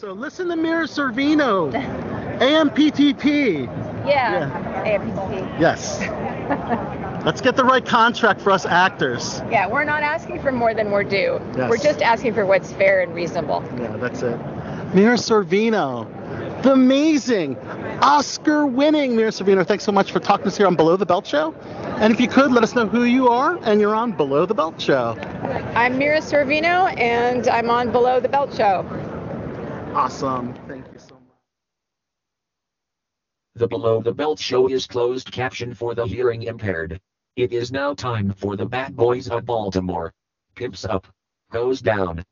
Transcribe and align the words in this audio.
So 0.00 0.12
listen 0.12 0.48
to 0.48 0.56
Mira 0.56 0.86
Sorvino, 0.86 1.70
AMPTP. 2.40 3.68
Yeah, 4.06 4.48
AMPTP. 4.86 5.60
Yes. 5.60 6.00
Let's 7.26 7.42
get 7.42 7.54
the 7.54 7.64
right 7.64 7.84
contract 7.84 8.40
for 8.40 8.50
us 8.50 8.64
actors. 8.64 9.42
Yeah, 9.50 9.66
we're 9.66 9.84
not 9.84 10.02
asking 10.02 10.40
for 10.40 10.52
more 10.52 10.72
than 10.72 10.90
we're 10.90 11.04
due. 11.04 11.38
Yes. 11.54 11.68
We're 11.68 11.76
just 11.76 12.00
asking 12.00 12.32
for 12.32 12.46
what's 12.46 12.72
fair 12.72 13.02
and 13.02 13.14
reasonable. 13.14 13.62
Yeah, 13.78 13.98
that's 13.98 14.22
it. 14.22 14.38
Mira 14.94 15.16
Sorvino, 15.16 16.08
the 16.62 16.72
amazing 16.72 17.58
Oscar-winning 18.00 19.14
Mira 19.14 19.32
Sorvino. 19.32 19.66
Thanks 19.66 19.84
so 19.84 19.92
much 19.92 20.12
for 20.12 20.18
talking 20.18 20.44
to 20.44 20.48
us 20.48 20.56
here 20.56 20.66
on 20.66 20.76
Below 20.76 20.96
the 20.96 21.04
Belt 21.04 21.26
Show. 21.26 21.54
And 21.98 22.10
if 22.14 22.18
you 22.18 22.26
could, 22.26 22.52
let 22.52 22.64
us 22.64 22.74
know 22.74 22.86
who 22.86 23.04
you 23.04 23.28
are, 23.28 23.58
and 23.64 23.82
you're 23.82 23.94
on 23.94 24.12
Below 24.12 24.46
the 24.46 24.54
Belt 24.54 24.80
Show. 24.80 25.14
I'm 25.74 25.98
Mira 25.98 26.20
Sorvino, 26.20 26.98
and 26.98 27.46
I'm 27.48 27.68
on 27.68 27.92
Below 27.92 28.18
the 28.18 28.30
Belt 28.30 28.54
Show. 28.54 28.86
Awesome. 29.94 30.54
Thank 30.68 30.86
you 30.92 30.98
so 30.98 31.14
much. 31.14 31.22
The 33.56 33.66
Below 33.66 34.00
the 34.00 34.12
Belt 34.12 34.38
show 34.38 34.68
is 34.68 34.86
closed 34.86 35.32
caption 35.32 35.74
for 35.74 35.94
the 35.94 36.06
hearing 36.06 36.44
impaired. 36.44 37.00
It 37.36 37.52
is 37.52 37.72
now 37.72 37.94
time 37.94 38.32
for 38.32 38.56
the 38.56 38.66
Bad 38.66 38.94
Boys 38.94 39.28
of 39.28 39.44
Baltimore. 39.44 40.12
Pimps 40.54 40.84
up. 40.84 41.06
Goes 41.50 41.80
down. 41.80 42.24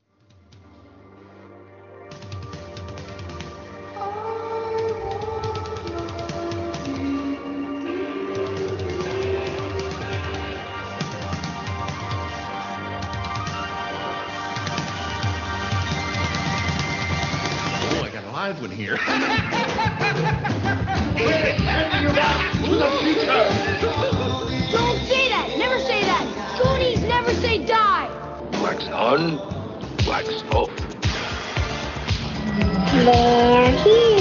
I 18.48 18.52
got 18.52 18.60
a 18.60 18.62
live 18.62 18.62
one 18.62 18.70
here. 18.70 18.96
Don't 24.70 24.98
say 25.06 25.28
that! 25.28 25.54
Never 25.58 25.78
say 25.80 26.00
that! 26.04 26.24
Goonies 26.56 27.02
never 27.02 27.34
say 27.34 27.58
die! 27.66 28.08
Wax 28.62 28.88
on, 28.88 29.36
wax 30.06 30.42
off. 30.50 30.70
They're 33.04 33.72
here. 33.82 34.17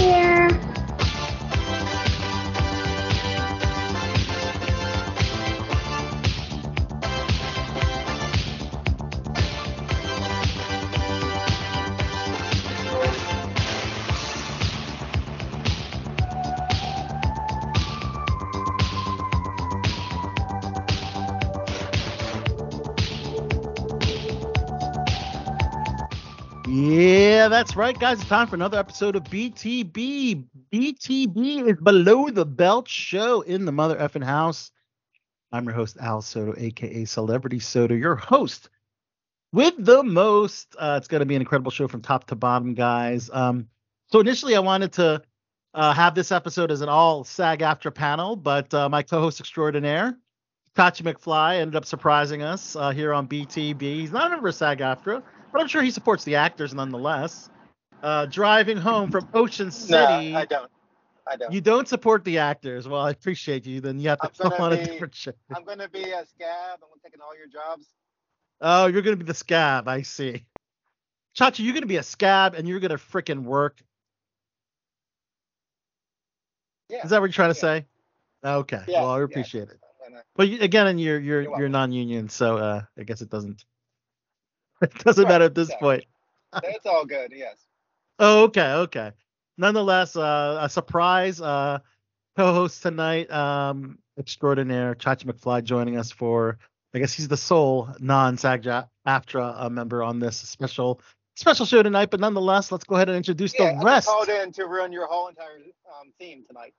Yeah, 27.48 27.52
that's 27.52 27.78
right, 27.78 27.98
guys. 27.98 28.20
It's 28.20 28.28
time 28.28 28.46
for 28.48 28.56
another 28.56 28.78
episode 28.78 29.16
of 29.16 29.24
BTB. 29.24 30.44
BTB 30.74 31.70
is 31.70 31.78
Below 31.82 32.30
the 32.30 32.46
Belt 32.46 32.90
Show 32.90 33.40
in 33.40 33.64
the 33.64 33.72
mother 33.72 33.96
effing 33.96 34.26
house. 34.26 34.70
I'm 35.54 35.64
your 35.64 35.74
host, 35.74 35.96
Al 36.02 36.22
Sotto, 36.22 36.56
aka 36.58 37.06
Celebrity 37.06 37.60
Sotto, 37.60 37.94
your 37.94 38.18
host 38.18 38.68
with 39.54 39.76
the 39.78 40.04
most. 40.04 40.76
Uh, 40.78 40.96
it's 40.98 41.08
going 41.08 41.22
to 41.22 41.26
be 41.26 41.36
an 41.36 41.42
incredible 41.42 41.72
show 41.72 41.88
from 41.88 42.02
top 42.02 42.28
to 42.28 42.36
bottom, 42.36 42.74
guys. 42.74 43.30
Um, 43.32 43.70
so 44.08 44.20
initially, 44.20 44.58
I 44.58 44.60
wanted 44.60 44.92
to 44.94 45.22
uh, 45.74 45.94
have 45.94 46.16
this 46.16 46.34
episode 46.34 46.70
as 46.70 46.82
an 46.82 46.90
all 46.90 47.24
SAG 47.24 47.60
AFTRA 47.60 47.96
panel, 47.96 48.36
but 48.36 48.74
uh, 48.74 48.90
my 48.90 49.04
co-host 49.04 49.40
extraordinaire, 49.40 50.18
Chachi 50.76 51.02
McFly, 51.02 51.62
ended 51.62 51.78
up 51.78 51.86
surprising 51.86 52.44
us 52.44 52.76
uh, 52.76 52.90
here 52.90 53.14
on 53.14 53.26
BTB. 53.26 53.82
He's 53.82 54.12
not 54.12 54.28
a 54.28 54.30
member 54.32 54.50
of 54.50 54.56
SAG 54.56 54.80
AFTRA, 54.80 55.24
but 55.52 55.62
I'm 55.62 55.68
sure 55.68 55.82
he 55.82 55.92
supports 55.92 56.24
the 56.24 56.36
actors 56.36 56.74
nonetheless. 56.74 57.50
Uh, 58.04 58.26
driving 58.28 58.78
home 58.78 59.10
from 59.12 59.28
Ocean 59.34 59.72
City. 59.72 60.32
No, 60.32 60.38
I 60.38 60.46
don't. 60.46 60.72
I 61.30 61.36
don't. 61.36 61.52
You 61.52 61.62
don't 61.62 61.88
support 61.88 62.24
the 62.24 62.38
actors. 62.38 62.88
Well, 62.88 63.02
I 63.02 63.10
appreciate 63.12 63.66
you. 63.66 63.82
Then 63.82 64.00
you 64.00 64.10
have 64.10 64.20
to 64.20 64.32
I'm 64.44 64.50
gonna 64.50 64.64
on 64.64 64.74
a 64.74 64.78
be- 64.78 64.86
different 64.86 65.16
show. 65.16 65.32
I'm 65.56 65.64
gonna 65.64 65.90
be 65.90 66.04
a 66.04 66.26
scab. 66.26 66.80
I'm 66.82 67.00
taking 67.04 67.22
all 67.22 67.36
your 67.36 67.48
jobs. 67.48 67.88
Oh, 68.62 68.88
you're 68.88 69.02
gonna 69.02 69.16
be 69.18 69.26
the 69.26 69.34
scab. 69.34 69.88
I 69.88 70.04
see. 70.04 70.46
Chachi, 71.38 71.60
you're 71.60 71.74
gonna 71.74 71.86
be 71.86 71.98
a 71.98 72.04
scab 72.04 72.56
and 72.56 72.68
you're 72.68 72.80
gonna 72.80 72.96
frickin' 72.98 73.44
work. 73.44 73.82
Yeah. 76.90 77.04
Is 77.04 77.10
that 77.10 77.20
what 77.20 77.26
you're 77.28 77.34
trying 77.34 77.54
to 77.54 77.58
yeah. 77.58 77.62
say? 77.80 77.86
Okay. 78.46 78.82
Yeah, 78.88 79.02
well, 79.02 79.12
I 79.12 79.18
yeah. 79.18 79.24
appreciate 79.26 79.70
it. 79.70 79.80
Uh, 80.06 80.20
But 80.36 80.48
you, 80.50 80.60
again, 80.62 80.88
and 80.88 81.02
you're 81.02 81.20
you're 81.20 81.42
You're 81.42 81.60
you're 81.60 81.70
non-union, 81.70 82.30
so 82.30 82.58
uh, 82.58 82.82
I 82.98 83.04
guess 83.04 83.22
it 83.22 83.30
doesn't. 83.30 83.66
It 84.82 84.94
doesn't 85.04 85.24
Right, 85.24 85.32
matter 85.32 85.46
at 85.46 85.56
this 85.56 85.74
point. 85.76 86.04
It's 86.64 86.86
all 86.86 87.06
good. 87.06 87.32
Yes. 87.36 87.58
Oh, 88.20 88.46
okay, 88.46 88.72
okay. 88.74 89.12
Nonetheless, 89.60 90.16
uh, 90.16 90.58
a 90.62 90.68
surprise 90.70 91.40
uh, 91.40 91.78
co-host 92.36 92.82
tonight, 92.82 93.30
um, 93.32 94.00
extraordinaire 94.18 94.96
Chachi 94.96 95.26
McFly 95.26 95.64
joining 95.64 95.98
us 95.98 96.12
for. 96.12 96.58
I 96.96 97.00
guess 97.00 97.14
he's 97.14 97.28
the 97.28 97.38
sole 97.38 97.90
non-SAG 98.00 98.64
AFTRA 99.06 99.54
uh, 99.62 99.70
member 99.70 100.02
on 100.02 100.18
this 100.18 100.36
special 100.38 101.00
special 101.36 101.66
show 101.68 101.84
tonight. 101.84 102.10
But 102.10 102.20
nonetheless, 102.22 102.72
let's 102.72 102.86
go 102.86 102.96
ahead 102.96 103.08
and 103.10 103.18
introduce 103.18 103.54
Yeah, 103.54 103.74
the 103.74 103.82
I 103.82 103.84
rest. 103.84 104.08
called 104.08 104.30
in 104.30 104.52
to 104.54 104.66
ruin 104.66 104.92
your 104.92 105.06
whole 105.06 105.28
entire 105.28 105.60
um, 106.02 106.12
theme 106.20 106.44
tonight. 106.48 106.74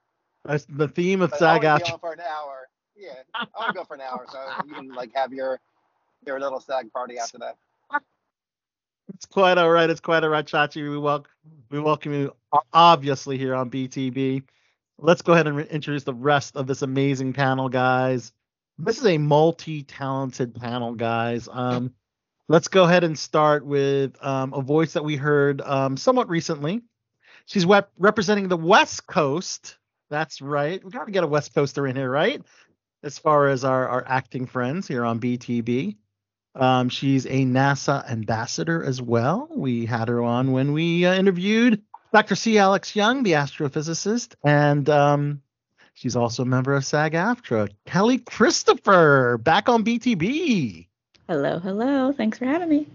That's 0.44 0.64
the 0.64 0.88
theme 0.88 1.22
of 1.22 1.30
But 1.30 1.38
SAG 1.38 1.64
I'll 1.64 1.70
only 1.74 1.84
be 1.84 1.84
AFTRA. 1.84 1.92
on 1.92 1.98
for 2.00 2.12
an 2.14 2.20
hour. 2.20 2.68
Yeah, 2.96 3.12
I'll 3.54 3.72
go 3.72 3.84
for 3.84 3.94
an 3.94 4.00
hour, 4.00 4.26
so 4.28 4.44
you 4.66 4.74
can 4.74 4.88
like 4.92 5.10
have 5.14 5.32
your 5.32 5.60
your 6.26 6.40
little 6.40 6.58
SAG 6.58 6.92
party 6.92 7.16
after 7.18 7.38
that. 7.38 7.56
It's 9.14 9.26
quite 9.26 9.58
all 9.58 9.70
right. 9.70 9.88
It's 9.88 10.00
quite 10.00 10.22
all 10.22 10.30
right, 10.30 10.46
Chachi. 10.46 10.88
We 10.88 10.98
welcome 10.98 11.30
we 11.70 11.80
welcome 11.80 12.12
you 12.12 12.34
obviously 12.72 13.38
here 13.38 13.54
on 13.54 13.70
BTB. 13.70 14.42
Let's 14.98 15.22
go 15.22 15.32
ahead 15.32 15.46
and 15.46 15.56
re- 15.56 15.68
introduce 15.70 16.04
the 16.04 16.14
rest 16.14 16.56
of 16.56 16.66
this 16.66 16.82
amazing 16.82 17.32
panel, 17.32 17.68
guys. 17.68 18.32
This 18.78 18.98
is 18.98 19.06
a 19.06 19.18
multi-talented 19.18 20.54
panel, 20.54 20.94
guys. 20.94 21.48
Um, 21.50 21.94
let's 22.48 22.68
go 22.68 22.84
ahead 22.84 23.04
and 23.04 23.18
start 23.18 23.64
with 23.64 24.16
um, 24.24 24.52
a 24.54 24.60
voice 24.60 24.92
that 24.92 25.04
we 25.04 25.16
heard 25.16 25.60
um, 25.62 25.96
somewhat 25.96 26.28
recently. 26.28 26.82
She's 27.46 27.66
representing 27.98 28.48
the 28.48 28.56
West 28.56 29.06
Coast. 29.06 29.78
That's 30.10 30.40
right. 30.40 30.82
We 30.84 30.90
got 30.90 31.06
to 31.06 31.12
get 31.12 31.24
a 31.24 31.28
West 31.28 31.54
Coaster 31.54 31.86
in 31.86 31.96
here, 31.96 32.10
right? 32.10 32.42
As 33.02 33.18
far 33.18 33.48
as 33.48 33.64
our, 33.64 33.88
our 33.88 34.04
acting 34.06 34.46
friends 34.46 34.86
here 34.88 35.04
on 35.04 35.20
BTB. 35.20 35.96
Um, 36.58 36.88
she's 36.88 37.24
a 37.26 37.44
NASA 37.44 38.08
ambassador 38.10 38.82
as 38.84 39.00
well. 39.00 39.48
We 39.50 39.86
had 39.86 40.08
her 40.08 40.22
on 40.22 40.52
when 40.52 40.72
we 40.72 41.06
uh, 41.06 41.14
interviewed 41.14 41.82
Dr. 42.12 42.34
C. 42.34 42.58
Alex 42.58 42.96
Young, 42.96 43.22
the 43.22 43.32
astrophysicist, 43.32 44.34
and 44.44 44.88
um, 44.90 45.42
she's 45.94 46.16
also 46.16 46.42
a 46.42 46.46
member 46.46 46.74
of 46.74 46.84
SAG 46.84 47.12
AFTRA. 47.12 47.70
Kelly 47.86 48.18
Christopher, 48.18 49.38
back 49.38 49.68
on 49.68 49.84
BTB. 49.84 50.88
Hello, 51.28 51.58
hello. 51.58 52.12
Thanks 52.12 52.38
for 52.38 52.46
having 52.46 52.68
me. 52.68 52.86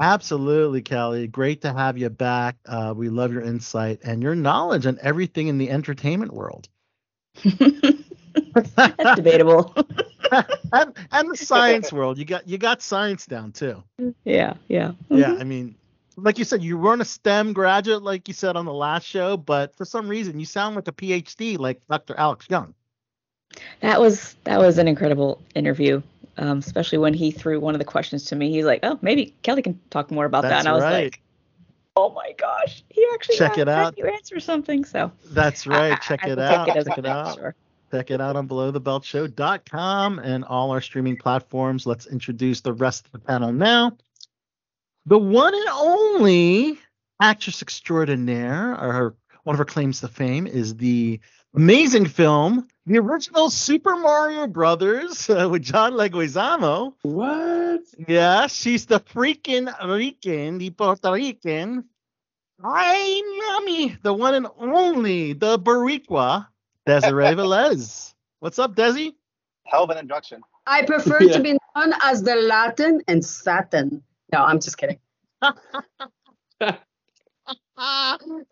Absolutely, 0.00 0.80
Kelly. 0.80 1.26
Great 1.26 1.60
to 1.62 1.72
have 1.72 1.98
you 1.98 2.08
back. 2.08 2.56
Uh, 2.64 2.94
we 2.96 3.10
love 3.10 3.32
your 3.32 3.42
insight 3.42 4.00
and 4.02 4.22
your 4.22 4.34
knowledge 4.34 4.86
on 4.86 4.98
everything 5.02 5.48
in 5.48 5.58
the 5.58 5.70
entertainment 5.70 6.32
world. 6.32 6.68
That's 8.76 9.16
debatable. 9.16 9.74
and, 10.72 10.94
and 11.12 11.30
the 11.30 11.36
science 11.36 11.92
world. 11.92 12.18
You 12.18 12.24
got 12.24 12.48
you 12.48 12.58
got 12.58 12.82
science 12.82 13.26
down 13.26 13.52
too. 13.52 13.82
yeah, 14.24 14.54
yeah. 14.68 14.92
Yeah, 15.08 15.26
Mhm. 15.30 15.40
I 15.40 15.44
mean, 15.44 15.74
like 16.16 16.38
you 16.38 16.44
said, 16.44 16.62
you 16.62 16.76
weren't 16.78 17.02
a 17.02 17.04
STEM 17.04 17.52
graduate, 17.52 18.02
like 18.02 18.28
you 18.28 18.34
said 18.34 18.56
on 18.56 18.64
the 18.66 18.72
last 18.72 19.06
show, 19.06 19.36
but 19.36 19.74
for 19.76 19.84
some 19.84 20.06
reason, 20.08 20.38
you 20.38 20.46
sound 20.46 20.76
like 20.76 20.86
a 20.88 20.92
PhD, 20.92 21.58
like 21.58 21.80
Dr. 21.88 22.14
Alex 22.18 22.46
Young. 22.50 22.74
That 23.80 24.00
was 24.00 24.36
that 24.44 24.58
was 24.58 24.78
an 24.78 24.86
incredible 24.88 25.40
interview. 25.54 26.02
Um, 26.36 26.58
especially 26.58 26.98
when 26.98 27.12
he 27.12 27.30
threw 27.32 27.60
one 27.60 27.74
of 27.74 27.78
the 27.80 27.84
questions 27.84 28.24
to 28.26 28.36
me. 28.36 28.50
He's 28.50 28.64
like, 28.64 28.80
"Oh, 28.82 28.98
maybe 29.02 29.34
Kelly 29.42 29.60
can 29.62 29.78
talk 29.90 30.10
more 30.10 30.24
about 30.24 30.42
that." 30.42 30.50
That's 30.50 30.60
And 30.60 30.68
I 30.68 30.72
was 30.72 30.82
right. 30.84 31.04
like, 31.04 31.20
"Oh 31.96 32.10
my 32.10 32.32
gosh, 32.38 32.82
he 32.88 33.04
actually 33.12 33.36
Check 33.36 33.52
got- 33.56 33.58
it 33.62 33.68
out. 33.68 33.98
You 33.98 34.06
answer 34.06 34.40
something." 34.40 34.84
So 34.84 35.10
That's 35.32 35.66
I- 35.66 35.70
right. 35.70 35.92
I- 35.92 35.96
Check 35.96 36.20
I 36.24 36.30
it 36.30 36.38
out. 36.38 36.68
It 36.76 36.86
Check 36.86 36.98
it 36.98 37.06
out. 37.06 37.34
sure. 37.34 37.54
Check 37.90 38.10
it 38.10 38.20
out 38.20 38.36
on 38.36 38.46
belowthebeltshow.com 38.46 40.18
and 40.20 40.44
all 40.44 40.70
our 40.70 40.80
streaming 40.80 41.16
platforms. 41.16 41.86
Let's 41.86 42.06
introduce 42.06 42.60
the 42.60 42.72
rest 42.72 43.06
of 43.06 43.12
the 43.12 43.18
panel 43.18 43.52
now. 43.52 43.96
The 45.06 45.18
one 45.18 45.54
and 45.54 45.68
only 45.72 46.78
actress 47.20 47.62
extraordinaire, 47.62 48.72
or 48.80 48.92
her, 48.92 49.16
one 49.44 49.54
of 49.54 49.58
her 49.58 49.64
claims 49.64 50.00
to 50.00 50.08
fame, 50.08 50.46
is 50.46 50.76
the 50.76 51.20
amazing 51.54 52.06
film, 52.06 52.68
the 52.86 52.98
original 52.98 53.50
Super 53.50 53.96
Mario 53.96 54.46
Brothers 54.46 55.28
uh, 55.28 55.48
with 55.50 55.62
John 55.62 55.94
Leguizamo. 55.94 56.94
What? 57.02 57.82
Yeah, 58.06 58.46
she's 58.46 58.86
the 58.86 59.00
freaking 59.00 59.72
Rican, 59.84 60.58
the 60.58 60.70
Puerto 60.70 61.12
Rican 61.12 61.84
Hi, 62.62 63.22
mommy, 63.38 63.96
the 64.02 64.12
one 64.12 64.34
and 64.34 64.46
only, 64.58 65.32
the 65.32 65.58
Boricua, 65.58 66.46
Desiree 66.90 67.24
Velez. 67.36 68.14
What's 68.40 68.58
up, 68.58 68.74
Desi? 68.74 69.12
Hell 69.66 69.84
of 69.84 69.90
an 69.90 69.98
introduction. 69.98 70.40
I 70.66 70.82
prefer 70.84 71.22
Yeah. 71.22 71.34
to 71.36 71.40
be 71.40 71.52
known 71.76 71.94
as 72.02 72.20
the 72.24 72.34
Latin 72.34 73.00
and 73.06 73.24
Satin. 73.24 74.02
No, 74.32 74.40
I'm 74.40 74.58
just 74.58 74.76
kidding. 74.76 74.98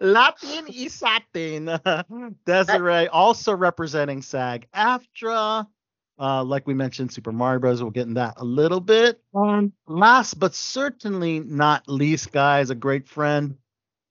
Latin 0.00 0.66
y 0.68 0.86
Satin. 0.88 1.66
Desiree 2.46 3.08
also 3.08 3.56
representing 3.56 4.22
SAG 4.22 4.68
AFTRA. 4.72 5.66
Uh, 6.20 6.44
like 6.44 6.64
we 6.68 6.74
mentioned, 6.74 7.12
Super 7.12 7.32
Mario 7.32 7.58
Bros. 7.58 7.82
We'll 7.82 7.90
get 7.90 8.06
in 8.06 8.14
that 8.14 8.34
a 8.36 8.44
little 8.44 8.80
bit. 8.80 9.20
Um, 9.34 9.72
last 9.88 10.38
but 10.38 10.54
certainly 10.54 11.40
not 11.40 11.88
least, 11.88 12.30
guys, 12.30 12.70
a 12.70 12.74
great 12.76 13.08
friend, 13.08 13.56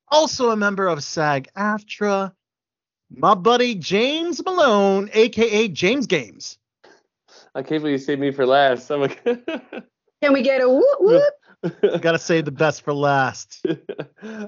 also 0.10 0.52
a 0.52 0.58
member 0.58 0.88
of 0.88 1.02
SAG 1.02 1.48
AFTRA, 1.56 2.34
my 3.16 3.36
buddy 3.36 3.76
James 3.76 4.44
Malone, 4.44 5.10
aka 5.14 5.68
James 5.68 6.08
Games. 6.08 6.58
I 7.56 7.62
can't 7.64 7.82
believe 7.82 7.94
you 7.94 7.98
saved 7.98 8.22
me 8.22 8.32
for 8.32 8.46
last. 8.46 8.90
I'm 8.92 9.02
like, 9.02 9.24
Can 10.22 10.34
we 10.34 10.42
get 10.42 10.62
a 10.62 10.70
whoop 10.70 10.98
whoop? 11.00 11.34
Gotta 12.02 12.20
save 12.20 12.46
the 12.46 12.52
best 12.52 12.84
for 12.84 12.94
last. 12.94 13.66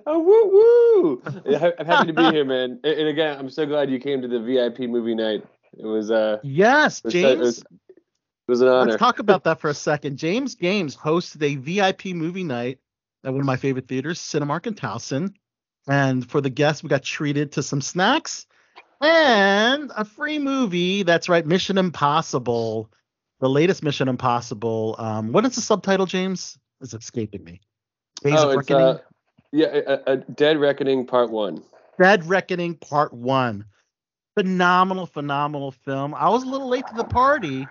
oh, 0.05 0.19
woo 0.19 1.21
woo! 1.25 1.73
I'm 1.79 1.85
happy 1.85 2.07
to 2.07 2.13
be 2.13 2.23
here, 2.31 2.45
man. 2.45 2.79
And, 2.83 2.99
and 2.99 3.07
again, 3.07 3.37
I'm 3.37 3.49
so 3.49 3.65
glad 3.65 3.89
you 3.89 3.99
came 3.99 4.21
to 4.21 4.27
the 4.27 4.39
VIP 4.39 4.81
movie 4.89 5.15
night. 5.15 5.43
It 5.77 5.85
was 5.85 6.11
uh, 6.11 6.37
Yes, 6.43 6.99
it 6.99 7.05
was, 7.05 7.13
James. 7.13 7.31
it 7.31 7.39
was, 7.39 7.57
it 7.59 7.65
was 8.47 8.61
an 8.61 8.67
honor. 8.67 8.91
Let's 8.91 8.99
talk 8.99 9.19
about 9.19 9.43
that 9.45 9.59
for 9.59 9.69
a 9.69 9.73
second. 9.73 10.17
James 10.17 10.55
Games 10.55 10.95
hosted 10.95 11.43
a 11.43 11.55
VIP 11.55 12.15
movie 12.15 12.43
night 12.43 12.79
at 13.23 13.31
one 13.31 13.39
of 13.41 13.45
my 13.45 13.57
favorite 13.57 13.87
theaters, 13.87 14.19
Cinemark 14.19 14.67
in 14.67 14.75
Towson. 14.75 15.33
And 15.87 16.29
for 16.29 16.41
the 16.41 16.49
guests, 16.49 16.83
we 16.83 16.89
got 16.89 17.03
treated 17.03 17.53
to 17.53 17.63
some 17.63 17.81
snacks 17.81 18.45
and 19.01 19.91
a 19.95 20.05
free 20.05 20.39
movie. 20.39 21.03
That's 21.03 21.29
right, 21.29 21.45
Mission 21.45 21.77
Impossible, 21.77 22.89
the 23.39 23.49
latest 23.49 23.83
Mission 23.83 24.07
Impossible. 24.07 24.95
Um, 24.97 25.31
what 25.31 25.45
is 25.45 25.55
the 25.55 25.61
subtitle, 25.61 26.05
James? 26.05 26.57
It's 26.81 26.93
escaping 26.93 27.43
me. 27.43 27.61
Days 28.23 28.33
oh, 28.37 28.49
it's 28.49 28.69
Reckoning. 28.69 28.81
uh, 28.81 28.97
yeah, 29.51 29.67
a, 29.67 30.13
a 30.13 30.17
Dead 30.17 30.57
Reckoning 30.57 31.05
Part 31.05 31.31
One. 31.31 31.63
Dead 31.99 32.25
Reckoning 32.25 32.75
Part 32.75 33.13
One. 33.13 33.65
Phenomenal, 34.35 35.05
phenomenal 35.05 35.71
film. 35.71 36.13
I 36.13 36.29
was 36.29 36.43
a 36.43 36.47
little 36.47 36.69
late 36.69 36.85
to 36.87 36.93
the 36.95 37.03
party, 37.03 37.67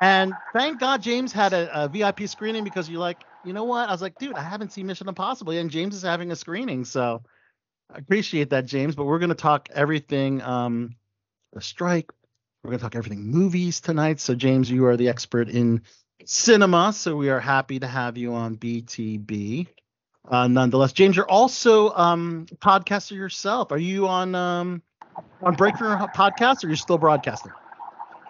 and 0.00 0.32
thank 0.52 0.80
God 0.80 1.02
James 1.02 1.32
had 1.32 1.52
a, 1.52 1.84
a 1.84 1.88
VIP 1.88 2.28
screening 2.28 2.64
because 2.64 2.88
you're 2.88 3.00
like, 3.00 3.24
you 3.44 3.52
know 3.52 3.64
what? 3.64 3.88
I 3.88 3.92
was 3.92 4.00
like, 4.00 4.18
dude, 4.18 4.36
I 4.36 4.42
haven't 4.42 4.72
seen 4.72 4.86
Mission 4.86 5.08
Impossible 5.08 5.52
yet, 5.52 5.60
and 5.60 5.70
James 5.70 5.94
is 5.94 6.02
having 6.02 6.30
a 6.30 6.36
screening, 6.36 6.84
so 6.84 7.22
I 7.90 7.98
appreciate 7.98 8.50
that, 8.50 8.66
James. 8.66 8.94
But 8.94 9.04
we're 9.04 9.18
gonna 9.18 9.34
talk 9.34 9.68
everything, 9.72 10.42
um, 10.42 10.96
the 11.52 11.60
strike. 11.60 12.10
We're 12.62 12.70
gonna 12.70 12.82
talk 12.82 12.96
everything 12.96 13.24
movies 13.24 13.80
tonight. 13.80 14.20
So 14.20 14.34
James, 14.34 14.70
you 14.70 14.86
are 14.86 14.96
the 14.96 15.08
expert 15.08 15.48
in 15.48 15.82
cinema, 16.24 16.92
so 16.92 17.16
we 17.16 17.30
are 17.30 17.40
happy 17.40 17.80
to 17.80 17.86
have 17.86 18.16
you 18.18 18.34
on 18.34 18.56
BTB. 18.56 19.68
Uh, 20.28 20.48
nonetheless, 20.48 20.92
James, 20.92 21.16
you're 21.16 21.28
also 21.30 21.90
um, 21.94 22.46
podcaster 22.56 23.12
yourself. 23.12 23.72
Are 23.72 23.78
you 23.78 24.06
on 24.06 24.34
um, 24.34 24.82
on 25.42 25.54
Breakthrough 25.54 25.96
podcast, 26.08 26.64
or 26.64 26.66
you're 26.66 26.76
still 26.76 26.98
broadcasting? 26.98 27.52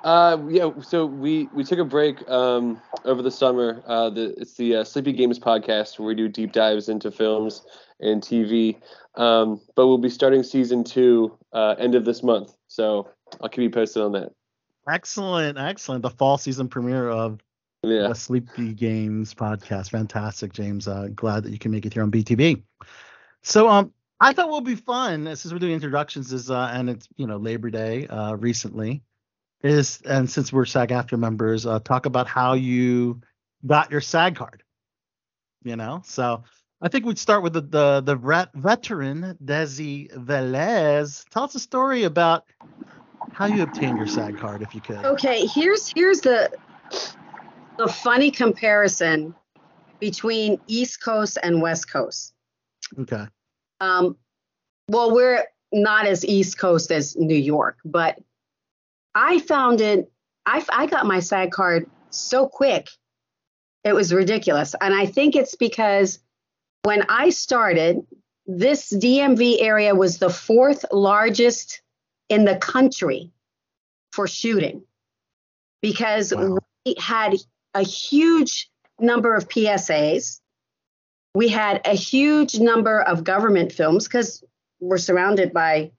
Uh, 0.05 0.39
yeah. 0.49 0.71
So 0.83 1.07
we 1.07 1.49
we 1.53 1.65
took 1.65 1.81
a 1.81 1.85
break 1.85 2.29
um 2.29 2.81
over 3.05 3.23
the 3.23 3.31
summer. 3.33 3.83
Uh, 3.87 4.11
the 4.11 4.41
it's 4.41 4.55
the 4.55 4.77
uh, 4.77 4.85
Sleepy 4.85 5.13
Games 5.13 5.41
podcast 5.41 5.99
where 5.99 6.07
we 6.07 6.15
do 6.15 6.29
deep 6.29 6.53
dives 6.53 6.89
into 6.89 7.11
films 7.11 7.63
and 8.01 8.23
TV. 8.23 8.77
Um, 9.15 9.61
but 9.75 9.87
we'll 9.87 9.99
be 9.99 10.11
starting 10.11 10.43
season 10.43 10.85
two 10.85 11.37
uh, 11.53 11.75
end 11.79 11.95
of 11.95 12.05
this 12.05 12.23
month. 12.23 12.55
So 12.69 13.09
I'll 13.41 13.49
keep 13.49 13.63
you 13.63 13.71
posted 13.71 14.03
on 14.03 14.13
that. 14.13 14.31
Excellent, 14.89 15.59
excellent. 15.59 16.03
The 16.03 16.11
fall 16.11 16.39
season 16.39 16.69
premiere 16.69 17.09
of 17.09 17.41
Yeah. 17.83 18.09
the 18.09 18.15
Sleepy 18.15 18.73
Games 18.73 19.35
podcast. 19.35 19.91
Fantastic, 19.91 20.53
James. 20.53 20.89
Uh, 20.89 21.09
glad 21.15 21.43
that 21.45 21.51
you 21.51 21.59
can 21.59 21.71
make 21.71 21.85
it 21.87 21.93
here 21.93 22.03
on 22.03 22.11
BTV. 22.11 22.63
So, 23.43 23.69
um, 23.69 23.93
I 24.21 24.33
thought 24.33 24.49
what 24.49 24.65
would 24.65 24.71
be 24.71 24.75
fun 24.75 25.27
uh, 25.29 25.35
since 25.37 25.53
we're 25.53 25.61
doing 25.61 25.75
introductions 25.75 26.33
is, 26.33 26.51
uh, 26.51 26.71
and 26.73 26.91
it's 26.91 27.07
you 27.17 27.27
know 27.27 27.37
Labor 27.37 27.71
Day 27.71 28.07
uh, 28.09 28.35
recently, 28.35 29.03
is 29.63 30.01
and 30.07 30.29
since 30.29 30.53
we're 30.53 30.65
SAG 30.65 30.89
AFTRA 30.89 31.19
members, 31.19 31.67
uh, 31.67 31.79
talk 31.81 32.07
about 32.07 32.27
how 32.27 32.55
you 32.55 33.21
got 33.67 33.91
your 33.93 34.01
SAG 34.01 34.35
card. 34.37 34.63
You 35.63 35.77
know, 35.77 36.03
so 36.05 36.43
I 36.81 36.89
think 36.89 37.05
we'd 37.05 37.19
start 37.19 37.43
with 37.43 37.55
the 37.55 37.61
the 37.61 38.03
the 38.05 38.17
vet, 38.17 38.53
veteran 38.55 39.37
Desi 39.45 40.13
Velez. 40.15 41.25
Tell 41.31 41.45
us 41.45 41.55
a 41.55 41.61
story 41.61 42.05
about 42.05 42.45
how 43.33 43.47
you 43.47 43.63
obtained 43.63 43.99
your 43.99 44.07
SAG 44.07 44.39
card, 44.39 44.63
if 44.63 44.75
you 44.75 44.81
could. 44.81 45.05
Okay, 45.05 45.47
here's 45.47 45.93
here's 45.93 46.21
the 46.21 46.51
the 47.79 47.89
funny 47.89 48.31
comparison 48.31 49.35
between 49.99 50.61
East 50.69 51.03
Coast 51.03 51.39
and 51.43 51.61
West 51.61 51.91
Coast. 51.91 52.33
Okay. 52.99 53.25
Um, 53.81 54.17
well, 54.89 55.13
we're 55.13 55.45
not 55.73 56.07
as 56.07 56.25
East 56.25 56.59
Coast 56.59 56.93
as 56.93 57.17
New 57.17 57.37
York, 57.37 57.79
but 57.85 58.19
I 59.17 59.41
found 59.41 59.81
it. 59.81 60.11
I 60.47 60.65
I 60.71 60.87
got 60.87 61.07
my 61.07 61.19
SAG 61.19 61.51
card 61.51 61.91
so 62.11 62.47
quick, 62.47 62.89
it 63.83 63.95
was 63.95 64.13
ridiculous, 64.13 64.77
and 64.81 64.95
I 64.95 65.07
think 65.07 65.35
it's 65.35 65.57
because 65.57 66.21
when 66.89 67.05
I 67.11 67.29
started, 67.29 68.07
this 68.47 68.91
DMV 68.91 69.61
area 69.61 69.95
was 69.95 70.17
the 70.17 70.31
fourth 70.31 70.87
largest 70.91 71.83
in 72.31 72.47
the 72.47 72.57
country 72.57 73.31
for 74.11 74.27
shooting 74.27 74.83
because 75.83 76.33
Wow. 76.33 76.61
we 76.87 76.95
had 76.99 77.35
a 77.75 77.83
huge 77.83 78.71
number 78.99 79.35
of 79.35 79.51
PSAs. 79.51 80.41
We 81.35 81.49
had 81.49 81.87
a 81.87 81.95
huge 81.95 82.59
number 82.59 83.03
of 83.03 83.23
government 83.23 83.71
films 83.71 84.09
because 84.09 84.43
we're 84.81 84.97
surrounded 84.97 85.53
by 85.53 85.93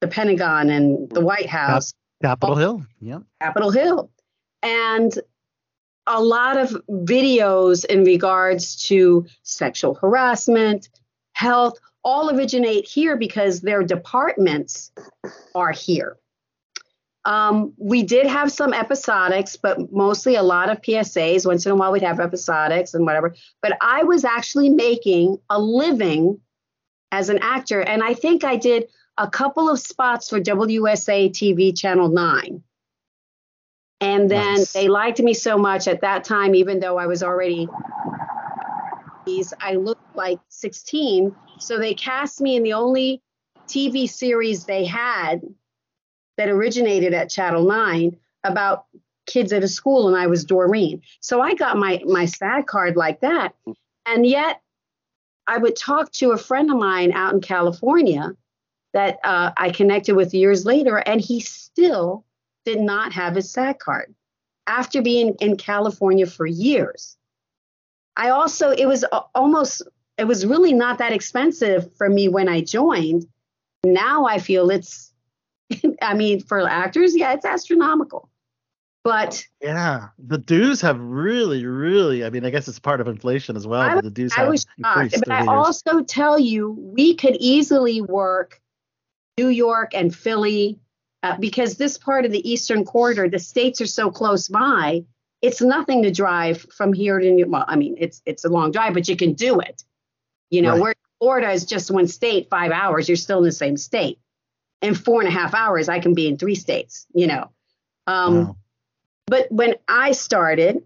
the 0.00 0.08
Pentagon 0.08 0.70
and 0.70 1.10
the 1.10 1.20
White 1.20 1.50
House, 1.50 1.92
Capitol 2.22 2.56
Hill. 2.56 2.86
Yep. 3.02 3.24
Capitol 3.42 3.70
Hill, 3.72 4.10
and 4.62 5.12
a 6.06 6.22
lot 6.22 6.56
of 6.56 6.70
videos 6.88 7.84
in 7.84 8.04
regards 8.04 8.76
to 8.88 9.26
sexual 9.42 9.94
harassment, 9.94 10.88
health, 11.32 11.78
all 12.02 12.34
originate 12.34 12.86
here 12.86 13.16
because 13.16 13.60
their 13.60 13.82
departments 13.82 14.92
are 15.54 15.72
here. 15.72 16.16
Um, 17.26 17.74
we 17.76 18.02
did 18.02 18.26
have 18.26 18.50
some 18.50 18.72
episodics, 18.72 19.56
but 19.60 19.92
mostly 19.92 20.36
a 20.36 20.42
lot 20.42 20.70
of 20.70 20.80
PSAs. 20.80 21.46
Once 21.46 21.66
in 21.66 21.72
a 21.72 21.76
while, 21.76 21.92
we'd 21.92 22.02
have 22.02 22.16
episodics 22.16 22.94
and 22.94 23.04
whatever. 23.04 23.34
But 23.60 23.76
I 23.82 24.04
was 24.04 24.24
actually 24.24 24.70
making 24.70 25.38
a 25.50 25.60
living 25.60 26.40
as 27.12 27.28
an 27.28 27.38
actor, 27.42 27.80
and 27.80 28.02
I 28.02 28.14
think 28.14 28.44
I 28.44 28.56
did 28.56 28.88
a 29.18 29.28
couple 29.28 29.68
of 29.68 29.78
spots 29.78 30.30
for 30.30 30.40
WUSA 30.40 31.30
TV 31.30 31.76
Channel 31.76 32.08
9. 32.08 32.62
And 34.00 34.30
then 34.30 34.54
Nice. 34.54 34.72
they 34.72 34.88
liked 34.88 35.20
me 35.20 35.34
so 35.34 35.58
much 35.58 35.86
at 35.86 36.00
that 36.00 36.24
time, 36.24 36.54
even 36.54 36.80
though 36.80 36.96
I 36.96 37.06
was 37.06 37.22
already, 37.22 37.68
I 39.60 39.74
looked 39.74 40.16
like 40.16 40.40
16. 40.48 41.34
So 41.58 41.78
they 41.78 41.94
cast 41.94 42.40
me 42.40 42.56
in 42.56 42.62
the 42.62 42.72
only 42.72 43.22
TV 43.68 44.08
series 44.08 44.64
they 44.64 44.84
had 44.84 45.42
that 46.36 46.48
originated 46.48 47.12
at 47.12 47.28
Channel 47.28 47.64
9 47.64 48.16
about 48.44 48.86
kids 49.26 49.52
at 49.52 49.62
a 49.62 49.68
school, 49.68 50.08
and 50.08 50.16
I 50.16 50.26
was 50.26 50.44
Doreen. 50.44 51.02
So 51.20 51.40
I 51.40 51.54
got 51.54 51.76
my, 51.76 52.02
my 52.06 52.24
SAG 52.24 52.66
card 52.66 52.96
like 52.96 53.20
that. 53.20 53.54
And 54.06 54.26
yet, 54.26 54.60
I 55.46 55.58
would 55.58 55.76
talk 55.76 56.10
to 56.12 56.32
a 56.32 56.38
friend 56.38 56.70
of 56.70 56.78
mine 56.78 57.12
out 57.12 57.34
in 57.34 57.40
California 57.40 58.32
that 58.92 59.18
uh, 59.24 59.52
I 59.56 59.70
connected 59.70 60.14
with 60.16 60.34
years 60.34 60.64
later, 60.64 60.96
and 60.96 61.20
he 61.20 61.40
still 61.40 62.24
did 62.70 62.80
not 62.80 63.12
have 63.12 63.34
his 63.34 63.50
SAG 63.50 63.78
card 63.80 64.14
after 64.66 65.02
being 65.02 65.34
in 65.40 65.56
California 65.56 66.26
for 66.26 66.46
years. 66.46 67.16
I 68.16 68.30
also, 68.30 68.70
it 68.70 68.86
was 68.86 69.04
almost, 69.34 69.82
it 70.18 70.24
was 70.24 70.46
really 70.46 70.72
not 70.72 70.98
that 70.98 71.12
expensive 71.12 71.92
for 71.96 72.08
me 72.08 72.28
when 72.28 72.48
I 72.48 72.60
joined. 72.60 73.26
Now 73.84 74.26
I 74.26 74.38
feel 74.38 74.70
it's, 74.70 75.12
I 76.02 76.14
mean, 76.14 76.40
for 76.40 76.68
actors, 76.68 77.16
yeah, 77.16 77.32
it's 77.32 77.44
astronomical. 77.44 78.28
But 79.02 79.44
Yeah. 79.62 80.08
The 80.18 80.38
dues 80.38 80.80
have 80.82 81.00
really, 81.00 81.64
really. 81.66 82.24
I 82.24 82.30
mean, 82.30 82.44
I 82.44 82.50
guess 82.50 82.68
it's 82.68 82.78
part 82.78 83.00
of 83.00 83.08
inflation 83.08 83.56
as 83.56 83.66
well, 83.66 83.80
I 83.80 83.94
but 83.94 84.04
the 84.04 84.10
dues 84.10 84.32
I 84.36 84.40
have 84.42 84.50
was 84.50 84.62
shocked. 84.62 84.78
increased 84.78 85.24
But 85.26 85.32
I 85.32 85.38
years. 85.38 85.48
also 85.48 86.02
tell 86.02 86.38
you, 86.38 86.70
we 86.78 87.14
could 87.14 87.36
easily 87.40 88.00
work 88.02 88.60
New 89.38 89.48
York 89.48 89.92
and 89.94 90.14
Philly 90.14 90.78
uh, 91.22 91.36
because 91.38 91.76
this 91.76 91.98
part 91.98 92.24
of 92.24 92.32
the 92.32 92.50
Eastern 92.50 92.84
Corridor, 92.84 93.28
the 93.28 93.38
states 93.38 93.80
are 93.80 93.86
so 93.86 94.10
close 94.10 94.48
by. 94.48 95.04
It's 95.42 95.60
nothing 95.60 96.02
to 96.02 96.10
drive 96.10 96.66
from 96.72 96.92
here 96.92 97.18
to 97.18 97.30
New. 97.30 97.46
Well, 97.48 97.64
I 97.66 97.76
mean, 97.76 97.96
it's 97.98 98.22
it's 98.26 98.44
a 98.44 98.48
long 98.48 98.72
drive, 98.72 98.94
but 98.94 99.08
you 99.08 99.16
can 99.16 99.34
do 99.34 99.60
it. 99.60 99.82
You 100.50 100.62
know, 100.62 100.72
Right. 100.72 100.80
we're 100.80 100.94
Florida 101.20 101.50
is 101.50 101.66
just 101.66 101.90
one 101.90 102.08
state, 102.08 102.48
five 102.48 102.72
hours, 102.72 103.08
you're 103.08 103.16
still 103.16 103.38
in 103.38 103.44
the 103.44 103.52
same 103.52 103.76
state. 103.76 104.18
In 104.80 104.94
four 104.94 105.20
and 105.20 105.28
a 105.28 105.30
half 105.30 105.52
hours, 105.52 105.88
I 105.90 106.00
can 106.00 106.14
be 106.14 106.26
in 106.26 106.38
three 106.38 106.54
states, 106.54 107.06
you 107.14 107.26
know. 107.26 107.50
Um, 108.06 108.34
Wow. 108.34 108.56
But 109.26 109.52
when 109.52 109.76
I 109.86 110.10
started, 110.12 110.82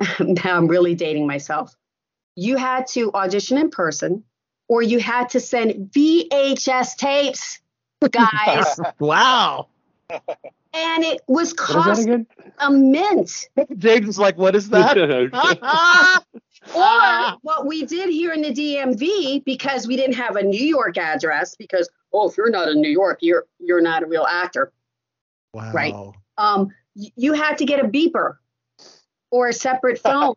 now 0.20 0.56
I'm 0.56 0.66
really 0.66 0.94
dating 0.94 1.26
myself. 1.26 1.74
You 2.34 2.56
had 2.56 2.86
to 2.88 3.10
audition 3.14 3.56
in 3.58 3.70
person, 3.70 4.24
or 4.68 4.82
you 4.82 4.98
had 4.98 5.30
to 5.30 5.40
send 5.40 5.90
VHS 5.92 6.96
tapes, 6.96 7.60
guys, 8.06 8.78
Wow. 9.00 9.66
and 10.10 11.04
it 11.04 11.20
was 11.26 11.52
What 11.54 11.98
is 11.98 12.06
that 12.06 12.26
cost 12.26 12.60
a 12.60 12.70
mint. 12.70 13.48
James 13.78 14.08
is 14.08 14.18
like, 14.18 14.36
what 14.38 14.54
is 14.54 14.68
that? 14.70 14.96
Or 16.74 17.38
what 17.42 17.66
we 17.66 17.86
did 17.86 18.10
here 18.10 18.32
in 18.32 18.42
the 18.42 18.50
DMV, 18.50 19.42
because 19.44 19.86
we 19.86 19.96
didn't 19.96 20.16
have 20.16 20.36
a 20.36 20.42
New 20.42 20.62
York 20.66 20.98
address, 20.98 21.56
because 21.56 21.88
oh, 22.12 22.28
if 22.28 22.36
you're 22.36 22.50
not 22.50 22.68
in 22.68 22.80
New 22.82 22.90
York, 22.90 23.18
you're 23.22 23.46
you're 23.58 23.80
not 23.80 24.02
a 24.02 24.06
real 24.06 24.26
actor. 24.28 24.72
wow. 25.54 25.72
Right. 25.72 25.94
Um, 26.36 26.68
you 26.94 27.32
had 27.32 27.56
to 27.58 27.64
get 27.64 27.82
a 27.82 27.88
beeper 27.88 28.36
or 29.30 29.48
a 29.48 29.52
separate 29.52 29.98
phone 29.98 30.34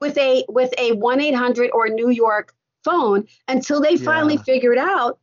with 0.00 0.18
a 0.18 0.44
with 0.48 0.74
a 0.78 0.92
one 0.92 1.20
eight 1.20 1.34
hundred 1.34 1.70
or 1.72 1.88
New 1.88 2.10
York 2.10 2.54
phone 2.84 3.26
until 3.48 3.80
they 3.80 3.96
finally 3.96 4.34
Yeah. 4.34 4.42
figured 4.42 4.78
out, 4.78 5.20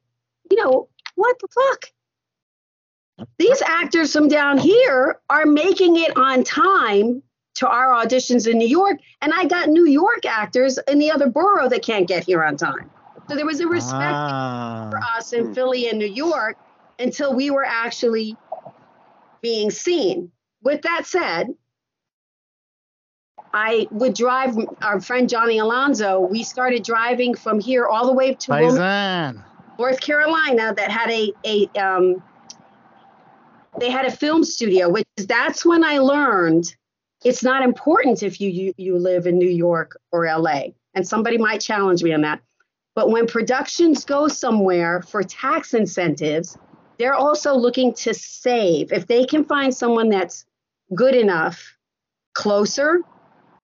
you 0.49 0.57
know, 0.63 0.87
what 1.15 1.37
the 1.39 1.47
fuck. 1.47 1.85
These 3.37 3.61
actors 3.61 4.13
from 4.13 4.27
down 4.27 4.57
here 4.57 5.19
are 5.29 5.45
making 5.45 5.97
it 5.97 6.15
on 6.15 6.43
time 6.43 7.21
to 7.55 7.67
our 7.67 7.87
auditions 8.05 8.49
in 8.49 8.57
New 8.57 8.67
York, 8.67 8.97
and 9.21 9.33
I 9.33 9.45
got 9.45 9.67
New 9.67 9.85
York 9.87 10.25
actors 10.25 10.77
in 10.87 10.99
the 10.99 11.11
other 11.11 11.29
borough 11.29 11.67
that 11.67 11.83
can't 11.83 12.07
get 12.07 12.23
here 12.23 12.43
on 12.43 12.55
time. 12.55 12.89
So 13.27 13.35
there 13.35 13.45
was 13.45 13.59
a 13.59 13.67
respect 13.67 13.99
for 13.99 14.99
Ah. 15.01 15.17
us 15.17 15.33
in 15.33 15.53
Philly 15.53 15.89
and 15.89 15.99
New 15.99 16.07
York 16.07 16.57
until 16.97 17.33
we 17.35 17.51
were 17.51 17.65
actually 17.65 18.37
being 19.41 19.69
seen. 19.71 20.31
With 20.63 20.81
that 20.83 21.05
said, 21.05 21.47
I 23.53 23.87
would 23.91 24.13
drive 24.13 24.55
our 24.81 25.01
friend 25.01 25.27
Johnny 25.27 25.57
Alonso. 25.57 26.19
We 26.19 26.43
started 26.43 26.83
driving 26.83 27.33
from 27.35 27.59
here 27.59 27.85
all 27.85 28.05
the 28.05 28.13
way 28.13 28.35
to 28.35 28.51
Wilmington, 28.51 28.77
Paisan. 28.77 29.43
North 29.79 30.01
Carolina 30.01 30.73
that 30.75 30.91
had 30.91 31.09
a 31.09 31.31
a 31.45 31.67
um, 31.79 32.21
they 33.79 33.89
had 33.89 34.05
a 34.05 34.11
film 34.11 34.43
studio, 34.43 34.89
which 34.89 35.07
is 35.15 35.25
that's 35.25 35.65
when 35.65 35.83
I 35.85 35.99
learned 35.99 36.75
it's 37.23 37.43
not 37.43 37.63
important 37.63 38.21
if 38.21 38.41
you, 38.41 38.49
you 38.49 38.73
you 38.77 38.97
live 38.97 39.25
in 39.25 39.37
New 39.37 39.49
York 39.49 39.97
or 40.11 40.25
LA. 40.25 40.73
And 40.95 41.07
somebody 41.07 41.37
might 41.37 41.61
challenge 41.61 42.03
me 42.03 42.13
on 42.13 42.21
that. 42.21 42.41
But 42.93 43.09
when 43.09 43.25
productions 43.25 44.03
go 44.03 44.27
somewhere 44.27 45.01
for 45.01 45.23
tax 45.23 45.73
incentives, 45.73 46.57
they're 46.97 47.13
also 47.13 47.55
looking 47.55 47.93
to 47.93 48.13
save. 48.13 48.91
If 48.91 49.07
they 49.07 49.23
can 49.23 49.45
find 49.45 49.73
someone 49.73 50.09
that's 50.09 50.45
good 50.93 51.15
enough 51.15 51.77
closer 52.33 53.01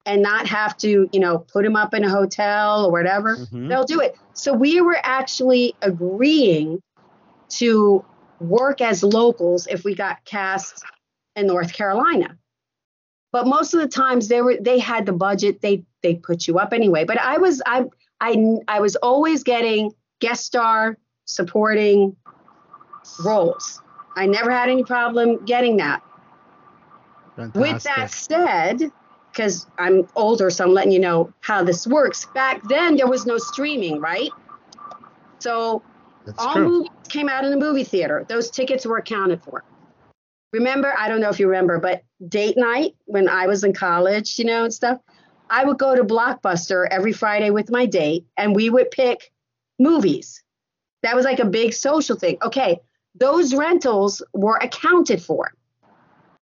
and 0.06 0.22
not 0.22 0.48
have 0.48 0.78
to, 0.78 1.10
you 1.12 1.20
know, 1.20 1.40
put 1.40 1.64
them 1.64 1.76
up 1.76 1.94
in 1.94 2.04
a 2.04 2.10
hotel 2.10 2.86
or 2.86 2.92
whatever, 2.92 3.38
Mhm. 3.38 3.70
they'll 3.70 3.86
do 3.86 4.00
it. 4.00 4.16
So 4.34 4.54
we 4.54 4.82
were 4.82 5.00
actually 5.04 5.76
agreeing 5.82 6.82
to 7.50 8.04
work 8.40 8.82
as 8.82 9.04
locals 9.04 9.68
if 9.68 9.84
we 9.84 9.96
got 9.96 10.24
cast 10.26 10.84
in 11.36 11.48
North 11.48 11.74
Carolina. 11.74 12.38
But 13.32 13.48
most 13.48 13.74
of 13.74 13.82
the 13.82 13.88
times 13.88 14.28
they 14.28 14.42
were 14.42 14.58
they 14.60 14.80
had 14.80 15.06
the 15.06 15.14
budget, 15.14 15.62
they 15.62 15.84
they 16.04 16.16
put 16.16 16.48
you 16.48 16.60
up 16.60 16.72
anyway. 16.72 17.04
But 17.04 17.20
I 17.20 17.38
was 17.38 17.62
I 17.66 17.86
I 18.22 18.58
I 18.68 18.80
was 18.80 18.96
always 18.98 19.44
getting 19.44 19.94
guest 20.20 20.46
star 20.46 20.98
supporting 21.26 22.16
roles. 23.24 23.82
I 24.16 24.28
never 24.28 24.52
had 24.52 24.70
any 24.70 24.84
problem 24.84 25.44
getting 25.46 25.78
that. 25.78 26.02
With 27.54 27.84
that 27.84 28.12
said, 28.12 28.92
because 29.36 29.68
I'm 29.77 30.08
older, 30.15 30.50
so 30.50 30.63
I'm 30.63 30.74
letting 30.74 30.94
you 30.94 31.00
know 31.00 31.34
how 31.42 31.63
this 31.63 31.86
works. 31.86 32.25
Back 32.34 32.63
then, 32.70 32.96
there 32.96 33.08
was 33.08 33.25
no 33.25 33.38
streaming, 33.38 34.00
right? 34.00 34.32
So 35.39 35.84
That's 36.25 36.42
all 36.42 36.54
true. 36.54 36.70
movies 36.70 36.89
came 37.10 37.27
out 37.27 37.44
in 37.44 37.51
the 37.51 37.58
movie 37.58 37.84
theater. 37.84 38.25
Those 38.30 38.50
tickets 38.50 38.86
were 38.86 38.98
accounted 38.98 39.44
for. 39.44 39.63
Remember, 40.54 40.94
I 40.98 41.10
don't 41.10 41.20
know 41.20 41.30
if 41.30 41.39
you 41.39 41.48
remember, 41.48 41.80
but 41.80 42.04
date 42.30 42.58
night 42.58 42.96
when 43.06 43.27
I 43.27 43.48
was 43.48 43.65
in 43.65 43.74
college, 43.74 44.39
you 44.39 44.46
know, 44.46 44.63
and 44.63 44.74
stuff, 44.74 45.00
I 45.50 45.65
would 45.65 45.77
go 45.77 45.96
to 45.96 46.04
Blockbuster 46.04 46.88
every 46.89 47.12
Friday 47.12 47.50
with 47.50 47.70
my 47.70 47.86
date 47.86 48.25
and 48.38 48.56
we 48.56 48.70
would 48.70 48.89
pick 48.89 49.34
movies. 49.77 50.42
That 51.04 51.15
was 51.15 51.25
like 51.25 51.39
a 51.39 51.46
big 51.46 51.74
social 51.74 52.15
thing. 52.15 52.38
Okay, 52.42 52.80
those 53.15 53.54
rentals 53.54 54.24
were 54.34 54.58
accounted 54.58 55.22
for. 55.22 55.54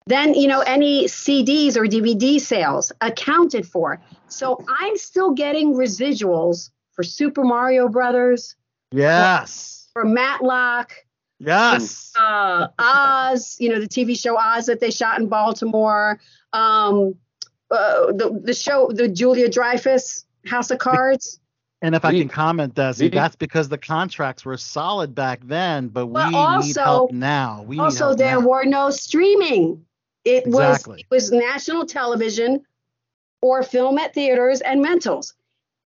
Then, 0.08 0.32
you 0.32 0.48
know, 0.48 0.60
any 0.60 1.04
CDs 1.04 1.76
or 1.76 1.84
DVD 1.84 2.40
sales 2.40 2.92
accounted 3.02 3.66
for. 3.66 4.00
So 4.28 4.64
I'm 4.66 4.96
still 4.96 5.32
getting 5.32 5.74
residuals 5.74 6.70
for 6.92 7.02
Super 7.02 7.44
Mario 7.44 7.88
Brothers, 7.88 8.56
Yes. 8.90 9.86
for 9.92 10.06
Matlock, 10.06 10.92
Yes. 11.40 12.12
uh, 12.18 12.68
Oz, 12.78 13.56
you 13.60 13.68
know, 13.68 13.78
the 13.80 13.86
TV 13.86 14.18
show 14.18 14.38
Oz 14.38 14.64
that 14.66 14.80
they 14.80 14.90
shot 14.90 15.20
in 15.20 15.28
Baltimore, 15.28 16.18
um, 16.54 17.14
uh, 17.70 18.06
the, 18.12 18.40
the 18.42 18.54
show, 18.54 18.90
the 18.90 19.08
Julia 19.08 19.50
Dreyfus 19.50 20.24
House 20.46 20.70
of 20.70 20.78
Cards. 20.78 21.38
And 21.82 21.94
if 21.94 22.04
I 22.06 22.12
can 22.12 22.28
comment, 22.30 22.74
Desi, 22.74 23.02
we- 23.02 23.08
that's 23.10 23.36
because 23.36 23.68
the 23.68 23.76
contracts 23.78 24.44
were 24.46 24.56
solid 24.56 25.14
back 25.14 25.40
then, 25.44 25.88
but 25.88 26.06
we 26.06 26.14
But 26.14 26.30
need 26.64 26.74
help 26.76 27.12
now. 27.12 27.62
We 27.62 27.76
need 27.76 27.82
also, 27.82 28.06
help 28.06 28.18
there 28.18 28.40
now. 28.40 28.48
were 28.48 28.64
no 28.64 28.88
streaming. 28.90 29.84
It 30.28 30.46
Exactly. 30.46 31.06
was 31.10 31.30
it 31.30 31.32
was 31.32 31.32
national 31.32 31.86
television 31.86 32.62
or 33.40 33.62
film 33.62 33.96
at 33.98 34.12
theaters 34.12 34.60
and 34.60 34.82
rentals. 34.82 35.32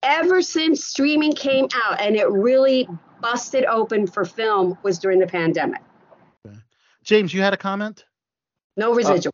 Ever 0.03 0.41
since 0.41 0.83
streaming 0.83 1.33
came 1.33 1.67
out 1.75 2.01
and 2.01 2.15
it 2.15 2.27
really 2.29 2.87
busted 3.21 3.65
open 3.65 4.07
for 4.07 4.25
film 4.25 4.75
was 4.81 4.97
during 4.97 5.19
the 5.19 5.27
pandemic. 5.27 5.81
James, 7.03 7.33
you 7.33 7.41
had 7.41 7.53
a 7.53 7.57
comment? 7.57 8.05
No 8.77 8.95
residual. 8.95 9.31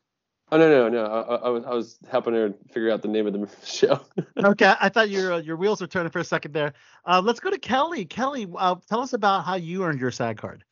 Oh 0.51 0.57
no 0.57 0.69
no 0.69 0.87
no! 0.89 1.05
I, 1.05 1.19
I, 1.19 1.35
I 1.35 1.49
was 1.49 1.63
I 1.65 1.73
was 1.73 1.97
helping 2.09 2.33
her 2.33 2.53
figure 2.71 2.89
out 2.89 3.01
the 3.01 3.09
name 3.09 3.27
of 3.27 3.33
the 3.33 3.47
show. 3.65 3.99
okay, 4.37 4.73
I 4.79 4.87
thought 4.89 5.09
your 5.09 5.33
uh, 5.33 5.37
your 5.39 5.57
wheels 5.57 5.81
were 5.81 5.87
turning 5.87 6.09
for 6.09 6.19
a 6.19 6.23
second 6.23 6.53
there. 6.53 6.73
Uh, 7.05 7.21
let's 7.23 7.41
go 7.41 7.49
to 7.49 7.57
Kelly. 7.57 8.05
Kelly, 8.05 8.47
uh, 8.57 8.75
tell 8.89 9.01
us 9.01 9.11
about 9.13 9.43
how 9.43 9.55
you 9.55 9.83
earned 9.83 9.99
your 9.99 10.11
SAG 10.11 10.37
card. 10.37 10.63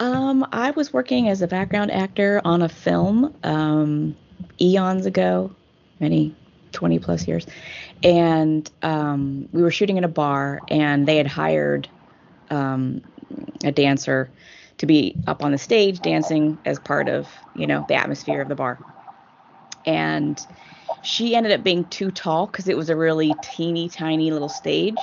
Um, 0.00 0.46
I 0.50 0.70
was 0.70 0.94
working 0.94 1.28
as 1.28 1.42
a 1.42 1.46
background 1.46 1.90
actor 1.90 2.40
on 2.42 2.62
a 2.62 2.70
film 2.70 3.34
um, 3.44 4.16
eons 4.58 5.04
ago, 5.04 5.54
many 6.00 6.34
20 6.72 6.98
plus 6.98 7.28
years, 7.28 7.46
and 8.02 8.68
um, 8.82 9.46
we 9.52 9.60
were 9.60 9.70
shooting 9.70 9.98
in 9.98 10.04
a 10.04 10.08
bar, 10.08 10.62
and 10.68 11.06
they 11.06 11.18
had 11.18 11.26
hired 11.26 11.86
um, 12.50 13.02
a 13.62 13.70
dancer 13.70 14.30
to 14.78 14.86
be 14.86 15.14
up 15.26 15.44
on 15.44 15.52
the 15.52 15.58
stage 15.58 16.00
dancing 16.00 16.58
as 16.64 16.78
part 16.78 17.10
of 17.10 17.28
you 17.54 17.66
know 17.66 17.84
the 17.86 17.94
atmosphere 17.94 18.40
of 18.40 18.48
the 18.48 18.54
bar, 18.54 18.78
and 19.84 20.46
she 21.02 21.36
ended 21.36 21.52
up 21.52 21.62
being 21.62 21.84
too 21.84 22.10
tall 22.10 22.46
because 22.46 22.68
it 22.68 22.76
was 22.76 22.88
a 22.88 22.96
really 22.96 23.34
teeny 23.34 23.90
tiny 23.90 24.30
little 24.30 24.48
stage 24.48 24.96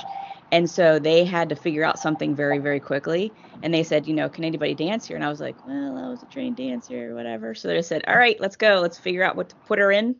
and 0.50 0.68
so 0.70 0.98
they 0.98 1.24
had 1.24 1.50
to 1.50 1.56
figure 1.56 1.84
out 1.84 1.98
something 1.98 2.34
very 2.36 2.58
very 2.58 2.80
quickly. 2.80 3.34
And 3.62 3.74
they 3.74 3.82
said 3.82 4.06
you 4.06 4.14
know 4.14 4.28
can 4.28 4.44
anybody 4.44 4.74
dance 4.74 5.06
here? 5.06 5.16
And 5.16 5.24
i 5.24 5.28
was 5.28 5.40
like 5.40 5.64
well 5.64 5.98
i 5.98 6.08
was 6.08 6.22
a 6.22 6.26
trained 6.26 6.56
dancer 6.56 7.12
or 7.12 7.14
whatever. 7.14 7.54
So 7.54 7.68
they 7.68 7.82
said 7.82 8.04
all 8.08 8.16
right 8.16 8.36
let's 8.40 8.56
go. 8.56 8.80
Let's 8.80 8.98
figure 8.98 9.22
out 9.22 9.36
what 9.36 9.50
to 9.50 9.56
put 9.66 9.78
her 9.78 9.90
in. 9.92 10.16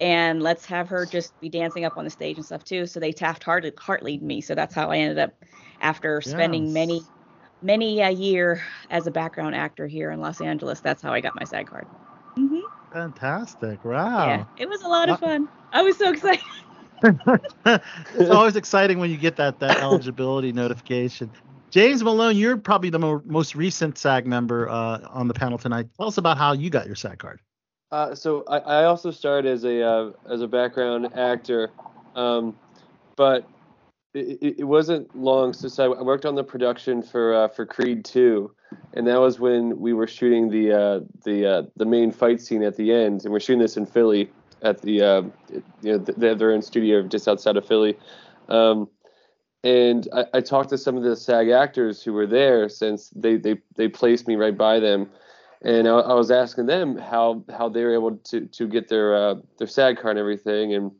And 0.00 0.42
let's 0.42 0.66
have 0.66 0.88
her 0.90 1.06
just 1.06 1.38
be 1.40 1.48
dancing 1.50 1.84
up 1.84 1.96
on 1.96 2.04
the 2.04 2.10
stage 2.10 2.36
and 2.38 2.46
stuff 2.46 2.64
too. 2.64 2.86
So 2.86 3.00
they 3.00 3.12
taft 3.12 3.44
heart 3.44 3.64
heartlead 3.76 4.22
me. 4.22 4.40
So 4.40 4.54
that's 4.54 4.74
how 4.74 4.90
i 4.90 4.98
ended 4.98 5.18
up 5.18 5.32
after 5.80 6.20
spending 6.22 6.64
Yes. 6.64 6.74
many 6.74 7.08
many 7.62 8.00
a 8.00 8.10
year 8.10 8.62
as 8.90 9.06
a 9.06 9.10
background 9.12 9.54
actor 9.56 9.86
here 9.86 10.10
in 10.10 10.20
los 10.20 10.40
angeles. 10.40 10.80
That's 10.80 11.02
how 11.02 11.12
i 11.12 11.20
got 11.20 11.34
my 11.36 11.44
sag 11.44 11.68
card. 11.68 11.88
Hmm 12.38 12.60
Fantastic. 12.92 13.84
Wow. 13.84 14.26
yeah. 14.26 14.44
It 14.56 14.68
was 14.68 14.82
a 14.82 14.88
lot 14.88 15.08
of 15.10 15.18
fun. 15.18 15.48
I 15.72 15.82
was 15.82 15.98
so 15.98 16.10
excited 16.10 16.42
it's 17.66 18.30
always 18.30 18.56
exciting 18.56 18.98
when 18.98 19.10
you 19.10 19.16
get 19.16 19.36
that 19.36 19.58
that 19.60 19.78
eligibility 19.78 20.52
notification. 20.52 21.30
James 21.70 22.02
Malone, 22.02 22.36
you're 22.36 22.56
probably 22.56 22.88
the 22.88 22.98
mo- 22.98 23.22
most 23.26 23.56
recent 23.56 23.98
SAG 23.98 24.26
member 24.26 24.68
uh, 24.68 25.00
on 25.10 25.28
the 25.28 25.34
panel 25.34 25.58
tonight. 25.58 25.88
Tell 25.96 26.06
us 26.06 26.18
about 26.18 26.38
how 26.38 26.52
you 26.52 26.70
got 26.70 26.86
your 26.86 26.94
SAG 26.94 27.18
card. 27.18 27.40
Uh, 27.90 28.14
so 28.14 28.44
I, 28.48 28.58
I 28.58 28.84
also 28.84 29.10
started 29.10 29.50
as 29.50 29.64
a 29.64 29.82
uh, 29.82 30.10
as 30.30 30.40
a 30.40 30.48
background 30.48 31.14
actor, 31.14 31.70
um, 32.14 32.56
but 33.16 33.46
it, 34.14 34.54
it, 34.60 34.64
wasn't 34.64 35.14
long 35.16 35.52
since 35.52 35.78
I, 35.78 35.84
I 35.84 36.02
worked 36.02 36.24
on 36.24 36.34
the 36.34 36.44
production 36.44 37.02
for 37.02 37.34
uh, 37.34 37.48
for 37.48 37.66
Creed 37.66 38.04
2, 38.04 38.50
and 38.94 39.06
that 39.06 39.20
was 39.20 39.38
when 39.38 39.78
we 39.78 39.92
were 39.92 40.06
shooting 40.06 40.48
the 40.48 40.72
uh, 40.72 41.00
the 41.24 41.46
uh, 41.46 41.62
the 41.76 41.84
main 41.84 42.10
fight 42.12 42.40
scene 42.40 42.62
at 42.62 42.76
the 42.76 42.92
end, 42.92 43.24
and 43.24 43.32
we're 43.32 43.40
shooting 43.40 43.60
this 43.60 43.76
in 43.76 43.84
Philly 43.84 44.30
at 44.64 44.80
the 44.82 45.02
uh, 45.02 45.22
you 45.82 45.92
know 45.92 45.98
they 45.98 46.28
have 46.28 46.38
their 46.38 46.52
own 46.52 46.62
studio 46.62 47.02
just 47.02 47.28
outside 47.28 47.56
of 47.56 47.66
Philly. 47.66 47.96
Um, 48.48 48.88
and 49.62 50.08
I, 50.12 50.24
I 50.34 50.40
talked 50.40 50.70
to 50.70 50.78
some 50.78 50.96
of 50.96 51.02
the 51.02 51.16
SAG 51.16 51.48
actors 51.50 52.02
who 52.02 52.12
were 52.12 52.26
there 52.26 52.68
since 52.68 53.10
they 53.14 53.36
they 53.36 53.58
they 53.76 53.88
placed 53.88 54.26
me 54.26 54.36
right 54.36 54.56
by 54.56 54.80
them, 54.80 55.08
and 55.62 55.86
I, 55.86 55.92
I 55.92 56.14
was 56.14 56.30
asking 56.30 56.66
them 56.66 56.96
how 56.96 57.44
how 57.56 57.68
they 57.68 57.84
were 57.84 57.94
able 57.94 58.16
to 58.16 58.46
to 58.46 58.66
get 58.66 58.88
their 58.88 59.14
uh, 59.14 59.34
their 59.58 59.68
SAG 59.68 59.98
card 59.98 60.12
and 60.12 60.18
everything, 60.18 60.74
and 60.74 60.90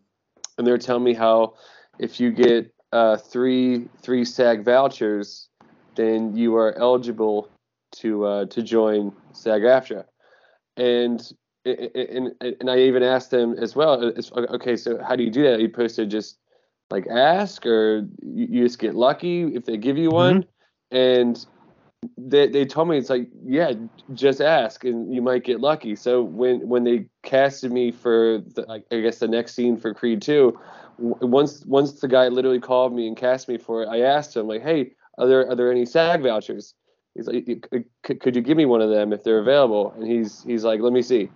and 0.58 0.66
they 0.66 0.70
were 0.70 0.78
telling 0.78 1.04
me 1.04 1.14
how 1.14 1.54
if 1.98 2.20
you 2.20 2.30
get 2.30 2.72
uh, 2.92 3.16
three 3.16 3.88
three 4.02 4.24
SAG 4.24 4.64
vouchers, 4.64 5.48
then 5.94 6.36
you 6.36 6.56
are 6.56 6.76
eligible 6.78 7.48
to 7.96 8.24
uh, 8.24 8.44
to 8.46 8.62
join 8.62 9.12
SAG-AFTRA, 9.32 10.04
and 10.76 11.32
and 11.64 12.32
and 12.40 12.70
I 12.70 12.78
even 12.80 13.02
asked 13.02 13.30
them 13.30 13.54
as 13.58 13.74
well. 13.74 14.04
Uh, 14.04 14.40
okay, 14.54 14.76
so 14.76 15.02
how 15.02 15.16
do 15.16 15.22
you 15.22 15.30
do 15.30 15.42
that? 15.44 15.54
Are 15.54 15.60
you 15.60 15.68
supposed 15.68 15.96
to 15.96 16.06
just 16.06 16.38
like 16.90 17.06
ask, 17.06 17.64
or 17.66 18.06
you, 18.22 18.64
just 18.64 18.78
get 18.78 18.94
lucky 18.94 19.54
if 19.54 19.64
they 19.64 19.76
give 19.76 19.96
you 19.96 20.10
one? 20.10 20.42
Mm-hmm. 20.42 20.96
And 20.96 21.46
they 22.18 22.48
they 22.48 22.64
told 22.66 22.88
me 22.88 22.98
it's 22.98 23.10
like 23.10 23.28
yeah, 23.44 23.72
just 24.12 24.40
ask 24.40 24.84
and 24.84 25.12
you 25.14 25.22
might 25.22 25.44
get 25.44 25.60
lucky. 25.60 25.96
So 25.96 26.22
when 26.22 26.68
when 26.68 26.84
they 26.84 27.06
casted 27.22 27.72
me 27.72 27.90
for 27.90 28.42
the, 28.54 28.82
I 28.90 29.00
guess 29.00 29.18
the 29.18 29.28
next 29.28 29.54
scene 29.54 29.76
for 29.76 29.94
Creed 29.94 30.20
two, 30.20 30.58
once 30.98 31.64
once 31.64 32.00
the 32.00 32.08
guy 32.08 32.28
literally 32.28 32.60
called 32.60 32.94
me 32.94 33.06
and 33.06 33.16
cast 33.16 33.48
me 33.48 33.56
for 33.56 33.82
it, 33.82 33.88
I 33.88 34.00
asked 34.00 34.36
him 34.36 34.46
like, 34.46 34.62
hey, 34.62 34.92
are 35.18 35.26
there 35.26 35.50
are 35.50 35.56
there 35.56 35.70
any 35.70 35.86
SAG 35.86 36.22
vouchers? 36.22 36.74
He's 37.14 37.28
like, 37.28 37.46
could, 38.02 38.20
could 38.20 38.34
you 38.34 38.42
give 38.42 38.56
me 38.56 38.66
one 38.66 38.80
of 38.80 38.90
them 38.90 39.12
if 39.12 39.22
they're 39.22 39.38
available? 39.38 39.92
And 39.92 40.06
he's 40.06 40.42
he's 40.42 40.64
like, 40.64 40.80
let 40.80 40.92
me 40.92 41.02
see. 41.02 41.30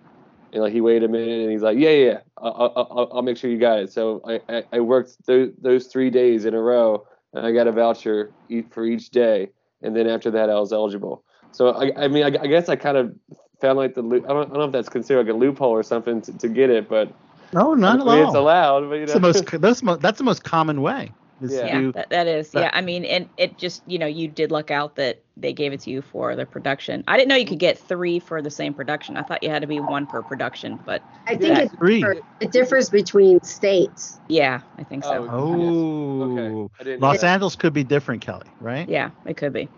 And 0.52 0.62
like 0.62 0.73
he 0.73 0.81
waited 0.81 1.05
a 1.05 1.09
minute 1.09 1.40
and 1.43 1.50
he's 1.52 1.62
like, 1.62 1.78
yeah, 1.78 1.90
yeah, 1.90 2.07
yeah. 2.07 2.19
I'll, 2.38 2.73
I'll, 2.75 3.11
I'll 3.14 3.23
make 3.23 3.37
sure 3.37 3.50
you 3.50 3.59
got 3.59 3.78
it. 3.81 3.93
So 3.93 4.23
I, 4.26 4.40
I, 4.49 4.64
I 4.73 4.81
worked 4.81 5.26
those, 5.26 5.50
those 5.61 5.87
three 5.88 6.11
days 6.11 6.45
in 6.45 6.55
a 6.55 6.61
row 6.61 7.07
and 7.35 7.47
I 7.47 7.52
got 7.52 7.67
a 7.67 7.73
voucher 7.73 8.33
for 8.71 8.85
each 8.87 9.11
day. 9.11 9.50
And 9.83 9.95
then 9.95 10.07
after 10.09 10.31
that, 10.33 10.49
I 10.50 10.59
was 10.59 10.73
eligible. 10.73 11.23
So 11.52 11.71
I, 11.71 12.05
I 12.05 12.09
mean, 12.09 12.25
I, 12.25 12.28
I 12.28 12.47
guess 12.47 12.69
I 12.69 12.76
kind 12.76 12.97
of 12.97 13.14
found 13.61 13.78
like 13.78 13.95
the 13.95 14.02
loop. 14.02 14.25
I 14.25 14.28
don't, 14.28 14.47
I 14.47 14.49
don't 14.49 14.55
know 14.55 14.64
if 14.64 14.73
that's 14.73 14.88
considered 14.88 15.26
like 15.26 15.35
a 15.35 15.38
loophole 15.38 15.71
or 15.71 15.83
something 15.83 16.21
to, 16.23 16.33
to 16.38 16.49
get 16.49 16.71
it, 16.71 16.88
but 16.88 17.12
No, 17.52 17.75
not 17.75 17.99
I 17.99 18.00
at 18.02 18.07
all. 18.09 18.26
it's 18.26 18.35
allowed. 18.35 18.88
But 18.88 18.95
you 18.97 19.00
know, 19.07 19.19
That's 19.19 19.43
the 19.52 19.61
most. 19.61 19.83
That's, 19.83 20.00
that's 20.02 20.19
the 20.19 20.25
most 20.25 20.45
common 20.45 20.81
way. 20.83 21.12
Is 21.42 21.52
Yeah. 21.52 21.80
Yeah, 21.80 21.90
that, 21.92 22.11
that 22.11 22.26
is. 22.26 22.50
that- 22.50 22.61
yeah, 22.61 22.71
I 22.73 22.80
mean, 22.80 23.04
and 23.04 23.28
it 23.37 23.59
just, 23.59 23.83
you 23.87 23.99
know, 23.99 24.07
you 24.07 24.28
did 24.28 24.50
luck 24.50 24.71
out 24.71 24.97
that 24.97 25.21
they 25.37 25.52
gave 25.52 25.73
it 25.73 25.80
to 25.80 25.90
you 25.90 26.02
for 26.02 26.35
the 26.35 26.45
production. 26.47 27.04
I 27.07 27.16
didn't 27.16 27.28
know 27.28 27.37
you 27.37 27.47
could 27.47 27.59
get 27.61 27.78
three 27.78 28.18
for 28.18 28.42
the 28.42 28.50
same 28.50 28.75
production. 28.75 29.16
I 29.16 29.23
thought 29.23 29.42
you 29.42 29.50
had 29.50 29.62
to 29.62 29.68
be 29.68 29.78
one 29.80 30.07
per 30.07 30.23
production, 30.23 30.78
but 30.85 31.02
I 31.26 31.37
think 31.37 31.57
Yeah. 31.57 31.62
it, 31.64 31.71
Three. 31.78 32.04
it 32.40 32.50
differs 32.50 32.90
between 32.90 33.40
states. 33.42 34.18
yeah, 34.28 34.61
I 34.78 34.83
think 34.85 35.04
so. 35.04 35.28
Oh, 35.30 35.54
Oh, 35.59 36.23
Okay. 36.33 36.73
I 36.80 36.83
didn't 36.85 37.00
know 37.00 37.07
Los. 37.09 37.23
Angeles 37.23 37.54
could 37.57 37.73
be 37.73 37.85
different, 37.85 38.21
Kelly. 38.23 38.47
Right? 38.61 38.88
Yeah, 38.88 39.11
it 39.26 39.37
could 39.37 39.52
be. 39.52 39.68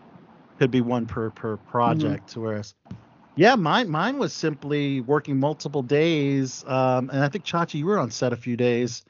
Could 0.58 0.70
be 0.70 0.80
one 0.80 1.06
per 1.06 1.30
per 1.30 1.56
project. 1.56 2.36
Whereas, 2.36 2.74
yeah, 3.36 3.54
mine 3.54 3.88
mine 3.88 4.18
was 4.18 4.32
simply 4.32 5.00
working 5.02 5.38
multiple 5.38 5.82
days. 5.82 6.64
Um, 6.66 7.10
and 7.10 7.22
I 7.24 7.28
think 7.28 7.44
Chachi, 7.44 7.74
you 7.74 7.86
were 7.86 7.98
on 7.98 8.10
set 8.10 8.32
a 8.32 8.36
few 8.36 8.56
days 8.56 9.02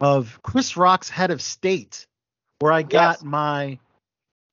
of 0.00 0.40
Chris 0.42 0.76
Rock's 0.76 1.08
Head 1.08 1.30
of 1.30 1.40
State, 1.42 2.06
where 2.60 2.72
I 2.72 2.82
got 2.82 3.16
Yes. 3.18 3.22
my 3.24 3.78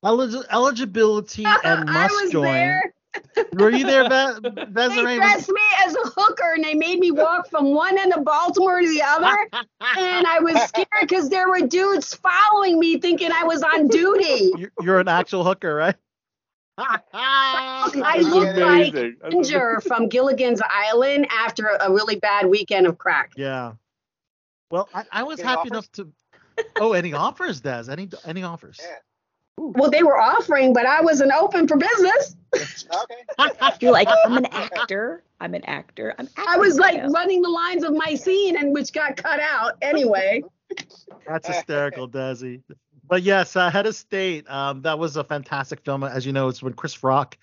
elig- 0.04 0.44
eligibility 0.50 1.44
and 1.64 1.88
I 1.90 1.92
must 2.08 2.14
was 2.22 2.30
join. 2.32 2.44
there. 2.44 2.94
Were 3.52 3.70
you 3.70 3.84
there, 3.84 4.04
Be- 4.08 4.48
They 4.70 4.88
Desiree? 4.88 5.16
dressed 5.16 5.50
me 5.50 5.60
as 5.84 5.94
a 5.94 6.08
hooker 6.16 6.52
and 6.54 6.64
they 6.64 6.74
made 6.74 6.98
me 6.98 7.10
walk 7.10 7.48
from 7.50 7.74
one 7.74 7.98
end 7.98 8.14
of 8.14 8.24
Baltimore 8.24 8.80
to 8.80 8.88
the 8.88 9.02
other. 9.02 9.36
and 9.52 10.26
I 10.26 10.38
was 10.40 10.60
scared 10.62 10.86
because 11.02 11.28
there 11.28 11.46
were 11.48 11.60
dudes 11.60 12.14
following 12.14 12.78
me 12.80 12.98
thinking 12.98 13.30
I 13.30 13.44
was 13.44 13.62
on 13.62 13.88
duty. 13.88 14.52
You're, 14.56 14.72
you're 14.80 15.00
an 15.00 15.08
actual 15.08 15.44
hooker, 15.44 15.74
right? 15.74 15.94
I 16.78 17.88
That's 17.92 18.24
looked 18.28 18.56
like 18.56 18.94
Ginger 19.30 19.80
from 19.86 20.08
Gilligan's 20.08 20.62
Island 20.66 21.26
after 21.30 21.66
a 21.80 21.92
really 21.92 22.16
bad 22.16 22.46
weekend 22.46 22.86
of 22.86 22.96
crack. 22.96 23.32
Yeah. 23.36 23.72
Well, 24.72 24.88
I, 24.94 25.04
I 25.12 25.22
was 25.22 25.38
Any 25.38 25.48
happy 25.48 25.58
offers? 25.58 25.70
enough 25.70 25.92
to. 25.92 26.08
Oh, 26.80 26.94
any 26.94 27.12
offers, 27.12 27.60
Des? 27.60 27.90
Any 27.90 28.08
any 28.24 28.42
offers? 28.42 28.80
Yeah. 28.82 28.96
Well, 29.58 29.90
they 29.90 30.02
were 30.02 30.18
offering, 30.18 30.72
but 30.72 30.86
I 30.86 31.02
wasn't 31.02 31.30
open 31.32 31.68
for 31.68 31.76
business. 31.76 32.36
Okay. 32.54 33.52
You're 33.80 33.92
like, 33.92 34.08
I'm 34.24 34.38
an 34.38 34.46
actor. 34.46 35.24
I'm 35.40 35.52
an 35.54 35.64
actor. 35.66 36.14
I'm 36.18 36.26
I 36.48 36.56
was 36.56 36.78
like 36.78 36.96
now." 36.96 37.08
running 37.08 37.42
the 37.42 37.50
lines 37.50 37.84
of 37.84 37.92
my 37.92 38.14
scene, 38.14 38.56
and 38.56 38.72
which 38.72 38.94
got 38.94 39.18
cut 39.18 39.40
out 39.40 39.76
anyway. 39.82 40.42
That's 41.28 41.46
hysterical, 41.46 42.08
Desi. 42.08 42.62
But 43.06 43.22
yes, 43.22 43.54
uh, 43.56 43.70
Head 43.70 43.86
of 43.86 43.94
State. 43.94 44.48
Um, 44.50 44.80
that 44.82 44.98
was 44.98 45.18
a 45.18 45.24
fantastic 45.24 45.84
film. 45.84 46.02
As 46.02 46.24
you 46.24 46.32
know, 46.32 46.48
it's 46.48 46.62
when 46.62 46.72
Chris 46.72 47.02
Rock 47.02 47.36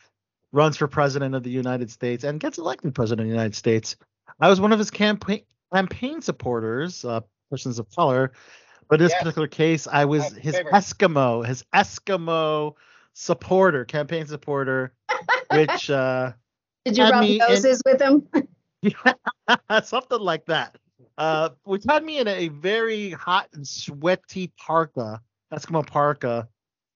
runs 0.52 0.78
for 0.78 0.88
president 0.88 1.36
of 1.36 1.44
the 1.44 1.52
United 1.52 1.92
States 1.92 2.24
and 2.24 2.40
gets 2.40 2.58
elected 2.58 2.96
president 2.96 3.28
of 3.28 3.30
the 3.30 3.36
United 3.36 3.56
States. 3.56 3.98
I 4.40 4.50
was 4.50 4.60
one 4.60 4.74
of 4.74 4.80
his 4.80 4.90
campaign 4.90 5.44
campaign 5.74 6.22
supporters, 6.22 7.06
uh, 7.06 7.22
persons 7.50 7.80
of 7.80 7.90
color. 7.96 8.32
But 8.90 9.00
in 9.00 9.06
this 9.06 9.14
Yes. 9.14 9.22
particular 9.22 9.48
case, 9.48 9.88
I 9.88 10.06
was 10.06 10.34
My 10.34 10.40
his 10.40 10.56
favorite. 10.56 10.74
Eskimo, 10.74 11.46
his 11.46 11.64
Eskimo 11.74 12.76
supporter, 13.14 13.86
campaign 13.86 14.26
supporter, 14.26 14.94
which 15.52 15.90
uh, 15.90 16.34
Did 16.86 16.98
you 16.98 17.04
Had 17.06 17.12
rub 17.14 17.22
me 17.24 17.34
in- 17.34 17.38
noses 17.50 17.82
with 17.86 18.02
him? 18.02 18.28
something 19.84 20.20
like 20.20 20.46
that. 20.46 20.78
Uh, 21.18 21.50
which 21.64 21.84
had 21.88 22.04
me 22.04 22.20
in 22.20 22.28
a 22.28 22.48
very 22.48 23.12
hot 23.12 23.48
and 23.54 23.68
sweaty 23.68 24.52
parka, 24.58 25.22
Eskimo 25.54 25.86
parka, 25.86 26.48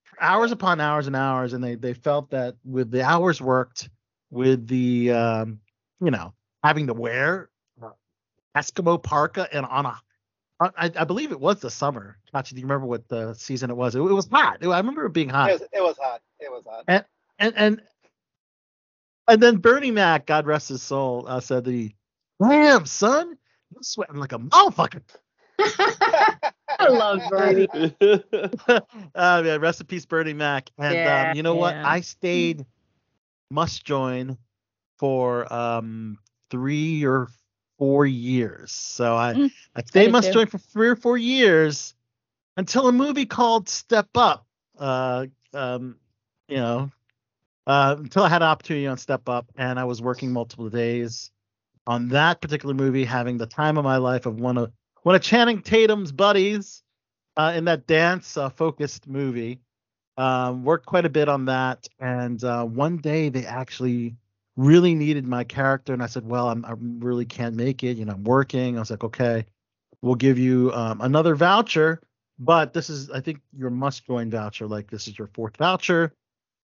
for 0.05 0.23
hours 0.23 0.53
upon 0.53 0.81
hours 0.81 1.07
and 1.07 1.17
hours, 1.17 1.55
and 1.55 1.65
they 1.65 1.75
they 1.75 1.95
felt 1.95 2.31
that 2.31 2.55
with 2.65 2.91
the 2.91 3.03
hours 3.03 3.41
worked, 3.41 3.89
with 4.31 4.67
the 4.69 5.11
um, 5.13 5.61
you 6.01 6.11
know 6.11 6.35
having 6.63 6.87
to 6.87 6.95
wear 6.95 7.50
Eskimo 8.57 9.03
parka 9.03 9.49
and 9.53 9.65
on 9.67 9.87
a 9.87 10.01
I, 10.61 10.91
I 10.95 11.05
believe 11.05 11.33
it 11.33 11.41
was 11.41 11.61
the 11.61 11.71
summer. 11.71 12.19
Chachi, 12.35 12.51
do 12.51 12.57
you 12.57 12.67
remember 12.67 12.87
what 12.87 13.09
the 13.09 13.33
season 13.35 13.71
it 13.71 13.77
was? 13.77 13.95
It, 13.95 14.01
it 14.01 14.03
was 14.03 14.29
hot. 14.29 14.59
I 14.63 14.79
remember 14.79 15.07
it 15.07 15.13
being 15.13 15.31
hot. 15.31 15.51
It 15.51 15.53
was, 15.55 15.63
it 15.73 15.83
was 15.83 15.97
hot. 15.99 16.21
It 16.39 16.51
was 16.51 16.65
hot. 16.67 17.07
and 17.39 17.55
and 17.57 17.83
and 19.27 19.43
then 19.43 19.57
Bernie 19.57 19.91
Mac, 19.91 20.27
God 20.27 20.47
rest 20.47 20.69
his 20.69 20.83
soul, 20.83 21.25
uh, 21.27 21.41
said 21.41 21.65
that 21.65 21.73
he, 21.73 21.95
damn 22.43 22.85
son, 22.85 23.39
you're 23.73 23.83
sweating 23.83 24.17
like 24.17 24.33
a 24.33 24.39
motherfucker. 24.39 25.03
I 25.59 26.89
love 26.89 27.21
Bernie. 27.31 27.69
uh, 29.15 29.43
yeah, 29.45 29.57
rest 29.57 29.81
in 29.81 29.87
peace, 29.87 30.05
Bernie 30.05 30.35
Mac. 30.35 30.71
And 30.79 31.05
Yeah, 31.05 31.23
um, 31.23 31.35
you 31.35 31.43
know 31.43 31.55
what? 31.55 31.77
I 31.77 32.01
stayed 32.01 32.67
must 33.51 33.85
join 33.85 34.37
for 34.99 35.51
um 35.53 36.19
three 36.51 37.05
or 37.05 37.29
four 37.81 38.07
years. 38.07 38.73
So 38.73 39.17
I 39.17 39.33
Mm, 39.35 39.53
I 39.75 39.83
did 39.83 40.13
must 40.13 40.29
too. 40.29 40.35
join 40.35 40.47
for 40.47 40.59
three 40.59 40.89
or 40.89 40.97
four 40.97 41.19
years 41.19 41.95
until 42.59 42.89
a 42.89 42.93
movie 42.93 43.27
called 43.27 43.69
Step 43.69 44.09
Up. 44.15 44.47
Uh, 44.79 45.27
um, 45.55 45.97
you 46.49 46.59
know, 46.59 46.91
uh, 47.67 47.97
until 47.99 48.23
I 48.23 48.29
had 48.29 48.43
an 48.43 48.49
opportunity 48.49 48.87
on 48.87 48.99
Step 48.99 49.29
Up, 49.29 49.47
and 49.57 49.81
I 49.81 49.85
was 49.85 50.03
working 50.03 50.33
multiple 50.33 50.69
days 50.69 51.31
on 51.87 52.09
that 52.11 52.43
particular 52.43 52.75
movie, 52.75 53.05
having 53.05 53.39
the 53.39 53.47
time 53.47 53.79
of 53.79 53.85
my 53.85 53.97
life 53.97 54.27
of 54.27 54.39
one 54.39 54.59
of 54.59 54.73
one 55.03 55.15
of 55.15 55.23
Channing 55.23 55.63
Tatum's 55.63 56.13
buddies 56.13 56.83
uh, 57.39 57.55
in 57.57 57.65
that 57.65 57.87
dance 57.87 58.37
uh, 58.37 58.51
focused 58.51 59.09
movie. 59.09 59.61
Um, 60.19 60.65
worked 60.65 60.85
quite 60.85 61.07
a 61.07 61.11
bit 61.11 61.31
on 61.31 61.47
that, 61.47 61.89
and 61.99 62.45
uh, 62.45 62.65
one 62.67 62.99
day 62.99 63.31
they 63.31 63.47
actually 63.47 64.17
really 64.61 64.95
needed 64.95 65.27
my 65.27 65.45
character, 65.45 65.93
and 65.95 66.03
I 66.03 66.07
said, 66.07 66.27
"Well, 66.27 66.49
I'm, 66.51 66.65
I 66.65 66.75
really 66.79 67.25
can't 67.25 67.57
make 67.57 67.83
it. 67.83 67.97
You 67.97 68.05
know, 68.05 68.13
I'm 68.13 68.25
working." 68.25 68.77
I 68.77 68.81
was 68.81 68.91
like, 68.91 69.05
"Okay, 69.05 69.47
we'll 70.03 70.15
give 70.17 70.39
you 70.39 70.73
um, 70.75 71.01
another 71.01 71.35
voucher, 71.35 72.01
but 72.39 72.73
this 72.73 72.91
is, 72.91 73.11
I 73.11 73.21
think, 73.21 73.41
your 73.57 73.71
must 73.71 74.07
join 74.07 74.31
voucher. 74.31 74.67
Like 74.67 74.91
this 74.91 75.09
is 75.09 75.19
your 75.19 75.29
fourth 75.29 75.57
voucher. 75.57 76.13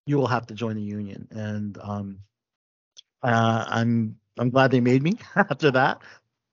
You 0.06 0.16
will 0.18 0.28
have 0.28 0.46
to 0.48 0.54
join 0.54 0.76
the 0.76 0.82
union." 0.82 1.28
And 1.30 1.78
um, 1.82 2.18
uh, 3.22 3.64
I'm 3.68 4.16
I'm 4.38 4.50
glad 4.50 4.70
they 4.70 4.80
made 4.80 5.02
me 5.02 5.14
after 5.36 5.70
that, 5.72 6.02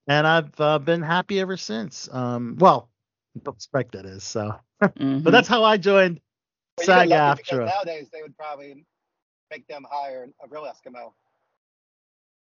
and 0.08 0.26
I've 0.28 0.60
uh, 0.60 0.80
been 0.80 1.02
happy 1.02 1.40
ever 1.40 1.58
since. 1.58 2.10
Um, 2.12 2.56
well, 2.60 2.90
respect 3.46 3.92
that 3.94 4.06
is 4.06 4.24
so, 4.24 4.56
Mhm. 4.82 5.24
but 5.24 5.32
that's 5.32 5.48
how 5.48 5.64
I 5.64 5.78
joined 5.78 6.22
But 6.78 6.88
you're 6.88 6.96
SAG 6.96 7.10
lucky 7.10 7.44
because 7.44 7.60
AFTRA. 7.60 7.66
Nowadays, 7.66 8.10
they 8.12 8.22
would 8.22 8.38
probably 8.38 8.86
make 9.52 9.68
them 9.68 9.86
hire 9.90 10.28
a 10.44 10.48
real 10.48 10.64
Eskimo. 10.64 11.14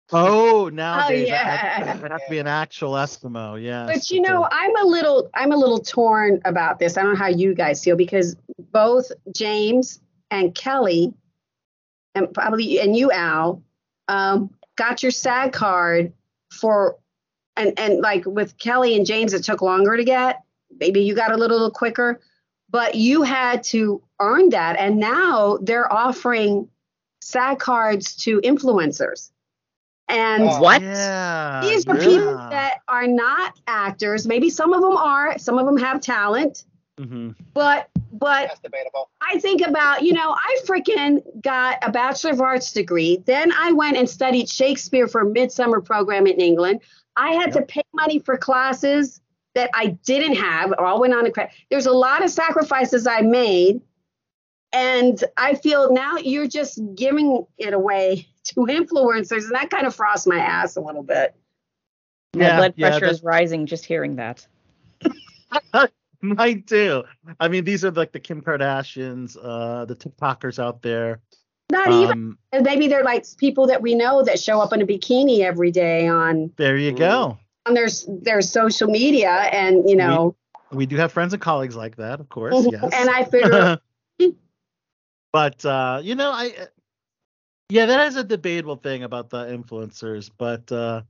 Oh, 0.11 0.69
nowadays 0.71 1.27
yeah. 1.27 1.83
that 1.85 2.01
would 2.01 2.11
have 2.11 2.23
to 2.23 2.29
be 2.29 2.37
an 2.37 2.45
actual 2.47 2.91
Eskimo, 2.91 3.59
yeah. 3.59 3.85
But 3.85 4.11
you 4.11 4.21
know, 4.21 4.47
I'm 4.51 4.75
a 4.77 4.83
little 4.85 5.29
I'm 5.33 5.51
a 5.51 5.57
little 5.57 5.79
torn 5.79 6.41
about 6.45 6.77
this. 6.77 6.97
I 6.97 7.03
don't 7.03 7.13
know 7.13 7.19
how 7.19 7.27
you 7.27 7.55
guys 7.55 7.83
feel 7.83 7.95
because 7.95 8.35
both 8.71 9.11
James 9.33 10.01
and 10.29 10.53
Kelly 10.53 11.13
and 12.15 12.31
probably 12.33 12.79
and 12.79 12.95
you 12.95 13.11
Al 13.11 13.63
um, 14.07 14.49
got 14.75 15.01
your 15.01 15.11
SAG 15.11 15.53
card 15.53 16.13
for 16.51 16.97
and 17.55 17.79
and 17.79 18.01
like 18.01 18.25
with 18.25 18.57
Kelly 18.59 18.95
and 18.97 19.05
James 19.05 19.33
it 19.33 19.43
took 19.43 19.61
longer 19.61 19.97
to 19.97 20.03
get. 20.03 20.43
Maybe 20.79 21.01
you 21.01 21.15
got 21.15 21.31
a 21.31 21.37
little 21.37 21.71
quicker. 21.71 22.19
but 22.73 22.95
you 22.95 23.21
had 23.21 23.63
to 23.63 24.01
earn 24.19 24.49
that. 24.49 24.75
And 24.79 24.97
now 24.99 25.59
they're 25.61 25.91
offering 25.93 26.67
SAG 27.21 27.59
cards 27.59 28.15
to 28.17 28.41
influencers. 28.41 29.29
And 30.13 30.43
Oh. 30.43 30.61
What? 30.61 30.81
Yeah. 30.81 31.61
these 31.63 31.87
are 31.87 31.97
yeah. 31.97 32.05
people 32.05 32.35
that 32.35 32.81
are 32.87 33.07
not 33.07 33.59
actors. 33.67 34.27
Maybe 34.27 34.49
some 34.49 34.71
of 34.73 34.81
them 34.81 34.95
are, 34.95 35.37
some 35.39 35.57
of 35.57 35.65
them 35.65 35.77
have 35.77 36.01
talent, 36.01 36.65
Mm-hmm. 36.99 37.31
but 37.55 37.89
but 38.11 38.55
I 39.19 39.39
think 39.39 39.65
about, 39.67 40.03
you 40.03 40.13
know, 40.13 40.31
I 40.31 40.59
freaking 40.63 41.23
got 41.41 41.79
a 41.81 41.91
Bachelor 41.91 42.33
of 42.33 42.41
Arts 42.41 42.71
degree. 42.71 43.17
Then 43.25 43.51
I 43.51 43.71
went 43.71 43.97
and 43.97 44.07
studied 44.07 44.47
Shakespeare 44.47 45.07
for 45.07 45.21
a 45.21 45.25
midsummer 45.25 45.81
program 45.81 46.27
in 46.27 46.39
England. 46.39 46.81
I 47.15 47.31
had 47.31 47.51
to 47.53 47.63
pay 47.63 47.81
money 47.95 48.19
for 48.19 48.37
classes 48.37 49.19
that 49.55 49.71
I 49.73 49.97
didn't 50.05 50.35
have. 50.35 50.73
All 50.77 50.99
went 51.01 51.15
on 51.15 51.25
a 51.25 51.31
credit. 51.31 51.53
There's 51.71 51.87
a 51.87 51.91
lot 51.91 52.23
of 52.23 52.29
sacrifices 52.29 53.07
I 53.07 53.21
made. 53.21 53.81
And 54.71 55.23
I 55.37 55.55
feel 55.55 55.91
now 55.91 56.17
you're 56.17 56.47
just 56.47 56.79
giving 56.93 57.45
it 57.57 57.73
away 57.73 58.27
to 58.45 58.55
influencers. 58.55 59.43
And 59.45 59.51
that 59.53 59.69
kind 59.69 59.85
of 59.87 59.95
frosts 59.95 60.27
my 60.27 60.37
ass 60.39 60.75
a 60.75 60.81
little 60.81 61.03
bit. 61.03 61.35
My 62.35 62.45
Yeah, 62.45 62.57
blood 62.57 62.73
yeah, 62.77 62.87
pressure 62.89 62.99
that's- 63.01 63.17
is 63.19 63.23
rising 63.23 63.65
just 63.65 63.85
hearing 63.85 64.15
that. 64.17 64.45
Mine 66.21 66.63
too. 66.63 67.03
I 67.39 67.47
mean, 67.49 67.65
these 67.65 67.83
are 67.83 67.91
like 67.91 68.13
the 68.13 68.19
Kim 68.19 68.41
Kardashians, 68.41 69.37
uh, 69.41 69.83
the 69.85 69.95
TikTokers 69.95 70.57
out 70.57 70.81
there. 70.81 71.19
Not 71.69 71.89
even. 71.91 72.11
Um, 72.11 72.37
And 72.53 72.63
maybe 72.63 72.87
they're 72.87 73.03
like 73.03 73.25
people 73.37 73.67
that 73.67 73.81
we 73.81 73.93
know 73.93 74.23
that 74.23 74.39
show 74.39 74.61
up 74.61 74.71
in 74.73 74.81
a 74.81 74.85
bikini 74.85 75.39
every 75.41 75.69
day 75.71 76.07
on 76.07 76.51
there 76.55 76.77
you 76.77 76.91
go. 76.93 77.37
on 77.65 77.73
their 77.73 77.87
their 78.07 78.41
social 78.41 78.87
media 78.89 79.29
and 79.31 79.89
you 79.89 79.95
know 79.97 80.35
We 80.71 80.85
do 80.85 80.95
have 80.97 81.11
friends 81.11 81.33
and 81.33 81.41
colleagues 81.41 81.75
like 81.75 81.97
that, 81.97 82.19
of 82.21 82.29
course. 82.29 82.55
Yes. 82.71 82.89
and 82.93 83.09
I 83.09 83.23
figure 83.25 83.79
but 85.33 85.65
uh, 85.65 85.99
you 86.03 86.15
know, 86.15 86.31
I 86.31 86.53
yeah, 87.73 87.87
that 87.87 88.07
is 88.07 88.17
a 88.17 88.23
debatable 88.23 88.75
thing 88.75 89.01
about 89.01 89.31
the 89.31 89.45
influencers. 89.45 90.29
But 90.37 90.71
uh, 90.71 91.01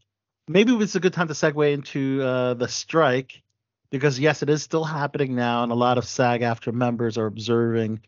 maybe 0.47 0.73
it's 0.75 0.95
a 0.95 1.01
good 1.01 1.11
time 1.11 1.27
to 1.27 1.33
segue 1.33 1.73
into 1.73 2.21
uh, 2.21 2.53
the 2.53 2.69
strike 2.69 3.41
because 3.89 4.17
yes, 4.17 4.41
it 4.41 4.49
is 4.49 4.63
still 4.63 4.85
happening 4.85 5.35
now, 5.35 5.63
and 5.63 5.73
a 5.73 5.75
lot 5.75 5.97
of 5.97 6.05
SAG-AFTRA 6.05 6.73
members 6.73 7.17
are 7.17 7.25
observing 7.25 7.99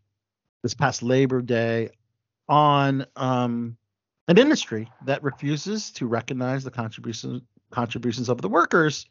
this 0.63 0.73
past 0.73 1.03
Labor 1.03 1.41
Day 1.41 1.89
on 2.47 3.05
um, 3.17 3.75
an 4.29 4.37
industry 4.37 4.89
that 5.03 5.21
refuses 5.21 5.91
to 5.91 6.07
recognize 6.07 6.63
the 6.63 6.71
contributions 6.71 7.41
contributions 7.71 8.29
of 8.29 8.41
the 8.41 8.47
workers. 8.47 9.05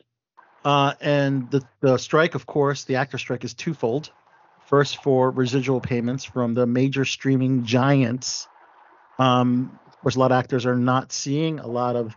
Uh, 0.64 0.94
and 1.02 1.50
the, 1.50 1.62
the 1.80 1.98
strike, 1.98 2.34
of 2.34 2.46
course, 2.46 2.84
the 2.84 2.96
actor 2.96 3.18
strike 3.18 3.44
is 3.44 3.52
twofold. 3.52 4.10
First, 4.68 5.02
for 5.02 5.30
residual 5.30 5.82
payments 5.82 6.24
from 6.24 6.54
the 6.54 6.66
major 6.66 7.04
streaming 7.04 7.66
giants. 7.66 8.48
Um, 9.18 9.78
of 9.86 10.00
course, 10.00 10.16
a 10.16 10.18
lot 10.18 10.32
of 10.32 10.38
actors 10.38 10.66
are 10.66 10.76
not 10.76 11.12
seeing 11.12 11.60
a 11.60 11.66
lot 11.66 11.96
of 11.96 12.16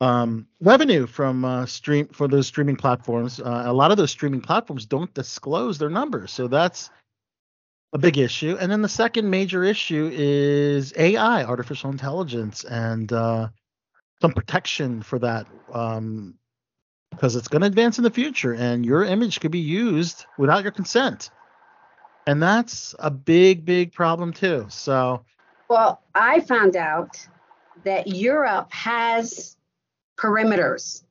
um, 0.00 0.46
revenue 0.60 1.06
from 1.06 1.44
uh, 1.44 1.66
stream 1.66 2.08
for 2.08 2.26
those 2.26 2.46
streaming 2.46 2.76
platforms. 2.76 3.38
Uh, 3.40 3.64
a 3.66 3.72
lot 3.72 3.90
of 3.90 3.96
those 3.96 4.10
streaming 4.10 4.40
platforms 4.40 4.86
don't 4.86 5.12
disclose 5.12 5.78
their 5.78 5.90
numbers, 5.90 6.32
so 6.32 6.48
that's 6.48 6.90
a 7.92 7.98
big 7.98 8.18
issue. 8.18 8.56
And 8.58 8.70
then 8.70 8.82
the 8.82 8.88
second 8.88 9.28
major 9.28 9.64
issue 9.64 10.10
is 10.12 10.94
AI, 10.96 11.44
artificial 11.44 11.90
intelligence, 11.90 12.64
and 12.64 13.12
uh, 13.12 13.48
some 14.22 14.32
protection 14.32 15.02
for 15.02 15.18
that. 15.18 15.46
Um, 15.72 16.34
because 17.10 17.36
it's 17.36 17.48
going 17.48 17.60
to 17.60 17.66
advance 17.66 17.98
in 17.98 18.04
the 18.04 18.10
future 18.10 18.54
and 18.54 18.86
your 18.86 19.04
image 19.04 19.40
could 19.40 19.50
be 19.50 19.58
used 19.58 20.26
without 20.38 20.62
your 20.62 20.72
consent. 20.72 21.30
And 22.26 22.42
that's 22.42 22.94
a 22.98 23.10
big, 23.10 23.64
big 23.64 23.92
problem 23.92 24.32
too. 24.32 24.66
So, 24.68 25.24
well 25.70 26.02
I 26.14 26.40
found 26.40 26.76
out 26.76 27.26
that 27.84 28.06
Europe 28.08 28.70
has 28.72 29.56
perimeters. 30.18 31.02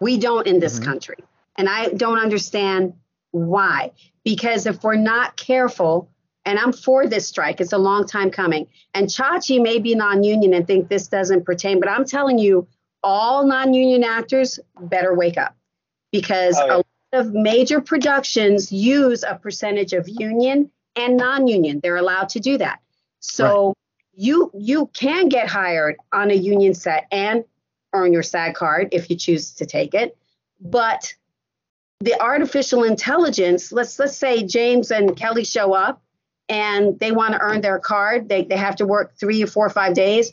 We 0.00 0.18
don't 0.18 0.46
in 0.46 0.58
this 0.58 0.80
Mhm. 0.80 0.84
country. 0.84 1.18
And 1.56 1.68
I 1.68 1.90
don't 1.90 2.18
understand 2.18 2.94
why. 3.30 3.92
Because 4.24 4.66
if 4.66 4.82
we're 4.82 4.96
not 4.96 5.36
careful, 5.36 6.08
and 6.44 6.58
I'm 6.58 6.72
for 6.72 7.06
this 7.06 7.28
strike, 7.28 7.60
it's 7.60 7.72
a 7.72 7.78
long 7.78 8.06
time 8.06 8.30
coming. 8.30 8.66
And 8.94 9.06
Chachi 9.06 9.62
may 9.62 9.78
be 9.78 9.94
non 9.94 10.24
union 10.24 10.54
and 10.54 10.66
think 10.66 10.88
this 10.88 11.06
doesn't 11.06 11.44
pertain, 11.44 11.78
but 11.78 11.88
I'm 11.88 12.04
telling 12.04 12.38
you, 12.38 12.66
all 13.02 13.46
non 13.46 13.72
union 13.74 14.02
actors 14.02 14.58
better 14.80 15.14
wake 15.14 15.38
up 15.38 15.54
because 16.10 16.58
Oh, 16.58 16.66
yeah. 16.66 16.74
a 16.74 16.76
lot 16.78 16.86
of 17.12 17.32
major 17.34 17.80
productions 17.80 18.72
use 18.72 19.22
a 19.22 19.36
percentage 19.36 19.92
of 19.92 20.08
union 20.08 20.70
and 20.96 21.16
non 21.16 21.46
union. 21.46 21.80
They're 21.80 21.96
allowed 21.96 22.30
to 22.30 22.40
do 22.40 22.58
that. 22.58 22.80
So 23.20 23.74
you 24.20 24.50
you 24.52 24.86
can 24.92 25.30
get 25.30 25.48
hired 25.48 25.96
on 26.12 26.30
a 26.30 26.34
union 26.34 26.74
set 26.74 27.06
and 27.10 27.42
earn 27.94 28.12
your 28.12 28.22
SAG 28.22 28.54
card 28.54 28.90
if 28.92 29.08
you 29.08 29.16
choose 29.16 29.52
to 29.52 29.64
take 29.64 29.94
it. 29.94 30.14
But 30.60 31.14
the 32.00 32.20
artificial 32.20 32.84
intelligence, 32.84 33.72
let's 33.72 33.98
let's 33.98 34.18
say 34.18 34.42
James 34.42 34.90
and 34.90 35.16
Kelly 35.16 35.44
show 35.44 35.72
up 35.72 36.02
and 36.50 37.00
they 37.00 37.12
want 37.12 37.32
to 37.32 37.40
earn 37.40 37.62
their 37.62 37.78
card. 37.78 38.28
They 38.28 38.44
they 38.44 38.58
have 38.58 38.76
to 38.76 38.86
work 38.86 39.14
three 39.18 39.42
or 39.42 39.46
four 39.46 39.64
or 39.64 39.70
five 39.70 39.94
days. 39.94 40.30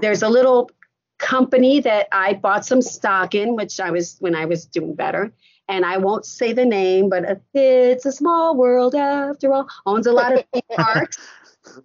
There's 0.00 0.22
a 0.22 0.28
little 0.28 0.70
company 1.18 1.80
that 1.80 2.08
I 2.12 2.34
bought 2.34 2.66
some 2.66 2.82
stock 2.82 3.34
in, 3.34 3.56
which 3.56 3.80
I 3.80 3.90
was 3.92 4.16
when 4.20 4.34
I 4.34 4.44
was 4.44 4.66
doing 4.66 4.94
better. 4.94 5.32
And 5.68 5.86
I 5.86 5.96
won't 5.96 6.26
say 6.26 6.52
the 6.52 6.66
name, 6.66 7.08
but 7.08 7.40
it's 7.54 8.04
a 8.04 8.12
small 8.12 8.56
world 8.58 8.94
after 8.94 9.54
all. 9.54 9.68
Owns 9.86 10.06
a 10.06 10.12
lot 10.12 10.34
of 10.34 10.44
theme 10.52 10.62
parks. 10.76 11.16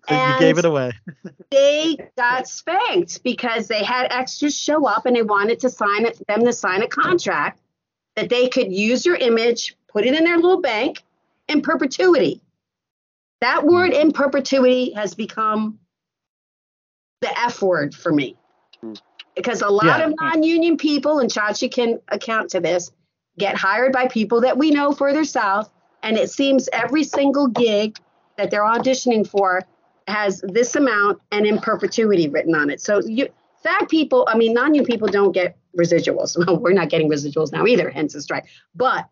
You 0.09 0.39
gave 0.39 0.57
it 0.57 0.65
away. 0.65 0.91
they 1.51 1.97
got 2.17 2.47
spanked 2.47 3.23
because 3.23 3.67
they 3.67 3.83
had 3.83 4.07
extras 4.11 4.57
show 4.57 4.85
up 4.87 5.05
and 5.05 5.15
they 5.15 5.23
wanted 5.23 5.59
to 5.61 5.69
sign 5.69 6.05
it, 6.05 6.21
them 6.27 6.43
to 6.43 6.53
sign 6.53 6.81
a 6.81 6.87
contract 6.87 7.59
that 8.15 8.29
they 8.29 8.49
could 8.49 8.71
use 8.71 9.05
your 9.05 9.15
image, 9.15 9.75
put 9.87 10.05
it 10.05 10.13
in 10.13 10.23
their 10.23 10.37
little 10.37 10.61
bank 10.61 11.03
in 11.47 11.61
perpetuity. 11.61 12.41
That 13.41 13.63
word 13.65 13.93
in 13.93 14.11
perpetuity 14.11 14.93
has 14.93 15.13
become 15.13 15.79
the 17.21 17.39
F 17.39 17.61
word 17.61 17.93
for 17.93 18.11
me. 18.11 18.35
Hmm. 18.81 18.93
Because 19.35 19.61
a 19.61 19.69
lot 19.69 19.99
Yeah. 19.99 20.07
of 20.07 20.13
non 20.19 20.41
union 20.41 20.77
people, 20.77 21.19
and 21.19 21.29
Chachi 21.29 21.71
can 21.71 21.99
account 22.07 22.49
to 22.51 22.59
this, 22.59 22.91
get 23.37 23.55
hired 23.55 23.93
by 23.93 24.07
people 24.07 24.41
that 24.41 24.57
we 24.57 24.71
know 24.71 24.91
further 24.91 25.23
south. 25.23 25.69
And 26.01 26.17
it 26.17 26.31
seems 26.31 26.69
every 26.73 27.03
single 27.03 27.47
gig 27.47 27.97
that 28.37 28.49
they're 28.49 28.63
auditioning 28.63 29.27
for 29.27 29.61
has 30.07 30.41
this 30.47 30.75
amount 30.75 31.21
and 31.31 31.45
in 31.45 31.59
perpetuity 31.59 32.29
written 32.29 32.55
on 32.55 32.69
it. 32.69 32.81
So 32.81 33.01
you 33.05 33.29
SAG 33.61 33.89
people, 33.89 34.27
I 34.29 34.37
mean, 34.37 34.53
non-union 34.53 34.85
people 34.85 35.07
don't 35.07 35.31
get 35.31 35.57
residuals. 35.77 36.37
Well, 36.47 36.57
we're 36.57 36.73
not 36.73 36.89
getting 36.89 37.09
residuals 37.09 37.51
now 37.51 37.65
either, 37.65 37.89
hence 37.89 38.13
the 38.13 38.21
strike. 38.21 38.45
But 38.75 39.09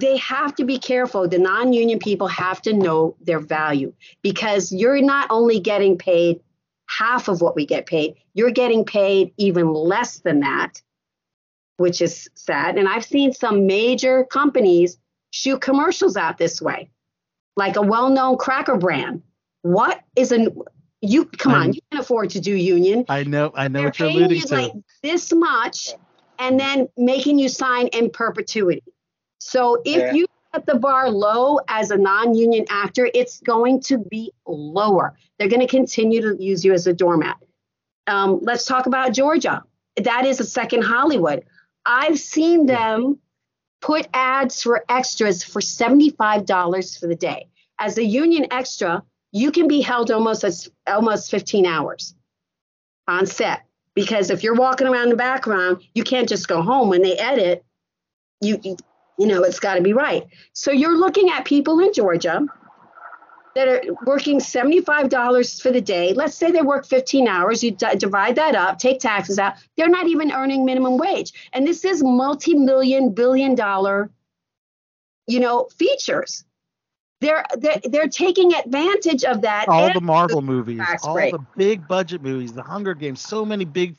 they 0.00 0.16
have 0.16 0.54
to 0.56 0.64
be 0.64 0.78
careful. 0.78 1.28
The 1.28 1.38
non-union 1.38 2.00
people 2.00 2.26
have 2.26 2.60
to 2.62 2.72
know 2.72 3.16
their 3.20 3.38
value 3.38 3.92
because 4.22 4.72
you're 4.72 5.00
not 5.00 5.28
only 5.30 5.60
getting 5.60 5.96
paid 5.96 6.40
half 6.88 7.28
of 7.28 7.40
what 7.40 7.54
we 7.54 7.64
get 7.64 7.86
paid, 7.86 8.16
you're 8.34 8.50
getting 8.50 8.84
paid 8.84 9.32
even 9.36 9.72
less 9.72 10.18
than 10.18 10.40
that, 10.40 10.82
which 11.76 12.02
is 12.02 12.28
sad. 12.34 12.76
And 12.76 12.88
I've 12.88 13.04
seen 13.04 13.32
some 13.32 13.66
major 13.66 14.24
companies 14.24 14.98
shoot 15.30 15.60
commercials 15.60 16.16
out 16.16 16.38
this 16.38 16.60
way 16.60 16.90
like 17.56 17.76
a 17.76 17.82
well-known 17.82 18.36
cracker 18.38 18.76
brand. 18.76 19.22
What 19.62 20.00
is 20.16 20.32
an 20.32 20.48
you 21.00 21.26
come 21.26 21.52
on, 21.52 21.60
I'm- 21.60 21.72
you 21.74 21.80
can 21.90 22.00
afford 22.00 22.30
to 22.30 22.40
do 22.40 22.54
union. 22.54 23.04
I 23.08 23.24
know, 23.24 23.52
I 23.54 23.68
know 23.68 23.80
They're 23.80 23.88
what 23.88 23.98
you're 23.98 24.08
paying 24.08 24.18
alluding 24.20 24.38
you 24.38 24.46
to. 24.46 24.54
like 24.54 24.72
this 25.02 25.32
much 25.34 25.92
and 26.38 26.58
then 26.58 26.88
making 26.96 27.38
you 27.38 27.48
sign 27.50 27.88
in 27.88 28.08
perpetuity. 28.10 28.82
So 29.38 29.82
if 29.84 29.96
Yeah. 29.98 30.12
you 30.14 30.26
set 30.54 30.64
the 30.64 30.76
bar 30.76 31.10
low 31.10 31.58
as 31.68 31.90
a 31.90 31.98
non-union 31.98 32.64
actor, 32.70 33.10
it's 33.12 33.40
going 33.40 33.80
to 33.80 33.98
be 33.98 34.32
lower. 34.46 35.14
They're 35.38 35.48
going 35.48 35.60
to 35.60 35.66
continue 35.66 36.22
to 36.22 36.42
use 36.42 36.64
you 36.64 36.72
as 36.72 36.86
a 36.86 36.94
doormat. 36.94 37.36
Um, 38.06 38.38
let's 38.42 38.64
talk 38.64 38.86
about 38.86 39.12
Georgia. 39.12 39.62
That 40.02 40.24
is 40.24 40.40
a 40.40 40.44
second 40.44 40.82
Hollywood. 40.84 41.44
I've 41.84 42.18
seen 42.18 42.64
them 42.64 43.18
put 43.84 44.08
ads 44.14 44.62
for 44.62 44.82
extras 44.88 45.44
for 45.44 45.60
$75 45.60 46.98
for 46.98 47.06
the 47.06 47.14
day. 47.14 47.48
As 47.78 47.98
a 47.98 48.04
union 48.04 48.46
extra, 48.50 49.02
you 49.30 49.52
can 49.52 49.68
be 49.68 49.82
held 49.82 50.10
almost 50.10 50.42
as 50.42 50.70
almost 50.86 51.30
15 51.30 51.66
hours 51.66 52.14
on 53.06 53.26
set 53.26 53.66
because 53.94 54.30
if 54.30 54.42
you're 54.42 54.54
walking 54.54 54.86
around 54.86 55.10
the 55.10 55.16
background, 55.16 55.82
you 55.94 56.02
can't 56.02 56.28
just 56.28 56.48
go 56.48 56.62
home 56.62 56.88
when 56.88 57.02
they 57.02 57.18
edit. 57.18 57.62
You 58.40 58.58
you, 58.62 58.76
you 59.18 59.26
know 59.26 59.42
it's 59.42 59.60
got 59.60 59.74
to 59.74 59.82
be 59.82 59.92
right. 59.92 60.24
So 60.54 60.70
you're 60.70 60.96
looking 60.96 61.28
at 61.28 61.44
people 61.44 61.78
in 61.80 61.92
Georgia 61.92 62.46
that 63.54 63.68
are 63.68 63.82
working 64.04 64.40
$75 64.40 65.62
for 65.62 65.70
the 65.70 65.80
day. 65.80 66.12
Let's 66.12 66.34
say 66.34 66.50
they 66.50 66.62
work 66.62 66.86
15 66.86 67.28
hours. 67.28 67.62
You 67.62 67.70
d- 67.70 67.96
divide 67.96 68.36
that 68.36 68.54
up, 68.54 68.78
take 68.78 69.00
taxes 69.00 69.38
out. 69.38 69.54
They're 69.76 69.88
not 69.88 70.06
even 70.08 70.32
earning 70.32 70.64
minimum 70.64 70.98
wage. 70.98 71.32
And 71.52 71.66
this 71.66 71.84
is 71.84 72.02
multi-million 72.02 73.12
billion 73.12 73.54
dollar 73.54 74.10
you 75.26 75.40
know, 75.40 75.68
features. 75.76 76.44
They're 77.20 77.44
they're, 77.56 77.80
they're 77.84 78.08
taking 78.08 78.54
advantage 78.54 79.24
of 79.24 79.42
that. 79.42 79.68
all 79.68 79.92
the 79.92 80.00
Marvel 80.00 80.42
movies, 80.42 80.82
all 81.02 81.14
break. 81.14 81.32
the 81.32 81.44
big 81.56 81.88
budget 81.88 82.22
movies, 82.22 82.52
the 82.52 82.62
Hunger 82.62 82.94
Games, 82.94 83.20
so 83.20 83.44
many 83.44 83.64
big 83.64 83.96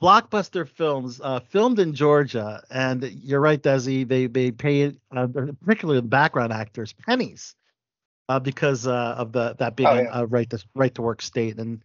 blockbuster 0.00 0.66
films 0.66 1.20
uh, 1.22 1.40
filmed 1.40 1.78
in 1.78 1.92
Georgia. 1.92 2.62
And 2.70 3.02
you're 3.02 3.40
right, 3.40 3.60
Desi. 3.60 4.08
They 4.08 4.26
they 4.26 4.50
pay 4.50 4.96
uh, 5.14 5.26
particularly 5.62 6.00
the 6.00 6.06
background 6.06 6.52
actors 6.52 6.94
pennies 7.06 7.54
uh, 8.28 8.38
because 8.38 8.86
uh, 8.86 9.14
of 9.18 9.32
the 9.32 9.54
that 9.58 9.76
being 9.76 9.88
Oh, 9.88 9.94
yeah. 9.94 10.10
a 10.12 10.26
right 10.26 10.48
to 10.50 10.62
right 10.74 10.94
to 10.94 11.02
work 11.02 11.22
state, 11.22 11.58
and 11.58 11.80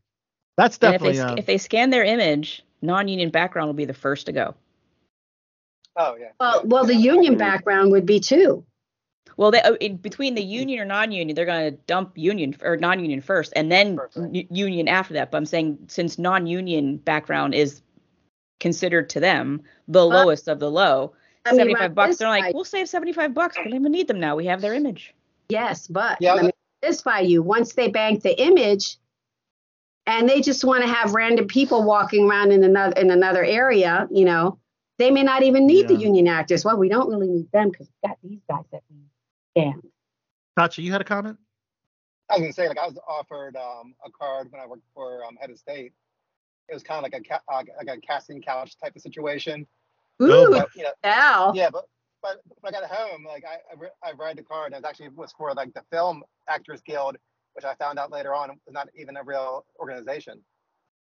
that's 0.57 0.77
And 0.81 0.95
if 0.95 1.01
they, 1.01 1.11
definitely 1.13 1.19
uh, 1.19 1.35
if 1.39 1.45
they 1.45 1.57
scan 1.57 1.89
their 1.89 2.03
image, 2.03 2.63
non-union 2.81 3.29
background 3.29 3.67
will 3.67 3.73
be 3.73 3.85
the 3.85 3.93
first 3.93 4.25
to 4.27 4.31
go. 4.31 4.55
Oh 5.95 6.15
yeah. 6.19 6.29
well, 6.39 6.61
well, 6.65 6.85
the 6.85 6.95
union 6.95 7.37
background 7.37 7.91
would 7.91 8.05
be 8.05 8.19
too. 8.19 8.65
Well, 9.37 9.49
they, 9.51 9.61
uh, 9.61 9.73
in, 9.75 9.97
between 9.97 10.35
the 10.35 10.43
union 10.43 10.79
or 10.79 10.85
non-union, 10.85 11.35
they're 11.35 11.45
going 11.45 11.71
to 11.71 11.77
dump 11.87 12.11
union 12.15 12.55
or 12.61 12.77
non-union 12.77 13.21
first, 13.21 13.51
and 13.55 13.71
then 13.71 13.97
First, 13.97 14.17
right. 14.17 14.35
u- 14.35 14.47
union 14.51 14.87
after 14.87 15.13
that. 15.15 15.31
But 15.31 15.37
I'm 15.37 15.45
saying 15.45 15.79
since 15.87 16.19
non-union 16.19 16.97
background 16.97 17.55
is 17.55 17.81
considered 18.59 19.09
to 19.11 19.19
them 19.19 19.61
the 19.87 20.05
Well, 20.07 20.25
lowest 20.25 20.47
of 20.47 20.59
the 20.59 20.69
low, 20.69 21.13
I 21.45 21.51
mean, 21.51 21.57
75 21.59 21.79
right 21.81 21.95
bucks. 21.95 22.17
They're 22.17 22.27
like, 22.29 22.43
side- 22.45 22.53
we'll 22.53 22.63
save 22.63 22.87
75 22.89 23.33
bucks. 23.33 23.57
We 23.57 23.63
don't 23.71 23.75
even 23.75 23.91
need 23.91 24.07
them 24.07 24.19
now. 24.19 24.35
We 24.35 24.45
have 24.45 24.61
their 24.61 24.73
image. 24.75 25.13
Yes, 25.49 25.87
but 25.87 26.17
Yeah, 26.21 26.33
let 26.33 26.45
me 26.45 26.51
satisfy 26.83 27.19
you. 27.19 27.41
Once 27.41 27.73
they 27.73 27.89
bank 27.89 28.23
the 28.23 28.39
image, 28.41 28.97
and 30.05 30.27
they 30.27 30.41
just 30.41 30.63
want 30.63 30.83
to 30.83 30.89
have 30.89 31.13
random 31.13 31.47
people 31.47 31.83
walking 31.83 32.29
around 32.29 32.51
in 32.51 32.63
another 32.63 32.99
in 32.99 33.09
another 33.11 33.43
area, 33.43 34.07
you 34.11 34.25
know, 34.25 34.59
they 34.97 35.11
may 35.11 35.23
not 35.23 35.43
even 35.43 35.65
need 35.65 35.87
the 35.87 35.93
Yeah. 35.93 35.99
union 36.07 36.27
actors. 36.27 36.65
Well, 36.65 36.77
we 36.77 36.89
don't 36.89 37.09
really 37.09 37.29
need 37.29 37.51
them 37.51 37.69
because 37.69 37.87
we 37.87 38.07
got 38.09 38.17
these 38.21 38.41
guys 38.49 38.65
that 38.71 38.83
we 38.89 38.97
scanned. 39.51 39.83
Chachi, 40.59 40.83
you 40.83 40.91
had 40.91 41.01
a 41.01 41.05
comment? 41.05 41.37
I 42.29 42.33
was 42.35 42.41
gonna 42.41 42.53
say, 42.53 42.67
like, 42.67 42.77
I 42.77 42.85
was 42.87 42.97
offered 43.07 43.55
um, 43.55 43.95
a 44.05 44.09
card 44.11 44.51
when 44.51 44.61
I 44.61 44.65
worked 44.65 44.83
for 44.93 45.23
um, 45.25 45.35
Head 45.37 45.49
of 45.49 45.57
State. 45.57 45.93
It 46.69 46.73
was 46.73 46.83
kind 46.83 46.97
of 47.05 47.11
like 47.11 47.21
a 47.21 47.27
ca- 47.27 47.41
uh, 47.47 47.63
like 47.77 47.97
a 47.97 47.99
casting 48.01 48.41
couch 48.41 48.77
type 48.77 48.95
of 48.95 49.01
situation. 49.01 49.67
Oh, 50.19 50.25
Ooh, 50.25 50.49
boy. 50.51 50.57
But 50.59 50.69
you 50.75 50.83
know, 50.83 51.51
yeah, 51.53 51.69
but 51.69 51.87
but 52.23 52.37
when 52.61 52.73
I 52.73 52.79
got 52.79 52.89
home, 52.89 53.25
like 53.25 53.43
I 53.45 53.55
I, 53.71 53.75
re- 53.77 53.89
I 54.03 54.11
read 54.17 54.37
the 54.37 54.43
card. 54.43 54.67
And 54.67 54.75
it 54.75 54.77
was 54.77 54.85
actually 54.89 55.09
was 55.09 55.31
for 55.37 55.53
like 55.53 55.73
the 55.73 55.83
Film 55.91 56.23
Actors 56.49 56.81
Guild, 56.85 57.17
which 57.53 57.65
I 57.65 57.75
found 57.75 57.99
out 57.99 58.11
later 58.11 58.33
on 58.33 58.49
was 58.49 58.73
not 58.73 58.87
even 58.95 59.17
a 59.17 59.23
real 59.23 59.65
organization. 59.79 60.41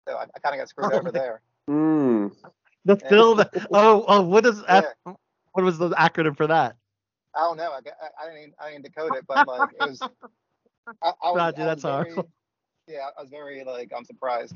So 0.08 0.16
I, 0.16 0.22
I 0.34 0.38
kind 0.40 0.54
of 0.54 0.60
got 0.60 0.68
screwed 0.68 0.92
Oh, 0.92 0.98
over 0.98 1.12
there. 1.12 1.42
Hmm. 1.68 2.28
The 2.86 2.98
Yeah. 3.02 3.08
film. 3.08 3.42
Oh, 3.70 4.04
oh, 4.08 4.22
what 4.22 4.46
is 4.46 4.62
Yeah. 4.68 4.82
what 5.52 5.64
was 5.64 5.78
the 5.78 5.90
acronym 5.90 6.36
for 6.36 6.46
that? 6.46 6.76
I 7.36 7.40
don't 7.40 7.58
know. 7.58 7.70
I, 7.70 7.80
got- 7.82 7.94
I, 8.02 8.24
I 8.24 8.26
didn't 8.26 8.40
even- 8.42 8.54
I 8.58 8.70
didn't 8.72 8.84
decode 8.86 9.14
it, 9.14 9.24
but 9.28 9.46
like 9.46 9.70
it 9.80 9.88
was. 9.90 10.00
I, 11.02 11.12
I 11.22 11.30
was, 11.30 11.36
Roger, 11.36 11.62
I 11.62 11.64
that's 11.66 11.84
was 11.84 11.92
very, 11.92 12.10
horrible. 12.14 12.30
Yeah, 12.88 13.06
I 13.16 13.20
was 13.20 13.30
very 13.30 13.62
like 13.62 13.92
I'm 13.96 14.04
surprised. 14.04 14.54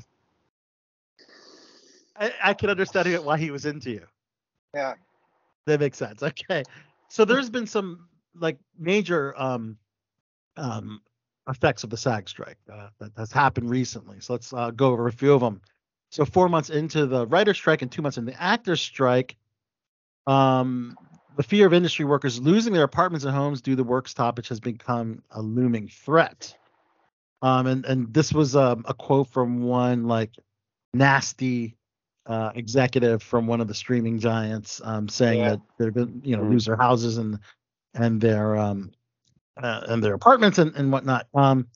I, 2.17 2.33
I 2.43 2.53
can 2.53 2.69
understand 2.69 3.07
why 3.23 3.37
he 3.37 3.51
was 3.51 3.65
into 3.65 3.91
you. 3.91 4.05
Yeah. 4.73 4.95
That 5.65 5.79
makes 5.79 5.97
sense. 5.97 6.21
Okay. 6.23 6.63
So 7.09 7.25
there's 7.25 7.49
been 7.49 7.67
some 7.67 8.07
like 8.35 8.57
major 8.77 9.33
um 9.37 9.77
um 10.57 11.01
effects 11.47 11.83
of 11.83 11.89
the 11.89 11.97
SAG 11.97 12.27
strike 12.27 12.57
uh, 12.71 12.89
that 12.99 13.11
has 13.17 13.31
happened 13.31 13.69
recently. 13.69 14.19
So 14.19 14.33
let's 14.33 14.51
uh, 14.51 14.71
go 14.71 14.91
over 14.91 15.07
a 15.07 15.11
few 15.11 15.33
of 15.33 15.41
them. 15.41 15.61
So 16.09 16.25
four 16.25 16.49
months 16.49 16.69
into 16.69 17.05
the 17.05 17.27
writer's 17.27 17.57
strike 17.57 17.81
and 17.81 17.91
two 17.91 18.01
months 18.01 18.17
into 18.17 18.31
the 18.31 18.41
actor's 18.41 18.81
strike, 18.81 19.35
um, 20.25 20.97
the 21.37 21.43
fear 21.43 21.67
of 21.67 21.73
industry 21.73 22.05
workers 22.05 22.39
losing 22.39 22.73
their 22.73 22.83
apartments 22.83 23.25
and 23.25 23.35
homes 23.35 23.61
due 23.61 23.73
to 23.73 23.75
the 23.75 23.83
work 23.83 24.07
stoppage 24.07 24.47
has 24.47 24.59
become 24.59 25.21
a 25.31 25.41
looming 25.41 25.87
threat. 25.87 26.55
Um, 27.41 27.67
and 27.67 27.85
and 27.85 28.13
this 28.13 28.33
was 28.33 28.55
um, 28.55 28.85
a 28.87 28.93
quote 28.93 29.27
from 29.29 29.61
one 29.61 30.05
like 30.05 30.31
nasty 30.93 31.75
uh, 32.27 32.51
executive 32.55 33.21
from 33.21 33.47
one 33.47 33.61
of 33.61 33.67
the 33.67 33.73
streaming 33.73 34.17
giants 34.19 34.81
um, 34.83 35.07
saying 35.07 35.39
Yeah. 35.39 35.49
that 35.51 35.61
they're 35.77 35.91
going 35.91 36.21
you 36.23 36.35
know 36.35 36.43
Mm. 36.43 36.51
lose 36.51 36.65
their 36.65 36.75
houses 36.77 37.17
and 37.17 37.39
and 37.93 38.19
their 38.19 38.55
um 38.57 38.91
uh, 39.61 39.81
and 39.87 40.03
their 40.03 40.13
apartments 40.13 40.57
and, 40.57 40.75
and 40.75 40.91
whatnot. 40.91 41.27
Um, 41.33 41.67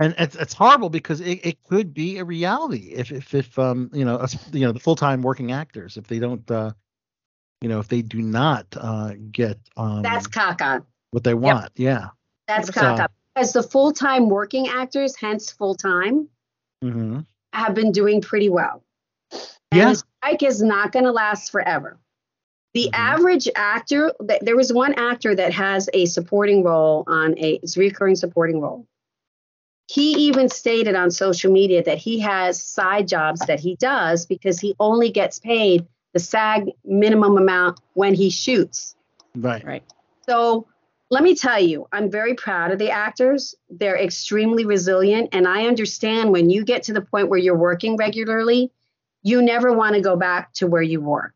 and 0.00 0.14
it's 0.18 0.34
it's 0.36 0.52
horrible 0.52 0.90
because 0.90 1.20
it, 1.20 1.40
it 1.46 1.62
could 1.62 1.94
be 1.94 2.18
a 2.18 2.24
reality 2.24 2.92
if 2.94 3.12
if 3.12 3.32
if 3.34 3.58
um 3.58 3.90
you 3.94 4.04
know 4.04 4.16
us, 4.16 4.36
you 4.52 4.60
know 4.66 4.72
the 4.72 4.80
full 4.80 4.96
time 4.96 5.22
working 5.22 5.52
actors 5.52 5.96
if 5.96 6.06
they 6.08 6.18
don't 6.18 6.50
uh 6.50 6.72
you 7.60 7.68
know 7.68 7.78
if 7.78 7.88
they 7.88 8.02
do 8.02 8.20
not 8.20 8.66
uh 8.76 9.12
get 9.30 9.58
um 9.76 10.02
That's 10.02 10.26
caca. 10.26 10.84
what 11.12 11.22
they 11.24 11.34
want 11.34 11.70
yeah 11.76 12.08
That's 12.48 12.66
So- 12.74 12.80
caca. 12.80 13.08
As 13.36 13.52
the 13.52 13.64
full 13.64 13.90
time 13.92 14.28
working 14.28 14.68
actors, 14.68 15.16
hence 15.16 15.50
full 15.50 15.74
time, 15.74 16.28
mm-hmm. 16.84 17.18
have 17.52 17.74
been 17.74 17.90
doing 17.90 18.20
pretty 18.20 18.48
well. 18.48 18.83
And 19.74 19.88
Yeah. 19.88 19.90
the 19.90 19.96
strike 19.96 20.42
is 20.44 20.62
not 20.62 20.92
going 20.92 21.04
to 21.04 21.10
last 21.12 21.50
forever. 21.50 21.98
The 22.74 22.90
Mhm. 22.92 22.98
average 22.98 23.48
actor, 23.56 24.12
th- 24.26 24.40
there 24.42 24.56
was 24.56 24.72
one 24.72 24.94
actor 24.94 25.34
that 25.34 25.52
has 25.52 25.88
a 25.92 26.06
supporting 26.06 26.62
role 26.62 27.04
on 27.06 27.36
a 27.38 27.54
it's 27.62 27.76
a 27.76 27.80
recurring 27.80 28.14
supporting 28.16 28.60
role. 28.60 28.86
He 29.88 30.12
even 30.28 30.48
stated 30.48 30.94
on 30.94 31.10
social 31.10 31.52
media 31.52 31.82
that 31.84 31.98
he 31.98 32.20
has 32.20 32.62
side 32.62 33.06
jobs 33.08 33.44
that 33.46 33.60
he 33.60 33.76
does 33.76 34.26
because 34.26 34.58
he 34.60 34.74
only 34.80 35.10
gets 35.10 35.38
paid 35.40 35.86
the 36.12 36.20
SAG 36.20 36.70
minimum 36.84 37.36
amount 37.36 37.80
when 37.94 38.14
he 38.14 38.30
shoots. 38.30 38.94
right 39.36 39.64
Right. 39.64 39.82
So 40.28 40.66
let 41.10 41.22
me 41.24 41.34
tell 41.34 41.58
you, 41.60 41.86
I'm 41.92 42.10
very 42.10 42.34
proud 42.34 42.70
of 42.70 42.78
the 42.78 42.90
actors. 42.90 43.54
They're 43.68 43.98
extremely 43.98 44.64
resilient. 44.64 45.30
And 45.32 45.46
I 45.46 45.66
understand 45.66 46.30
when 46.30 46.48
you 46.50 46.64
get 46.64 46.84
to 46.84 46.92
the 46.92 47.00
point 47.02 47.28
where 47.28 47.38
you're 47.38 47.56
working 47.58 47.96
regularly, 47.96 48.70
you 49.24 49.42
never 49.42 49.72
want 49.72 49.96
to 49.96 50.00
go 50.00 50.14
back 50.14 50.52
to 50.54 50.68
where 50.68 50.82
you 50.82 51.00
were. 51.00 51.32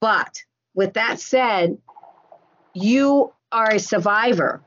But 0.00 0.42
with 0.74 0.94
that 0.94 1.18
said, 1.20 1.78
you 2.74 3.32
are 3.52 3.70
a 3.70 3.78
survivor. 3.78 4.60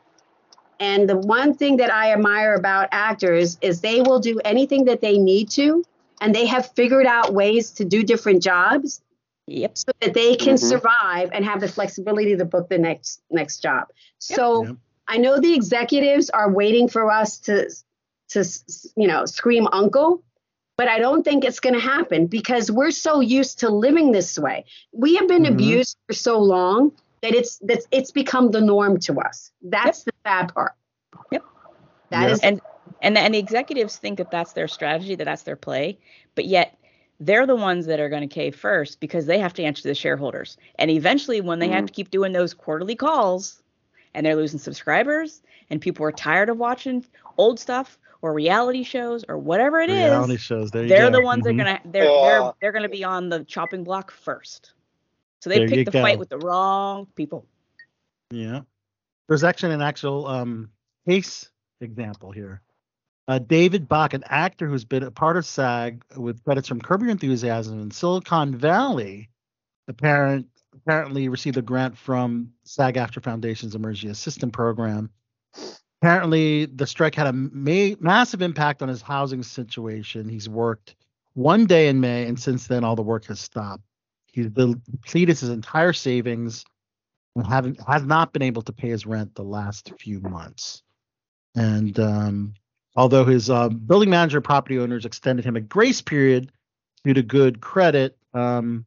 And 0.80 1.08
the 1.08 1.18
one 1.18 1.54
thing 1.54 1.78
that 1.78 1.94
I 1.94 2.14
admire 2.14 2.56
about 2.56 2.90
actors 2.92 3.58
is 3.62 3.82
they 3.82 4.02
will 4.02 4.20
do 4.20 4.40
anything 4.44 4.86
that 4.86 5.02
they 5.02 5.18
need 5.18 5.50
to, 5.52 5.84
and 6.22 6.34
they 6.34 6.46
have 6.46 6.72
figured 6.74 7.06
out 7.06 7.34
ways 7.34 7.72
to 7.74 7.86
do 7.86 8.04
different 8.04 8.42
jobs 8.42 9.02
Yep. 9.48 9.78
so 9.78 9.92
that 10.02 10.14
they 10.14 10.36
can 10.36 10.56
Mhm. 10.56 10.60
survive 10.60 11.30
and 11.34 11.44
have 11.46 11.60
the 11.60 11.68
flexibility 11.68 12.36
to 12.36 12.46
book 12.46 12.70
the 12.70 12.78
next 12.78 13.22
next 13.30 13.60
job. 13.60 13.88
So 14.20 14.66
Yep. 14.66 14.78
I 15.08 15.18
know 15.18 15.40
the 15.40 15.54
executives 15.54 16.30
are 16.30 16.52
waiting 16.52 16.88
for 16.88 17.12
us 17.12 17.40
to 17.40 17.70
to 18.30 18.46
you 18.96 19.08
know 19.08 19.26
scream 19.26 19.68
uncle, 19.72 20.24
but 20.78 20.88
I 20.88 21.00
don't 21.00 21.24
think 21.24 21.44
it's 21.44 21.60
going 21.60 21.76
to 21.76 21.80
happen 21.80 22.28
because 22.28 22.72
we're 22.72 22.92
so 22.92 23.20
used 23.20 23.60
to 23.60 23.70
living 23.70 24.12
this 24.12 24.38
way. 24.40 24.66
We 24.92 25.16
have 25.16 25.28
been 25.28 25.44
Mhm. 25.44 25.54
abused 25.54 25.98
for 26.08 26.14
so 26.14 26.40
long 26.40 26.92
that 27.22 27.34
it's 27.34 27.58
that's 27.60 27.88
it's 27.92 28.12
become 28.12 28.52
the 28.52 28.62
norm 28.62 29.00
to 29.02 29.20
us. 29.20 29.52
That's 29.62 30.04
the 30.04 30.12
bad 30.24 30.54
part. 30.54 30.74
Yep. 31.32 31.44
That 32.10 32.24
Yep. 32.24 32.32
is 32.32 32.40
and 32.42 32.62
and 33.02 33.16
the, 33.16 33.22
and 33.22 33.34
the 33.34 33.40
executives 33.40 33.98
think 33.98 34.18
that 34.18 34.32
that's 34.32 34.54
their 34.54 34.68
strategy, 34.68 35.16
that 35.16 35.26
that's 35.26 35.44
their 35.44 35.56
play, 35.56 35.98
but 36.36 36.46
yet 36.46 36.78
they're 37.20 37.46
the 37.46 37.56
ones 37.56 37.86
that 37.86 38.00
are 38.00 38.10
going 38.10 38.28
to 38.28 38.34
cave 38.34 38.56
first 38.56 39.00
because 39.00 39.26
they 39.26 39.40
have 39.40 39.54
to 39.54 39.64
answer 39.64 39.88
the 39.88 39.96
shareholders. 39.96 40.58
And 40.76 40.90
eventually, 40.92 41.40
when 41.42 41.60
they 41.60 41.70
have 41.70 41.86
to 41.86 41.94
keep 41.94 42.12
doing 42.12 42.34
those 42.34 42.54
quarterly 42.54 42.96
calls, 42.96 43.62
and 44.14 44.26
they're 44.26 44.36
losing 44.36 44.60
subscribers, 44.60 45.42
and 45.70 45.80
people 45.82 46.06
are 46.06 46.12
tired 46.12 46.50
of 46.50 46.58
watching 46.58 47.06
old 47.38 47.60
stuff 47.60 47.98
or 48.24 48.34
reality 48.34 48.84
shows 48.84 49.24
or 49.28 49.38
whatever 49.38 49.80
it 49.82 49.90
is, 49.90 49.98
reality 50.10 50.38
shows 50.38 50.72
there 50.72 50.84
you 50.84 50.90
they're 50.90 51.12
go. 51.12 51.18
the 51.20 51.22
ones 51.22 51.42
Mhm. 51.42 51.44
that 51.44 51.50
are 51.50 51.58
gonna 51.58 51.80
they're 51.86 52.04
Yeah. 52.06 52.22
they're 52.42 52.54
they're 52.62 52.72
gonna 52.72 52.90
be 52.90 53.04
on 53.04 53.30
the 53.30 53.44
chopping 53.44 53.84
block 53.84 54.10
first. 54.12 54.74
So 55.42 55.50
they 55.50 55.60
There 55.60 55.68
picked 55.68 55.92
the 55.92 56.02
fight 56.02 56.18
with 56.18 56.30
the 56.30 56.38
wrong 56.40 57.06
people. 57.16 57.46
Yeah. 58.32 58.62
There's 59.28 59.44
actually 59.44 59.74
an 59.74 59.82
actual 59.82 60.26
um, 60.26 60.70
case 61.08 61.52
example 61.82 62.32
here. 62.32 62.62
Uh, 63.28 63.40
David 63.40 63.88
Bach, 63.90 64.14
an 64.14 64.24
actor 64.28 64.68
who's 64.68 64.86
been 64.86 65.04
a 65.04 65.12
part 65.12 65.36
of 65.38 65.46
SAG 65.46 66.02
with 66.18 66.42
credits 66.46 66.68
from 66.70 66.80
Curb 66.82 67.02
Your 67.02 67.12
Enthusiasm 67.12 67.80
and 67.82 67.94
Silicon 67.94 68.56
Valley, 68.56 69.30
apparent, 69.90 70.48
apparently 70.74 71.28
received 71.30 71.58
a 71.58 71.62
grant 71.62 71.98
from 71.98 72.54
SAG-AFTRA 72.64 73.22
Foundation's 73.24 73.76
Emergency 73.76 74.10
Assistance 74.10 74.52
Program. 74.54 75.10
Apparently, 76.04 76.66
the 76.66 76.86
strike 76.86 77.16
had 77.16 77.28
a 77.28 77.32
ma- 77.32 77.96
massive 78.02 78.42
impact 78.42 78.82
on 78.82 78.90
his 78.90 79.02
housing 79.02 79.42
situation. 79.42 80.28
He's 80.28 80.50
worked 80.50 80.96
one 81.34 81.66
day 81.66 81.88
in 81.88 82.02
May, 82.02 82.28
and 82.28 82.38
since 82.38 82.68
then, 82.68 82.84
all 82.84 82.98
the 82.98 83.02
work 83.02 83.28
has 83.28 83.40
stopped. 83.40 83.84
He's 84.26 84.48
depleted 84.48 85.40
his 85.40 85.48
entire 85.48 85.94
savings 85.94 86.66
and 87.38 87.78
has 87.88 88.04
not 88.04 88.34
been 88.34 88.42
able 88.42 88.64
to 88.64 88.74
pay 88.74 88.90
his 88.90 89.06
rent 89.06 89.34
the 89.36 89.46
last 89.46 89.94
few 89.98 90.20
months. 90.20 90.84
And 91.56 91.98
um, 91.98 92.56
although 92.98 93.24
his 93.24 93.50
uh, 93.50 93.70
building 93.70 94.10
manager 94.10 94.42
property 94.42 94.80
owners 94.80 95.06
extended 95.06 95.46
him 95.46 95.56
a 95.56 95.62
grace 95.62 96.02
period 96.02 96.52
due 97.06 97.14
to 97.14 97.24
good 97.24 97.62
credit, 97.62 98.18
um, 98.34 98.86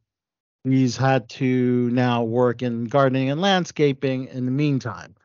he's 0.63 0.95
had 0.95 1.29
to 1.29 1.89
now 1.89 2.23
work 2.23 2.61
in 2.61 2.85
gardening 2.85 3.31
and 3.31 3.41
landscaping 3.41 4.27
in 4.27 4.45
the 4.45 4.51
meantime. 4.51 5.15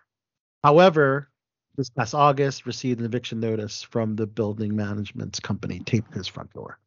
However, 0.64 1.28
this 1.76 1.90
past 1.90 2.14
August, 2.14 2.66
received 2.66 3.00
an 3.00 3.06
eviction 3.06 3.40
notice 3.40 3.82
from 3.82 4.16
the 4.16 4.26
building 4.26 4.76
management 4.76 5.40
company 5.42 5.80
taped 5.80 6.12
to 6.12 6.18
his 6.18 6.26
front 6.28 6.52
door. 6.52 6.78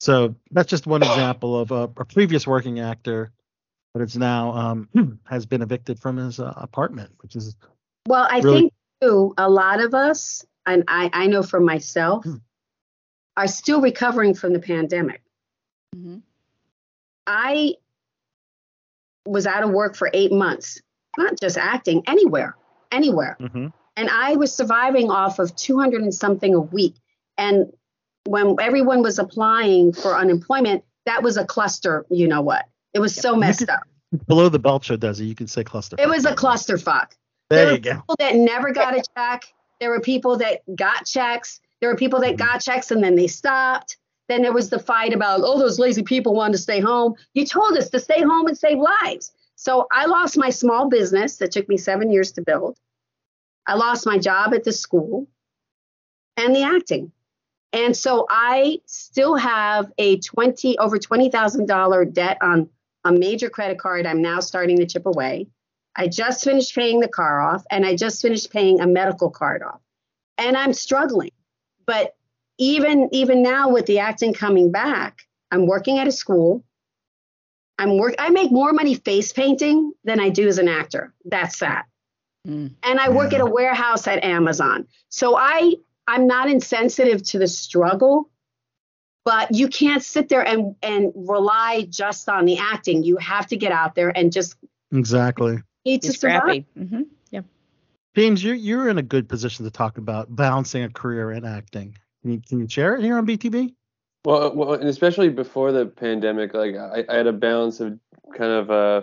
So 0.00 0.34
that's 0.50 0.70
just 0.70 0.86
one 0.86 1.02
example 1.10 1.58
of 1.58 1.70
a, 1.72 1.82
a 1.96 2.04
previous 2.04 2.46
working 2.46 2.80
actor, 2.80 3.32
but 3.92 4.02
it's 4.02 4.16
now 4.16 4.52
um, 4.52 4.88
has 5.24 5.46
been 5.46 5.62
evicted 5.62 5.98
from 5.98 6.16
his 6.18 6.38
uh, 6.38 6.52
apartment, 6.56 7.12
which 7.22 7.34
is 7.36 7.56
Well, 8.06 8.26
I 8.30 8.40
Really- 8.40 8.60
think 8.60 8.72
too, 9.02 9.34
a 9.36 9.48
lot 9.50 9.80
of 9.80 9.94
us, 9.94 10.44
and 10.66 10.84
I, 10.88 11.10
I 11.12 11.26
know 11.26 11.42
for 11.42 11.60
myself, 11.60 12.24
Hmm. 12.24 12.36
are 13.36 13.46
still 13.48 13.80
recovering 13.80 14.34
from 14.34 14.52
the 14.52 14.58
pandemic. 14.60 15.22
Mhm. 15.94 16.22
I 17.26 17.74
was 19.26 19.46
out 19.46 19.64
of 19.64 19.70
work 19.70 19.96
for 19.96 20.08
eight 20.14 20.30
months, 20.32 20.80
not 21.18 21.38
just 21.40 21.58
acting, 21.58 22.02
anywhere, 22.06 22.56
anywhere. 22.92 23.36
Mhm. 23.40 23.72
And 23.96 24.10
I 24.10 24.36
was 24.36 24.54
surviving 24.54 25.10
off 25.10 25.38
of 25.38 25.56
200 25.56 26.02
and 26.02 26.14
something 26.14 26.54
a 26.54 26.60
week. 26.60 26.94
And 27.38 27.72
when 28.24 28.56
everyone 28.60 29.02
was 29.02 29.18
applying 29.18 29.92
for 29.92 30.16
unemployment, 30.16 30.84
that 31.06 31.22
was 31.22 31.36
a 31.36 31.44
cluster, 31.44 32.04
you 32.10 32.28
know 32.28 32.42
what? 32.42 32.66
It 32.92 33.00
was 33.00 33.14
so 33.14 33.36
messed 33.36 33.60
could- 33.60 33.70
up. 33.70 33.82
below 34.26 34.48
the 34.48 34.58
belt 34.58 34.84
show 34.84 34.96
does 34.96 35.20
it. 35.20 35.24
You 35.24 35.34
can 35.34 35.46
say 35.46 35.64
cluster. 35.64 35.96
It 35.98 36.08
was 36.08 36.24
a 36.24 36.34
clusterfuck. 36.34 37.12
There 37.48 37.66
were 37.66 37.72
you 37.72 37.78
go. 37.78 37.94
people 37.94 38.16
that 38.18 38.34
never 38.34 38.72
got 38.72 38.94
a 38.96 39.02
check. 39.16 39.44
There 39.80 39.90
were 39.90 40.00
people 40.00 40.36
that 40.38 40.62
got 40.74 41.06
checks. 41.06 41.60
There 41.80 41.90
were 41.90 41.96
people 41.96 42.20
that 42.20 42.36
mm-hmm. 42.36 42.46
got 42.46 42.60
checks 42.60 42.90
and 42.90 43.02
then 43.02 43.14
they 43.14 43.26
stopped. 43.26 43.98
Then 44.28 44.42
there 44.42 44.52
was 44.52 44.70
the 44.70 44.78
fight 44.78 45.12
about, 45.12 45.40
oh, 45.44 45.58
those 45.58 45.78
lazy 45.78 46.02
people 46.02 46.34
wanted 46.34 46.52
to 46.52 46.58
stay 46.58 46.80
home. 46.80 47.14
You 47.34 47.46
told 47.46 47.76
us 47.76 47.90
to 47.90 48.00
stay 48.00 48.22
home 48.22 48.46
and 48.46 48.58
save 48.58 48.78
lives. 48.78 49.32
So 49.54 49.86
I 49.92 50.06
lost 50.06 50.36
my 50.36 50.50
small 50.50 50.88
business 50.88 51.36
that 51.36 51.52
took 51.52 51.68
me 51.68 51.76
seven 51.76 52.10
years 52.10 52.32
to 52.32 52.42
build. 52.42 52.76
I 53.66 53.74
lost 53.74 54.06
my 54.06 54.18
job 54.18 54.54
at 54.54 54.64
the 54.64 54.72
school 54.72 55.28
and 56.36 56.54
the 56.54 56.62
acting. 56.62 57.12
And 57.72 57.96
so 57.96 58.26
I 58.30 58.80
still 58.86 59.36
have 59.36 59.92
a 59.98 60.18
20 60.18 60.78
over 60.78 60.98
$20,000 60.98 62.12
debt 62.12 62.38
on 62.40 62.68
a 63.04 63.12
major 63.12 63.50
credit 63.50 63.78
card 63.78 64.06
I'm 64.06 64.22
now 64.22 64.40
starting 64.40 64.78
to 64.78 64.86
chip 64.86 65.06
away. 65.06 65.48
I 65.94 66.08
just 66.08 66.44
finished 66.44 66.74
paying 66.74 67.00
the 67.00 67.08
car 67.08 67.40
off 67.40 67.64
and 67.70 67.86
I 67.86 67.96
just 67.96 68.20
finished 68.20 68.50
paying 68.50 68.80
a 68.80 68.86
medical 68.86 69.30
card 69.30 69.62
off. 69.62 69.80
And 70.38 70.56
I'm 70.56 70.72
struggling. 70.72 71.30
But 71.86 72.14
even 72.58 73.08
even 73.12 73.42
now 73.42 73.70
with 73.70 73.86
the 73.86 74.00
acting 74.00 74.32
coming 74.32 74.70
back, 74.72 75.22
I'm 75.50 75.66
working 75.66 75.98
at 75.98 76.08
a 76.08 76.12
school. 76.12 76.64
I'm 77.78 77.98
work 77.98 78.14
I 78.18 78.30
make 78.30 78.50
more 78.50 78.72
money 78.72 78.94
face 78.94 79.32
painting 79.32 79.92
than 80.04 80.20
I 80.20 80.30
do 80.30 80.48
as 80.48 80.58
an 80.58 80.68
actor. 80.68 81.14
That's 81.24 81.58
sad. 81.58 81.84
Mm. 82.46 82.70
And 82.82 83.00
I 83.00 83.08
work 83.08 83.32
Yeah. 83.32 83.38
at 83.38 83.42
a 83.42 83.50
warehouse 83.50 84.06
at 84.06 84.22
Amazon. 84.24 84.86
So 85.08 85.36
I 85.36 85.74
I'm 86.06 86.26
not 86.28 86.48
insensitive 86.48 87.22
to 87.24 87.38
the 87.40 87.48
struggle, 87.48 88.30
but 89.24 89.52
you 89.52 89.68
can't 89.68 90.02
sit 90.02 90.28
there 90.28 90.46
and 90.46 90.76
and 90.82 91.12
rely 91.16 91.86
just 91.90 92.28
on 92.28 92.44
the 92.44 92.58
acting. 92.58 93.02
You 93.02 93.16
have 93.16 93.46
to 93.48 93.56
get 93.56 93.72
out 93.72 93.94
there 93.94 94.16
and 94.16 94.32
just 94.32 94.56
Exactly. 94.92 95.58
need 95.84 96.02
to 96.02 96.08
It's 96.08 96.20
survive. 96.20 96.40
scrappy. 96.42 96.66
hmm 96.78 97.02
Yeah. 97.30 97.40
James, 98.14 98.42
you're 98.44 98.54
you're 98.54 98.88
in 98.88 98.98
a 98.98 99.02
good 99.02 99.28
position 99.28 99.64
to 99.64 99.70
talk 99.70 99.98
about 99.98 100.34
balancing 100.34 100.84
a 100.84 100.88
career 100.90 101.32
in 101.32 101.44
acting. 101.44 101.96
Can 102.22 102.32
you, 102.32 102.40
can 102.48 102.60
you 102.60 102.68
share 102.68 102.94
it 102.96 103.02
here 103.02 103.16
on 103.18 103.26
BTB? 103.26 103.74
Well, 104.24 104.54
well, 104.54 104.72
and 104.74 104.88
especially 104.88 105.28
before 105.28 105.70
the 105.70 105.86
pandemic, 105.86 106.54
like 106.54 106.74
I, 106.74 107.04
I 107.08 107.16
had 107.16 107.26
a 107.28 107.32
balance 107.32 107.78
of 107.80 107.98
kind 108.36 108.50
of 108.52 108.70
uh, 108.70 109.02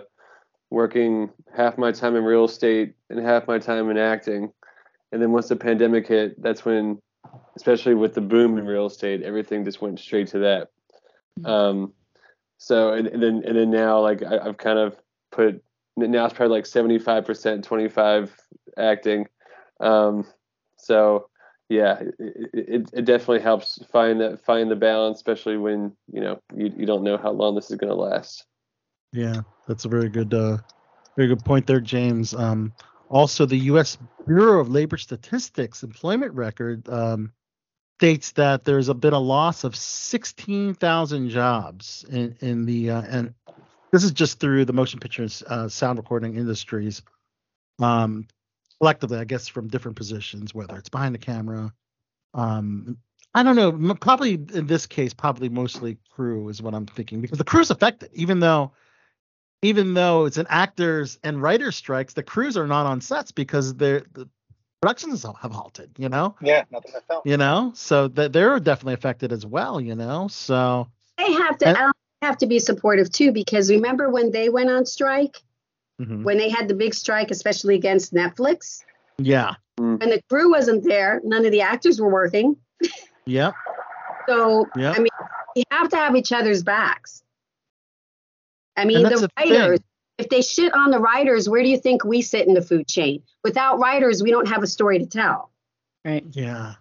working 0.74 1.30
half 1.56 1.78
my 1.78 1.92
time 1.92 2.16
in 2.16 2.24
real 2.24 2.44
estate 2.44 2.94
and 3.08 3.18
half 3.20 3.46
my 3.46 3.58
time 3.58 3.88
in 3.90 3.96
acting. 3.96 4.52
And 5.12 5.22
then 5.22 5.30
once 5.30 5.48
the 5.48 5.56
pandemic 5.56 6.08
hit, 6.08 6.42
that's 6.42 6.64
when, 6.64 7.00
especially 7.56 7.94
with 7.94 8.14
the 8.14 8.20
boom 8.20 8.58
in 8.58 8.66
real 8.66 8.86
estate, 8.86 9.22
everything 9.22 9.64
just 9.64 9.80
went 9.80 10.00
straight 10.00 10.28
to 10.28 10.40
that. 10.40 10.68
Um, 11.44 11.92
so 12.58 12.92
and, 12.92 13.06
and 13.06 13.22
then 13.22 13.42
and 13.44 13.56
then 13.56 13.70
now, 13.70 14.00
like 14.00 14.22
I, 14.22 14.38
I've 14.38 14.56
kind 14.56 14.78
of 14.78 14.96
put 15.32 15.62
now 15.96 16.24
it's 16.24 16.34
probably 16.34 16.56
like 16.56 16.66
seventy 16.66 16.98
five 16.98 17.24
percent, 17.24 17.64
twenty 17.64 17.88
five 17.88 18.34
acting. 18.76 19.26
Um, 19.80 20.24
so 20.78 21.28
yeah, 21.68 22.00
it, 22.18 22.50
it, 22.52 22.90
it 22.92 23.04
definitely 23.04 23.40
helps 23.40 23.84
find 23.90 24.20
that 24.20 24.44
find 24.44 24.70
the 24.70 24.76
balance, 24.76 25.18
especially 25.18 25.56
when 25.56 25.92
you 26.12 26.20
know 26.20 26.40
you, 26.54 26.72
you 26.76 26.86
don't 26.86 27.04
know 27.04 27.16
how 27.16 27.30
long 27.30 27.54
this 27.54 27.70
is 27.70 27.76
going 27.76 27.90
to 27.90 28.00
last. 28.00 28.44
Yeah, 29.12 29.42
that's 29.66 29.84
a 29.84 29.88
very 29.88 30.08
good 30.08 30.32
uh 30.34 30.58
very 31.16 31.28
good 31.28 31.44
point 31.44 31.66
there, 31.66 31.80
James. 31.80 32.34
Um 32.34 32.72
also 33.08 33.46
the 33.46 33.58
US 33.70 33.98
Bureau 34.26 34.60
of 34.60 34.68
Labor 34.68 34.96
Statistics 34.96 35.82
employment 35.82 36.34
record 36.34 36.88
um 36.88 37.32
states 37.98 38.32
that 38.32 38.64
there's 38.64 38.88
a 38.88 38.94
been 38.94 39.12
a 39.12 39.18
loss 39.18 39.64
of 39.64 39.76
16,000 39.76 41.28
jobs 41.30 42.04
in 42.10 42.36
in 42.40 42.64
the 42.64 42.90
uh, 42.90 43.02
and 43.02 43.34
this 43.92 44.02
is 44.04 44.12
just 44.12 44.40
through 44.40 44.64
the 44.64 44.72
motion 44.72 44.98
picture 44.98 45.22
and 45.22 45.42
uh, 45.46 45.68
sound 45.68 45.98
recording 45.98 46.36
industries 46.36 47.02
um 47.80 48.26
collectively 48.80 49.18
I 49.18 49.24
guess 49.24 49.46
from 49.48 49.68
different 49.68 49.96
positions 49.96 50.54
whether 50.54 50.76
it's 50.76 50.88
behind 50.88 51.14
the 51.14 51.18
camera 51.18 51.72
um 52.34 52.98
I 53.34 53.42
don't 53.42 53.56
know. 53.56 53.94
Probably 53.96 54.34
in 54.34 54.66
this 54.66 54.86
case, 54.86 55.12
probably 55.12 55.48
mostly 55.48 55.98
crew 56.10 56.48
is 56.48 56.62
what 56.62 56.74
I'm 56.74 56.86
thinking 56.86 57.20
because 57.20 57.38
the 57.38 57.44
crew's 57.44 57.70
affected, 57.70 58.10
even 58.12 58.38
though, 58.38 58.72
even 59.64 59.94
though 59.94 60.24
it's 60.26 60.36
an 60.36 60.46
actors 60.48 61.18
and 61.24 61.40
writers 61.40 61.76
strikes, 61.76 62.12
the 62.14 62.22
crews 62.22 62.56
are 62.56 62.66
not 62.66 62.86
on 62.86 63.00
sets 63.00 63.32
because 63.32 63.74
they're 63.74 64.02
the 64.12 64.28
productions 64.80 65.22
have 65.22 65.52
halted. 65.52 65.90
You 65.96 66.08
know, 66.08 66.34
Yeah, 66.42 66.64
nothing 66.70 66.92
to 66.92 67.00
film. 67.02 67.22
you 67.24 67.36
know, 67.36 67.72
so 67.74 68.08
that 68.08 68.32
they're 68.32 68.60
definitely 68.60 68.94
affected 68.94 69.32
as 69.32 69.46
well. 69.46 69.80
You 69.80 69.94
know, 69.94 70.28
so 70.28 70.88
They 71.18 71.32
have 71.32 71.58
to 71.58 71.68
And- 71.68 71.92
have 72.22 72.38
to 72.38 72.46
be 72.46 72.58
supportive 72.58 73.10
too 73.10 73.32
because 73.32 73.70
remember 73.70 74.08
when 74.10 74.30
they 74.30 74.48
went 74.48 74.70
on 74.70 74.86
strike, 74.86 75.36
mhm. 76.00 76.22
when 76.24 76.38
they 76.38 76.48
had 76.48 76.68
the 76.68 76.74
big 76.74 76.94
strike, 76.94 77.30
especially 77.30 77.74
against 77.74 78.14
Netflix, 78.14 78.82
yeah, 79.18 79.54
and 79.78 80.00
the 80.00 80.22
crew 80.30 80.50
wasn't 80.50 80.84
there, 80.84 81.20
none 81.24 81.44
of 81.44 81.52
the 81.52 81.60
actors 81.60 82.00
were 82.00 82.08
working. 82.10 82.56
yeah, 83.26 83.52
So 84.26 84.66
yeah. 84.76 84.92
I 84.92 84.98
mean, 84.98 85.08
we 85.54 85.64
have 85.70 85.88
to 85.90 85.96
have 85.96 86.16
each 86.16 86.32
other's 86.32 86.62
backs. 86.62 87.22
I 88.76 88.84
mean, 88.84 89.02
that's 89.02 89.20
the 89.20 89.20
the 89.20 89.28
thing. 89.42 89.52
writers. 89.52 89.80
If 90.18 90.28
they 90.28 90.42
shit 90.42 90.72
on 90.74 90.90
the 90.90 91.00
writers, 91.00 91.48
where 91.48 91.62
do 91.62 91.68
you 91.68 91.78
think 91.78 92.04
we 92.04 92.22
sit 92.22 92.46
in 92.46 92.54
the 92.54 92.62
food 92.62 92.86
chain? 92.86 93.22
Without 93.42 93.78
writers, 93.80 94.22
we 94.22 94.30
don't 94.30 94.48
have 94.48 94.62
a 94.62 94.66
story 94.66 94.98
to 95.00 95.06
tell. 95.06 95.50
Right. 96.04 96.24
Yeah, 96.30 96.74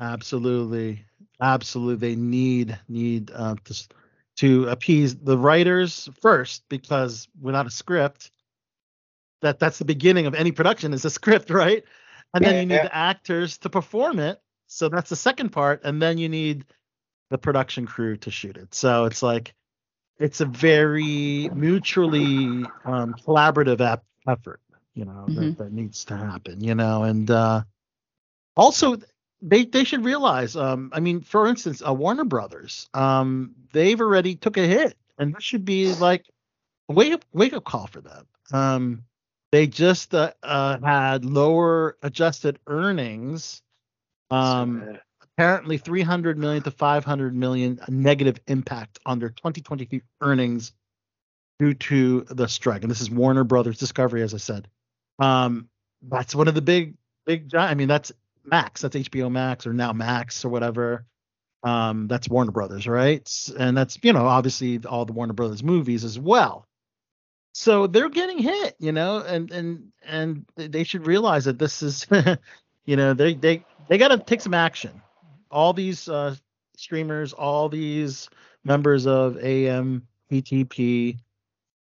absolutely, 0.00 1.04
absolutely. 1.40 2.08
They 2.08 2.16
need 2.16 2.78
need 2.88 3.30
uh, 3.34 3.56
to 3.64 3.88
to 4.36 4.68
appease 4.68 5.16
the 5.16 5.38
writers 5.38 6.08
first 6.20 6.64
because 6.68 7.28
without 7.40 7.66
a 7.66 7.70
script, 7.70 8.30
that 9.42 9.58
that's 9.58 9.78
the 9.78 9.84
beginning 9.84 10.26
of 10.26 10.34
any 10.34 10.52
production 10.52 10.92
is 10.92 11.04
a 11.04 11.10
script, 11.18 11.50
right? 11.50 11.84
And 12.34 12.44
then 12.44 12.54
Yeah, 12.54 12.60
you 12.60 12.66
need 12.66 12.74
yeah. 12.76 12.82
the 12.84 12.96
actors 12.96 13.58
to 13.58 13.70
perform 13.70 14.18
it. 14.18 14.40
So 14.66 14.88
that's 14.88 15.10
the 15.10 15.16
second 15.16 15.50
part, 15.50 15.82
and 15.84 16.00
then 16.00 16.16
you 16.18 16.28
need 16.28 16.64
the 17.30 17.38
production 17.38 17.86
crew 17.86 18.16
to 18.18 18.30
shoot 18.30 18.56
it. 18.56 18.74
So 18.74 19.04
it's 19.04 19.22
like 19.22 19.54
it's 20.22 20.40
a 20.40 20.46
very 20.46 21.50
mutually 21.52 22.72
um, 22.84 23.14
collaborative 23.14 23.80
ap- 23.80 24.04
effort, 24.28 24.60
you 24.94 25.04
know, 25.04 25.30
Mhm. 25.30 25.56
that, 25.56 25.56
that 25.58 25.72
needs 25.72 26.04
to 26.06 26.16
happen, 26.16 26.60
you 26.62 26.74
know, 26.74 27.04
and 27.04 27.30
uh, 27.30 27.62
also 28.56 28.96
they 29.42 29.64
they 29.64 29.84
should 29.84 30.04
realize 30.04 30.56
um 30.56 30.90
i 30.92 31.00
mean 31.00 31.20
for 31.20 31.46
instance 31.48 31.82
uh, 31.86 31.92
warner 31.92 32.24
brothers 32.24 32.88
um 32.94 33.54
they've 33.72 34.00
already 34.00 34.34
took 34.36 34.56
a 34.56 34.66
hit 34.66 34.96
and 35.18 35.34
this 35.34 35.42
should 35.44 35.64
be 35.64 35.94
like 35.94 36.24
a 36.88 36.92
wake 36.94 37.12
up 37.12 37.24
wake 37.32 37.52
up 37.52 37.64
call 37.64 37.86
for 37.86 38.00
them 38.00 38.26
um 38.52 39.04
they 39.52 39.66
just 39.66 40.14
uh, 40.14 40.32
uh 40.42 40.78
had 40.80 41.24
lower 41.24 41.96
adjusted 42.02 42.58
earnings 42.66 43.62
um 44.30 44.86
So 44.86 44.86
bad. 44.86 45.02
Apparently 45.36 45.78
300 45.78 46.38
million 46.38 46.62
to 46.62 46.70
500 46.70 47.34
million 47.34 47.80
negative 47.88 48.38
impact 48.46 48.98
on 49.06 49.18
their 49.18 49.30
2023 49.30 50.02
earnings 50.20 50.72
due 51.58 51.74
to 51.74 52.22
the 52.28 52.46
strike. 52.46 52.82
And 52.82 52.90
this 52.90 53.00
is 53.00 53.10
warner 53.10 53.44
brothers 53.44 53.78
discovery 53.78 54.22
as 54.22 54.34
i 54.34 54.38
said. 54.38 54.68
Um 55.18 55.68
that's 56.02 56.34
one 56.34 56.48
of 56.48 56.54
the 56.54 56.62
big 56.62 56.96
big 57.24 57.54
i 57.54 57.74
mean 57.74 57.88
that's 57.88 58.10
max 58.44 58.80
that's 58.80 58.96
hbo 58.96 59.30
max 59.30 59.66
or 59.66 59.72
now 59.72 59.92
max 59.92 60.44
or 60.44 60.50
whatever. 60.50 61.06
Um 61.62 62.08
that's 62.08 62.28
warner 62.28 62.50
brothers 62.50 62.86
right? 62.86 63.28
And 63.58 63.76
that's 63.76 63.98
you 64.02 64.12
know 64.12 64.26
obviously 64.26 64.80
all 64.84 65.06
the 65.06 65.12
warner 65.12 65.32
brothers 65.32 65.62
movies 65.62 66.04
as 66.04 66.18
well. 66.18 66.66
So 67.54 67.86
they're 67.86 68.10
getting 68.10 68.38
hit 68.38 68.76
you 68.78 68.92
know 68.92 69.18
and 69.18 69.50
and 69.50 69.92
and 70.04 70.44
they 70.56 70.84
should 70.84 71.06
realize 71.06 71.46
that 71.46 71.58
this 71.58 71.82
is 71.82 72.06
you 72.84 72.96
know 72.96 73.14
they 73.14 73.34
they 73.34 73.64
they 73.88 73.96
got 73.96 74.08
to 74.08 74.18
take 74.18 74.40
some 74.42 74.54
action 74.54 75.00
all 75.52 75.72
these 75.72 76.08
uh 76.08 76.34
streamers 76.76 77.32
all 77.32 77.68
these 77.68 78.28
members 78.64 79.06
of 79.06 79.36
am 79.38 80.06
PTP 80.30 81.18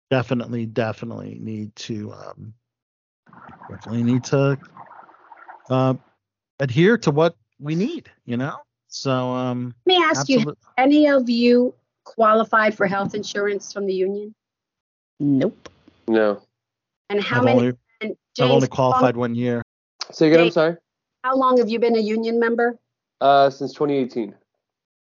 definitely, 0.09 0.65
definitely 0.67 1.39
need 1.41 1.75
to 1.75 2.13
um, 2.13 2.53
definitely 3.69 4.03
need 4.03 4.23
to 4.25 4.57
uh, 5.71 5.93
adhere 6.59 6.97
to 6.99 7.09
what 7.09 7.35
we 7.59 7.73
need. 7.73 8.11
You 8.25 8.37
know. 8.37 8.57
So 8.87 9.11
um, 9.11 9.73
Let 9.87 9.97
me 9.97 10.03
ask 10.03 10.29
you, 10.29 10.37
absolute- 10.37 10.57
any 10.77 11.07
of 11.07 11.29
you 11.29 11.73
qualified 12.03 12.75
for 12.75 12.85
health 12.85 13.15
insurance 13.15 13.73
from 13.73 13.87
the 13.87 13.93
union? 13.93 14.35
Nope. 15.19 15.69
No. 16.07 16.41
And 17.09 17.23
how 17.23 17.37
I've 17.39 17.45
many? 17.45 17.59
only, 17.59 17.73
and 18.01 18.15
I've 18.39 18.51
only 18.51 18.51
how 18.51 18.59
long- 18.59 18.67
qualified 18.67 19.15
one 19.17 19.33
year. 19.35 19.63
Say 20.11 20.27
again. 20.27 20.41
I'm 20.41 20.51
sorry. 20.51 20.75
How 21.23 21.35
long 21.37 21.57
have 21.57 21.69
you 21.69 21.79
been 21.79 21.95
a 21.95 21.99
union 22.01 22.39
member? 22.39 22.77
Uh, 23.23 23.49
since 23.49 23.71
2018. 23.71 24.35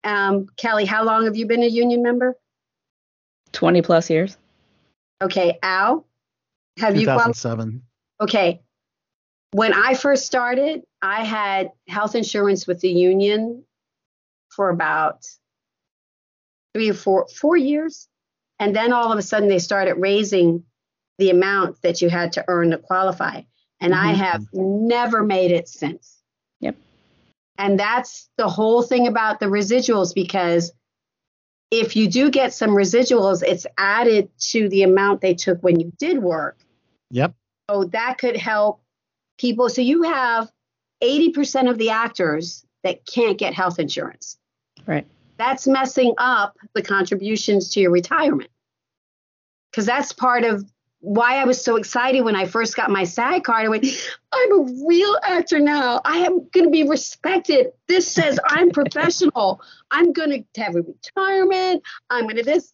Um, 0.04 0.46
Kelly, 0.56 0.86
how 0.86 1.04
long 1.04 1.26
have 1.26 1.36
you 1.36 1.44
been 1.46 1.62
a 1.62 1.66
union 1.66 2.02
member? 2.02 2.34
20 3.52 3.82
plus 3.82 4.08
years. 4.08 4.38
Okay, 5.22 5.58
Al, 5.62 6.06
have 6.78 6.96
you 6.96 7.04
qualified? 7.04 7.34
2007. 7.34 7.82
Okay. 8.22 8.62
When 9.50 9.74
I 9.74 9.92
first 9.92 10.24
started, 10.24 10.84
I 11.02 11.24
had 11.24 11.72
health 11.88 12.14
insurance 12.14 12.66
with 12.66 12.80
the 12.80 12.88
union 12.88 13.64
for 14.48 14.70
about 14.70 15.26
three 16.72 16.88
or 16.88 16.94
four 16.94 17.26
four 17.38 17.58
years. 17.58 18.08
And 18.58 18.74
then 18.74 18.94
all 18.94 19.12
of 19.12 19.18
a 19.18 19.22
sudden 19.22 19.50
they 19.50 19.58
started 19.58 19.96
raising 19.96 20.64
the 21.18 21.28
amount 21.28 21.82
that 21.82 22.00
you 22.00 22.08
had 22.08 22.32
to 22.32 22.44
earn 22.48 22.70
to 22.70 22.78
qualify. 22.78 23.42
And 23.78 23.94
I 23.94 24.14
Mhm. 24.14 24.16
have 24.16 24.46
never 24.54 25.22
made 25.22 25.50
it 25.50 25.68
since. 25.68 26.15
Yep. 27.58 27.68
And 27.68 27.78
that's 27.78 28.28
the 28.36 28.48
whole 28.48 28.82
thing 28.82 29.06
about 29.06 29.40
the 29.40 29.46
residuals 29.46 30.14
because 30.14 30.72
if 31.70 31.96
you 31.96 32.08
do 32.08 32.30
get 32.30 32.54
some 32.54 32.70
residuals, 32.70 33.42
it's 33.42 33.66
added 33.76 34.30
to 34.38 34.68
the 34.68 34.82
amount 34.82 35.20
they 35.20 35.34
took 35.34 35.62
when 35.62 35.80
you 35.80 35.92
did 35.98 36.22
work. 36.22 36.58
Yep. 37.10 37.34
So 37.70 37.84
that 37.84 38.18
could 38.18 38.36
help 38.36 38.80
people. 39.38 39.68
So 39.68 39.82
you 39.82 40.02
have 40.02 40.50
80% 41.02 41.70
of 41.70 41.78
the 41.78 41.90
actors 41.90 42.64
that 42.84 43.04
can't 43.06 43.38
get 43.38 43.54
health 43.54 43.78
insurance. 43.78 44.38
Right. 44.86 45.06
That's 45.38 45.66
messing 45.66 46.14
up 46.18 46.56
the 46.74 46.82
contributions 46.82 47.70
to 47.70 47.80
your 47.80 47.90
retirement. 47.90 48.50
Because 49.70 49.86
that's 49.86 50.12
part 50.12 50.44
of 50.44 50.64
why 51.06 51.36
I 51.36 51.44
was 51.44 51.62
so 51.62 51.76
excited 51.76 52.22
when 52.22 52.34
I 52.34 52.46
first 52.46 52.74
got 52.74 52.90
my 52.90 53.04
SAG 53.04 53.44
card. 53.44 53.64
I 53.64 53.68
went, 53.68 53.86
I'm 54.32 54.52
a 54.52 54.86
real 54.88 55.16
actor 55.22 55.60
now. 55.60 56.00
I 56.04 56.18
am 56.18 56.48
going 56.48 56.64
to 56.64 56.70
be 56.70 56.82
respected. 56.82 57.68
This 57.86 58.10
says 58.10 58.40
I'm 58.44 58.72
professional. 58.72 59.60
I'm 59.92 60.12
going 60.12 60.44
to 60.52 60.60
have 60.60 60.74
a 60.74 60.82
retirement. 60.82 61.84
I'm 62.10 62.24
going 62.24 62.38
to 62.38 62.42
this. 62.42 62.72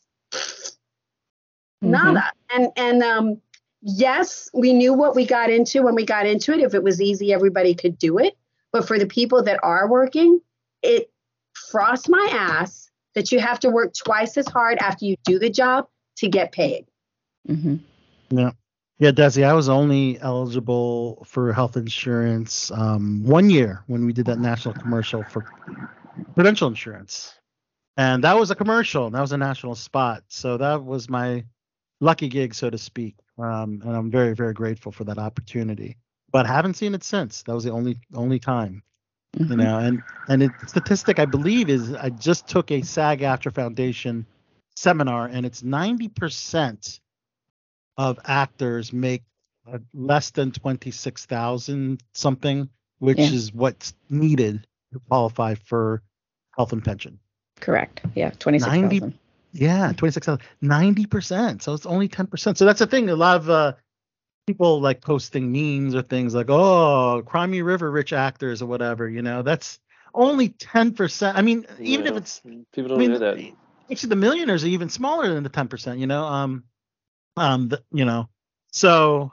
Nada. 1.82 2.32
And 2.48 2.70
and 2.74 3.02
um, 3.02 3.40
yes, 3.82 4.48
we 4.54 4.72
knew 4.72 4.94
what 4.94 5.14
we 5.14 5.26
got 5.26 5.50
into 5.50 5.82
when 5.82 5.94
we 5.94 6.06
got 6.06 6.24
into 6.24 6.54
it. 6.54 6.60
If 6.60 6.72
it 6.72 6.82
was 6.82 7.02
easy, 7.02 7.34
everybody 7.34 7.74
could 7.74 7.98
do 7.98 8.16
it. 8.18 8.34
But 8.72 8.88
for 8.88 8.98
the 8.98 9.06
people 9.06 9.42
that 9.42 9.60
are 9.62 9.86
working, 9.86 10.40
it 10.82 11.10
frosts 11.70 12.08
my 12.08 12.28
ass 12.32 12.90
that 13.14 13.30
you 13.30 13.40
have 13.40 13.60
to 13.60 13.68
work 13.68 13.92
twice 13.92 14.38
as 14.38 14.48
hard 14.48 14.78
after 14.78 15.04
you 15.04 15.16
do 15.26 15.38
the 15.38 15.50
job 15.50 15.86
to 16.16 16.28
get 16.28 16.50
paid. 16.52 16.86
hmm 17.46 17.76
Yeah. 18.32 18.52
Yeah, 18.98 19.10
Desi, 19.10 19.44
I 19.44 19.52
was 19.52 19.68
only 19.68 20.20
eligible 20.20 21.24
for 21.26 21.52
health 21.52 21.76
insurance 21.76 22.70
um, 22.70 23.24
one 23.24 23.50
year 23.50 23.82
when 23.88 24.06
we 24.06 24.12
did 24.12 24.26
that 24.26 24.38
national 24.38 24.74
commercial 24.74 25.24
for 25.24 25.44
Prudential 26.34 26.68
Insurance. 26.68 27.34
And 27.96 28.22
that 28.22 28.38
was 28.38 28.50
a 28.50 28.54
commercial, 28.54 29.10
that 29.10 29.20
was 29.20 29.32
a 29.32 29.36
national 29.36 29.74
spot. 29.74 30.22
So 30.28 30.56
that 30.56 30.84
was 30.84 31.10
my 31.10 31.44
lucky 32.00 32.28
gig, 32.28 32.54
so 32.54 32.70
to 32.70 32.78
speak. 32.78 33.16
Um, 33.38 33.82
and 33.84 33.96
I'm 33.96 34.10
very, 34.10 34.34
very 34.34 34.54
grateful 34.54 34.92
for 34.92 35.04
that 35.04 35.18
opportunity. 35.18 35.96
But 36.30 36.46
haven't 36.46 36.74
seen 36.74 36.94
it 36.94 37.02
since. 37.02 37.42
That 37.42 37.54
was 37.54 37.64
the 37.64 37.72
only 37.72 37.98
only 38.14 38.38
time. 38.38 38.82
You 39.38 39.56
know, 39.56 39.78
and 39.78 40.02
and 40.28 40.42
it 40.42 40.52
statistic 40.66 41.18
I 41.18 41.24
believe 41.24 41.68
is 41.68 41.92
I 41.94 42.10
just 42.10 42.46
took 42.46 42.70
a 42.70 42.82
SAG 42.82 43.20
AFTRA 43.20 43.52
Foundation 43.52 44.26
seminar, 44.76 45.26
and 45.26 45.44
it's 45.44 45.62
90% 45.62 47.00
of 47.96 48.18
actors 48.24 48.92
make 48.92 49.22
uh, 49.70 49.78
less 49.94 50.30
than 50.30 50.50
26,000 50.52 52.02
something, 52.14 52.68
which 52.98 53.18
Yeah. 53.18 53.32
is 53.32 53.52
what's 53.52 53.94
needed 54.08 54.66
to 54.92 54.98
qualify 55.08 55.54
for 55.54 56.02
health 56.56 56.72
and 56.72 56.84
pension. 56.84 57.18
Correct. 57.60 58.02
Yeah. 58.14 58.30
26,000. 58.38 59.18
Yeah, 59.52 59.92
26,000, 59.92 60.40
90%. 60.62 61.62
So 61.62 61.74
it's 61.74 61.86
only 61.86 62.08
10%. 62.08 62.56
So 62.56 62.64
that's 62.64 62.78
the 62.78 62.86
thing. 62.86 63.10
A 63.10 63.14
lot 63.16 63.36
of 63.36 63.50
uh, 63.50 63.74
people 64.46 64.80
like 64.80 65.02
posting 65.02 65.52
memes 65.52 65.94
or 65.94 66.02
things 66.02 66.34
like, 66.34 66.48
oh, 66.48 67.22
Crimey 67.24 67.62
River 67.64 67.90
rich 67.90 68.12
actors 68.12 68.62
or 68.62 68.66
whatever, 68.66 69.08
you 69.08 69.22
know, 69.22 69.42
that's 69.42 69.78
only 70.14 70.48
10%. 70.50 71.34
I 71.36 71.42
mean, 71.42 71.66
even 71.80 72.06
if 72.06 72.16
it's 72.16 72.40
people 72.72 72.88
don't 72.88 72.98
mean, 72.98 73.12
know 73.12 73.18
that. 73.18 73.38
actually 73.90 74.08
the 74.08 74.16
millionaires 74.16 74.64
are 74.64 74.68
even 74.68 74.88
smaller 74.88 75.32
than 75.32 75.42
the 75.42 75.50
10%, 75.50 75.98
you 75.98 76.06
know. 76.06 76.24
Um 76.24 76.64
um 77.36 77.68
the, 77.68 77.82
you 77.92 78.04
know. 78.04 78.28
So 78.72 79.32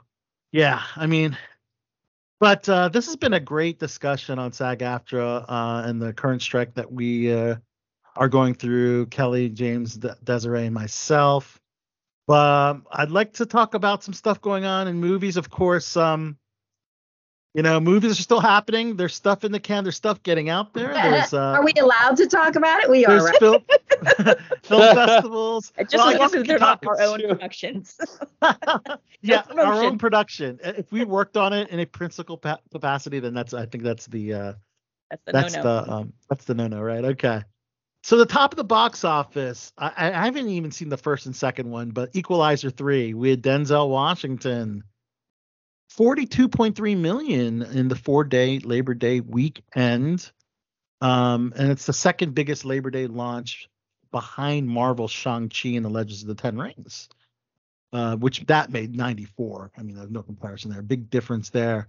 yeah, 0.52 0.82
I 0.96 1.06
mean 1.06 1.36
but 2.38 2.68
uh 2.68 2.88
this 2.88 3.06
has 3.06 3.16
been 3.16 3.34
a 3.34 3.40
great 3.40 3.78
discussion 3.78 4.38
on 4.38 4.52
SAG-AFTRA 4.52 5.44
uh 5.48 5.82
and 5.86 6.00
the 6.00 6.12
current 6.12 6.42
strike 6.42 6.74
that 6.74 6.90
we 6.90 7.32
uh 7.32 7.56
are 8.16 8.28
going 8.28 8.54
through 8.54 9.06
Kelly, 9.06 9.48
James, 9.48 9.94
De- 9.96 10.16
Desiree 10.24 10.66
and 10.66 10.74
myself. 10.74 11.60
But 12.26 12.70
um, 12.70 12.86
I'd 12.90 13.10
like 13.10 13.32
to 13.34 13.46
talk 13.46 13.74
about 13.74 14.04
some 14.04 14.14
stuff 14.14 14.40
going 14.40 14.64
on 14.64 14.88
in 14.88 14.96
movies. 14.96 15.36
Of 15.36 15.50
course, 15.50 15.96
um 15.96 16.36
you 17.54 17.62
know, 17.62 17.80
movies 17.80 18.12
are 18.12 18.22
still 18.22 18.40
happening. 18.40 18.96
There's 18.96 19.14
stuff 19.14 19.42
in 19.42 19.50
the 19.50 19.58
can. 19.58 19.82
There's 19.82 19.96
stuff 19.96 20.22
getting 20.22 20.48
out 20.48 20.72
there. 20.72 20.94
There's 20.94 21.34
uh, 21.34 21.38
are 21.38 21.64
we 21.64 21.72
allowed 21.80 22.16
to 22.18 22.26
talk 22.26 22.54
about 22.54 22.82
it? 22.82 22.90
We 22.90 23.04
are, 23.06 23.24
right? 23.24 23.36
film, 23.38 23.64
film 24.62 24.94
festivals. 24.94 25.72
Just 25.78 25.94
Well, 25.94 26.08
I 26.08 26.12
as 26.24 26.32
long 26.34 26.42
they're 26.44 26.58
not 26.60 26.86
our 26.86 27.00
own 27.00 27.20
productions. 27.28 27.98
yeah, 29.22 29.42
No 29.54 29.64
our 29.64 29.84
own 29.84 29.98
production. 29.98 30.58
Uh, 30.64 30.72
If 30.76 30.92
we 30.92 31.04
worked 31.04 31.36
on 31.36 31.52
it 31.52 31.68
in 31.70 31.80
a 31.80 31.86
principal 31.86 32.36
pa- 32.38 32.58
capacity, 32.72 33.20
then 33.20 33.34
that's 33.34 33.54
I 33.54 33.66
think 33.66 33.84
that's 33.84 34.06
the 34.06 34.34
uh, 34.34 34.52
That's 35.10 35.22
the 35.24 35.32
that's 35.32 35.54
no-no. 35.56 35.84
the 35.84 35.92
um, 35.92 36.12
that's 36.28 36.44
the 36.44 36.54
no-no, 36.54 36.80
right? 36.80 37.04
Okay. 37.04 37.42
So 38.02 38.16
the 38.16 38.26
top 38.26 38.52
of 38.52 38.56
the 38.56 38.64
box 38.64 39.04
office, 39.04 39.72
I, 39.76 39.92
I 39.96 40.24
haven't 40.24 40.48
even 40.48 40.70
seen 40.70 40.88
the 40.88 40.96
first 40.96 41.26
and 41.26 41.36
second 41.36 41.70
one, 41.70 41.90
but 41.90 42.10
Equalizer 42.16 42.70
three 42.70 43.12
with 43.12 43.42
Denzel 43.42 43.90
Washington, 43.90 44.84
forty-two 45.90 46.48
point 46.48 46.76
three 46.76 46.94
million 46.94 47.62
in 47.62 47.88
the 47.88 47.96
four-day 47.96 48.60
Labor 48.60 48.94
Day 48.94 49.20
weekend, 49.20 50.30
um, 51.02 51.52
and 51.56 51.70
it's 51.70 51.86
the 51.86 51.92
second 51.92 52.34
biggest 52.34 52.64
Labor 52.64 52.90
Day 52.90 53.06
launch 53.06 53.68
behind 54.12 54.68
Marvel 54.68 55.08
Shang 55.08 55.48
Chi 55.48 55.70
and 55.70 55.84
the 55.84 55.88
Legends 55.90 56.22
of 56.22 56.28
the 56.28 56.34
Ten 56.34 56.56
Rings, 56.58 57.08
uh, 57.92 58.16
which 58.16 58.40
that 58.46 58.70
made 58.70 58.94
ninety-four. 58.96 59.70
I 59.76 59.82
mean, 59.82 59.96
there's 59.96 60.10
no 60.10 60.22
comparison 60.22 60.70
there. 60.70 60.82
Big 60.82 61.10
difference 61.10 61.50
there. 61.50 61.86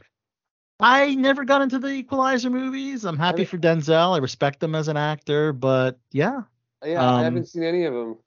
I 0.79 1.13
never 1.13 1.45
got 1.45 1.61
into 1.61 1.77
the 1.77 1.89
Equalizer 1.89 2.49
movies. 2.49 3.05
I'm 3.05 3.17
happy 3.17 3.39
mean- 3.39 3.45
for 3.47 3.57
Denzel. 3.57 4.15
I 4.15 4.17
respect 4.17 4.63
him 4.63 4.73
as 4.73 4.87
an 4.87 4.97
actor, 4.97 5.53
but 5.53 5.99
yeah, 6.11 6.41
Yeah, 6.83 7.07
Um, 7.07 7.15
I 7.19 7.23
haven't 7.23 7.45
seen 7.45 7.61
any 7.63 7.83
of 7.85 7.93
them. 7.93 8.17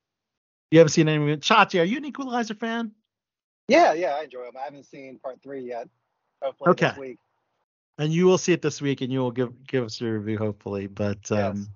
you 0.70 0.78
haven't 0.78 0.92
seen 0.92 1.08
any. 1.08 1.20
Of 1.22 1.28
them? 1.28 1.40
Chachi, 1.40 1.80
are 1.80 1.84
you 1.84 1.96
an 1.96 2.04
Equalizer 2.04 2.54
fan? 2.54 2.92
Yeah, 3.66 3.92
yeah, 3.94 4.14
I 4.14 4.24
enjoy 4.24 4.44
them. 4.44 4.56
I 4.56 4.62
haven't 4.64 4.84
seen 4.84 5.18
part 5.18 5.42
three 5.42 5.62
yet. 5.66 5.88
Hopefully 6.42 6.72
this 6.76 6.84
Okay. 6.90 7.00
week. 7.00 7.18
And 7.98 8.12
you 8.12 8.26
will 8.26 8.38
see 8.38 8.52
it 8.52 8.60
this 8.62 8.82
week, 8.82 9.00
and 9.00 9.12
you 9.12 9.20
will 9.20 9.30
give 9.32 9.66
give 9.66 9.84
us 9.84 10.00
a 10.00 10.04
review, 10.04 10.36
hopefully. 10.38 10.86
But 10.86 11.30
um, 11.32 11.66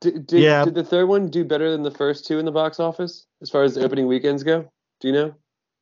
Did, 0.00 0.26
did, 0.26 0.42
Yeah. 0.42 0.64
did 0.64 0.74
the 0.74 0.84
third 0.84 1.06
one 1.06 1.28
do 1.28 1.44
better 1.44 1.70
than 1.70 1.82
the 1.82 1.90
first 1.90 2.26
two 2.26 2.38
in 2.38 2.44
the 2.44 2.52
box 2.52 2.78
office 2.80 3.26
as 3.42 3.50
far 3.50 3.62
as 3.62 3.74
the 3.74 3.84
opening 3.84 4.06
weekends 4.06 4.42
go? 4.42 4.70
Do 5.00 5.08
you 5.08 5.14
know? 5.14 5.34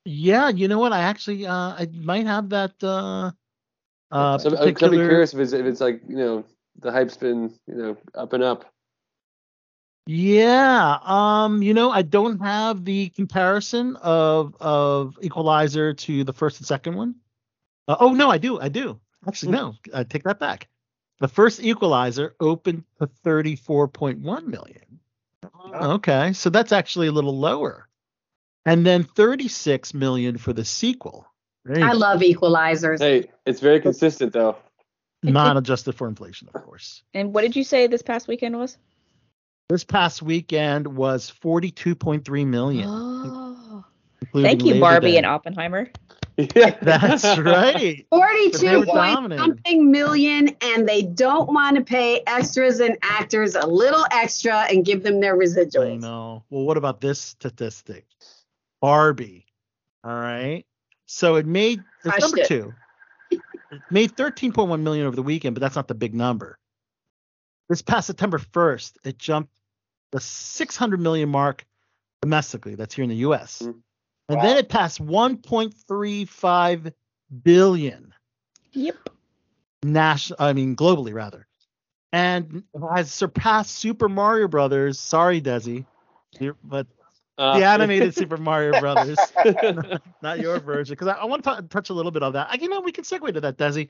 yeah, 0.05 0.49
you 0.51 0.69
know 0.69 0.79
what? 0.79 0.93
I 0.93 1.01
actually 1.01 1.47
uh, 1.47 1.75
I 1.79 1.89
might 1.93 2.27
have 2.27 2.51
that 2.51 2.73
uh, 2.83 3.33
uh, 4.11 4.39
So, 4.39 4.51
I'd 4.51 4.67
be 4.67 4.73
particular. 4.73 5.09
curious 5.09 5.33
if 5.35 5.41
it's, 5.41 5.53
if 5.53 5.67
it's 5.67 5.81
like 5.81 6.03
you 6.09 6.17
know 6.17 6.45
the 6.81 6.93
hype's 6.93 7.17
been 7.17 7.55
you 7.67 7.75
know 7.75 7.97
up 8.15 8.33
and 8.33 8.43
up. 8.43 8.67
Yeah, 10.07 10.99
um, 11.03 11.63
you 11.63 11.73
know, 11.73 11.91
I 11.91 12.03
don't 12.03 12.39
have 12.41 12.85
the 12.85 13.09
comparison 13.09 13.97
of 13.97 14.55
of 14.61 15.17
Equalizer 15.23 15.95
to 15.95 16.25
the 16.25 16.33
first 16.35 16.59
and 16.61 16.67
second 16.67 16.95
one. 16.97 17.15
Uh, 17.89 17.97
oh 17.99 18.13
no, 18.13 18.31
I 18.31 18.37
do, 18.37 18.61
I 18.61 18.69
do. 18.69 19.01
Actually, 19.27 19.53
no, 19.53 19.75
I 19.95 20.05
take 20.05 20.25
that 20.25 20.39
back. 20.39 20.69
The 21.21 21.29
first 21.29 21.63
Equalizer 21.63 22.35
opened 22.41 22.85
to 22.99 23.07
thirty 23.07 23.57
four 23.57 23.89
point 23.89 24.19
one 24.21 24.51
million. 24.51 25.01
Ah. 25.45 25.93
Okay, 25.95 26.33
so 26.33 26.51
that's 26.51 26.73
actually 26.73 27.07
a 27.07 27.13
little 27.13 27.39
lower, 27.39 27.89
and 28.67 28.85
then 28.85 29.05
thirty 29.05 29.49
six 29.49 29.95
million 29.95 30.39
for 30.39 30.53
the 30.53 30.65
sequel. 30.65 31.27
There 31.65 31.85
I 31.85 31.93
go. 31.93 31.99
love 31.99 32.21
equalizers. 32.21 32.99
Hey, 32.99 33.31
it's 33.47 33.61
very 33.61 33.81
consistent 33.81 34.33
though. 34.33 34.57
not 35.23 35.57
adjusted 35.57 35.95
for 35.95 36.09
inflation, 36.09 36.49
of 36.53 36.63
course. 36.63 37.03
And 37.15 37.33
what 37.33 37.43
did 37.43 37.57
you 37.57 37.65
say 37.65 37.87
this 37.87 38.03
past 38.03 38.29
weekend 38.29 38.59
was? 38.59 38.77
This 39.71 39.85
past 39.85 40.21
weekend 40.21 40.87
was 40.87 41.33
42.3 41.43 42.47
million. 42.47 42.87
Oh. 42.87 43.85
Thank 44.33 44.63
you, 44.63 44.75
Labor 44.75 44.81
Barbie 44.81 45.13
Day. 45.13 45.17
and 45.19 45.27
Oppenheimer. 45.27 45.91
Yeah. 46.57 46.77
That's 46.83 47.39
right. 47.39 48.05
42 48.11 48.87
point 48.87 49.39
something 49.39 49.91
million, 49.91 50.57
and 50.61 50.89
they 50.89 51.03
don't 51.03 51.53
want 51.53 51.77
to 51.77 51.83
pay 51.83 52.23
extras 52.27 52.81
and 52.81 52.97
actors 53.03 53.55
a 53.55 53.67
little 53.67 54.05
extra 54.11 54.63
and 54.63 54.85
give 54.85 55.05
them 55.05 55.21
their 55.21 55.37
residuals. 55.37 55.95
I 55.95 55.97
know. 55.97 56.45
Well, 56.51 56.65
what 56.65 56.77
about 56.77 57.01
this 57.01 57.21
statistic? 57.21 58.07
Barbie. 58.81 59.47
All 60.03 60.13
right. 60.13 60.65
So 61.07 61.37
it 61.37 61.47
made 61.47 61.83
it's 62.05 62.21
number 62.21 62.41
it. 62.41 62.47
two. 62.47 62.75
It 63.31 63.41
made 63.91 64.17
13.1 64.17 64.81
million 64.81 65.07
over 65.07 65.17
the 65.17 65.23
weekend, 65.23 65.55
but 65.55 65.61
that's 65.61 65.77
not 65.77 65.89
the 65.89 65.95
big 65.95 66.15
number. 66.15 66.59
This 67.69 67.81
past 67.81 68.09
September 68.09 68.39
1st, 68.39 68.97
it 69.05 69.19
jumped 69.19 69.53
the 70.13 70.21
600 70.21 71.01
million 71.01 71.29
mark 71.29 71.65
domestically. 72.23 72.75
That's 72.75 72.95
here 72.95 73.05
in 73.05 73.11
the 73.11 73.17
U.S. 73.17 73.63
Mm. 73.63 73.81
And 74.29 74.41
then 74.41 74.57
it 74.57 74.69
passed 74.69 75.01
1.35 75.05 76.93
billion. 77.43 78.13
Yep. 78.73 78.97
national 79.85 80.37
i 80.41 80.53
mean 80.53 80.75
globally 80.75 81.13
rather. 81.15 81.47
And 82.13 82.63
has 82.95 83.13
surpassed 83.13 83.75
super 83.77 84.09
mario 84.09 84.49
brothers. 84.49 84.99
Sorry 84.99 85.41
desi. 85.41 85.85
You're- 86.41 86.57
but 86.65 86.87
Uh, 87.37 87.59
the 87.59 87.65
animated 87.67 88.15
super 88.15 88.37
mario 88.37 88.79
brothers. 88.81 89.19
Not 90.23 90.39
your 90.41 90.59
version 90.61 90.93
because 90.95 91.09
I, 91.09 91.15
I 91.15 91.25
want 91.25 91.43
to 91.45 91.63
touch 91.69 91.91
a 91.91 91.93
little 91.93 92.13
bit 92.13 92.23
on 92.23 92.33
that. 92.35 92.49
I, 92.51 92.55
you 92.55 92.69
know 92.69 92.81
we 92.81 92.93
can 92.93 93.05
segue 93.05 93.33
to 93.35 93.41
that 93.41 93.57
desi 93.59 93.89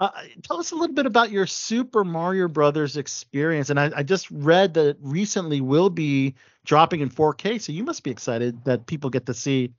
uh, 0.00 0.10
tell 0.42 0.58
us 0.58 0.72
a 0.72 0.74
little 0.74 0.94
bit 0.94 1.06
about 1.06 1.30
your 1.30 1.46
super 1.46 2.04
mario 2.04 2.48
brothers 2.48 2.96
experience 2.96 3.70
and 3.70 3.80
I, 3.80 3.90
I 3.96 4.02
just 4.02 4.30
read 4.30 4.74
that 4.74 4.86
it 4.88 4.96
recently 5.00 5.60
will 5.60 5.90
be 5.90 6.34
dropping 6.64 7.00
in 7.00 7.10
4k 7.10 7.60
so 7.60 7.72
you 7.72 7.84
must 7.84 8.02
be 8.02 8.10
excited 8.10 8.64
that 8.64 8.86
people 8.86 9.10
get 9.10 9.26
to 9.26 9.34
see 9.34 9.72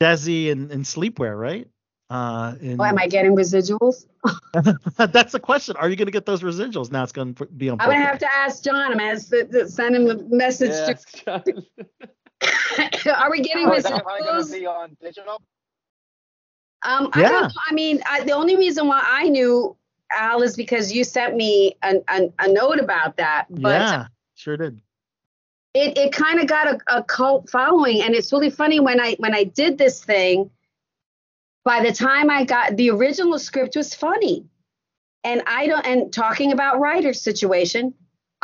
desi 0.00 0.50
and, 0.52 0.70
in 0.70 0.82
sleepwear 0.82 1.38
right 1.38 1.66
uh 2.10 2.54
in, 2.60 2.80
Oh, 2.80 2.84
am 2.84 2.98
I 2.98 3.06
getting 3.06 3.34
residuals? 3.34 4.06
that's 4.98 5.32
the 5.32 5.40
question. 5.40 5.76
Are 5.76 5.88
you 5.88 5.96
going 5.96 6.06
to 6.06 6.12
get 6.12 6.26
those 6.26 6.42
residuals? 6.42 6.92
Now 6.92 7.02
it's 7.04 7.12
going 7.12 7.34
to 7.34 7.46
be 7.46 7.70
on. 7.70 7.80
I'm 7.80 7.88
gonna 7.88 8.04
have 8.04 8.18
to 8.18 8.30
ask 8.30 8.62
John. 8.62 8.92
I'm 8.92 8.98
gonna 8.98 9.18
to 9.18 9.44
to 9.46 9.68
send 9.68 9.96
him 9.96 10.04
the 10.04 10.16
message. 10.28 10.72
yeah, 10.72 11.38
To, 11.38 13.18
are 13.18 13.30
we 13.30 13.40
getting 13.40 13.66
Oh, 13.66 13.72
is 13.72 13.84
that 13.84 14.04
finally 14.04 14.28
going 14.28 14.42
residuals? 14.42 14.52
to 14.52 14.60
be 14.60 14.66
on 14.66 14.96
digital? 15.00 15.40
Um, 16.84 17.10
I 17.12 17.22
don't 17.22 17.42
know. 17.42 17.48
I 17.70 17.74
mean, 17.74 18.02
I, 18.08 18.24
the 18.24 18.32
only 18.32 18.56
reason 18.56 18.88
why 18.88 19.00
I 19.04 19.28
knew 19.28 19.76
Al 20.10 20.42
is 20.42 20.56
because 20.56 20.92
you 20.92 21.04
sent 21.04 21.36
me 21.36 21.76
a, 21.82 21.96
a, 22.08 22.32
a 22.40 22.48
note 22.48 22.80
about 22.80 23.16
that. 23.18 23.46
But 23.50 23.80
yeah, 23.80 24.06
sure 24.34 24.56
did. 24.56 24.80
it, 25.74 25.96
it 25.96 26.12
kind 26.12 26.40
of 26.40 26.46
got 26.46 26.66
a, 26.66 26.98
a 26.98 27.02
cult 27.04 27.48
following, 27.48 28.02
and 28.02 28.14
it's 28.14 28.32
really 28.32 28.50
funny 28.50 28.80
when 28.80 29.00
I 29.00 29.14
when 29.18 29.34
I 29.34 29.44
did 29.44 29.78
this 29.78 30.04
thing. 30.04 30.50
By 31.64 31.82
the 31.84 31.92
time 31.92 32.28
I 32.28 32.44
got 32.44 32.76
the 32.76 32.90
original 32.90 33.38
script 33.38 33.76
was 33.76 33.94
funny, 33.94 34.44
and 35.22 35.42
I 35.46 35.68
don't 35.68 35.86
and 35.86 36.12
talking 36.12 36.52
about 36.52 36.80
writer's 36.80 37.20
situation. 37.20 37.94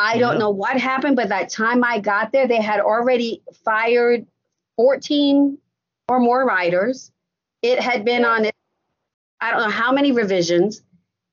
I 0.00 0.18
don't 0.18 0.34
Yeah. 0.34 0.38
know 0.38 0.50
what 0.50 0.78
happened, 0.78 1.16
but 1.16 1.30
that 1.30 1.48
time 1.50 1.82
I 1.82 1.98
got 1.98 2.30
there, 2.30 2.46
they 2.46 2.62
had 2.62 2.78
already 2.78 3.42
fired 3.64 4.28
14 4.76 5.58
or 6.08 6.20
more 6.20 6.44
writers. 6.46 7.10
It 7.62 7.80
had 7.80 8.04
been 8.04 8.24
on 8.24 8.44
it, 8.44 8.54
I 9.40 9.50
don't 9.50 9.60
know 9.62 9.70
how 9.70 9.92
many 9.92 10.12
revisions. 10.12 10.82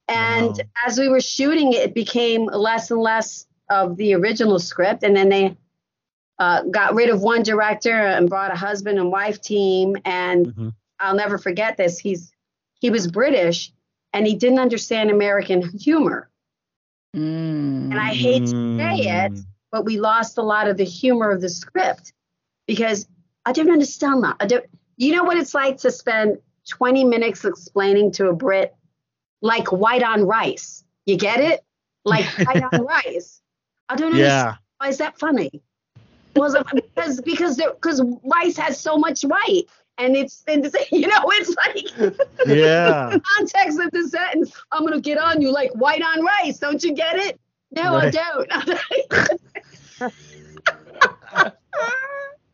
And 0.08 0.48
Wow. 0.50 0.64
as 0.86 1.00
we 1.00 1.08
were 1.10 1.20
shooting 1.22 1.74
it, 1.74 1.78
it 1.84 1.94
became 1.94 2.46
less 2.46 2.92
and 2.92 3.02
less 3.02 3.48
of 3.70 3.98
the 3.98 4.14
original 4.14 4.60
script. 4.60 5.04
And 5.04 5.16
then 5.16 5.30
they 5.30 5.58
uh, 6.38 6.64
got 6.64 6.94
rid 6.96 7.10
of 7.10 7.22
one 7.22 7.44
director 7.44 7.92
and 7.94 8.30
brought 8.30 8.52
a 8.52 8.56
husband 8.58 9.00
and 9.00 9.10
wife 9.12 9.40
team. 9.42 9.96
And 10.04 10.48
Mhm. 10.48 10.74
I'll 11.00 11.16
never 11.16 11.38
forget 11.38 11.78
this. 11.78 11.98
He's 11.98 12.32
he 12.82 12.90
was 12.90 13.08
British 13.08 13.72
and 14.14 14.28
he 14.28 14.36
didn't 14.36 14.60
understand 14.60 15.10
American 15.10 15.62
humor. 15.80 16.30
Mm. 17.16 17.92
And 17.92 17.94
I 18.00 18.14
hate 18.14 18.42
to 18.42 18.78
say 18.78 19.08
it, 19.08 19.32
Mm. 19.32 19.46
but 19.72 19.86
we 19.86 19.98
lost 20.00 20.38
a 20.38 20.42
lot 20.44 20.68
of 20.68 20.78
the 20.78 20.84
humor 20.84 21.32
of 21.32 21.42
the 21.42 21.50
script 21.50 22.14
because 22.68 23.08
I 23.46 23.54
don't 23.54 23.72
understand 23.72 24.24
that. 24.24 24.36
I 24.40 24.46
don't. 24.46 24.66
You 24.98 25.16
know 25.16 25.24
what 25.24 25.38
it's 25.38 25.54
like 25.54 25.78
to 25.80 25.92
spend 25.92 26.38
20 26.70 27.04
minutes 27.04 27.46
explaining 27.46 28.12
to 28.14 28.30
a 28.30 28.34
Brit 28.34 28.76
like 29.42 29.72
white 29.72 30.04
on 30.04 30.24
rice. 30.26 30.84
You 31.06 31.18
get 31.18 31.40
it? 31.40 31.64
Like 32.04 32.26
white 32.48 32.64
on 32.64 32.86
rice. 32.86 33.42
I 33.90 33.96
don't 33.96 34.14
understand. 34.14 34.48
Yeah, 34.48 34.56
Why 34.78 34.90
is 34.90 34.98
that 34.98 35.20
funny? 35.20 35.62
Was 36.36 36.58
because 36.74 37.22
because 37.22 37.56
because 37.56 38.02
rice 38.24 38.58
has 38.58 38.78
so 38.78 38.98
much 38.98 39.22
white, 39.22 39.64
and 39.98 40.18
it's 40.18 40.44
and 40.48 40.66
it's, 40.66 40.76
you 40.92 41.08
know 41.08 41.24
it's 41.28 41.56
like 41.56 42.18
yeah. 42.46 43.18
context 43.38 43.80
of 43.80 43.92
the 43.92 44.08
sentence. 44.10 44.52
I'm 44.72 44.84
gonna 44.86 45.00
get 45.00 45.18
on 45.18 45.42
you 45.42 45.52
like 45.52 45.72
white 45.76 46.02
on 46.02 46.26
rice. 46.26 46.58
Don't 46.58 46.84
you 46.84 46.94
get 46.94 47.18
it? 47.18 47.40
No, 47.72 47.96
Right. 47.96 48.16
I 48.16 48.42
don't. 50.00 50.12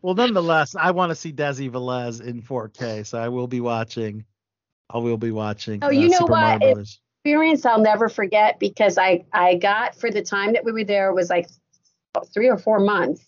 Well, 0.02 0.16
nonetheless, 0.16 0.76
I 0.76 0.92
want 0.92 1.12
to 1.12 1.16
see 1.16 1.32
Desi 1.32 1.70
Velez 1.70 2.22
in 2.22 2.42
4K, 2.42 3.06
so 3.06 3.20
I 3.20 3.30
will 3.30 3.48
be 3.48 3.62
watching. 3.62 4.26
I 4.90 4.98
will 4.98 5.18
be 5.18 5.32
watching. 5.32 5.80
Oh, 5.84 5.90
you 5.90 6.10
know 6.10 6.20
Super 6.20 6.32
what? 6.34 6.64
Experience 7.24 7.66
I'll 7.66 7.80
never 7.82 8.10
forget 8.10 8.60
because 8.60 8.98
I 8.98 9.26
I 9.32 9.56
got 9.56 9.96
for 9.96 10.10
the 10.10 10.22
time 10.24 10.54
that 10.54 10.66
we 10.66 10.72
were 10.72 10.84
there 10.84 11.14
was 11.14 11.30
like 11.30 11.48
three 12.34 12.50
or 12.50 12.58
four 12.58 12.80
months. 12.80 13.24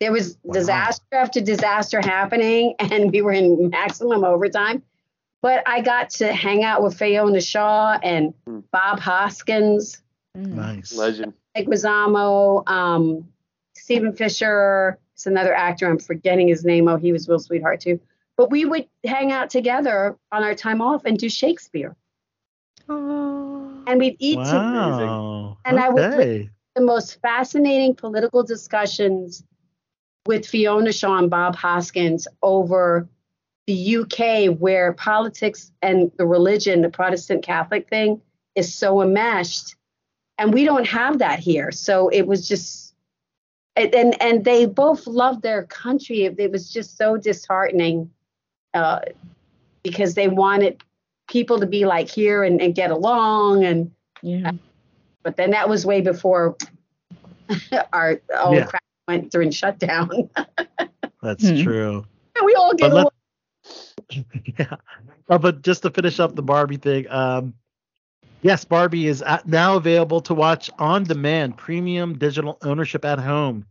There 0.00 0.12
was 0.12 0.36
Wow. 0.42 0.54
disaster 0.54 1.04
after 1.12 1.40
disaster 1.40 2.00
happening, 2.00 2.74
and 2.80 3.10
we 3.12 3.22
were 3.22 3.32
in 3.32 3.70
maximum 3.70 4.24
overtime. 4.24 4.82
But 5.42 5.62
I 5.66 5.80
got 5.80 6.10
to 6.10 6.32
hang 6.32 6.64
out 6.64 6.82
with 6.82 6.98
Fiona 6.98 7.40
Shaw 7.40 7.98
and 8.02 8.34
Hmm. 8.46 8.60
Bob 8.72 8.98
Hoskins, 9.00 10.02
Mm. 10.36 10.54
Nice. 10.54 10.96
Legend. 10.96 11.32
Mike 11.56 11.66
Guizamo, 11.66 12.68
um, 12.68 13.28
Stephen 13.74 14.12
Fisher. 14.14 14.98
It's 15.20 15.26
another 15.26 15.52
actor. 15.52 15.86
I'm 15.86 15.98
forgetting 15.98 16.48
his 16.48 16.64
name. 16.64 16.88
Oh, 16.88 16.96
he 16.96 17.12
was 17.12 17.28
Will 17.28 17.38
Sweetheart 17.38 17.80
too. 17.80 18.00
But 18.38 18.50
we 18.50 18.64
would 18.64 18.88
hang 19.04 19.32
out 19.32 19.50
together 19.50 20.16
on 20.32 20.42
our 20.42 20.54
time 20.54 20.80
off 20.80 21.04
and 21.04 21.18
do 21.18 21.28
Shakespeare, 21.28 21.94
Oh. 22.88 23.82
and 23.86 24.00
we'd 24.00 24.16
eat 24.18 24.36
together. 24.36 25.04
Wow. 25.04 25.58
And 25.66 25.78
I 25.78 25.90
would 25.90 26.16
with- 26.16 26.48
the 26.74 26.80
most 26.80 27.20
fascinating 27.20 27.94
political 27.94 28.42
discussions 28.42 29.44
with 30.24 30.46
Fiona 30.46 30.90
Shaw 30.90 31.18
and 31.18 31.28
Bob 31.28 31.54
Hoskins 31.54 32.26
over 32.42 33.06
the 33.66 33.74
UK, 33.74 34.48
where 34.48 34.94
politics 34.94 35.70
and 35.82 36.10
the 36.16 36.24
religion, 36.24 36.80
the 36.80 36.88
Protestant 36.88 37.42
Catholic 37.42 37.90
thing, 37.90 38.22
is 38.54 38.72
so 38.74 39.02
enmeshed. 39.02 39.76
And 40.38 40.54
we 40.54 40.64
don't 40.64 40.86
have 40.86 41.18
that 41.18 41.40
here. 41.40 41.70
So 41.72 42.08
it 42.08 42.26
was 42.26 42.48
just, 42.48 42.89
and 43.76 43.94
and, 43.94 44.22
and 44.22 44.44
they 44.44 44.66
both 44.66 45.06
loved 45.06 45.42
their 45.42 45.64
country. 45.64 46.24
It, 46.24 46.38
it 46.38 46.50
was 46.50 46.70
just 46.70 46.96
so 46.96 47.16
disheartening 47.16 48.10
uh, 48.74 49.00
because 49.82 50.14
they 50.14 50.28
wanted 50.28 50.82
people 51.28 51.58
to 51.60 51.66
be 51.66 51.86
like 51.86 52.08
here 52.08 52.42
and, 52.44 52.60
and 52.60 52.74
get 52.74 52.90
along. 52.90 53.64
And 53.64 53.90
Yeah. 54.22 54.52
but 55.22 55.36
then 55.36 55.50
that 55.50 55.68
was 55.68 55.86
way 55.86 56.00
before 56.00 56.56
our 57.92 58.20
old 58.38 58.56
Yeah. 58.56 58.66
crap 58.66 58.82
went 59.08 59.30
through 59.32 59.44
and 59.44 59.54
shut 59.54 59.78
down. 59.78 60.30
That's 61.22 61.48
Hmm. 61.48 61.62
true. 61.62 62.06
we 62.44 62.54
all 62.54 62.74
get 62.74 62.90
But 62.90 62.94
let- 62.94 63.00
along. 63.02 64.24
yeah. 64.58 64.76
Uh, 65.28 65.38
but 65.38 65.62
just 65.62 65.82
to 65.82 65.90
finish 65.90 66.18
up 66.18 66.34
the 66.34 66.42
Barbie 66.42 66.76
thing, 66.78 67.06
um, 67.10 67.54
yes, 68.42 68.64
Barbie 68.64 69.06
is 69.06 69.22
at, 69.22 69.46
now 69.46 69.76
available 69.76 70.20
to 70.22 70.34
watch 70.34 70.70
on 70.78 71.04
demand, 71.04 71.56
premium 71.56 72.18
digital 72.18 72.58
ownership 72.62 73.04
at 73.04 73.18
home, 73.18 73.66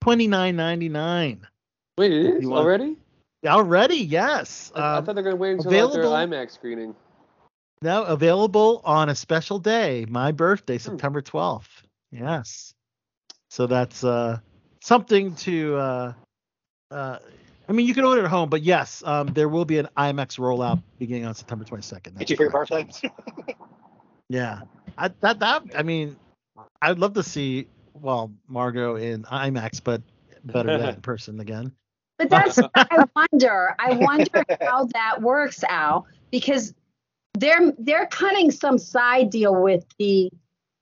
twenty 0.00 0.26
nine 0.26 0.56
ninety 0.56 0.88
nine. 0.88 1.46
Wait, 1.98 2.12
it 2.12 2.42
is 2.42 2.46
already? 2.46 2.96
Already, 3.46 3.96
yes. 3.96 4.70
I, 4.74 4.98
I 4.98 5.00
thought 5.00 5.14
they 5.14 5.22
were 5.22 5.30
gonna 5.30 5.36
wait 5.36 5.52
until 5.52 5.88
like, 5.88 5.94
their 5.94 6.04
IMAX 6.04 6.52
screening. 6.52 6.94
No, 7.82 8.04
available 8.04 8.82
on 8.84 9.08
a 9.08 9.14
special 9.14 9.58
day, 9.58 10.04
my 10.08 10.32
birthday, 10.32 10.76
Hmm. 10.76 10.90
September 10.90 11.22
twelfth. 11.22 11.82
Yes. 12.12 12.74
So 13.48 13.66
that's 13.66 14.04
uh, 14.04 14.38
something 14.82 15.34
to. 15.36 15.76
Uh, 15.76 16.12
uh, 16.90 17.18
I 17.70 17.72
mean, 17.72 17.86
you 17.86 17.94
can 17.94 18.04
order 18.04 18.22
it 18.22 18.24
at 18.24 18.30
home, 18.30 18.50
but 18.50 18.62
yes, 18.62 19.00
um, 19.06 19.28
there 19.28 19.48
will 19.48 19.64
be 19.64 19.78
an 19.78 19.88
IMAX 19.96 20.40
rollout 20.40 20.82
beginning 20.98 21.24
on 21.24 21.36
September 21.36 21.64
twenty 21.64 21.84
second. 21.84 22.18
Get 22.18 22.28
you 22.28 22.36
for 22.36 22.42
your 22.42 22.50
birthday. 22.50 22.88
Yeah, 24.28 24.62
I, 24.98 25.08
that 25.20 25.38
that 25.38 25.62
I 25.76 25.82
mean, 25.84 26.16
I'd 26.82 26.98
love 26.98 27.14
to 27.14 27.22
see 27.22 27.68
well 27.94 28.32
Margot 28.48 28.96
in 28.96 29.22
IMAX, 29.22 29.80
but 29.82 30.02
better 30.44 30.76
that 30.78 30.96
in 30.96 31.00
person 31.02 31.38
again. 31.40 31.72
But 32.18 32.28
that's 32.28 32.58
I 32.74 33.04
wonder. 33.16 33.74
I 33.78 33.94
wonder 33.94 34.44
how 34.60 34.86
that 34.86 35.22
works, 35.22 35.62
Al, 35.68 36.06
because 36.32 36.74
they're 37.38 37.72
they're 37.78 38.06
cutting 38.06 38.50
some 38.50 38.78
side 38.78 39.30
deal 39.30 39.62
with 39.62 39.84
the 39.98 40.30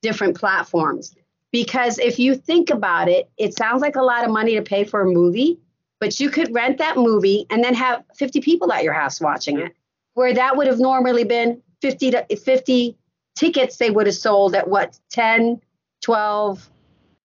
different 0.03 0.37
platforms. 0.39 1.15
because 1.53 1.99
if 1.99 2.19
you 2.19 2.35
think 2.35 2.71
about 2.71 3.09
it, 3.09 3.31
it 3.37 3.55
sounds 3.57 3.83
like 3.83 3.97
a 3.97 4.03
lot 4.03 4.25
of 4.25 4.31
money 4.31 4.55
to 4.55 4.63
pay 4.63 4.85
for 4.85 5.03
a 5.03 5.07
movie, 5.07 5.59
but 6.01 6.21
you 6.21 6.31
could 6.31 6.53
rent 6.55 6.79
that 6.79 6.97
movie 6.97 7.47
and 7.51 7.63
then 7.63 7.75
have 7.75 8.05
50 8.17 8.41
people 8.41 8.73
at 8.73 8.85
your 8.85 8.93
house 8.93 9.21
watching 9.21 9.59
it, 9.59 9.75
where 10.15 10.33
that 10.35 10.57
would 10.57 10.67
have 10.67 10.79
normally 10.79 11.25
been 11.25 11.63
50 11.81 12.11
to 12.13 12.37
50 12.37 12.97
tickets 13.37 13.77
they 13.77 13.91
would 13.91 14.07
have 14.07 14.15
sold 14.15 14.55
at 14.55 14.69
what 14.69 14.99
10, 15.11 15.61
12, 16.03 16.71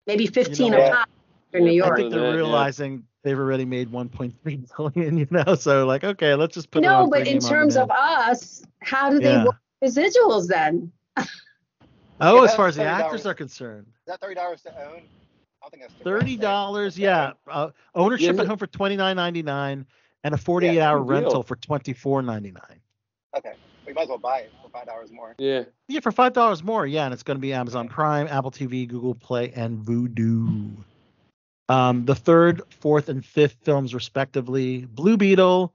maybe 0.07 0.27
15 0.27 0.73
know 0.73 0.79
a 0.79 0.81
what? 0.83 0.93
pop 0.93 1.09
in 1.53 1.65
New 1.65 1.73
York. 1.73 1.93
I 1.93 1.97
think 1.97 2.11
they're 2.13 2.23
yeah. 2.23 2.31
realizing 2.31 3.05
they've 3.23 3.39
already 3.39 3.65
made 3.65 3.91
1.3 3.91 4.93
billion, 4.95 5.19
you 5.19 5.27
know. 5.31 5.55
So 5.55 5.87
like, 5.87 6.05
okay, 6.05 6.35
let's 6.35 6.55
just 6.55 6.71
put 6.71 6.83
No, 6.83 7.07
but 7.07 7.27
in 7.27 7.41
terms 7.41 7.77
of 7.77 7.91
us, 7.91 8.65
how 8.81 9.11
do 9.11 9.19
they 9.19 9.33
Yeah. 9.33 9.45
work 9.45 9.57
residuals 9.83 10.47
then? 10.49 10.93
oh, 11.17 11.25
Yeah, 12.21 12.43
as 12.45 12.55
far 12.55 12.69
as 12.69 12.77
the 12.77 12.85
actors 12.85 13.27
are 13.27 13.35
concerned, 13.35 13.87
Is 13.89 14.07
that 14.07 14.21
thirty 14.21 14.35
dollars 14.35 14.63
to 14.63 14.71
own? 14.87 15.03
I 15.65 15.69
think 15.71 15.83
that's 15.83 15.95
thirty 16.03 16.37
dollars. 16.37 16.99
Yeah. 16.99 17.33
Uh, 17.49 17.71
ownership 17.95 18.39
at 18.39 18.47
home 18.47 18.59
for 18.59 18.67
twenty 18.67 18.97
nine 18.97 19.17
ninety 19.17 19.43
nine, 19.43 19.87
and 20.23 20.35
a 20.35 20.39
forty 20.39 20.69
eight 20.69 20.81
hour 20.81 20.99
good 20.99 21.05
deal. 21.07 21.23
rental 21.23 21.43
for 21.43 21.57
twenty 21.57 21.93
four 21.93 22.23
ninety 22.23 22.51
nine. 22.51 22.81
Okay, 23.37 23.55
we 23.87 23.93
might 23.93 24.03
as 24.03 24.09
well 24.09 24.19
buy 24.19 24.41
it 24.41 24.53
for 24.63 24.71
five 24.71 24.87
dollars 24.87 25.11
more. 25.11 25.35
Yeah. 25.39 25.65
Yeah, 25.89 26.01
for 26.01 26.13
five 26.13 26.33
dollars 26.33 26.63
more. 26.63 26.87
Yeah, 26.87 27.05
and 27.05 27.15
it's 27.15 27.23
going 27.23 27.37
to 27.37 27.41
be 27.41 27.53
Amazon 27.53 27.89
Prime, 27.89 28.27
Apple 28.29 28.51
TV, 28.51 28.87
Google 28.87 29.15
Play, 29.15 29.53
and 29.53 29.79
Vudu. 29.79 30.77
Um, 31.71 32.05
the 32.05 32.15
third, 32.15 32.61
fourth, 32.69 33.09
and 33.09 33.25
fifth 33.25 33.57
films, 33.63 33.95
respectively, 33.95 34.85
Blue 34.85 35.17
Beetle, 35.17 35.75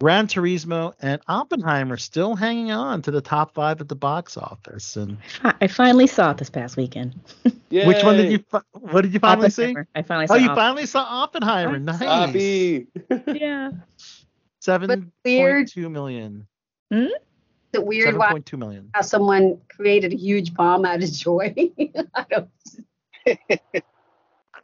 Gran 0.00 0.26
Turismo, 0.26 0.92
and 1.00 1.22
Oppenheimer, 1.26 1.96
still 1.96 2.34
hanging 2.34 2.70
on 2.70 3.00
to 3.02 3.10
the 3.10 3.22
top 3.22 3.54
five 3.54 3.80
at 3.80 3.88
the 3.88 3.96
box 3.96 4.36
office. 4.36 4.96
And 4.96 5.16
I 5.42 5.54
I 5.62 5.66
finally 5.68 6.06
saw 6.06 6.32
it 6.32 6.36
this 6.38 6.50
past 6.50 6.76
weekend. 6.76 7.14
which 7.70 8.02
one 8.04 8.16
did 8.16 8.30
you? 8.30 8.44
What 8.72 9.02
did 9.02 9.14
you 9.14 9.20
finally 9.20 9.48
see? 9.50 9.74
I 9.94 10.02
finally 10.02 10.26
saw. 10.26 10.34
Oh, 10.34 10.36
you 10.36 10.48
Oppen- 10.50 10.54
finally 10.54 10.86
saw 10.86 11.02
Oppenheimer. 11.24 11.78
Nice. 11.78 11.98
Happy. 12.00 12.86
Yeah. 13.26 13.70
Seven 14.60 15.12
weird. 15.24 15.68
The 17.72 17.80
weird 17.80 18.04
Seven 18.06 18.18
why 18.18 18.30
point 18.32 18.46
two 18.46 18.56
million. 18.56 18.90
how 18.94 19.00
someone 19.02 19.60
created 19.68 20.12
a 20.12 20.16
huge 20.16 20.52
bomb 20.54 20.84
out 20.84 21.02
of 21.02 21.10
joy? 21.12 21.54
I 22.14 22.24
don't. 22.30 22.48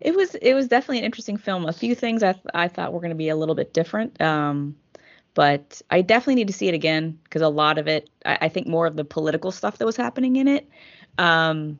It 0.00 0.16
was 0.16 0.34
it 0.34 0.54
was 0.54 0.66
definitely 0.68 0.98
an 0.98 1.04
interesting 1.04 1.36
film. 1.36 1.66
A 1.66 1.72
few 1.72 1.94
things 1.94 2.22
I 2.22 2.32
th- 2.32 2.44
I 2.52 2.68
thought 2.68 2.92
were 2.92 3.00
going 3.00 3.10
to 3.10 3.16
be 3.16 3.28
a 3.28 3.36
little 3.36 3.54
bit 3.54 3.72
different. 3.72 4.20
Um, 4.20 4.76
but 5.34 5.80
I 5.90 6.02
definitely 6.02 6.36
need 6.36 6.48
to 6.48 6.52
see 6.52 6.68
it 6.68 6.74
again 6.74 7.18
because 7.24 7.42
a 7.42 7.48
lot 7.48 7.78
of 7.78 7.88
it, 7.88 8.10
I, 8.26 8.38
I 8.42 8.48
think 8.48 8.66
more 8.66 8.86
of 8.86 8.96
the 8.96 9.04
political 9.04 9.50
stuff 9.52 9.78
that 9.78 9.86
was 9.86 9.96
happening 9.96 10.36
in 10.36 10.48
it, 10.48 10.68
um, 11.18 11.78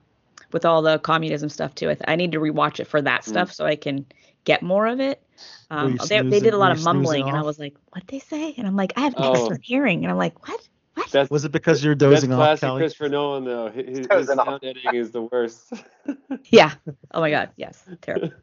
with 0.53 0.65
all 0.65 0.83
the 0.83 0.99
communism 0.99 1.49
stuff 1.49 1.75
too. 1.75 1.91
I, 1.91 1.95
th- 1.95 2.05
I 2.09 2.17
need 2.17 2.33
to 2.33 2.41
rewatch 2.41 2.81
it 2.81 2.87
for 2.87 3.01
that 3.03 3.25
stuff 3.25 3.53
so 3.53 3.65
I 3.67 3.77
can 3.77 4.07
get 4.45 4.63
more 4.63 4.87
of 4.87 5.01
it. 5.01 5.23
Um, 5.71 5.97
they, 6.09 6.21
they 6.23 6.41
did 6.41 6.55
a 6.55 6.59
lot 6.59 6.73
of 6.73 6.83
mumbling, 6.85 7.29
and 7.29 7.37
I 7.37 7.43
was 7.43 7.59
like, 7.59 7.75
"What 7.93 8.05
they 8.09 8.19
say?" 8.19 8.55
And 8.57 8.67
I'm 8.67 8.77
like, 8.77 8.93
"I 8.97 9.01
have 9.01 9.15
Oh. 9.17 9.33
excellent 9.35 9.65
hearing," 9.65 10.03
and 10.05 10.11
I'm 10.11 10.19
like, 10.19 10.47
"What? 10.47 10.69
What?" 10.95 11.11
That's 11.11 11.31
Was 11.31 11.45
it 11.45 11.53
because 11.53 11.83
you're 11.83 11.95
that's 11.95 12.27
dozing 12.27 12.33
off, 12.33 12.39
classic 12.39 12.73
Christopher 12.77 13.09
Nolan 13.09 13.45
though. 13.45 13.69
His, 13.71 13.99
his 13.99 14.09
Dozing 14.09 14.39
off. 14.39 14.47
sound 14.47 14.65
editing 14.65 14.95
is 14.95 15.11
the 15.11 15.23
worst. 15.23 15.73
Yeah. 16.51 16.73
Oh 17.13 17.21
my 17.21 17.31
God. 17.31 17.51
Yes. 17.57 17.83
Terrible. 18.03 18.31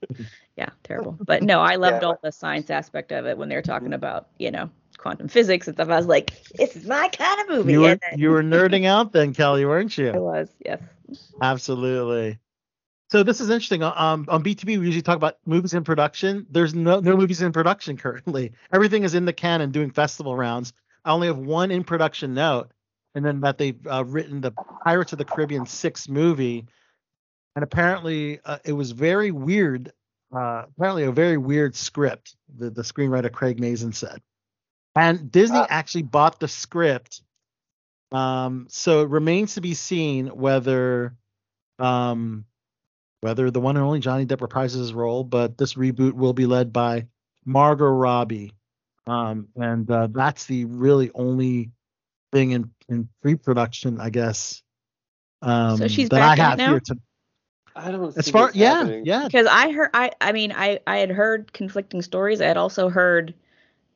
Yeah. 0.57 0.69
Terrible. 0.83 1.15
But 1.25 1.43
no, 1.43 1.61
I 1.61 1.75
loved 1.75 2.03
Yeah, 2.03 2.09
all 2.09 2.19
the 2.21 2.31
science 2.31 2.69
aspect 2.69 3.11
of 3.11 3.25
it 3.25 3.37
when 3.37 3.47
they 3.49 3.55
were 3.55 3.61
talking 3.61 3.93
about, 3.93 4.27
you 4.39 4.51
know, 4.51 4.69
quantum 4.99 5.27
physics 5.27 5.67
and 5.67 5.75
stuff. 5.75 5.89
I 5.89 5.97
was 5.97 6.05
like, 6.05 6.31
this 6.53 6.75
is 6.75 6.85
my 6.85 7.07
kind 7.09 7.41
of 7.41 7.49
movie. 7.49 7.71
You 7.73 7.81
were 7.81 7.99
you 8.15 8.29
were 8.29 8.43
nerding 8.43 8.85
out 8.85 9.11
then, 9.13 9.33
Kelly, 9.33 9.65
weren't 9.65 9.97
you? 9.97 10.09
I 10.13 10.17
was. 10.17 10.49
Yes. 10.63 10.81
Absolutely. 11.41 12.37
So 13.09 13.23
this 13.23 13.41
is 13.41 13.49
interesting. 13.49 13.81
Um, 13.81 14.25
on 14.27 14.43
BTB, 14.43 14.65
we 14.65 14.85
usually 14.85 15.01
talk 15.01 15.15
about 15.15 15.37
movies 15.45 15.73
in 15.73 15.83
production. 15.83 16.45
There's 16.51 16.75
no 16.75 16.99
no 16.99 17.17
movies 17.17 17.41
in 17.41 17.51
production 17.51 17.97
currently. 17.97 18.51
Everything 18.71 19.03
is 19.03 19.15
in 19.15 19.25
the 19.25 19.33
can 19.33 19.61
and 19.61 19.73
doing 19.73 19.89
festival 19.89 20.35
rounds. 20.35 20.73
I 21.03 21.11
only 21.11 21.27
have 21.27 21.37
one 21.37 21.71
in 21.71 21.83
production 21.83 22.35
note, 22.35 22.71
and 23.15 23.25
then 23.25 23.41
that 23.41 23.57
they've 23.57 23.79
uh, 23.87 24.03
written 24.05 24.41
the 24.41 24.51
Pirates 24.83 25.11
of 25.11 25.17
the 25.17 25.25
Caribbean 25.25 25.65
six 25.65 26.07
movie, 26.07 26.67
and 27.55 27.63
apparently 27.63 28.41
uh, 28.45 28.59
it 28.63 28.73
was 28.73 28.91
very 28.91 29.31
weird. 29.31 29.91
Uh, 30.31 30.65
apparently 30.77 31.05
a 31.05 31.11
very 31.11 31.37
weird 31.37 31.75
script. 31.75 32.35
The 32.59 32.69
the 32.69 32.83
screenwriter 32.83 33.31
Craig 33.31 33.59
Mazin 33.59 33.93
said, 33.93 34.21
and 34.95 35.31
Disney 35.31 35.57
Ah. 35.59 35.67
actually 35.69 36.03
bought 36.03 36.39
the 36.39 36.47
script. 36.47 37.21
Um, 38.11 38.67
so 38.69 39.01
it 39.01 39.09
remains 39.09 39.53
to 39.55 39.61
be 39.61 39.73
seen 39.75 40.27
whether 40.27 41.15
um, 41.77 42.45
whether 43.21 43.51
the 43.51 43.59
one 43.61 43.77
and 43.77 43.85
only 43.85 43.99
Johnny 43.99 44.25
Depp 44.25 44.37
reprises 44.39 44.77
his 44.79 44.93
role, 44.93 45.23
but 45.23 45.57
this 45.57 45.75
reboot 45.75 46.13
will 46.13 46.33
be 46.33 46.45
led 46.45 46.73
by 46.73 47.07
Margot 47.45 47.85
Robbie. 47.85 48.53
Um, 49.07 49.47
and 49.55 49.89
uh, 49.89 50.07
that's 50.11 50.45
the 50.45 50.65
really 50.65 51.11
only 51.15 51.71
thing 52.31 52.51
in, 52.51 52.71
in 52.87 53.09
pre-production, 53.21 53.99
I 53.99 54.09
guess. 54.09 54.61
Um, 55.41 55.77
So 55.77 55.87
she's 55.87 56.09
that 56.09 56.17
back 56.19 56.37
in 56.37 56.45
have 56.45 56.57
now? 56.57 56.69
here 56.71 56.79
to. 56.81 56.99
I 57.75 57.91
don't. 57.91 58.17
As 58.17 58.29
far, 58.29 58.47
this 58.47 58.55
yeah, 58.57 58.73
happening. 58.75 59.05
yeah, 59.05 59.25
Because 59.25 59.47
I 59.47 59.71
heard, 59.71 59.89
I, 59.93 60.11
I 60.21 60.31
mean, 60.31 60.51
I, 60.51 60.79
I 60.85 60.97
had 60.97 61.09
heard 61.11 61.51
conflicting 61.53 62.01
stories. 62.01 62.41
I 62.41 62.45
had 62.47 62.57
also 62.57 62.89
heard, 62.89 63.33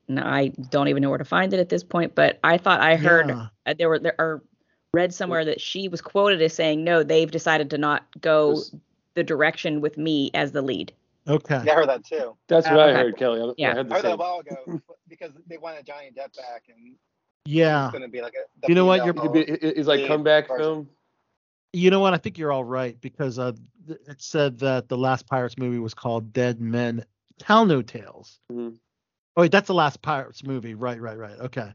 and 0.08 0.20
I 0.20 0.48
don't 0.70 0.88
even 0.88 1.02
know 1.02 1.10
where 1.10 1.18
to 1.18 1.26
find 1.26 1.54
it 1.54 1.60
at 1.60 1.70
this 1.70 1.84
point, 1.84 2.16
but 2.16 2.40
I 2.44 2.58
thought 2.58 2.82
I 2.82 2.96
heard 2.96 3.30
yeah. 3.30 3.48
uh, 3.66 3.74
there 3.78 3.90
were, 3.90 4.00
there 4.00 4.16
are 4.20 4.42
read 4.94 5.14
somewhere 5.14 5.44
that 5.46 5.60
she 5.62 5.88
was 5.88 6.02
quoted 6.02 6.42
as 6.42 6.54
saying, 6.54 6.84
no, 6.84 7.04
they've 7.04 7.30
decided 7.32 7.70
to 7.72 7.78
not 7.78 8.06
go 8.22 8.52
This- 8.56 8.76
the 9.16 9.24
direction 9.24 9.80
with 9.80 9.98
me 9.98 10.32
as 10.34 10.52
the 10.54 10.62
lead. 10.64 10.92
Okay. 11.28 11.62
Yeah, 11.66 11.74
I 11.74 11.76
heard 11.76 11.90
that 11.90 12.04
too. 12.04 12.36
That's 12.48 12.68
what 12.68 12.80
I 12.80 12.94
heard, 12.94 13.16
Kelly. 13.16 13.40
I, 13.42 13.54
Yeah. 13.58 13.72
I 13.72 13.76
heard 13.76 13.90
the 13.90 13.94
I 13.94 13.98
heard 13.98 14.06
that 14.06 14.14
a 14.14 14.18
while 14.18 14.40
ago 14.40 14.82
because 15.08 15.32
they 15.48 15.58
wanted 15.58 15.86
Johnny 15.86 16.08
Depp 16.10 16.36
back, 16.36 16.64
and 16.68 16.96
Yeah. 17.46 17.86
it's 17.86 17.92
going 17.92 18.02
to 18.02 18.08
be 18.10 18.22
like 18.22 18.34
a. 18.34 18.68
You 18.68 18.76
know 18.76 18.86
what, 18.86 19.02
female 19.02 19.16
you're- 19.24 19.40
It'd 19.40 19.62
be- 19.62 19.68
it- 19.68 19.78
It's 19.78 19.88
like 19.88 20.02
Yeah, 20.02 20.08
comeback 20.08 20.48
version. 20.48 20.64
film. 20.64 20.90
You 21.74 21.92
know 21.92 22.00
what? 22.02 22.14
I 22.14 22.18
think 22.18 22.38
you're 22.38 22.52
all 22.52 22.64
right 22.66 23.00
because 23.02 23.40
uh, 23.40 23.54
th- 23.88 24.00
it 24.08 24.22
said 24.22 24.60
that 24.60 24.90
the 24.90 24.98
last 24.98 25.26
Pirates 25.28 25.58
movie 25.58 25.80
was 25.80 25.94
called 25.94 26.34
Dead 26.34 26.60
Men 26.60 27.06
Tell 27.40 27.66
No 27.66 27.82
Tales. 27.82 28.40
Mhm. 28.52 28.78
Oh, 29.36 29.42
wait, 29.42 29.52
that's 29.52 29.68
the 29.68 29.74
last 29.74 30.02
Pirates 30.02 30.44
movie. 30.44 30.76
Right, 30.76 31.02
right, 31.02 31.18
right. 31.18 31.40
Okay. 31.40 31.72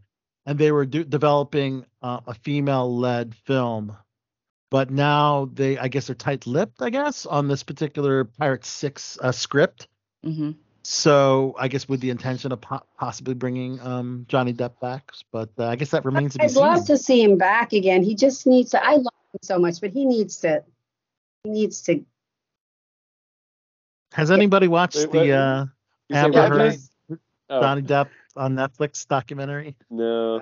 And 0.46 0.59
they 0.59 0.72
were 0.72 0.86
do- 0.86 1.04
developing 1.04 1.84
uh, 2.02 2.20
a 2.26 2.34
female-led 2.34 3.34
film, 3.34 3.96
but 4.70 4.90
now 4.90 5.50
they, 5.52 5.76
I 5.76 5.88
guess, 5.88 6.06
they're 6.06 6.16
tight-lipped. 6.16 6.80
I 6.80 6.90
guess 6.90 7.26
on 7.26 7.48
this 7.48 7.62
particular 7.62 8.24
Pirates 8.24 8.68
Six 8.68 9.18
uh, 9.20 9.32
script. 9.32 9.88
hmm 10.24 10.52
So 10.84 11.54
I 11.59 11.68
guess 11.68 11.88
with 11.88 12.00
the 12.00 12.11
intention 12.11 12.52
of 12.52 12.61
po- 12.61 12.86
possibly 12.96 13.34
bringing 13.34 13.80
um, 13.80 14.24
Johnny 14.28 14.54
Depp 14.54 14.80
back, 14.80 15.11
but 15.32 15.50
uh, 15.59 15.66
I 15.66 15.76
guess 15.76 15.90
that 15.90 16.04
remains 16.04 16.32
to 16.34 16.38
be 16.38 16.48
seen. 16.48 16.62
I'd 16.62 16.76
love 16.76 16.86
to 16.86 16.96
see 16.96 17.22
him 17.22 17.36
back 17.36 17.72
again. 17.72 18.02
He 18.02 18.14
just 18.14 18.46
needs 18.46 18.70
to. 18.70 18.82
I 18.82 18.92
love 18.92 19.14
him 19.32 19.40
so 19.42 19.59
much, 19.59 19.80
but 19.80 19.90
he 19.90 20.06
needs 20.06 20.38
to. 20.38 20.62
He 21.44 21.50
needs 21.50 21.82
to. 21.82 22.04
Has 24.12 24.30
anybody 24.30 24.68
watched 24.68 24.96
Wait, 24.96 25.11
the 25.11 25.18
what? 25.18 25.30
uh, 25.30 25.66
You 26.09 26.14
say 26.14 26.20
Amber 26.20 26.48
Heard 26.48 26.70
Jess? 26.72 26.88
Oh, 27.51 27.61
Johnny 27.61 27.82
Depp 27.82 28.09
on 28.36 28.55
Netflix 28.55 29.07
documentary? 29.07 29.74
no. 29.90 30.40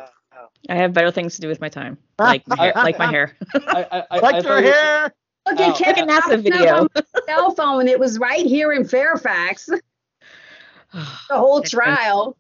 I 0.68 0.74
have 0.76 0.92
better 0.92 1.10
things 1.10 1.34
to 1.36 1.40
do 1.40 1.48
with 1.48 1.60
my 1.62 1.68
time, 1.70 1.96
like 2.18 2.46
my 2.46 2.56
hair, 2.56 2.72
like 2.76 2.98
my 2.98 3.06
hair. 3.10 3.36
I, 3.54 3.86
I, 3.90 4.04
I, 4.10 4.18
like 4.18 4.34
I 4.34 4.38
your 4.38 4.42
thought 4.42 4.62
you- 4.64 4.72
hair. 4.72 5.02
Look 5.48 5.60
Oh. 5.60 5.62
at 5.62 5.68
Look 5.68 5.76
Kevin 5.78 6.10
at 6.10 6.22
NASA 6.24 6.42
video. 6.42 6.74
on 6.82 6.88
cell 7.26 7.54
phone. 7.54 7.86
It 7.88 7.98
was 8.00 8.18
right 8.18 8.44
here 8.44 8.72
in 8.72 8.84
Fairfax. 8.86 9.68
The 10.92 11.00
whole 11.30 11.62
trial. 11.62 12.36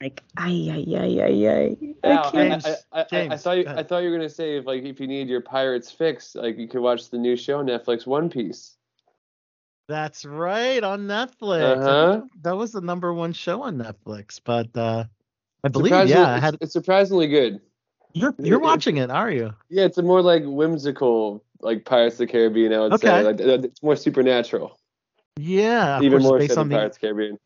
like, 0.00 0.22
ay, 0.36 0.68
ay, 0.70 0.96
ay, 0.96 1.20
ay, 1.22 1.48
ay. 1.48 1.94
Al, 2.04 2.18
I 2.18 2.28
I, 2.28 2.30
can't. 2.30 2.66
I, 2.66 2.70
I, 2.92 3.00
I, 3.12 3.28
I 3.32 3.36
thought 3.36 3.56
you, 3.58 3.64
I 3.68 3.82
thought 3.82 3.98
you 4.02 4.10
were 4.10 4.16
gonna 4.16 4.28
say 4.28 4.56
if 4.56 4.66
like 4.66 4.82
if 4.84 5.00
you 5.00 5.06
need 5.06 5.28
your 5.28 5.40
pirates 5.42 5.90
fix, 5.90 6.34
like 6.34 6.56
you 6.58 6.66
could 6.68 6.80
watch 6.80 7.10
the 7.10 7.18
new 7.18 7.36
show 7.36 7.62
Netflix 7.62 8.06
One 8.06 8.28
Piece. 8.30 8.76
That's 9.90 10.24
right 10.24 10.82
on 10.84 11.08
Netflix. 11.08 11.76
Uh-huh. 11.78 12.20
That 12.42 12.56
was 12.56 12.70
the 12.70 12.80
number 12.80 13.12
one 13.12 13.32
show 13.32 13.62
on 13.62 13.76
Netflix, 13.76 14.40
but 14.42 14.68
uh, 14.76 15.04
I 15.64 15.68
believe 15.68 15.90
yeah, 16.08 16.28
I 16.34 16.38
had 16.38 16.54
it's, 16.54 16.62
it's 16.62 16.72
surprisingly 16.72 17.26
good. 17.26 17.60
you're 18.12 18.32
you're 18.38 18.60
watching 18.60 18.98
it, 18.98 19.10
are 19.10 19.32
you? 19.32 19.52
Yeah, 19.68 19.86
it's 19.86 19.98
a 19.98 20.02
more 20.02 20.22
like 20.22 20.44
whimsical 20.46 21.42
like 21.60 21.84
Pirates 21.84 22.14
of 22.14 22.18
the 22.18 22.26
Caribbean. 22.28 22.72
I 22.72 22.78
would 22.78 22.92
Okay. 22.94 23.06
say 23.08 23.22
like, 23.24 23.40
it's 23.40 23.82
more 23.82 23.96
supernatural, 23.96 24.78
Yeah, 25.36 25.98
even 26.00 26.20
course, 26.20 26.22
more 26.22 26.38
based 26.38 26.56
on 26.56 26.68
the 26.68 26.76
Pirates 26.76 26.96
of 26.96 27.00
the 27.00 27.06
Caribbean. 27.08 27.38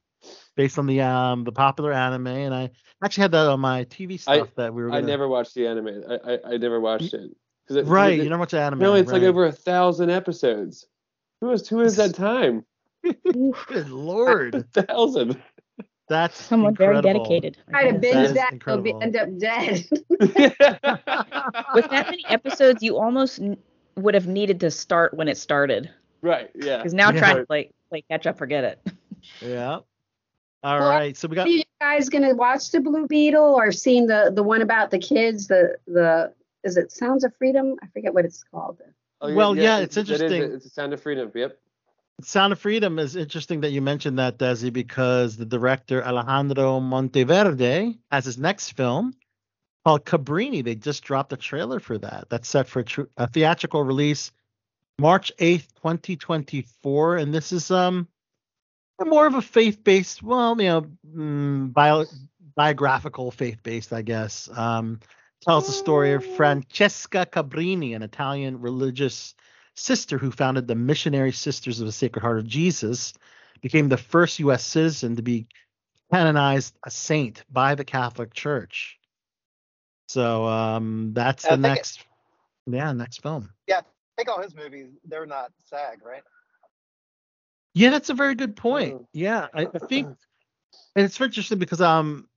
based 0.54 0.78
on 0.78 0.86
the 0.86 1.00
um 1.00 1.44
the 1.44 1.52
popular 1.52 1.94
anime, 1.94 2.26
and 2.26 2.54
I 2.54 2.70
actually 3.02 3.22
had 3.22 3.32
that 3.32 3.46
on 3.46 3.60
my 3.60 3.84
TV 3.84 4.14
I- 4.14 4.16
stuff 4.36 4.54
that 4.56 4.74
we 4.74 4.82
were. 4.82 4.90
I 4.90 4.96
Gonna, 5.00 5.06
never 5.06 5.28
watched 5.28 5.54
the 5.54 5.66
anime. 5.66 6.02
I 6.10 6.32
I, 6.34 6.38
I 6.52 6.56
never 6.58 6.78
watched 6.78 7.14
it. 7.14 7.30
it- 7.70 7.86
right. 7.86 8.20
it- 8.20 8.24
You 8.24 8.28
never 8.28 8.40
watch 8.40 8.52
anime. 8.52 8.80
Apparently, 8.80 9.00
it's 9.00 9.12
like 9.12 9.22
over 9.22 9.46
a 9.46 9.52
thousand 9.52 10.10
episodes. 10.10 10.86
Who 11.44 11.50
has 11.50 11.68
who 11.68 11.90
that 11.90 12.14
time? 12.14 12.64
Good 13.02 13.90
lord, 13.90 14.54
A 14.74 14.82
thousand. 14.82 15.42
that's 16.08 16.42
Someone 16.42 16.74
very 16.74 17.02
dedicated. 17.02 17.58
I 17.68 17.70
Try 17.70 17.90
to 17.90 17.92
guess. 17.98 18.00
binge 18.00 18.26
is 18.28 18.32
that, 18.32 18.54
he'll 18.64 18.80
be, 18.80 18.94
end 19.02 19.14
up 19.14 19.28
dead. 19.36 19.84
With 20.08 21.90
that 21.90 22.06
many 22.08 22.24
episodes, 22.30 22.82
you 22.82 22.96
almost 22.96 23.40
would 23.96 24.14
have 24.14 24.26
needed 24.26 24.58
to 24.60 24.70
start 24.70 25.12
when 25.12 25.28
it 25.28 25.36
started. 25.36 25.90
Right. 26.22 26.50
Yeah. 26.54 26.78
Because 26.78 26.94
now 26.94 27.10
Yeah. 27.10 27.18
trying 27.18 27.36
to 27.36 27.44
play 27.44 27.70
play 27.90 28.02
catch 28.10 28.26
up, 28.26 28.38
forget 28.38 28.64
it. 28.64 28.80
Yeah. 29.42 29.80
All 30.62 30.78
right. 30.80 31.08
Well, 31.08 31.14
So 31.14 31.28
we 31.28 31.36
got 31.36 31.46
Are 31.46 31.50
you 31.50 31.62
guys 31.78 32.08
gonna 32.08 32.34
watch 32.34 32.70
the 32.70 32.80
Blue 32.80 33.06
Beetle 33.06 33.54
or 33.54 33.70
seen 33.70 34.06
the 34.06 34.32
the 34.34 34.42
one 34.42 34.62
about 34.62 34.90
the 34.90 34.98
kids? 34.98 35.46
The 35.46 35.76
the 35.86 36.32
is 36.62 36.78
it 36.78 36.90
Sounds 36.90 37.22
of 37.22 37.36
Freedom? 37.36 37.74
I 37.82 37.86
forget 37.88 38.14
what 38.14 38.24
it's 38.24 38.42
called. 38.50 38.80
Oh, 39.24 39.34
Well, 39.34 39.56
yeah, 39.56 39.78
it's 39.78 39.96
it- 39.96 40.08
it 40.08 40.10
is- 40.12 40.20
interesting. 40.22 40.52
it's 40.54 40.66
a 40.66 40.70
sound 40.70 40.92
of 40.92 41.00
freedom. 41.02 41.30
Yep. 41.34 41.58
Sound 42.22 42.52
of 42.52 42.60
Freedom 42.60 42.98
is 43.00 43.16
interesting 43.16 43.60
that 43.62 43.70
you 43.72 43.82
mentioned 43.82 44.20
that, 44.20 44.38
Desi, 44.38 44.72
because 44.72 45.36
the 45.36 45.44
director 45.44 46.00
Alejandro 46.04 46.78
Monteverde 46.78 47.98
has 48.12 48.24
his 48.24 48.38
next 48.38 48.70
film 48.72 49.14
called 49.84 50.04
Cabrini. 50.04 50.62
They 50.62 50.76
just 50.76 51.02
dropped 51.02 51.32
a 51.32 51.36
trailer 51.36 51.80
for 51.80 51.98
that. 51.98 52.28
That's 52.30 52.48
set 52.48 52.68
for 52.68 52.80
a, 52.80 52.84
tr- 52.84 53.02
a 53.16 53.26
theatrical 53.26 53.82
release 53.82 54.30
March 55.00 55.32
8th, 55.40 55.66
2024. 55.82 57.16
And 57.16 57.34
this 57.34 57.50
is 57.50 57.70
um 57.72 58.06
more 59.04 59.26
of 59.26 59.34
a 59.34 59.42
faith-based, 59.42 60.22
well, 60.22 60.56
you 60.62 60.68
know, 60.68 60.86
mm, 61.16 61.72
bio, 61.72 62.04
biographical 62.54 63.32
faith-based, 63.32 63.92
I 63.92 64.02
guess. 64.02 64.48
Um, 64.56 65.00
tells 65.44 65.66
the 65.66 65.72
story 65.72 66.12
of 66.12 66.24
Francesca 66.24 67.26
Cabrini, 67.30 67.94
an 67.94 68.02
Italian 68.02 68.60
religious 68.60 69.34
sister 69.74 70.16
who 70.16 70.30
founded 70.30 70.66
the 70.66 70.74
Missionary 70.74 71.32
Sisters 71.32 71.80
of 71.80 71.86
the 71.86 71.92
Sacred 71.92 72.22
Heart 72.22 72.38
of 72.38 72.46
Jesus, 72.46 73.12
became 73.60 73.88
the 73.88 73.96
first 73.96 74.38
U.S. 74.40 74.64
citizen 74.64 75.16
to 75.16 75.22
be 75.22 75.46
canonized 76.12 76.76
a 76.84 76.90
saint 76.90 77.44
by 77.50 77.74
the 77.74 77.84
Catholic 77.84 78.32
Church. 78.32 78.98
So 80.08 80.46
um, 80.46 81.12
that's 81.12 81.42
the 81.44 81.50
think 81.50 81.64
it- 81.64 81.68
next, 81.68 82.04
yeah, 82.66 82.92
next 82.92 83.22
film. 83.22 83.50
Yeah, 83.66 83.78
I 83.80 83.82
think 84.16 84.28
all 84.28 84.42
his 84.42 84.54
movies, 84.54 84.88
they're 85.04 85.26
not 85.26 85.52
SAG, 85.66 86.00
right? 86.04 86.22
Yeah, 87.74 87.90
that's 87.90 88.10
a 88.10 88.14
very 88.14 88.34
good 88.34 88.56
point. 88.56 88.94
Mm. 88.94 89.06
Yeah, 89.12 89.48
I, 89.52 89.62
I 89.62 89.78
think, 89.78 90.06
and 90.06 91.04
it's 91.04 91.20
interesting 91.20 91.58
because 91.58 91.80
um, 91.80 92.28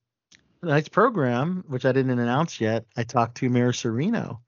tonight's 0.68 0.89
program, 0.89 1.63
which 1.68 1.86
I 1.86 1.93
didn't 1.93 2.20
announce 2.20 2.59
yet, 2.59 2.86
I 2.97 3.03
talked 3.03 3.38
to 3.38 3.49
Mira 3.49 3.72
Sorvino 3.72 4.39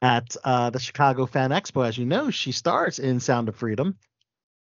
at 0.00 0.36
uh, 0.42 0.70
the 0.70 0.80
Chicago 0.80 1.24
Fan 1.26 1.50
Expo. 1.50 1.86
As 1.86 1.96
you 1.96 2.04
know, 2.04 2.30
she 2.30 2.50
stars 2.50 2.98
in 2.98 3.20
Sound 3.20 3.48
of 3.48 3.54
Freedom, 3.54 3.96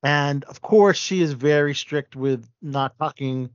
and 0.03 0.45
of 0.45 0.61
course, 0.61 0.99
she 0.99 1.23
is 1.23 1.33
very 1.33 1.75
strict 1.75 2.15
with 2.15 2.47
not 2.61 2.99
talking 2.99 3.49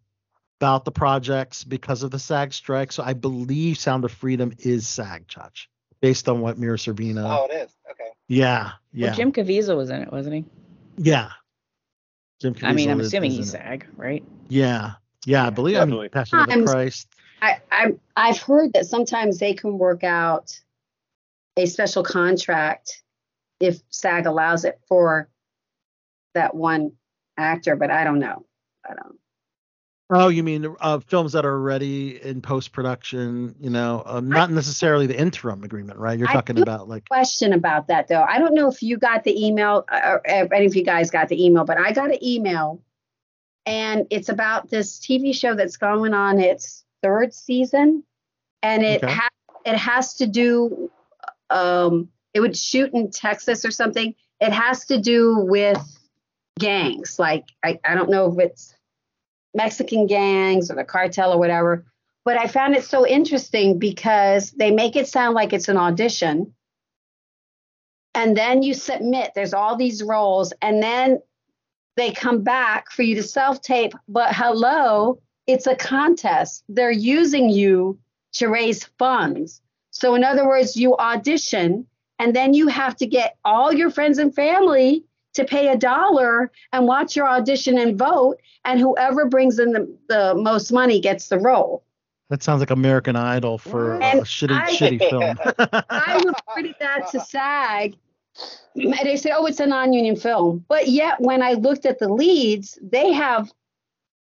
about 0.60 0.84
the 0.84 0.92
projects 0.92 1.64
because 1.64 2.02
of 2.02 2.10
the 2.10 2.18
SAG 2.18 2.54
strike. 2.54 2.92
So 2.92 3.04
I 3.04 3.14
believe 3.14 3.78
Sound 3.78 4.04
of 4.04 4.12
Freedom 4.12 4.52
is 4.58 4.88
SAG, 4.88 5.28
Chach, 5.28 5.68
based 6.02 6.28
on 6.28 6.42
what 6.42 6.58
Mira 6.58 6.78
Sorvino. 6.78 7.24
Oh, 7.24 7.46
it 7.46 7.54
is. 7.56 7.70
Okay. 7.92 8.10
Yeah, 8.28 8.72
yeah, 8.92 9.08
Well, 9.10 9.16
Jim 9.16 9.32
Caviezel 9.32 9.78
was 9.78 9.92
in 9.92 10.02
it, 10.02 10.12
wasn't 10.12 10.36
he? 10.36 10.46
yeah. 10.98 11.30
Jim 12.42 12.56
I 12.64 12.74
mean, 12.74 12.90
I'm 12.90 13.00
is- 13.00 13.08
assuming 13.08 13.32
is 13.32 13.38
he's. 13.38 13.52
SAG, 13.52 13.86
right? 13.96 14.24
Yeah, 14.48 14.94
yeah, 15.26 15.46
I 15.46 15.50
believe. 15.50 15.76
I 15.78 15.86
mean, 15.86 15.90
definitely. 15.90 16.10
Passion 16.10 16.40
of 16.40 16.48
the 16.48 16.72
Christ. 16.72 17.08
I, 17.42 17.62
I 17.72 17.94
I've 18.16 18.40
heard 18.40 18.74
that 18.74 18.86
sometimes 18.86 19.38
they 19.38 19.54
can 19.54 19.78
work 19.78 20.04
out 20.04 20.60
a 21.56 21.66
special 21.66 22.04
contract 22.04 23.04
if 23.60 23.82
SAG 23.90 24.26
allows 24.26 24.66
it 24.66 24.80
for 24.88 25.30
that 26.34 26.56
one 26.56 26.94
actor, 27.38 27.76
but 27.76 27.92
I 27.92 28.04
don't 28.04 28.20
know. 28.20 28.46
I 28.88 28.94
don't. 28.94 29.20
Oh, 30.10 30.30
you 30.30 30.42
mean 30.42 30.74
uh, 30.80 31.00
films 31.00 31.34
that 31.34 31.46
are 31.46 31.54
already 31.54 32.22
in 32.24 32.42
post 32.42 32.72
production? 32.72 33.56
You 33.60 33.70
know, 33.70 34.04
um, 34.06 34.30
not 34.30 34.50
necessarily 34.50 35.06
the 35.06 35.20
interim 35.20 35.66
agreement, 35.66 36.00
right? 36.00 36.18
You're 36.18 36.30
I 36.30 36.34
talking 36.34 36.62
about 36.62 36.88
like. 36.88 37.10
Question 37.10 37.52
about 37.52 37.88
that 37.88 38.08
though. 38.08 38.24
I 38.24 38.40
don't 38.40 38.54
know 38.54 38.70
if 38.70 38.82
you 38.82 38.98
got 38.98 39.26
the 39.26 39.46
email 39.46 39.84
uh, 39.92 40.00
or 40.06 40.22
if 40.24 40.52
any 40.54 40.66
of 40.66 40.76
you 40.76 40.84
guys 40.84 41.12
got 41.12 41.28
the 41.28 41.44
email, 41.44 41.66
but 41.66 41.78
I 41.78 41.92
got 41.92 42.10
an 42.10 42.24
email, 42.24 42.82
and 43.66 44.08
it's 44.10 44.30
about 44.30 44.70
this 44.70 44.98
TV 44.98 45.36
show 45.36 45.56
that's 45.56 45.76
going 45.76 46.14
on 46.14 46.40
its 46.40 46.86
third 47.02 47.34
season, 47.34 48.04
and 48.64 48.84
it 48.84 49.04
Okay. 49.04 49.14
ha- 49.14 49.30
it 49.66 49.76
has 49.76 50.16
to 50.16 50.28
do. 50.28 50.92
Um, 51.50 52.10
it 52.34 52.40
would 52.40 52.58
shoot 52.58 52.94
in 52.94 53.12
Texas 53.12 53.66
or 53.66 53.72
something. 53.72 54.14
It 54.40 54.52
has 54.52 54.86
to 54.86 55.00
do 55.00 55.40
with 55.40 55.80
gangs. 56.60 57.18
Like 57.20 57.46
I, 57.64 57.80
I 57.84 57.96
don't 57.96 58.10
know 58.10 58.32
if 58.32 58.40
it's 58.40 58.76
Mexican 59.54 60.06
gangs 60.08 60.70
or 60.70 60.76
the 60.76 60.84
cartel 60.84 61.34
or 61.34 61.40
whatever. 61.40 61.86
But 62.26 62.38
I 62.38 62.48
found 62.48 62.76
it 62.76 62.84
so 62.84 63.08
interesting 63.08 63.80
because 63.80 64.52
they 64.52 64.72
make 64.72 64.96
it 64.98 65.08
sound 65.08 65.34
like 65.34 65.54
it's 65.54 65.70
an 65.70 65.78
audition. 65.78 66.54
And 68.14 68.36
then 68.36 68.64
you 68.64 68.74
submit, 68.74 69.32
there's 69.34 69.54
all 69.54 69.78
these 69.78 70.04
roles, 70.04 70.52
and 70.62 70.82
then 70.84 71.22
they 71.96 72.12
come 72.12 72.44
back 72.44 72.92
for 72.92 73.04
you 73.04 73.16
to 73.16 73.24
self 73.24 73.62
tape. 73.62 73.94
But 74.08 74.36
hello, 74.36 75.22
it's 75.48 75.66
a 75.66 75.76
contest. 75.76 76.64
They're 76.70 76.92
using 76.92 77.50
you 77.50 77.98
to 78.34 78.48
raise 78.48 78.84
funds. 79.00 79.62
So, 79.92 80.14
in 80.14 80.24
other 80.24 80.46
words, 80.48 80.76
you 80.76 80.96
audition, 80.98 81.88
and 82.20 82.36
then 82.36 82.54
you 82.54 82.68
have 82.68 82.96
to 82.98 83.08
get 83.08 83.38
all 83.46 83.74
your 83.74 83.90
friends 83.90 84.18
and 84.20 84.34
family 84.36 85.04
to 85.34 85.46
pay 85.46 85.70
a 85.70 85.78
dollar 85.78 86.52
and 86.74 86.86
watch 86.86 87.16
your 87.16 87.28
audition 87.28 87.78
and 87.78 87.98
vote. 87.98 88.38
And 88.66 88.80
whoever 88.80 89.26
brings 89.26 89.60
in 89.60 89.72
the, 89.72 89.98
the 90.10 90.36
most 90.36 90.72
money 90.72 91.00
gets 91.00 91.30
the 91.30 91.40
role. 91.40 91.84
That 92.30 92.44
sounds 92.44 92.60
like 92.60 92.72
American 92.72 93.16
Idol 93.16 93.58
for 93.58 93.96
a 93.96 94.00
shitty, 94.22 94.60
I- 94.60 94.72
shitty 94.76 95.10
film. 95.10 95.38
I 95.90 96.22
reported 96.26 96.76
that 96.80 97.10
to 97.12 97.22
SAG, 97.22 97.96
and 98.76 98.94
they 99.04 99.16
said, 99.16 99.32
"Oh, 99.36 99.46
it's 99.46 99.62
a 99.62 99.66
non-union 99.66 100.18
film." 100.18 100.66
But 100.68 100.90
yet, 100.90 101.22
when 101.22 101.42
I 101.42 101.54
looked 101.54 101.86
at 101.86 102.00
the 102.00 102.10
leads, 102.10 102.78
they 102.82 103.14
have 103.14 103.52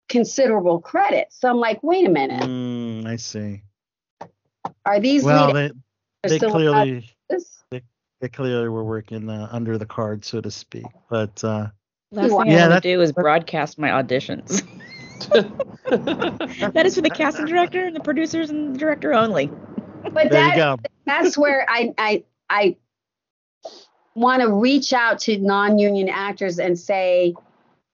considerable 0.09 0.79
credit. 0.81 1.27
So 1.31 1.49
I'm 1.49 1.57
like, 1.57 1.81
"Wait 1.83 2.05
a 2.05 2.09
minute, 2.09 2.41
Mm, 2.41 3.07
I 3.07 3.15
see. 3.15 3.61
are 4.85 4.99
these 4.99 5.23
Well, 5.23 5.53
lead 5.53 5.71
they 6.23 6.29
they 6.29 6.39
clearly 6.39 7.05
actors?" 7.29 7.63
they 8.21 8.27
clearly 8.27 8.67
were 8.67 8.83
working 8.83 9.29
uh, 9.29 9.47
under 9.49 9.77
the 9.77 9.85
card, 9.85 10.25
so 10.25 10.41
to 10.41 10.51
speak. 10.51 10.87
But 11.09 11.41
uh, 11.43 11.67
Last 12.11 12.23
Yeah, 12.23 12.37
thing 12.43 12.53
I 12.53 12.57
want 12.57 12.71
that- 12.71 12.83
to 12.83 12.95
do 12.95 13.01
is 13.01 13.13
broadcast 13.13 13.79
my 13.79 13.89
auditions. 13.89 14.61
that 15.89 16.85
is 16.85 16.95
for 16.95 17.01
the 17.01 17.09
casting 17.09 17.45
director 17.45 17.85
and 17.85 17.95
the 17.95 17.99
producers 18.01 18.49
and 18.49 18.73
the 18.75 18.79
director 18.79 19.13
only. 19.13 19.47
But 20.03 20.13
there 20.13 20.23
you 20.23 20.29
that 20.29 20.55
go. 20.55 20.77
that's 21.05 21.37
where 21.37 21.65
I 21.69 21.93
I 21.97 22.23
I 22.49 22.75
want 24.15 24.41
to 24.41 24.51
reach 24.51 24.91
out 24.91 25.19
to 25.19 25.37
non-union 25.37 26.09
actors 26.09 26.59
and 26.59 26.77
say, 26.77 27.35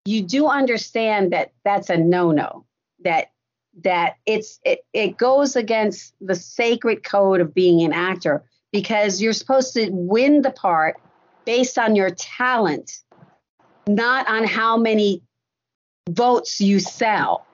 you 0.05 0.21
do 0.21 0.47
understand 0.47 1.33
that 1.33 1.51
that's 1.63 1.89
a 1.89 1.97
no-no. 1.97 2.65
That 3.03 3.31
that 3.83 4.15
it's 4.25 4.59
it, 4.63 4.85
it 4.93 5.17
goes 5.17 5.55
against 5.55 6.13
the 6.21 6.35
sacred 6.35 7.03
code 7.03 7.41
of 7.41 7.53
being 7.53 7.81
an 7.81 7.91
actor 7.91 8.43
because 8.71 9.21
you're 9.21 9.33
supposed 9.33 9.73
to 9.73 9.89
win 9.91 10.41
the 10.41 10.51
part 10.51 10.95
based 11.45 11.77
on 11.77 11.95
your 11.95 12.11
talent, 12.11 12.99
not 13.87 14.27
on 14.29 14.45
how 14.45 14.77
many 14.77 15.21
votes 16.09 16.61
you 16.61 16.79
sell. 16.79 17.45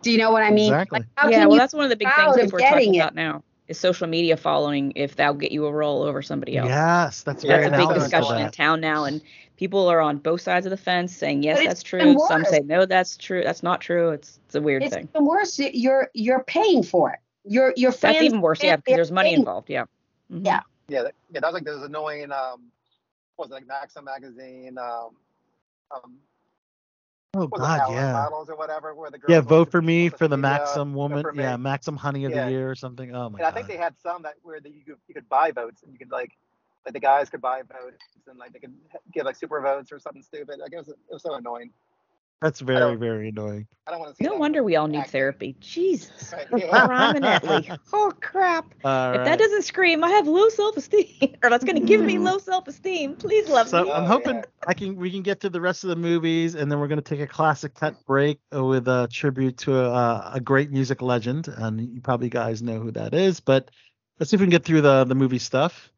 Do 0.00 0.10
you 0.10 0.18
know 0.18 0.30
what 0.30 0.42
I 0.42 0.50
mean? 0.50 0.72
Exactly. 0.72 1.00
Like, 1.00 1.08
how 1.16 1.28
yeah, 1.28 1.40
can 1.40 1.48
well, 1.48 1.56
you 1.56 1.60
that's 1.60 1.74
one 1.74 1.84
of 1.84 1.90
the 1.90 1.96
big 1.96 2.08
things 2.14 2.36
of 2.36 2.42
people 2.42 2.58
are 2.58 2.70
talking 2.70 2.94
it? 2.94 2.98
about 2.98 3.14
now 3.14 3.42
is 3.72 3.80
social 3.80 4.06
media 4.06 4.36
following 4.36 4.92
if 4.94 5.16
that'll 5.16 5.34
get 5.34 5.50
you 5.52 5.66
a 5.66 5.72
role 5.72 6.02
over 6.02 6.22
somebody 6.22 6.56
else. 6.56 6.68
yes, 6.68 7.22
that's 7.22 7.42
Yeah, 7.42 7.56
very 7.56 7.70
That's 7.70 7.82
a 7.82 7.86
big 7.88 7.94
discussion 7.94 8.38
in 8.38 8.50
town 8.50 8.80
now, 8.80 9.04
and 9.04 9.20
people 9.56 9.88
are 9.88 10.00
on 10.00 10.18
both 10.18 10.40
sides 10.40 10.66
of 10.66 10.70
the 10.70 10.76
fence 10.76 11.14
saying 11.16 11.42
yes, 11.42 11.64
that's 11.64 11.82
true. 11.82 12.16
Some 12.28 12.44
say 12.44 12.60
no, 12.60 12.86
that's 12.86 13.16
true. 13.16 13.42
That's 13.42 13.62
not 13.62 13.80
true. 13.80 14.10
It's 14.10 14.38
it's 14.46 14.54
a 14.54 14.60
weird 14.60 14.82
it's 14.84 14.94
thing. 14.94 15.08
even 15.14 15.26
worse. 15.26 15.58
You're 15.58 16.10
you're 16.14 16.44
paying 16.44 16.82
for 16.82 17.10
it. 17.12 17.18
Your 17.44 17.72
your 17.76 17.92
fans. 17.92 18.14
That's 18.16 18.24
even 18.26 18.40
worse, 18.40 18.62
yeah, 18.62 18.76
because 18.76 18.94
there's 18.96 19.10
money 19.12 19.30
paying- 19.30 19.40
involved. 19.40 19.68
Yeah. 19.68 19.84
Mhm. 20.30 20.46
Yeah. 20.46 20.60
Yeah, 20.88 21.02
that, 21.04 21.14
yeah, 21.32 21.40
that 21.40 21.46
was 21.46 21.54
like 21.54 21.64
those 21.64 21.82
annoying. 21.82 22.30
Um, 22.32 22.70
what 23.36 23.48
was 23.48 23.50
it 23.50 23.54
like 23.54 23.66
Maxim 23.66 24.04
magazine? 24.04 24.76
Um, 24.78 25.10
um, 25.90 26.16
Oh 27.34 27.46
what 27.48 27.60
was 27.60 27.68
it, 27.70 27.76
God, 27.76 27.90
yeah. 27.92 28.12
Whatever, 28.56 28.94
the 29.10 29.18
Yeah, 29.26 29.40
vote 29.40 29.70
for 29.70 29.80
me 29.80 30.10
for 30.10 30.28
the 30.28 30.36
Maxim 30.36 30.92
woman. 30.94 31.24
Yeah, 31.34 31.56
Maxim 31.56 31.96
Honey 31.96 32.26
of 32.26 32.32
Yeah. 32.32 32.44
the 32.44 32.50
Year 32.50 32.70
or 32.70 32.74
something. 32.74 33.14
Oh 33.14 33.30
my 33.30 33.38
And 33.38 33.46
I 33.46 33.50
think 33.50 33.68
they 33.68 33.76
had 33.78 33.94
some 34.00 34.22
that 34.22 34.34
where 34.42 34.60
that 34.60 34.74
you 34.74 34.84
could 34.84 34.96
you 35.08 35.14
could 35.14 35.28
buy 35.28 35.50
votes 35.50 35.82
and 35.82 35.92
you 35.92 35.98
could 35.98 36.10
like 36.10 36.32
like 36.84 36.92
the 36.92 37.00
guys 37.00 37.30
could 37.30 37.40
buy 37.40 37.62
votes 37.62 38.04
and 38.28 38.38
like 38.38 38.52
they 38.52 38.58
could 38.58 38.74
get 39.14 39.24
like 39.24 39.36
super 39.36 39.60
votes 39.62 39.92
or 39.92 39.98
something 39.98 40.22
stupid. 40.22 40.58
Like 40.58 40.72
it 40.72 40.76
was 40.76 40.88
it 40.88 40.96
was 41.10 41.22
so 41.22 41.34
annoying. 41.34 41.70
That's 42.42 42.60
very, 42.60 42.96
very 42.96 43.30
annoying. 43.30 43.68
I 43.86 43.92
don't 43.92 44.00
want 44.00 44.12
to 44.12 44.16
see. 44.16 44.24
No 44.24 44.32
that 44.32 44.40
wonder 44.40 44.62
we 44.64 44.76
all 44.76 44.88
need 44.88 44.98
acting. 45.00 45.12
therapy. 45.12 45.56
Jesus. 45.60 46.34
Prominently. 46.70 47.70
Oh 47.92 48.12
crap. 48.20 48.74
All 48.84 49.12
If 49.12 49.22
right. 49.22 49.24
that 49.24 49.38
doesn't 49.38 49.62
scream, 49.62 50.04
I 50.04 50.10
have 50.10 50.26
low 50.28 50.48
self-esteem, 50.50 51.36
or 51.44 51.50
that's 51.50 51.64
going 51.64 51.76
to 51.76 51.82
give 51.86 52.02
me 52.04 52.18
Mm. 52.18 52.24
low 52.24 52.38
self-esteem. 52.38 53.16
Please 53.16 53.48
love 53.48 53.68
So 53.68 53.78
me. 53.82 53.92
I'm 53.92 54.04
Oh, 54.04 54.06
hoping 54.06 54.34
yeah. 54.34 54.42
I 54.66 54.74
can 54.74 54.96
we 54.96 55.10
can 55.10 55.22
get 55.22 55.40
to 55.40 55.50
the 55.50 55.60
rest 55.60 55.84
of 55.84 55.90
the 55.90 55.96
movies, 55.96 56.54
and 56.54 56.70
then 56.70 56.78
we're 56.80 56.88
gonna 56.88 57.02
take 57.02 57.20
a 57.20 57.26
classic 57.26 57.74
cut 57.74 57.96
break 58.06 58.40
with 58.52 58.88
a 58.88 59.08
tribute 59.12 59.58
to 59.58 59.78
a, 59.78 60.32
a 60.34 60.40
great 60.40 60.70
music 60.70 61.02
legend, 61.02 61.48
and 61.48 61.80
you 61.80 62.00
probably 62.00 62.28
guys 62.30 62.62
know 62.62 62.80
who 62.80 62.90
that 62.92 63.14
is. 63.14 63.40
But 63.40 63.70
let's 64.18 64.30
see 64.30 64.36
if 64.36 64.40
we 64.40 64.46
can 64.46 64.50
get 64.50 64.64
through 64.64 64.82
the 64.82 65.04
the 65.04 65.14
movie 65.14 65.38
stuff. 65.38 65.90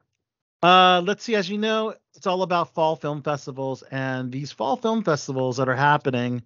Uh, 0.65 1.03
let's 1.05 1.23
see. 1.23 1.35
As 1.35 1.51
you 1.51 1.59
know, 1.59 1.95
it's 2.15 2.27
all 2.27 2.41
about 2.41 2.73
fall 2.73 2.97
film 2.97 3.21
festivals, 3.23 3.83
and 3.91 4.33
these 4.33 4.51
fall 4.51 4.77
film 4.79 5.05
festivals 5.05 5.59
that 5.59 5.69
are 5.69 5.77
happening. 5.77 6.43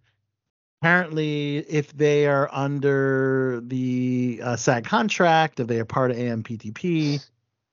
Apparently, 0.82 1.58
if 1.58 1.96
they 1.96 2.26
are 2.26 2.48
under 2.52 3.60
the 3.62 4.40
uh, 4.42 4.56
SAG 4.56 4.86
contract, 4.86 5.60
if 5.60 5.68
they 5.68 5.78
are 5.78 5.84
part 5.84 6.10
of 6.10 6.16
AMPTP, 6.16 7.24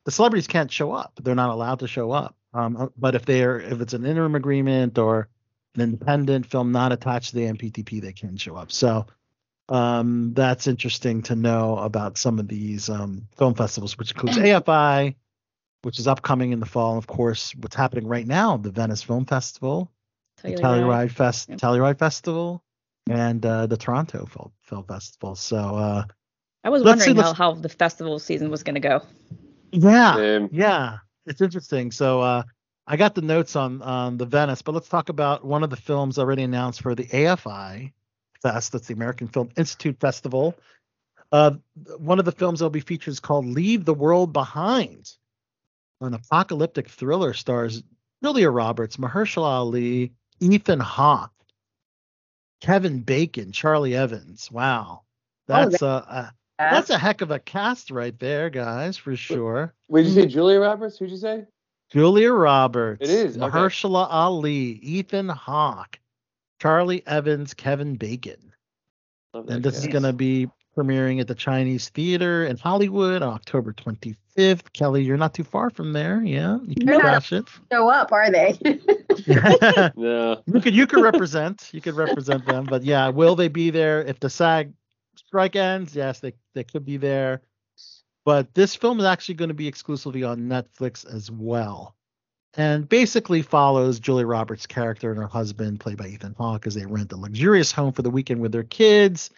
the 0.04 0.12
celebrities 0.12 0.46
can't 0.46 0.72
show 0.72 0.92
up. 0.92 1.20
They're 1.20 1.34
not 1.34 1.50
allowed 1.50 1.80
to 1.80 1.88
show 1.88 2.12
up. 2.12 2.36
Um, 2.54 2.78
uh, 2.78 2.88
but 2.96 3.16
if 3.16 3.26
they 3.26 3.44
are, 3.44 3.60
if 3.60 3.82
it's 3.82 3.94
an 3.94 4.06
interim 4.06 4.36
agreement 4.36 5.00
or 5.00 5.28
an 5.74 5.82
independent 5.82 6.46
film 6.46 6.72
not 6.72 6.92
attached 6.92 7.32
to 7.32 7.38
the 7.38 7.46
AMPTP, 7.46 8.02
they 8.02 8.14
can 8.14 8.38
show 8.38 8.56
up. 8.56 8.72
So 8.72 9.08
um, 9.68 10.36
that's 10.36 10.68
interesting 10.68 11.24
to 11.24 11.36
know 11.36 11.80
about 11.80 12.20
some 12.20 12.38
of 12.38 12.48
these 12.48 12.88
um, 12.88 13.28
film 13.36 13.56
festivals, 13.56 13.98
which 13.98 14.12
includes 14.12 14.38
AFI, 14.38 15.16
which 15.86 16.00
is 16.00 16.08
upcoming 16.08 16.52
in 16.52 16.60
the 16.60 16.66
fall. 16.66 16.98
Of 16.98 17.06
course, 17.06 17.54
what's 17.60 17.76
happening 17.76 18.08
right 18.08 18.26
now, 18.26 18.58
the 18.58 18.72
Venice 18.72 19.04
Film 19.04 19.24
Festival, 19.24 19.92
the 20.42 20.56
Telluride 20.56 21.12
Fest, 21.12 21.48
Yep. 21.48 21.60
Telluride 21.60 22.00
Festival, 22.00 22.64
and 23.08 23.46
uh, 23.46 23.68
the 23.68 23.78
Toronto 23.78 24.26
Film, 24.26 24.52
Film 24.64 24.84
Festival. 24.86 25.36
So 25.36 25.58
uh, 25.58 26.06
I 26.64 26.70
was 26.70 26.82
Let's 26.82 27.04
see, 27.04 27.12
wondering 27.12 27.24
how, 27.24 27.34
how 27.36 27.54
the 27.54 27.70
festival 27.70 28.18
season 28.18 28.50
was 28.50 28.64
going 28.64 28.74
to 28.74 28.80
go. 28.82 29.04
yeah, 29.72 30.16
Same. 30.16 30.50
yeah, 30.52 30.98
it's 31.28 31.40
interesting. 31.40 31.92
So 31.92 32.20
uh, 32.20 32.44
I 32.88 32.98
got 32.98 33.14
the 33.14 33.22
notes 33.22 33.56
on 33.56 33.84
on 33.84 34.18
the 34.18 34.26
Venice, 34.26 34.64
but 34.64 34.74
let's 34.74 34.90
talk 34.90 35.10
about 35.10 35.46
one 35.46 35.64
of 35.64 35.70
the 35.70 35.78
films 35.78 36.18
already 36.18 36.42
announced 36.42 36.82
for 36.82 36.96
the 36.96 37.06
AFI 37.06 37.92
Fest. 38.42 38.72
That's 38.72 38.88
the 38.88 38.96
American 38.96 39.28
Film 39.28 39.50
Institute 39.56 40.00
Festival. 40.00 40.56
Uh, 41.32 41.52
one 42.00 42.18
of 42.18 42.26
the 42.26 42.32
films 42.32 42.58
that'll 42.60 42.72
be 42.72 42.80
featured 42.80 43.12
is 43.12 43.20
called 43.20 43.46
Leave 43.46 43.86
the 43.86 43.94
World 43.94 44.34
Behind. 44.34 45.12
An 46.06 46.14
apocalyptic 46.14 46.90
thriller 46.90 47.34
stars 47.34 47.84
Julia 48.24 48.50
Roberts, 48.50 48.98
Mahershala 48.98 49.44
Ali, 49.44 50.14
Ethan 50.40 50.80
Hawke, 50.80 51.32
Kevin 52.62 53.02
Bacon, 53.02 53.52
Charlie 53.52 53.96
Evans. 53.96 54.50
Wow. 54.52 55.02
Oh, 55.02 55.70
That's 55.70 55.82
a, 55.82 55.86
a 55.86 56.34
that's 56.58 56.90
a 56.90 56.98
heck 56.98 57.22
of 57.22 57.32
a 57.32 57.40
cast 57.40 57.92
right 57.92 58.18
there, 58.18 58.50
guys, 58.50 58.98
for 58.98 59.16
sure. 59.16 59.74
Wait, 59.90 60.04
did 60.04 60.10
you 60.10 60.16
say 60.16 60.24
hmm. 60.24 60.30
Julia 60.30 60.60
Roberts? 60.60 60.98
Who'd 60.98 61.12
you 61.12 61.18
say? 61.18 61.46
Julia 61.92 62.32
Roberts. 62.32 63.08
It 63.08 63.10
is, 63.10 63.38
okay. 63.38 63.46
Mahershala 63.46 64.08
Ali, 64.10 64.80
Ethan 64.82 65.30
Hawke, 65.30 66.00
Charlie 66.62 67.06
Evans, 67.06 67.54
Kevin 67.54 67.96
Bacon. 67.96 68.54
And 69.34 69.62
this 69.62 69.78
is 69.78 69.88
going 69.88 70.04
to 70.04 70.14
be 70.14 70.50
premiering 70.76 71.20
at 71.22 71.28
the 71.28 71.36
Chinese 71.36 71.90
Theater 71.90 72.46
in 72.46 72.58
Hollywood 72.58 73.22
on 73.22 73.34
October 73.34 73.74
25th. 73.74 74.74
Kelly, 74.74 75.04
you're 75.04 75.18
not 75.18 75.34
too 75.34 75.44
far 75.44 75.70
from 75.70 75.94
there. 75.94 76.22
Yeah, 76.24 76.58
you 76.66 76.76
can 76.76 76.86
They're 76.86 76.96
not- 76.98 77.02
crash 77.02 77.32
it. 77.34 77.46
show 77.72 77.90
up, 77.90 78.12
are 78.12 78.30
they? 78.32 78.58
No. 79.96 80.42
you 80.46 80.62
could 80.62 80.76
you 80.76 80.86
could 80.88 81.02
represent 81.02 81.70
you 81.72 81.82
could 81.82 81.96
represent 81.96 82.46
them, 82.46 82.66
but 82.66 82.84
yeah, 82.84 83.08
will 83.10 83.36
they 83.36 83.48
be 83.48 83.70
there 83.70 84.02
if 84.04 84.20
the 84.20 84.30
SAG 84.30 84.74
strike 85.16 85.56
ends? 85.56 85.96
Yes, 85.96 86.20
they 86.20 86.34
they 86.54 86.64
could 86.64 86.86
be 86.86 86.98
there. 86.98 87.42
But 88.26 88.54
this 88.56 88.76
film 88.76 89.00
is 89.00 89.06
actually 89.06 89.36
going 89.36 89.50
to 89.50 89.54
be 89.56 89.68
exclusively 89.68 90.24
on 90.24 90.40
Netflix 90.50 91.06
as 91.06 91.30
well, 91.32 91.96
and 92.56 92.90
basically 92.90 93.42
follows 93.42 94.00
Julie 94.00 94.26
Roberts' 94.26 94.66
character 94.66 95.12
and 95.12 95.20
her 95.20 95.28
husband, 95.28 95.80
played 95.80 95.98
by 95.98 96.08
Ethan 96.08 96.36
Hawke, 96.38 96.66
as 96.68 96.74
they 96.76 96.86
rent 96.86 97.14
a 97.14 97.18
luxurious 97.18 97.72
home 97.72 97.94
for 97.94 98.02
the 98.02 98.10
weekend 98.10 98.42
with 98.42 98.52
their 98.52 98.64
kids, 98.64 99.30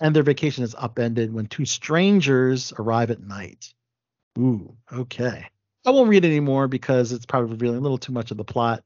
and 0.00 0.14
their 0.14 0.22
vacation 0.22 0.64
is 0.64 0.74
upended 0.76 1.32
when 1.32 1.46
two 1.46 1.64
strangers 1.64 2.72
arrive 2.78 3.10
at 3.10 3.20
night. 3.22 3.72
Ooh, 4.38 4.76
okay. 4.92 5.46
I 5.86 5.90
won't 5.90 6.08
read 6.10 6.24
anymore 6.24 6.68
because 6.68 7.12
it's 7.12 7.26
probably 7.26 7.50
revealing 7.52 7.78
a 7.78 7.82
little 7.82 7.98
too 7.98 8.12
much 8.12 8.30
of 8.30 8.36
the 8.36 8.44
plot. 8.44 8.84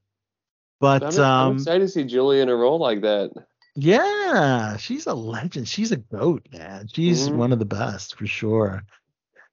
But 0.81 1.03
I'm, 1.03 1.15
I'm 1.19 1.25
um, 1.49 1.57
excited 1.57 1.81
to 1.81 1.89
see 1.89 2.05
Julia 2.05 2.43
in 2.43 2.49
a 2.49 2.57
role 2.57 2.79
like 2.79 3.03
that. 3.03 3.31
yeah, 3.77 4.77
she's 4.77 5.07
a 5.07 5.15
legend. 5.15 5.69
She's 5.69 5.93
a 5.93 5.97
goat, 5.97 6.47
man. 6.53 6.89
She's 6.93 7.29
Mhm. 7.29 7.35
one 7.35 7.53
of 7.53 7.59
the 7.59 7.65
best 7.65 8.17
for 8.17 8.27
sure. 8.27 8.85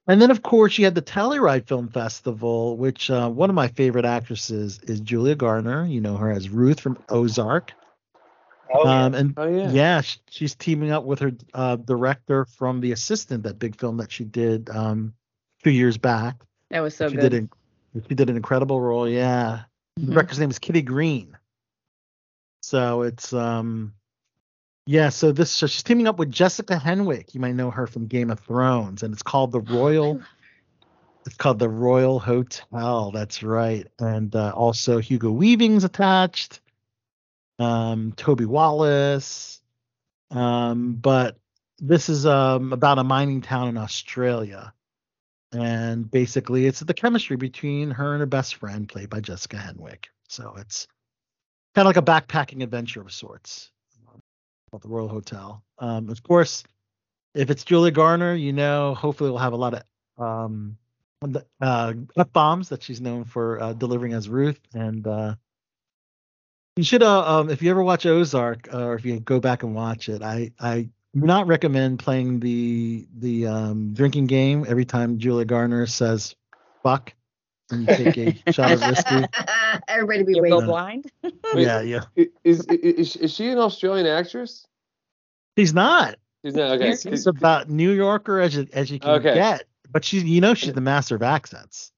And 0.06 0.20
then, 0.20 0.30
of 0.30 0.42
course, 0.42 0.76
you 0.76 0.84
had 0.84 0.94
the 0.94 1.02
Telluride 1.02 1.66
Film 1.68 1.88
Festival, 1.88 2.76
which 2.76 3.10
uh, 3.10 3.28
one 3.30 3.48
of 3.50 3.54
my 3.54 3.68
favorite 3.68 4.04
actresses 4.04 4.80
is 4.82 5.00
Julia 5.00 5.34
Garner. 5.36 5.84
You 5.86 6.00
know 6.00 6.16
her 6.16 6.30
as 6.30 6.48
Ruth 6.48 6.80
from 6.80 6.98
Ozark. 7.08 7.72
Oh, 8.72 8.84
yeah. 8.84 9.04
Um, 9.04 9.14
and 9.14 9.34
Oh 9.36 9.48
yeah. 9.48 9.70
yeah, 9.70 10.02
she's 10.30 10.54
teaming 10.54 10.90
up 10.92 11.04
with 11.04 11.18
her 11.18 11.32
uh, 11.54 11.76
director 11.76 12.44
from 12.44 12.80
The 12.80 12.92
Assistant, 12.92 13.42
that 13.42 13.58
big 13.58 13.76
film 13.76 13.96
that 13.98 14.12
she 14.12 14.24
did 14.24 14.70
um, 14.70 15.12
a 15.60 15.62
few 15.64 15.72
years 15.72 15.98
back. 15.98 16.36
That 16.70 16.80
was 16.80 16.94
so 16.96 17.08
she 17.08 17.16
good. 17.16 17.30
did 17.30 17.34
an, 17.34 17.50
she 18.08 18.14
did 18.14 18.30
an 18.30 18.36
incredible 18.36 18.80
role. 18.80 19.08
Yeah, 19.08 19.62
the 19.96 20.02
Mhm. 20.06 20.12
director's 20.12 20.38
name 20.38 20.50
is 20.50 20.58
Kitty 20.58 20.82
Green. 20.82 21.36
So 22.62 23.02
it's 23.02 23.32
um, 23.32 23.94
yeah. 24.86 25.08
So 25.08 25.32
this 25.32 25.50
so 25.50 25.66
she's 25.66 25.82
teaming 25.82 26.06
up 26.06 26.18
with 26.18 26.30
Jessica 26.30 26.76
Henwick. 26.76 27.34
You 27.34 27.40
might 27.40 27.54
know 27.54 27.70
her 27.70 27.86
from 27.86 28.06
Game 28.06 28.30
of 28.30 28.38
Thrones, 28.40 29.02
and 29.02 29.12
it's 29.12 29.22
called 29.22 29.50
the 29.52 29.60
Royal. 29.60 30.20
It's 31.26 31.36
called 31.36 31.58
the 31.58 31.68
Royal 31.68 32.18
Hotel. 32.20 33.10
That's 33.10 33.42
right, 33.42 33.86
and 33.98 34.34
uh, 34.36 34.52
also 34.54 34.98
Hugo 34.98 35.30
Weaving's 35.32 35.84
attached. 35.84 36.60
Um, 37.60 38.12
Toby 38.16 38.46
Wallace. 38.46 39.60
Um, 40.30 40.94
but 40.94 41.36
this 41.78 42.08
is 42.08 42.26
um 42.26 42.72
about 42.72 42.98
a 42.98 43.04
mining 43.04 43.40
town 43.42 43.68
in 43.68 43.76
Australia. 43.76 44.72
And 45.52 46.10
basically 46.10 46.66
it's 46.66 46.80
the 46.80 46.94
chemistry 46.94 47.36
between 47.36 47.90
her 47.90 48.12
and 48.12 48.20
her 48.20 48.26
best 48.26 48.56
friend 48.56 48.88
played 48.88 49.10
by 49.10 49.20
jessica 49.20 49.56
henwick. 49.56 50.06
So 50.28 50.54
it's 50.58 50.86
kind 51.74 51.86
of 51.86 51.94
like 51.94 51.96
a 51.96 52.02
backpacking 52.02 52.62
adventure 52.62 53.00
of 53.00 53.12
sorts 53.12 53.70
at 54.72 54.82
the 54.82 54.88
royal 54.88 55.08
hotel. 55.08 55.64
Um, 55.78 56.08
of 56.08 56.22
course 56.22 56.64
if 57.34 57.50
it's 57.50 57.64
julia 57.64 57.92
garner 57.92 58.34
you 58.34 58.52
know 58.52 58.94
hopefully 58.94 59.30
we'll 59.30 59.38
have 59.38 59.52
a 59.52 59.56
lot 59.56 59.74
of 59.74 59.82
um, 60.18 60.76
uh, 61.60 61.92
f-bombs 62.16 62.68
that 62.70 62.82
she's 62.82 63.00
known 63.00 63.24
for 63.24 63.60
uh, 63.60 63.72
delivering 63.72 64.12
as 64.12 64.28
ruth. 64.28 64.60
And 64.74 65.06
uh, 65.06 65.34
you 66.80 66.84
should 66.84 67.02
uh, 67.02 67.38
um, 67.40 67.50
if 67.50 67.60
you 67.60 67.70
ever 67.70 67.82
watch 67.82 68.06
ozark 68.06 68.72
uh, 68.72 68.84
or 68.86 68.94
if 68.94 69.04
you 69.04 69.20
go 69.20 69.38
back 69.38 69.62
and 69.64 69.74
watch 69.74 70.08
it 70.08 70.22
i 70.22 70.50
i 70.58 70.88
not 71.12 71.46
recommend 71.46 71.98
playing 71.98 72.40
the 72.40 73.06
the 73.18 73.46
um, 73.46 73.92
drinking 73.92 74.26
game 74.26 74.64
every 74.66 74.84
time 74.86 75.18
Julia 75.18 75.44
Garner 75.44 75.84
says 75.86 76.34
"fuck" 76.82 77.12
and 77.70 77.82
you 77.82 77.86
take 77.96 78.16
a 78.16 78.52
shot 78.52 78.70
of 78.72 78.86
whiskey. 78.86 79.24
Everybody 79.88 80.22
be 80.22 80.34
You 80.36 80.42
waiting. 80.42 80.60
go 80.60 80.64
blind. 80.66 81.10
Wait. 81.22 81.66
Yeah, 81.66 81.80
yeah. 81.80 82.04
Is, 82.44 82.64
is 82.68 83.16
is 83.16 83.34
she 83.34 83.48
an 83.48 83.58
Australian 83.58 84.06
actress? 84.06 84.64
She's 85.58 85.74
not. 85.74 86.14
She's 86.44 86.54
not. 86.54 86.70
Okay. 86.78 86.92
She's, 86.92 87.02
she's 87.02 87.26
about 87.26 87.68
New 87.68 87.90
Yorker 87.90 88.38
as 88.38 88.54
you, 88.54 88.68
as 88.72 88.88
you 88.90 89.00
can 89.00 89.10
Okay. 89.18 89.34
get, 89.34 89.64
but 89.90 90.04
she's 90.04 90.22
you 90.22 90.40
know 90.40 90.54
she's 90.54 90.72
the 90.74 90.80
master 90.80 91.16
of 91.16 91.22
accents. 91.24 91.90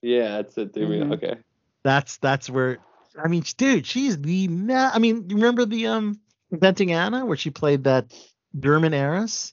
Yeah, 0.00 0.36
that's 0.42 0.56
it. 0.58 0.72
There 0.74 0.86
we 0.86 1.00
go. 1.00 1.06
Mhm. 1.06 1.12
Okay. 1.14 1.34
That's 1.82 2.18
that's 2.18 2.48
where 2.48 2.78
I 3.16 3.28
mean, 3.28 3.44
dude, 3.56 3.86
she's 3.86 4.20
the 4.20 4.48
ma- 4.48 4.90
I 4.92 4.98
mean, 4.98 5.28
you 5.28 5.36
remember 5.36 5.64
the 5.64 5.86
um 5.88 6.20
Inventing 6.50 6.92
Anna 6.92 7.26
where 7.26 7.36
she 7.36 7.50
played 7.50 7.84
that 7.84 8.12
German 8.58 8.94
heiress, 8.94 9.52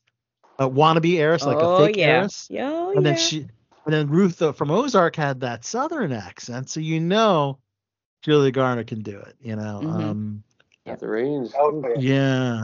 a 0.57 0.69
wannabe 0.69 1.19
heiress, 1.19 1.45
like 1.45 1.57
oh 1.59 1.75
a 1.75 1.85
fake 1.87 1.97
yeah. 1.97 2.05
heiress. 2.05 2.47
Yeah, 2.49 2.69
oh, 2.71 2.91
and 2.95 3.05
then 3.05 3.17
she 3.17 3.47
and 3.85 3.93
then 3.93 4.07
Ruth 4.09 4.41
uh, 4.41 4.53
from 4.53 4.71
Ozark 4.71 5.15
had 5.15 5.41
that 5.41 5.65
southern 5.65 6.13
accent, 6.13 6.69
so 6.69 6.79
you 6.79 6.99
know 7.01 7.59
Julia 8.21 8.51
Garner 8.51 8.83
can 8.85 9.01
do 9.01 9.19
it. 9.19 9.35
You 9.41 9.55
know, 9.57 9.81
Mhm. 9.83 9.93
um, 10.03 10.43
That's 10.85 11.01
the 11.01 11.09
range. 11.09 11.51
Oh, 11.57 11.83
yeah. 11.85 11.99
yeah. 11.99 12.63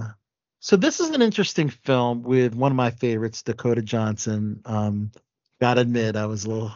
So 0.59 0.75
this 0.77 0.99
is 0.99 1.09
an 1.09 1.21
interesting 1.21 1.69
film 1.69 2.21
with 2.23 2.55
one 2.55 2.71
of 2.71 2.75
my 2.75 2.91
favorites, 2.91 3.41
Dakota 3.43 3.81
Johnson. 3.81 4.61
Um, 4.65 5.11
gotta 5.59 5.81
admit, 5.81 6.15
I 6.15 6.25
was 6.27 6.45
a 6.45 6.49
little, 6.49 6.71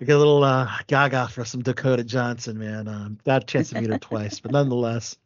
Get 0.00 0.16
a 0.16 0.18
little 0.18 0.42
uh, 0.42 0.68
gaga 0.86 1.28
for 1.28 1.44
some 1.44 1.62
Dakota 1.62 2.04
Johnson, 2.04 2.58
man. 2.58 2.88
Um, 2.88 3.18
got 3.24 3.42
a 3.42 3.46
chance 3.46 3.70
to 3.70 3.80
meet 3.80 3.90
her 3.90 3.98
twice, 3.98 4.40
but 4.40 4.52
nonetheless, 4.52 5.16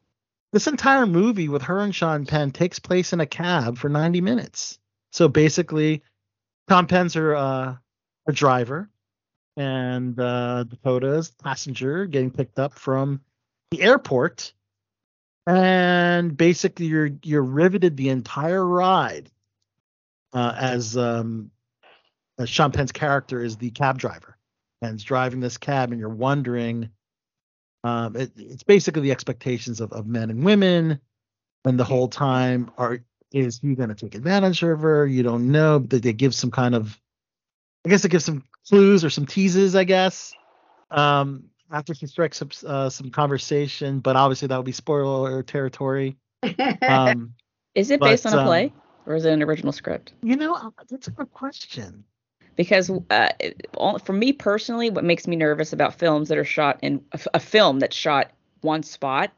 this 0.52 0.66
entire 0.66 1.06
movie 1.06 1.48
with 1.48 1.62
her 1.62 1.80
and 1.80 1.94
Sean 1.94 2.26
Penn 2.26 2.50
takes 2.50 2.78
place 2.78 3.12
in 3.12 3.20
a 3.20 3.26
cab 3.26 3.78
for 3.78 3.88
90 3.88 4.20
minutes. 4.20 4.78
So 5.10 5.28
basically, 5.28 6.02
Tom 6.68 6.86
Penn's 6.86 7.14
her 7.14 7.34
uh, 7.34 7.76
a 8.26 8.32
driver, 8.32 8.88
and 9.56 10.18
uh, 10.20 10.64
Dakota's 10.64 11.30
passenger 11.30 12.06
getting 12.06 12.30
picked 12.30 12.58
up 12.58 12.74
from 12.74 13.20
the 13.70 13.82
airport 13.82 14.52
and 15.48 16.36
basically 16.36 16.86
you're 16.86 17.10
you're 17.22 17.42
riveted 17.42 17.96
the 17.96 18.10
entire 18.10 18.64
ride 18.64 19.30
uh, 20.34 20.54
as 20.56 20.96
um 20.96 21.50
as 22.38 22.48
Sean 22.48 22.70
Penn's 22.70 22.92
character 22.92 23.42
is 23.42 23.56
the 23.56 23.70
cab 23.70 23.98
driver 23.98 24.36
and 24.82 24.96
is 24.96 25.04
driving 25.04 25.40
this 25.40 25.58
cab 25.58 25.90
and 25.90 26.00
you're 26.00 26.08
wondering 26.08 26.88
um 27.84 28.16
it, 28.16 28.32
it's 28.36 28.62
basically 28.62 29.02
the 29.02 29.12
expectations 29.12 29.80
of, 29.80 29.92
of 29.92 30.06
men 30.06 30.30
and 30.30 30.44
women 30.44 31.00
and 31.64 31.78
the 31.78 31.84
whole 31.84 32.08
time 32.08 32.70
are 32.78 33.00
is 33.32 33.58
he 33.58 33.74
going 33.74 33.90
to 33.90 33.94
take 33.94 34.14
advantage 34.14 34.62
of 34.62 34.80
her 34.80 35.06
you 35.06 35.22
don't 35.22 35.50
know 35.50 35.78
but 35.78 36.02
they 36.02 36.12
give 36.12 36.34
some 36.34 36.50
kind 36.50 36.74
of 36.74 36.98
I 37.84 37.90
guess 37.90 38.04
it 38.04 38.10
gives 38.10 38.24
some 38.24 38.44
clues 38.68 39.04
or 39.04 39.10
some 39.10 39.26
teases, 39.26 39.74
I 39.74 39.84
guess. 39.84 40.34
Um, 40.90 41.44
after 41.70 41.94
she 41.94 42.06
strikes 42.06 42.40
up 42.42 42.52
uh, 42.66 42.90
some 42.90 43.10
conversation, 43.10 44.00
but 44.00 44.16
obviously 44.16 44.48
that 44.48 44.56
would 44.56 44.66
be 44.66 44.72
spoiler 44.72 45.42
territory. 45.42 46.16
Um, 46.82 47.34
Is 47.74 47.90
it 47.90 48.00
but, 48.00 48.06
based 48.06 48.26
on 48.26 48.32
a 48.34 48.38
um, 48.38 48.46
play 48.46 48.72
or 49.06 49.14
is 49.14 49.24
it 49.24 49.32
an 49.32 49.42
original 49.42 49.72
script? 49.72 50.12
you 50.22 50.36
know, 50.36 50.54
uh, 50.54 50.70
that's 50.88 51.08
a 51.08 51.10
good 51.10 51.30
question. 51.32 52.04
Because 52.58 52.90
uh, 53.10 53.28
all- 53.76 54.00
for 54.00 54.12
me 54.12 54.32
personally, 54.32 54.90
what 54.90 55.04
makes 55.04 55.28
me 55.28 55.36
nervous 55.36 55.72
about 55.72 55.94
films 55.94 56.28
that 56.28 56.36
are 56.36 56.44
shot 56.44 56.80
in 56.82 57.02
a 57.32 57.38
film 57.38 57.78
that's 57.78 57.94
shot 57.96 58.32
one 58.62 58.82
spot, 58.82 59.30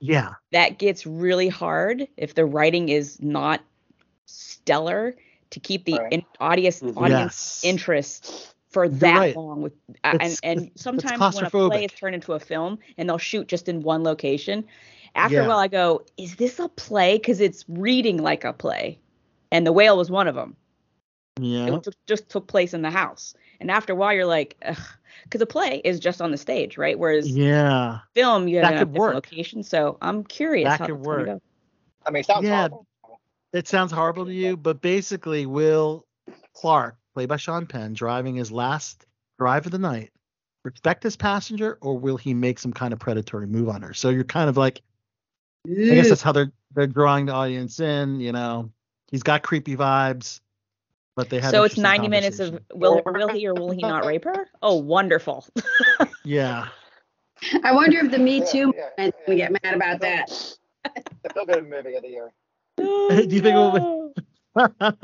Yeah, 0.00 0.34
that 0.50 0.76
gets 0.78 1.06
really 1.06 1.48
hard 1.48 2.08
if 2.16 2.34
the 2.34 2.44
writing 2.44 2.88
is 2.88 3.22
not 3.22 3.60
stellar 4.26 5.14
to 5.50 5.60
keep 5.60 5.84
the 5.84 5.94
Right. 5.98 6.12
in, 6.14 6.24
audience 6.40 6.80
Mhm. 6.80 6.96
audience 6.96 7.62
yes. 7.62 7.64
interest 7.64 8.54
for 8.70 8.84
You're 8.86 8.94
that 8.96 9.18
right. 9.18 9.36
long 9.36 9.62
with 9.62 9.72
and 10.04 10.20
and 10.20 10.32
it's- 10.32 10.40
it's 10.72 10.82
sometimes 10.82 11.34
when 11.36 11.44
a 11.46 11.50
play 11.50 11.84
is 11.84 11.92
turned 11.92 12.14
into 12.16 12.32
a 12.32 12.40
film 12.40 12.80
and 12.98 13.08
they'll 13.08 13.18
shoot 13.18 13.46
just 13.46 13.68
in 13.68 13.82
one 13.82 14.02
location 14.02 14.64
after 15.14 15.40
a 15.42 15.48
while 15.48 15.58
i 15.58 15.68
go 15.68 16.02
is 16.18 16.36
this 16.36 16.58
a 16.58 16.68
play 16.68 17.16
because 17.16 17.40
it's 17.40 17.64
reading 17.68 18.18
like 18.22 18.44
a 18.44 18.52
play 18.52 18.98
and 19.50 19.66
the 19.66 19.72
whale 19.72 19.96
was 19.96 20.10
one 20.10 20.28
of 20.28 20.34
them 20.34 20.54
Yeah, 21.38 21.74
it 21.76 21.84
just, 21.84 21.98
just 22.06 22.28
took 22.28 22.46
place 22.46 22.74
in 22.74 22.82
the 22.82 22.90
house 22.90 23.34
and 23.60 23.70
after 23.70 23.92
a 23.92 23.96
while 23.96 24.12
you're 24.12 24.26
like 24.26 24.56
because 25.24 25.40
a 25.40 25.46
play 25.46 25.80
is 25.84 26.00
just 26.00 26.20
on 26.20 26.30
the 26.30 26.36
stage 26.38 26.76
right 26.78 26.98
whereas 26.98 27.28
yeah, 27.30 27.98
film 28.14 28.48
you 28.48 28.58
have 28.58 28.70
could 28.78 28.92
different 28.92 28.98
work. 28.98 29.14
location 29.14 29.62
so 29.62 29.98
i'm 30.02 30.24
curious 30.24 30.68
That 30.68 30.80
how 30.80 30.86
could 30.86 30.96
that's 30.96 31.06
gonna 31.06 31.18
work. 31.18 31.26
go. 31.26 31.42
I 32.06 32.10
mean, 32.10 32.20
it 32.20 32.26
sounds 32.26 32.44
Yeah. 32.44 32.56
horrible. 32.56 32.86
it 33.52 33.68
sounds 33.68 33.92
horrible 33.92 34.24
to 34.26 34.32
you, 34.32 34.56
but 34.56 34.80
basically, 34.80 35.46
Will 35.46 36.06
Clark, 36.54 36.96
played 37.14 37.28
by 37.28 37.36
Sean 37.36 37.66
Penn, 37.66 37.92
driving 37.92 38.34
his 38.36 38.50
last 38.50 39.06
drive 39.38 39.66
of 39.66 39.72
the 39.72 39.78
night, 39.78 40.10
respect 40.64 41.02
his 41.02 41.16
passenger, 41.16 41.78
or 41.82 41.98
will 41.98 42.16
he 42.16 42.34
make 42.34 42.58
some 42.58 42.72
kind 42.72 42.92
of 42.92 42.98
predatory 42.98 43.46
move 43.46 43.68
on 43.68 43.82
her? 43.82 43.92
So 43.92 44.08
you're 44.10 44.24
kind 44.24 44.48
of 44.48 44.56
like, 44.56 44.80
I 45.66 45.94
guess 45.94 46.08
that's 46.08 46.22
how 46.22 46.32
they're 46.32 46.52
they're 46.74 46.86
drawing 46.86 47.26
the 47.26 47.32
audience 47.32 47.78
in. 47.80 48.20
You 48.20 48.32
know, 48.32 48.70
he's 49.10 49.22
got 49.22 49.42
creepy 49.42 49.76
vibes, 49.76 50.40
but 51.18 51.28
they 51.30 51.40
have. 51.40 51.50
so 51.50 51.64
it's 51.64 51.76
90 51.76 52.06
minutes 52.06 52.38
of 52.38 52.60
will 52.72 53.02
will 53.04 53.28
he 53.28 53.44
or 53.48 53.52
will 53.52 53.72
he 53.72 53.82
not 53.82 54.06
rape 54.06 54.22
her 54.22 54.46
oh 54.62 54.76
wonderful 54.76 55.44
yeah. 56.24 56.68
I 57.64 57.72
wonder 57.72 57.98
if 58.04 58.12
the 58.12 58.18
Me 58.18 58.40
Too 58.40 58.72
yeah, 58.76 58.88
movement 58.96 59.14
yeah. 59.18 59.26
gonna 59.26 59.36
get 59.36 59.64
mad 59.64 59.74
about 59.74 60.00
that. 60.00 60.28
The 60.84 61.30
feel 61.34 61.44
good 61.46 61.68
movie 61.68 61.94
of 61.96 62.02
the 62.02 62.08
year. 62.08 62.32
Do 62.76 63.34
you 63.34 63.40
think 63.42 63.46
it 63.46 63.54
will 63.54 64.12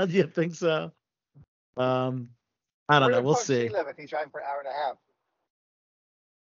Do 0.07 0.13
you 0.13 0.29
think 0.29 0.55
so? 0.55 0.93
Um, 1.77 2.29
I 2.89 3.01
don't 3.01 3.11
Where 3.11 3.21
know. 3.21 3.23
We'll 3.27 3.35
fuck 3.35 3.47
does 3.47 3.57
he 3.57 3.69
see. 3.69 3.75
live 3.75 3.89
if 3.89 3.97
he's 3.97 4.11
driving 4.11 4.31
for 4.31 4.39
an 4.39 4.47
hour 4.49 4.61
and 4.61 4.69
a 4.69 4.73
half? 4.73 4.97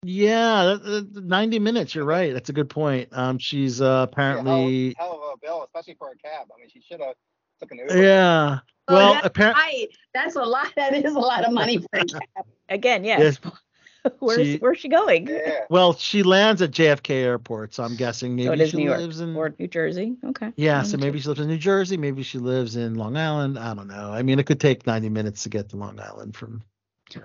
Yeah, 0.03 0.78
that, 0.78 1.13
that- 1.13 1.26
90 1.26 1.59
minutes. 1.59 1.93
You're 1.93 2.05
right. 2.05 2.34
That's 2.34 2.49
a 2.49 2.53
good 2.53 2.70
point. 2.70 3.09
Um, 3.11 3.38
she's 3.38 3.82
uh, 3.82 3.84
Yeah, 3.86 3.89
hell, 3.91 4.03
apparently. 4.03 4.95
hell 4.97 5.13
of 5.13 5.34
a 5.36 5.45
bill, 5.45 5.63
especially 5.63 5.95
for 5.95 6.11
a 6.11 6.15
cab. 6.18 6.47
I 6.55 6.59
mean, 6.59 6.70
she 6.72 6.82
should 6.82 7.01
have 7.01 7.15
took 7.59 7.71
an 7.71 7.79
Uber. 7.79 8.01
Yeah. 8.01 8.59
Oh, 8.89 8.93
Well, 8.95 9.13
that's 9.13 9.25
apparently. 9.27 9.61
Right. 9.63 9.87
That's 10.13 10.35
a 10.35 10.43
lot. 10.43 10.71
That 10.75 10.93
is 10.93 11.13
a 11.15 11.19
lot 11.19 11.43
of 11.45 11.51
money 11.53 11.77
for 11.79 11.87
a 11.93 12.05
cab. 12.05 12.21
again 12.69 13.03
yes 13.05 13.39
where's 14.19 14.45
She- 14.45 14.57
where's 14.57 14.77
she 14.79 14.89
going 14.89 15.27
Yeah. 15.27 15.61
Well, 15.69 15.93
she 15.93 16.21
lands 16.23 16.61
at 16.61 16.71
JFK 16.71 17.11
Airport, 17.11 17.73
so 17.73 17.83
I'm 17.83 17.95
guessing 17.95 18.35
maybe 18.35 18.47
so 18.47 18.51
it 18.53 18.59
is 18.61 18.69
she 18.71 18.77
new 18.77 18.83
york 18.85 18.99
lives 18.99 19.19
in. 19.21 19.33
or 19.35 19.53
new 19.57 19.67
jersey 19.67 20.17
okay 20.25 20.51
yeah, 20.57 20.81
so 20.83 20.97
New 20.97 21.01
maybe 21.05 21.19
Jersey. 21.19 21.23
she 21.23 21.27
lives 21.29 21.39
in 21.41 21.47
New 21.47 21.57
Jersey. 21.57 21.97
Maybe 21.97 22.23
she 22.23 22.37
lives 22.39 22.75
in 22.75 22.95
Long 22.95 23.15
Island. 23.15 23.57
I 23.57 23.73
don't 23.73 23.87
know. 23.87 24.11
I 24.11 24.21
mean, 24.21 24.37
it 24.39 24.45
could 24.45 24.59
take 24.59 24.85
90 24.85 25.07
minutes 25.09 25.43
to 25.43 25.49
get 25.49 25.69
to 25.69 25.77
Long 25.77 25.97
Island 25.99 26.35
from. 26.35 26.61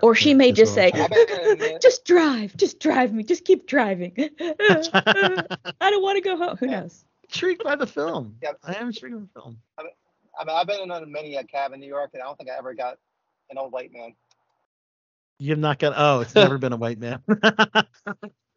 or 0.01 0.15
she 0.15 0.29
Yeah, 0.29 0.35
may 0.35 0.51
just 0.53 0.73
say 0.73 0.91
I'm 0.93 1.01
I 1.03 1.07
bet 1.09 1.29
in 1.29 1.59
the- 1.59 1.79
just 1.81 2.05
drive 2.05 2.55
just 2.55 2.79
drive 2.79 3.13
me 3.13 3.23
just 3.23 3.43
keep 3.43 3.67
driving 3.67 4.13
i 4.39 5.89
don't 5.89 6.01
want 6.01 6.15
to 6.17 6.21
go 6.21 6.37
home 6.37 6.55
who 6.57 6.67
Yeah. 6.69 6.81
knows 6.81 7.03
intrigued 7.23 7.63
by 7.63 7.75
the 7.75 7.87
film. 7.87 8.35
Yep. 8.43 8.59
I 8.63 8.73
am 8.75 8.87
intrigued 8.87 9.15
by 9.15 9.21
the 9.21 9.41
film. 9.41 9.57
I 10.39 10.45
mean, 10.45 10.55
I've 10.55 10.67
been 10.67 10.81
in 10.81 10.91
a 10.91 11.05
many 11.05 11.35
a 11.35 11.43
cab 11.43 11.73
in 11.73 11.79
New 11.79 11.87
York, 11.87 12.11
and 12.13 12.21
I 12.21 12.25
don't 12.25 12.37
think 12.37 12.49
I 12.49 12.57
ever 12.57 12.73
got 12.73 12.97
an 13.49 13.57
old 13.57 13.71
white 13.71 13.91
man. 13.93 14.13
You've 15.39 15.59
not 15.59 15.79
got. 15.79 15.93
Oh, 15.95 16.21
it's 16.21 16.35
never 16.35 16.57
been 16.57 16.73
a 16.73 16.77
white 16.77 16.99
man. 16.99 17.21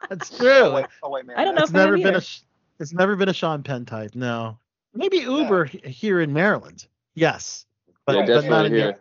That's 0.08 0.30
A 0.30 0.36
true. 0.38 0.72
white, 0.72 0.86
a 1.02 1.10
white 1.10 1.26
man. 1.26 1.36
I 1.38 1.44
don't 1.44 1.54
know 1.54 1.62
It's 1.62 1.70
if 1.70 1.76
I 1.76 1.78
never 1.84 1.96
been 1.96 2.06
either. 2.08 2.18
a. 2.18 2.20
sh- 2.20 2.40
It's 2.78 2.92
never 2.92 3.16
been 3.16 3.28
a 3.28 3.32
Sean 3.32 3.62
Penn 3.62 3.84
type. 3.84 4.14
No. 4.14 4.58
Maybe 4.94 5.18
Uber 5.18 5.64
he- 5.66 5.78
here 5.90 6.20
in 6.20 6.32
Maryland. 6.32 6.86
Yes, 7.14 7.66
but, 8.06 8.16
yeah, 8.16 8.26
but 8.26 8.44
not 8.44 8.66
in 8.66 8.72
New 8.72 8.78
here. 8.78 8.86
York, 8.88 9.00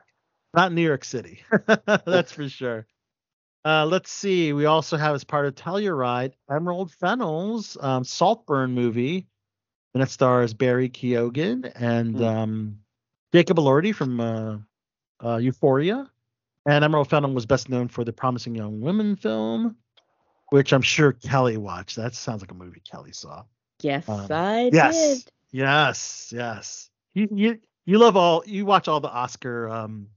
not 0.54 0.70
in 0.72 0.76
New 0.76 0.82
York 0.82 1.04
City. 1.04 1.42
That's 2.06 2.32
for 2.32 2.48
sure. 2.50 2.88
Uh, 3.66 3.86
let's 3.86 4.12
see. 4.12 4.54
We 4.54 4.66
also 4.66 4.96
have 4.98 5.16
as 5.16 5.24
part 5.24 5.46
of 5.46 5.56
Telluride 5.56 6.34
Emerald 6.50 6.92
Fennels 6.92 7.78
um, 7.82 8.04
Saltburn 8.04 8.72
movie, 8.72 9.28
and 9.96 10.04
it 10.04 10.10
stars 10.12 10.54
Barry 10.54 10.90
Keoghan 10.90 11.72
and 11.76 12.18
Hmm. 12.18 12.24
um, 12.24 12.80
Jacob 13.34 13.58
Elordi 13.58 13.96
from 13.96 14.20
uh, 14.20 14.58
uh, 15.24 15.38
Euphoria. 15.38 16.12
And 16.68 16.84
Emerald 16.84 17.10
Fennell 17.10 17.34
was 17.34 17.46
best 17.46 17.70
known 17.70 17.88
for 17.88 18.04
the 18.04 18.12
Promising 18.12 18.56
Young 18.56 18.82
Women 18.82 19.16
film, 19.16 19.76
which 20.50 20.74
I'm 20.74 20.82
sure 20.82 21.14
Kelly 21.14 21.58
watched. 21.58 21.96
That 21.96 22.16
sounds 22.16 22.42
like 22.42 22.52
a 22.52 22.56
movie 22.56 22.82
Kelly 22.90 23.12
saw. 23.14 23.44
yes 23.82 24.08
Um, 24.10 24.28
i 24.32 24.70
yes. 24.74 25.24
did 25.24 25.32
Yes, 25.52 26.34
yes. 26.36 26.90
You 27.14 27.30
you 27.32 27.60
you 27.86 27.98
love 28.00 28.18
all 28.18 28.44
you 28.46 28.66
watch 28.66 28.88
all 28.88 29.00
the 29.00 29.10
Oscar 29.12 29.70
um 29.70 30.08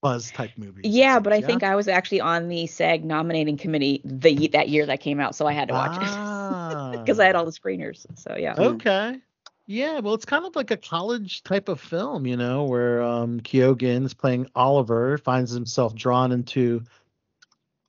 buzz 0.00 0.30
type 0.30 0.50
movies. 0.56 0.82
it 0.84 0.90
yeah 0.90 1.20
but 1.20 1.32
i 1.32 1.40
think 1.40 1.62
i 1.62 1.76
was 1.76 1.88
actually 1.88 2.20
on 2.20 2.48
the 2.48 2.66
sag 2.66 3.04
nominating 3.04 3.56
committee 3.56 4.00
the 4.04 4.48
that 4.48 4.68
year 4.68 4.86
that 4.86 5.00
came 5.00 5.20
out 5.20 5.34
so 5.34 5.46
i 5.46 5.52
had 5.52 5.68
to 5.68 5.74
watch 5.74 5.96
it 6.00 6.98
because 7.00 7.20
i 7.20 7.26
had 7.26 7.36
all 7.36 7.44
the 7.44 7.50
screeners 7.50 8.06
so 8.18 8.36
yeah 8.36 8.54
Okay. 8.56 9.20
Yeah, 9.66 10.00
well, 10.00 10.14
it's 10.14 10.24
kind 10.24 10.44
of 10.44 10.56
like 10.56 10.72
a 10.72 10.76
college 10.76 11.44
type 11.44 11.68
of 11.68 11.80
film, 11.80 12.26
you 12.26 12.36
know, 12.36 12.64
where 12.64 13.02
um, 13.04 13.38
Keoghan 13.38 14.04
is 14.04 14.14
playing 14.14 14.48
Oliver, 14.56 15.16
finds 15.16 15.52
himself 15.52 15.94
drawn 15.94 16.32
into 16.32 16.82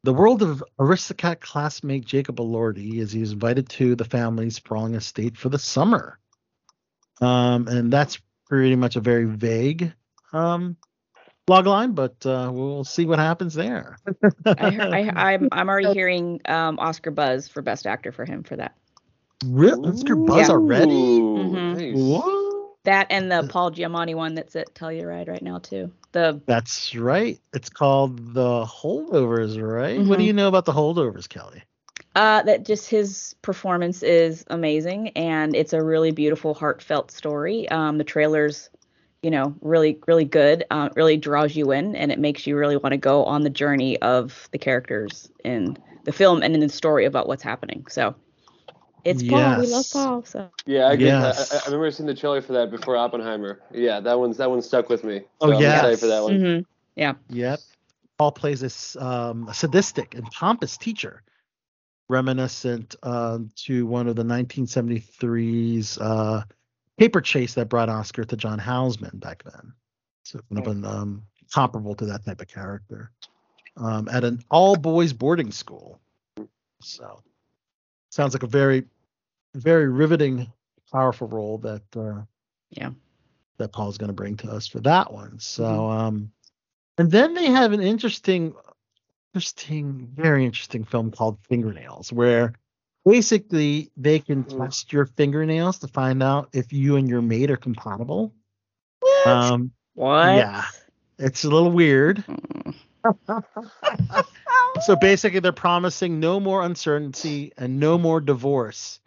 the 0.03 0.13
world 0.13 0.43
of 0.43 0.63
aristocrat 0.77 1.41
classmate 1.41 2.05
Jacob 2.05 2.35
Elordi 2.37 2.99
as 3.01 3.11
he's 3.11 3.31
invited 3.31 3.67
to 3.69 3.95
the 3.95 4.05
family's 4.05 4.55
sprawling 4.55 4.93
estate 4.93 5.37
for 5.37 5.49
the 5.49 5.57
summer. 5.57 6.19
Um, 7.19 7.67
and 7.67 7.91
that's 7.91 8.19
pretty 8.47 8.75
much 8.75 8.95
a 8.95 9.01
very 9.01 9.25
vague 9.25 9.91
um, 10.33 10.77
log 11.47 11.67
line, 11.67 11.91
but 11.93 12.25
uh, 12.25 12.49
we'll 12.53 12.83
see 12.83 13.05
what 13.05 13.19
happens 13.19 13.53
there. 13.53 13.97
I, 14.45 14.69
hear- 14.69 14.89
I, 14.91 15.33
I'm 15.33 15.49
I'm 15.51 15.69
already 15.69 15.93
hearing 15.93 16.41
um, 16.45 16.79
Oscar 16.79 17.11
buzz 17.11 17.47
for 17.47 17.61
best 17.61 17.87
actor 17.87 18.11
for 18.11 18.25
him 18.25 18.43
for 18.43 18.55
that. 18.57 18.75
Real 19.45 19.85
Oscar 19.87 20.15
Buzz 20.15 20.49
Yeah. 20.49 20.53
already? 20.55 20.93
Ooh, 20.93 21.35
Mhm. 21.35 21.73
nice. 21.75 21.97
What? 21.97 22.75
That 22.83 23.07
and 23.11 23.31
the 23.31 23.47
Paul 23.47 23.71
Giamatti 23.71 24.15
one 24.15 24.33
that's 24.35 24.55
at 24.55 24.73
Telluride 24.73 25.27
right 25.29 25.41
now 25.41 25.59
too. 25.59 25.91
The 26.13 26.41
That's 26.47 26.95
right. 26.95 27.39
It's 27.53 27.69
called 27.69 28.33
the 28.33 28.65
holdovers, 28.65 29.61
right? 29.61 29.99
What 29.99 30.17
do 30.17 30.23
Mhm. 30.23 30.27
you 30.27 30.33
know 30.33 30.47
about 30.47 30.65
the 30.65 30.73
holdovers, 30.73 31.27
Kelly? 31.29 31.63
uh 32.15 32.41
that 32.43 32.65
just 32.65 32.89
his 32.89 33.35
performance 33.41 34.03
is 34.03 34.43
amazing 34.49 35.09
and 35.09 35.55
it's 35.55 35.71
a 35.73 35.81
really 35.81 36.11
beautiful 36.11 36.53
heartfelt 36.53 37.11
story. 37.11 37.69
Um 37.69 37.97
the 37.97 38.03
trailers, 38.03 38.69
you 39.21 39.31
know, 39.31 39.55
really 39.61 39.99
really 40.07 40.25
good. 40.25 40.63
Uh, 40.71 40.89
really 40.95 41.17
draws 41.17 41.55
you 41.55 41.71
in 41.71 41.95
and 41.95 42.11
it 42.11 42.19
makes 42.19 42.47
you 42.47 42.57
really 42.57 42.77
want 42.77 42.93
to 42.93 42.97
go 42.97 43.23
on 43.25 43.43
the 43.43 43.49
journey 43.49 43.99
of 44.01 44.49
the 44.51 44.57
characters 44.57 45.31
in 45.43 45.77
the 46.03 46.11
film 46.11 46.41
and 46.41 46.53
in 46.53 46.59
the 46.59 46.69
story 46.69 47.05
about 47.05 47.27
what's 47.27 47.43
happening. 47.43 47.85
So 47.89 48.15
it's 49.03 49.23
Paul. 49.23 49.59
We 49.59 49.67
love 49.67 49.85
Paul. 49.91 50.23
So 50.25 50.49
Yeah, 50.65 50.87
I, 50.87 50.95
get, 50.95 51.07
Yes. 51.07 51.51
I, 51.51 51.57
I 51.57 51.59
I 51.59 51.65
remember 51.65 51.91
seeing 51.91 52.07
the 52.07 52.15
trailer 52.15 52.41
for 52.41 52.53
that 52.53 52.71
before 52.71 52.97
Oppenheimer. 52.97 53.59
Yeah, 53.71 53.99
that 53.99 54.19
one's 54.19 54.37
that 54.37 54.49
one 54.49 54.61
stuck 54.61 54.89
with 54.89 55.03
me. 55.03 55.21
Oh, 55.39 55.47
So 55.47 55.55
I'm 55.55 55.61
yes. 55.61 55.75
excited 55.75 55.99
for 55.99 56.07
that 56.07 56.23
one. 56.23 56.39
mhm. 56.39 56.65
Yep. 57.29 57.59
Paul 58.17 58.31
plays 58.31 58.59
this 58.59 58.95
um, 58.97 59.49
sadistic 59.53 60.13
and 60.15 60.25
pompous 60.29 60.77
teacher, 60.77 61.23
reminiscent 62.09 62.95
um, 63.03 63.49
to 63.65 63.85
one 63.87 64.07
of 64.07 64.15
the 64.15 64.23
1973's 64.23 65.97
uh, 65.97 66.43
paper 67.01 67.19
chase 67.19 67.55
that 67.55 67.67
brought 67.67 67.89
Oscar 67.89 68.23
to 68.23 68.37
John 68.37 68.59
Houseman 68.59 69.17
back 69.17 69.41
then. 69.43 69.73
So 70.21 70.37
it 70.37 70.45
would 70.49 70.57
have 70.57 70.65
been 70.65 70.85
um, 70.85 71.23
comparable 71.51 71.95
to 71.95 72.05
that 72.05 72.23
type 72.23 72.41
of 72.41 72.47
character 72.47 73.09
um, 73.75 74.07
at 74.07 74.23
an 74.23 74.43
all 74.51 74.75
boys 74.75 75.11
boarding 75.11 75.51
school. 75.51 75.99
So 76.79 77.23
sounds 78.11 78.35
like 78.35 78.43
a 78.43 78.47
very, 78.47 78.83
very 79.55 79.87
riveting, 79.87 80.53
powerful 80.91 81.27
role 81.27 81.57
that 81.59 81.81
uh, 81.95 82.21
Yeah. 82.69 82.91
that 83.57 83.73
Paul's 83.73 83.97
going 83.97 84.09
to 84.09 84.13
bring 84.13 84.37
to 84.37 84.51
us 84.51 84.67
for 84.67 84.79
that 84.81 85.11
one. 85.11 85.39
So 85.39 85.89
um, 85.89 86.31
and 86.99 87.09
then 87.09 87.33
they 87.33 87.47
have 87.47 87.73
an 87.73 87.81
interesting, 87.81 88.53
interesting, 89.33 90.07
very 90.13 90.45
interesting 90.45 90.83
film 90.83 91.09
called 91.09 91.39
Fingernails, 91.49 92.13
where 92.13 92.53
basically 93.05 93.91
they 93.97 94.19
can 94.19 94.43
Mm. 94.43 94.57
test 94.65 94.93
your 94.93 95.05
fingernails 95.05 95.79
to 95.79 95.87
find 95.87 96.21
out 96.21 96.49
if 96.53 96.71
you 96.73 96.95
and 96.97 97.09
your 97.09 97.21
mate 97.21 97.49
are 97.51 97.57
compatible. 97.57 98.33
What? 98.99 99.27
Um, 99.27 99.71
what? 99.93 100.35
yeah. 100.35 100.63
It's 101.17 101.43
a 101.43 101.49
little 101.49 101.71
weird. 101.71 102.23
so 104.81 104.95
basically, 104.95 105.39
they're 105.39 105.51
promising 105.51 106.19
no 106.19 106.39
more 106.39 106.63
uncertainty 106.63 107.51
and 107.57 107.79
no 107.79 107.97
more 107.97 108.19
divorce. 108.21 108.99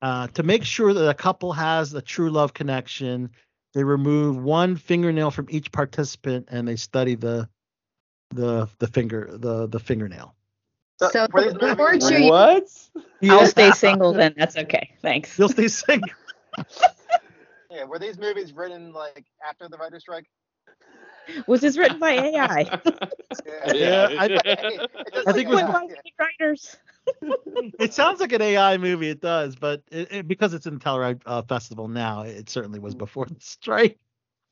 Uh, 0.00 0.28
to 0.28 0.42
make 0.42 0.64
sure 0.64 0.92
that 0.94 1.08
a 1.08 1.14
couple 1.14 1.52
has 1.52 1.92
a 1.94 2.02
true 2.02 2.30
love 2.30 2.54
connection, 2.54 3.30
they 3.74 3.82
remove 3.82 4.38
one 4.38 4.76
fingernail 4.76 5.30
from 5.30 5.46
each 5.50 5.72
participant 5.72 6.48
and 6.50 6.66
they 6.66 6.76
study 6.76 7.14
the 7.14 7.48
the 8.30 8.68
the 8.78 8.86
finger 8.86 9.28
the 9.32 9.66
the 9.66 9.80
fingernail. 9.80 10.34
So 10.98 11.26
were 11.32 11.52
the 11.52 11.76
movies- 11.76 12.10
you 12.10 12.28
What? 12.28 12.68
I'll 13.30 13.46
stay 13.46 13.70
single 13.72 14.12
then. 14.12 14.34
That's 14.36 14.56
okay. 14.56 14.90
Thanks. 15.02 15.38
You'll 15.38 15.48
stay 15.48 15.68
single. 15.68 16.10
Yeah, 17.70 17.84
were 17.84 17.98
these 17.98 18.18
movies 18.18 18.54
written 18.54 18.94
like 18.94 19.26
after 19.46 19.68
the 19.68 19.76
writer's 19.76 20.00
strike? 20.02 20.24
Was 21.46 21.60
this 21.60 21.76
written 21.76 21.98
by 21.98 22.12
AI? 22.12 22.80
Yeah, 23.74 24.08
I- 24.18 24.26
It 24.26 24.40
I 25.26 25.32
think 25.32 25.50
it 25.50 25.54
like 25.54 25.68
was- 25.68 25.92
a- 25.92 26.22
writers? 26.40 26.76
it 27.78 27.92
sounds 27.92 28.20
like 28.20 28.32
an 28.32 28.40
AI 28.40 28.78
movie. 28.78 29.10
It 29.10 29.20
does, 29.20 29.54
but 29.54 29.82
it, 29.92 30.10
it, 30.10 30.28
because 30.28 30.54
it's 30.54 30.66
in 30.66 30.78
Telluride 30.78 31.20
uh, 31.26 31.42
Festival 31.42 31.88
now, 31.88 32.22
it 32.22 32.48
certainly 32.48 32.78
was 32.78 32.94
before 32.94 33.26
the 33.26 33.36
strike. 33.38 33.98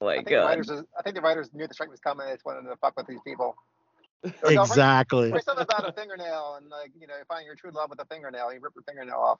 Oh 0.02 0.06
my 0.06 0.12
I 0.12 0.16
think, 0.16 0.26
the 0.28 0.34
god. 0.34 0.44
writers, 0.44 0.70
I 0.70 1.02
think 1.02 1.16
the 1.16 1.22
writers 1.22 1.48
knew 1.54 1.66
the 1.66 1.72
strike 1.74 1.90
was 1.90 2.00
coming. 2.00 2.26
They 2.26 2.34
just 2.34 2.44
wanted 2.44 2.68
to 2.68 2.76
fuck 2.76 2.94
with 2.98 3.06
these 3.06 3.20
people. 3.26 3.56
Like, 4.42 4.58
Exactly. 4.58 5.30
Write 5.32 5.44
something 5.44 5.64
about 5.68 5.88
a 5.88 5.92
fingernail 5.92 6.56
and 6.60 6.68
like 6.68 6.92
you 6.98 7.06
know, 7.06 7.14
you 7.16 7.24
find 7.28 7.46
your 7.46 7.54
true 7.54 7.70
love 7.70 7.90
with 7.90 8.00
a 8.00 8.04
fingernail. 8.06 8.52
You 8.52 8.60
rip 8.60 8.72
your 8.74 8.82
fingernail 8.82 9.14
off. 9.16 9.38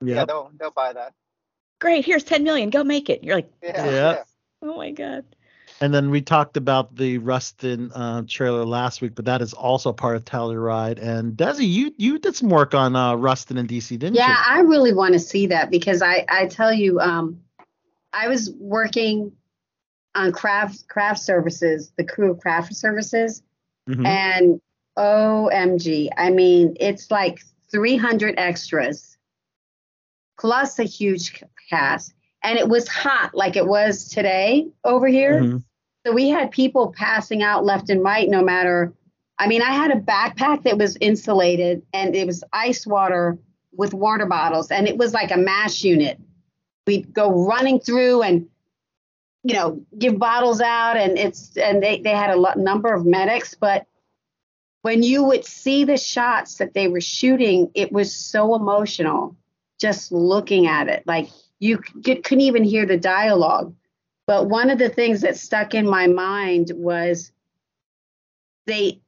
Yeah, 0.00 0.16
Yep. 0.16 0.28
they'll 0.28 0.50
they'll 0.58 0.70
buy 0.70 0.92
that. 0.92 1.12
Great. 1.80 2.04
Here's 2.04 2.22
10 2.24 2.44
million. 2.44 2.70
Go 2.70 2.84
make 2.84 3.10
it. 3.10 3.24
You're 3.24 3.36
like, 3.36 3.50
Yeah. 3.62 3.84
Yeah. 3.84 3.90
yeah. 4.12 4.22
oh 4.62 4.76
my 4.76 4.90
god. 4.92 5.24
And 5.80 5.92
then 5.92 6.10
we 6.10 6.20
talked 6.20 6.56
about 6.56 6.94
the 6.94 7.18
Rustin 7.18 7.90
uh, 7.92 8.22
trailer 8.28 8.64
last 8.64 9.00
week, 9.00 9.16
but 9.16 9.24
that 9.24 9.42
is 9.42 9.52
also 9.52 9.92
part 9.92 10.14
of 10.14 10.24
Telluride. 10.24 11.02
And 11.02 11.32
Desi, 11.32 11.66
you 11.68 11.92
you 11.96 12.18
did 12.20 12.36
some 12.36 12.50
work 12.50 12.74
on 12.74 12.94
uh, 12.94 13.14
Rustin 13.16 13.58
in 13.58 13.66
DC, 13.66 13.88
didn't 13.98 14.14
Yeah, 14.14 14.28
you? 14.28 14.32
Yeah, 14.32 14.44
I 14.46 14.60
really 14.60 14.92
want 14.92 15.14
to 15.14 15.18
see 15.18 15.48
that 15.48 15.70
because 15.70 16.00
I 16.02 16.24
I 16.28 16.46
tell 16.46 16.72
you, 16.72 17.00
um, 17.00 17.40
I 18.12 18.28
was 18.28 18.50
working 18.60 19.32
on 20.14 20.30
craft 20.30 20.86
craft 20.88 21.20
services, 21.20 21.92
the 21.96 22.04
crew 22.04 22.30
of 22.30 22.38
craft 22.38 22.76
services, 22.76 23.42
Mhm. 23.88 24.06
and 24.06 24.60
OMG, 24.96 26.10
I 26.16 26.30
mean, 26.30 26.76
it's 26.78 27.10
like 27.10 27.40
300 27.70 28.34
extras 28.38 29.16
plus 30.38 30.78
a 30.78 30.84
huge 30.84 31.42
cast, 31.70 32.14
and 32.42 32.58
it 32.58 32.68
was 32.68 32.88
hot 32.88 33.34
like 33.34 33.56
it 33.56 33.66
was 33.66 34.08
today 34.08 34.66
over 34.84 35.06
here. 35.06 35.40
Mhm. 35.40 35.64
So 36.04 36.12
we 36.12 36.28
had 36.28 36.50
people 36.50 36.92
passing 36.96 37.42
out 37.42 37.64
left 37.64 37.88
and 37.90 38.02
right, 38.02 38.28
no 38.28 38.42
matter. 38.42 38.92
I 39.38 39.46
mean, 39.46 39.62
I 39.62 39.70
had 39.70 39.90
a 39.90 40.00
backpack 40.00 40.64
that 40.64 40.76
was 40.78 40.96
insulated 41.00 41.82
and 41.92 42.14
it 42.14 42.26
was 42.26 42.44
ice 42.52 42.86
water 42.86 43.38
with 43.74 43.94
water 43.94 44.26
bottles, 44.26 44.70
and 44.70 44.86
it 44.86 44.98
was 44.98 45.14
like 45.14 45.30
a 45.30 45.36
mash 45.36 45.82
unit. 45.82 46.20
We'd 46.86 47.12
go 47.14 47.46
running 47.46 47.80
through 47.80 48.22
and, 48.22 48.48
you 49.44 49.54
know, 49.54 49.84
give 49.98 50.18
bottles 50.18 50.60
out, 50.60 50.96
and 50.96 51.18
it's 51.18 51.56
and 51.56 51.82
they 51.82 52.00
they 52.00 52.10
had 52.10 52.30
a 52.30 52.36
lot, 52.36 52.58
number 52.58 52.92
of 52.92 53.04
medics, 53.04 53.54
but 53.54 53.86
when 54.82 55.02
you 55.02 55.22
would 55.24 55.44
see 55.44 55.84
the 55.84 55.96
shots 55.96 56.56
that 56.56 56.74
they 56.74 56.88
were 56.88 57.00
shooting, 57.00 57.70
it 57.74 57.92
was 57.92 58.14
so 58.14 58.54
emotional 58.54 59.36
just 59.80 60.12
looking 60.12 60.66
at 60.66 60.88
it. 60.88 61.04
Like 61.06 61.28
you 61.58 61.80
c- 62.04 62.16
couldn't 62.16 62.42
even 62.42 62.64
hear 62.64 62.84
the 62.84 62.96
dialogue. 62.96 63.74
But 64.26 64.48
one 64.48 64.70
of 64.70 64.78
the 64.78 64.88
things 64.88 65.22
that 65.22 65.36
stuck 65.36 65.74
in 65.74 65.88
my 65.88 66.06
mind 66.06 66.70
was 66.74 67.32
they 68.66 69.00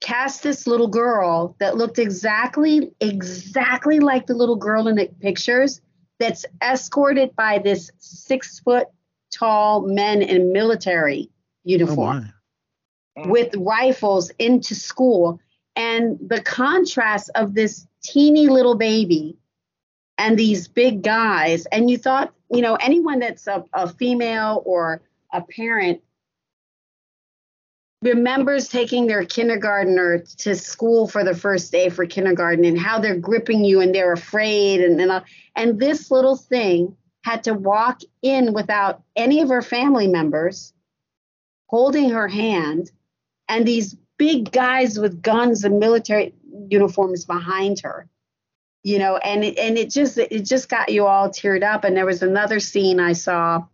cast 0.00 0.42
this 0.42 0.66
little 0.66 0.88
girl 0.88 1.56
that 1.58 1.76
looked 1.76 1.98
exactly, 1.98 2.92
exactly 3.00 4.00
like 4.00 4.26
the 4.26 4.34
little 4.34 4.56
girl 4.56 4.88
in 4.88 4.96
the 4.96 5.08
pictures 5.20 5.80
that's 6.18 6.44
escorted 6.60 7.34
by 7.34 7.58
this 7.58 7.90
six 7.98 8.60
foot 8.60 8.88
tall 9.32 9.82
men 9.82 10.22
in 10.22 10.52
military 10.52 11.30
Oh, 11.64 11.70
uniform 11.70 12.32
my. 13.16 13.28
with 13.28 13.54
rifles 13.56 14.30
into 14.38 14.74
school 14.74 15.38
and 15.76 16.18
the 16.26 16.42
contrast 16.42 17.30
of 17.36 17.54
this 17.54 17.86
teeny 18.02 18.48
little 18.48 18.74
baby 18.74 19.36
and 20.18 20.36
these 20.36 20.66
big 20.66 21.02
guys 21.02 21.66
and 21.66 21.88
you 21.88 21.98
thought 21.98 22.34
you 22.50 22.60
know 22.60 22.74
anyone 22.76 23.20
that's 23.20 23.46
a, 23.46 23.64
a 23.72 23.88
female 23.88 24.62
or 24.66 25.02
a 25.32 25.40
parent 25.40 26.00
remembers 28.02 28.68
taking 28.68 29.06
their 29.06 29.24
kindergartner 29.24 30.18
to 30.18 30.56
school 30.56 31.06
for 31.06 31.22
the 31.22 31.34
first 31.34 31.70
day 31.70 31.88
for 31.88 32.04
kindergarten 32.04 32.64
and 32.64 32.78
how 32.78 32.98
they're 32.98 33.16
gripping 33.16 33.64
you 33.64 33.80
and 33.80 33.94
they're 33.94 34.12
afraid 34.12 34.80
and 34.80 35.00
and, 35.00 35.22
and 35.54 35.78
this 35.78 36.10
little 36.10 36.36
thing 36.36 36.96
had 37.22 37.44
to 37.44 37.54
walk 37.54 38.00
in 38.22 38.52
without 38.52 39.02
any 39.16 39.40
of 39.40 39.48
her 39.48 39.62
family 39.62 40.08
members 40.08 40.72
holding 41.66 42.10
her 42.10 42.28
hand 42.28 42.90
and 43.48 43.66
these 43.66 43.96
big 44.18 44.52
guys 44.52 44.98
with 44.98 45.22
guns 45.22 45.64
and 45.64 45.78
military 45.78 46.34
uniforms 46.68 47.24
behind 47.24 47.80
her 47.80 48.08
you 48.82 48.98
know 48.98 49.16
and 49.16 49.44
it, 49.44 49.58
and 49.58 49.78
it 49.78 49.90
just 49.90 50.18
it 50.18 50.44
just 50.44 50.68
got 50.68 50.92
you 50.92 51.06
all 51.06 51.28
teared 51.28 51.62
up. 51.62 51.84
And 51.84 51.96
there 51.96 52.06
was 52.06 52.22
another 52.22 52.60
scene 52.60 53.00
i 53.00 53.12
saw 53.12 53.64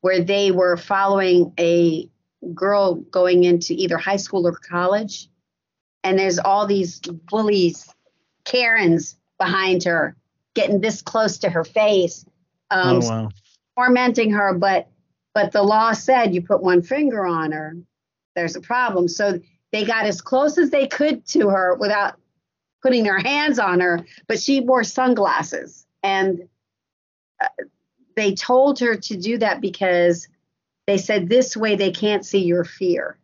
where 0.00 0.22
they 0.22 0.50
were 0.50 0.76
following 0.76 1.52
a 1.58 2.08
girl 2.54 2.94
going 2.94 3.44
into 3.44 3.74
either 3.74 3.98
high 3.98 4.16
school 4.16 4.46
or 4.46 4.52
college 4.52 5.28
and 6.04 6.18
there's 6.18 6.38
all 6.38 6.66
these 6.66 7.00
bullies 7.00 7.92
karens 8.44 9.16
behind 9.38 9.82
her 9.84 10.16
getting 10.56 10.80
this 10.80 11.02
close 11.02 11.38
to 11.38 11.50
her 11.50 11.62
face 11.62 12.26
um, 12.70 12.96
oh 12.96 13.08
wow. 13.08 13.28
tormenting 13.76 14.32
her, 14.32 14.54
but 14.54 14.88
but 15.34 15.52
the 15.52 15.62
law 15.62 15.92
said 15.92 16.34
you 16.34 16.42
put 16.42 16.62
one 16.62 16.82
finger 16.82 17.24
on 17.24 17.52
her, 17.52 17.76
there's 18.34 18.56
a 18.56 18.60
problem. 18.60 19.06
So 19.06 19.38
they 19.70 19.84
got 19.84 20.06
as 20.06 20.20
close 20.20 20.56
as 20.58 20.70
they 20.70 20.88
could 20.88 21.26
to 21.28 21.50
her 21.50 21.74
without 21.74 22.18
putting 22.82 23.04
their 23.04 23.18
hands 23.18 23.58
on 23.58 23.80
her, 23.80 24.04
but 24.28 24.40
she 24.40 24.60
wore 24.60 24.82
sunglasses 24.82 25.86
and 26.02 26.48
uh, 27.40 27.48
they 28.16 28.34
told 28.34 28.78
her 28.80 28.96
to 28.96 29.16
do 29.16 29.38
that 29.38 29.60
because 29.60 30.26
they 30.86 30.96
said 30.96 31.28
this 31.28 31.56
way 31.56 31.76
they 31.76 31.90
can't 31.90 32.24
see 32.24 32.44
your 32.44 32.64
fear. 32.64 33.18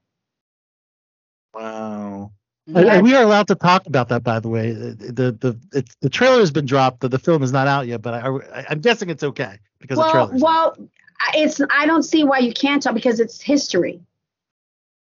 Wow. 1.55 2.33
Uh, 2.69 2.79
and- 2.79 2.89
and 2.89 3.03
we 3.05 3.15
are 3.15 3.23
allowed 3.25 3.49
to 3.49 3.55
talk 3.55 3.87
about 3.87 4.09
that, 4.11 4.23
by 4.23 4.39
the 4.41 4.49
way. 4.49 4.71
Uh, 4.71 4.77
the 4.99 5.13
the 5.13 5.33
the, 5.41 5.59
it's, 5.73 5.97
the 6.01 6.09
trailer 6.11 6.39
has 6.41 6.51
been 6.51 6.67
dropped. 6.67 7.01
The, 7.01 7.09
the 7.09 7.19
film 7.19 7.43
is 7.43 7.53
not 7.53 7.67
out 7.67 7.87
yet, 7.87 8.03
but 8.03 8.15
I, 8.15 8.29
I 8.29 8.67
I'm 8.71 8.81
guessing 8.81 9.11
it's 9.11 9.23
okay 9.25 9.59
because 9.81 9.97
the 9.97 10.03
well, 10.03 10.29
trailer. 10.29 10.39
well, 10.43 10.77
I- 11.21 11.33
it's 11.39 11.61
I 11.71 11.87
don't 11.87 12.05
see 12.05 12.25
why 12.25 12.39
you 12.39 12.53
can't 12.53 12.83
talk 12.83 12.95
because 12.95 13.19
it's 13.21 13.41
history. 13.41 14.01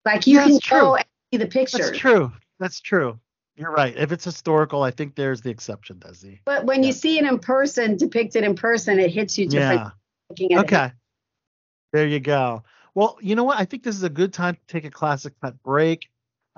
Like 0.05 0.27
you 0.27 0.37
Yeah, 0.39 0.47
can 0.47 0.61
true. 0.61 0.81
go 0.81 0.97
and 0.97 1.05
see 1.33 1.39
the 1.39 1.47
pictures. 1.47 1.87
That's 1.87 1.99
true. 1.99 2.33
That's 2.59 2.81
true. 2.81 3.19
You're 3.57 3.71
right. 3.71 3.95
If 3.97 4.13
it's 4.13 4.25
historical, 4.25 4.83
I 4.83 4.91
think 4.91 5.15
there's 5.15 5.43
the 5.43 5.51
exception, 5.51 5.97
Desi. 5.99 6.39
But 6.47 6.65
when 6.65 6.83
Yeah. 6.83 6.87
you 6.89 6.93
see 6.95 7.19
it 7.19 7.25
in 7.27 7.39
person, 7.39 7.99
depicted 7.99 8.45
in 8.45 8.55
person, 8.55 8.99
it 8.99 9.11
hits 9.13 9.37
you 9.37 9.47
different. 9.47 9.81
Yeah. 9.81 9.91
Looking 10.31 10.53
at 10.55 10.59
it. 10.59 10.65
Okay. 10.65 10.93
There 11.93 12.07
you 12.07 12.19
go. 12.19 12.63
Well, 12.95 13.19
you 13.21 13.35
know 13.37 13.45
what? 13.45 13.61
I 13.61 13.67
think 13.67 13.83
this 13.83 13.95
is 13.95 14.03
a 14.05 14.09
good 14.11 14.33
time 14.33 14.55
to 14.55 14.61
take 14.67 14.85
a 14.87 14.91
classic 14.91 15.35
cut 15.41 15.63
break. 15.63 16.09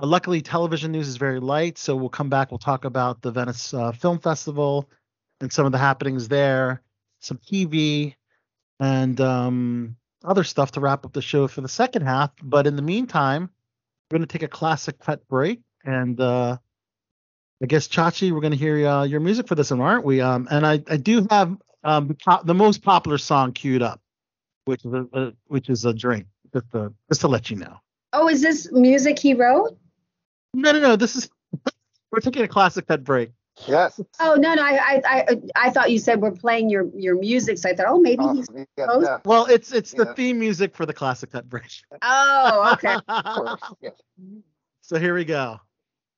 Uh, 0.00 0.06
luckily, 0.06 0.42
television 0.42 0.90
news 0.92 1.06
is 1.06 1.16
very 1.16 1.38
light, 1.40 1.78
so 1.78 1.94
we'll 1.94 2.08
come 2.08 2.28
back. 2.28 2.50
We'll 2.50 2.58
talk 2.58 2.84
about 2.84 3.22
the 3.22 3.30
Venice 3.30 3.72
uh, 3.72 3.92
Film 3.92 4.18
Festival 4.18 4.88
and 5.40 5.52
some 5.52 5.66
of 5.66 5.72
the 5.72 5.78
happenings 5.78 6.28
there, 6.28 6.82
some 7.20 7.38
TV, 7.38 8.14
and 8.80 9.20
um, 9.20 9.96
other 10.24 10.42
stuff 10.42 10.72
to 10.72 10.80
wrap 10.80 11.04
up 11.04 11.12
the 11.12 11.22
show 11.22 11.46
for 11.46 11.60
the 11.60 11.68
second 11.68 12.02
half. 12.02 12.30
But 12.42 12.66
in 12.66 12.74
the 12.74 12.82
meantime, 12.82 13.50
we're 14.10 14.18
going 14.18 14.26
to 14.26 14.32
take 14.32 14.42
a 14.42 14.48
classic 14.48 14.98
cut 14.98 15.26
break, 15.28 15.60
and 15.84 16.20
uh, 16.20 16.56
I 17.62 17.66
guess 17.66 17.86
Chachi, 17.86 18.32
we're 18.32 18.40
going 18.40 18.52
to 18.52 18.58
hear 18.58 18.86
uh, 18.86 19.04
your 19.04 19.20
music 19.20 19.46
for 19.46 19.54
this 19.54 19.70
one, 19.70 19.80
aren't 19.80 20.04
we? 20.04 20.20
Um, 20.20 20.48
and 20.50 20.66
I, 20.66 20.82
I 20.88 20.96
do 20.96 21.26
have 21.30 21.56
um, 21.84 22.08
the 22.08 22.14
pop- 22.14 22.46
the 22.46 22.54
most 22.54 22.82
popular 22.82 23.18
song 23.18 23.52
queued 23.52 23.82
up, 23.82 24.00
which 24.64 24.84
is 24.84 24.92
a, 24.92 25.06
a 25.12 25.32
which 25.46 25.68
is 25.68 25.84
a 25.84 25.94
drink. 25.94 26.26
Just 26.52 26.70
to, 26.72 26.92
just 27.08 27.20
to 27.20 27.28
let 27.28 27.50
you 27.50 27.56
know. 27.56 27.76
Oh, 28.12 28.28
is 28.28 28.42
this 28.42 28.70
music 28.70 29.18
he 29.18 29.34
wrote? 29.34 29.76
No, 30.54 30.72
no, 30.72 30.78
no. 30.80 30.96
This 30.96 31.16
is 31.16 31.28
we're 32.10 32.20
taking 32.20 32.42
a 32.42 32.48
classic 32.48 32.86
cut 32.86 33.04
break. 33.04 33.30
Yes. 33.68 34.00
Oh 34.18 34.34
no, 34.34 34.54
no. 34.54 34.62
I, 34.62 34.72
I, 34.76 35.02
I, 35.06 35.40
I 35.54 35.70
thought 35.70 35.90
you 35.90 35.98
said 35.98 36.20
we're 36.20 36.32
playing 36.32 36.70
your 36.70 36.88
your 36.96 37.16
music. 37.18 37.58
So 37.58 37.68
I 37.70 37.74
thought, 37.74 37.86
oh, 37.88 38.00
maybe 38.00 38.24
he's. 38.34 38.48
Awesome. 38.48 38.66
Yeah, 38.76 38.86
yeah, 39.00 39.18
Well, 39.24 39.46
it's 39.46 39.72
it's 39.72 39.92
the 39.92 40.04
Yeah. 40.06 40.14
theme 40.14 40.38
music 40.40 40.74
for 40.74 40.86
the 40.86 40.92
classic 40.94 41.30
cut 41.32 41.48
break. 41.48 41.70
Oh, 42.02 42.70
okay. 42.74 42.96
of 43.06 43.24
course. 43.24 43.60
Yeah. 43.80 43.90
so 44.80 44.98
here 44.98 45.14
we 45.14 45.24
go. 45.24 45.60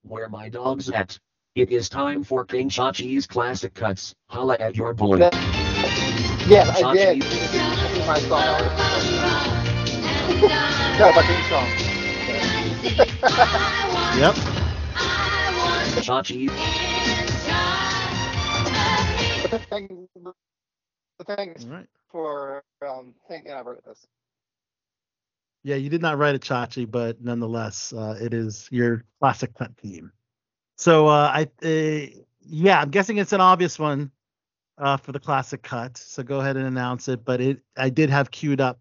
Where 0.03 0.29
my 0.29 0.49
dog's 0.49 0.89
at. 0.91 1.19
It 1.57 1.71
is 1.71 1.89
time 1.89 2.23
for 2.23 2.45
King 2.45 2.69
Chachi's 2.69 3.27
classic 3.27 3.73
cuts. 3.75 4.15
Holla 4.29 4.57
at 4.61 4.77
your 4.77 4.93
boy. 4.95 5.17
Yes, 5.19 6.83
I 6.83 6.93
did. 6.95 7.23
Chachi. 7.23 7.23
This 7.23 7.53
is 7.93 8.07
my 8.07 8.19
song. 8.21 8.61
No, 10.99 11.13
my 11.13 11.23
theme 11.23 11.45
song. 13.87 13.93
Yep. 14.17 14.35
Chachi. 16.01 16.49
The 19.51 19.59
thing, 19.71 20.09
the 21.19 21.25
thing 21.25 21.51
is 21.51 21.67
for 22.11 22.63
um, 22.87 23.13
thinking 23.29 23.53
I 23.53 23.61
wrote 23.61 23.85
this. 23.85 24.07
Yeah, 25.65 25.77
you 25.77 25.91
did 25.91 26.01
not 26.01 26.17
write 26.17 26.35
a 26.35 26.39
Chachi, 26.39 26.91
but 26.91 27.23
nonetheless, 27.23 27.93
uh, 27.93 28.17
it 28.19 28.33
is 28.33 28.69
your 28.71 29.05
classic 29.21 29.53
cut 29.55 29.73
theme. 29.77 30.11
So 30.79 31.09
uh, 31.09 31.31
I, 31.35 31.43
uh, 31.63 32.07
yeah, 32.41 32.81
I'm 32.81 32.91
guessing 32.91 33.19
it's 33.19 33.35
an 33.35 33.43
obvious 33.43 33.79
one 33.79 34.11
uh, 34.79 34.97
for 34.97 35.13
the 35.13 35.21
classic 35.21 35.63
cut. 35.63 35.99
So 35.99 36.23
go 36.23 36.41
ahead 36.41 36.57
and 36.57 36.67
announce 36.67 37.09
it. 37.09 37.23
But 37.23 37.43
it, 37.43 37.61
I 37.77 37.91
did 37.91 38.09
have 38.09 38.31
queued 38.31 38.63
up 38.63 38.81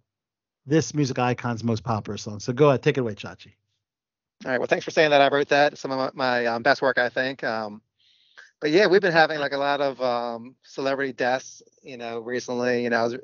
this 0.66 0.94
music 0.94 1.20
icon's 1.20 1.62
most 1.62 1.84
popular 1.84 2.18
song. 2.18 2.40
So 2.40 2.54
go 2.54 2.70
ahead, 2.70 2.84
take 2.84 2.98
it 2.98 3.02
away, 3.02 3.16
Chachi. 3.16 3.54
All 4.44 4.52
right. 4.52 4.60
Well, 4.60 4.68
thanks 4.68 4.84
for 4.84 4.92
saying 4.92 5.12
that. 5.12 5.22
I 5.22 5.30
wrote 5.30 5.50
that. 5.50 5.78
Some 5.78 5.92
of 5.92 5.98
my, 5.98 6.42
my 6.42 6.46
um, 6.48 6.64
best 6.64 6.82
work, 6.82 6.98
I 6.98 7.10
think. 7.10 7.44
Um, 7.44 7.82
but 8.60 8.72
yeah, 8.72 8.88
we've 8.88 9.02
been 9.02 9.14
having 9.14 9.40
like 9.40 9.54
a 9.54 9.58
lot 9.58 9.82
of 9.82 10.02
um, 10.02 10.56
celebrity 10.64 11.14
deaths, 11.14 11.64
you 11.84 11.98
know, 11.98 12.20
recently. 12.20 12.84
You 12.84 12.90
know, 12.90 12.98
I 12.98 13.04
was 13.04 13.18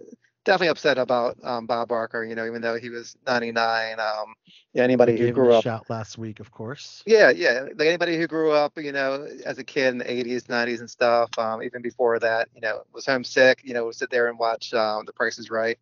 definitely 0.45 0.69
upset 0.69 0.97
about 0.97 1.37
um, 1.43 1.65
Bob 1.65 1.89
Barker. 1.89 2.23
You 2.23 2.35
know, 2.35 2.45
even 2.45 2.61
though 2.61 2.77
he 2.77 2.89
was 2.89 3.15
99. 3.27 3.99
Um, 3.99 4.33
yeah, 4.73 4.83
anybody 4.83 5.17
who 5.17 5.31
grew 5.31 5.53
up. 5.53 5.63
shout 5.63 5.89
last 5.89 6.17
week, 6.17 6.39
of 6.39 6.51
course. 6.51 7.03
Yeah, 7.05 7.29
yeah. 7.29 7.67
Like 7.75 7.87
anybody 7.87 8.17
who 8.17 8.25
grew 8.25 8.51
up, 8.51 8.77
you 8.77 8.91
know, 8.91 9.27
as 9.45 9.57
a 9.57 9.63
kid 9.63 9.89
in 9.89 9.97
the 9.99 10.05
80s, 10.05 10.43
90s, 10.43 10.79
and 10.79 10.89
stuff. 10.89 11.29
Um, 11.37 11.61
even 11.61 11.81
before 11.81 12.19
that, 12.19 12.47
you 12.55 12.61
know, 12.61 12.83
was 12.93 13.05
homesick. 13.05 13.61
You 13.63 13.73
know, 13.73 13.85
would 13.85 13.95
sit 13.95 14.09
there 14.09 14.29
and 14.29 14.39
watch 14.39 14.73
um, 14.73 15.05
The 15.05 15.13
Price 15.13 15.37
is 15.37 15.49
Right. 15.49 15.77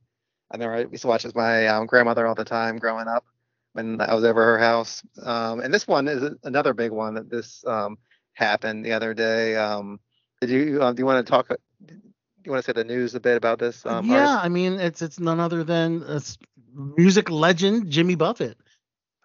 I 0.51 0.55
remember 0.55 0.75
I 0.75 0.91
used 0.91 1.03
to 1.03 1.07
watch 1.07 1.23
with 1.23 1.35
my 1.35 1.67
um, 1.67 1.85
grandmother 1.85 2.25
all 2.25 2.33
the 2.33 2.43
time 2.43 2.77
growing 2.77 3.07
up 3.07 3.23
when 3.79 4.01
I 4.01 4.13
was 4.13 4.23
over 4.23 4.43
her 4.43 4.59
house. 4.59 5.03
Um, 5.21 5.61
and 5.61 5.73
this 5.73 5.87
one 5.87 6.07
is 6.07 6.35
another 6.43 6.73
big 6.73 6.91
one 6.91 7.15
that 7.15 7.29
this 7.29 7.63
um, 7.65 7.97
happened 8.33 8.85
the 8.85 8.93
other 8.93 9.13
day. 9.13 9.55
Um, 9.55 9.99
did 10.41 10.49
you 10.49 10.81
uh, 10.81 10.93
do 10.93 11.01
you 11.01 11.05
want 11.05 11.25
to 11.25 11.29
talk? 11.29 11.49
Do 11.49 11.95
you 12.45 12.51
want 12.51 12.63
to 12.63 12.69
say 12.69 12.73
the 12.73 12.83
news 12.83 13.15
a 13.15 13.19
bit 13.19 13.37
about 13.37 13.59
this? 13.59 13.85
Um, 13.85 14.05
yeah, 14.05 14.27
artist? 14.27 14.45
I 14.45 14.49
mean, 14.49 14.73
it's 14.79 15.01
it's 15.01 15.19
none 15.19 15.39
other 15.39 15.63
than 15.63 16.03
uh, 16.03 16.19
music 16.73 17.29
legend 17.29 17.89
Jimmy 17.89 18.15
Buffett, 18.15 18.57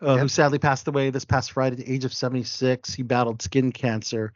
uh, 0.01 0.17
who 0.17 0.29
sadly 0.29 0.59
passed 0.59 0.89
away 0.89 1.11
this 1.11 1.25
past 1.25 1.53
Friday 1.53 1.77
at 1.79 1.87
the 1.87 1.93
age 1.93 2.05
of 2.05 2.13
76. 2.13 2.95
He 2.95 3.03
battled 3.03 3.43
skin 3.43 3.73
cancer 3.73 4.33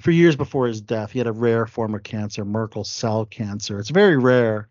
for 0.00 0.10
years 0.10 0.36
before 0.36 0.66
his 0.66 0.80
death. 0.80 1.12
He 1.12 1.18
had 1.18 1.28
a 1.28 1.32
rare 1.32 1.66
form 1.66 1.94
of 1.94 2.02
cancer, 2.02 2.44
Merkel 2.44 2.84
cell 2.84 3.24
cancer. 3.26 3.78
It's 3.78 3.90
very 3.90 4.16
rare, 4.16 4.68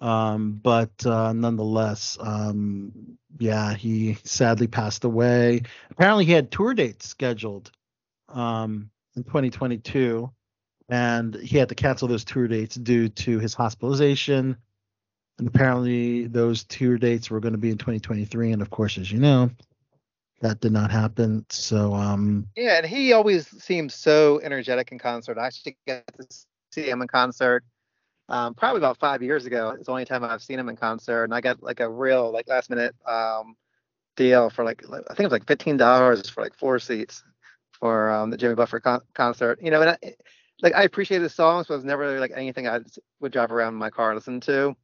um, 0.00 0.60
but 0.62 1.04
uh, 1.04 1.32
nonetheless, 1.32 2.16
um, 2.20 3.18
yeah, 3.38 3.74
he 3.74 4.16
sadly 4.24 4.66
passed 4.66 5.04
away. 5.04 5.62
Apparently, 5.90 6.24
he 6.24 6.32
had 6.32 6.50
tour 6.50 6.74
dates 6.74 7.08
scheduled 7.08 7.70
um, 8.28 8.90
in 9.16 9.24
2022 9.24 10.30
and 10.90 11.36
he 11.36 11.56
had 11.56 11.68
to 11.68 11.74
cancel 11.74 12.08
those 12.08 12.24
tour 12.24 12.48
dates 12.48 12.74
due 12.74 13.08
to 13.08 13.38
his 13.38 13.54
hospitalization. 13.54 14.56
And 15.38 15.48
apparently, 15.48 16.26
those 16.26 16.64
tour 16.64 16.98
dates 16.98 17.30
were 17.30 17.40
going 17.40 17.52
to 17.52 17.58
be 17.58 17.70
in 17.70 17.78
2023, 17.78 18.52
and 18.52 18.60
of 18.60 18.68
course, 18.68 18.98
as 18.98 19.10
you 19.10 19.20
know, 19.20 19.50
that 20.40 20.60
did 20.60 20.72
not 20.72 20.90
happen. 20.90 21.46
So, 21.48 21.94
um, 21.94 22.48
Yeah, 22.56 22.78
and 22.78 22.86
he 22.86 23.12
always 23.12 23.46
seems 23.62 23.94
so 23.94 24.40
energetic 24.42 24.92
in 24.92 24.98
concert. 24.98 25.38
I 25.38 25.46
actually 25.46 25.78
get 25.86 26.04
to 26.18 26.26
see 26.72 26.90
him 26.90 27.00
in 27.00 27.08
concert 27.08 27.64
um, 28.30 28.54
probably 28.54 28.78
about 28.78 28.98
five 28.98 29.22
years 29.22 29.46
ago. 29.46 29.70
It's 29.70 29.86
the 29.86 29.92
only 29.92 30.04
time 30.06 30.24
I've 30.24 30.42
seen 30.42 30.58
him 30.58 30.68
in 30.68 30.76
concert, 30.76 31.24
and 31.24 31.34
I 31.34 31.40
got 31.40 31.62
like 31.62 31.80
a 31.80 31.90
real 31.90 32.32
like 32.32 32.48
last 32.48 32.70
minute 32.70 32.94
um, 33.06 33.56
deal 34.16 34.50
for 34.50 34.64
like 34.64 34.82
I 34.90 35.14
think 35.14 35.20
it 35.20 35.24
was 35.24 35.32
like 35.32 35.46
fifteen 35.46 35.76
dollars 35.76 36.28
for 36.30 36.42
like 36.42 36.56
four 36.56 36.78
seats 36.78 37.24
for 37.72 38.10
um, 38.10 38.30
the 38.30 38.36
Jimmy 38.36 38.54
Buffett 38.54 38.82
con- 38.84 39.02
concert. 39.14 39.58
You 39.62 39.70
know, 39.70 39.82
and 39.82 39.90
I, 39.90 39.98
like 40.62 40.74
I 40.74 40.84
appreciate 40.84 41.22
his 41.22 41.34
songs, 41.34 41.66
but 41.66 41.74
it 41.74 41.78
was 41.78 41.84
never 41.84 42.02
really, 42.02 42.18
like 42.18 42.32
anything 42.34 42.68
I 42.68 42.80
would 43.20 43.32
drive 43.32 43.52
around 43.52 43.74
in 43.74 43.78
my 43.78 43.90
car 43.90 44.10
and 44.10 44.16
listen 44.16 44.40
to. 44.42 44.76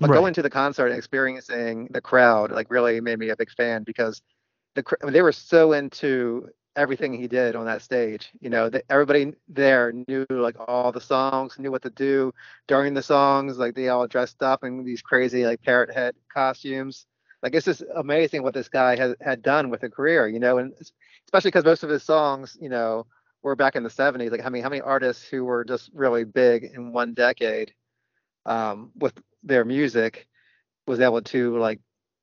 But 0.00 0.10
Right. 0.10 0.16
going 0.16 0.34
to 0.34 0.42
the 0.42 0.50
concert 0.50 0.86
and 0.86 0.96
experiencing 0.96 1.88
the 1.90 2.00
crowd 2.00 2.52
like 2.52 2.70
really 2.70 3.00
made 3.00 3.18
me 3.18 3.30
a 3.30 3.36
big 3.36 3.50
fan 3.52 3.82
because 3.84 4.22
the 4.74 4.82
cr- 4.82 5.10
they 5.10 5.22
were 5.22 5.32
so 5.32 5.72
into 5.72 6.48
everything 6.76 7.12
he 7.12 7.28
did 7.28 7.56
on 7.56 7.66
that 7.66 7.82
stage. 7.82 8.30
You 8.40 8.50
know, 8.50 8.68
that 8.68 8.84
everybody 8.88 9.32
there 9.48 9.92
knew 9.92 10.26
like 10.30 10.56
all 10.68 10.92
the 10.92 11.00
songs, 11.00 11.58
knew 11.58 11.70
what 11.70 11.82
to 11.82 11.90
do 11.90 12.32
during 12.68 12.94
the 12.94 13.02
songs. 13.02 13.58
Like 13.58 13.74
they 13.74 13.88
all 13.88 14.06
dressed 14.06 14.42
up 14.42 14.64
in 14.64 14.84
these 14.84 15.02
crazy 15.02 15.44
like 15.44 15.62
parrot 15.62 15.92
head 15.92 16.14
costumes. 16.32 17.06
Like 17.42 17.54
it's 17.54 17.64
just 17.66 17.82
amazing 17.96 18.42
what 18.42 18.54
this 18.54 18.68
guy 18.68 18.96
has 18.96 19.14
had 19.20 19.42
done 19.42 19.70
with 19.70 19.82
a 19.82 19.90
career. 19.90 20.28
You 20.28 20.40
know, 20.40 20.58
and 20.58 20.72
especially 21.26 21.50
because 21.50 21.64
most 21.64 21.82
of 21.82 21.90
his 21.90 22.02
songs, 22.02 22.56
you 22.60 22.68
know, 22.68 23.06
were 23.42 23.56
back 23.56 23.76
in 23.76 23.82
the 23.82 23.90
70s. 23.90 24.30
Like, 24.30 24.44
I 24.44 24.48
mean, 24.48 24.62
how 24.62 24.68
many 24.68 24.82
artists 24.82 25.24
who 25.26 25.44
were 25.44 25.64
just 25.64 25.90
really 25.94 26.24
big 26.24 26.64
in 26.64 26.92
one 26.92 27.14
decade 27.14 27.72
um, 28.46 28.90
with 28.96 29.14
their 29.42 29.64
music 29.64 30.26
was 30.86 31.00
able 31.00 31.22
to 31.22 31.58
like 31.58 31.80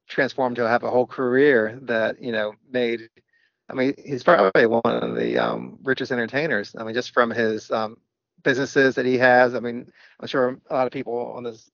transform 0.07 0.55
to 0.55 0.67
have 0.67 0.83
a 0.83 0.89
whole 0.89 1.07
career 1.07 1.79
that 1.83 2.21
you 2.21 2.31
know 2.31 2.53
made 2.69 3.09
i 3.69 3.73
mean 3.73 3.93
he's 4.03 4.23
probably 4.23 4.65
one 4.65 4.81
of 4.85 5.15
the 5.15 5.37
um, 5.37 5.77
richest 5.83 6.11
entertainers 6.11 6.75
i 6.77 6.83
mean 6.83 6.93
just 6.93 7.11
from 7.11 7.29
his 7.29 7.71
um, 7.71 7.97
businesses 8.43 8.95
that 8.95 9.05
he 9.05 9.17
has 9.17 9.55
i 9.55 9.59
mean 9.59 9.91
i'm 10.19 10.27
sure 10.27 10.59
a 10.69 10.73
lot 10.73 10.87
of 10.87 10.93
people 10.93 11.33
on 11.35 11.43
this 11.43 11.69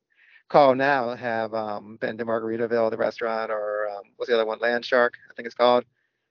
call 0.49 0.75
now 0.75 1.15
have 1.15 1.53
um, 1.53 1.97
been 1.97 2.17
to 2.17 2.25
margaritaville 2.25 2.91
the 2.91 2.97
restaurant 2.97 3.51
or 3.51 3.89
um, 3.89 4.03
what's 4.17 4.29
the 4.29 4.35
other 4.35 4.45
one 4.45 4.59
land 4.59 4.85
shark 4.85 5.15
i 5.29 5.33
think 5.33 5.45
it's 5.45 5.55
called 5.55 5.83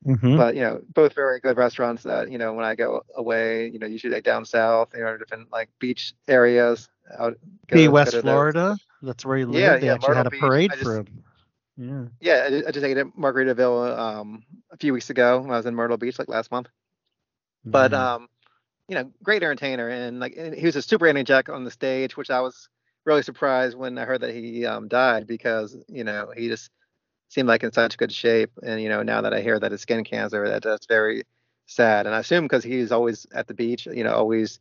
mhm. 0.06 0.36
but 0.36 0.54
you 0.54 0.60
know 0.60 0.80
both 0.94 1.14
very 1.14 1.40
good 1.40 1.56
restaurants 1.56 2.02
that 2.02 2.30
you 2.30 2.38
know 2.38 2.52
when 2.52 2.64
i 2.64 2.74
go 2.74 3.02
away 3.16 3.68
you 3.68 3.78
know 3.78 3.86
usually 3.86 4.12
like 4.12 4.24
down 4.24 4.44
south 4.44 4.90
you 4.94 5.00
know 5.00 5.16
different 5.16 5.50
like 5.50 5.68
beach 5.78 6.14
areas 6.28 6.88
out 7.18 7.36
go- 7.66 7.76
Key 7.76 7.88
West, 7.88 8.12
to 8.12 8.22
those. 8.22 8.22
Florida. 8.22 8.76
That's 9.02 9.24
where 9.24 9.38
he 9.38 9.44
lived. 9.44 9.58
Yeah, 9.58 9.78
they 9.78 9.86
yeah, 9.86 9.94
actually 9.94 10.14
had 10.14 10.26
a 10.26 10.30
Myrtle 10.30 10.30
Beach. 10.30 10.40
parade 10.40 10.72
I 10.72 10.76
for 10.76 10.98
him. 10.98 11.24
Yeah. 11.76 12.08
Yeah, 12.20 12.48
I 12.50 12.68
I 12.68 12.70
just 12.70 12.84
ate 12.84 12.96
at 12.98 13.06
Margaritaville 13.16 13.98
um, 13.98 14.44
a 14.70 14.76
few 14.76 14.92
weeks 14.92 15.10
ago 15.10 15.40
when 15.40 15.50
I 15.50 15.56
was 15.56 15.66
in 15.66 15.74
Myrtle 15.74 15.96
Beach, 15.96 16.18
like 16.18 16.28
last 16.28 16.50
month. 16.50 16.68
But 17.64 17.92
Mhm. 17.92 17.94
um, 17.94 18.28
you 18.88 18.96
know, 18.96 19.12
great 19.22 19.42
entertainer, 19.42 19.88
and 19.88 20.20
like 20.20 20.34
and 20.36 20.54
he 20.54 20.66
was 20.66 20.76
a 20.76 20.82
super 20.82 21.06
energetic 21.08 21.46
jack 21.48 21.54
on 21.54 21.64
the 21.64 21.70
stage, 21.70 22.16
which 22.16 22.30
I 22.30 22.40
was 22.40 22.68
really 23.04 23.22
surprised 23.22 23.76
when 23.76 23.98
I 23.98 24.04
heard 24.04 24.20
that 24.22 24.34
he 24.34 24.66
um, 24.66 24.88
died 24.88 25.26
because 25.26 25.76
you 25.88 26.04
know 26.04 26.32
he 26.36 26.48
just 26.48 26.70
seemed 27.28 27.48
like 27.48 27.64
in 27.64 27.72
such 27.72 27.98
good 27.98 28.12
shape, 28.12 28.52
and 28.62 28.80
you 28.82 28.88
know 28.88 29.02
now 29.02 29.22
that 29.22 29.34
I 29.34 29.40
hear 29.42 29.58
that 29.60 29.72
it's 29.72 29.82
skin 29.82 30.04
cancer, 30.04 30.48
that 30.48 30.62
that's 30.62 30.86
very 30.86 31.24
sad, 31.66 32.06
and 32.06 32.14
I 32.14 32.20
assume 32.20 32.44
because 32.44 32.64
he's 32.64 32.92
always 32.92 33.26
at 33.34 33.46
the 33.48 33.54
beach, 33.54 33.86
you 33.86 34.04
know, 34.04 34.14
always 34.14 34.60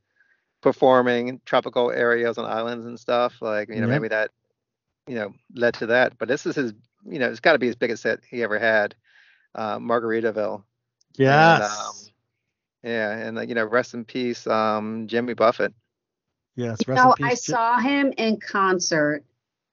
performing 0.61 1.41
tropical 1.45 1.91
areas 1.91 2.37
on 2.37 2.45
islands 2.45 2.85
and 2.85 2.99
stuff, 2.99 3.41
like 3.41 3.69
you 3.69 3.81
know 3.81 3.87
Yep. 3.87 3.89
maybe 3.89 4.07
that 4.09 4.31
you 5.07 5.15
know 5.15 5.33
led 5.55 5.75
to 5.75 5.87
that, 5.87 6.17
but 6.17 6.27
this 6.27 6.45
is 6.45 6.55
his, 6.55 6.73
you 7.07 7.19
know, 7.19 7.29
it's 7.29 7.39
got 7.39 7.53
to 7.53 7.59
be 7.59 7.67
his 7.67 7.75
biggest 7.75 8.03
hit 8.03 8.21
he 8.29 8.43
ever 8.43 8.59
had, 8.59 8.95
uh, 9.55 9.77
Margaritaville. 9.79 10.63
yes. 11.17 11.61
um, 11.79 11.95
Yeah, 12.83 13.11
and 13.11 13.35
like, 13.37 13.49
you 13.49 13.55
know, 13.55 13.65
rest 13.65 13.93
in 13.93 14.05
peace, 14.05 14.45
um, 14.47 15.07
Jimmy 15.07 15.33
Buffett. 15.33 15.73
yes. 16.55 16.79
You 16.87 16.93
Rest 16.93 17.03
know, 17.05 17.13
in 17.13 17.23
I 17.25 17.29
peace. 17.31 17.45
Jim. 17.45 17.53
saw 17.53 17.79
him 17.79 18.13
in 18.17 18.39
concert 18.39 19.23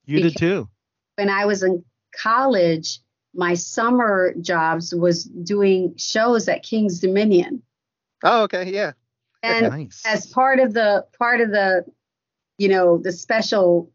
You 0.07 0.21
did 0.23 0.37
too. 0.37 0.69
when 1.17 1.29
I 1.31 1.45
was 1.47 1.63
in 1.63 1.85
college. 2.17 3.01
My 3.35 3.55
summer 3.55 4.33
jobs 4.41 4.93
was 4.95 5.25
doing 5.25 5.95
shows 5.97 6.49
at 6.49 6.63
King's 6.63 6.99
Dominion, 6.99 7.63
Oh, 8.25 8.45
okay, 8.45 8.73
yeah. 8.73 8.93
and 9.43 9.69
nice. 9.69 10.03
as 10.07 10.27
part 10.27 10.59
of 10.59 10.73
the 10.73 11.07
part 11.19 11.41
of 11.43 11.51
the 11.51 11.85
you 12.57 12.69
know 12.69 12.97
the 12.99 13.13
special 13.13 13.93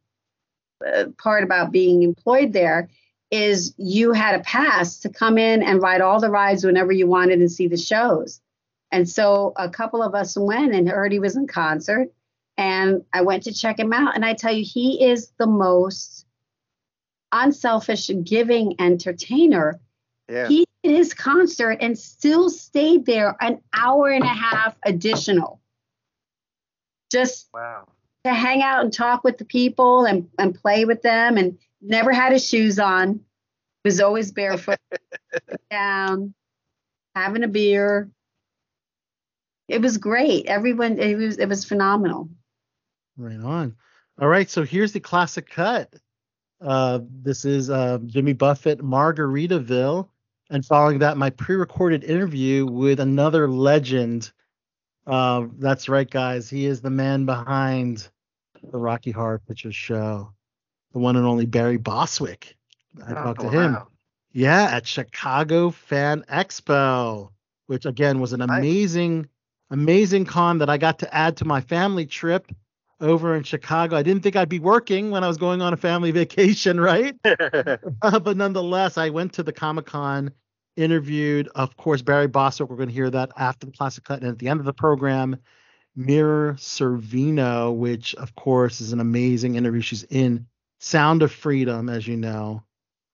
uh, 0.85 1.05
part 1.17 1.43
about 1.43 1.71
being 1.71 2.03
employed 2.03 2.53
there 2.53 2.89
is 3.33 3.73
you 3.77 4.11
had 4.11 4.35
a 4.35 4.43
pass 4.43 4.99
to 4.99 5.09
come 5.09 5.39
in 5.39 5.63
and 5.63 5.81
ride 5.81 6.01
all 6.01 6.19
the 6.19 6.29
rides 6.29 6.63
whenever 6.63 6.91
you 6.91 7.07
wanted 7.07 7.39
and 7.39 7.51
see 7.51 7.67
the 7.67 7.75
shows. 7.75 8.39
And 8.91 9.09
so 9.09 9.53
a 9.55 9.67
couple 9.69 10.03
of 10.03 10.13
us 10.13 10.37
went 10.37 10.75
and 10.75 10.87
heard 10.87 11.11
he 11.11 11.17
was 11.17 11.35
in 11.35 11.47
concert 11.47 12.13
and 12.57 13.03
i 13.11 13.21
went 13.21 13.41
to 13.43 13.51
check 13.51 13.79
him 13.79 13.91
out. 13.91 14.13
And 14.13 14.23
i 14.23 14.35
tell 14.35 14.53
you 14.53 14.63
he 14.63 15.03
is 15.03 15.31
the 15.39 15.47
most 15.47 16.27
unselfish 17.31 18.11
giving 18.23 18.75
entertainer. 18.79 19.79
Yeah. 20.29 20.47
he 20.47 20.67
did 20.83 20.95
his 20.95 21.15
concert 21.15 21.79
and 21.81 21.97
still 21.97 22.51
stayed 22.51 23.07
there 23.07 23.35
an 23.41 23.61
hour 23.73 24.09
and 24.09 24.23
a 24.23 24.27
half 24.27 24.77
additional. 24.85 25.59
Just 27.11 27.49
wow. 27.51 27.87
to 28.25 28.33
hang 28.33 28.61
out 28.61 28.83
and 28.83 28.93
talk 28.93 29.23
with 29.23 29.39
the 29.39 29.45
people 29.45 30.05
and, 30.05 30.29
and 30.37 30.53
play 30.53 30.85
with 30.85 31.01
them. 31.01 31.37
And 31.37 31.57
never 31.83 32.11
had 32.11 32.31
his 32.31 32.47
shoes 32.47 32.79
on 32.79 33.19
was 33.83 33.99
always 33.99 34.31
barefoot 34.31 34.79
down 35.71 36.33
having 37.15 37.43
a 37.43 37.47
beer 37.47 38.09
it 39.67 39.81
was 39.81 39.97
great 39.97 40.45
everyone 40.47 40.97
it 40.99 41.15
was 41.15 41.37
it 41.37 41.49
was 41.49 41.65
phenomenal 41.65 42.29
Right 43.17 43.39
on. 43.39 43.75
All 44.19 44.27
right, 44.27 44.49
so 44.49 44.63
here's 44.63 44.91
the 44.91 44.99
classic 44.99 45.49
cut. 45.49 45.93
Uh, 46.61 46.99
this 47.21 47.45
is 47.45 47.69
uh, 47.69 47.99
Jimmy 48.05 48.33
Buffett, 48.33 48.79
Margaritaville, 48.79 50.07
and 50.49 50.65
following 50.65 50.99
that, 50.99 51.17
my 51.17 51.29
pre-recorded 51.29 52.03
interview 52.03 52.65
with 52.65 52.99
another 52.99 53.47
legend. 53.47 54.31
Uh, 55.05 55.47
that's 55.57 55.89
right, 55.89 56.09
guys. 56.09 56.49
He 56.49 56.65
is 56.65 56.81
the 56.81 56.89
man 56.89 57.25
behind 57.25 58.07
the 58.63 58.77
Rocky 58.77 59.11
Horror 59.11 59.41
Picture 59.47 59.71
Show, 59.71 60.33
the 60.93 60.99
one 60.99 61.15
and 61.15 61.25
only 61.25 61.45
Barry 61.45 61.77
Bostwick. 61.77 62.55
I 63.05 63.13
talked 63.13 63.41
to 63.41 63.47
Oh, 63.47 63.49
him. 63.49 63.77
Yeah, 64.31 64.63
at 64.71 64.87
Chicago 64.87 65.69
Fan 65.71 66.23
Expo, 66.31 67.29
which 67.67 67.85
again 67.85 68.19
was 68.19 68.33
an 68.33 68.39
Nice. 68.39 68.49
amazing, 68.59 69.27
amazing 69.69 70.25
con 70.25 70.59
that 70.59 70.69
I 70.69 70.77
got 70.77 70.99
to 70.99 71.13
add 71.13 71.37
to 71.37 71.45
my 71.45 71.61
family 71.61 72.05
trip 72.05 72.51
over 73.01 73.35
in 73.35 73.43
Chicago. 73.43 73.95
I 73.95 74.03
didn't 74.03 74.23
think 74.23 74.35
I'd 74.35 74.49
be 74.49 74.59
working 74.59 75.11
when 75.11 75.23
I 75.23 75.27
was 75.27 75.37
going 75.37 75.61
on 75.61 75.73
a 75.73 75.77
family 75.77 76.11
vacation, 76.23 76.79
right? 76.79 77.15
Uh, 78.01 78.19
but 78.19 78.37
nonetheless, 78.37 78.97
I 78.97 79.09
went 79.09 79.33
to 79.33 79.43
the 79.43 79.53
Comic 79.53 79.85
Con, 79.85 80.31
interviewed, 80.75 81.47
of 81.55 81.75
course, 81.77 82.01
Barry 82.01 82.27
Bostwick. 82.27 82.69
We're 82.69 82.75
going 82.77 82.89
to 82.89 82.93
hear 82.95 83.09
that 83.09 83.31
after 83.37 83.65
the 83.65 83.71
Classic 83.71 84.03
Cut. 84.03 84.21
And 84.21 84.29
at 84.29 84.39
the 84.39 84.47
end 84.49 84.59
of 84.59 84.65
the 84.65 84.73
program, 84.73 85.37
Mira 85.95 86.55
Sorvino, 86.55 87.75
which, 87.75 88.15
of 88.15 88.35
course, 88.35 88.81
is 88.81 88.93
an 88.93 88.99
amazing 88.99 89.55
interview. 89.55 89.81
She's 89.81 90.03
in 90.03 90.47
Sound 90.83 91.23
of 91.23 91.31
Freedom, 91.31 91.87
as 91.87 92.07
you 92.07 92.17
know. 92.17 92.63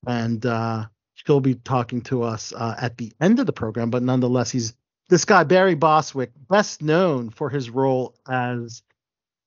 And 0.08 0.44
uh, 0.46 0.86
she'll 1.14 1.40
be 1.40 1.56
talking 1.56 2.02
to 2.04 2.24
us 2.24 2.52
uh, 2.56 2.76
at 2.80 2.98
the 2.98 3.12
end 3.22 3.40
of 3.40 3.46
the 3.46 3.54
program. 3.54 3.90
But 3.90 4.02
nonetheless, 4.02 4.50
he's 4.50 4.74
this 5.10 5.26
guy, 5.26 5.44
Barry 5.44 5.76
Bostwick, 5.76 6.32
best 6.50 6.82
known 6.82 7.30
for 7.30 7.50
his 7.50 7.70
role 7.70 8.16
as 8.28 8.82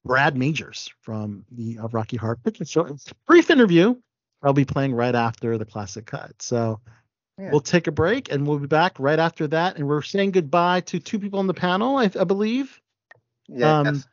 Brad 0.04 0.36
Majors 0.36 0.90
from 1.00 1.44
the 1.50 1.78
uh, 1.78 1.88
Rocky 1.88 2.16
Horror 2.16 2.36
Picture 2.36 2.64
Show. 2.64 2.84
It's 2.86 3.10
a 3.10 3.14
brief 3.26 3.50
interview. 3.50 3.96
I'll 4.42 4.52
be 4.52 4.64
playing 4.64 4.94
right 4.94 5.14
after 5.14 5.58
the 5.58 5.64
classic 5.64 6.06
cut. 6.06 6.40
So 6.42 6.80
Yeah. 7.38 7.50
we'll 7.50 7.60
take 7.60 7.86
a 7.86 7.92
break 7.92 8.30
and 8.30 8.46
we'll 8.46 8.58
be 8.58 8.66
back 8.66 8.98
right 8.98 9.18
after 9.18 9.46
that. 9.48 9.76
And 9.76 9.86
we're 9.88 10.02
saying 10.02 10.32
goodbye 10.32 10.80
to 10.82 10.98
two 11.00 11.18
people 11.18 11.38
on 11.38 11.46
the 11.46 11.54
panel, 11.54 11.96
I, 11.96 12.04
I 12.18 12.24
believe. 12.24 12.80
Yes. 13.48 13.64
Um, 13.86 14.04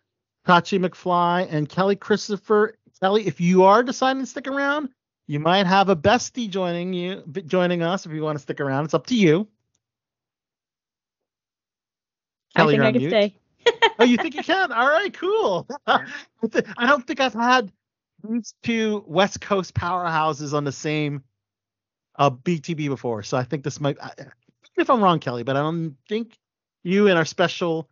Chachi 0.47 0.83
McFly 0.83 1.47
and 1.51 1.67
Kelly 1.69 1.95
Christopher. 1.95 2.75
Kelly, 3.01 3.27
if 3.27 3.39
you 3.41 3.63
are 3.63 3.83
deciding 3.83 4.21
to 4.23 4.27
stick 4.27 4.47
around, 4.47 4.89
you 5.27 5.39
might 5.39 5.67
have 5.67 5.89
a 5.89 5.95
bestie 5.95 6.49
joining 6.49 6.93
you, 6.93 7.23
joining 7.45 7.81
us. 7.83 8.05
If 8.05 8.11
you 8.11 8.23
want 8.23 8.37
to 8.37 8.41
stick 8.41 8.59
around, 8.59 8.85
it's 8.85 8.93
up 8.93 9.07
to 9.07 9.15
you. 9.15 9.47
I 12.55 12.59
Kelly, 12.59 12.73
think 12.73 12.77
you're 12.77 12.85
I 12.85 12.91
can 12.91 13.01
mute. 13.01 13.09
stay. 13.09 13.35
oh, 13.99 14.03
you 14.03 14.17
think 14.17 14.35
you 14.35 14.43
can? 14.43 14.71
All 14.71 14.87
right, 14.87 15.13
cool. 15.13 15.67
I 15.87 16.05
I 16.77 16.87
don't 16.87 17.05
think 17.05 17.19
I've 17.19 17.33
had 17.33 17.71
these 18.27 18.53
two 18.63 19.03
West 19.07 19.41
Coast 19.41 19.73
powerhouses 19.73 20.53
on 20.53 20.63
the 20.63 20.71
same 20.71 21.23
uh, 22.17 22.29
BTB 22.31 22.89
before, 22.89 23.23
so 23.23 23.37
I 23.37 23.43
think 23.43 23.63
this 23.63 23.79
might. 23.79 23.97
I, 24.01 24.11
if 24.77 24.89
I'm 24.89 25.01
wrong, 25.01 25.19
Kelly, 25.19 25.43
but 25.43 25.55
I 25.55 25.61
don't 25.61 25.95
think 26.07 26.37
you 26.83 27.07
and 27.07 27.17
our 27.17 27.25
special, 27.25 27.89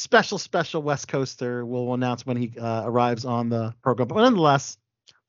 special, 0.00 0.38
special 0.38 0.82
West 0.82 1.08
Coaster 1.08 1.64
will 1.64 1.92
announce 1.92 2.24
when 2.24 2.36
he 2.36 2.52
uh, 2.58 2.82
arrives 2.86 3.24
on 3.24 3.50
the 3.50 3.74
program. 3.82 4.08
But 4.08 4.16
nonetheless, 4.16 4.78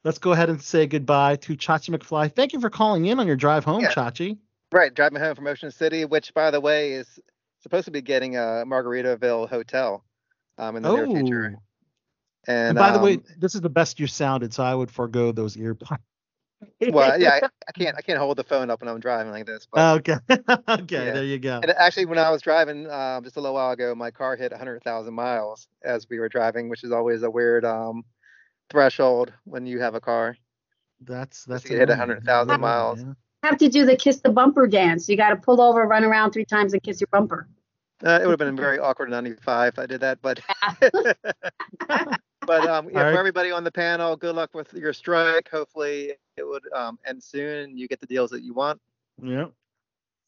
let's 0.03 0.17
go 0.17 0.31
ahead 0.31 0.49
and 0.49 0.61
say 0.61 0.87
goodbye 0.87 1.35
to 1.37 1.57
Chachi 1.57 1.95
McFly. 1.95 2.33
Thank 2.33 2.53
you 2.53 2.61
for 2.61 2.69
calling 2.69 3.05
in 3.05 3.19
on 3.19 3.27
your 3.27 3.35
drive 3.35 3.65
home, 3.65 3.81
Yeah. 3.81 3.91
Chachi. 3.91 4.37
Right, 4.71 4.93
driving 4.93 5.19
home 5.19 5.35
from 5.35 5.47
Ocean 5.47 5.69
City, 5.69 6.05
which, 6.05 6.33
by 6.33 6.49
the 6.49 6.61
way, 6.61 6.93
is 6.93 7.19
supposed 7.59 7.85
to 7.85 7.91
be 7.91 8.01
getting 8.01 8.37
a 8.37 8.63
Margaritaville 8.65 9.49
hotel 9.49 10.05
um, 10.57 10.77
in 10.77 10.83
the 10.83 10.95
near 10.95 11.05
future. 11.05 11.57
And, 12.47 12.69
And, 12.69 12.77
by 12.77 12.91
the 12.91 12.99
way, 12.99 13.15
um, 13.15 13.23
this 13.37 13.53
is 13.53 13.61
the 13.61 13.69
best 13.69 13.99
you 13.99 14.07
sounded, 14.07 14.53
so 14.53 14.63
I 14.63 14.73
would 14.73 14.89
forego 14.89 15.33
those 15.33 15.57
earbuds. 15.57 15.97
well, 16.91 17.19
yeah, 17.19 17.39
I, 17.41 17.47
I 17.67 17.71
can't, 17.71 17.97
I 17.97 18.01
can't 18.01 18.19
hold 18.19 18.37
the 18.37 18.43
phone 18.43 18.69
up 18.69 18.81
when 18.81 18.89
I'm 18.89 18.99
driving 18.99 19.31
like 19.31 19.45
this. 19.45 19.67
But, 19.71 19.97
Okay. 19.99 20.15
okay, 20.29 21.05
Yeah. 21.07 21.11
there 21.13 21.23
you 21.23 21.39
go. 21.39 21.59
and 21.61 21.71
actually, 21.71 22.05
when 22.05 22.17
I 22.17 22.29
was 22.29 22.41
driving 22.41 22.89
um, 22.89 23.23
just 23.23 23.37
a 23.37 23.39
little 23.41 23.55
while 23.55 23.71
ago, 23.71 23.93
my 23.95 24.11
car 24.11 24.35
hit 24.35 24.51
100,000 24.51 25.13
miles 25.13 25.67
as 25.83 26.07
we 26.09 26.19
were 26.19 26.29
driving, 26.29 26.69
which 26.69 26.83
is 26.83 26.91
always 26.91 27.23
a 27.23 27.29
weird 27.29 27.65
um, 27.65 28.03
threshold 28.69 29.33
when 29.45 29.65
you 29.65 29.79
have 29.79 29.95
a 29.95 30.01
car. 30.01 30.35
That's 31.03 31.45
that's 31.45 31.67
you 31.69 31.77
hit 31.77 31.89
100,000 31.89 32.59
miles. 32.61 33.01
yeah. 33.01 33.13
Have 33.43 33.57
to 33.57 33.69
do 33.69 33.85
the 33.85 33.95
kiss 33.95 34.17
the 34.21 34.29
bumper 34.29 34.67
dance. 34.67 35.09
You 35.09 35.17
got 35.17 35.31
to 35.31 35.35
pull 35.35 35.59
over, 35.61 35.83
run 35.87 36.03
around 36.03 36.31
three 36.31 36.45
times, 36.45 36.73
and 36.73 36.83
kiss 36.83 37.01
your 37.01 37.07
bumper. 37.11 37.47
Uh, 38.05 38.19
it 38.21 38.25
would 38.27 38.39
have 38.39 38.39
been 38.39 38.55
very 38.55 38.77
awkward 38.79 39.05
in 39.05 39.11
95 39.11 39.73
if 39.73 39.79
I 39.79 39.85
did 39.87 40.01
that, 40.01 40.19
but 40.21 40.39
but 42.45 42.65
um, 42.67 42.89
yeah, 42.89 42.97
All 42.99 43.03
right. 43.05 43.13
for 43.13 43.19
everybody 43.19 43.51
on 43.51 43.63
the 43.63 43.71
panel, 43.71 44.15
good 44.15 44.35
luck 44.35 44.53
with 44.53 44.73
your 44.73 44.93
strike. 44.93 45.49
Hopefully, 45.49 46.13
it 46.37 46.43
would 46.47 46.63
um, 46.73 46.97
end 47.05 47.21
soon. 47.23 47.59
and 47.69 47.79
You 47.79 47.87
get 47.87 47.99
the 47.99 48.07
deals 48.07 48.31
that 48.31 48.41
you 48.43 48.53
want. 48.53 48.79
Yeah. 49.21 49.47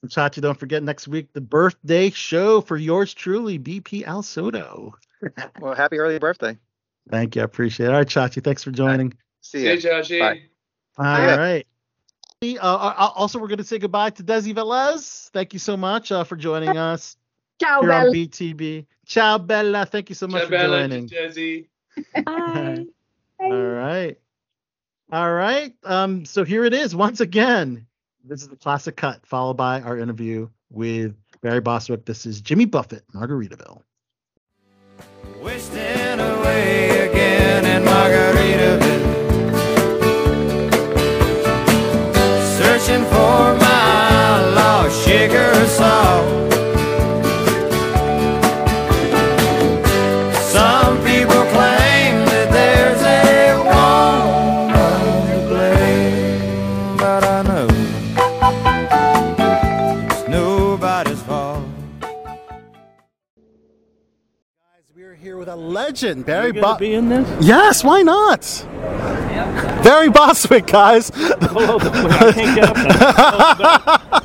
And 0.02 0.12
Chachi, 0.12 0.42
don't 0.42 0.60
forget 0.60 0.84
next 0.84 1.08
week 1.08 1.32
the 1.34 1.42
birthday 1.42 2.10
show 2.10 2.62
for 2.62 2.78
yours 2.78 3.14
truly, 3.14 3.58
BP 3.60 4.04
Al 4.04 4.22
Sotto. 4.24 4.96
Well, 5.62 5.74
happy 5.74 5.98
early 6.00 6.20
birthday. 6.20 6.58
Thank 7.10 7.38
you, 7.38 7.42
I 7.44 7.46
appreciate 7.46 7.88
it. 7.88 7.90
All 7.92 7.96
right, 8.00 8.08
Chachi, 8.08 8.44
thanks 8.44 8.62
for 8.62 8.72
joining. 8.72 9.14
See 9.40 9.64
Hey, 9.64 9.76
you. 9.76 9.80
Joshi. 9.82 10.20
Bye. 10.20 10.42
All 10.98 11.06
Yeah. 11.06 11.36
right. 11.38 11.68
Uh, 12.44 12.58
uh, 12.62 13.10
also, 13.16 13.40
we're 13.40 13.48
going 13.48 13.58
to 13.60 13.64
say 13.64 13.80
goodbye 13.80 14.10
to 14.10 14.24
Desi 14.24 14.54
Velez. 14.54 15.30
Thank 15.32 15.54
you 15.54 15.60
so 15.60 15.78
much 15.78 16.12
uh, 16.12 16.26
for 16.26 16.36
joining 16.36 16.78
us 16.78 17.16
Ciao, 17.62 17.80
here 17.82 17.94
on 17.94 18.08
BTB. 18.08 18.86
Ciao, 19.06 19.38
Bella. 19.38 19.86
Thank 19.86 20.10
you 20.10 20.16
so 20.16 20.28
much 20.28 20.42
Ciao, 20.42 20.48
for 20.48 20.52
Bella, 20.52 20.82
joining. 20.82 21.08
Jazzy. 21.08 21.68
Bye. 22.26 22.86
All 23.40 23.52
right. 23.52 24.18
All 25.12 25.34
right. 25.34 25.74
Um, 25.84 26.26
so 26.26 26.44
here 26.44 26.64
it 26.66 26.74
is 26.74 26.96
once 26.96 27.20
again. 27.20 27.86
This 28.24 28.42
is 28.42 28.48
the 28.48 28.56
classic 28.56 28.96
cut, 28.96 29.26
followed 29.26 29.58
by 29.58 29.82
our 29.82 29.98
interview 29.98 30.50
with 30.70 31.16
Barry 31.42 31.60
Bostwick. 31.62 32.06
This 32.06 32.26
is 32.26 32.42
Jimmy 32.42 32.66
Buffett, 32.66 33.04
Margaritaville. 33.14 33.82
Wasting 35.42 36.20
away 36.20 37.10
again 37.10 37.66
in 37.66 37.84
Margaritaville. 37.84 38.82
Searching 42.58 43.04
for 43.06 43.56
my 43.60 44.54
lost 44.56 45.06
sugar 45.06 45.54
salt. 45.68 46.13
Barry 66.26 66.52
be 66.80 66.94
in 66.94 67.10
this? 67.10 67.46
Yes, 67.46 67.84
why 67.84 68.02
not? 68.02 68.66
Barry 69.84 70.10
Bostwick, 70.10 70.66
guys. 70.68 71.12
Hold 71.14 71.84
on, 71.84 72.12
I 72.12 72.32
can't 72.32 72.56
get 72.56 72.70
up 72.70 74.24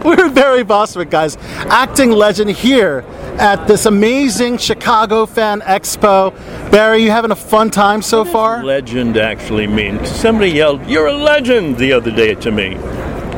We're 0.04 0.30
Barry 0.30 0.62
Bostwick, 0.62 1.10
guys, 1.10 1.36
acting 1.68 2.10
legend 2.10 2.50
here 2.50 3.04
at 3.38 3.66
this 3.66 3.86
amazing 3.86 4.58
Chicago 4.58 5.26
Fan 5.26 5.60
Expo. 5.62 6.32
Barry, 6.70 7.02
you 7.02 7.10
having 7.10 7.30
a 7.30 7.36
fun 7.36 7.70
time 7.70 8.02
so 8.02 8.24
far? 8.24 8.62
Legend 8.62 9.16
actually 9.16 9.66
means 9.66 10.08
somebody 10.10 10.50
yelled, 10.50 10.86
"You're 10.86 11.06
a 11.06 11.12
legend!" 11.12 11.76
the 11.78 11.92
other 11.92 12.10
day 12.10 12.34
to 12.34 12.50
me. 12.50 12.76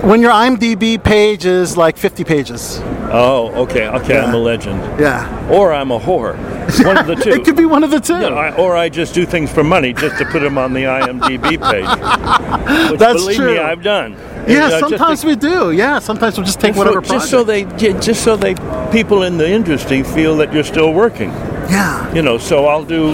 When 0.02 0.20
your 0.20 0.32
IMDb 0.32 1.02
page 1.02 1.44
is 1.44 1.76
like 1.76 1.96
50 1.96 2.24
pages. 2.24 2.80
Oh, 3.14 3.52
okay, 3.64 3.86
okay, 3.88 4.18
I'm 4.18 4.34
a 4.34 4.38
legend. 4.38 4.80
Yeah. 5.00 5.48
Or 5.48 5.72
I'm 5.72 5.92
a 5.92 6.00
whore. 6.00 6.36
One 6.84 6.98
of 6.98 7.06
the 7.06 7.14
two. 7.22 7.30
It 7.30 7.44
could 7.44 7.56
be 7.56 7.66
one 7.66 7.84
of 7.84 7.90
the 7.92 8.00
two. 8.00 8.14
Yeah, 8.18 8.28
I, 8.30 8.56
or 8.56 8.74
I 8.76 8.88
just 8.88 9.14
do 9.14 9.24
things 9.24 9.52
for 9.52 9.62
money 9.62 9.92
just 9.92 10.18
to 10.18 10.24
put 10.24 10.40
them 10.40 10.58
on 10.58 10.72
the 10.72 10.84
IMDb 10.84 11.42
page. 11.70 12.90
Which, 12.90 12.98
That's 12.98 13.20
believe 13.22 13.36
true. 13.36 13.52
me, 13.54 13.58
I've 13.60 13.82
done. 13.84 14.12
Yeah, 14.48 14.66
Uh, 14.72 14.80
sometimes 14.80 15.20
to- 15.20 15.26
we 15.28 15.36
do. 15.36 15.70
Yeah, 15.70 16.00
sometimes 16.00 16.36
we'll 16.36 16.46
just 16.46 16.58
take 16.60 16.70
just 16.74 16.78
whatever 16.78 17.04
so, 17.04 17.14
just 17.14 17.30
so 17.30 17.44
they 17.44 17.64
ju- 17.76 17.98
just 18.00 18.24
so 18.24 18.36
they 18.36 18.54
people 18.90 19.22
in 19.22 19.38
the 19.38 19.48
industry 19.48 20.02
feel 20.02 20.36
that 20.38 20.52
you're 20.52 20.64
still 20.64 20.92
working. 20.92 21.30
Yeah. 21.70 22.12
You 22.12 22.22
know, 22.22 22.38
so 22.38 22.66
I'll 22.66 22.84
do 22.84 23.12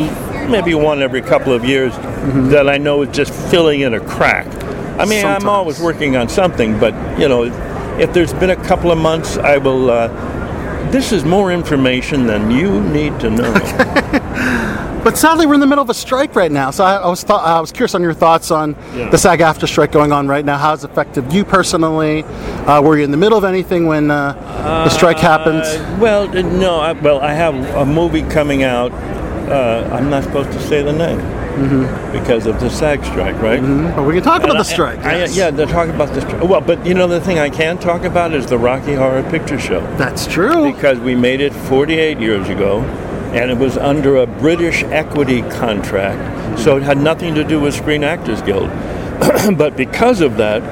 maybe 0.49 0.73
one 0.75 1.03
every 1.03 1.21
couple 1.21 1.53
of 1.53 1.65
years 1.67 1.93
Mm-hmm. 2.19 2.49
that 2.51 2.69
I 2.69 2.79
know 2.79 3.03
is 3.03 3.15
just 3.17 3.33
filling 3.51 3.81
in 3.83 3.95
a 3.95 4.01
crack. 4.01 4.47
I 4.99 5.05
mean, 5.05 5.25
I'm 5.25 5.49
always 5.49 5.81
working 5.81 6.17
on 6.17 6.29
something, 6.29 6.79
but 6.79 6.93
you 7.19 7.29
know, 7.29 7.45
if 7.99 8.13
there's 8.13 8.33
been 8.33 8.51
a 8.51 8.57
couple 8.57 8.91
of 8.91 8.99
months, 8.99 9.37
I 9.37 9.59
will. 9.59 9.91
Uh, 9.91 10.09
this 10.91 11.13
is 11.13 11.25
more 11.25 11.53
information 11.53 12.27
than 12.27 12.51
you 12.51 12.81
need 12.81 13.19
to 13.21 13.31
know. 13.31 13.55
But 14.99 15.17
sadly, 15.17 15.47
we're 15.47 15.55
in 15.55 15.61
the 15.61 15.67
middle 15.67 15.83
of 15.83 15.89
a 15.91 15.95
strike 15.95 16.35
right 16.35 16.51
now. 16.51 16.71
So 16.71 16.85
I, 16.85 16.97
I 16.97 17.09
was 17.09 17.23
thought, 17.23 17.43
I 17.47 17.61
was 17.61 17.71
curious 17.71 17.95
on 17.95 18.03
your 18.03 18.13
thoughts 18.13 18.51
on 18.51 18.77
Yeah. 18.95 19.09
the 19.09 19.17
SAG-AFTRA 19.17 19.69
strike 19.69 19.93
going 19.93 20.13
on 20.13 20.27
right 20.27 20.45
now. 20.45 20.59
How 20.59 20.75
it's 20.75 20.83
affected 20.85 21.33
you 21.33 21.45
personally? 21.45 22.25
Uh, 22.25 22.83
were 22.83 22.99
you 22.99 23.05
in 23.05 23.11
the 23.13 23.17
middle 23.17 23.39
of 23.39 23.45
anything 23.45 23.87
when 23.87 24.11
uh, 24.11 24.33
the 24.85 24.91
strike? 24.91 25.23
Uh, 25.23 25.97
well, 26.01 26.29
uh, 26.37 26.43
no. 26.43 26.81
I, 26.81 26.93
well, 26.93 27.21
I 27.21 27.33
have 27.33 27.55
a 27.77 27.87
movie 27.87 28.23
coming 28.23 28.65
out. 28.65 28.93
Uh, 28.93 29.89
I'm 29.93 30.11
not 30.11 30.25
supposed 30.25 30.51
to 30.53 30.61
say 30.61 30.83
the 30.83 30.93
name. 30.93 31.21
Because 32.13 32.47
of 32.47 32.61
the 32.61 32.71
SAG 32.71 33.05
strike, 33.05 33.41
right? 33.41 33.61
But 33.97 34.05
we 34.05 34.15
can 34.15 34.23
talk 34.23 34.39
about 34.43 34.51
And 34.51 34.61
the 34.61 34.65
strike. 34.65 34.99
I- 35.05 35.19
yes. 35.19 35.37
yeah, 35.37 35.51
they're 35.51 35.67
talking 35.67 35.95
about 35.95 36.15
the 36.15 36.21
strike. 36.21 36.43
Well, 36.45 36.61
but 36.61 36.85
you 36.87 36.95
know 36.95 37.07
the 37.07 37.21
thing 37.21 37.39
I 37.39 37.51
can 37.51 37.79
talk 37.79 38.05
about 38.05 38.33
is 38.35 38.47
the 38.47 38.59
Rocky 38.59 38.95
Horror 38.95 39.23
Picture 39.31 39.59
Show. 39.59 39.81
That's 39.97 40.27
true. 40.27 40.73
Because 40.73 40.99
we 40.99 41.15
made 41.15 41.41
it 41.41 41.53
48 41.53 42.19
years 42.19 42.49
ago, 42.49 42.81
and 43.33 43.51
it 43.51 43.59
was 43.59 43.77
under 43.77 44.17
a 44.17 44.27
British 44.27 44.83
equity 44.85 45.43
contract, 45.43 46.59
so 46.61 46.77
it 46.77 46.83
had 46.83 46.99
nothing 46.99 47.35
to 47.35 47.45
do 47.45 47.61
with 47.61 47.75
Screen 47.75 48.05
Actors 48.05 48.41
Guild. 48.43 48.71
but 49.59 49.77
because 49.77 50.21
of 50.21 50.37
that, 50.37 50.63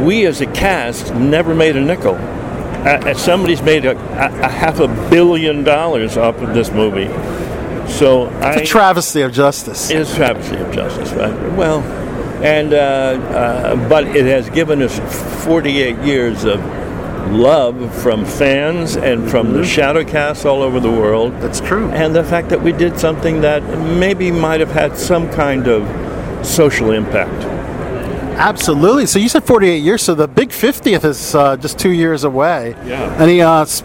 we 0.00 0.26
as 0.26 0.40
a 0.40 0.46
cast 0.46 1.14
never 1.14 1.54
made 1.54 1.76
a 1.76 1.80
nickel. 1.80 2.14
Uh, 2.14 2.98
uh, 3.04 3.14
somebody's 3.14 3.60
made 3.62 3.84
a, 3.84 3.96
a, 3.96 4.40
a 4.42 4.48
half 4.48 4.80
a 4.80 4.88
billion 5.10 5.62
dollars 5.64 6.16
off 6.16 6.36
of 6.40 6.54
this 6.54 6.70
movie. 6.70 7.08
So 8.00 8.30
It's 8.40 8.62
a 8.62 8.64
travesty 8.64 9.20
of 9.20 9.30
justice. 9.30 9.90
It 9.90 9.98
is 9.98 10.10
a 10.14 10.16
travesty 10.16 10.56
of 10.56 10.72
justice, 10.72 11.12
right? 11.12 11.34
Well, 11.52 11.82
and 12.42 12.72
uh, 12.72 12.76
uh, 12.78 13.88
but 13.90 14.04
it 14.16 14.24
has 14.24 14.48
given 14.48 14.80
us 14.80 14.98
48 15.44 15.98
years 15.98 16.44
of 16.44 16.60
love 17.30 17.94
from 18.02 18.24
fans 18.24 18.96
and 18.96 19.30
from 19.30 19.52
the 19.52 19.66
shadow 19.66 20.02
casts 20.02 20.46
all 20.46 20.62
over 20.62 20.80
the 20.80 20.90
world. 20.90 21.32
Mm-hmm. 21.32 21.42
That's 21.42 21.60
true. 21.60 21.90
And 21.90 22.16
the 22.16 22.24
fact 22.24 22.48
that 22.48 22.62
we 22.62 22.72
did 22.72 22.98
something 22.98 23.42
that 23.42 23.62
maybe 23.78 24.30
might 24.30 24.60
have 24.60 24.72
had 24.72 24.96
some 24.96 25.28
kind 25.30 25.68
of 25.68 25.86
social 26.46 26.92
impact. 26.92 27.59
Absolutely. 28.40 29.04
So 29.04 29.18
you 29.18 29.28
said 29.28 29.44
48 29.44 29.76
years. 29.82 30.02
So 30.02 30.14
the 30.14 30.26
big 30.26 30.48
50th 30.48 31.04
is 31.04 31.34
uh, 31.34 31.58
just 31.58 31.78
two 31.78 31.90
years 31.90 32.24
away. 32.24 32.70
Yeah. 32.86 33.14
Any 33.18 33.42
uh, 33.42 33.66
sp- 33.68 33.84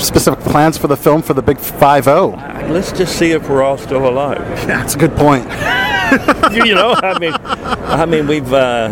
specific 0.00 0.40
plans 0.40 0.76
for 0.76 0.88
the 0.88 0.96
film 0.96 1.22
for 1.22 1.32
the 1.32 1.42
big 1.42 1.58
5 1.58 2.04
0? 2.04 2.30
Let's 2.70 2.90
just 2.90 3.16
see 3.16 3.30
if 3.30 3.48
we're 3.48 3.62
all 3.62 3.78
still 3.78 4.08
alive. 4.08 4.40
Yeah, 4.40 4.66
that's 4.66 4.96
a 4.96 4.98
good 4.98 5.14
point. 5.14 5.44
you 6.52 6.74
know, 6.74 6.94
I 7.02 7.18
mean, 7.20 7.34
I 7.34 8.04
mean, 8.04 8.26
we've, 8.26 8.52
uh, 8.52 8.90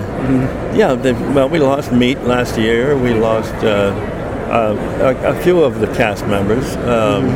yeah, 0.73 0.95
the, 0.95 1.15
well, 1.35 1.49
we 1.49 1.59
lost 1.59 1.93
Meat 1.93 2.20
last 2.20 2.57
year. 2.57 2.97
We 2.97 3.12
lost 3.12 3.55
uh, 3.65 3.91
uh, 4.51 5.16
a, 5.24 5.31
a 5.37 5.43
few 5.43 5.65
of 5.65 5.81
the 5.81 5.89
cast 5.89 6.27
members, 6.27 6.77
um, 6.77 7.29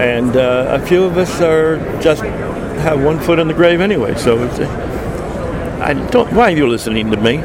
and 0.00 0.36
uh, 0.36 0.78
a 0.80 0.86
few 0.86 1.02
of 1.04 1.16
us 1.18 1.40
are 1.40 1.78
just 2.00 2.22
have 2.22 3.02
one 3.02 3.18
foot 3.18 3.38
in 3.38 3.48
the 3.48 3.54
grave 3.54 3.80
anyway. 3.80 4.14
So 4.16 4.42
it's, 4.44 4.58
uh, 4.58 4.87
I 5.80 5.94
don't. 6.10 6.32
Why 6.32 6.52
are 6.52 6.56
you 6.56 6.66
listening 6.66 7.10
to 7.10 7.16
me? 7.16 7.38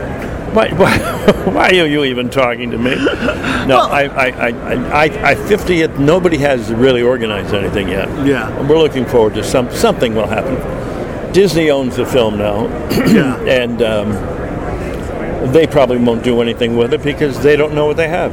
Why, 0.54 0.70
why, 0.74 0.98
why 1.52 1.70
are 1.70 1.88
you 1.88 2.04
even 2.04 2.30
talking 2.30 2.70
to 2.72 2.78
me? 2.78 2.96
No, 3.66 3.80
I, 3.80 4.04
I, 4.04 4.28
I, 4.28 4.50
I, 4.50 5.04
I, 5.32 5.36
50th, 5.36 5.98
nobody 5.98 6.38
has 6.38 6.72
really 6.72 7.02
organized 7.02 7.56
anything 7.56 7.90
yet. 7.90 8.08
Yeah. 8.24 8.52
We're 8.68 8.78
looking 8.78 9.06
forward 9.06 9.34
to 9.34 9.44
some, 9.44 9.72
something 9.72 10.14
will 10.14 10.28
happen. 10.28 10.54
Disney 11.34 11.72
owns 11.72 11.96
the 11.96 12.06
film 12.06 12.38
now, 12.38 12.68
yeah. 13.08 13.40
and 13.46 13.82
um, 13.82 14.12
they 15.52 15.66
probably 15.66 15.98
won't 15.98 16.24
do 16.24 16.42
anything 16.42 16.78
with 16.78 16.94
it 16.94 17.02
because 17.02 17.42
they 17.42 17.56
don't 17.56 17.74
know 17.74 17.88
what 17.88 17.98
they 17.98 18.08
have. 18.08 18.32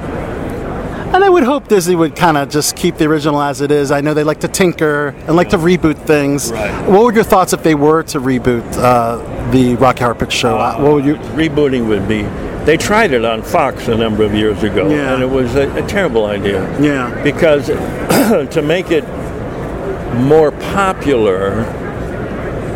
And 1.12 1.24
I 1.24 1.28
would 1.28 1.43
hope 1.43 1.66
Disney 1.69 1.97
would 1.97 2.15
kind 2.15 2.37
of 2.37 2.49
just 2.51 2.77
keep 2.77 2.97
the 2.97 3.07
original 3.07 3.41
as 3.43 3.61
it 3.61 3.70
is. 3.73 3.91
I 3.91 4.01
know 4.01 4.15
they 4.15 4.23
like 4.23 4.41
to 4.41 4.49
tinker 4.49 5.09
and 5.27 5.35
like 5.35 5.49
to 5.51 5.57
reboot 5.59 5.99
things. 6.07 6.53
Right. 6.53 6.89
What 6.89 7.03
would 7.05 7.15
your 7.16 7.24
thoughts 7.24 7.53
if 7.53 7.62
they 7.65 7.74
were 7.74 8.05
to 8.05 8.20
reboot 8.20 8.62
uh, 8.77 9.51
the 9.51 9.74
Rocky 9.77 10.05
Horror 10.05 10.15
Picture 10.15 10.37
Show? 10.39 10.57
Uh, 10.59 10.78
what 10.81 10.93
would 10.95 11.05
you? 11.05 11.16
Rebooting 11.16 11.89
would 11.89 12.07
be. 12.07 12.23
They 12.65 12.77
tried 12.77 13.12
it 13.12 13.24
on 13.24 13.43
Fox 13.43 13.89
a 13.89 13.97
number 13.97 14.23
of 14.23 14.35
years 14.35 14.62
ago, 14.62 14.89
Yeah. 14.89 15.15
and 15.15 15.23
it 15.23 15.27
was 15.28 15.57
a, 15.57 15.69
a 15.82 15.87
terrible 15.89 16.27
idea. 16.27 16.62
Yeah. 16.81 17.20
Because 17.24 17.66
to 18.55 18.62
make 18.62 18.91
it 18.93 19.03
more 20.15 20.53
popular 20.53 21.65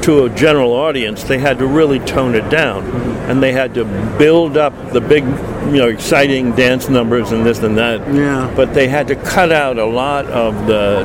to 0.02 0.24
a 0.24 0.30
general 0.30 0.72
audience, 0.72 1.22
they 1.24 1.38
had 1.38 1.58
to 1.58 1.66
really 1.66 1.98
tone 2.00 2.34
it 2.34 2.48
down, 2.50 2.84
and 3.30 3.42
they 3.42 3.52
had 3.52 3.74
to 3.74 3.84
build 4.18 4.56
up 4.56 4.72
the 4.92 5.00
big, 5.00 5.24
you 5.66 5.78
know, 5.78 5.88
exciting 5.88 6.52
dance 6.52 6.88
numbers 6.88 7.32
and 7.32 7.44
this 7.44 7.58
and 7.62 7.78
that. 7.78 8.00
Yeah. 8.14 8.52
But 8.54 8.74
they 8.74 8.88
had 8.88 9.08
to 9.08 9.16
cut 9.16 9.52
out 9.52 9.78
a 9.78 9.84
lot 9.84 10.26
of 10.26 10.66
the 10.66 11.04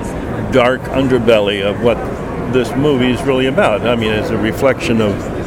dark 0.51 0.81
underbelly 0.81 1.61
of 1.63 1.81
what 1.81 1.97
this 2.53 2.73
movie 2.75 3.11
is 3.11 3.21
really 3.23 3.45
about. 3.45 3.81
I 3.81 3.95
mean, 3.95 4.11
it's 4.11 4.29
a 4.29 4.37
reflection 4.37 5.01
of 5.01 5.39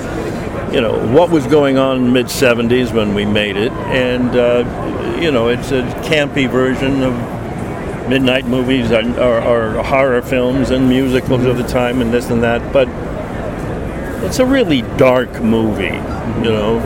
you 0.72 0.80
know 0.80 1.06
what 1.12 1.30
was 1.30 1.46
going 1.46 1.76
on 1.76 1.98
in 1.98 2.04
the 2.04 2.10
mid 2.10 2.26
70s 2.26 2.94
when 2.94 3.14
we 3.14 3.26
made 3.26 3.56
it 3.56 3.72
and 3.72 4.30
uh, 4.30 5.18
you 5.20 5.30
know 5.30 5.48
it's 5.48 5.70
a 5.70 5.82
campy 6.02 6.48
version 6.48 7.02
of 7.02 7.12
midnight 8.08 8.46
movies 8.46 8.90
or, 8.90 9.02
or, 9.20 9.42
or 9.42 9.82
horror 9.82 10.22
films 10.22 10.70
and 10.70 10.88
musicals 10.88 11.44
of 11.44 11.58
the 11.58 11.62
time 11.64 12.00
and 12.00 12.12
this 12.12 12.30
and 12.30 12.42
that 12.42 12.72
but 12.72 12.88
it's 14.24 14.38
a 14.38 14.46
really 14.46 14.80
dark 14.96 15.42
movie 15.42 15.84
you 15.84 16.50
know 16.50 16.80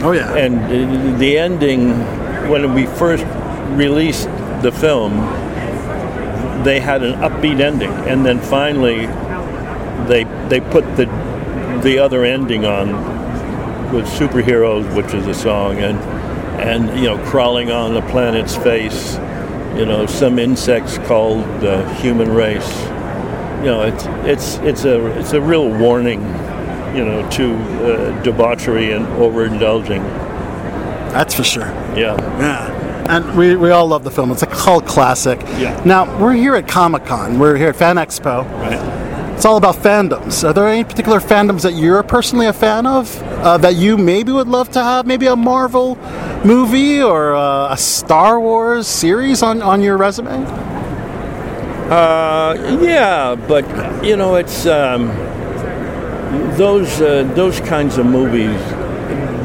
Oh, 0.00 0.08
oh 0.08 0.12
yeah. 0.12 0.34
and 0.36 1.18
the 1.20 1.38
ending 1.38 1.90
when 2.48 2.74
we 2.74 2.86
first 2.86 3.24
released 3.76 4.28
the 4.62 4.72
film 4.72 5.12
they 6.64 6.80
had 6.80 7.02
an 7.02 7.14
upbeat 7.20 7.60
ending. 7.60 7.90
And 7.90 8.24
then 8.24 8.40
finally 8.40 9.06
they 10.06 10.24
they 10.48 10.60
put 10.60 10.84
the 10.96 11.06
the 11.82 11.98
other 11.98 12.24
ending 12.24 12.64
on 12.64 12.92
with 13.92 14.06
superheroes 14.06 14.94
which 14.94 15.14
is 15.14 15.26
a 15.26 15.34
song 15.34 15.78
and 15.78 15.98
and 16.60 16.98
you 16.98 17.06
know 17.06 17.18
crawling 17.26 17.70
on 17.70 17.94
the 17.94 18.02
planet's 18.02 18.56
face 18.56 19.14
you 19.76 19.86
know 19.86 20.06
some 20.06 20.38
insects 20.38 20.98
called 20.98 21.44
the 21.60 21.88
human 21.94 22.30
race. 22.32 22.82
You 23.60 23.70
know 23.70 23.82
it's 23.82 24.04
it's 24.26 24.56
it's 24.58 24.84
a 24.84 25.06
it's 25.18 25.32
a 25.32 25.40
real 25.40 25.68
warning 25.68 26.20
you 26.96 27.04
know 27.04 27.28
to 27.30 27.54
uh, 27.54 28.22
debauchery 28.22 28.92
and 28.92 29.06
overindulging 29.18 30.02
That's 31.12 31.34
for 31.34 31.44
sure. 31.44 31.66
yeah 31.96 32.16
Yeah. 32.38 32.86
And 33.08 33.38
we, 33.38 33.56
we 33.56 33.70
all 33.70 33.86
love 33.86 34.04
the 34.04 34.10
film. 34.10 34.30
It's 34.32 34.42
a 34.42 34.46
cult 34.46 34.84
classic. 34.86 35.40
Yeah. 35.56 35.80
Now, 35.86 36.04
we're 36.20 36.34
here 36.34 36.54
at 36.56 36.68
Comic 36.68 37.06
Con. 37.06 37.38
We're 37.38 37.56
here 37.56 37.70
at 37.70 37.76
Fan 37.76 37.96
Expo. 37.96 38.44
right 38.60 39.34
It's 39.34 39.46
all 39.46 39.56
about 39.56 39.76
fandoms. 39.76 40.46
Are 40.46 40.52
there 40.52 40.68
any 40.68 40.84
particular 40.84 41.18
fandoms 41.18 41.62
that 41.62 41.72
you're 41.72 42.02
personally 42.02 42.48
a 42.48 42.52
fan 42.52 42.84
of 42.86 43.16
uh, 43.22 43.56
that 43.58 43.76
you 43.76 43.96
maybe 43.96 44.30
would 44.30 44.48
love 44.48 44.70
to 44.72 44.82
have? 44.82 45.06
Maybe 45.06 45.26
a 45.26 45.36
Marvel 45.36 45.96
movie 46.44 47.00
or 47.02 47.34
uh, 47.34 47.72
a 47.72 47.78
Star 47.78 48.38
Wars 48.38 48.86
series 48.86 49.42
on, 49.42 49.62
on 49.62 49.80
your 49.80 49.96
resume? 49.96 50.44
Uh, 51.88 52.78
yeah, 52.82 53.34
but 53.34 53.64
you 54.04 54.16
know, 54.16 54.34
it's 54.34 54.66
um, 54.66 55.08
those 56.56 57.00
uh, 57.00 57.24
those 57.34 57.60
kinds 57.60 57.98
of 57.98 58.06
movies. 58.06 58.60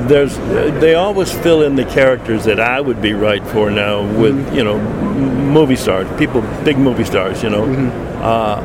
There's 0.07 0.35
they 0.81 0.95
always 0.95 1.31
fill 1.31 1.61
in 1.61 1.76
the 1.76 1.85
characters 1.85 2.43
that 2.45 2.60
I 2.60 2.81
would 2.81 3.01
be 3.01 3.14
right 3.14 3.45
for 3.47 3.72
now 3.72 4.01
with 4.19 4.53
you 4.53 4.64
know 4.64 4.77
movie 4.80 5.77
stars, 5.77 6.07
people, 6.19 6.41
big 6.64 6.77
movie 6.77 7.05
stars, 7.05 7.41
you 7.43 7.49
know. 7.49 7.64
Uh, 8.22 8.60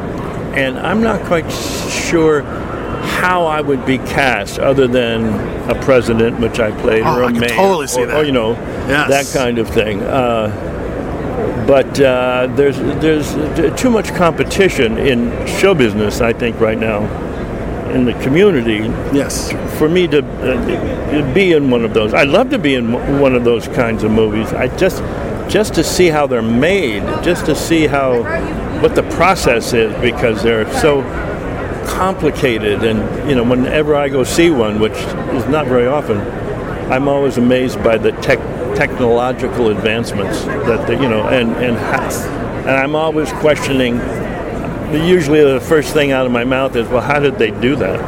and 0.57 0.79
I'm 0.79 1.03
not 1.03 1.23
quite 1.27 1.49
sure 1.53 2.43
how 2.43 3.47
I 3.47 3.61
would 3.61 3.87
be 3.87 3.99
cast 3.99 4.59
other 4.59 4.87
than 4.89 5.71
a 5.71 5.81
president, 5.83 6.41
which 6.41 6.59
I 6.59 6.73
played, 6.81 7.03
Oh, 7.05 7.21
or 7.21 7.23
a 7.25 7.31
mayor, 7.31 7.49
totally 7.51 7.87
see 7.87 8.03
or, 8.03 8.07
that. 8.07 8.17
or, 8.17 8.25
you 8.25 8.33
know 8.33 8.53
Yes. 8.89 9.33
that 9.33 9.39
kind 9.39 9.59
of 9.59 9.69
thing. 9.69 10.03
Uh, 10.03 11.65
but 11.69 12.01
uh, 12.01 12.49
there's 12.57 12.79
there's 13.01 13.35
too 13.81 13.91
much 13.91 14.09
competition 14.15 14.99
in 14.99 15.47
show 15.47 15.75
business, 15.75 16.21
I 16.21 16.33
think, 16.33 16.59
right 16.59 16.79
now 16.79 17.07
in 17.91 18.05
the 18.05 18.13
community 18.25 18.79
Yes. 19.17 19.53
for 19.79 19.89
me 19.89 20.07
to 20.09 20.19
uh, 20.19 21.35
be 21.35 21.53
in 21.53 21.71
one 21.71 21.85
of 21.85 21.95
those. 21.95 22.15
I'd 22.15 22.29
love 22.29 22.51
to 22.51 22.59
be 22.59 22.75
in 22.75 22.93
one 23.21 23.35
of 23.35 23.45
those 23.45 23.69
kinds 23.69 24.05
of 24.05 24.11
movies. 24.11 24.53
I 24.53 24.69
just 24.77 25.03
just 25.49 25.75
to 25.75 25.83
see 25.83 26.09
how 26.09 26.27
they're 26.27 26.43
made, 26.43 27.03
just 27.25 27.47
to 27.47 27.55
see 27.55 27.87
how 27.87 28.23
what 28.81 28.95
the 28.95 29.03
process 29.15 29.73
is 29.73 29.95
because 30.01 30.43
they're 30.43 30.71
so 30.81 31.03
complicated 31.87 32.85
and 32.85 33.29
you 33.29 33.35
know 33.35 33.43
whenever 33.43 33.95
I 33.97 34.09
go 34.09 34.23
see 34.23 34.51
one 34.51 34.79
which 34.79 34.93
is 34.93 35.47
not 35.47 35.67
very 35.67 35.87
often 35.87 36.19
I'm 36.93 37.09
always 37.09 37.39
amazed 37.39 37.83
by 37.83 37.97
the 37.99 38.13
tech 38.13 38.39
technological 38.77 39.71
advancements 39.71 40.45
that 40.45 40.87
the, 40.87 40.93
you 40.93 41.09
know 41.09 41.23
and 41.29 41.51
and 41.57 41.77
and 41.77 42.71
I'm 42.71 42.95
always 42.95 43.33
questioning 43.33 43.99
usually 44.93 45.43
the 45.45 45.61
first 45.61 45.93
thing 45.93 46.13
out 46.13 46.27
of 46.27 46.33
my 46.33 46.45
mouth 46.45 46.75
is 46.77 46.87
well 46.89 47.01
how 47.03 47.19
did 47.19 47.39
they 47.39 47.51
do 47.61 47.77
that 47.77 47.99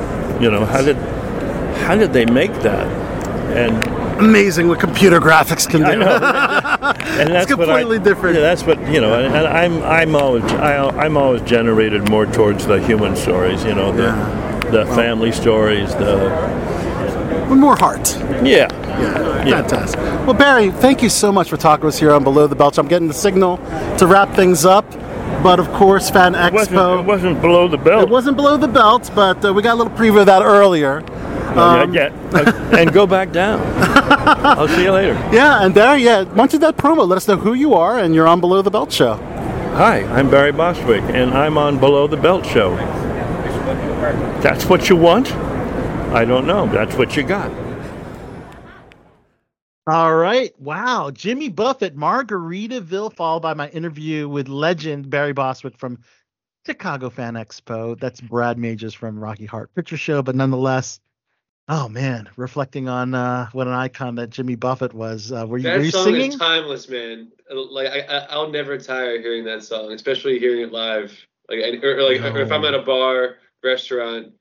you 0.43 0.51
know 0.51 0.65
how 0.65 0.83
did 0.83 0.97
how 1.85 1.95
did 1.97 2.13
they 2.13 2.25
make 2.27 2.53
that 2.63 2.87
and 3.57 4.01
Amazing 4.21 4.69
what 4.69 4.79
computer 4.79 5.19
graphics 5.19 5.67
can 5.67 5.81
do. 5.81 5.87
I 5.87 6.95
and 7.21 7.31
that's 7.33 7.51
what 7.57 7.71
I- 7.71 7.81
completely 7.81 7.99
different. 7.99 8.37
yeah, 8.37 8.43
that's 8.43 8.65
what 8.65 8.79
you 8.93 9.01
know 9.01 9.15
and, 9.19 9.35
and 9.35 9.47
I'm 9.47 9.83
I'm 9.83 10.15
always 10.15 10.45
I, 10.45 10.89
I'm 10.91 11.17
always 11.17 11.41
generated 11.43 12.11
more 12.11 12.27
towards 12.27 12.67
the 12.67 12.79
human 12.83 13.17
stories 13.17 13.65
you 13.65 13.75
know 13.75 13.93
the 13.93 14.03
Yeah. 14.05 14.61
the 14.71 14.85
family 14.95 15.33
stories 15.33 15.95
the 15.95 16.17
With 17.49 17.59
more 17.59 17.77
heart. 17.77 18.15
yeah 18.45 18.69
Yeah. 19.47 19.63
Fantastic. 19.63 19.99
Well, 20.27 20.35
Barry, 20.35 20.71
thank 20.71 21.03
you 21.03 21.09
so 21.09 21.33
much 21.33 21.49
for 21.49 21.57
talking 21.57 21.83
to 21.83 21.89
us 21.89 21.99
here 21.99 22.13
on 22.13 22.23
Below 22.23 22.47
the 22.47 22.55
Belt. 22.55 22.77
I'm 22.79 22.89
getting 22.89 23.09
the 23.09 23.15
signal 23.15 23.57
to 23.97 24.07
wrap 24.07 24.35
things 24.35 24.67
up. 24.67 24.85
But 25.43 25.59
of 25.61 25.69
course, 25.73 26.11
Fan 26.11 26.35
It 26.35 26.53
wasn't, 26.53 26.77
Expo. 26.77 27.01
it 27.01 27.07
wasn't 27.07 27.41
below 27.41 27.69
the 27.69 27.79
belt. 27.79 28.03
It 28.05 28.09
wasn't 28.11 28.37
below 28.37 28.57
the 28.57 28.69
belt, 28.69 29.11
but 29.15 29.45
uh, 29.45 29.53
we 29.53 29.63
got 29.63 29.75
a 29.75 29.79
little 29.83 29.93
preview 29.93 30.21
of 30.21 30.27
that 30.27 30.43
earlier. 30.43 31.03
Yeah, 31.11 31.81
Um, 31.83 31.93
yeah, 31.95 32.11
yeah. 32.33 32.77
and 32.79 32.93
go 32.93 33.07
back 33.07 33.33
down. 33.33 33.61
I'll 34.45 34.69
see 34.69 34.85
you 34.85 34.93
later. 34.93 35.15
Yeah, 35.33 35.65
and 35.65 35.75
there, 35.75 35.97
yeah, 35.97 36.23
why 36.25 36.35
don't 36.37 36.53
you 36.53 36.59
do 36.59 36.67
that 36.67 36.77
promo? 36.77 37.07
Let 37.09 37.17
us 37.17 37.27
know 37.29 37.37
who 37.37 37.55
you 37.55 37.75
are, 37.75 37.99
and 37.99 38.15
you're 38.15 38.29
on 38.29 38.41
Below 38.41 38.63
the 38.63 38.71
Belt 38.71 38.93
show. 38.93 39.15
Hi, 39.75 40.03
I'm 40.17 40.31
Barry 40.31 40.53
Bostwick, 40.53 41.03
and 41.15 41.33
I'm 41.33 41.57
on 41.59 41.79
Below 41.79 42.07
the 42.07 42.17
Belt 42.17 42.45
Show. 42.45 42.77
That's 44.43 44.65
what 44.67 44.89
you 44.89 44.97
want? 44.97 45.33
I 46.13 46.25
don't 46.25 46.47
know. 46.47 46.67
That's 46.67 46.97
what 46.97 47.17
you 47.17 47.23
got. 47.23 47.51
All 49.87 50.15
right. 50.15 50.53
Wow. 50.61 51.11
Jimmy 51.11 51.49
Buffett, 51.49 51.97
Margaritaville, 51.97 53.15
followed 53.15 53.41
by 53.41 53.55
my 53.55 53.69
interview 53.71 54.29
with 54.29 54.49
legend 54.49 55.11
Barry 55.11 55.33
Bostwick 55.33 55.79
from 55.79 55.99
Chicago 56.67 57.11
Fan 57.11 57.35
Expo. 57.35 57.99
That's 57.99 58.21
Brad 58.21 58.59
Majors 58.59 58.95
from 58.95 59.19
Rocky 59.19 59.47
Horror 59.47 59.71
Picture 59.75 59.97
Show, 59.97 60.23
but 60.23 60.37
nonetheless, 60.37 61.01
oh 61.69 61.89
man, 61.89 62.29
reflecting 62.37 62.89
on 62.89 63.15
uh, 63.15 63.49
what 63.53 63.67
an 63.67 63.73
icon 63.73 64.17
that 64.17 64.31
Jimmy 64.31 64.57
Buffett 64.57 64.93
was. 64.93 65.33
Uh, 65.33 65.47
were 65.47 65.59
you, 65.59 65.69
were 65.69 65.79
That 65.79 65.85
you 65.85 65.91
song 65.91 66.05
singing? 66.05 66.33
is 66.33 66.37
timeless, 66.37 66.89
man. 66.89 67.33
Like 67.51 67.89
I, 67.89 68.01
I, 68.01 68.19
I'll 68.31 68.51
never 68.51 68.77
tire 68.79 69.19
hearing 69.21 69.45
that 69.45 69.65
song, 69.65 69.93
especially 69.93 70.39
hearing 70.39 70.63
it 70.63 70.73
live. 70.73 71.19
Like, 71.49 71.83
or, 71.83 72.03
like 72.03 72.21
or 72.21 72.41
if 72.41 72.53
I'm 72.53 72.65
at 72.65 72.75
a 72.75 72.83
bar, 72.83 73.37
restaurant, 73.65 74.35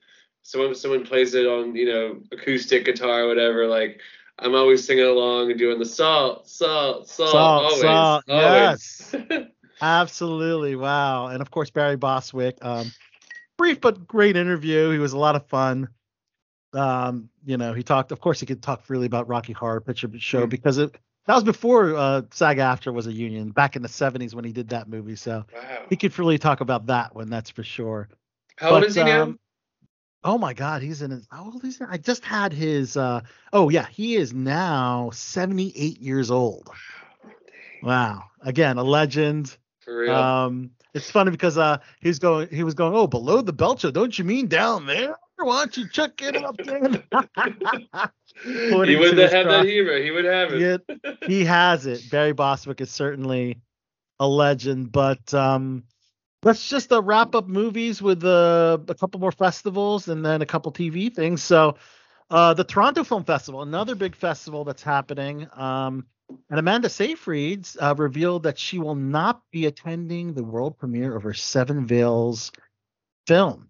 someone 0.43 0.75
someone 0.75 1.05
plays 1.05 1.33
it 1.33 1.47
on, 1.47 1.75
you 1.75 1.85
know, 1.85 2.19
acoustic 2.31 2.85
guitar 2.85 3.23
or 3.23 3.27
whatever. 3.27 3.65
Like, 3.65 4.01
I'm 4.41 4.55
always 4.55 4.85
singing 4.85 5.05
along 5.05 5.49
and 5.51 5.59
doing 5.59 5.79
the 5.79 5.85
salt, 5.85 6.47
salt, 6.47 7.07
salt, 7.09 7.31
Salt, 7.31 7.63
always, 7.63 7.81
salt, 7.81 8.23
always. 8.29 9.15
Absolutely. 9.81 10.75
Wow. 10.75 11.27
And 11.27 11.41
of 11.41 11.51
course, 11.51 11.69
Barry 11.69 11.95
Bostwick. 11.95 12.57
Um, 12.63 12.91
brief 13.57 13.79
but 13.81 14.07
great 14.07 14.35
interview. 14.35 14.89
He 14.91 14.99
was 14.99 15.13
a 15.13 15.17
lot 15.17 15.35
of 15.35 15.45
fun. 15.47 15.89
Um, 16.73 17.29
you 17.45 17.57
know, 17.57 17.73
he 17.73 17.81
talked, 17.83 18.11
of 18.11 18.19
course, 18.19 18.39
he 18.39 18.45
could 18.45 18.61
talk 18.61 18.83
freely 18.83 19.05
about 19.07 19.27
Rocky 19.27 19.53
Horror 19.53 19.81
Picture 19.81 20.09
Show 20.17 20.41
Mm-hmm. 20.41 20.49
because 20.49 20.77
it 20.77 20.95
that 21.25 21.35
was 21.35 21.43
before 21.43 21.95
uh, 21.95 22.23
SAG-AFTRA 22.31 22.91
was 22.91 23.05
a 23.05 23.11
union 23.11 23.51
back 23.51 23.75
in 23.75 23.83
the 23.83 23.87
70s 23.87 24.33
when 24.33 24.45
he 24.45 24.51
did 24.51 24.69
that 24.69 24.87
movie. 24.89 25.15
So 25.15 25.45
Wow. 25.53 25.85
he 25.89 25.95
could 25.95 26.11
freely 26.13 26.37
talk 26.39 26.61
about 26.61 26.87
that 26.87 27.13
one, 27.13 27.29
that's 27.29 27.51
for 27.51 27.63
sure. 27.63 28.09
How 28.57 28.71
old 28.71 28.83
is 28.83 28.95
he 28.95 29.03
now? 29.03 29.35
Oh 30.23 30.37
my 30.37 30.53
God, 30.53 30.81
he's 30.81 31.01
in 31.01 31.11
his. 31.11 31.27
How 31.31 31.45
old 31.45 31.63
is 31.63 31.77
he? 31.77 31.85
I 31.87 31.97
just 31.97 32.25
had 32.25 32.51
his. 32.51 32.97
uh 32.97 33.21
Oh 33.53 33.69
yeah, 33.69 33.87
he 33.87 34.15
is 34.15 34.33
now 34.33 35.11
78 35.13 35.99
years 35.99 36.29
old. 36.29 36.69
Wow. 37.81 38.23
Again, 38.41 38.77
a 38.77 38.83
legend. 38.83 39.57
For 39.79 39.99
real. 39.99 40.15
Um, 40.15 40.71
it's 40.93 41.09
funny 41.09 41.31
because 41.31 41.57
uh, 41.57 41.77
he's 42.01 42.19
going, 42.19 42.49
he 42.49 42.63
was 42.63 42.73
going, 42.73 42.95
oh, 42.95 43.07
below 43.07 43.41
the 43.41 43.53
belt 43.53 43.79
show, 43.79 43.91
don't 43.91 44.17
you 44.17 44.25
mean 44.25 44.47
down 44.47 44.85
there? 44.85 45.15
Why 45.37 45.59
don't 45.59 45.77
you 45.77 45.87
check 45.87 46.21
it 46.21 46.35
up 46.35 46.57
there? 46.57 46.81
he 48.43 48.95
would 48.95 49.17
have 49.17 49.31
that 49.31 49.43
truck. 49.43 49.65
humor. 49.65 49.97
He 49.97 50.11
would 50.11 50.25
have 50.25 50.51
it. 50.51 50.81
Yeah, 50.83 51.13
he 51.27 51.45
has 51.45 51.85
it. 51.85 52.09
Barry 52.11 52.33
Bostwick 52.33 52.81
is 52.81 52.91
certainly 52.91 53.61
a 54.19 54.27
legend, 54.27 54.91
but 54.91 55.33
um, 55.33 55.83
let's 56.43 56.69
just 56.69 56.91
uh, 56.91 57.01
wrap 57.01 57.35
up 57.35 57.47
movies 57.47 58.01
with 58.01 58.23
uh, 58.23 58.77
a 58.87 58.95
couple 58.95 59.19
more 59.19 59.31
festivals 59.31 60.07
and 60.07 60.25
then 60.25 60.41
a 60.41 60.45
couple 60.45 60.71
TV 60.71 61.13
things. 61.13 61.43
So, 61.43 61.75
uh, 62.29 62.53
the 62.53 62.63
Toronto 62.63 63.03
Film 63.03 63.23
Festival, 63.23 63.61
another 63.63 63.95
big 63.95 64.15
festival 64.15 64.63
that's 64.63 64.83
happening. 64.83 65.47
Um, 65.53 66.05
and 66.49 66.59
Amanda 66.59 66.89
Seyfried 66.89 67.67
uh, 67.79 67.95
revealed 67.97 68.43
that 68.43 68.59
she 68.59 68.77
will 68.77 68.95
not 68.95 69.41
be 69.51 69.65
attending 69.65 70.33
the 70.33 70.43
world 70.43 70.77
premiere 70.77 71.15
of 71.15 71.23
her 71.23 71.33
Seven 71.33 71.87
Veils 71.87 72.51
film, 73.25 73.67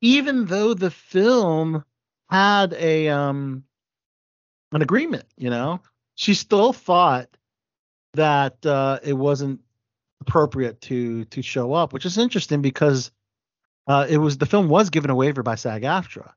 even 0.00 0.46
though 0.46 0.72
the 0.72 0.90
film 0.90 1.84
had 2.30 2.72
a 2.74 3.08
um 3.08 3.64
an 4.72 4.80
agreement. 4.82 5.26
You 5.36 5.50
know, 5.50 5.80
she 6.14 6.32
still 6.32 6.72
thought 6.72 7.28
that 8.14 8.64
uh, 8.64 8.98
it 9.02 9.12
wasn't 9.12 9.60
appropriate 10.20 10.80
to 10.82 11.24
to 11.26 11.42
show 11.42 11.72
up, 11.72 11.92
which 11.92 12.06
is 12.06 12.18
interesting 12.18 12.62
because 12.62 13.10
uh, 13.86 14.06
it 14.08 14.18
was 14.18 14.38
the 14.38 14.46
film 14.46 14.68
was 14.68 14.90
given 14.90 15.10
a 15.10 15.14
waiver 15.14 15.42
by 15.42 15.54
SAG-AFTRA, 15.54 16.32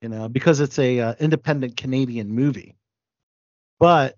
you 0.00 0.08
know, 0.08 0.28
because 0.28 0.60
it's 0.60 0.78
a 0.78 1.00
uh, 1.00 1.14
independent 1.18 1.76
Canadian 1.76 2.30
movie. 2.30 2.76
But 3.80 4.16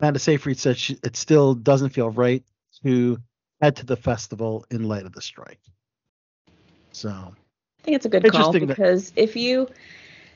Amanda 0.00 0.18
Seyfried 0.18 0.58
said 0.58 0.78
she, 0.78 0.98
it 1.02 1.16
still 1.16 1.54
doesn't 1.54 1.90
feel 1.90 2.10
right 2.10 2.44
to 2.84 3.18
head 3.60 3.76
to 3.76 3.86
the 3.86 3.96
festival 3.96 4.64
in 4.70 4.84
light 4.84 5.04
of 5.04 5.12
the 5.12 5.20
strike. 5.20 5.60
So 6.92 7.10
I 7.10 7.82
think 7.82 7.96
it's 7.96 8.06
a 8.06 8.08
good 8.08 8.22
call 8.30 8.46
Interesting 8.46 8.68
that- 8.68 8.76
because 8.76 9.12
if 9.16 9.36
you 9.36 9.68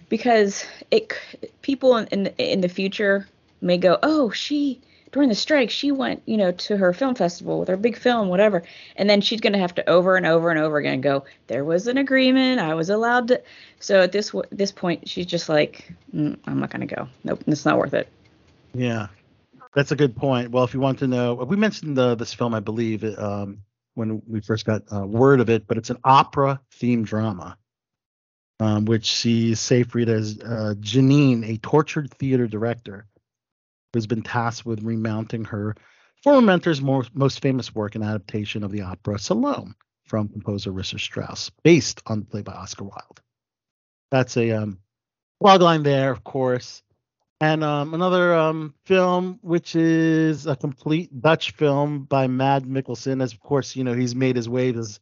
because 0.09 0.66
it 0.91 1.19
people 1.62 1.97
in, 1.97 2.07
in 2.09 2.27
in 2.39 2.61
the 2.61 2.69
future 2.69 3.27
may 3.61 3.79
go, 3.79 3.99
oh, 4.03 4.31
she 4.31 4.81
during 5.15 5.28
the 5.28 5.35
strike 5.35 5.70
she 5.70 5.93
went 5.93 6.20
you 6.27 6.36
know 6.36 6.51
to 6.51 6.77
her 6.77 6.93
film 6.93 7.15
festival 7.15 7.61
with 7.61 7.69
her 7.69 7.77
big 7.77 7.97
film 7.97 8.28
whatever, 8.28 8.65
and 8.97 9.09
then 9.09 9.20
she's 9.20 9.41
gonna 9.41 9.59
have 9.59 9.73
to 9.73 9.89
over 9.89 10.16
and 10.16 10.27
over 10.27 10.51
and 10.51 10.59
over 10.59 10.77
again 10.77 11.01
go, 11.01 11.24
there 11.47 11.65
was 11.65 11.86
an 11.86 11.99
agreement, 11.99 12.59
I 12.59 12.74
was 12.74 12.91
allowed 12.91 13.28
to. 13.28 13.41
So 13.78 14.01
at 14.01 14.11
this 14.11 14.35
this 14.51 14.73
point, 14.73 15.09
she's 15.09 15.27
just 15.27 15.49
like, 15.49 15.95
mm, 16.12 16.36
I'm 16.47 16.59
not 16.59 16.70
gonna 16.70 16.86
go. 16.86 17.09
Nope, 17.23 17.45
it's 17.47 17.65
not 17.65 17.78
worth 17.78 17.95
it. 17.95 18.09
Yeah, 18.74 19.07
that's 19.73 19.93
a 19.93 19.97
good 19.97 20.16
point. 20.16 20.51
Well, 20.51 20.65
if 20.65 20.74
you 20.74 20.81
want 20.81 20.99
to 20.99 21.07
know, 21.07 21.35
we 21.35 21.57
mentioned 21.57 21.97
the, 21.97 22.16
this 22.16 22.35
film, 22.35 22.53
I 22.53 22.61
believe, 22.61 23.05
um, 23.16 23.59
when 23.95 24.20
we 24.27 24.41
first 24.41 24.65
got 24.65 24.82
uh, 24.93 25.07
word 25.07 25.39
of 25.39 25.49
it, 25.49 25.69
but 25.69 25.78
it's 25.78 25.91
an 25.91 25.99
opera 26.03 26.61
themed 26.81 27.05
drama, 27.05 27.57
um, 28.59 28.85
which 28.85 29.15
sees 29.15 29.61
Seyfried 29.61 30.09
as 30.09 30.41
uh, 30.41 30.74
Janine, 30.81 31.49
a 31.49 31.57
tortured 31.59 32.12
theater 32.15 32.49
director 32.49 33.07
who's 33.95 34.07
been 34.07 34.23
tasked 34.23 34.66
with 34.66 34.83
remounting 34.83 35.45
her 35.45 35.75
former 36.23 36.43
mentor's 36.43 36.83
most, 36.83 37.15
most 37.15 37.41
famous 37.41 37.75
work, 37.75 37.95
an 37.95 38.03
adaptation 38.03 38.65
of 38.65 38.71
the 38.71 38.83
opera 38.83 39.19
Salome 39.19 39.73
from 40.05 40.29
composer 40.29 40.71
Richard 40.71 41.01
Strauss, 41.01 41.51
based 41.62 42.03
on 42.07 42.21
the 42.21 42.27
play 42.27 42.43
by 42.43 42.53
Oscar 42.53 42.85
Wilde. 42.85 43.21
That's 44.11 44.37
a 44.37 44.51
um, 44.51 44.79
log 45.41 45.62
line 45.62 45.83
there, 45.83 46.11
of 46.11 46.23
course. 46.25 46.83
And 47.41 47.65
um, 47.65 47.95
another 47.95 48.35
um, 48.35 48.75
film, 48.87 49.39
which 49.43 49.75
is 49.75 50.47
a 50.47 50.57
complete 50.57 51.21
Dutch 51.21 51.51
film 51.53 52.05
by 52.05 52.27
Mads 52.27 52.66
Mikkelsen. 52.66 53.23
As 53.23 53.33
of 53.33 53.41
course, 53.41 53.77
you 53.77 53.85
know, 53.85 53.93
he's 53.93 54.15
made 54.15 54.37
his 54.37 54.49
way 54.49 54.73
as 54.73 55.01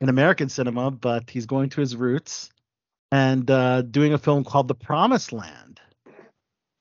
in 0.00 0.08
American 0.08 0.48
cinema, 0.48 0.90
but 0.90 1.30
he's 1.30 1.46
going 1.46 1.70
to 1.70 1.80
his 1.80 1.94
roots 1.94 2.50
and 3.12 3.50
uh, 3.50 3.82
doing 3.82 4.12
a 4.12 4.18
film 4.18 4.44
called 4.44 4.68
The 4.68 4.74
Promised 4.74 5.32
Land. 5.32 5.80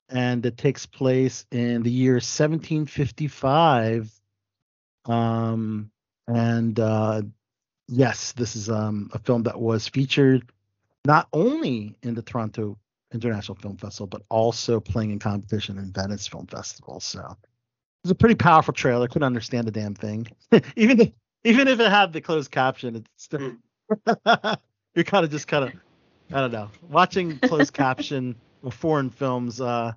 And 0.10 0.46
it 0.46 0.58
takes 0.58 0.86
place 0.86 1.46
in 1.52 1.84
the 1.84 1.92
year 1.92 2.14
1755. 2.14 4.12
Um, 5.06 5.92
and 6.28 6.80
uh, 6.80 7.22
yes, 7.88 8.32
this 8.34 8.56
is 8.56 8.70
um, 8.70 9.10
a 9.14 9.20
film 9.20 9.44
that 9.44 9.60
was 9.60 9.88
featured 9.88 10.52
not 11.06 11.28
only 11.34 11.96
in 12.04 12.14
the 12.16 12.22
Toronto 12.22 12.78
International 13.14 13.56
Film 13.56 13.78
Festival, 13.78 14.08
but 14.08 14.24
also 14.30 14.80
playing 14.80 15.12
in 15.12 15.20
competition 15.20 15.78
in 15.78 15.92
Venice 15.92 16.28
Film 16.28 16.48
Festival. 16.48 17.00
So 17.00 17.20
it 17.20 17.38
was 18.04 18.12
a 18.12 18.16
pretty 18.16 18.36
powerful 18.36 18.74
trailer. 18.74 19.08
Couldn't 19.08 19.26
understand 19.26 19.68
a 19.68 19.72
damn 19.72 19.96
thing. 19.96 20.28
even 20.76 21.00
if, 21.02 21.12
even 21.44 21.68
if 21.68 21.80
it 21.80 21.90
had 21.90 22.14
the 22.14 22.22
closed 22.22 22.52
caption, 22.52 22.96
it's 22.96 23.10
still 23.18 23.54
you're 24.96 25.04
kind 25.04 25.26
of 25.26 25.32
just 25.32 25.48
kind 25.48 25.66
of 25.66 25.74
I 26.32 26.42
don't 26.42 26.52
know. 26.52 26.70
Watching 26.90 27.40
closed 27.40 27.74
caption 27.86 28.36
foreign 28.72 29.10
films, 29.10 29.62
uh, 29.62 29.94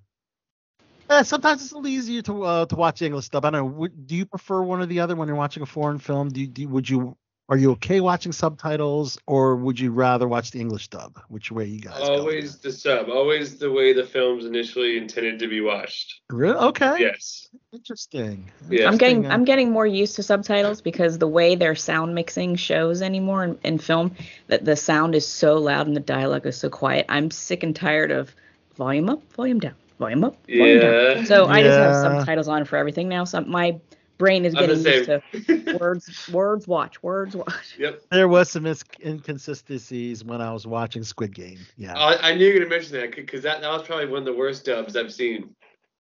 eh, 1.10 1.22
sometimes 1.22 1.62
it's 1.62 1.72
a 1.72 1.74
little 1.76 1.88
easier 1.88 2.22
to 2.22 2.44
uh, 2.44 2.66
to 2.66 2.76
watch 2.76 3.02
English 3.02 3.28
dub. 3.28 3.44
I 3.44 3.50
don't 3.50 3.60
know. 3.60 3.78
Would, 3.78 4.06
do 4.06 4.16
you 4.16 4.26
prefer 4.26 4.62
one 4.62 4.80
or 4.80 4.86
the 4.86 5.00
other 5.00 5.16
when 5.16 5.28
you're 5.28 5.36
watching 5.36 5.62
a 5.62 5.66
foreign 5.66 5.98
film? 5.98 6.28
Do 6.28 6.40
you, 6.40 6.46
do 6.46 6.68
would 6.68 6.88
you 6.88 7.16
are 7.48 7.56
you 7.58 7.72
okay 7.72 8.00
watching 8.00 8.32
subtitles 8.32 9.18
or 9.26 9.56
would 9.56 9.78
you 9.78 9.90
rather 9.90 10.28
watch 10.28 10.52
the 10.52 10.60
English 10.60 10.88
dub? 10.88 11.20
Which 11.28 11.50
way 11.50 11.66
you 11.66 11.80
guys? 11.80 11.98
go? 11.98 12.20
Always 12.20 12.58
the 12.58 12.72
sub. 12.72 13.10
Always 13.10 13.58
the 13.58 13.70
way 13.70 13.92
the 13.92 14.04
film's 14.04 14.46
initially 14.46 14.96
intended 14.96 15.38
to 15.40 15.48
be 15.48 15.60
watched. 15.60 16.20
Really? 16.30 16.56
Okay. 16.56 16.96
Yes. 16.98 17.48
Interesting. 17.72 18.50
Yeah. 18.70 18.88
I'm 18.88 18.96
getting 18.96 19.26
uh, 19.26 19.30
I'm 19.30 19.44
getting 19.44 19.70
more 19.70 19.86
used 19.86 20.16
to 20.16 20.22
subtitles 20.22 20.80
because 20.80 21.18
the 21.18 21.28
way 21.28 21.54
their 21.54 21.74
sound 21.74 22.14
mixing 22.14 22.56
shows 22.56 23.02
anymore 23.02 23.44
in, 23.44 23.58
in 23.64 23.78
film 23.78 24.14
that 24.46 24.64
the 24.64 24.76
sound 24.76 25.14
is 25.14 25.26
so 25.26 25.58
loud 25.58 25.86
and 25.86 25.94
the 25.94 26.00
dialogue 26.00 26.46
is 26.46 26.56
so 26.56 26.70
quiet. 26.70 27.06
I'm 27.08 27.30
sick 27.30 27.62
and 27.62 27.74
tired 27.74 28.12
of 28.12 28.34
volume 28.76 29.08
up, 29.08 29.32
volume 29.32 29.60
down, 29.60 29.74
volume 29.98 30.24
up, 30.24 30.36
volume 30.46 30.80
Yeah. 30.80 31.14
down. 31.14 31.26
So 31.26 31.46
I 31.46 31.62
just 31.62 31.78
have 31.78 31.94
subtitles 31.94 32.48
on 32.48 32.64
for 32.64 32.76
everything 32.76 33.08
now. 33.08 33.24
So 33.24 33.40
my 33.42 33.78
brain 34.18 34.44
is 34.44 34.54
getting 34.54 34.84
used 34.84 35.06
to 35.06 35.76
words 35.80 36.28
words 36.32 36.68
watch, 36.68 37.02
words 37.02 37.34
watch. 37.34 37.76
Yep. 37.78 38.02
There 38.10 38.28
was 38.28 38.50
some 38.50 38.62
mis- 38.64 38.84
inconsistencies 39.04 40.24
when 40.24 40.40
I 40.40 40.52
was 40.52 40.66
watching 40.66 41.02
Squid 41.02 41.34
Game. 41.34 41.58
Yeah. 41.76 41.98
I, 41.98 42.30
I 42.30 42.34
knew 42.34 42.46
you 42.46 42.54
were 42.54 42.58
gonna 42.60 42.70
mention 42.70 42.92
that 43.00 43.14
because 43.16 43.42
that, 43.42 43.60
that 43.60 43.68
was 43.68 43.82
probably 43.82 44.06
one 44.06 44.20
of 44.20 44.24
the 44.24 44.34
worst 44.34 44.64
dubs 44.64 44.96
I've 44.96 45.12
seen. 45.12 45.54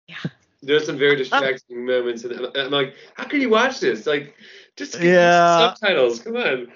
Yeah. 0.08 0.18
There's 0.62 0.86
some 0.86 0.98
very 0.98 1.14
oh. 1.14 1.16
distracting 1.16 1.86
moments, 1.86 2.26
and 2.26 2.34
I'm- 2.34 2.52
I'm 2.56 2.72
like, 2.72 2.96
how 3.14 3.24
can 3.24 3.40
you 3.40 3.50
watch 3.50 3.80
this? 3.80 4.06
Like, 4.06 4.36
just 4.76 4.94
get 4.94 5.04
Yeah. 5.04 5.74
subtitles. 5.74 6.20
Come 6.20 6.36
on. 6.36 6.68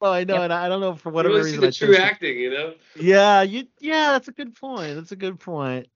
Oh, 0.00 0.12
I 0.12 0.24
know, 0.24 0.42
and 0.42 0.52
I 0.52 0.68
don't 0.68 0.80
know 0.80 0.94
for 0.94 1.08
You 1.08 1.14
whatever 1.14 1.42
see 1.42 1.56
reason. 1.58 1.60
the 1.60 1.66
I 1.68 1.70
true 1.70 1.96
acting, 1.96 2.38
you 2.38 2.50
know? 2.50 2.74
Yeah, 2.94 3.42
you 3.42 3.66
yeah, 3.80 4.12
that's 4.12 4.28
a 4.28 4.32
good 4.32 4.54
point. 4.54 4.94
That's 4.96 5.12
a 5.12 5.16
good 5.16 5.40
point. 5.40 5.88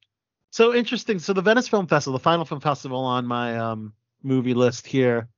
So 0.50 0.74
interesting. 0.74 1.18
So 1.18 1.32
the 1.32 1.42
Venice 1.42 1.68
Film 1.68 1.86
Festival, 1.86 2.18
the 2.18 2.22
final 2.22 2.44
film 2.44 2.60
festival 2.60 3.00
on 3.04 3.26
my 3.26 3.58
um 3.58 3.92
movie 4.22 4.54
list 4.54 4.86
here. 4.86 5.28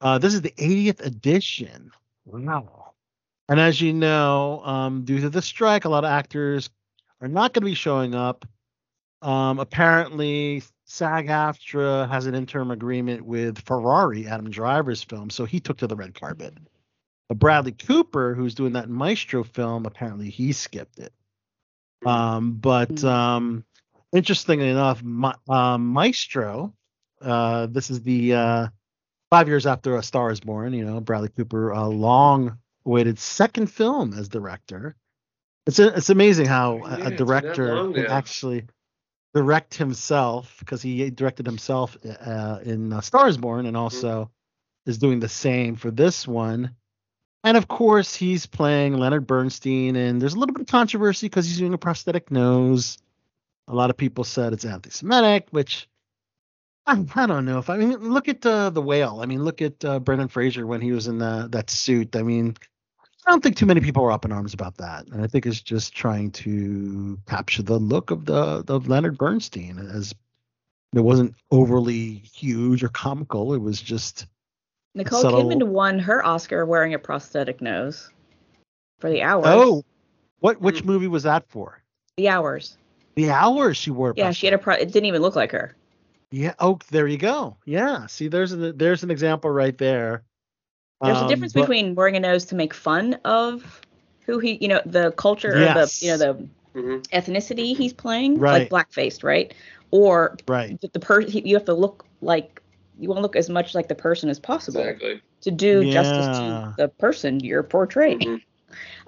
Uh 0.00 0.18
this 0.18 0.32
is 0.34 0.40
the 0.42 0.52
80th 0.52 1.04
edition. 1.04 1.90
Wow. 2.24 2.94
And 3.48 3.60
as 3.60 3.80
you 3.80 3.92
know, 3.92 4.62
um 4.64 5.04
due 5.04 5.20
to 5.20 5.28
the 5.30 5.42
strike, 5.42 5.84
a 5.84 5.88
lot 5.90 6.04
of 6.04 6.10
actors 6.10 6.70
are 7.20 7.28
not 7.28 7.52
going 7.52 7.62
to 7.62 7.66
be 7.70 7.74
showing 7.74 8.14
up. 8.14 8.46
Um 9.20 9.58
apparently 9.58 10.62
SAG-AFTRA 10.86 12.08
has 12.08 12.26
an 12.26 12.34
interim 12.34 12.70
agreement 12.70 13.24
with 13.24 13.60
Ferrari, 13.60 14.26
Adam 14.26 14.50
Driver's 14.50 15.02
film, 15.04 15.30
so 15.30 15.44
he 15.44 15.60
took 15.60 15.76
to 15.78 15.86
the 15.86 15.94
red 15.96 16.14
carpet. 16.14 16.54
But 17.30 17.38
Bradley 17.38 17.70
Cooper, 17.70 18.34
who's 18.34 18.56
doing 18.56 18.72
that 18.72 18.90
Maestro 18.90 19.44
film, 19.44 19.86
apparently 19.86 20.30
he 20.30 20.50
skipped 20.50 20.98
it. 20.98 21.12
Um, 22.04 22.54
but 22.54 23.04
um, 23.04 23.64
interestingly 24.12 24.68
enough, 24.68 25.00
Ma- 25.00 25.36
um, 25.48 25.86
Maestro, 25.86 26.74
uh, 27.22 27.66
this 27.66 27.88
is 27.88 28.02
the 28.02 28.34
uh, 28.34 28.66
five 29.30 29.46
years 29.46 29.64
after 29.64 29.94
A 29.94 30.02
Star 30.02 30.32
Is 30.32 30.40
Born. 30.40 30.72
You 30.72 30.84
know, 30.84 31.00
Bradley 31.00 31.28
Cooper, 31.28 31.70
a 31.70 31.86
long-awaited 31.86 33.16
second 33.20 33.68
film 33.68 34.12
as 34.12 34.28
director. 34.28 34.96
It's 35.68 35.78
it's 35.78 36.10
amazing 36.10 36.46
how 36.46 36.78
a- 36.78 36.78
Yeah, 36.78 36.84
a 36.86 36.96
it's 36.96 36.98
been 37.04 37.10
that 37.10 37.16
director 37.18 37.74
long 37.76 37.94
can 37.94 38.06
actually 38.10 38.64
direct 39.34 39.74
himself 39.74 40.56
because 40.58 40.82
he 40.82 41.10
directed 41.10 41.46
himself 41.46 41.96
uh, 42.26 42.58
in 42.64 42.92
uh, 42.92 43.00
Star 43.02 43.28
Is 43.28 43.36
Born 43.36 43.66
and 43.66 43.76
also 43.76 44.32
is 44.84 44.98
doing 44.98 45.20
the 45.20 45.28
same 45.28 45.76
for 45.76 45.92
this 45.92 46.26
one. 46.26 46.74
And 47.42 47.56
of 47.56 47.68
course, 47.68 48.14
he's 48.14 48.46
playing 48.46 48.98
Leonard 48.98 49.26
Bernstein, 49.26 49.96
and 49.96 50.20
there's 50.20 50.34
a 50.34 50.38
little 50.38 50.54
bit 50.54 50.62
of 50.62 50.68
controversy 50.68 51.26
because 51.26 51.46
he's 51.46 51.58
doing 51.58 51.74
a 51.74 51.78
prosthetic 51.78 52.30
nose. 52.30 52.98
A 53.68 53.74
lot 53.74 53.90
of 53.90 53.96
people 53.96 54.24
said 54.24 54.52
it's 54.52 54.64
anti-Semitic, 54.64 55.48
which 55.50 55.88
I, 56.86 57.04
I 57.14 57.26
don't 57.26 57.44
know 57.44 57.58
if 57.58 57.70
I 57.70 57.76
mean 57.76 57.92
look 57.98 58.28
at 58.28 58.44
uh, 58.44 58.70
the 58.70 58.82
whale. 58.82 59.20
I 59.22 59.26
mean 59.26 59.44
look 59.44 59.62
at 59.62 59.84
uh, 59.84 60.00
Brendan 60.00 60.28
Fraser 60.28 60.66
when 60.66 60.80
he 60.80 60.92
was 60.92 61.06
in 61.06 61.18
the, 61.18 61.48
that 61.52 61.70
suit. 61.70 62.16
I 62.16 62.22
mean, 62.22 62.56
I 63.26 63.30
don't 63.30 63.42
think 63.42 63.56
too 63.56 63.66
many 63.66 63.80
people 63.80 64.02
are 64.04 64.12
up 64.12 64.24
in 64.24 64.32
arms 64.32 64.54
about 64.54 64.76
that, 64.78 65.06
and 65.08 65.22
I 65.22 65.26
think 65.26 65.46
it's 65.46 65.60
just 65.60 65.94
trying 65.94 66.32
to 66.32 67.18
capture 67.26 67.62
the 67.62 67.78
look 67.78 68.10
of 68.10 68.24
the 68.26 68.64
of 68.68 68.88
Leonard 68.88 69.18
Bernstein 69.18 69.78
as 69.78 70.14
it 70.94 71.00
wasn't 71.00 71.34
overly 71.50 72.14
huge 72.14 72.82
or 72.82 72.88
comical. 72.88 73.54
It 73.54 73.60
was 73.60 73.80
just 73.80 74.26
Nicole 74.94 75.20
subtle- 75.22 75.44
Kidman 75.44 75.68
won 75.68 75.98
her 75.98 76.24
Oscar 76.24 76.66
wearing 76.66 76.94
a 76.94 76.98
prosthetic 76.98 77.60
nose 77.60 78.10
for 78.98 79.08
the 79.10 79.22
hours. 79.22 79.44
oh, 79.46 79.84
what 80.40 80.60
which 80.60 80.84
movie 80.84 81.08
was 81.08 81.22
that 81.24 81.44
for? 81.48 81.82
the 82.16 82.28
hours. 82.28 82.76
The 83.14 83.30
hours 83.30 83.76
she 83.76 83.90
wore. 83.90 84.10
a 84.10 84.14
Yeah, 84.16 84.30
she 84.32 84.46
had 84.46 84.52
a 84.54 84.58
pro. 84.58 84.74
It 84.74 84.92
didn't 84.92 85.06
even 85.06 85.22
look 85.22 85.36
like 85.36 85.52
her. 85.52 85.74
Yeah. 86.30 86.54
Oh, 86.58 86.78
there 86.90 87.06
you 87.06 87.16
go. 87.18 87.56
Yeah. 87.64 88.06
See, 88.06 88.28
there's 88.28 88.52
an 88.52 88.76
there's 88.76 89.02
an 89.02 89.10
example 89.10 89.50
right 89.50 89.76
there. 89.78 90.22
There's 91.00 91.16
Um, 91.18 91.26
a 91.26 91.28
difference 91.28 91.52
but- 91.54 91.62
between 91.62 91.94
wearing 91.94 92.16
a 92.16 92.20
nose 92.20 92.44
to 92.46 92.54
make 92.54 92.74
fun 92.74 93.14
of 93.24 93.80
who 94.26 94.38
he, 94.38 94.58
you 94.60 94.68
know, 94.68 94.80
the 94.86 95.12
culture 95.12 95.58
Yes. 95.58 96.02
or 96.04 96.16
the, 96.18 96.48
you 96.76 96.82
know, 96.82 96.98
the 96.98 97.08
ethnicity 97.12 97.74
he's 97.76 97.92
playing, 97.92 98.38
Right. 98.38 98.70
like 98.70 98.88
blackfaced, 98.90 99.24
right? 99.24 99.52
Or 99.90 100.36
right. 100.46 100.78
the, 100.80 100.88
the 100.88 101.00
per 101.00 101.20
you 101.22 101.54
have 101.56 101.64
to 101.64 101.74
look 101.74 102.04
like 102.20 102.60
you 103.00 103.08
want 103.08 103.18
to 103.18 103.22
look 103.22 103.36
as 103.36 103.48
much 103.50 103.74
like 103.74 103.88
the 103.88 103.94
person 103.94 104.28
as 104.28 104.38
possible 104.38 104.80
Exactly. 104.80 105.20
to 105.42 105.50
do 105.50 105.84
justice 105.84 106.26
to 106.38 106.76
the 106.76 106.88
person 106.88 107.40
you're 107.40 107.62
portraying. 107.62 108.40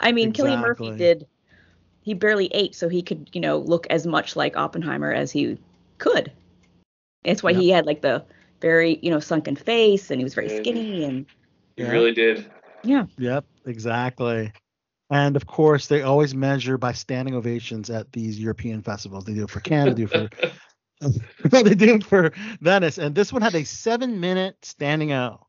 I 0.01 0.13
mean, 0.13 0.33
Cillian 0.33 0.61
Murphy 0.61 0.91
did. 0.97 1.27
He 2.05 2.15
barely 2.15 2.47
ate, 2.47 2.75
so 2.75 2.89
he 2.89 3.03
could, 3.03 3.31
you 3.33 3.41
know, 3.41 3.59
look 3.59 3.87
as 3.89 4.07
much 4.07 4.35
like 4.35 4.57
Oppenheimer 4.57 5.13
as 5.13 5.31
he 5.31 5.59
could. 5.99 6.33
That's 7.25 7.43
why 7.43 7.51
Yep. 7.53 7.61
he 7.61 7.69
had 7.71 7.87
like 7.87 8.03
the 8.03 8.25
very, 8.61 8.99
you 9.03 9.11
know, 9.11 9.21
sunken 9.21 9.55
face, 9.55 10.11
and 10.11 10.19
he 10.19 10.25
was 10.25 10.35
very 10.35 10.49
Mhm. 10.49 10.57
skinny, 10.57 11.05
and 11.05 11.27
he 11.77 11.83
Yeah. 11.85 11.91
really 11.91 12.13
did. 12.13 12.45
yeah. 12.83 13.07
Yep. 13.19 13.45
Exactly. 13.67 14.53
And 15.11 15.37
of 15.37 15.47
course, 15.47 15.87
they 15.87 16.03
always 16.03 16.35
measure 16.35 16.79
by 16.79 16.93
standing 16.93 17.35
ovations 17.35 17.91
at 17.91 18.11
these 18.13 18.41
European 18.41 18.83
festivals. 18.83 19.25
They 19.25 19.35
do 19.35 19.45
it 19.45 19.51
for 19.51 19.61
Canada, 19.61 19.95
they 19.95 20.07
do 20.07 20.25
it 20.25 20.35
for 20.35 20.49
they 21.45 21.75
do 21.75 21.95
it 21.97 22.05
for 22.05 22.33
Venice, 22.61 22.99
and 22.99 23.15
this 23.15 23.33
one 23.33 23.43
had 23.43 23.55
a 23.55 23.65
seven-minute 23.65 24.57
standing 24.63 25.13
O. 25.13 25.47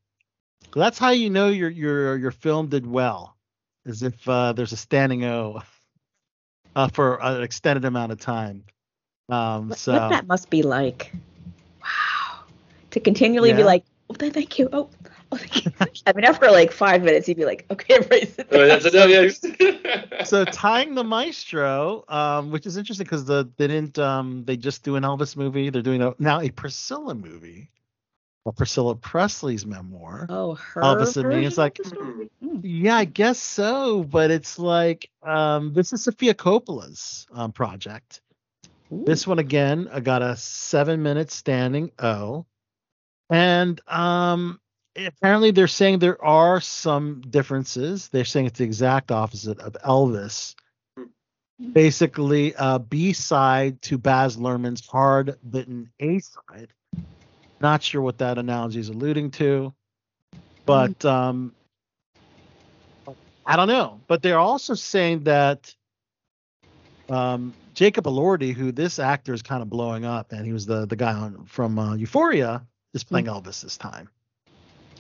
So 0.74 0.80
that's 0.80 0.98
how 0.98 1.12
you 1.12 1.30
know 1.30 1.50
your 1.50 1.70
your 1.70 2.18
your 2.18 2.32
film 2.32 2.68
did 2.68 2.86
well, 2.86 3.36
is 3.86 4.04
if 4.04 4.28
uh, 4.28 4.54
there's 4.54 4.72
a 4.72 4.78
standing 4.78 5.26
O 5.26 5.62
uh, 6.76 6.88
for 6.88 7.22
an 7.22 7.44
extended 7.44 7.86
amount 7.86 8.12
of 8.12 8.20
time. 8.20 8.64
Um, 9.30 9.70
What, 9.70 9.78
so 9.78 9.94
what 9.94 10.10
that 10.10 10.28
must 10.28 10.50
be 10.50 10.64
like. 10.64 11.14
Wow. 11.82 12.44
To 12.92 13.00
continually 13.00 13.54
be 13.54 13.64
like, 13.64 13.84
oh, 14.10 14.16
thank 14.16 14.60
you. 14.60 14.70
Oh. 14.74 14.90
I 16.06 16.14
mean, 16.14 16.26
after 16.26 16.50
like 16.52 16.72
five 16.72 17.04
minutes, 17.04 17.28
he'd 17.28 17.38
be 17.38 17.46
like, 17.46 17.66
okay, 17.72 17.96
everybody 17.96 18.26
sit 18.26 18.48
Oh, 18.52 18.58
down. 18.58 18.68
that's 18.68 18.86
enough. 18.86 19.10
Yeah. 19.60 20.24
so 20.26 20.46
tying 20.46 20.96
the 20.96 21.04
maestro, 21.04 22.04
um, 22.08 22.52
which 22.52 22.66
is 22.66 22.78
interesting 22.78 23.06
because 23.06 23.26
the 23.26 23.50
they 23.58 23.68
didn't 23.68 23.98
um 24.00 24.44
they 24.46 24.58
just 24.58 24.84
do 24.84 24.96
an 24.96 25.04
Elvis 25.04 25.36
movie. 25.38 25.70
They're 25.70 25.82
doing 25.82 26.02
a, 26.02 26.14
now 26.20 26.42
a 26.42 26.50
Priscilla 26.50 27.16
movie, 27.16 27.70
well, 28.46 28.54
Priscilla 28.54 28.96
Presley's 28.96 29.66
memoir. 29.66 30.26
Oh, 30.30 30.56
her. 30.56 30.82
Elvis 30.82 31.18
and 31.18 31.30
me. 31.30 31.46
It's 31.46 31.58
like, 31.58 31.80
of 31.80 31.86
the 31.86 31.90
story? 31.96 32.30
Mm. 32.44 32.60
yeah, 32.64 32.98
I 32.98 33.06
guess 33.06 33.40
so, 33.40 34.04
but 34.04 34.32
it's 34.32 34.60
like 34.60 35.10
um 35.22 35.74
this 35.74 35.94
is 35.94 36.04
Sofia 36.04 36.34
Coppola's 36.34 37.26
um 37.32 37.52
project. 37.52 38.22
This 38.92 39.26
one 39.26 39.40
again, 39.40 39.90
I 39.92 40.02
got 40.02 40.22
a 40.22 40.36
seven 40.36 41.02
minute 41.02 41.32
standing 41.32 41.92
O, 42.00 42.46
and 43.30 43.82
um 43.88 44.60
apparently 44.96 45.52
they're 45.52 45.68
saying 45.68 46.00
there 46.00 46.24
are 46.24 46.62
some 46.62 47.22
differences. 47.22 48.10
They're 48.10 48.26
saying 48.26 48.48
it's 48.48 48.60
the 48.60 48.66
exact 48.66 49.12
opposite 49.12 49.60
of 49.60 49.74
Elvis. 49.86 50.56
Basically, 51.72 52.54
a 52.58 52.80
B 52.80 53.14
side 53.14 53.82
to 53.84 53.98
Baz 53.98 54.38
Luhrmann's 54.38 54.86
hard 54.86 55.38
bitten 55.50 55.92
A 56.00 56.20
side. 56.20 56.74
Not 57.62 57.84
sure 57.84 58.02
what 58.02 58.18
that 58.18 58.38
analogy 58.38 58.80
is 58.80 58.90
alluding 58.90 59.32
to, 59.32 59.74
but 60.66 61.06
um, 61.06 61.54
I 63.46 63.56
don't 63.56 63.70
know. 63.70 64.02
But 64.08 64.22
they're 64.22 64.40
also 64.40 64.74
saying 64.74 65.24
that 65.24 65.74
um, 67.08 67.54
Jacob 67.74 68.06
Elordi, 68.06 68.54
who 68.54 68.72
this 68.72 69.00
actor 69.00 69.34
is 69.34 69.42
kind 69.42 69.62
of 69.62 69.70
blowing 69.70 70.04
up, 70.04 70.34
and 70.34 70.46
he 70.46 70.52
was 70.52 70.66
the 70.66 70.86
the 70.86 70.98
guy 70.98 71.14
on 71.14 71.46
from 71.46 71.80
uh, 71.80 71.96
Euphoria, 71.96 72.66
is 72.94 73.04
playing 73.04 73.28
Elvis 73.28 73.62
this 73.62 73.78
time 73.78 74.10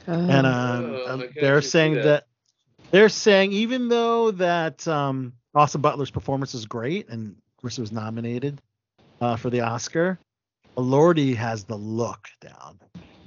and 0.07 0.45
um, 0.47 0.85
Oh, 0.95 1.05
um, 1.13 1.23
they're 1.35 1.61
saying 1.61 1.95
that. 1.95 2.03
that. 2.03 2.27
they're 2.91 3.09
saying 3.09 3.51
even 3.53 3.87
though 3.89 4.31
that 4.31 4.87
um, 4.87 5.33
Austin 5.55 5.81
Butler's 5.81 6.11
performance 6.11 6.53
is 6.53 6.65
great 6.65 7.09
and 7.09 7.29
of 7.31 7.61
course 7.61 7.77
it 7.77 7.81
was 7.81 7.91
nominated 7.91 8.61
uh, 9.21 9.35
for 9.35 9.49
the 9.49 9.61
Oscar, 9.61 10.19
Lordy 10.75 11.33
has 11.35 11.63
the 11.63 11.75
look 11.77 12.27
down, 12.41 12.79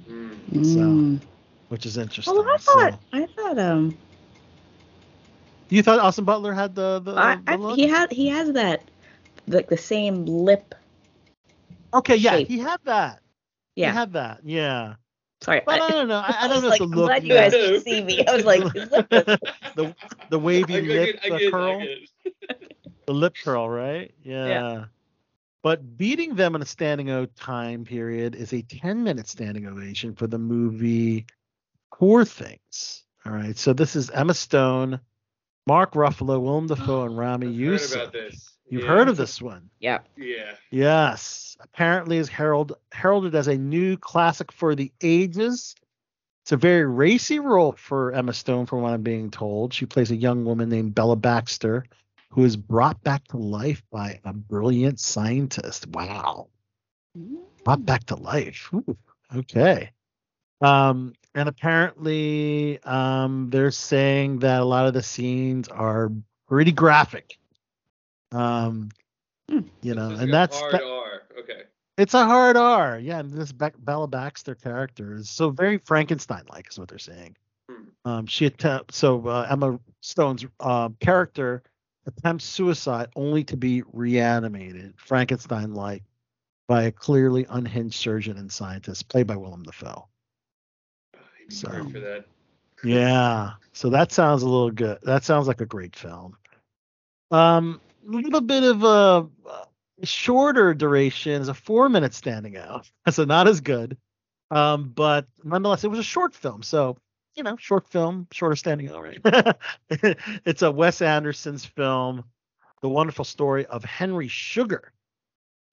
Mm. 0.09 0.35
Mm. 0.51 1.19
which 1.69 1.85
is 1.85 1.97
interesting. 1.97 2.33
Well, 2.35 2.47
I 2.49 2.57
So- 2.57 2.73
thought, 2.73 2.99
I 3.13 3.25
thought, 3.25 3.59
um, 3.59 3.97
you 5.69 5.83
thought 5.83 5.99
Austin 5.99 6.23
Butler 6.25 6.53
had 6.53 6.75
the 6.75 6.99
the, 7.03 7.13
I, 7.15 7.35
the 7.35 7.51
I, 7.67 7.75
he 7.75 7.87
had, 7.87 8.11
he 8.11 8.27
has 8.29 8.51
that, 8.53 8.83
like 9.47 9.67
the 9.67 9.75
same 9.77 10.25
lip. 10.25 10.73
okay, 11.93 12.15
yeah, 12.15 12.31
shape. 12.37 12.47
he 12.47 12.59
had 12.59 12.79
that. 12.85 13.21
Yeah. 13.75 13.91
He 13.91 13.97
had 13.97 14.13
that. 14.13 14.39
Yeah, 14.45 14.95
Sorry, 15.41 15.61
but 15.65 15.79
I, 15.81 15.89
don't 15.91 16.07
know. 16.07 16.17
I, 16.17 16.35
I 16.41 16.47
don't 16.47 16.55
was 16.55 16.63
know 16.63 16.69
like, 16.69 16.81
if 16.81 16.89
the 16.89 16.93
I'm 16.95 16.99
look. 16.99 17.07
glad 17.07 17.23
you 17.23 17.33
guys 17.33 17.51
matched- 17.51 17.67
can 17.67 17.81
see 17.81 18.03
me. 18.03 18.25
I 18.25 18.35
was 18.35 18.45
like, 18.45 18.73
his 18.73 18.91
lip 18.91 19.07
is- 19.11 19.25
the 19.75 19.95
the 20.29 20.39
wavy 20.39 20.77
I 20.77 20.79
lip 20.79 21.21
get, 21.21 21.31
I 21.31 21.35
uh, 21.35 21.37
get, 21.39 21.51
curl. 21.51 21.79
I 21.81 21.85
get. 21.85 22.79
The 23.05 23.13
lip 23.13 23.35
curl, 23.43 23.69
right? 23.69 24.13
Yeah. 24.23 24.85
But 25.63 25.97
beating 25.97 26.35
them 26.35 26.55
in 26.55 26.61
a 26.61 26.65
standing 26.65 27.09
O 27.09 27.25
time 27.25 27.83
period 27.85 28.35
is 28.35 28.53
a 28.53 28.61
10 28.61 29.03
minute 29.03 29.27
standing 29.27 29.65
ovation 29.67 30.15
for 30.15 30.27
the 30.27 30.37
movie 30.39 31.25
Poor 31.93 32.25
Things. 32.25 33.03
All 33.25 33.31
right. 33.31 33.57
So 33.57 33.73
this 33.73 33.95
is 33.95 34.09
Emma 34.09 34.33
Stone, 34.33 34.99
Mark 35.65 35.93
Ruffalo, 35.93 36.41
Willem 36.41 36.67
Dafoe, 36.67 37.03
and 37.05 37.17
Ramy 37.17 37.47
Heard 37.47 37.55
Youssef. 37.55 38.01
about 38.01 38.13
this. 38.13 38.53
You've 38.69 38.83
Yeah. 38.83 38.87
heard 38.89 39.07
of 39.09 39.17
this 39.17 39.41
one. 39.41 39.69
yeah. 39.79 39.99
Yeah. 40.17 40.51
Yes. 40.71 41.46
Apparently 41.59 42.17
is 42.17 42.29
herald, 42.29 42.73
heralded 42.91 43.35
as 43.35 43.47
a 43.47 43.57
new 43.57 43.97
classic 43.97 44.51
for 44.51 44.75
the 44.75 44.91
ages. 45.01 45.75
It's 46.43 46.51
a 46.51 46.57
very 46.57 46.85
racy 46.85 47.39
role 47.39 47.73
for 47.73 48.13
Emma 48.13 48.33
Stone, 48.33 48.67
from 48.67 48.81
what 48.81 48.93
I'm 48.93 49.01
being 49.01 49.31
told. 49.31 49.73
She 49.73 49.85
plays 49.85 50.11
a 50.11 50.15
young 50.15 50.45
woman 50.45 50.69
named 50.69 50.95
Bella 50.95 51.15
Baxter, 51.15 51.85
who 52.29 52.45
is 52.45 52.55
brought 52.55 53.03
back 53.03 53.27
to 53.29 53.37
life 53.37 53.83
by 53.91 54.19
a 54.23 54.33
brilliant 54.33 54.99
scientist. 54.99 55.87
Wow. 55.87 56.47
Brought 57.63 57.85
back 57.85 58.05
to 58.05 58.15
life. 58.15 58.69
Ooh, 58.73 58.97
okay. 59.35 59.91
Um, 60.61 61.13
and 61.35 61.49
apparently, 61.49 62.81
um, 62.83 63.49
they're 63.49 63.71
saying 63.71 64.39
that 64.39 64.61
a 64.61 64.65
lot 64.65 64.87
of 64.87 64.93
the 64.93 65.03
scenes 65.03 65.67
are 65.67 66.11
pretty 66.47 66.71
graphic. 66.71 67.37
Um, 68.31 68.89
you 69.81 69.95
know, 69.95 70.11
and 70.11 70.33
that's 70.33 70.61
that-. 70.71 70.81
Okay. 71.37 71.63
it's 71.97 72.13
a 72.13 72.25
hard 72.25 72.57
R. 72.57 72.99
Yeah, 72.99 73.19
and 73.19 73.31
this 73.31 73.51
Be- 73.51 73.67
Bella 73.79 74.07
Baxter 74.07 74.55
character 74.55 75.13
is 75.15 75.29
so 75.29 75.49
very 75.49 75.77
Frankenstein-like, 75.77 76.69
is 76.69 76.79
what 76.79 76.87
they're 76.89 76.97
saying. 76.97 77.35
Um, 78.05 78.25
she 78.25 78.45
attempt 78.45 78.93
so 78.93 79.27
uh, 79.27 79.45
Emma 79.49 79.79
Stone's 80.01 80.45
uh, 80.61 80.89
character 81.01 81.63
attempts 82.05 82.45
suicide 82.45 83.09
only 83.17 83.43
to 83.43 83.57
be 83.57 83.83
reanimated, 83.91 84.93
Frankenstein-like, 84.97 86.03
by 86.67 86.83
a 86.83 86.91
clearly 86.91 87.45
unhinged 87.49 87.95
surgeon 87.99 88.37
and 88.37 88.49
scientist 88.51 89.09
played 89.09 89.27
by 89.27 89.35
Willem 89.35 89.63
Dafoe. 89.63 90.07
So 91.49 91.67
Sorry 91.67 91.91
for 91.91 91.99
that. 91.99 92.25
yeah, 92.83 93.51
so 93.73 93.89
that 93.89 94.11
sounds 94.11 94.43
a 94.43 94.47
little 94.49 94.71
good. 94.71 94.99
That 95.03 95.23
sounds 95.25 95.47
like 95.47 95.61
a 95.61 95.65
great 95.65 95.95
film. 95.95 96.37
Um, 97.31 97.81
a 98.07 98.11
little 98.11 98.41
bit 98.41 98.63
of 98.63 98.83
a, 98.83 99.27
a 99.49 99.66
shorter 100.03 100.73
duration 100.73 101.41
is 101.41 101.47
a 101.47 101.53
four 101.53 101.89
minute 101.89 102.13
standing 102.13 102.57
out, 102.57 102.89
so 103.09 103.25
not 103.25 103.47
as 103.47 103.61
good. 103.61 103.97
Um, 104.49 104.91
but 104.95 105.27
nonetheless, 105.43 105.83
it 105.83 105.89
was 105.89 105.99
a 105.99 106.03
short 106.03 106.33
film, 106.33 106.63
so 106.63 106.97
you 107.35 107.43
know, 107.43 107.55
short 107.57 107.87
film, 107.87 108.27
shorter 108.31 108.55
standing 108.55 108.89
out, 108.89 109.03
right? 109.03 109.55
it's 110.45 110.63
a 110.63 110.71
Wes 110.71 111.01
Anderson's 111.03 111.63
film, 111.63 112.23
The 112.81 112.89
Wonderful 112.89 113.25
Story 113.25 113.65
of 113.67 113.83
Henry 113.83 114.27
Sugar. 114.27 114.91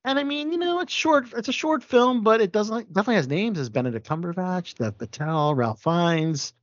And 0.03 0.19
I 0.19 0.23
mean, 0.23 0.51
you 0.51 0.59
know, 0.59 0.81
it's 0.81 0.93
short. 0.93 1.33
It's 1.35 1.47
a 1.47 1.53
short 1.53 1.83
film, 1.83 2.21
but 2.23 2.39
it 2.39 2.51
doesn't 2.51 2.93
definitely 2.93 3.15
has 3.15 3.27
names 3.27 3.57
as 3.57 3.69
Benedict 3.69 4.07
Cumberbatch, 4.07 4.75
Dev 4.75 4.95
Patel, 4.99 5.55
Ralph 5.55 5.81
Fiennes, 5.81 6.53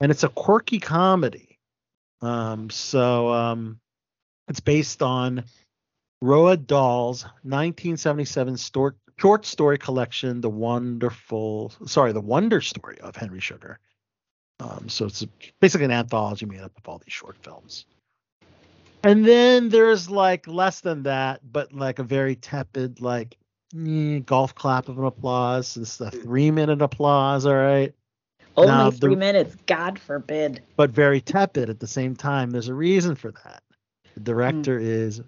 and 0.00 0.10
it's 0.10 0.24
a 0.24 0.28
quirky 0.28 0.80
comedy. 0.80 1.60
Um, 2.20 2.70
so 2.70 3.32
um, 3.32 3.78
it's 4.48 4.58
based 4.58 5.00
on 5.00 5.44
Roald 6.22 6.66
Dahl's 6.66 7.24
1977 7.42 8.56
stor- 8.56 8.94
short 9.18 9.44
story 9.44 9.76
collection, 9.78 10.40
The 10.40 10.48
Wonderful, 10.50 11.72
sorry, 11.86 12.12
The 12.12 12.20
Wonder 12.20 12.60
Story 12.60 12.98
of 13.00 13.16
Henry 13.16 13.40
Sugar. 13.40 13.78
Um, 14.60 14.88
so 14.88 15.06
it's 15.06 15.26
basically 15.60 15.86
an 15.86 15.90
anthology 15.90 16.46
made 16.46 16.60
up 16.60 16.72
of 16.78 16.88
all 16.88 16.98
these 16.98 17.12
short 17.12 17.36
films. 17.42 17.86
And 19.02 19.24
then 19.24 19.68
there's 19.68 20.08
like 20.08 20.46
less 20.46 20.80
than 20.80 21.02
that, 21.02 21.40
but 21.50 21.72
like 21.72 21.98
a 21.98 22.04
very 22.04 22.36
tepid, 22.36 23.00
like 23.00 23.36
golf 24.26 24.54
clap 24.54 24.88
of 24.88 24.98
an 24.98 25.04
applause. 25.04 25.76
It's 25.76 26.00
a 26.00 26.10
three 26.10 26.52
minute 26.52 26.80
applause, 26.82 27.44
all 27.46 27.54
right. 27.56 27.92
Only 28.56 28.68
Now, 28.70 28.90
the- 28.90 28.98
three 28.98 29.16
minutes. 29.16 29.56
God 29.66 29.98
forbid. 29.98 30.62
but 30.76 30.90
very 30.90 31.20
tepid 31.20 31.68
at 31.68 31.80
the 31.80 31.86
same 31.88 32.14
time. 32.14 32.50
There's 32.50 32.68
a 32.68 32.74
reason 32.74 33.16
for 33.16 33.32
that. 33.32 33.62
The 34.14 34.20
director 34.20 34.78
is 34.78 35.22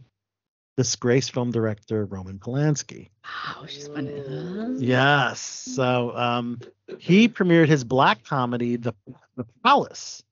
disgraced 0.77 1.33
film 1.33 1.51
director 1.51 2.05
Roman 2.05 2.39
Polanski. 2.39 3.11
Oh, 3.25 3.67
she's 3.67 3.89
one 3.89 4.09
of 4.09 4.25
those. 4.27 4.83
Yes. 4.83 5.41
So 5.41 6.17
um, 6.17 6.61
he 6.99 7.29
premiered 7.29 7.69
his 7.69 7.85
black 7.85 8.25
comedy, 8.25 8.77
The 8.77 8.95
The 9.37 9.45
Palace, 9.63 10.23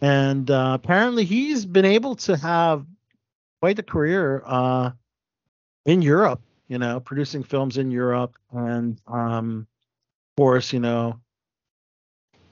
and 0.00 0.50
uh, 0.50 0.72
apparently 0.74 1.24
he's 1.24 1.64
been 1.64 1.84
able 1.84 2.16
to 2.16 2.36
have 2.36 2.86
quite 3.60 3.78
a 3.78 3.82
career 3.82 4.42
uh, 4.44 4.90
in 5.86 6.02
Europe. 6.02 6.40
You 6.68 6.78
know, 6.78 6.98
producing 6.98 7.42
films 7.42 7.76
in 7.76 7.90
Europe, 7.90 8.36
and 8.50 8.98
um, 9.06 9.66
of 10.32 10.42
course, 10.42 10.72
you 10.72 10.80
know, 10.80 11.20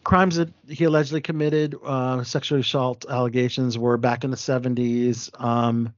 crimes 0.05 0.37
that 0.37 0.51
he 0.69 0.85
allegedly 0.85 1.23
committed, 1.23 1.77
uh, 1.83 2.23
sexual 2.23 2.61
assault 2.61 3.07
allegations, 3.09 3.79
were 3.79 3.97
back 3.97 4.23
in 4.25 4.31
the 4.31 4.37
70s. 4.37 5.31
Um, 5.43 5.95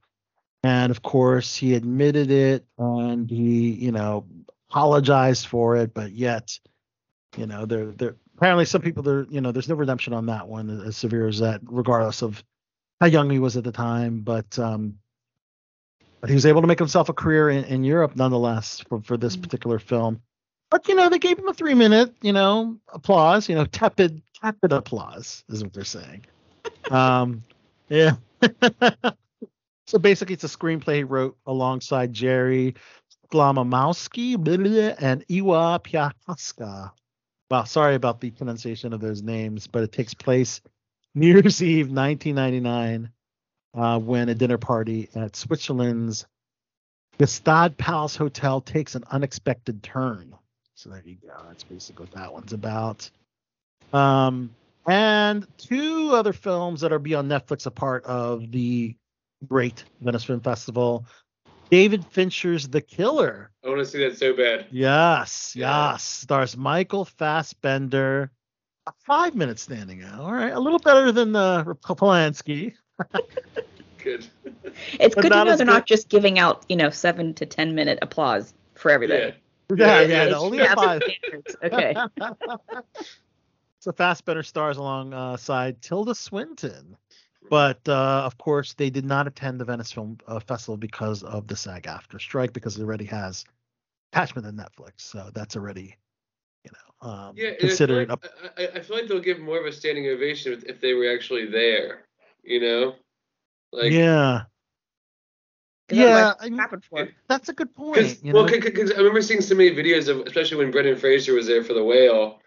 and 0.65 0.89
of 0.89 1.03
course, 1.03 1.55
he 1.55 1.75
admitted 1.75 2.31
it 2.31 2.65
and 2.79 3.29
he, 3.29 3.69
you 3.69 3.91
know, 3.91 4.25
apologized 4.71 5.45
for 5.45 5.77
it, 5.77 5.93
but 5.93 6.11
yet, 6.11 6.57
you 7.37 7.45
know, 7.45 7.67
there, 7.67 7.91
there, 7.91 8.15
apparently 8.35 8.65
some 8.65 8.81
people 8.81 9.03
there, 9.03 9.27
you 9.29 9.41
know, 9.41 9.51
there's 9.51 9.69
no 9.69 9.75
redemption 9.75 10.11
on 10.11 10.25
that 10.25 10.47
one 10.47 10.71
as 10.87 10.97
severe 10.97 11.27
as 11.27 11.37
that, 11.37 11.61
regardless 11.65 12.23
of 12.23 12.43
how 12.99 13.05
young 13.05 13.29
he 13.29 13.37
was 13.37 13.55
at 13.57 13.63
the 13.63 13.71
time. 13.71 14.21
But, 14.21 14.57
um, 14.57 14.97
but 16.19 16.31
he 16.31 16.33
was 16.33 16.47
able 16.47 16.61
to 16.61 16.67
make 16.67 16.79
himself 16.79 17.09
a 17.09 17.13
career 17.13 17.51
in, 17.51 17.65
in 17.65 17.83
Europe 17.83 18.15
nonetheless 18.15 18.83
for, 18.89 19.03
for 19.03 19.17
this 19.17 19.37
particular 19.37 19.77
film. 19.77 20.19
But 20.71 20.87
you 20.87 20.95
know, 20.95 21.09
they 21.09 21.19
gave 21.19 21.37
him 21.37 21.47
a 21.47 21.53
three 21.53 21.75
minute, 21.75 22.15
you 22.23 22.33
know, 22.33 22.79
applause, 22.91 23.47
you 23.47 23.53
know, 23.53 23.65
tepid, 23.65 24.19
tepid 24.41 24.73
applause 24.73 25.43
is 25.47 25.63
what 25.63 25.73
they're 25.73 25.83
saying. 25.83 26.25
Um, 26.89 27.43
yeah. 27.89 28.15
so 29.87 29.99
basically, 29.99 30.33
it's 30.33 30.43
a 30.43 30.47
screenplay 30.47 30.97
he 30.97 31.03
wrote 31.03 31.37
alongside 31.45 32.13
Jerry 32.13 32.75
Glamamowski 33.31 34.35
and 34.99 35.25
Iwa 35.29 35.79
Piahaska. 35.83 36.91
Wow, 37.49 37.63
sorry 37.63 37.95
about 37.95 38.21
the 38.21 38.31
pronunciation 38.31 38.93
of 38.93 39.01
those 39.01 39.21
names, 39.21 39.67
but 39.67 39.83
it 39.83 39.91
takes 39.91 40.13
place 40.13 40.61
New 41.13 41.27
Year's 41.27 41.61
Eve, 41.61 41.91
1999, 41.91 43.09
uh, 43.75 43.99
when 43.99 44.29
a 44.29 44.35
dinner 44.35 44.57
party 44.57 45.09
at 45.15 45.35
Switzerland's 45.35 46.25
Gstaad 47.19 47.77
Palace 47.77 48.15
Hotel 48.15 48.59
takes 48.59 48.95
an 48.95 49.03
unexpected 49.11 49.81
turn. 49.83 50.35
So 50.73 50.89
there 50.89 51.01
you 51.05 51.15
go. 51.21 51.33
That's 51.47 51.63
basically 51.63 52.05
what 52.05 52.15
that 52.15 52.33
one's 52.33 52.51
about. 52.51 53.09
Um, 53.93 54.53
and 54.87 55.47
two 55.57 56.11
other 56.13 56.33
films 56.33 56.81
that 56.81 56.91
are 56.91 56.99
be 56.99 57.15
on 57.15 57.29
Netflix, 57.29 57.65
a 57.65 57.71
part 57.71 58.03
of 58.03 58.51
the 58.51 58.95
great 59.47 59.83
Venice 60.01 60.23
Film 60.23 60.39
Festival. 60.41 61.05
David 61.71 62.05
Fincher's 62.05 62.67
The 62.67 62.81
Killer. 62.81 63.51
I 63.63 63.69
want 63.69 63.79
to 63.79 63.85
see 63.85 63.99
that 64.03 64.17
so 64.17 64.35
bad. 64.35 64.67
Yes, 64.71 65.53
yes. 65.55 66.03
Stars 66.03 66.55
Michael 66.55 67.05
Fassbender. 67.05 68.31
A 68.87 68.91
five 69.05 69.33
minute 69.33 69.57
standing 69.57 70.03
out. 70.03 70.19
All 70.19 70.31
right. 70.33 70.51
A 70.53 70.59
little 70.59 70.77
better 70.77 71.11
than 71.11 71.31
the 71.31 71.63
Polanski. 71.83 72.73
Good. 73.97 74.27
It's 74.99 75.15
But 75.15 75.21
good 75.23 75.29
to 75.29 75.35
not 75.35 75.47
know 75.47 75.55
they're 75.55 75.65
good- 75.65 75.71
not 75.73 75.87
just 75.87 76.09
giving 76.09 76.37
out, 76.37 76.63
you 76.69 76.75
know, 76.75 76.91
seven 76.91 77.33
to 77.35 77.45
ten 77.47 77.73
minute 77.73 77.97
applause 78.03 78.53
for 78.75 78.91
everybody. 78.91 79.33
Yeah, 79.75 80.01
yeah, 80.01 80.03
They 80.03 80.07
no, 80.07 80.23
should 80.25 80.33
only 80.33 80.59
a 80.59 80.75
five. 80.75 81.01
standards. 81.01 81.55
Okay. 81.63 81.95
so 83.79 83.91
Fassbender 83.91 84.43
stars 84.43 84.77
alongside 84.77 85.73
uh, 85.75 85.77
Tilda 85.81 86.13
Swinton. 86.13 86.95
But 87.49 87.87
uh, 87.87 88.23
of 88.25 88.37
course, 88.37 88.73
they 88.73 88.89
did 88.89 89.05
not 89.05 89.27
attend 89.27 89.59
the 89.59 89.65
Venice 89.65 89.91
Film 89.91 90.17
uh, 90.27 90.39
Festival 90.39 90.77
because 90.77 91.23
of 91.23 91.47
the 91.47 91.55
SAG-AFTRA 91.55 92.19
strike 92.19 92.53
because 92.53 92.77
it 92.77 92.83
already 92.83 93.05
has 93.05 93.45
attachment 94.11 94.45
to 94.47 94.53
Netflix. 94.53 95.01
So 95.01 95.29
that's 95.33 95.55
already, 95.55 95.95
you 96.63 96.71
know, 96.71 97.09
um, 97.09 97.35
Yeah, 97.37 97.49
and 97.49 97.59
considered 97.59 98.09
I 98.09 98.13
a 98.13 98.17
feel, 98.17 98.31
like, 98.43 98.69
I, 98.73 98.77
I 98.77 98.81
feel 98.81 98.97
like 98.97 99.07
they'll 99.07 99.19
give 99.19 99.39
more 99.39 99.59
of 99.59 99.65
a 99.65 99.71
standing 99.71 100.07
ovation 100.07 100.53
if, 100.53 100.63
if 100.63 100.81
they 100.81 100.93
were 100.93 101.13
actually 101.13 101.45
there. 101.47 102.05
You 102.43 102.61
know, 102.61 102.95
like 103.71 103.91
yeah. 103.93 104.43
'Cause 105.87 105.97
Yeah, 105.99 106.05
otherwise, 106.05 106.35
I 106.39 106.49
mean, 106.49 106.59
happened 106.59 106.83
that's 107.27 107.49
a 107.49 107.53
good 107.53 107.75
point. 107.75 107.95
Cause, 107.95 108.23
You 108.23 108.33
well, 108.33 108.45
because 108.45 108.91
I 108.91 108.97
remember 108.97 109.21
seeing 109.21 109.41
so 109.41 109.55
many 109.55 109.71
videos 109.71 110.07
of, 110.09 110.25
especially 110.25 110.57
when 110.57 110.71
Brendan 110.71 110.97
Fraser 110.97 111.33
was 111.33 111.47
there 111.47 111.63
for 111.63 111.73
the 111.73 111.83
whale. 111.83 112.39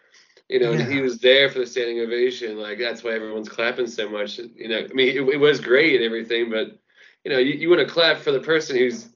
You 0.48 0.60
know, 0.60 0.72
and 0.72 0.82
he 0.82 1.00
was 1.00 1.18
there 1.18 1.50
for 1.50 1.58
the 1.58 1.66
standing 1.66 2.00
ovation. 2.00 2.58
Like 2.58 2.78
that's 2.78 3.02
why 3.04 3.10
everyone's 3.12 3.48
clapping 3.48 3.86
so 3.86 4.08
much. 4.08 4.38
You 4.38 4.68
know, 4.68 4.78
I 4.78 4.94
mean, 4.94 5.08
it, 5.08 5.34
it 5.34 5.36
was 5.38 5.60
great 5.60 5.96
and 5.96 6.04
everything, 6.04 6.50
but 6.50 6.78
you 7.24 7.30
know, 7.30 7.38
you, 7.38 7.54
you 7.54 7.68
want 7.68 7.86
to 7.86 7.92
clap 7.92 8.18
for 8.18 8.32
the 8.32 8.40
person 8.40 8.76
who's, 8.76 9.08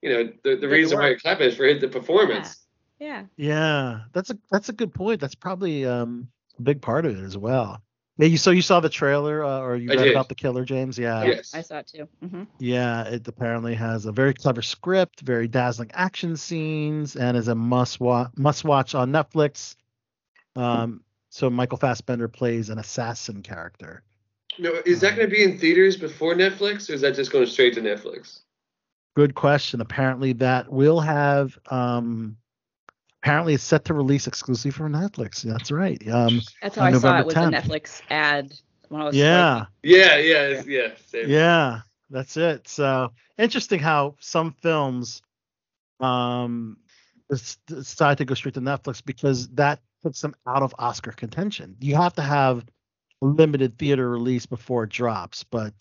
you 0.00 0.10
know, 0.10 0.32
the, 0.44 0.50
the 0.50 0.56
the 0.56 0.68
reason 0.68 0.98
why 0.98 1.08
you're 1.08 1.18
clapping 1.18 1.48
is 1.48 1.56
for 1.56 1.72
the 1.74 1.88
performance. 1.88 2.64
Yeah. 2.98 3.24
Yeah, 3.36 4.00
that's 4.12 4.30
a 4.30 4.38
that's 4.50 4.68
a 4.68 4.72
good 4.72 4.94
point. 4.94 5.20
That's 5.20 5.34
probably 5.34 5.84
um 5.84 6.28
a 6.58 6.62
big 6.62 6.80
part 6.80 7.04
of 7.06 7.16
it 7.16 7.22
as 7.24 7.36
well. 7.36 7.82
Yeah, 8.16 8.26
you 8.26 8.36
so 8.36 8.50
you 8.50 8.62
saw 8.62 8.80
the 8.80 8.88
trailer 8.88 9.44
uh, 9.44 9.60
or 9.60 9.76
you 9.76 9.90
I 9.90 9.94
read 9.94 10.02
did. 10.02 10.12
about 10.12 10.28
the 10.28 10.34
killer, 10.34 10.64
James? 10.64 10.98
Yeah. 10.98 11.24
Yes. 11.24 11.54
I 11.54 11.60
saw 11.60 11.78
it 11.78 11.86
too. 11.86 12.08
hmm 12.26 12.44
Yeah, 12.58 13.04
it 13.04 13.28
apparently 13.28 13.74
has 13.74 14.06
a 14.06 14.12
very 14.12 14.34
clever 14.34 14.62
script, 14.62 15.20
very 15.20 15.46
dazzling 15.46 15.90
action 15.94 16.36
scenes, 16.36 17.14
and 17.14 17.36
is 17.36 17.48
a 17.48 17.54
must 17.54 18.00
watch 18.00 18.30
must 18.36 18.64
watch 18.64 18.94
on 18.94 19.12
Netflix. 19.12 19.76
Um, 20.58 21.02
so 21.30 21.48
Michael 21.50 21.78
Fassbender 21.78 22.28
plays 22.28 22.68
an 22.70 22.78
assassin 22.78 23.42
character. 23.42 24.02
No, 24.58 24.72
is 24.84 25.00
that 25.02 25.14
going 25.16 25.28
to 25.28 25.34
be 25.34 25.44
in 25.44 25.58
theaters 25.58 25.96
before 25.96 26.34
Netflix, 26.34 26.90
or 26.90 26.94
is 26.94 27.00
that 27.02 27.14
just 27.14 27.30
going 27.30 27.46
straight 27.46 27.74
to 27.74 27.80
Netflix? 27.80 28.40
Good 29.14 29.34
question. 29.34 29.80
Apparently, 29.80 30.32
that 30.34 30.70
will 30.70 31.00
have 31.00 31.56
um, 31.70 32.36
apparently 33.22 33.54
it's 33.54 33.62
set 33.62 33.84
to 33.86 33.94
release 33.94 34.26
exclusively 34.26 34.70
for 34.72 34.88
Netflix. 34.88 35.42
That's 35.42 35.70
right. 35.70 36.00
Um, 36.08 36.40
That's 36.62 36.76
how 36.76 36.86
on 36.86 36.94
I 36.94 36.98
saw 36.98 37.18
it 37.18 37.26
was 37.26 37.34
10th. 37.34 37.48
a 37.48 37.62
Netflix 37.62 38.02
ad 38.10 38.52
when 38.88 39.00
I 39.00 39.04
was 39.04 39.16
Yeah. 39.16 39.66
Yeah, 39.82 40.16
yeah, 40.16 40.48
it's- 40.48 40.66
yeah. 40.66 40.88
Same. 41.06 41.28
Yeah, 41.28 41.80
that's 42.10 42.36
it. 42.36 42.66
So 42.68 43.12
interesting 43.36 43.80
how 43.80 44.16
some 44.20 44.52
films, 44.62 45.22
um, 46.00 46.78
decide 47.66 48.18
to 48.18 48.24
go 48.24 48.34
straight 48.34 48.54
to 48.54 48.60
Netflix 48.60 49.04
because 49.04 49.48
that 49.50 49.80
puts 50.02 50.20
them 50.20 50.34
out 50.46 50.62
of 50.62 50.74
Oscar 50.78 51.12
contention. 51.12 51.76
You 51.80 51.96
have 51.96 52.14
to 52.14 52.22
have 52.22 52.64
a 53.22 53.26
limited 53.26 53.78
theater 53.78 54.08
release 54.10 54.46
before 54.46 54.84
it 54.84 54.90
drops, 54.90 55.44
but 55.44 55.72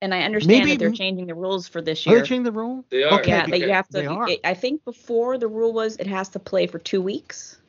And 0.00 0.12
I 0.12 0.22
understand 0.22 0.64
Maybe- 0.64 0.72
that 0.72 0.78
they're 0.80 0.90
changing 0.92 1.26
the 1.28 1.34
rules 1.34 1.68
for 1.68 1.80
this 1.80 2.04
are 2.06 2.10
year. 2.10 2.18
They're 2.18 2.26
changing 2.26 2.42
the 2.42 2.52
rule? 2.52 2.84
They 2.90 3.04
are. 3.04 3.20
Okay, 3.20 3.30
yeah, 3.30 3.36
that 3.42 3.46
because- 3.46 3.60
you 3.60 3.68
have 3.70 3.88
to. 3.90 4.32
it- 4.32 4.40
I 4.44 4.52
think 4.54 4.84
before 4.84 5.38
the 5.38 5.46
rule 5.48 5.72
was 5.72 5.96
it 5.96 6.06
has 6.08 6.28
to 6.30 6.38
play 6.40 6.66
for 6.66 6.78
two 6.80 7.00
weeks 7.00 7.60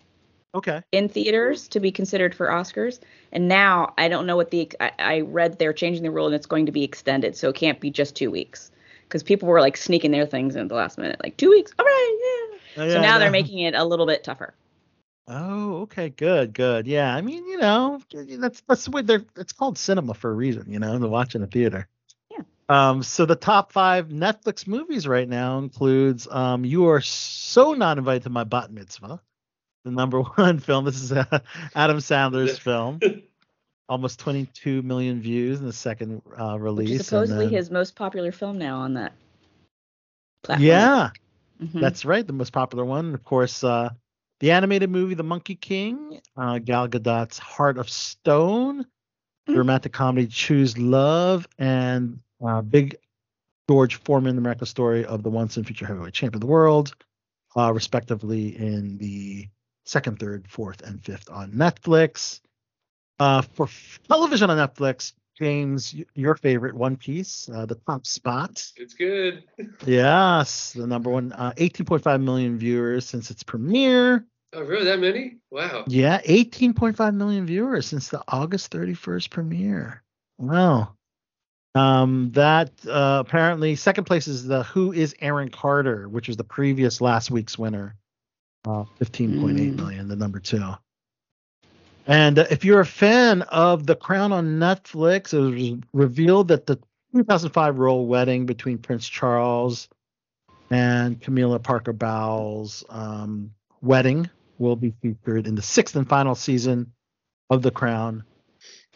Okay. 0.55 0.81
in 0.91 1.09
theaters 1.09 1.67
to 1.69 1.79
be 1.79 1.91
considered 1.91 2.33
for 2.33 2.47
Oscars. 2.47 2.99
And 3.31 3.47
now 3.47 3.93
I 3.99 4.07
don't 4.07 4.25
know 4.25 4.35
what 4.35 4.49
the 4.51 4.67
I, 4.79 4.91
I 4.99 5.21
read 5.21 5.59
they're 5.59 5.73
changing 5.73 6.01
the 6.03 6.11
rule 6.11 6.25
and 6.25 6.33
it's 6.35 6.45
going 6.47 6.65
to 6.65 6.71
be 6.71 6.83
extended, 6.83 7.35
so 7.37 7.49
it 7.49 7.55
can't 7.55 7.79
be 7.79 7.91
just 7.91 8.15
two 8.15 8.31
weeks 8.31 8.71
because 9.07 9.21
people 9.23 9.47
were 9.47 9.61
like 9.61 9.77
sneaking 9.77 10.09
their 10.11 10.25
things 10.25 10.55
in 10.55 10.61
at 10.63 10.69
the 10.69 10.75
last 10.75 10.97
minute, 10.97 11.19
like 11.23 11.37
two 11.37 11.49
weeks. 11.51 11.71
All 11.77 11.85
right, 11.85 12.17
yeah. 12.75 12.83
Oh, 12.83 12.89
so 12.89 12.99
now 13.01 13.17
I 13.17 13.19
they're 13.19 13.29
making 13.31 13.59
it 13.59 13.75
a 13.75 13.83
little 13.85 14.07
bit 14.07 14.23
tougher. 14.23 14.55
Oh, 15.27 15.81
okay, 15.83 16.09
good, 16.09 16.53
good. 16.53 16.85
Yeah, 16.85 17.15
I 17.15 17.21
mean, 17.21 17.45
you 17.47 17.57
know, 17.57 18.01
that's 18.13 18.61
that's 18.67 18.85
the 18.85 18.91
way 18.91 19.01
they're. 19.03 19.23
It's 19.37 19.53
called 19.53 19.77
cinema 19.77 20.13
for 20.13 20.29
a 20.29 20.33
reason, 20.33 20.65
you 20.71 20.79
know, 20.79 20.99
to 20.99 21.07
watch 21.07 21.33
in 21.35 21.41
a 21.43 21.47
theater. 21.47 21.87
Yeah. 22.29 22.39
Um. 22.67 23.03
So 23.03 23.25
the 23.25 23.35
top 23.37 23.71
five 23.71 24.07
Netflix 24.09 24.67
movies 24.67 25.07
right 25.07 25.27
now 25.29 25.59
includes 25.59 26.27
um. 26.29 26.65
You 26.65 26.89
are 26.89 26.99
so 27.01 27.73
not 27.73 27.97
invited 27.97 28.23
to 28.23 28.29
my 28.29 28.43
bat 28.43 28.69
mitzvah, 28.71 29.21
the 29.85 29.91
number 29.91 30.21
one 30.35 30.59
film. 30.59 30.83
This 30.83 31.01
is 31.01 31.13
uh, 31.13 31.39
Adam 31.73 31.97
Sandler's 31.99 32.59
film. 32.59 32.99
Almost 33.89 34.19
22 34.21 34.81
million 34.81 35.21
views 35.21 35.59
in 35.59 35.65
the 35.65 35.73
second 35.73 36.21
uh, 36.37 36.53
Which 36.53 36.61
release. 36.61 36.99
is 37.01 37.07
supposedly 37.07 37.45
then- 37.45 37.53
his 37.53 37.69
most 37.69 37.95
popular 37.95 38.31
film 38.31 38.57
now 38.57 38.77
on 38.79 38.93
that 38.95 39.11
platform. 40.41 40.65
Yeah, 40.67 41.09
Mhm. 41.61 41.79
That's 41.81 42.03
right, 42.03 42.25
the 42.25 42.33
most 42.33 42.51
popular 42.51 42.83
one. 42.85 43.13
Of 43.13 43.23
course, 43.23 43.63
uh, 43.63 43.89
the 44.43 44.51
animated 44.51 44.89
movie 44.89 45.13
The 45.13 45.23
Monkey 45.23 45.55
King, 45.55 46.19
uh, 46.35 46.59
Gal 46.59 46.89
Gadot's 46.89 47.37
Heart 47.39 47.77
of 47.77 47.89
Stone, 47.89 48.85
the 49.45 49.55
romantic 49.55 49.93
comedy 49.93 50.27
Choose 50.27 50.77
Love, 50.77 51.47
and 51.57 52.19
uh, 52.45 52.61
Big 52.61 52.97
George 53.69 53.95
Foreman, 54.03 54.35
the 54.35 54.41
miracle 54.41 54.67
story 54.67 55.05
of 55.05 55.23
the 55.23 55.29
once 55.29 55.55
and 55.55 55.65
future 55.65 55.85
heavyweight 55.85 56.13
champion 56.13 56.35
of 56.35 56.41
the 56.41 56.47
world, 56.47 56.93
uh, 57.55 57.71
respectively 57.71 58.57
in 58.57 58.97
the 58.97 59.47
second, 59.85 60.19
third, 60.19 60.45
fourth, 60.49 60.81
and 60.81 61.01
fifth 61.01 61.29
on 61.31 61.53
Netflix. 61.53 62.41
Uh, 63.19 63.43
for 63.43 63.69
television 64.09 64.49
on 64.49 64.57
Netflix, 64.57 65.13
James, 65.39 65.95
your 66.15 66.35
favorite, 66.35 66.75
One 66.75 66.97
Piece, 66.97 67.47
uh, 67.47 67.65
the 67.65 67.75
top 67.75 68.05
spot. 68.05 68.69
It's 68.75 68.93
good. 68.93 69.45
Yes, 69.85 70.73
the 70.73 70.85
number 70.85 71.09
one, 71.09 71.31
uh, 71.31 71.53
18.5 71.55 72.21
million 72.21 72.57
viewers 72.57 73.05
since 73.05 73.31
its 73.31 73.41
premiere. 73.41 74.25
Oh, 74.53 74.63
really? 74.63 74.85
That 74.85 74.99
many? 74.99 75.37
Wow. 75.51 75.83
Yeah, 75.87 76.21
18.5 76.21 77.15
million 77.15 77.45
viewers 77.45 77.87
since 77.87 78.09
the 78.09 78.21
August 78.27 78.71
31st 78.71 79.29
premiere. 79.29 80.03
Wow. 80.37 80.93
Um, 81.75 82.29
that 82.33 82.71
uh, 82.87 83.23
apparently 83.25 83.75
second 83.75 84.03
place 84.03 84.27
is 84.27 84.45
the 84.45 84.63
Who 84.63 84.91
is 84.93 85.15
Aaron 85.21 85.49
Carter, 85.49 86.07
which 86.07 86.27
was 86.27 86.37
the 86.37 86.43
previous 86.43 87.01
last 87.01 87.31
week's 87.31 87.57
winner. 87.57 87.95
Uh, 88.65 88.85
15.8 89.01 89.39
Mm. 89.55 89.75
million, 89.75 90.07
the 90.07 90.15
number 90.15 90.39
two. 90.39 90.63
And 92.05 92.39
uh, 92.39 92.45
if 92.51 92.63
you're 92.63 92.79
a 92.81 92.85
fan 92.85 93.41
of 93.43 93.85
The 93.87 93.95
Crown 93.95 94.31
on 94.31 94.59
Netflix, 94.59 95.33
it 95.33 95.39
was 95.39 95.79
revealed 95.93 96.49
that 96.49 96.67
the 96.67 96.75
2005 97.15 97.77
royal 97.77 98.05
wedding 98.05 98.45
between 98.45 98.77
Prince 98.77 99.07
Charles 99.07 99.89
and 100.69 101.19
Camilla 101.21 101.59
Parker 101.59 101.93
Bowles' 101.93 102.83
um, 102.89 103.51
wedding 103.81 104.29
will 104.63 104.77
be 104.77 104.93
featured 105.01 105.47
in 105.47 105.55
the 105.55 105.61
sixth 105.61 105.95
and 105.95 106.09
final 106.09 106.35
season 106.35 106.93
of 107.49 107.61
The 107.61 107.71
Crown. 107.71 108.23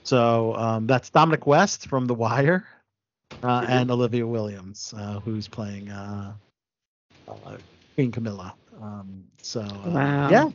So 0.06 0.56
um, 0.56 0.88
that's 0.88 1.10
Dominic 1.12 1.46
West 1.46 1.88
from 1.88 2.08
The 2.08 2.16
Wire 2.16 2.66
uh, 3.44 3.66
and 3.68 3.92
Olivia 3.92 4.26
Williams, 4.26 4.94
uh, 4.98 5.20
who's 5.20 5.48
playing 5.48 5.90
uh, 5.92 6.34
uh, 7.28 7.58
Queen 7.96 8.12
Camilla. 8.12 8.56
Um, 8.82 9.26
so 9.42 9.62
uh, 9.62 9.92
Wow. 9.92 10.30
yeah, 10.32 10.50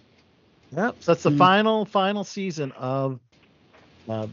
yeah. 0.72 0.92
So 1.00 1.12
that's 1.12 1.22
the 1.24 1.30
Mm. 1.30 1.38
final 1.38 1.84
final 1.86 2.24
season 2.24 2.72
of. 2.72 3.20
Uh, 4.08 4.26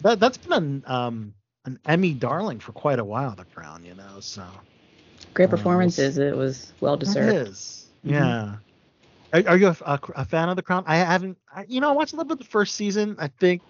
that 0.00 0.20
that's 0.20 0.38
been 0.38 0.52
an 0.52 0.84
um, 0.86 1.34
an 1.64 1.78
Emmy 1.86 2.14
darling 2.14 2.60
for 2.60 2.72
quite 2.72 2.98
a 2.98 3.04
while. 3.04 3.34
The 3.34 3.44
Crown, 3.46 3.84
you 3.84 3.94
know. 3.94 4.20
So 4.20 4.44
Great 5.34 5.50
performances. 5.50 6.18
It 6.18 6.36
was 6.36 6.72
well 6.80 6.94
it 6.94 7.00
deserved. 7.00 7.48
is. 7.48 7.86
Mhm. 8.06 8.12
Yeah. 8.12 8.56
Are, 9.36 9.50
are 9.50 9.56
you 9.56 9.68
a, 9.68 9.76
a, 9.84 10.00
a 10.16 10.24
fan 10.24 10.48
of 10.48 10.56
The 10.56 10.62
Crown? 10.62 10.84
I 10.86 10.96
haven't. 10.96 11.36
I, 11.54 11.66
you 11.68 11.80
know, 11.80 11.90
I 11.90 11.92
watched 11.92 12.12
a 12.12 12.16
little 12.16 12.28
bit 12.28 12.40
of 12.40 12.46
the 12.46 12.50
first 12.50 12.74
season. 12.74 13.16
I 13.18 13.28
think 13.28 13.62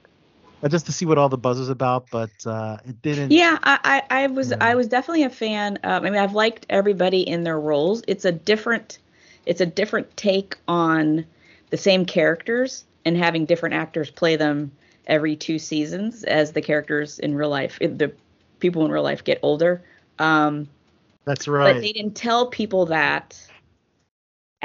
uh, 0.62 0.68
just 0.68 0.86
to 0.86 0.93
see 0.93 1.06
what 1.06 1.18
all 1.18 1.28
the 1.28 1.38
buzz 1.38 1.59
is 1.59 1.68
about, 1.68 2.06
but 2.10 2.30
uh, 2.47 2.78
it 2.86 3.02
didn't. 3.02 3.32
Yeah, 3.32 3.59
I, 3.62 4.02
I, 4.10 4.22
I 4.22 4.26
was 4.28 4.51
Yeah. 4.51 4.59
I 4.60 4.74
was 4.74 4.86
definitely 4.86 5.24
a 5.24 5.30
fan. 5.30 5.78
Um, 5.82 6.05
I 6.05 6.10
mean, 6.10 6.20
I've 6.20 6.34
liked 6.34 6.66
everybody 6.70 7.22
in 7.22 7.43
their 7.43 7.59
roles. 7.59 8.02
It's 8.06 8.24
a 8.24 8.32
different 8.32 8.98
it's 9.44 9.60
a 9.60 9.66
different 9.66 10.16
take 10.16 10.56
on 10.68 11.24
the 11.70 11.76
same 11.76 12.05
characters 12.05 12.84
and 13.05 13.16
having 13.16 13.44
different 13.44 13.74
actors 13.74 14.10
play 14.10 14.36
them 14.36 14.70
every 15.06 15.36
two 15.36 15.59
seasons 15.59 16.24
as 16.24 16.52
the 16.52 16.62
characters 16.62 17.18
in 17.18 17.34
real 17.34 17.48
life. 17.48 17.78
The 17.80 18.12
people 18.60 18.84
in 18.84 18.93
real 18.93 19.02
life 19.02 19.24
get 19.24 19.38
older. 19.43 19.82
Um, 20.18 20.68
That's 21.24 21.47
right. 21.48 21.74
but 21.74 21.80
they 21.80 21.93
didn't 21.93 22.14
tell 22.14 22.47
people 22.47 22.86
that 22.86 23.40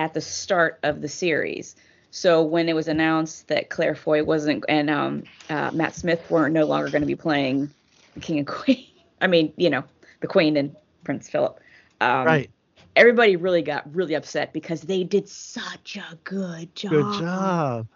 at 0.01 0.15
the 0.15 0.21
start 0.21 0.79
of 0.81 1.01
the 1.01 1.07
series. 1.07 1.75
So 2.09 2.41
when 2.41 2.67
it 2.67 2.73
was 2.73 2.87
announced 2.87 3.47
that 3.49 3.69
Claire 3.69 3.93
Foy 3.93 4.23
wasn't 4.23 4.65
and 4.67 4.89
um, 4.89 5.23
uh, 5.47 5.69
Matt 5.71 5.93
Smith 5.93 6.29
weren't 6.29 6.55
no 6.55 6.65
longer 6.65 6.89
going 6.89 7.03
to 7.03 7.07
be 7.07 7.15
playing 7.15 7.69
the 8.15 8.19
King 8.19 8.39
and 8.39 8.47
Queen, 8.47 8.87
I 9.21 9.27
mean, 9.27 9.53
you 9.57 9.69
know, 9.69 9.83
the 10.21 10.27
Queen 10.27 10.57
and 10.57 10.75
Prince 11.03 11.29
Philip, 11.29 11.59
um, 12.01 12.25
right. 12.25 12.49
Everybody 12.97 13.37
really 13.37 13.61
got 13.61 13.95
really 13.95 14.15
upset 14.15 14.51
because 14.51 14.81
they 14.81 15.05
did 15.05 15.29
such 15.29 15.95
a 15.95 16.17
good 16.25 16.75
job. 16.75 16.91
Good 16.91 17.19
job. 17.19 17.87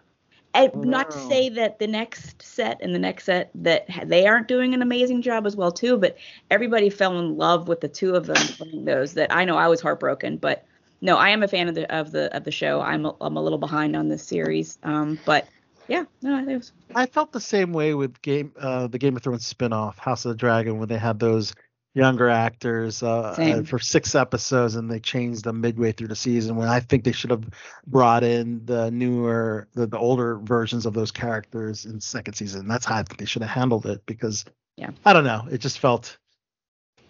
And 0.54 0.72
not 0.76 1.10
to 1.10 1.18
say 1.28 1.50
that 1.50 1.78
the 1.80 1.86
next 1.86 2.40
set 2.40 2.80
and 2.80 2.94
the 2.94 2.98
next 2.98 3.24
set 3.24 3.50
that 3.56 3.86
they 4.04 4.26
aren't 4.26 4.48
doing 4.48 4.72
an 4.72 4.80
amazing 4.80 5.20
job 5.20 5.44
as 5.44 5.54
well 5.54 5.70
too, 5.70 5.98
but 5.98 6.16
everybody 6.50 6.88
fell 6.88 7.18
in 7.18 7.36
love 7.36 7.68
with 7.68 7.82
the 7.82 7.88
two 7.88 8.14
of 8.14 8.24
them 8.24 8.36
playing 8.36 8.86
those. 8.86 9.12
That 9.12 9.30
I 9.30 9.44
know 9.44 9.58
I 9.58 9.68
was 9.68 9.82
heartbroken, 9.82 10.38
but 10.38 10.64
no, 11.00 11.16
I 11.16 11.30
am 11.30 11.42
a 11.42 11.48
fan 11.48 11.68
of 11.68 11.74
the 11.74 11.92
of 11.94 12.12
the 12.12 12.34
of 12.36 12.44
the 12.44 12.50
show. 12.50 12.80
I'm 12.80 13.06
a, 13.06 13.14
I'm 13.20 13.36
a 13.36 13.42
little 13.42 13.58
behind 13.58 13.96
on 13.96 14.08
this 14.08 14.22
series, 14.22 14.78
um, 14.82 15.18
but 15.24 15.46
yeah, 15.88 16.04
no, 16.22 16.38
it 16.38 16.56
was 16.56 16.72
I 16.94 17.06
felt 17.06 17.32
the 17.32 17.40
same 17.40 17.72
way 17.72 17.94
with 17.94 18.20
game 18.22 18.52
uh, 18.58 18.86
the 18.88 18.98
Game 18.98 19.16
of 19.16 19.22
Thrones 19.22 19.46
spin-off, 19.46 19.98
House 19.98 20.24
of 20.24 20.30
the 20.30 20.36
Dragon, 20.36 20.78
when 20.78 20.88
they 20.88 20.98
had 20.98 21.18
those 21.18 21.54
younger 21.94 22.28
actors 22.28 23.02
uh, 23.02 23.34
uh, 23.38 23.62
for 23.62 23.78
six 23.78 24.14
episodes 24.14 24.74
and 24.74 24.90
they 24.90 25.00
changed 25.00 25.44
them 25.44 25.62
midway 25.62 25.92
through 25.92 26.08
the 26.08 26.16
season. 26.16 26.54
When 26.54 26.68
I 26.68 26.78
think 26.78 27.04
they 27.04 27.12
should 27.12 27.30
have 27.30 27.48
brought 27.86 28.22
in 28.22 28.66
the 28.66 28.90
newer, 28.90 29.66
the, 29.72 29.86
the 29.86 29.96
older 29.96 30.36
versions 30.36 30.84
of 30.84 30.92
those 30.92 31.10
characters 31.10 31.86
in 31.86 31.98
second 31.98 32.34
season. 32.34 32.68
That's 32.68 32.84
how 32.84 32.96
I 32.96 33.02
think 33.02 33.16
they 33.18 33.24
should 33.24 33.40
have 33.40 33.50
handled 33.50 33.86
it 33.86 34.04
because 34.04 34.44
Yeah. 34.76 34.90
I 35.06 35.14
don't 35.14 35.24
know, 35.24 35.48
it 35.50 35.58
just 35.58 35.78
felt 35.78 36.18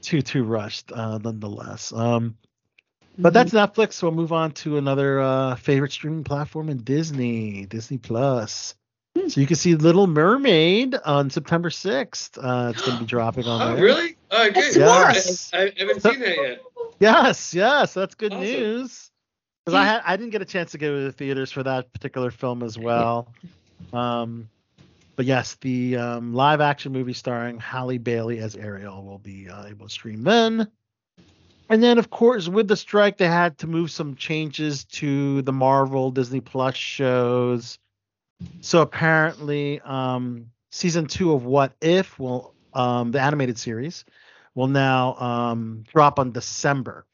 too 0.02 0.22
too 0.22 0.44
rushed, 0.44 0.92
uh, 0.92 1.18
nonetheless. 1.18 1.92
Um, 1.92 2.36
but 3.18 3.32
that's 3.32 3.52
Netflix. 3.52 4.02
We'll 4.02 4.12
move 4.12 4.32
on 4.32 4.52
to 4.52 4.76
another 4.78 5.20
uh, 5.20 5.54
favorite 5.56 5.92
streaming 5.92 6.24
platform 6.24 6.68
in 6.68 6.78
Disney, 6.78 7.66
Disney 7.66 7.98
Plus. 7.98 8.74
Hmm. 9.16 9.28
So 9.28 9.40
you 9.40 9.46
can 9.46 9.56
see 9.56 9.74
Little 9.74 10.06
Mermaid 10.06 10.94
on 11.04 11.30
September 11.30 11.70
6th. 11.70 12.38
Uh, 12.38 12.70
it's 12.70 12.82
going 12.82 12.98
to 12.98 13.04
be 13.04 13.06
dropping 13.10 13.46
on 13.46 13.62
Oh, 13.62 13.74
there. 13.74 13.84
really? 13.84 14.16
Oh, 14.30 14.50
good. 14.50 14.76
Yes. 14.76 15.50
I, 15.54 15.62
I 15.62 15.72
haven't 15.78 16.02
seen 16.02 16.20
that 16.20 16.36
yet. 16.36 16.62
Yes, 16.98 17.54
yes, 17.54 17.94
that's 17.94 18.14
good 18.14 18.32
Awesome. 18.32 18.44
news. 18.44 19.10
Because 19.64 19.74
I 19.78 19.84
had 19.84 20.02
I 20.04 20.16
didn't 20.16 20.30
get 20.30 20.42
a 20.42 20.46
chance 20.46 20.70
to 20.72 20.78
go 20.78 20.94
to 20.96 21.04
the 21.04 21.12
theaters 21.12 21.50
for 21.50 21.62
that 21.64 21.92
particular 21.92 22.30
film 22.30 22.62
as 22.62 22.78
well. 22.78 23.34
Um, 23.92 24.48
but 25.16 25.26
yes, 25.26 25.56
the 25.60 25.96
um, 25.96 26.34
live 26.34 26.60
action 26.60 26.92
movie 26.92 27.12
starring 27.14 27.58
Halle 27.58 27.98
Bailey 27.98 28.38
as 28.38 28.54
Ariel 28.54 29.02
will 29.04 29.18
be 29.18 29.48
uh, 29.48 29.66
able 29.66 29.86
to 29.88 29.92
stream 29.92 30.22
then. 30.22 30.70
And 31.68 31.82
then, 31.82 31.98
of 31.98 32.10
course, 32.10 32.48
with 32.48 32.68
the 32.68 32.76
strike, 32.76 33.16
they 33.18 33.26
had 33.26 33.58
to 33.58 33.66
move 33.66 33.90
some 33.90 34.14
changes 34.14 34.84
to 34.84 35.42
the 35.42 35.52
Marvel 35.52 36.10
Disney 36.10 36.40
Plus 36.40 36.76
shows. 36.76 37.78
So 38.60 38.82
apparently, 38.82 39.80
um, 39.80 40.46
season 40.70 41.06
two 41.06 41.32
of 41.32 41.44
What 41.44 41.72
If 41.80 42.18
will 42.18 42.54
um, 42.72 43.10
the 43.10 43.20
animated 43.20 43.58
series 43.58 44.04
will 44.54 44.68
now 44.68 45.14
um, 45.16 45.84
drop 45.92 46.18
on 46.18 46.32
December. 46.32 47.04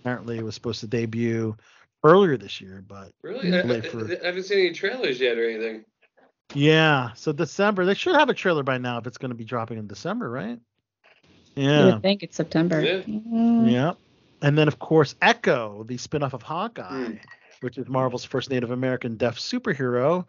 Apparently, 0.00 0.38
it 0.38 0.44
was 0.44 0.54
supposed 0.54 0.80
to 0.80 0.86
debut 0.88 1.56
earlier 2.02 2.36
this 2.36 2.60
year, 2.60 2.82
but 2.86 3.12
Really? 3.22 3.54
I, 3.54 3.80
for- 3.82 4.10
I 4.22 4.26
haven't 4.26 4.44
seen 4.44 4.58
any 4.58 4.72
trailers 4.72 5.20
yet 5.20 5.38
or 5.38 5.48
anything. 5.48 5.84
yeah. 6.54 7.12
So 7.14 7.32
December, 7.32 7.84
they 7.84 7.94
should 7.94 8.16
have 8.16 8.28
a 8.28 8.34
trailer 8.34 8.62
by 8.64 8.78
now 8.78 8.98
if 8.98 9.06
it's 9.06 9.18
going 9.18 9.30
to 9.30 9.36
be 9.36 9.44
dropping 9.44 9.78
in 9.78 9.86
December, 9.86 10.28
right? 10.28 10.58
You 11.56 11.64
Yeah. 11.68 11.84
would 11.86 12.02
think 12.02 12.22
it's 12.22 12.36
September. 12.36 12.80
Yeah. 12.80 13.00
Mm. 13.02 13.70
Yeah. 13.70 13.92
and 14.44 14.58
then 14.58 14.66
of 14.66 14.78
course 14.80 15.14
Echo, 15.22 15.84
the 15.84 15.96
spin-off 15.96 16.32
of 16.32 16.42
Hawkeye, 16.42 17.04
Hmm. 17.04 17.14
which 17.60 17.78
is 17.78 17.88
Marvel's 17.88 18.24
first 18.24 18.50
Native 18.50 18.72
American 18.72 19.16
deaf 19.16 19.38
superhero, 19.38 20.24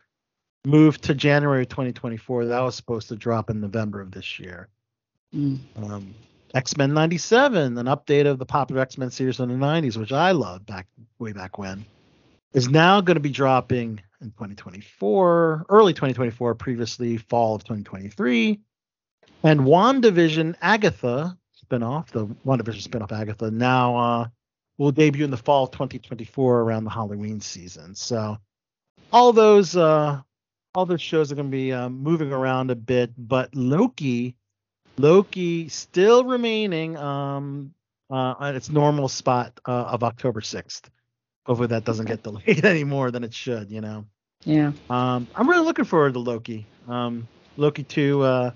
moved 0.66 1.04
to 1.06 1.16
January 1.16 1.66
2024. 1.66 2.45
That 2.45 2.60
was 2.62 2.76
supposed 2.76 3.08
to 3.10 3.16
drop 3.16 3.50
in 3.50 3.60
November 3.60 4.02
of 4.02 4.12
this 4.12 4.40
year. 4.40 4.68
Mm. 5.36 5.58
Um, 5.78 6.14
X-Men 6.54 6.94
97, 6.94 7.78
an 7.80 7.86
update 7.88 8.28
of 8.28 8.38
the 8.38 8.45
popular 8.45 8.82
X-Men 8.84 9.10
series 9.10 9.40
in 9.40 9.50
the 9.50 9.56
90s, 9.56 9.98
which 9.98 10.12
I 10.12 10.32
loved 10.32 10.68
back 10.68 10.86
way 11.18 11.32
back 11.32 11.58
when, 11.58 11.84
is 12.54 12.70
now 12.70 13.02
going 13.02 13.16
to 13.16 13.20
be 13.20 13.32
dropping 13.32 14.00
in 14.22 14.28
2024, 14.30 15.66
early 15.70 15.94
2024, 15.94 16.54
previously 16.54 17.18
fall 17.18 17.56
of 17.56 17.64
2023. 17.64 18.60
And 19.44 19.61
WandaVision 19.61 20.56
Agatha 20.61 21.38
spinoff, 21.65 22.07
the 22.07 22.28
WandaVision 22.45 22.88
spinoff 22.88 23.11
Agatha, 23.11 23.52
now 23.52 23.95
uh, 23.95 24.28
will 24.78 24.91
debut 24.91 25.26
in 25.26 25.32
the 25.32 25.38
fall 25.38 25.68
2024 25.68 26.61
around 26.61 26.86
the 26.86 26.90
Halloween 26.90 27.41
season. 27.41 27.94
So 27.95 28.38
all 29.11 29.34
those 29.34 29.76
uh, 29.76 30.22
all 30.76 30.86
those 30.86 31.02
shows 31.02 31.32
are 31.32 31.36
going 31.36 31.52
to 31.52 31.56
be 31.56 31.72
uh, 31.72 31.90
moving 31.90 32.32
around 32.32 32.72
a 32.72 32.76
bit, 32.76 33.11
but 33.18 33.53
Loki, 33.53 34.36
Loki 34.98 35.70
still 35.70 36.24
remaining 36.24 36.98
um, 36.98 37.74
uh, 38.10 38.36
on 38.40 38.56
its 38.56 38.70
normal 38.70 39.07
spot 39.07 39.60
uh, 39.68 39.72
of 39.72 40.03
October 40.03 40.41
6th. 40.41 40.86
Hopefully 41.45 41.68
that 41.68 41.84
doesn't 41.84 42.06
get 42.06 42.24
delayed 42.24 42.65
any 42.65 42.84
more 42.84 43.11
than 43.11 43.24
it 43.24 43.34
should, 43.34 43.70
you 43.70 43.82
know. 43.82 44.06
Yeah. 44.45 44.72
Um, 44.90 45.28
I'm 45.36 45.49
really 45.49 45.65
looking 45.65 45.86
forward 45.86 46.14
to 46.14 46.20
Loki. 46.20 46.65
Um, 46.88 47.28
Loki 47.57 47.84
2 47.84 48.22
uh, 48.22 48.52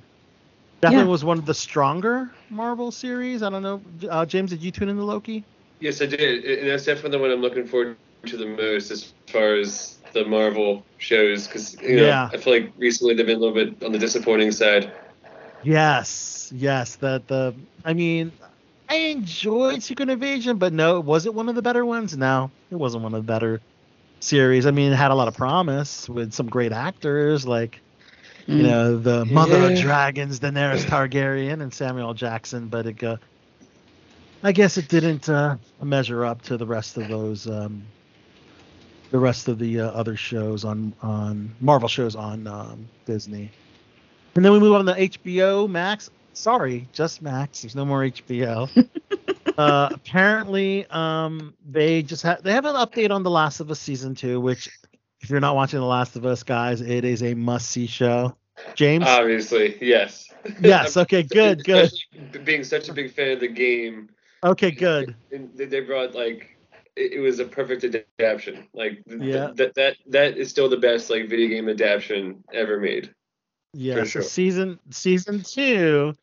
definitely 0.81 1.05
Yeah. 1.05 1.11
was 1.11 1.23
one 1.23 1.37
of 1.39 1.45
the 1.45 1.53
stronger 1.53 2.29
Marvel 2.49 2.91
series. 2.91 3.43
I 3.43 3.49
don't 3.49 3.63
know. 3.63 3.81
Uh, 4.09 4.25
James, 4.25 4.51
did 4.51 4.61
you 4.61 4.71
tune 4.71 4.89
in 4.89 4.89
into 4.91 5.03
Loki? 5.03 5.43
Yes, 5.79 6.01
I 6.01 6.05
did, 6.07 6.43
and 6.43 6.69
that's 6.69 6.85
definitely 6.85 7.11
the 7.11 7.19
one 7.19 7.31
I'm 7.31 7.41
looking 7.41 7.65
forward 7.67 7.97
to 8.25 8.37
the 8.37 8.47
most 8.47 8.89
as 8.89 9.13
far 9.27 9.55
as 9.55 9.97
the 10.13 10.25
Marvel 10.25 10.83
shows, 10.97 11.47
because 11.47 11.79
you 11.81 11.97
know 11.97 12.07
Yeah. 12.07 12.29
I 12.33 12.37
feel 12.37 12.53
like 12.53 12.73
recently 12.77 13.13
they've 13.13 13.25
been 13.25 13.37
a 13.37 13.39
little 13.39 13.53
bit 13.53 13.83
on 13.83 13.91
the 13.91 13.99
disappointing 13.99 14.51
side. 14.51 14.91
Yes, 15.63 16.51
yes. 16.55 16.95
That 16.97 17.27
the 17.27 17.53
I 17.85 17.93
mean, 17.93 18.31
I 18.89 18.95
enjoyed 18.95 19.83
Secret 19.83 20.09
Invasion, 20.09 20.57
but 20.57 20.73
no, 20.73 20.99
was 20.99 21.25
it 21.25 21.33
one 21.33 21.49
of 21.49 21.55
the 21.55 21.61
better 21.61 21.85
ones? 21.85 22.15
No, 22.17 22.51
it 22.71 22.75
wasn't 22.75 23.03
one 23.03 23.13
of 23.13 23.25
the 23.25 23.27
better 23.27 23.61
series. 24.19 24.65
I 24.65 24.71
mean, 24.71 24.91
it 24.91 24.95
had 24.95 25.11
a 25.11 25.15
lot 25.15 25.27
of 25.27 25.35
promise 25.35 26.09
with 26.09 26.33
some 26.33 26.47
great 26.47 26.71
actors 26.71 27.45
like 27.45 27.81
you 28.47 28.55
Mm. 28.57 28.61
know 28.63 28.97
the 28.97 29.25
Mother 29.25 29.57
of 29.57 29.71
Yeah. 29.71 29.81
Dragons, 29.81 30.39
Daenerys 30.39 30.85
Targaryen, 30.85 31.61
and 31.61 31.73
Samuel 31.73 32.13
Jackson, 32.13 32.67
but 32.67 32.85
it 32.85 33.03
uh, 33.03 33.17
I 34.43 34.51
guess 34.51 34.77
it 34.77 34.87
didn't 34.87 35.27
uh, 35.29 35.57
measure 35.81 36.23
up 36.25 36.41
to 36.43 36.57
the 36.57 36.65
rest 36.65 36.97
of 36.97 37.07
those 37.07 37.47
um, 37.47 37.83
the 39.11 39.19
rest 39.19 39.47
of 39.47 39.59
the 39.59 39.81
uh, 39.81 39.89
other 39.91 40.15
shows 40.15 40.63
on 40.65 40.93
on 41.01 41.53
Marvel 41.59 41.89
shows 41.89 42.15
on 42.15 42.47
um, 42.47 42.87
Disney. 43.05 43.51
And 44.35 44.45
then 44.45 44.51
we 44.51 44.59
move 44.59 44.73
on 44.75 44.85
to 44.85 44.93
HBO 44.93 45.67
Max. 45.69 46.09
Sorry, 46.33 46.87
just 46.93 47.21
Max. 47.23 47.61
There's 47.63 47.75
no 47.75 47.83
more 47.85 48.01
HBO. 48.01 48.69
uh, 49.57 49.89
apparently, 49.91 50.85
um, 50.91 51.53
they 51.67 52.03
just 52.03 52.21
have 52.23 52.43
they 52.43 52.51
have 52.53 52.65
an 52.65 52.75
update 52.75 53.09
on 53.11 53.23
The 53.23 53.31
Last 53.31 53.59
of 53.59 53.71
Us 53.71 53.79
season 53.79 54.13
two, 54.13 54.39
which 54.39 54.69
if 55.27 55.31
you're 55.31 55.41
not 55.41 55.57
watching 55.57 55.81
The 55.81 55.85
Last 55.85 56.15
of 56.15 56.25
Us, 56.25 56.41
guys, 56.43 56.79
it 56.79 57.03
is 57.03 57.21
a 57.21 57.33
must 57.33 57.69
see 57.69 57.85
show. 57.85 58.33
James. 58.75 59.03
Obviously, 59.05 59.77
yes. 59.81 60.31
yes. 60.61 60.95
Okay. 60.97 61.23
Good. 61.23 61.65
Good. 61.65 61.91
Especially 61.91 62.39
being 62.45 62.63
such 62.63 62.87
a 62.87 62.93
big 62.93 63.11
fan 63.11 63.31
of 63.33 63.41
the 63.41 63.49
game, 63.49 64.07
Okay. 64.41 64.71
Good. 64.71 65.15
they- 65.29 65.65
they 65.65 65.81
brought 65.81 66.15
like 66.15 66.57
it, 66.95 67.11
it 67.11 67.19
was 67.19 67.39
a 67.39 67.45
perfect 67.45 67.83
adaptation. 67.83 68.69
Like 68.73 69.03
th- 69.05 69.19
th- 69.19 69.33
Yeah. 69.33 69.51
that 69.55 69.75
that 69.75 69.97
that 70.11 70.37
is 70.37 70.49
still 70.49 70.69
the 70.69 70.77
best 70.77 71.09
like 71.09 71.27
video 71.27 71.49
game 71.49 71.67
adaptation 71.67 72.41
ever 72.53 72.79
made. 72.79 73.13
Yeah. 73.73 73.95
So 73.95 74.05
sure. 74.05 74.21
season 74.21 74.79
season 74.91 75.43
two 75.43 76.15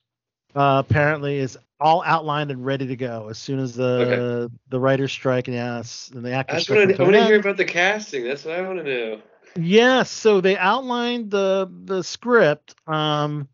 uh, 0.55 0.83
apparently 0.89 1.37
is 1.37 1.59
all 1.81 2.03
outlined 2.05 2.51
and 2.51 2.65
ready 2.65 2.87
to 2.87 2.97
go 2.97 3.29
as 3.29 3.39
soon 3.39 3.59
as 3.59 3.75
the 3.75 4.51
the 4.69 4.81
writers 4.81 5.13
strike 5.13 5.49
and 5.49 5.57
yes 5.57 6.11
and 6.15 6.25
the 6.25 6.33
actors 6.33 6.59
I 6.59 6.61
strike 6.63 6.79
want 6.79 6.91
to 6.97 7.03
I 7.03 7.05
want 7.05 7.15
to 7.17 7.25
hear 7.25 7.41
about 7.41 7.57
the 7.57 7.65
casting. 7.65 8.25
That's 8.25 8.45
what 8.45 8.59
I 8.59 8.63
want 8.63 8.79
to 8.79 8.85
know. 8.85 9.23
Yes, 9.57 10.11
so 10.11 10.41
they 10.41 10.57
outlined 10.57 11.31
the 11.31 11.71
the 11.85 12.03
script. 12.03 12.75
Um, 12.89 13.49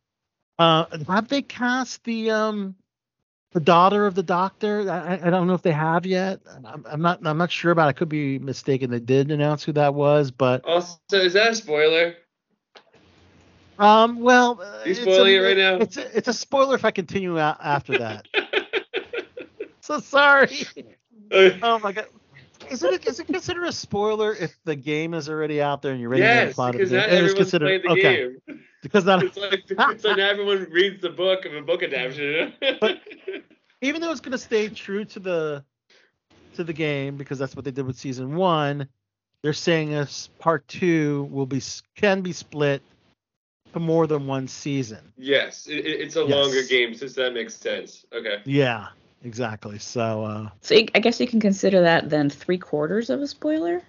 uh, 0.59 0.87
have 1.09 1.29
they 1.29 1.43
cast 1.43 2.05
the 2.05 2.31
um 2.31 2.75
the 3.53 3.61
daughter 3.61 4.07
of 4.07 4.15
the 4.15 4.23
doctor? 4.23 4.91
I, 4.91 5.15
I- 5.17 5.27
I 5.27 5.31
don't 5.31 5.47
know 5.47 5.55
if 5.55 5.63
they 5.63 5.73
have 5.73 6.07
yet. 6.07 6.41
I'm, 6.65 6.85
I'm 6.89 7.03
not 7.03 7.27
I'm 7.27 7.39
not 7.39 7.51
sure 7.51 7.73
about. 7.73 7.87
it. 7.87 7.91
I 7.91 7.93
could 7.95 8.09
be 8.09 8.39
mistaken. 8.39 8.91
They 8.91 9.01
did 9.01 9.31
announce 9.31 9.65
who 9.65 9.73
that 9.73 9.95
was, 9.95 10.31
but 10.31 10.65
Also, 10.67 10.99
is 11.13 11.33
that 11.35 11.53
a 11.53 11.55
spoiler? 11.55 12.15
Um, 13.81 14.21
well, 14.21 14.61
uh, 14.61 14.83
You 14.85 14.93
it's 14.93 15.01
spoiling 15.01 15.35
a, 15.35 15.39
it 15.39 15.41
right 15.41 15.57
now? 15.57 15.77
It's 15.77 15.97
a, 15.97 16.17
it's 16.17 16.29
a 16.29 16.33
spoiler 16.35 16.75
if 16.75 16.85
I 16.85 16.91
continue 16.91 17.39
after 17.39 17.99
that. 17.99 18.29
so 19.81 19.99
sorry. 20.01 20.67
Oh 21.33 21.79
my 21.79 21.93
god. 21.93 22.07
Is 22.71 22.83
it 22.85 23.07
is 23.07 23.19
it 23.19 23.27
considered 23.27 23.65
a 23.65 23.73
spoiler 23.73 24.35
if 24.35 24.57
the 24.65 24.77
game 24.77 25.15
is 25.15 25.29
already 25.29 25.61
out 25.61 25.83
there 25.83 25.93
and 25.93 26.01
you're 26.01 26.11
ready 26.11 26.23
to 26.23 26.29
yes, 26.29 26.55
plot 26.55 26.75
of 26.75 26.79
because 26.79 26.91
game? 26.91 26.99
not 26.99 27.09
It 27.09 27.13
everyone's 27.13 27.35
considered 27.35 27.83
played 27.83 27.83
the 27.83 27.89
okay 27.91 28.35
game. 28.47 28.61
because 28.83 29.05
not 29.05 29.23
It's 29.25 29.37
like 29.37 29.65
it's 29.69 30.05
like 30.05 30.19
everyone 30.19 30.69
reads 30.71 31.01
the 31.01 31.11
book 31.11 31.45
of 31.47 31.55
a 31.55 31.63
book 31.63 31.83
adaptation. 31.83 32.53
but 32.81 33.01
even 33.81 34.01
though 34.01 34.11
it's 34.11 34.21
going 34.21 34.33
to 34.33 34.39
stay 34.39 34.69
true 34.69 35.05
to 35.07 35.19
the 35.19 35.65
to 36.55 36.65
the 36.65 36.73
game 36.73 37.17
because 37.17 37.39
that's 37.39 37.57
what 37.57 37.65
they 37.65 37.71
did 37.71 37.87
with 37.87 37.97
season 37.97 38.35
one 38.37 38.89
they're 39.43 39.53
saying 39.53 39.91
this 39.91 40.29
part 40.39 40.67
two 40.69 41.29
will 41.31 41.47
be 41.47 41.63
can 41.97 42.21
be 42.21 42.33
split 42.33 42.83
to 43.73 43.81
more 43.81 44.07
than 44.07 44.27
one 44.27 44.47
season 44.49 45.13
yes, 45.17 45.67
it, 45.67 45.85
it- 45.87 46.01
it's 46.01 46.17
a 46.17 46.23
Yes. 46.25 46.31
longer 46.35 46.63
game, 46.65 46.95
since 46.95 47.15
that 47.15 47.33
makes 47.35 47.55
sense. 47.55 48.05
Okay. 48.13 48.39
yeah 48.45 48.89
exactly 49.23 49.79
so 49.79 50.25
uh 50.25 50.49
So 50.63 50.75
I 50.95 50.99
guess 51.01 51.21
you 51.21 51.27
can 51.27 51.41
consider 51.41 51.83
that 51.83 52.09
then 52.09 52.31
three 52.31 52.59
quarters 52.59 53.11
of 53.11 53.21
a 53.21 53.27
spoiler 53.27 53.83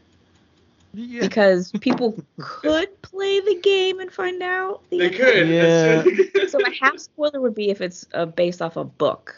yeah 0.93 1.21
because 1.21 1.71
people 1.79 2.21
could 2.37 3.01
play 3.01 3.39
the 3.39 3.59
game 3.61 3.99
and 4.01 4.11
find 4.11 4.41
out. 4.43 4.81
The 4.89 4.97
They 4.99 5.05
ending. 5.05 5.19
could. 5.21 5.47
Yeah. 5.49 6.47
So 6.49 6.59
a 6.59 6.69
half 6.81 6.99
spoiler 6.99 7.39
would 7.39 7.55
be 7.55 7.69
if 7.69 7.79
it's 7.81 8.05
uh, 8.13 8.25
based 8.25 8.61
off 8.61 8.75
a 8.75 8.83
book, 8.83 9.35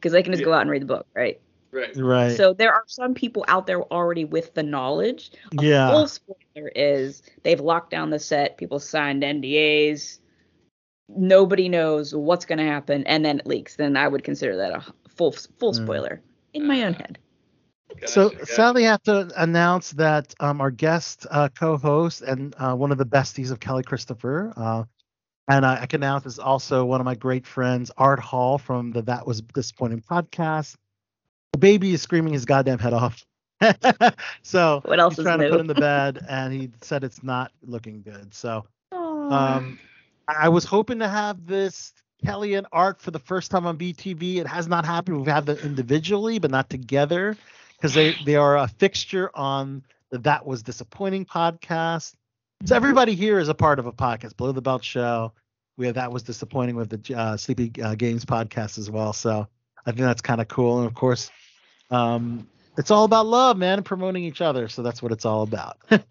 because 0.00 0.12
they 0.12 0.22
can 0.24 0.32
just 0.32 0.44
go 0.44 0.52
out 0.52 0.62
and 0.62 0.70
read 0.70 0.82
the 0.82 0.86
book, 0.86 1.06
right? 1.14 1.40
Right. 1.72 1.96
right 1.96 2.42
So 2.42 2.52
there 2.54 2.72
are 2.72 2.84
some 2.86 3.14
people 3.14 3.44
out 3.48 3.66
there 3.66 3.82
already 3.84 4.24
with 4.24 4.54
the 4.54 4.62
knowledge. 4.62 5.30
A 5.58 5.62
Yeah. 5.62 5.86
full 5.86 6.06
spoiler 6.08 6.68
is 6.74 7.22
they've 7.42 7.60
locked 7.60 7.90
down 7.90 8.10
the 8.10 8.18
set, 8.18 8.56
people 8.58 8.78
signed 8.78 9.24
NDAs, 9.24 10.20
nobody 11.08 11.68
knows 11.68 12.14
what's 12.14 12.46
going 12.46 12.58
to 12.58 12.64
happen, 12.64 13.04
and 13.06 13.24
then 13.24 13.38
it 13.40 13.46
leaks. 13.46 13.76
Then 13.76 13.96
I 13.96 14.08
would 14.08 14.24
consider 14.24 14.56
that 14.56 14.72
a 14.72 14.84
full 15.08 15.32
full 15.32 15.72
Mm. 15.72 15.74
spoiler 15.74 16.22
in 16.54 16.66
my 16.66 16.82
own 16.84 16.94
head. 16.94 17.18
so 18.04 18.30
Gotcha, 18.30 18.36
gotcha. 18.36 18.44
sadly 18.44 18.86
i 18.86 18.90
have 18.90 19.02
to 19.02 19.30
announce 19.36 19.90
that 19.92 20.34
um 20.40 20.60
our 20.60 20.70
guest 20.70 21.26
uh 21.30 21.48
co-host 21.48 22.22
and 22.22 22.54
uh, 22.58 22.74
one 22.74 22.90
of 22.92 22.98
the 22.98 23.06
besties 23.06 23.50
of 23.50 23.60
kelly 23.60 23.82
christopher 23.82 24.52
uh 24.56 24.84
and 25.48 25.64
I, 25.66 25.82
I 25.82 25.86
can 25.86 26.02
announce 26.02 26.26
is 26.26 26.38
also 26.38 26.84
one 26.84 27.00
of 27.00 27.04
my 27.04 27.14
great 27.14 27.46
friends 27.46 27.90
art 27.96 28.20
hall 28.20 28.58
from 28.58 28.92
the 28.92 29.02
that 29.02 29.26
was 29.26 29.40
disappointing 29.42 30.02
podcast 30.02 30.76
the 31.52 31.58
baby 31.58 31.92
is 31.92 32.02
screaming 32.02 32.32
his 32.32 32.44
goddamn 32.44 32.78
head 32.78 32.92
off 32.92 33.24
so 34.42 34.80
What 34.84 35.00
else 35.00 35.14
he's 35.14 35.20
is 35.20 35.24
trying 35.24 35.40
to 35.40 35.50
put 35.50 35.60
him 35.60 35.66
the 35.66 35.74
bed 35.74 36.24
and 36.28 36.52
he 36.52 36.70
said 36.80 37.02
it's 37.04 37.22
not 37.22 37.50
looking 37.62 38.02
good 38.02 38.32
so 38.32 38.64
um 38.92 39.78
I 40.28 40.34
I 40.40 40.48
was 40.50 40.64
hoping 40.64 40.98
to 41.00 41.08
have 41.08 41.46
this 41.46 41.92
Kelly 42.24 42.54
and 42.54 42.66
Art 42.72 43.00
for 43.00 43.10
the 43.10 43.18
first 43.18 43.50
time 43.50 43.66
on 43.66 43.78
BTB. 43.78 44.36
It 44.36 44.46
has 44.46 44.68
not 44.68 44.84
happened. 44.84 45.18
We've 45.18 45.26
had 45.26 45.46
them 45.46 45.58
individually, 45.58 46.38
but 46.38 46.50
not 46.50 46.68
together, 46.68 47.36
because 47.76 47.94
they 47.94 48.12
they 48.12 48.36
are 48.36 48.58
a 48.58 48.68
fixture 48.68 49.30
on 49.34 49.82
the 50.10 50.18
That 50.18 50.44
Was 50.46 50.62
Disappointing 50.62 51.26
podcast. 51.26 52.14
So 52.64 52.74
everybody 52.74 53.14
here 53.14 53.38
is 53.38 53.48
a 53.48 53.54
part 53.54 53.78
of 53.78 53.86
a 53.86 53.92
podcast, 53.92 54.36
Below 54.36 54.52
the 54.52 54.62
Belt 54.62 54.84
Show. 54.84 55.32
We 55.76 55.86
have 55.86 55.94
That 55.94 56.12
Was 56.12 56.24
Disappointing 56.24 56.74
with 56.74 56.90
the 56.90 57.14
uh, 57.16 57.36
Sleepy 57.36 57.72
uh, 57.80 57.94
Games 57.94 58.24
podcast 58.24 58.78
as 58.78 58.90
well. 58.90 59.12
So 59.12 59.46
I 59.88 59.90
think 59.90 60.02
that's 60.02 60.20
kind 60.20 60.38
of 60.42 60.48
cool. 60.48 60.80
And 60.80 60.86
of 60.86 60.92
course, 60.92 61.30
um, 61.90 62.46
it's 62.76 62.90
all 62.90 63.04
about 63.04 63.26
love, 63.26 63.56
man, 63.56 63.78
and 63.78 63.86
promoting 63.86 64.22
each 64.22 64.42
other. 64.42 64.68
So 64.68 64.82
that's 64.82 65.02
what 65.02 65.12
it's 65.12 65.24
all 65.24 65.42
about. 65.42 65.78
that's 65.88 66.04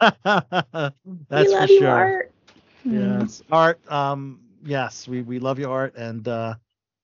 we 1.29 1.47
love 1.47 1.67
for 1.67 1.71
you, 1.71 1.79
sure. 1.79 1.87
Art. 1.87 2.31
Hmm. 2.81 3.19
Yes, 3.19 3.43
Art. 3.51 3.91
Um, 3.91 4.39
yes, 4.65 5.07
we 5.07 5.21
we 5.21 5.37
love 5.37 5.59
you, 5.59 5.69
Art, 5.69 5.95
and 5.95 6.27
uh, 6.27 6.55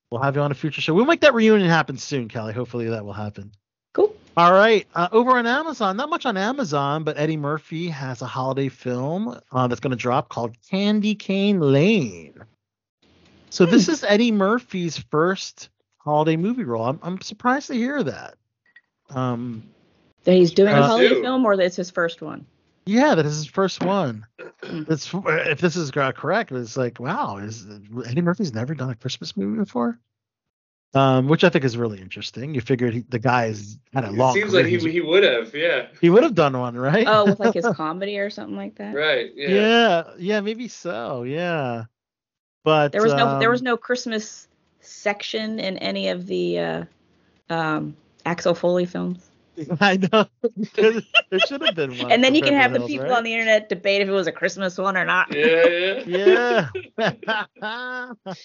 we'll 0.09 0.21
have 0.23 0.35
you 0.35 0.41
on 0.41 0.49
a 0.49 0.55
future 0.55 0.81
show. 0.81 0.95
We'll 0.95 1.05
make 1.05 1.21
that 1.21 1.35
reunion 1.35 1.69
happen 1.69 1.95
soon, 1.99 2.27
Kelly. 2.27 2.53
Hopefully 2.53 2.89
that 2.89 3.05
will 3.05 3.13
happen. 3.13 3.51
Cool. 3.93 4.15
All 4.35 4.51
right. 4.51 4.87
Uh, 4.95 5.09
over 5.11 5.37
on 5.37 5.45
Amazon, 5.45 5.95
not 5.95 6.09
much 6.09 6.25
on 6.25 6.37
Amazon, 6.37 7.03
but 7.03 7.19
Eddie 7.19 7.37
Murphy 7.37 7.87
has 7.89 8.23
a 8.23 8.25
holiday 8.25 8.67
film 8.69 9.39
uh, 9.51 9.67
that's 9.67 9.79
going 9.79 9.91
to 9.91 9.95
drop 9.95 10.29
called 10.29 10.55
Candy 10.71 11.13
Cane 11.13 11.59
Lane. 11.59 12.43
So 13.51 13.67
this 13.67 13.87
is 13.87 14.03
Eddie 14.03 14.31
Murphy's 14.31 14.97
first 14.97 15.69
holiday 16.03 16.35
movie 16.37 16.63
role. 16.63 16.85
I'm 16.85 16.99
I'm 17.01 17.21
surprised 17.21 17.67
to 17.67 17.73
hear 17.73 18.03
that. 18.03 18.35
Um, 19.09 19.63
That 20.23 20.33
he's 20.33 20.51
doing 20.53 20.73
a 20.73 20.79
Uh, 20.79 20.87
holiday 20.87 21.09
Two. 21.09 21.21
film, 21.21 21.45
or 21.45 21.55
that's 21.57 21.75
his 21.75 21.89
first 21.91 22.21
one. 22.21 22.45
yeah, 22.85 23.15
that 23.15 23.25
is 23.25 23.35
his 23.37 23.45
first 23.47 23.83
one. 23.83 24.25
It's 24.87 25.13
if 25.13 25.59
this 25.59 25.75
is 25.75 25.91
uh, 25.95 26.11
correct, 26.13 26.51
it's 26.51 26.77
like 26.77 26.99
wow, 26.99 27.37
is 27.37 27.65
Eddie 28.07 28.21
Murphy's 28.21 28.53
never 28.53 28.73
done 28.73 28.89
a 28.89 28.95
Christmas 28.95 29.35
movie 29.35 29.59
before? 29.59 29.99
Um, 30.95 31.27
which 31.27 31.43
I 31.43 31.49
think 31.49 31.65
is 31.65 31.75
really 31.75 31.99
interesting. 31.99 32.53
You 32.53 32.61
figured 32.61 32.93
he, 32.93 32.99
the 33.09 33.17
guy 33.19 33.45
is 33.47 33.79
had 33.93 34.03
a 34.05 34.07
It 34.09 34.13
long. 34.13 34.33
seems 34.35 34.53
like 34.53 34.67
he, 34.67 34.77
he 34.77 35.01
would 35.01 35.23
have, 35.23 35.51
yeah. 35.55 35.87
he 36.01 36.11
would 36.11 36.21
have 36.21 36.35
done 36.35 36.55
one, 36.57 36.77
right? 36.77 37.05
Oh, 37.07 37.25
with 37.25 37.39
like 37.39 37.55
his 37.55 37.65
comedy 37.75 38.19
or 38.19 38.29
something 38.29 38.55
like 38.55 38.75
that. 38.75 38.93
Right, 38.93 39.31
yeah. 39.35 39.49
yeah, 39.49 40.03
yeah, 40.19 40.41
maybe 40.41 40.67
so. 40.67 41.23
Yeah, 41.23 41.85
but 42.63 42.91
There 42.91 43.01
was 43.01 43.13
no 43.13 43.39
there 43.39 43.49
was 43.49 43.61
um, 43.61 43.65
no 43.65 43.75
Christmas 43.77 44.47
section 44.85 45.59
in 45.59 45.77
any 45.77 46.09
of 46.09 46.27
the 46.27 46.59
uh, 46.59 46.85
um, 47.49 47.95
Axel 48.25 48.55
Foley 48.55 48.85
films. 48.85 49.29
I 49.79 49.97
know 49.97 50.25
there 50.75 51.39
should 51.39 51.61
have 51.61 51.75
been 51.75 51.97
one. 51.97 52.11
and 52.11 52.23
then 52.23 52.33
you 52.33 52.41
can 52.41 52.53
have 52.53 52.73
the 52.73 52.79
Hills, 52.79 52.89
people 52.89 53.05
right? 53.05 53.17
on 53.17 53.23
the 53.23 53.33
internet 53.33 53.69
debate 53.69 54.01
if 54.01 54.07
it 54.07 54.11
was 54.11 54.25
a 54.25 54.31
Christmas 54.31 54.77
one 54.77 54.97
or 54.97 55.05
not. 55.05 55.33
Yeah, 55.33 56.03
yeah. 56.07 56.69
Yeah. 56.97 58.13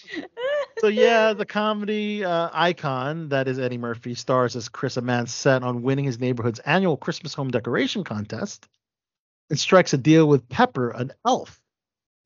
so 0.79 0.89
yeah, 0.89 1.33
the 1.33 1.47
comedy 1.47 2.25
uh, 2.25 2.51
icon 2.53 3.31
that 3.31 3.49
is 3.49 3.59
Eddie 3.59 3.79
Murphy 3.79 4.15
stars 4.15 4.55
as 4.55 4.69
Chris, 4.69 4.97
a 4.97 5.01
man 5.01 5.27
set 5.27 5.63
on 5.63 5.83
winning 5.83 6.05
his 6.05 6.21
neighborhood's 6.21 6.61
annual 6.61 6.97
Christmas 6.97 7.33
home 7.33 7.51
decoration 7.51 8.05
contest, 8.05 8.69
and 9.49 9.59
strikes 9.59 9.95
a 9.95 9.99
deal 9.99 10.29
with 10.29 10.49
Pepper, 10.49 10.91
an 10.91 11.13
elf, 11.25 11.59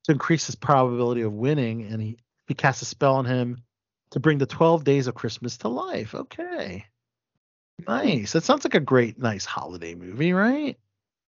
to 0.05 0.11
increase 0.11 0.45
his 0.45 0.55
probability 0.55 1.21
of 1.21 1.31
winning, 1.31 1.83
and 1.83 2.01
he 2.01 2.17
he 2.47 2.53
casts 2.53 2.81
a 2.81 2.85
spell 2.85 3.15
on 3.15 3.25
him 3.25 3.63
to 4.13 4.19
bring 4.19 4.37
the 4.37 4.45
12 4.45 4.83
days 4.83 5.07
of 5.07 5.15
Christmas 5.15 5.57
to 5.57 5.67
life. 5.67 6.13
Okay. 6.13 6.85
Nice. 7.87 8.31
That 8.33 8.43
sounds 8.43 8.63
like 8.63 8.75
a 8.75 8.79
great, 8.79 9.19
nice 9.19 9.43
holiday 9.43 9.95
movie, 9.95 10.33
right? 10.33 10.77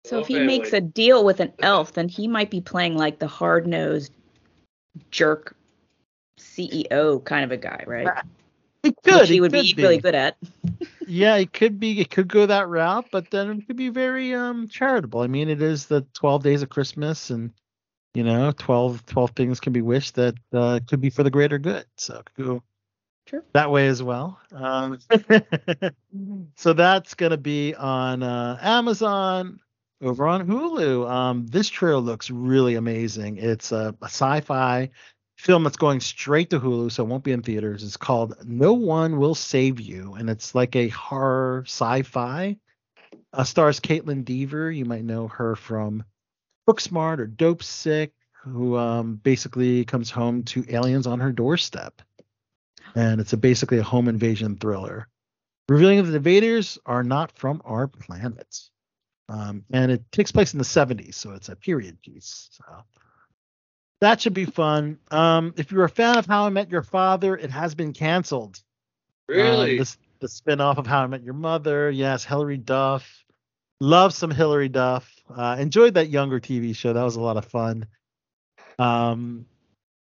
So 0.05 0.19
if 0.19 0.27
Whole 0.27 0.37
he 0.37 0.45
makes 0.45 0.71
a 0.71 0.81
deal 0.81 1.25
with 1.25 1.39
an 1.39 1.51
elf, 1.63 1.93
then 1.93 2.07
he 2.07 2.27
might 2.27 2.51
be 2.51 2.61
playing 2.61 2.95
like 2.95 3.17
the 3.17 3.27
hard 3.27 3.65
nosed 3.65 4.11
jerk 5.09 5.55
CEO 6.39 7.23
kind 7.25 7.43
of 7.43 7.51
a 7.51 7.57
guy, 7.57 7.83
right? 7.87 8.07
It 8.83 8.95
could. 9.03 9.21
Which 9.21 9.29
he 9.29 9.37
it 9.37 9.41
would 9.41 9.51
be 9.51 9.73
could 9.73 9.81
really 9.81 9.97
good 9.97 10.13
at. 10.13 10.37
yeah, 11.07 11.37
it 11.37 11.51
could 11.51 11.79
be. 11.79 11.99
It 11.99 12.11
could 12.11 12.27
go 12.27 12.45
that 12.45 12.69
route, 12.69 13.07
but 13.11 13.31
then 13.31 13.49
it 13.49 13.65
could 13.65 13.77
be 13.77 13.89
very 13.89 14.35
um 14.35 14.67
charitable. 14.67 15.21
I 15.21 15.27
mean, 15.27 15.49
it 15.49 15.63
is 15.63 15.87
the 15.87 16.01
12 16.13 16.43
days 16.43 16.61
of 16.61 16.69
Christmas, 16.69 17.31
and 17.31 17.51
you 18.13 18.23
know, 18.23 18.51
12, 18.51 19.07
12 19.07 19.31
things 19.31 19.59
can 19.59 19.73
be 19.73 19.81
wished 19.81 20.15
that 20.15 20.35
uh, 20.53 20.79
could 20.87 21.01
be 21.01 21.09
for 21.09 21.23
the 21.23 21.31
greater 21.31 21.57
good. 21.57 21.85
So 21.97 22.19
it 22.19 22.25
could 22.35 22.45
go 22.45 22.63
Sure. 23.27 23.43
that 23.53 23.71
way 23.71 23.87
as 23.87 24.03
well. 24.03 24.39
Um, 24.51 24.99
so 26.55 26.73
that's 26.73 27.15
gonna 27.15 27.37
be 27.37 27.73
on 27.75 28.23
uh, 28.23 28.57
Amazon. 28.61 29.59
Over 30.01 30.27
on 30.27 30.45
Hulu, 30.45 31.09
um, 31.09 31.47
this 31.47 31.69
trailer 31.69 32.01
looks 32.01 32.29
really 32.29 32.75
amazing. 32.75 33.37
It's 33.37 33.71
a, 33.71 33.95
a 34.01 34.05
sci-fi 34.05 34.89
film 35.37 35.63
that's 35.63 35.77
going 35.77 36.01
straight 36.01 36.49
to 36.49 36.59
Hulu, 36.59 36.91
so 36.91 37.03
it 37.03 37.07
won't 37.07 37.23
be 37.23 37.31
in 37.31 37.41
theaters. 37.41 37.81
It's 37.81 37.97
called 37.97 38.35
No 38.43 38.73
One 38.73 39.17
Will 39.17 39.35
Save 39.35 39.79
You, 39.79 40.15
and 40.15 40.29
it's 40.29 40.53
like 40.53 40.75
a 40.75 40.89
horror 40.89 41.63
sci-fi. 41.65 42.57
Uh, 43.31 43.43
stars 43.43 43.79
Kaitlyn 43.79 44.25
Dever. 44.25 44.69
You 44.69 44.85
might 44.85 45.05
know 45.05 45.27
her 45.29 45.55
from 45.55 46.03
Booksmart 46.69 47.19
or 47.19 47.27
Dope 47.27 47.63
Sick, 47.63 48.11
who 48.33 48.77
um, 48.77 49.15
basically 49.15 49.85
comes 49.85 50.11
home 50.11 50.43
to 50.43 50.65
aliens 50.69 51.07
on 51.07 51.19
her 51.19 51.31
doorstep, 51.31 52.01
and 52.93 53.19
it's 53.19 53.33
a 53.33 53.37
basically 53.37 53.79
a 53.79 53.83
home 53.83 54.07
invasion 54.07 54.57
thriller, 54.57 55.07
revealing 55.67 56.03
that 56.03 56.11
the 56.11 56.17
invaders 56.17 56.77
are 56.85 57.03
not 57.03 57.31
from 57.31 57.61
our 57.65 57.87
planet. 57.87 58.59
Um, 59.27 59.63
and 59.71 59.91
it 59.91 60.03
takes 60.11 60.31
place 60.31 60.53
in 60.53 60.59
the 60.59 60.65
70s, 60.65 61.15
so 61.15 61.31
it's 61.31 61.49
a 61.49 61.55
period 61.55 62.01
piece. 62.01 62.49
So 62.51 62.63
that 64.01 64.21
should 64.21 64.33
be 64.33 64.45
fun. 64.45 64.99
Um, 65.09 65.53
if 65.57 65.71
you're 65.71 65.85
a 65.85 65.89
fan 65.89 66.17
of 66.17 66.25
How 66.25 66.45
I 66.45 66.49
Met 66.49 66.69
Your 66.69 66.83
Father, 66.83 67.35
it 67.35 67.49
has 67.49 67.73
been 67.73 67.93
canceled. 67.93 68.61
Really? 69.27 69.71
Um, 69.71 69.77
this, 69.77 69.97
the 70.19 70.27
spin-off 70.27 70.77
of 70.77 70.85
How 70.85 71.03
I 71.03 71.07
Met 71.07 71.23
Your 71.23 71.33
Mother. 71.33 71.89
Yes, 71.89 72.23
Hilary 72.23 72.57
Duff. 72.57 73.25
Love 73.79 74.13
some 74.13 74.31
Hilary 74.31 74.69
Duff. 74.69 75.11
Uh, 75.35 75.57
enjoyed 75.59 75.95
that 75.95 76.09
younger 76.09 76.39
TV 76.39 76.75
show. 76.75 76.93
That 76.93 77.03
was 77.03 77.15
a 77.15 77.21
lot 77.21 77.37
of 77.37 77.45
fun. 77.45 77.87
Um, 78.77 79.45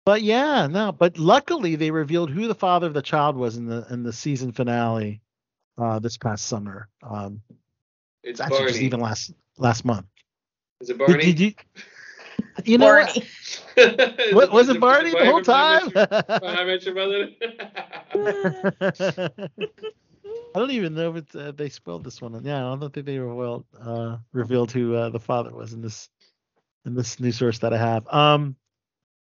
but 0.05 0.21
yeah, 0.21 0.67
no. 0.67 0.91
But 0.91 1.17
luckily, 1.17 1.75
they 1.75 1.91
revealed 1.91 2.29
who 2.29 2.47
the 2.47 2.55
father 2.55 2.87
of 2.87 2.93
the 2.93 3.01
child 3.01 3.35
was 3.35 3.57
in 3.57 3.67
the 3.67 3.85
in 3.89 4.03
the 4.03 4.13
season 4.13 4.51
finale 4.51 5.21
uh, 5.77 5.99
this 5.99 6.17
past 6.17 6.45
summer. 6.45 6.89
Um, 7.01 7.41
it's 8.23 8.39
actually 8.39 8.67
just 8.67 8.81
even 8.81 8.99
last 8.99 9.33
last 9.57 9.85
month. 9.85 10.05
Is 10.81 10.89
it 10.89 10.97
Barney? 10.97 11.23
did 11.23 11.39
you? 11.39 11.53
You 12.65 12.77
know 12.77 12.87
what? 12.87 13.17
Is 13.17 13.61
What, 14.33 14.51
was 14.51 14.69
it 14.69 14.79
Barney 14.79 15.11
the 15.11 15.25
whole 15.25 15.41
time? 15.41 15.91
I 15.95 16.63
Met 16.63 16.85
Your 16.85 16.95
Mother? 16.95 17.29
I 20.55 20.59
don't 20.59 20.71
even 20.71 20.93
know 20.93 21.11
if 21.11 21.23
it's, 21.23 21.35
uh, 21.35 21.51
they 21.55 21.69
spelled 21.69 22.03
this 22.03 22.21
one. 22.21 22.39
Yeah, 22.43 22.71
I 22.71 22.75
don't 22.75 22.93
think 22.93 23.07
they 23.07 23.17
were 23.17 23.33
well 23.33 23.65
uh, 23.81 24.17
revealed 24.33 24.71
who 24.71 24.93
uh, 24.93 25.09
the 25.09 25.19
father 25.19 25.51
was 25.51 25.73
in 25.73 25.81
this 25.81 26.09
in 26.85 26.93
this 26.93 27.19
new 27.19 27.31
source 27.31 27.59
that 27.59 27.73
I 27.73 27.77
have. 27.77 28.05
Um, 28.07 28.55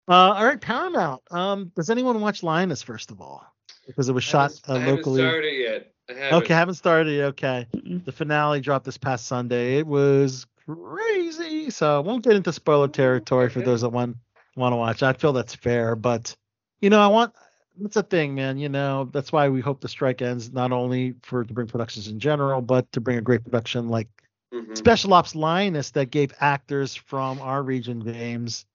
uh, 0.08 0.12
all 0.12 0.44
right, 0.44 0.60
Paramount. 0.60 1.22
Um, 1.30 1.72
does 1.76 1.90
anyone 1.90 2.20
watch 2.20 2.42
Lioness 2.42 2.82
first 2.82 3.10
of 3.10 3.20
all? 3.20 3.44
Because 3.86 4.08
it 4.08 4.12
was 4.12 4.24
shot 4.24 4.52
uh, 4.68 4.74
I 4.74 4.78
haven't 4.78 4.96
locally. 4.96 5.20
started 5.20 5.54
it 5.54 5.60
yet. 5.60 5.92
I 6.08 6.12
haven't. 6.12 6.42
Okay, 6.42 6.54
haven't 6.54 6.74
started. 6.74 7.12
yet, 7.12 7.24
Okay, 7.26 7.66
the 7.72 8.12
finale 8.12 8.60
dropped 8.60 8.84
this 8.84 8.98
past 8.98 9.26
Sunday. 9.26 9.78
It 9.78 9.86
was 9.86 10.46
crazy. 10.66 11.70
So 11.70 11.96
I 11.96 12.00
won't 12.00 12.24
get 12.24 12.34
into 12.34 12.52
spoiler 12.52 12.88
territory 12.88 13.48
for 13.48 13.60
Okay. 13.60 13.66
those 13.66 13.80
that 13.82 13.90
want 13.90 14.16
want 14.56 14.72
to 14.72 14.76
watch. 14.76 15.02
I 15.02 15.12
feel 15.14 15.32
that's 15.32 15.54
fair, 15.54 15.96
but 15.96 16.34
you 16.80 16.90
know, 16.90 17.00
I 17.00 17.06
want. 17.08 17.34
That's 17.80 17.96
a 17.96 18.02
thing, 18.02 18.34
man. 18.34 18.58
You 18.58 18.68
know, 18.68 19.08
that's 19.12 19.32
why 19.32 19.48
we 19.48 19.62
hope 19.62 19.80
the 19.80 19.88
strike 19.88 20.20
ends 20.20 20.52
not 20.52 20.72
only 20.72 21.14
for 21.22 21.42
to 21.42 21.54
bring 21.54 21.66
productions 21.66 22.06
in 22.08 22.20
general, 22.20 22.60
but 22.60 22.90
to 22.92 23.00
bring 23.00 23.16
a 23.16 23.22
great 23.22 23.42
production 23.44 23.88
like 23.88 24.08
Mhm. 24.52 24.76
Special 24.76 25.14
Ops 25.14 25.34
Lioness 25.34 25.90
that 25.92 26.10
gave 26.10 26.34
actors 26.40 26.94
from 26.94 27.40
our 27.40 27.62
region, 27.62 28.04
James, 28.04 28.66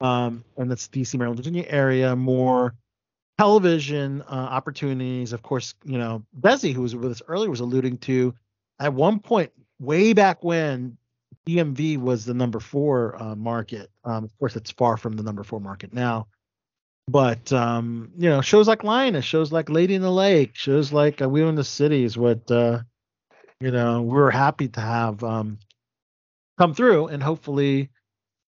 um, 0.00 0.44
and 0.56 0.70
that's 0.70 0.88
DC, 0.88 1.16
Maryland, 1.18 1.38
Virginia 1.38 1.64
area 1.68 2.14
more 2.16 2.74
television 3.38 4.22
uh, 4.22 4.34
opportunities. 4.34 5.32
Of 5.32 5.42
course, 5.42 5.74
you 5.84 5.98
know, 5.98 6.24
Bezzy, 6.38 6.72
who 6.72 6.82
was 6.82 6.94
with 6.94 7.10
us 7.10 7.22
earlier, 7.28 7.50
was 7.50 7.60
alluding 7.60 7.98
to 7.98 8.34
at 8.80 8.92
one 8.92 9.18
point 9.20 9.50
way 9.80 10.12
back 10.12 10.42
when 10.42 10.96
DMV 11.46 11.98
was 11.98 12.24
the 12.24 12.34
number 12.34 12.60
four 12.60 13.20
uh, 13.20 13.34
market. 13.34 13.90
Um, 14.04 14.24
of 14.24 14.38
course, 14.38 14.56
it's 14.56 14.70
far 14.70 14.96
from 14.96 15.16
the 15.16 15.22
number 15.22 15.44
four 15.44 15.60
market 15.60 15.92
now. 15.92 16.26
But 17.06 17.52
um, 17.52 18.12
you 18.16 18.30
know, 18.30 18.40
shows 18.40 18.66
like 18.66 18.82
Lioness, 18.82 19.24
shows 19.24 19.52
like 19.52 19.68
Lady 19.68 19.94
in 19.94 20.02
the 20.02 20.10
Lake, 20.10 20.54
shows 20.54 20.92
like 20.92 21.20
uh, 21.20 21.28
We 21.28 21.42
Own 21.42 21.54
the 21.54 21.64
City 21.64 22.02
is 22.04 22.16
what 22.16 22.50
uh, 22.50 22.80
you 23.60 23.70
know 23.70 24.00
we're 24.02 24.30
happy 24.30 24.68
to 24.68 24.80
have 24.80 25.22
um, 25.22 25.58
come 26.56 26.72
through, 26.72 27.08
and 27.08 27.22
hopefully 27.22 27.90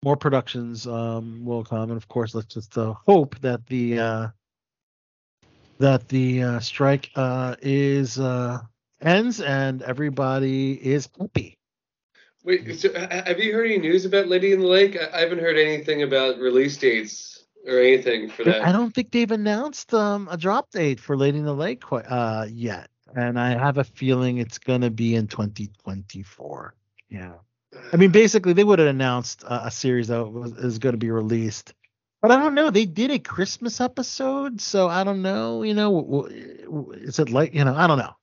more 0.03 0.17
productions 0.17 0.87
um, 0.87 1.43
will 1.45 1.63
come. 1.63 1.89
And 1.89 1.97
of 1.97 2.07
course, 2.07 2.35
let's 2.35 2.53
just 2.53 2.77
uh, 2.77 2.93
hope 3.05 3.39
that 3.39 3.65
the 3.67 3.99
uh, 3.99 4.27
that 5.79 6.07
the 6.09 6.43
uh, 6.43 6.59
strike 6.59 7.11
uh, 7.15 7.55
is 7.61 8.19
uh, 8.19 8.59
ends 9.01 9.41
and 9.41 9.81
everybody 9.81 10.73
is 10.73 11.09
happy. 11.19 11.57
Wait, 12.43 12.79
so, 12.79 12.93
have 12.93 13.39
you 13.39 13.51
heard 13.51 13.65
any 13.65 13.77
news 13.77 14.05
about 14.05 14.27
Lady 14.27 14.53
in 14.53 14.61
the 14.61 14.67
Lake? 14.67 14.97
I, 14.97 15.19
haven't 15.19 15.39
heard 15.39 15.57
anything 15.57 16.03
about 16.03 16.37
release 16.37 16.77
dates 16.77 17.43
or 17.67 17.79
anything 17.79 18.29
for 18.29 18.45
that. 18.45 18.63
I 18.63 18.71
don't 18.71 18.93
think 18.93 19.11
they've 19.11 19.29
announced 19.29 19.93
um, 19.93 20.29
a 20.31 20.37
drop 20.37 20.71
date 20.71 21.01
for 21.01 21.17
Lady 21.17 21.39
in 21.39 21.45
the 21.45 21.53
Lake 21.53 21.81
quite, 21.81 22.05
uh, 22.05 22.45
yet, 22.49 22.89
and 23.13 23.37
I 23.37 23.49
have 23.49 23.79
a 23.79 23.83
feeling 23.83 24.37
it's 24.37 24.59
going 24.59 24.79
to 24.79 24.89
be 24.89 25.15
in 25.15 25.27
2024. 25.27 26.73
Yeah, 27.09 27.33
I 27.93 27.97
mean, 27.97 28.11
basically, 28.11 28.53
they 28.53 28.63
would 28.63 28.79
have 28.79 28.87
announced 28.87 29.43
uh, 29.45 29.61
a 29.65 29.71
series 29.71 30.07
that 30.07 30.23
was, 30.25 30.53
is 30.53 30.79
going 30.79 30.93
to 30.93 30.97
be 30.97 31.11
released, 31.11 31.73
but 32.21 32.31
I 32.31 32.37
don't 32.37 32.55
know. 32.55 32.69
They 32.69 32.85
did 32.85 33.11
a 33.11 33.19
Christmas 33.19 33.81
episode, 33.81 34.61
so 34.61 34.87
I 34.87 35.03
don't 35.03 35.21
know. 35.21 35.63
You 35.63 35.73
know, 35.73 36.27
is 36.93 37.19
it 37.19 37.29
like 37.29 37.53
you 37.53 37.63
know? 37.63 37.75
I 37.75 37.87
don't 37.87 37.99
know. 37.99 38.15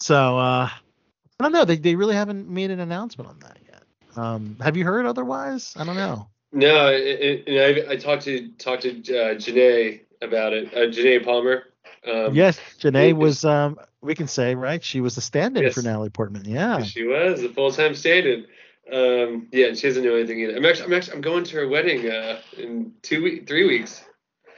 So 0.00 0.38
uh, 0.38 0.68
I 0.68 1.42
don't 1.42 1.52
know. 1.52 1.64
They 1.64 1.76
they 1.76 1.94
really 1.94 2.14
haven't 2.14 2.48
made 2.48 2.70
an 2.70 2.80
announcement 2.80 3.30
on 3.30 3.38
that 3.40 3.58
yet. 3.66 3.82
Um, 4.16 4.56
have 4.60 4.76
you 4.76 4.84
heard 4.84 5.06
otherwise? 5.06 5.74
I 5.76 5.84
don't 5.84 5.96
know. 5.96 6.28
No, 6.52 6.88
it, 6.88 7.44
it, 7.46 7.88
I, 7.88 7.92
I 7.92 7.96
talked 7.96 8.22
to 8.24 8.48
talked 8.52 8.82
to 8.82 8.90
uh, 8.90 9.34
Janae 9.34 10.00
about 10.22 10.52
it. 10.52 10.72
Uh, 10.74 10.88
Janae 10.90 11.24
Palmer. 11.24 11.64
Um, 12.06 12.34
yes, 12.34 12.58
Janae 12.78 13.14
was. 13.14 13.44
Um, 13.44 13.78
we 14.00 14.14
can 14.14 14.28
say 14.28 14.54
right. 14.54 14.82
She 14.82 15.00
was 15.00 15.14
the 15.16 15.20
stand-in 15.20 15.64
Yes. 15.64 15.74
for 15.74 15.82
Natalie 15.82 16.10
Portman. 16.10 16.44
Yeah. 16.44 16.82
She 16.82 17.04
was 17.04 17.42
a 17.42 17.48
full 17.48 17.72
time 17.72 17.94
stand-in. 17.94 18.46
Um, 18.92 19.48
yeah, 19.50 19.66
and 19.66 19.76
she 19.76 19.88
doesn't 19.88 20.04
know 20.04 20.14
anything 20.14 20.38
either. 20.40 20.56
I'm 20.56 20.64
actually, 20.64 20.86
I'm 20.86 20.92
actually, 20.94 21.14
I'm 21.16 21.20
going 21.20 21.42
to 21.44 21.56
her 21.56 21.68
wedding 21.68 22.08
uh, 22.08 22.40
in 22.56 22.92
two 23.02 23.22
week, 23.24 23.48
three 23.48 23.66
weeks. 23.66 24.04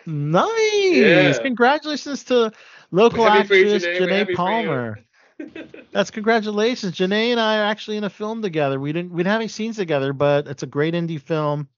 Nice. 0.05 0.49
Yeah. 0.93 1.33
Congratulations 1.39 2.25
to 2.25 2.53
local 2.91 3.25
for 3.25 3.31
you, 3.33 3.41
actress 3.41 3.85
Janae. 3.85 3.99
Janae 3.99 4.19
happy 4.19 4.25
for 4.25 4.31
you. 4.31 4.37
Palmer. 4.37 4.99
That's 5.93 6.11
congratulations. 6.11 6.95
Janae 6.95 7.31
and 7.31 7.41
I 7.41 7.59
are 7.59 7.65
actually 7.65 7.97
in 7.97 8.05
a 8.05 8.11
film 8.11 8.43
together. 8.43 8.79
We 8.79 8.93
didn't 8.93 9.13
we 9.13 9.19
didn't 9.19 9.33
have 9.33 9.41
any 9.41 9.49
scenes 9.49 9.77
together, 9.77 10.13
but 10.13 10.47
it's 10.47 10.63
a 10.63 10.67
great 10.67 10.95
indie 10.95 11.21
film. 11.21 11.69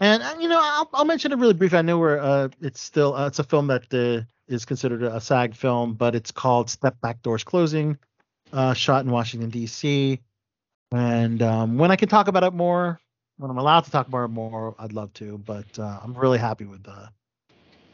And 0.00 0.22
you 0.40 0.48
know, 0.48 0.60
I'll, 0.60 0.88
I'll 0.92 1.04
mention 1.04 1.32
it 1.32 1.38
really 1.38 1.54
brief. 1.54 1.74
I 1.74 1.82
know 1.82 1.98
we're 1.98 2.18
uh, 2.18 2.48
it's 2.60 2.80
still 2.80 3.14
uh, 3.14 3.26
it's 3.28 3.38
a 3.38 3.44
film 3.44 3.68
that 3.68 3.92
uh, 3.94 4.26
is 4.48 4.64
considered 4.64 5.02
a 5.02 5.20
SAG 5.20 5.54
film, 5.54 5.94
but 5.94 6.14
it's 6.14 6.30
called 6.30 6.70
Step 6.70 7.00
Back 7.00 7.22
Doors 7.22 7.44
Closing, 7.44 7.98
uh, 8.52 8.74
shot 8.74 9.04
in 9.04 9.10
Washington 9.10 9.50
D.C. 9.50 10.20
And 10.92 11.42
um, 11.42 11.78
when 11.78 11.90
I 11.90 11.96
can 11.96 12.08
talk 12.08 12.28
about 12.28 12.44
it 12.44 12.52
more, 12.52 13.00
when 13.38 13.50
I'm 13.50 13.58
allowed 13.58 13.84
to 13.84 13.90
talk 13.90 14.06
about 14.06 14.24
it 14.24 14.28
more, 14.28 14.74
I'd 14.78 14.92
love 14.92 15.12
to. 15.14 15.38
But 15.38 15.78
uh, 15.78 16.00
I'm 16.02 16.14
really 16.14 16.38
happy 16.38 16.64
with 16.64 16.86
uh, 16.86 17.06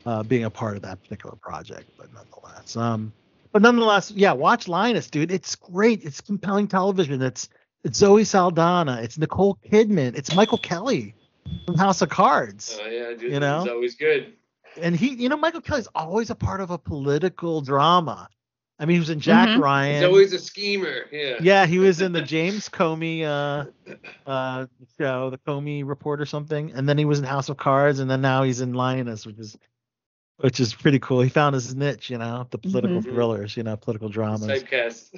uh, 0.05 0.23
being 0.23 0.45
a 0.45 0.51
part 0.51 0.77
of 0.77 0.83
that 0.83 1.03
particular 1.03 1.37
project. 1.37 1.89
But 1.97 2.13
nonetheless, 2.13 2.77
um, 2.77 3.13
but 3.53 3.63
nonetheless, 3.63 4.11
yeah, 4.11 4.33
watch 4.33 4.69
Lioness, 4.69 5.09
dude. 5.09 5.31
It's 5.31 5.55
great. 5.57 6.05
It's 6.05 6.21
compelling 6.21 6.69
television. 6.69 7.23
It's 7.23 7.49
it's 7.85 7.99
Zoe 7.99 8.25
Saldana. 8.25 9.01
It's 9.03 9.17
Nicole 9.17 9.59
Kidman. 9.71 10.17
It's 10.17 10.35
Michael 10.35 10.59
Kelly 10.59 11.15
from 11.65 11.79
House 11.79 12.03
of 12.03 12.11
Cards. 12.11 12.79
Oh 12.81 12.87
yeah, 12.87 13.15
dude. 13.15 13.33
You 13.33 13.41
know? 13.41 13.63
It's 13.63 13.71
always 13.71 13.95
good. 13.95 14.35
And 14.81 14.97
he, 14.97 15.15
you 15.15 15.29
know, 15.29 15.37
Michael 15.37 15.61
Kelly's 15.61 15.89
always 15.95 16.31
a 16.31 16.35
part 16.35 16.61
of 16.61 16.71
a 16.71 16.79
political 16.79 17.61
drama. 17.61 18.29
I 18.79 18.87
mean, 18.87 18.95
he 18.95 18.99
was 19.01 19.11
in 19.11 19.21
Jack 19.21 19.49
Mhm. 19.51 19.61
Ryan. 19.61 19.95
He's 19.97 20.05
always 20.05 20.33
a 20.33 20.39
schemer. 20.39 21.05
Yeah. 21.13 21.37
yeah, 21.43 21.67
he 21.67 21.79
was 21.79 22.01
in 22.01 22.13
the 22.13 22.23
James 22.35 22.69
Comey 22.69 23.25
uh, 23.25 23.67
uh, 24.27 24.67
show, 24.99 25.29
the 25.29 25.37
Comey 25.39 25.87
Report 25.87 26.19
or 26.21 26.25
something, 26.27 26.73
and 26.73 26.89
then 26.89 26.97
he 26.97 27.05
was 27.05 27.19
in 27.19 27.27
House 27.27 27.51
of 27.51 27.59
Cards, 27.59 27.99
and 27.99 28.11
then 28.11 28.23
now 28.23 28.43
he's 28.43 28.63
in 28.63 28.73
Lioness, 28.73 29.27
which 29.27 29.39
is 29.39 29.59
which 30.39 30.59
is 30.59 30.73
pretty 30.73 30.99
cool. 30.99 31.21
He 31.21 31.29
found 31.29 31.53
his 31.53 31.75
niche, 31.75 32.09
you 32.09 32.17
know, 32.17 32.47
the 32.51 32.57
political 32.57 33.03
Mhm. 33.03 33.05
thrillers, 33.05 33.59
you 33.59 33.63
know, 33.63 33.77
political 33.77 34.09
dramas. 34.09 34.47
Typecast. 34.47 35.11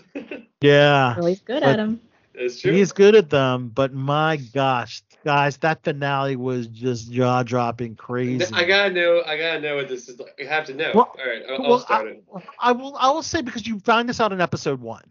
Yeah, 0.60 1.14
Well, 1.16 1.26
he's 1.26 1.40
good 1.40 1.60
But- 1.60 1.68
at 1.68 1.76
them. 1.76 2.00
That's 2.34 2.60
true. 2.60 2.72
he's 2.72 2.90
good 2.90 3.14
at 3.14 3.30
them, 3.30 3.68
but 3.72 3.94
my 3.94 4.38
gosh, 4.52 5.02
guys, 5.24 5.56
that 5.58 5.82
finale 5.84 6.36
was 6.36 6.66
just 6.66 7.10
jaw 7.12 7.42
dropping 7.42 7.96
crazy. 7.96 8.44
I 8.52 8.64
gotta 8.64 8.92
know. 8.92 9.22
I 9.26 9.36
gotta 9.36 9.60
know 9.60 9.76
what 9.76 9.88
this 9.88 10.08
is 10.08 10.18
like. 10.18 10.34
I 10.40 10.44
have 10.44 10.66
to 10.66 10.74
know. 10.74 10.92
Well- 10.94 11.14
All 11.18 11.26
right, 11.26 11.42
I'll, 11.48 11.62
I'll 11.62 11.70
well, 11.70 11.78
start 11.78 12.06
I, 12.06 12.10
it. 12.10 12.24
I 12.60 12.72
will 12.72 12.96
I 12.96 13.10
will 13.10 13.22
say 13.22 13.42
because 13.42 13.66
you 13.66 13.78
find 13.80 14.08
this 14.08 14.20
out 14.20 14.32
in 14.32 14.40
episode 14.40 14.80
one. 14.80 15.04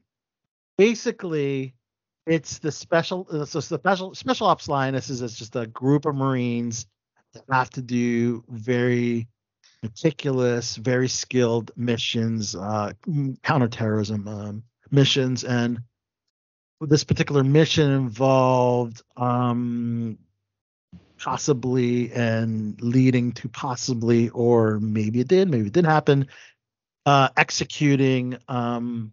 Basically, 0.77 1.75
it's 2.25 2.59
the 2.59 2.71
special 2.71 3.27
so 3.45 3.59
it's 3.59 3.69
the 3.69 3.77
special 3.77 4.15
special 4.15 4.47
ops 4.47 4.67
lioness 4.67 5.09
is 5.09 5.21
it's 5.21 5.37
just 5.37 5.55
a 5.55 5.67
group 5.67 6.05
of 6.05 6.15
Marines 6.15 6.85
that 7.33 7.43
have 7.51 7.69
to 7.71 7.81
do 7.81 8.43
very 8.49 9.27
meticulous, 9.83 10.75
very 10.75 11.07
skilled 11.07 11.71
missions, 11.75 12.55
uh, 12.55 12.91
counterterrorism 13.43 14.27
um, 14.27 14.63
missions, 14.91 15.43
and 15.43 15.79
this 16.87 17.03
particular 17.03 17.43
mission 17.43 17.91
involved 17.91 19.01
um, 19.17 20.17
possibly 21.19 22.11
and 22.11 22.81
leading 22.81 23.31
to 23.33 23.49
possibly, 23.49 24.29
or 24.29 24.79
maybe 24.79 25.19
it 25.19 25.27
did, 25.27 25.49
maybe 25.49 25.67
it 25.67 25.73
didn't 25.73 25.91
happen, 25.91 26.27
uh, 27.05 27.29
executing 27.37 28.37
um, 28.47 29.11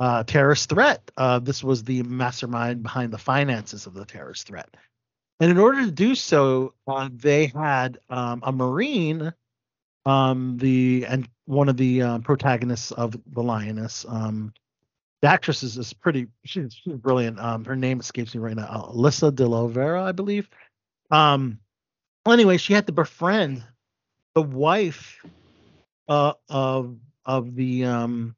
uh, 0.00 0.24
terrorist 0.24 0.68
threat. 0.68 1.10
Uh, 1.16 1.38
this 1.38 1.62
was 1.62 1.84
the 1.84 2.02
mastermind 2.02 2.82
behind 2.82 3.12
the 3.12 3.18
finances 3.18 3.86
of 3.86 3.94
the 3.94 4.04
terrorist 4.04 4.46
threat. 4.46 4.68
And 5.40 5.50
in 5.50 5.58
order 5.58 5.84
to 5.84 5.90
do 5.90 6.14
so, 6.14 6.74
uh, 6.86 7.08
they 7.12 7.46
had 7.46 7.98
um, 8.10 8.40
a 8.42 8.50
Marine, 8.50 9.32
um, 10.04 10.56
the 10.58 11.06
and 11.08 11.28
one 11.44 11.68
of 11.68 11.76
the 11.76 12.02
um, 12.02 12.22
protagonists 12.22 12.90
of 12.90 13.16
the 13.26 13.42
Lioness. 13.42 14.04
Um, 14.08 14.52
the 15.22 15.28
actress 15.28 15.62
is, 15.62 15.76
is 15.76 15.92
pretty. 15.92 16.28
She's, 16.44 16.74
she's 16.74 16.94
brilliant. 16.94 17.38
Um, 17.38 17.64
her 17.64 17.76
name 17.76 18.00
escapes 18.00 18.34
me 18.34 18.40
right 18.40 18.56
now. 18.56 18.90
Alyssa 18.92 19.34
De 19.34 19.46
La 19.46 19.66
Vera, 19.66 20.04
I 20.04 20.12
believe. 20.12 20.48
Um, 21.10 21.58
well, 22.24 22.34
anyway, 22.34 22.58
she 22.58 22.74
had 22.74 22.86
to 22.86 22.92
befriend 22.92 23.64
the 24.34 24.42
wife 24.42 25.24
uh, 26.08 26.34
of 26.48 26.96
of 27.24 27.54
the 27.54 27.84
um 27.84 28.36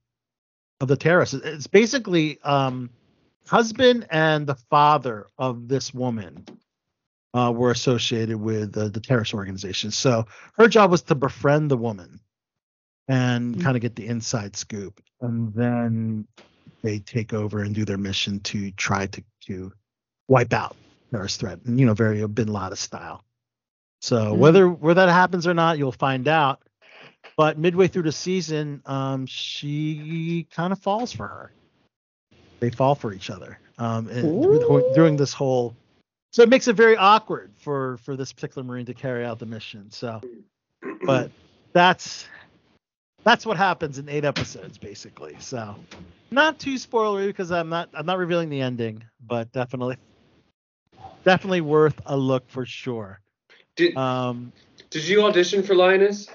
of 0.81 0.89
the 0.89 0.97
terrorist. 0.97 1.35
It's 1.35 1.67
basically 1.67 2.41
um 2.43 2.91
husband 3.47 4.07
and 4.11 4.47
the 4.47 4.55
father 4.55 5.27
of 5.39 5.69
this 5.69 5.93
woman 5.93 6.47
uh, 7.35 7.53
were 7.55 7.71
associated 7.71 8.37
with 8.37 8.77
uh, 8.77 8.89
the 8.89 9.01
terrorist 9.01 9.35
organization. 9.35 9.91
So 9.91 10.27
her 10.55 10.69
job 10.69 10.91
was 10.91 11.03
to 11.03 11.15
befriend 11.15 11.71
the 11.71 11.77
woman 11.77 12.21
and 13.09 13.61
kind 13.61 13.77
of 13.77 13.83
get 13.83 13.97
the 13.97 14.07
inside 14.07 14.57
scoop, 14.57 15.01
and 15.21 15.53
then 15.53 16.29
they 16.83 16.99
take 16.99 17.33
over 17.33 17.63
and 17.63 17.75
do 17.75 17.85
their 17.85 17.99
mission 17.99 18.41
to 18.41 18.71
try 18.73 19.07
to 19.07 19.23
to 19.47 19.73
wipe 20.29 20.53
out 20.53 20.77
terrorist 21.13 21.41
threat, 21.41 21.61
and 21.65 21.79
you 21.79 21.87
know, 21.87 21.95
very 21.95 22.27
Bin 22.27 22.53
Laden 22.53 22.77
style. 22.77 23.25
So 24.01 24.33
Mhm. 24.33 24.39
whether 24.39 24.69
whether 24.69 25.07
that 25.07 25.13
happens 25.13 25.47
or 25.47 25.55
not, 25.55 25.79
you'll 25.79 25.93
find 25.93 26.29
out. 26.29 26.63
But 27.37 27.59
midway 27.59 27.89
through 27.89 28.03
the 28.03 28.13
season, 28.13 28.83
um, 28.85 29.25
she 29.27 30.47
kind 30.51 30.73
of 30.73 30.79
falls 30.79 31.13
for 31.13 31.27
her. 31.27 31.53
They 32.61 32.71
fall 32.71 32.95
for 32.95 33.15
each 33.15 33.31
other. 33.31 33.59
Um, 33.79 34.09
and 34.09 34.43
during, 34.43 34.93
during 34.93 35.17
this 35.17 35.33
whole, 35.33 35.75
so 36.33 36.43
it 36.43 36.51
makes 36.51 36.69
it 36.69 36.75
very 36.75 36.97
awkward 36.97 37.53
for 37.59 37.97
for 37.99 38.15
this 38.17 38.33
particular 38.33 38.63
marine 38.63 38.87
to 38.87 38.95
carry 38.95 39.25
out 39.25 39.39
the 39.39 39.47
mission. 39.47 39.91
So, 39.91 40.21
but 41.07 41.31
that's 41.73 42.27
that's 43.25 43.47
what 43.47 43.57
happens 43.57 43.99
in 43.99 44.09
eight 44.09 44.25
episodes 44.25 44.79
basically. 44.79 45.37
So, 45.41 45.77
not 46.31 46.59
too 46.59 46.75
spoilery 46.75 47.27
because 47.29 47.51
I'm 47.51 47.69
not 47.69 47.91
I'm 47.95 48.07
not 48.07 48.19
revealing 48.19 48.49
the 48.51 48.61
ending, 48.61 49.03
but 49.27 49.53
definitely 49.53 49.97
definitely 51.25 51.61
worth 51.61 52.01
a 52.07 52.17
look 52.17 52.49
for 52.49 52.65
sure. 52.65 53.21
Did 53.77 53.97
Um, 53.97 54.53
Did 54.91 55.07
you 55.07 55.25
audition 55.25 55.63
for 55.63 55.75
Lioness? 55.75 56.29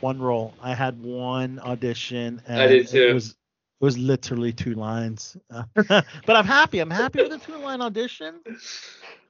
one 0.00 0.20
role. 0.20 0.54
I 0.60 0.74
had 0.74 1.00
one 1.02 1.58
audition, 1.60 2.42
and 2.46 2.60
I 2.60 2.66
did 2.66 2.88
too. 2.88 3.06
it 3.08 3.14
was 3.14 3.30
it 3.30 3.84
was 3.84 3.98
literally 3.98 4.52
two 4.52 4.74
lines. 4.74 5.36
but 5.74 6.04
I'm 6.28 6.46
happy. 6.46 6.80
I'm 6.80 6.90
happy 6.90 7.20
with 7.22 7.30
the 7.30 7.38
two 7.38 7.56
line 7.58 7.80
audition. 7.80 8.40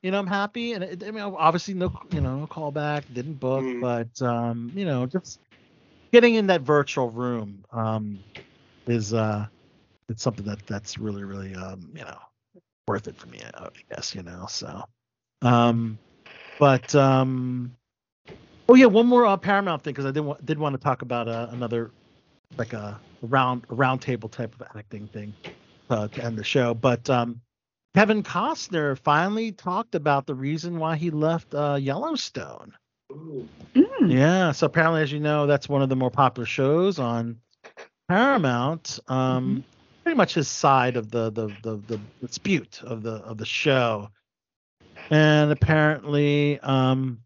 You 0.02 0.10
know, 0.10 0.18
I'm 0.18 0.26
happy, 0.26 0.72
and 0.72 0.84
it, 0.84 1.02
I 1.04 1.10
mean, 1.10 1.22
obviously 1.22 1.74
no, 1.74 1.92
you 2.12 2.20
know, 2.20 2.40
no 2.40 2.46
callback, 2.46 3.04
didn't 3.12 3.34
book, 3.40 3.62
Mm. 3.62 3.80
but 3.80 4.22
um, 4.22 4.72
you 4.74 4.84
know, 4.84 5.06
just 5.06 5.40
getting 6.14 6.36
in 6.36 6.48
that 6.48 6.62
virtual 6.62 7.10
room 7.10 7.66
um 7.72 8.24
is 8.88 9.14
uh, 9.14 9.46
it's 10.08 10.22
something 10.22 10.46
that 10.46 10.66
that's 10.66 10.98
really 10.98 11.24
really 11.24 11.54
um, 11.56 11.90
you 11.96 12.04
know, 12.04 12.18
worth 12.88 13.08
it 13.08 13.18
for 13.18 13.28
me. 13.28 13.40
I 13.42 13.68
guess 13.94 14.14
you 14.14 14.22
know, 14.22 14.46
so 14.48 14.84
um, 15.42 16.00
but 16.58 16.94
um. 16.94 17.76
Oh 18.68 18.74
yeah, 18.74 18.86
one 18.86 19.06
more 19.06 19.26
uh, 19.26 19.36
Paramount 19.36 19.82
thing 19.84 19.92
because 19.94 20.06
I 20.06 20.12
did 20.12 20.20
wa- 20.20 20.38
did 20.44 20.58
want 20.58 20.74
to 20.74 20.80
talk 20.80 21.02
about 21.02 21.28
uh, 21.28 21.48
another 21.50 21.92
like 22.58 22.72
a 22.74 23.02
round 23.22 23.66
a 23.70 23.74
round 23.74 24.02
table 24.02 24.28
type 24.28 24.54
of 24.60 24.66
acting 24.76 25.08
thing 25.08 25.36
uh, 25.90 26.08
to 26.08 26.24
end 26.24 26.38
the 26.38 26.44
show. 26.44 26.74
But 26.74 27.10
um, 27.10 27.42
Kevin 27.94 28.22
Costner 28.22 28.98
finally 28.98 29.52
talked 29.52 29.94
about 29.94 30.26
the 30.26 30.34
reason 30.34 30.78
why 30.78 30.96
he 30.96 31.10
left 31.10 31.54
uh, 31.54 31.78
Yellowstone. 31.80 32.74
Mm. 33.14 33.48
Yeah, 34.06 34.52
so 34.52 34.66
apparently, 34.66 35.02
as 35.02 35.12
you 35.12 35.20
know, 35.20 35.46
that's 35.46 35.68
one 35.68 35.82
of 35.82 35.88
the 35.88 35.96
more 35.96 36.10
popular 36.10 36.46
shows 36.46 36.98
on 36.98 37.38
Paramount. 38.08 38.98
Um, 39.08 39.64
Pretty 40.02 40.16
much 40.16 40.34
his 40.34 40.48
side 40.48 40.96
of 40.96 41.10
the 41.10 41.30
the, 41.30 41.46
the 41.62 41.76
the 41.86 42.00
dispute 42.20 42.82
of 42.82 43.02
the 43.02 43.14
of 43.14 43.38
the 43.38 43.46
show, 43.46 44.10
and 45.10 45.50
apparently, 45.50 46.60
um, 46.60 47.20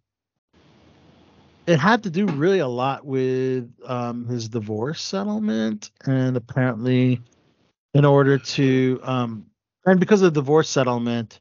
it 1.66 1.78
had 1.80 2.04
to 2.04 2.10
do 2.10 2.26
really 2.26 2.60
a 2.60 2.68
lot 2.68 3.04
with 3.04 3.68
um, 3.84 4.26
his 4.26 4.48
divorce 4.48 5.02
settlement, 5.02 5.90
and 6.06 6.36
apparently, 6.36 7.20
in 7.94 8.04
order 8.04 8.38
to 8.38 9.00
um, 9.02 9.46
and 9.84 9.98
because 9.98 10.22
of 10.22 10.32
the 10.32 10.40
divorce 10.40 10.68
settlement, 10.68 11.40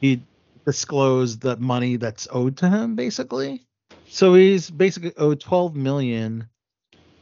he 0.00 0.22
disclosed 0.64 1.42
the 1.42 1.56
money 1.58 1.96
that's 1.96 2.26
owed 2.30 2.56
to 2.56 2.70
him, 2.70 2.96
basically. 2.96 3.66
So 4.12 4.34
he's 4.34 4.70
basically 4.70 5.14
owed 5.16 5.40
12 5.40 5.74
million 5.74 6.46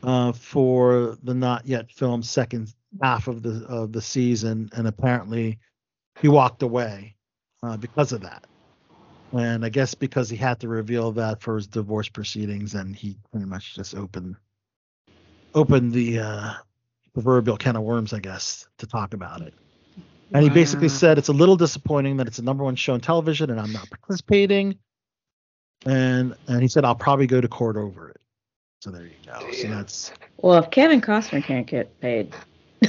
uh, 0.02 0.32
for 0.32 1.16
the 1.22 1.34
not 1.34 1.64
yet 1.64 1.92
filmed 1.92 2.26
second 2.26 2.74
half 3.00 3.28
of 3.28 3.44
the 3.44 3.64
of 3.68 3.92
the 3.92 4.02
season, 4.02 4.70
and 4.74 4.88
apparently 4.88 5.60
he 6.20 6.26
walked 6.26 6.64
away 6.64 7.14
uh, 7.62 7.76
because 7.76 8.10
of 8.10 8.22
that. 8.22 8.44
And 9.30 9.64
I 9.64 9.68
guess 9.68 9.94
because 9.94 10.28
he 10.28 10.36
had 10.36 10.58
to 10.60 10.68
reveal 10.68 11.12
that 11.12 11.40
for 11.40 11.54
his 11.54 11.68
divorce 11.68 12.08
proceedings, 12.08 12.74
and 12.74 12.96
he 12.96 13.16
pretty 13.30 13.46
much 13.46 13.76
just 13.76 13.94
opened 13.94 14.34
opened 15.54 15.92
the 15.92 16.18
uh, 16.18 16.54
proverbial 17.14 17.56
can 17.56 17.76
of 17.76 17.84
worms, 17.84 18.12
I 18.12 18.18
guess, 18.18 18.66
to 18.78 18.88
talk 18.88 19.14
about 19.14 19.42
it. 19.42 19.54
And 20.34 20.42
he 20.42 20.50
basically 20.50 20.88
said 20.88 21.18
it's 21.18 21.28
a 21.28 21.32
little 21.32 21.56
disappointing 21.56 22.16
that 22.16 22.26
it's 22.26 22.40
a 22.40 22.44
number 22.44 22.64
one 22.64 22.74
show 22.74 22.94
on 22.94 23.00
television 23.00 23.48
and 23.48 23.60
I'm 23.60 23.72
not 23.72 23.88
participating. 23.90 24.76
And 25.86 26.34
and 26.48 26.60
he 26.62 26.68
said 26.68 26.84
I'll 26.84 26.94
probably 26.94 27.26
go 27.26 27.40
to 27.40 27.48
court 27.48 27.76
over 27.76 28.10
it. 28.10 28.20
So 28.82 28.90
there 28.90 29.04
you 29.04 29.12
go. 29.26 29.50
So 29.52 29.68
that's 29.68 30.12
Well, 30.38 30.58
if 30.62 30.70
Kevin 30.70 31.00
Costner 31.00 31.42
can't 31.42 31.66
get 31.66 31.98
paid, 32.00 32.34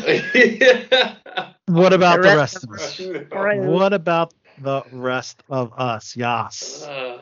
What 1.68 1.94
about 1.94 2.18
the 2.22 2.30
The 2.30 2.36
rest 2.36 2.56
rest 2.56 2.64
of 2.64 2.72
us? 2.72 3.00
Right. 3.32 3.60
What 3.60 3.94
about 3.94 4.34
the 4.58 4.84
rest 4.92 5.44
of 5.50 5.74
us? 5.78 6.16
Yes. 6.16 6.84
Uh, 6.84 7.20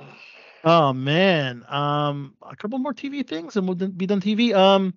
Oh 0.65 0.91
man. 0.91 1.63
Um, 1.69 2.33
a 2.41 2.53
couple 2.55 2.77
more 2.79 2.93
TV 2.93 3.25
things, 3.25 3.55
and 3.55 3.65
we'll 3.65 3.75
be 3.75 4.05
done 4.05 4.19
TV. 4.19 4.53
Um, 4.53 4.93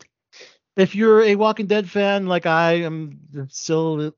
if 0.77 0.97
you're 0.97 1.23
a 1.23 1.36
Walking 1.36 1.66
Dead 1.66 1.89
fan, 1.89 2.27
like 2.27 2.47
I 2.47 2.81
am, 2.82 3.20
still 3.49 4.12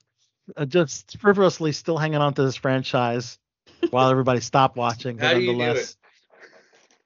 uh, 0.56 0.64
just 0.64 1.18
frivolously 1.18 1.72
still 1.72 1.98
hanging 1.98 2.20
on 2.20 2.32
to 2.35 2.43
this 2.44 2.56
franchise 2.56 3.39
while 3.90 4.09
everybody 4.09 4.40
stopped 4.40 4.76
watching. 4.78 5.16
but 5.16 5.26
How 5.26 5.35
do 5.35 5.40
you 5.40 5.52
do 5.52 5.59
nonetheless- 5.59 5.97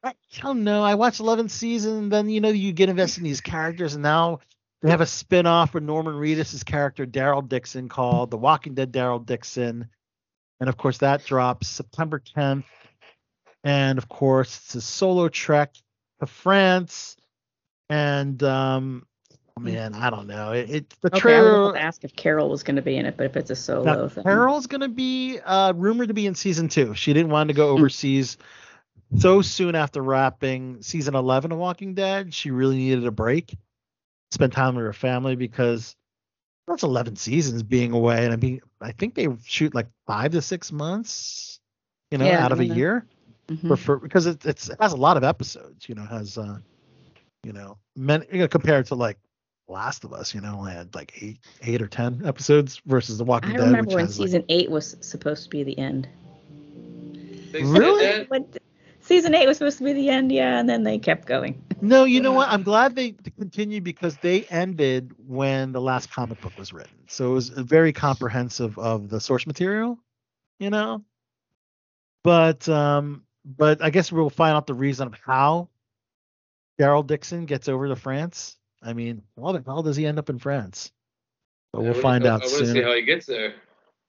I 0.03 0.15
don't 0.41 0.63
know. 0.65 0.83
I 0.85 0.95
watched 0.95 1.21
11 1.21 1.49
season, 1.49 2.09
then 2.09 2.29
you 2.31 2.41
know 2.41 2.49
you 2.51 2.73
get 2.73 2.89
invested 2.89 3.19
in 3.21 3.25
these 3.25 3.41
characters, 3.41 3.95
and 3.95 4.03
now 4.03 4.41
they 4.81 4.91
have 4.91 5.01
a 5.01 5.07
spin-off 5.07 5.75
with 5.75 5.83
Norman 5.83 6.15
Reedus' 6.15 6.65
character 6.65 7.05
Daryl 7.05 7.47
Dixon 7.47 7.89
called 7.89 8.31
The 8.31 8.37
Walking 8.37 8.75
Dead 8.75 8.93
Daryl 8.93 9.25
Dixon, 9.25 9.89
and 10.61 10.69
of 10.69 10.77
course 10.77 10.99
that 10.99 11.25
drops 11.25 11.69
September 11.69 12.21
10th. 12.37 12.65
And 13.65 13.99
of 13.99 14.09
course 14.09 14.57
it's 14.57 14.75
a 14.77 14.81
solo 14.81 15.29
trek 15.29 15.75
to 16.21 16.27
France, 16.27 17.17
and 17.91 18.41
um, 18.45 19.05
oh 19.57 19.61
man, 19.61 19.95
I 19.95 20.11
don't 20.11 20.29
know. 20.29 20.53
It, 20.53 20.71
it 20.71 20.95
the 21.01 21.09
Okay, 21.09 21.17
I 21.17 21.21
trailer. 21.21 21.73
to 21.73 21.83
ask 21.83 22.05
if 22.05 22.15
Carol 22.15 22.49
was 22.49 22.63
going 22.63 22.77
to 22.77 22.83
be 22.83 22.97
in 22.97 23.05
it, 23.05 23.17
but 23.17 23.27
if 23.27 23.37
it's 23.37 23.51
a 23.51 23.57
solo 23.57 23.83
Now, 23.83 24.09
thing. 24.09 24.23
Carol's 24.23 24.69
gonna 24.69 24.89
be 24.89 25.41
uh, 25.45 25.73
rumored 25.75 26.07
to 26.09 26.15
be 26.15 26.27
in 26.27 26.37
season 26.37 26.69
two. 26.69 26.95
She 26.95 27.13
didn't 27.13 27.31
want 27.33 27.49
to 27.49 27.55
go 27.55 27.69
overseas 27.77 28.39
so 29.17 29.41
soon 29.43 29.75
after 29.75 30.03
wrapping 30.03 30.83
season 30.83 31.15
11 31.15 31.53
of 31.53 31.59
Walking 31.59 31.95
Dead. 31.95 32.33
She 32.35 32.51
really 32.51 32.77
needed 32.77 33.07
a 33.07 33.11
break, 33.11 33.57
spend 34.31 34.53
time 34.53 34.75
with 34.77 34.85
her 34.85 34.93
family 34.93 35.37
because 35.37 35.97
that's 36.67 36.83
11 36.83 37.17
seasons 37.17 37.63
being 37.63 37.93
away, 37.93 38.25
and 38.25 38.33
I 38.33 38.37
mean, 38.37 38.61
I 38.81 38.93
think 38.93 39.15
they 39.15 39.29
shoot 39.45 39.75
like 39.75 39.87
five 40.07 40.33
to 40.33 40.43
six 40.43 40.71
months, 40.73 41.61
you 42.11 42.19
know, 42.19 42.27
Yeah, 42.27 42.43
out 42.43 42.53
of 42.53 42.61
a 42.61 42.65
yeah. 42.65 42.75
year, 42.75 43.07
Mhm. 43.49 43.67
for, 43.69 43.77
for 43.77 43.99
because 43.99 44.27
it, 44.27 44.45
it's 44.45 44.69
it 44.69 44.77
has 44.81 44.93
a 44.93 44.97
lot 44.97 45.17
of 45.17 45.25
episodes. 45.25 45.89
You 45.89 45.95
know, 45.95 46.05
has 46.05 46.37
uh, 46.39 46.59
you 47.45 47.53
know, 47.53 47.79
many 47.97 48.27
you 48.33 48.39
know, 48.41 48.49
compared 48.49 48.87
to 48.87 48.95
like. 48.95 49.19
Last 49.71 50.05
of 50.05 50.13
Us, 50.15 50.35
you 50.35 50.41
know, 50.41 50.57
only 50.59 50.73
had 50.73 50.95
like 50.95 51.13
eight, 51.23 51.41
eight 51.63 51.83
or 51.83 51.89
ten 51.89 52.23
episodes 52.25 52.81
versus 52.87 53.19
The 53.19 53.25
Walking 53.25 53.53
I 53.53 53.55
Dead, 53.55 53.69
I 53.69 53.73
remember 53.73 53.91
which 53.91 53.95
when 53.95 54.07
has 54.07 54.19
like 54.19 54.31
season 54.31 54.45
eight 54.49 54.71
was 54.71 54.97
supposed 55.01 55.45
to 55.45 55.51
be 55.51 55.63
the 55.63 55.79
end. 55.79 56.09
they 57.53 57.65
said 57.65 57.83
Really? 57.83 57.99
that? 57.99 58.31
When 58.31 58.47
season 59.09 59.35
eight 59.35 59.47
was 59.47 59.57
supposed 59.57 59.79
to 59.79 59.85
be 59.85 59.95
the 59.95 60.11
end, 60.11 60.31
yeah, 60.31 60.61
and 60.61 60.69
then 60.69 60.85
they 60.85 60.99
kept 60.99 61.27
going. 61.27 61.61
No, 61.81 62.05
you 62.05 62.21
know 62.21 62.33
what? 62.33 62.49
I'm 62.49 62.63
glad 62.63 62.95
they 62.95 63.15
continued 63.39 63.83
because 63.85 64.17
they 64.19 64.45
ended 64.45 65.13
when 65.27 65.73
the 65.73 65.81
last 65.81 66.11
comic 66.11 66.41
book 66.41 66.57
was 66.59 66.73
written. 66.73 66.99
So 67.07 67.31
it 67.31 67.35
was 67.35 67.49
very 67.49 67.93
comprehensive 67.93 68.79
of 68.79 69.09
the 69.09 69.21
source 69.21 69.47
material, 69.47 69.99
you 70.59 70.71
know. 70.71 71.05
But 72.23 72.69
um 72.69 73.23
but 73.45 73.83
I 73.83 73.91
guess 73.91 74.13
we'll 74.13 74.29
find 74.29 74.55
out 74.57 74.67
the 74.67 74.75
reason 74.75 75.07
of 75.07 75.15
how 75.25 75.69
Daryl 76.79 77.07
Dixon 77.07 77.47
gets 77.47 77.69
over 77.69 77.89
to 77.89 77.97
France. 77.97 78.57
I 78.83 78.93
mean, 78.93 79.23
how 79.41 79.53
the 79.53 79.63
hell 79.65 79.83
does 79.83 79.97
he 79.97 80.05
end 80.07 80.19
up 80.19 80.29
in 80.29 80.39
France? 80.39 80.93
But 81.73 81.81
I 81.81 81.83
we'll 81.83 81.95
find 81.95 82.27
I, 82.27 82.31
out 82.31 82.43
I 82.43 82.47
want 82.47 82.59
to 82.59 82.67
see 82.67 82.73
soon. 82.73 82.83
how 82.83 82.95
he 82.95 83.03
gets 83.03 83.27
there. 83.27 83.55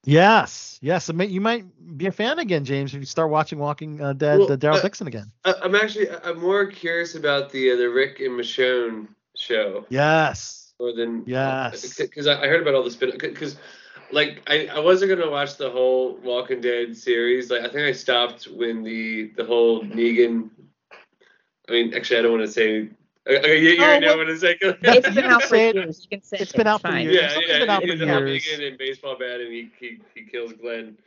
Yes, 0.06 0.80
yes. 0.82 1.12
may- 1.12 1.26
You 1.28 1.42
might 1.42 1.66
be 1.98 2.08
a 2.08 2.12
fan 2.12 2.40
again, 2.40 2.66
James, 2.66 2.94
if 2.94 3.00
you 3.00 3.06
start 3.06 3.30
watching 3.30 3.60
Walking 3.60 4.02
uh, 4.02 4.14
Dead, 4.14 4.40
Well, 4.40 4.48
the 4.48 4.58
Daryl 4.58 4.78
uh, 4.78 4.82
Dixon 4.82 5.08
again. 5.08 5.32
I'm 5.46 5.76
actually 5.76 6.10
I'm 6.10 6.40
more 6.40 6.66
curious 6.68 7.16
about 7.16 7.52
the 7.52 7.72
uh, 7.72 7.76
the 7.76 7.90
Rick 7.90 8.20
and 8.20 8.40
Michonne 8.40 9.08
show 9.36 9.86
Yes, 9.90 10.74
more 10.80 10.94
than 10.94 11.24
yes. 11.26 11.98
because 11.98 12.28
I, 12.28 12.44
I 12.44 12.48
heard 12.48 12.62
about 12.62 12.76
all 12.76 12.84
the 12.84 12.92
spin 12.92 13.12
because 13.20 13.58
like 14.12 14.42
I, 14.48 14.68
I 14.68 14.80
wasn't 14.80 15.10
gonna 15.12 15.30
watch 15.32 15.58
the 15.58 15.70
whole 15.70 16.18
Walking 16.18 16.62
Dead 16.62 16.96
series. 16.96 17.50
Like 17.50 17.62
I 17.62 17.68
think 17.68 17.82
I 17.88 17.92
stopped 17.94 18.46
when 18.46 18.84
the 18.84 19.32
the 19.36 19.46
whole 19.46 19.84
Negan. 19.84 20.50
I 21.68 21.72
mean, 21.72 21.94
actually, 21.94 22.20
I 22.20 22.22
don't 22.24 22.32
want 22.40 22.46
to 22.46 22.52
say. 22.52 22.90
Okay, 23.28 23.62
you, 23.62 23.70
you 23.72 23.84
Oh, 23.84 24.00
know 24.00 24.18
what 24.18 24.26
to 24.26 24.38
say. 24.38 24.58
It's 24.62 25.08
You 25.08 25.14
been 25.14 25.26
out 25.26 25.44
for 25.44 25.56
years. 25.56 26.08
You 26.10 26.18
can 26.18 26.24
say 26.24 26.38
It's 26.40 26.52
it, 26.54 26.58
been 26.58 26.68
out 26.68 26.82
for 26.82 26.96
years. 26.98 27.14
yeah, 27.16 27.40
yeah. 27.48 27.60
been 27.60 27.70
out 27.70 27.84
he- 27.84 27.92
for 27.92 27.98
the 27.98 28.08
whole 28.08 28.28
years. 28.28 28.44
Negan 28.46 28.72
in 28.72 28.78
baseball 28.78 29.18
bat, 29.20 29.40
and 29.42 29.52
he 29.52 29.70
he, 29.80 30.00
he 30.16 30.24
kills 30.24 30.54
Glenn. 30.54 30.98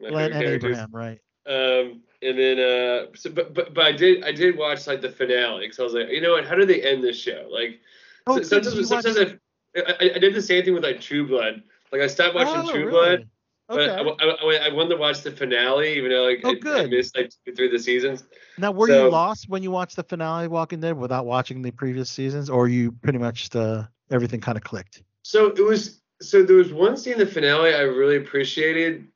Glenn 0.00 0.32
and. 0.32 0.42
Abraham, 0.42 0.88
right? 0.92 1.20
Um, 1.46 2.02
and 2.20 2.38
then 2.38 2.58
uh, 2.58 3.06
so 3.14 3.30
but 3.30 3.54
but 3.54 3.74
but 3.74 3.84
I 3.84 3.92
did 3.92 4.24
I 4.24 4.32
did 4.32 4.56
watch 4.56 4.86
like 4.86 5.00
the 5.00 5.10
finale 5.10 5.60
because 5.66 5.78
I 5.78 5.82
was 5.84 5.94
like, 5.94 6.08
you 6.08 6.20
know 6.20 6.32
what? 6.32 6.46
How 6.46 6.54
do 6.56 6.66
they 6.66 6.82
end 6.82 7.02
this 7.04 7.18
show? 7.20 7.48
Like 7.50 7.78
Oh, 8.26 8.34
so- 8.34 8.38
good. 8.40 8.64
Sometimes 8.64 8.90
watch- 8.90 9.02
sometimes 9.04 9.38
I, 9.76 9.80
I 9.80 10.10
I 10.16 10.18
did 10.18 10.34
the 10.34 10.42
same 10.42 10.64
thing 10.64 10.74
with 10.74 10.82
like 10.84 11.00
True 11.00 11.26
Blood. 11.28 11.62
Like 11.92 12.00
I 12.02 12.06
stopped 12.06 12.34
watching 12.34 12.68
Oh, 12.68 12.70
True 12.72 12.86
really? 12.86 12.90
Blood, 12.90 13.28
but 13.68 13.90
I, 13.90 14.00
I, 14.02 14.66
I 14.66 14.72
wanted 14.72 14.90
to 14.90 14.96
watch 14.96 15.22
the 15.22 15.30
finale, 15.30 15.94
even 15.96 16.10
though 16.10 16.24
like 16.24 16.40
Oh, 16.44 16.54
I, 16.74 16.80
I 16.80 16.86
missed 16.86 17.16
like 17.16 17.30
two, 17.44 17.54
three 17.54 17.66
of 17.66 17.72
the 17.72 17.78
seasons. 17.78 18.24
Now, 18.56 18.72
were 18.72 18.86
So- 18.88 19.04
you 19.04 19.10
lost 19.10 19.48
when 19.48 19.62
you 19.62 19.70
watched 19.70 19.96
the 19.96 20.02
finale 20.02 20.48
Walking 20.48 20.80
Dead 20.80 20.96
without 20.96 21.26
watching 21.26 21.62
the 21.62 21.70
previous 21.70 22.10
seasons, 22.10 22.48
or 22.50 22.68
you 22.68 22.92
pretty 22.92 23.18
much 23.18 23.54
uh, 23.54 23.84
everything 24.10 24.40
kind 24.40 24.56
of 24.56 24.64
clicked? 24.64 25.02
So 25.22 25.46
it 25.46 25.62
was 25.64 26.00
so 26.20 26.42
there 26.42 26.56
was 26.56 26.72
one 26.72 26.96
scene 26.96 27.12
in 27.14 27.18
the 27.20 27.26
finale 27.26 27.74
I 27.74 27.82
really 27.82 28.16
appreciated, 28.16 29.06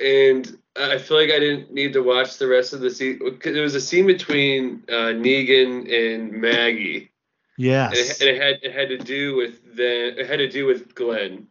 and 0.00 0.58
I 0.74 0.98
feel 0.98 1.16
like 1.16 1.30
I 1.30 1.38
didn't 1.38 1.72
need 1.72 1.92
to 1.92 2.02
watch 2.02 2.38
the 2.38 2.46
rest 2.48 2.72
of 2.72 2.80
the 2.80 2.90
season 2.90 3.20
because 3.30 3.56
it 3.56 3.60
was 3.60 3.74
a 3.74 3.80
scene 3.80 4.06
between 4.06 4.82
uh, 4.88 5.12
Negan 5.12 5.92
and 5.92 6.32
Maggie. 6.32 6.96
And 6.96 7.64
Yes. 7.64 8.20
it, 8.20 8.20
and 8.20 8.30
it 8.36 8.40
had 8.40 8.58
it 8.62 8.72
had 8.72 8.88
to 8.90 8.98
do 8.98 9.34
with 9.36 9.76
the 9.76 10.20
it 10.20 10.26
had 10.28 10.38
to 10.38 10.48
do 10.48 10.64
with 10.66 10.94
Glenn, 10.94 11.48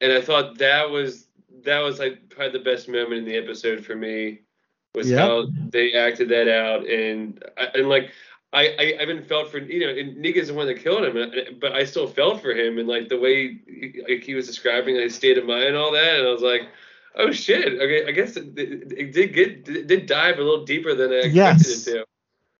and 0.00 0.12
I 0.12 0.20
thought 0.22 0.58
that 0.58 0.90
was 0.90 1.25
that 1.66 1.80
was 1.80 1.98
like 1.98 2.28
probably 2.30 2.58
the 2.58 2.64
best 2.64 2.88
moment 2.88 3.12
in 3.20 3.24
the 3.24 3.36
episode 3.36 3.84
for 3.84 3.94
me 3.94 4.40
was 4.94 5.10
Yep. 5.10 5.18
how 5.20 5.46
they 5.70 5.92
acted 5.92 6.30
that 6.30 6.48
out 6.48 6.86
and 6.88 7.42
I- 7.58 7.70
and 7.74 7.88
like 7.88 8.10
I, 8.52 8.68
I 8.78 9.02
even 9.02 9.22
felt 9.22 9.50
for 9.50 9.58
you 9.58 9.80
know 9.80 9.88
and 9.90 10.16
Negan's 10.24 10.48
the 10.48 10.54
one 10.54 10.66
that 10.68 10.82
killed 10.82 11.04
him 11.04 11.16
and- 11.16 11.60
but 11.60 11.72
I 11.72 11.84
still 11.84 12.06
felt 12.06 12.40
for 12.40 12.52
him 12.52 12.78
and 12.78 12.88
like 12.88 13.08
the 13.08 13.18
way 13.18 13.58
he, 13.66 14.02
like 14.08 14.22
he 14.22 14.34
was 14.34 14.46
describing 14.46 14.96
his 14.96 15.14
state 15.14 15.36
of 15.36 15.44
mind 15.44 15.64
and 15.64 15.76
all 15.76 15.92
that 15.92 16.18
and 16.18 16.26
I 16.26 16.30
was 16.32 16.42
like 16.42 16.62
oh 17.16 17.30
shit 17.32 17.80
okay 17.80 18.06
I 18.06 18.12
guess 18.12 18.36
it, 18.36 18.56
it, 18.56 19.12
did 19.12 19.34
get 19.34 19.68
it 19.68 19.86
did 19.86 20.06
dive 20.06 20.38
a 20.38 20.42
little 20.42 20.64
deeper 20.64 20.94
than 20.94 21.10
I 21.12 21.16
expected 21.16 21.34
Yes. 21.34 21.86
it 21.86 21.92
to. 21.92 22.04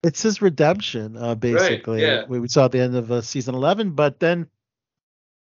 It's 0.02 0.22
his 0.22 0.40
redemption, 0.40 1.16
uh, 1.16 1.34
basically. 1.34 2.02
yeah. 2.02 2.26
We, 2.28 2.38
we 2.38 2.46
saw 2.46 2.66
at 2.66 2.72
the 2.72 2.78
end 2.80 2.94
of 2.94 3.10
uh, 3.10 3.22
season 3.22 3.56
11, 3.56 3.90
but 3.92 4.20
then 4.20 4.46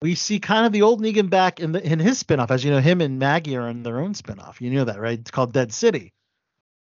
we 0.05 0.15
see 0.15 0.39
kind 0.39 0.67
of 0.67 0.73
the 0.73 0.83
old 0.83 1.01
Negan 1.01 1.31
back 1.31 1.61
in 1.61 1.73
the 1.73 1.83
in 1.83 1.99
his 1.99 2.23
spinoff. 2.23 2.51
As 2.51 2.63
you 2.63 2.71
know, 2.71 2.79
him 2.79 3.01
and 3.01 3.19
Maggie 3.19 3.57
are 3.57 3.71
in 3.71 3.83
their 3.83 4.01
own 4.01 4.13
spinoff. 4.13 4.61
You 4.61 4.69
know 4.71 4.85
that, 4.85 5.01
right? 5.01 5.19
It's 5.19 5.31
called 5.31 5.55
Dead 5.55 5.73
City. 5.73 6.13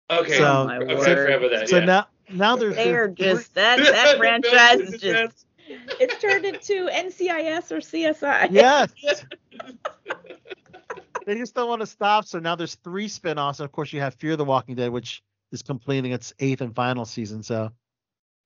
Okay, 0.09 0.39
So- 0.39 0.43
Oh, 0.43 0.65
my 0.65 0.77
okay, 0.79 0.95
word. 0.95 1.51
that. 1.51 1.69
so 1.69 1.77
yeah. 1.77 1.85
now 1.85 2.07
now 2.31 2.55
there's 2.55 2.75
They 2.75 2.95
are 2.95 3.07
just 3.07 3.53
that 3.53 3.77
that 3.77 4.17
franchise 4.17 4.79
is 4.79 4.99
just 4.99 5.45
it's 5.67 6.17
turned 6.19 6.45
into 6.45 6.87
NCIS 6.91 7.71
or 7.71 7.77
CSI. 7.77 8.47
yes. 8.49 8.91
they 11.27 11.35
just 11.37 11.53
don't 11.53 11.69
want 11.69 11.81
to 11.81 11.85
stop. 11.87 12.25
So 12.25 12.39
now 12.39 12.55
there's 12.55 12.73
three 12.73 13.07
spin-offs. 13.07 13.59
And 13.59 13.65
of 13.65 13.71
course, 13.71 13.93
you 13.93 13.99
have 14.01 14.15
Fear 14.15 14.35
the 14.35 14.45
Walking 14.45 14.73
Dead, 14.73 14.89
which 14.89 15.21
is 15.51 15.61
completing 15.61 16.11
its 16.11 16.33
eighth 16.39 16.61
and 16.61 16.73
final 16.75 17.05
season. 17.05 17.43
So, 17.43 17.71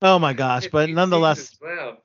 oh 0.02 0.19
my 0.19 0.34
gosh! 0.34 0.68
But 0.69 0.89
nonetheless, 0.89 1.39
seasons, 1.52 1.60
Wow. 1.61 1.97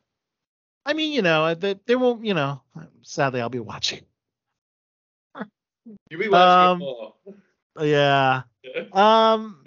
I 0.85 0.95
mean, 0.95 1.13
you 1.13 1.23
know, 1.23 1.55
they, 1.55 1.77
they 1.87 1.97
won't. 1.97 2.25
You 2.25 2.35
know, 2.35 2.63
sadly, 3.03 3.41
I'll 3.41 3.49
be 3.49 3.61
watching. 3.61 4.01
You 5.37 6.19
will 6.19 6.19
be 6.19 6.29
watching 6.29 6.87
Um. 7.77 7.87
Yeah. 7.87 8.43
Um. 8.93 9.65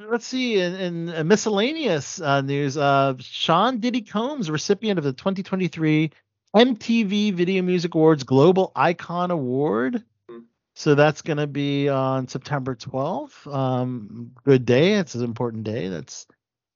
Let's 0.00 0.26
see. 0.26 0.58
In, 0.58 1.08
in 1.08 1.28
miscellaneous 1.28 2.20
uh, 2.20 2.40
news, 2.40 2.76
uh, 2.76 3.14
Sean 3.20 3.78
Diddy 3.78 4.02
Combs, 4.02 4.50
recipient 4.50 4.98
of 4.98 5.04
the 5.04 5.12
2023 5.12 6.10
MTV 6.56 7.32
Video 7.32 7.62
Music 7.62 7.94
Awards 7.94 8.24
Global 8.24 8.72
Icon 8.74 9.30
Award. 9.30 10.02
Hmm. 10.28 10.40
So 10.74 10.94
that's 10.94 11.22
going 11.22 11.36
to 11.36 11.46
be 11.46 11.88
on 11.88 12.28
September 12.28 12.74
12th. 12.74 13.52
Um, 13.52 14.32
good 14.44 14.64
day. 14.64 14.94
It's 14.94 15.14
an 15.14 15.24
important 15.24 15.64
day. 15.64 15.88
That's 15.88 16.26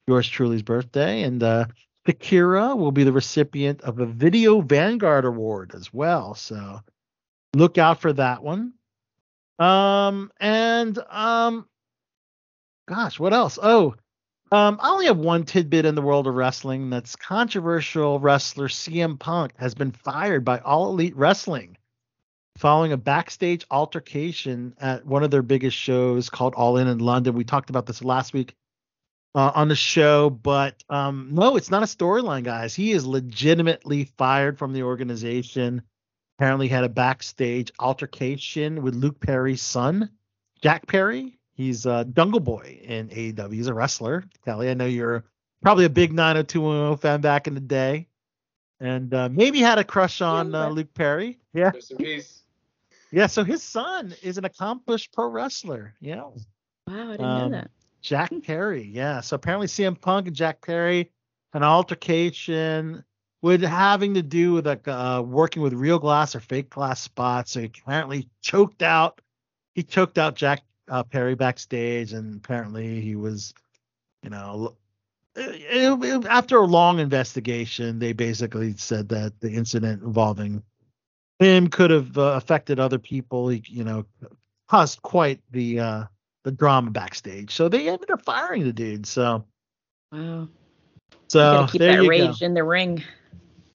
yours 0.06 0.28
truly's 0.28 0.62
birthday. 0.62 1.22
And 1.22 1.42
uh, 1.42 1.66
Shakira 2.06 2.76
will 2.76 2.92
be 2.92 3.04
the 3.04 3.12
recipient 3.12 3.82
of 3.82 3.98
a 3.98 4.06
Video 4.06 4.60
Vanguard 4.60 5.24
Award 5.24 5.72
as 5.74 5.92
well. 5.92 6.34
So 6.34 6.80
look 7.54 7.78
out 7.78 8.00
for 8.00 8.12
that 8.12 8.42
one. 8.42 8.74
Um, 9.58 10.30
and 10.38 10.98
um, 11.10 11.66
gosh, 12.88 13.18
what 13.18 13.32
else? 13.32 13.58
Oh, 13.60 13.94
um, 14.52 14.78
I 14.80 14.90
only 14.90 15.06
have 15.06 15.16
one 15.16 15.44
tidbit 15.44 15.86
in 15.86 15.96
the 15.96 16.02
world 16.02 16.26
of 16.26 16.34
wrestling. 16.34 16.90
That's 16.90 17.16
controversial 17.16 18.20
wrestler 18.20 18.68
CM 18.68 19.18
Punk 19.18 19.52
has 19.56 19.74
been 19.74 19.90
fired 19.90 20.44
by 20.44 20.60
All 20.60 20.90
Elite 20.90 21.16
Wrestling 21.16 21.76
following 22.56 22.92
a 22.92 22.96
backstage 22.96 23.66
altercation 23.70 24.74
at 24.80 25.04
one 25.04 25.22
of 25.22 25.30
their 25.30 25.42
biggest 25.42 25.76
shows 25.76 26.30
called 26.30 26.54
All 26.54 26.78
In 26.78 26.88
in 26.88 26.98
London. 26.98 27.34
We 27.34 27.44
talked 27.44 27.70
about 27.70 27.86
this 27.86 28.02
last 28.02 28.32
week 28.32 28.54
uh, 29.36 29.52
on 29.54 29.68
the 29.68 29.76
show, 29.76 30.30
but 30.30 30.82
um, 30.90 31.28
no, 31.30 31.56
it's 31.56 31.70
not 31.70 31.82
a 31.82 31.86
storyline, 31.86 32.42
guys. 32.42 32.74
He 32.74 32.90
is 32.92 33.06
legitimately 33.06 34.04
fired 34.16 34.58
from 34.58 34.72
the 34.72 34.82
organization. 34.82 35.82
apparently 36.38 36.66
had 36.68 36.84
a 36.84 36.88
backstage 36.88 37.70
altercation 37.78 38.82
with 38.82 38.94
Luke 38.94 39.20
Perry's 39.20 39.62
son, 39.62 40.10
Jack 40.62 40.86
Perry. 40.88 41.38
He's 41.54 41.86
a 41.86 42.04
Jungle 42.04 42.40
Boy 42.40 42.80
in 42.82 43.08
AEW. 43.10 43.52
He's 43.52 43.66
a 43.68 43.74
wrestler. 43.74 44.24
Kelly, 44.44 44.68
I 44.70 44.74
know 44.74 44.86
you're 44.86 45.24
probably 45.62 45.84
a 45.84 45.90
big 45.90 46.12
90210 46.12 46.98
fan 46.98 47.20
back 47.20 47.46
in 47.46 47.54
the 47.54 47.60
day, 47.60 48.08
and 48.80 49.12
uh, 49.14 49.28
maybe 49.30 49.60
had 49.60 49.78
a 49.78 49.84
crush 49.84 50.20
on 50.20 50.54
uh, 50.54 50.68
Luke 50.70 50.92
Perry. 50.94 51.38
Yeah. 51.54 51.70
Rest 51.74 51.90
in 51.92 51.96
peace. 51.98 52.42
Yeah. 53.12 53.26
So 53.26 53.44
his 53.44 53.62
son 53.62 54.14
is 54.22 54.36
an 54.38 54.44
accomplished 54.44 55.12
pro 55.12 55.28
wrestler. 55.28 55.94
Yeah. 56.00 56.22
Wow, 56.24 56.32
I 56.88 57.10
didn't 57.12 57.24
Um, 57.24 57.50
know 57.50 57.56
that. 57.58 57.70
Jack 58.06 58.30
Perry, 58.44 58.84
yeah. 58.84 59.20
So 59.20 59.34
apparently 59.34 59.66
CM 59.66 60.00
Punk 60.00 60.28
and 60.28 60.36
Jack 60.36 60.60
Perry 60.60 61.10
an 61.54 61.64
altercation 61.64 63.02
with 63.42 63.62
having 63.62 64.14
to 64.14 64.22
do 64.22 64.52
with 64.52 64.66
like 64.66 64.86
uh, 64.86 65.22
working 65.26 65.60
with 65.60 65.72
real 65.72 65.98
glass 65.98 66.36
or 66.36 66.40
fake 66.40 66.70
glass 66.70 67.00
spots. 67.00 67.50
So 67.52 67.60
he 67.60 67.66
apparently 67.66 68.28
choked 68.42 68.82
out. 68.82 69.20
He 69.74 69.82
choked 69.82 70.18
out 70.18 70.36
Jack 70.36 70.62
uh, 70.88 71.02
Perry 71.02 71.34
backstage, 71.34 72.12
and 72.12 72.36
apparently 72.36 73.00
he 73.00 73.16
was, 73.16 73.52
you 74.22 74.30
know, 74.30 74.76
it- 75.34 76.00
it- 76.02 76.26
after 76.26 76.58
a 76.58 76.64
long 76.64 77.00
investigation, 77.00 77.98
they 77.98 78.12
basically 78.12 78.74
said 78.76 79.08
that 79.08 79.40
the 79.40 79.50
incident 79.50 80.02
involving 80.02 80.62
him 81.40 81.66
could 81.68 81.90
have 81.90 82.16
uh, 82.16 82.34
affected 82.36 82.78
other 82.78 82.98
people. 82.98 83.48
He, 83.48 83.64
you 83.66 83.82
know, 83.82 84.06
caused 84.68 85.02
quite 85.02 85.40
the 85.50 85.80
uh, 85.80 86.04
the 86.47 86.52
drama 86.52 86.93
backstage. 86.93 87.52
So 87.52 87.68
they 87.68 87.89
ended 87.89 88.09
up 88.09 88.23
firing 88.24 88.62
the 88.62 88.73
dude. 88.73 89.05
So 89.05 89.44
Wow. 90.12 90.48
so 91.28 91.66
keep 91.68 91.81
there 91.81 91.97
that 91.97 92.05
you 92.05 92.09
rage 92.09 92.39
go. 92.39 92.47
in 92.47 92.55
the 92.55 92.62
ring. 92.62 93.02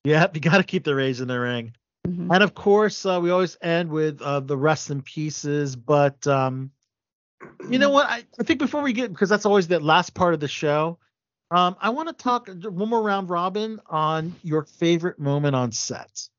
Yeah, 0.05 0.27
you 0.33 0.39
got 0.39 0.57
to 0.57 0.63
keep 0.63 0.85
the 0.85 0.95
rage 0.95 1.19
in 1.19 1.27
the 1.27 1.37
ring. 1.37 1.75
Mhm. 2.07 2.33
And 2.33 2.41
of 2.41 2.55
course, 2.55 3.05
uh, 3.05 3.19
we 3.21 3.29
always 3.29 3.57
end 3.61 3.91
with 3.91 4.21
uh, 4.21 4.39
the 4.39 4.57
rest 4.57 4.89
in 4.89 5.01
pieces. 5.01 5.75
But 5.75 6.25
um, 6.25 6.71
you 7.69 7.77
know 7.77 7.89
what? 7.89 8.07
I, 8.07 8.23
I 8.39 8.43
think 8.43 8.59
before 8.59 8.81
we 8.81 8.93
get, 8.93 9.11
because 9.11 9.27
that's 9.27 9.45
always 9.45 9.67
the 9.67 9.81
last 9.81 10.13
part 10.13 10.33
of 10.33 10.39
the 10.39 10.47
show, 10.47 10.97
um, 11.51 11.75
I 11.81 11.89
want 11.89 12.07
to 12.07 12.13
talk 12.13 12.47
one 12.47 12.89
more 12.89 13.03
round 13.03 13.29
robin 13.29 13.81
on 13.87 14.33
your 14.43 14.63
favorite 14.63 15.19
moment 15.19 15.57
on 15.57 15.73
set. 15.73 16.29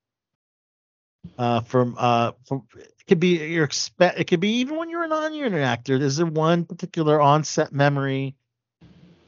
Uh, 1.38 1.60
from 1.60 1.96
uh, 1.98 2.32
from 2.46 2.62
it 2.76 3.06
could 3.08 3.20
be 3.20 3.38
your 3.46 3.64
expect, 3.64 4.20
it 4.20 4.24
could 4.24 4.40
be 4.40 4.56
even 4.56 4.76
when 4.76 4.90
you're 4.90 5.04
a 5.04 5.08
non-union 5.08 5.62
actor. 5.62 5.94
Is 5.96 6.16
there 6.16 6.26
one 6.26 6.64
particular 6.64 7.20
on-set 7.20 7.72
memory 7.72 8.36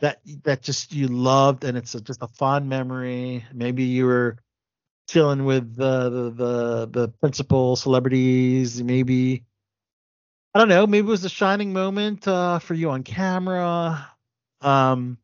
that 0.01 0.21
that 0.43 0.63
just 0.63 0.93
you 0.93 1.09
loved 1.09 1.65
and 1.65 1.79
it's 1.79 1.95
a, 1.95 2.01
just 2.01 2.23
a 2.23 2.29
fond 2.29 2.69
memory? 2.69 3.45
Maybe 3.53 3.85
you 3.85 4.07
were 4.07 4.37
chilling 5.09 5.45
with 5.45 5.75
the 5.77 6.11
the 6.11 6.31
the, 6.31 6.89
the 6.91 7.09
principal 7.09 7.75
celebrities. 7.77 8.83
Maybe 8.83 9.45
I 10.55 10.61
don't 10.61 10.69
know. 10.69 10.87
Maybe 10.87 11.09
it 11.09 11.11
was 11.11 11.25
a 11.25 11.29
shining 11.31 11.73
moment 11.73 12.29
uh, 12.29 12.61
for 12.61 12.75
you 12.75 12.91
on 12.91 13.03
camera. 13.03 14.09
Um, 14.61 15.19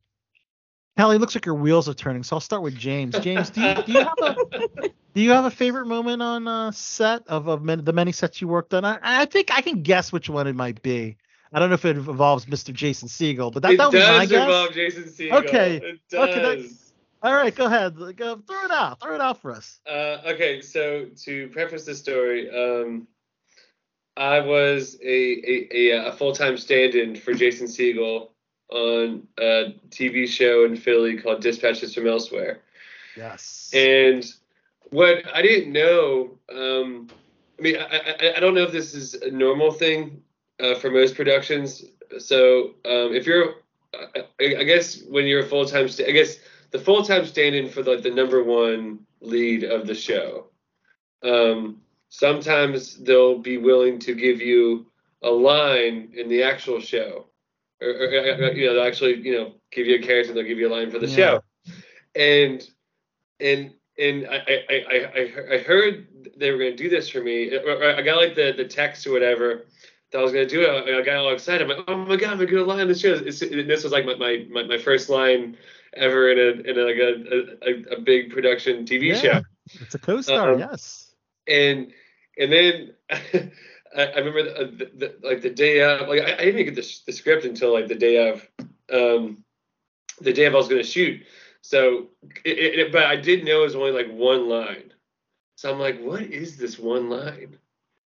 Kelly, 1.00 1.16
looks 1.16 1.34
like 1.34 1.46
your 1.46 1.54
wheels 1.54 1.88
are 1.88 1.94
turning. 1.94 2.22
So 2.22 2.36
I'll 2.36 2.40
start 2.40 2.60
with 2.60 2.76
James. 2.76 3.18
James, 3.20 3.48
do 3.48 3.62
you, 3.62 3.74
do 3.84 3.92
you 3.92 3.98
have 4.00 4.18
a 4.20 4.36
do 5.14 5.22
you 5.22 5.30
have 5.30 5.46
a 5.46 5.50
favorite 5.50 5.86
moment 5.86 6.20
on 6.20 6.46
uh, 6.46 6.72
set 6.72 7.26
of, 7.26 7.48
of 7.48 7.62
many, 7.62 7.80
the 7.80 7.94
many 7.94 8.12
sets 8.12 8.42
you 8.42 8.48
worked 8.48 8.74
on? 8.74 8.84
I, 8.84 8.98
I 9.02 9.24
think 9.24 9.50
I 9.50 9.62
can 9.62 9.82
guess 9.82 10.12
which 10.12 10.28
one 10.28 10.46
it 10.46 10.54
might 10.54 10.82
be. 10.82 11.16
I 11.54 11.58
don't 11.58 11.70
know 11.70 11.74
if 11.76 11.86
it 11.86 11.96
involves 11.96 12.44
Mr. 12.44 12.74
Jason 12.74 13.08
Segel, 13.08 13.50
but 13.50 13.62
that, 13.62 13.72
it 13.72 13.78
that 13.78 13.86
was 13.86 13.94
my 13.94 14.00
does 14.00 14.28
guess. 14.28 14.42
involve 14.42 14.72
Jason 14.74 15.04
Segel. 15.04 15.32
Okay. 15.46 15.76
It 15.76 16.00
Okay, 16.12 16.42
that- 16.42 16.56
does. 16.58 16.92
All 17.22 17.32
right, 17.32 17.54
go 17.54 17.64
ahead. 17.64 17.96
Go, 17.96 18.36
throw 18.36 18.64
it 18.64 18.70
out. 18.70 19.00
Throw 19.00 19.14
it 19.14 19.22
out 19.22 19.40
for 19.40 19.52
us. 19.52 19.80
Uh, 19.88 20.18
okay, 20.26 20.60
so 20.60 21.06
to 21.24 21.48
preface 21.48 21.86
the 21.86 21.94
story, 21.94 22.50
um, 22.50 23.08
I 24.18 24.40
was 24.40 24.98
a 25.02 25.06
a, 25.06 25.68
a, 25.72 26.08
a 26.08 26.12
full 26.12 26.34
time 26.34 26.58
stand 26.58 26.94
in 26.94 27.16
for 27.16 27.32
Jason 27.32 27.68
Segel 27.68 28.29
on 28.70 29.26
a 29.38 29.74
TV 29.90 30.26
show 30.28 30.64
in 30.64 30.76
Philly 30.76 31.18
called 31.18 31.42
Dispatches 31.42 31.94
from 31.94 32.06
Elsewhere. 32.06 32.60
Yes. 33.16 33.70
And 33.74 34.24
what 34.90 35.24
I 35.34 35.42
didn't 35.42 35.72
know, 35.72 36.38
um, 36.52 37.08
I 37.58 37.62
mean, 37.62 37.76
I, 37.76 37.98
I, 37.98 38.36
I 38.36 38.40
don't 38.40 38.54
know 38.54 38.62
if 38.62 38.72
this 38.72 38.94
is 38.94 39.14
a 39.14 39.30
normal 39.30 39.72
thing 39.72 40.22
uh, 40.60 40.74
for 40.76 40.90
most 40.90 41.14
productions. 41.14 41.84
So 42.18 42.74
um, 42.84 43.14
if 43.14 43.26
you're, 43.26 43.54
I, 43.94 44.24
I 44.40 44.64
guess 44.64 45.02
when 45.02 45.26
you're 45.26 45.44
a 45.44 45.48
full 45.48 45.66
time, 45.66 45.88
st- 45.88 46.08
I 46.08 46.12
guess 46.12 46.38
the 46.70 46.78
full 46.78 47.04
time 47.04 47.26
stand 47.26 47.54
in 47.54 47.68
for 47.68 47.82
like 47.82 48.02
the 48.02 48.10
number 48.10 48.42
one 48.42 49.00
lead 49.20 49.64
of 49.64 49.86
the 49.86 49.94
show. 49.94 50.46
Um, 51.22 51.80
sometimes 52.08 52.96
they'll 52.96 53.38
be 53.38 53.58
willing 53.58 53.98
to 54.00 54.14
give 54.14 54.40
you 54.40 54.86
a 55.22 55.30
line 55.30 56.10
in 56.14 56.28
the 56.28 56.42
actual 56.42 56.80
show, 56.80 57.26
or, 57.80 57.88
or, 57.88 58.06
or, 58.06 58.52
you 58.52 58.66
know, 58.66 58.74
they'll 58.74 58.84
actually, 58.84 59.16
you 59.20 59.32
know, 59.36 59.52
give 59.72 59.86
you 59.86 59.96
a 59.96 60.02
character, 60.02 60.30
and 60.30 60.36
they'll 60.38 60.46
give 60.46 60.58
you 60.58 60.68
a 60.68 60.74
line 60.74 60.90
for 60.90 60.98
the 60.98 61.06
Yeah. 61.06 61.16
show, 61.16 61.42
and 62.14 62.68
and 63.40 63.72
and 63.98 64.26
I 64.26 64.36
I, 64.70 64.84
I, 64.90 65.54
I- 65.54 65.58
heard 65.58 66.06
they 66.36 66.50
were 66.50 66.58
going 66.58 66.76
to 66.76 66.82
do 66.82 66.88
this 66.88 67.08
for 67.08 67.20
me. 67.22 67.54
Or- 67.54 67.76
or 67.82 67.94
I 67.96 68.02
got 68.02 68.16
like 68.16 68.34
the, 68.34 68.52
the 68.56 68.64
text 68.64 69.06
or 69.06 69.12
whatever 69.12 69.66
that 70.10 70.18
I 70.18 70.22
was 70.22 70.32
going 70.32 70.48
to 70.48 70.54
do 70.54 70.62
it. 70.62 70.94
I, 70.94 71.02
got 71.02 71.16
all 71.16 71.32
excited. 71.32 71.62
I'm 71.70 71.76
like, 71.76 71.84
oh 71.88 71.96
my 71.96 72.16
god, 72.16 72.32
I'm 72.32 72.38
going 72.38 72.48
to 72.48 72.64
line 72.64 72.80
on 72.80 72.88
the 72.88 72.94
show. 72.94 73.12
It's, 73.14 73.40
this 73.40 73.84
was 73.84 73.92
like 73.92 74.04
my, 74.06 74.14
my, 74.16 74.46
my, 74.50 74.62
my 74.64 74.78
first 74.78 75.08
line 75.08 75.56
ever 75.94 76.30
in 76.30 76.38
a 76.38 76.70
in 76.70 76.78
a, 76.78 76.82
like 76.82 76.96
a, 76.96 77.92
a, 77.92 77.96
a 77.96 78.00
big 78.00 78.30
production 78.30 78.84
TV 78.84 79.08
Yeah. 79.08 79.14
show 79.14 79.40
It's 79.80 79.94
a 79.94 79.98
co-star, 79.98 80.52
Um, 80.54 80.58
yes. 80.58 81.14
and 81.46 81.92
and 82.38 82.52
then 82.52 82.94
I, 83.96 84.04
I 84.06 84.18
remember 84.18 84.42
the, 84.44 84.64
the, 84.66 84.90
the, 84.96 85.14
like 85.26 85.42
the 85.42 85.50
day 85.50 85.80
of 85.82 86.08
like 86.08 86.20
I, 86.22 86.34
I 86.34 86.44
didn't 86.44 86.64
get 86.64 86.74
the, 86.76 86.98
the 87.06 87.12
script 87.12 87.44
until 87.44 87.72
like 87.72 87.88
the 87.88 87.94
day 87.94 88.28
of 88.28 88.48
um 88.92 89.44
the 90.20 90.32
day 90.32 90.44
of 90.46 90.54
I 90.54 90.58
was 90.58 90.68
gonna 90.68 90.82
shoot. 90.84 91.22
So 91.62 92.08
it, 92.44 92.58
it, 92.78 92.92
but 92.92 93.04
I 93.04 93.16
did 93.16 93.44
know 93.44 93.60
it 93.60 93.64
was 93.66 93.76
only 93.76 93.92
like 93.92 94.10
one 94.10 94.48
line. 94.48 94.92
So 95.56 95.72
I'm 95.72 95.78
like 95.78 96.00
what 96.00 96.22
is 96.22 96.56
this 96.56 96.78
one 96.78 97.10
line? 97.10 97.58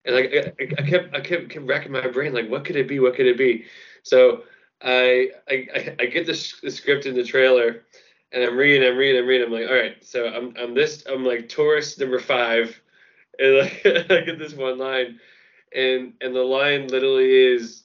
And 0.05 0.15
like 0.15 0.31
I, 0.33 0.53
I- 0.61 0.87
kept 0.87 1.15
I 1.15 1.19
kept, 1.21 1.49
kept 1.49 1.65
racking 1.65 1.91
my 1.91 2.07
brain 2.07 2.33
like 2.33 2.49
what 2.49 2.65
could 2.65 2.75
it 2.75 2.87
be? 2.87 2.99
What 2.99 3.15
could 3.15 3.27
it 3.27 3.37
be? 3.37 3.65
So 4.03 4.43
I 4.81 5.31
I, 5.49 5.95
I- 5.99 6.05
get 6.05 6.25
the, 6.27 6.53
the 6.63 6.71
script 6.71 7.05
in 7.05 7.15
the 7.15 7.23
trailer 7.23 7.83
and 8.31 8.43
I'm 8.43 8.57
reading 8.57 8.87
I'm 8.87 8.97
reading 8.97 9.21
I'm 9.21 9.27
reading. 9.27 9.47
I'm 9.47 9.53
like 9.53 9.69
all 9.69 9.75
right 9.75 9.97
so 10.03 10.27
I'm 10.27 10.53
I'm 10.57 10.73
this 10.73 11.05
I'm 11.07 11.25
like 11.25 11.49
tourist 11.49 11.99
number 11.99 12.19
five. 12.19 12.79
And 13.39 13.57
like 13.57 13.81
I 13.85 14.21
get 14.21 14.39
this 14.39 14.53
one 14.53 14.77
line, 14.77 15.19
and 15.75 16.13
and 16.21 16.35
the 16.35 16.43
line 16.43 16.87
literally 16.87 17.53
is, 17.53 17.83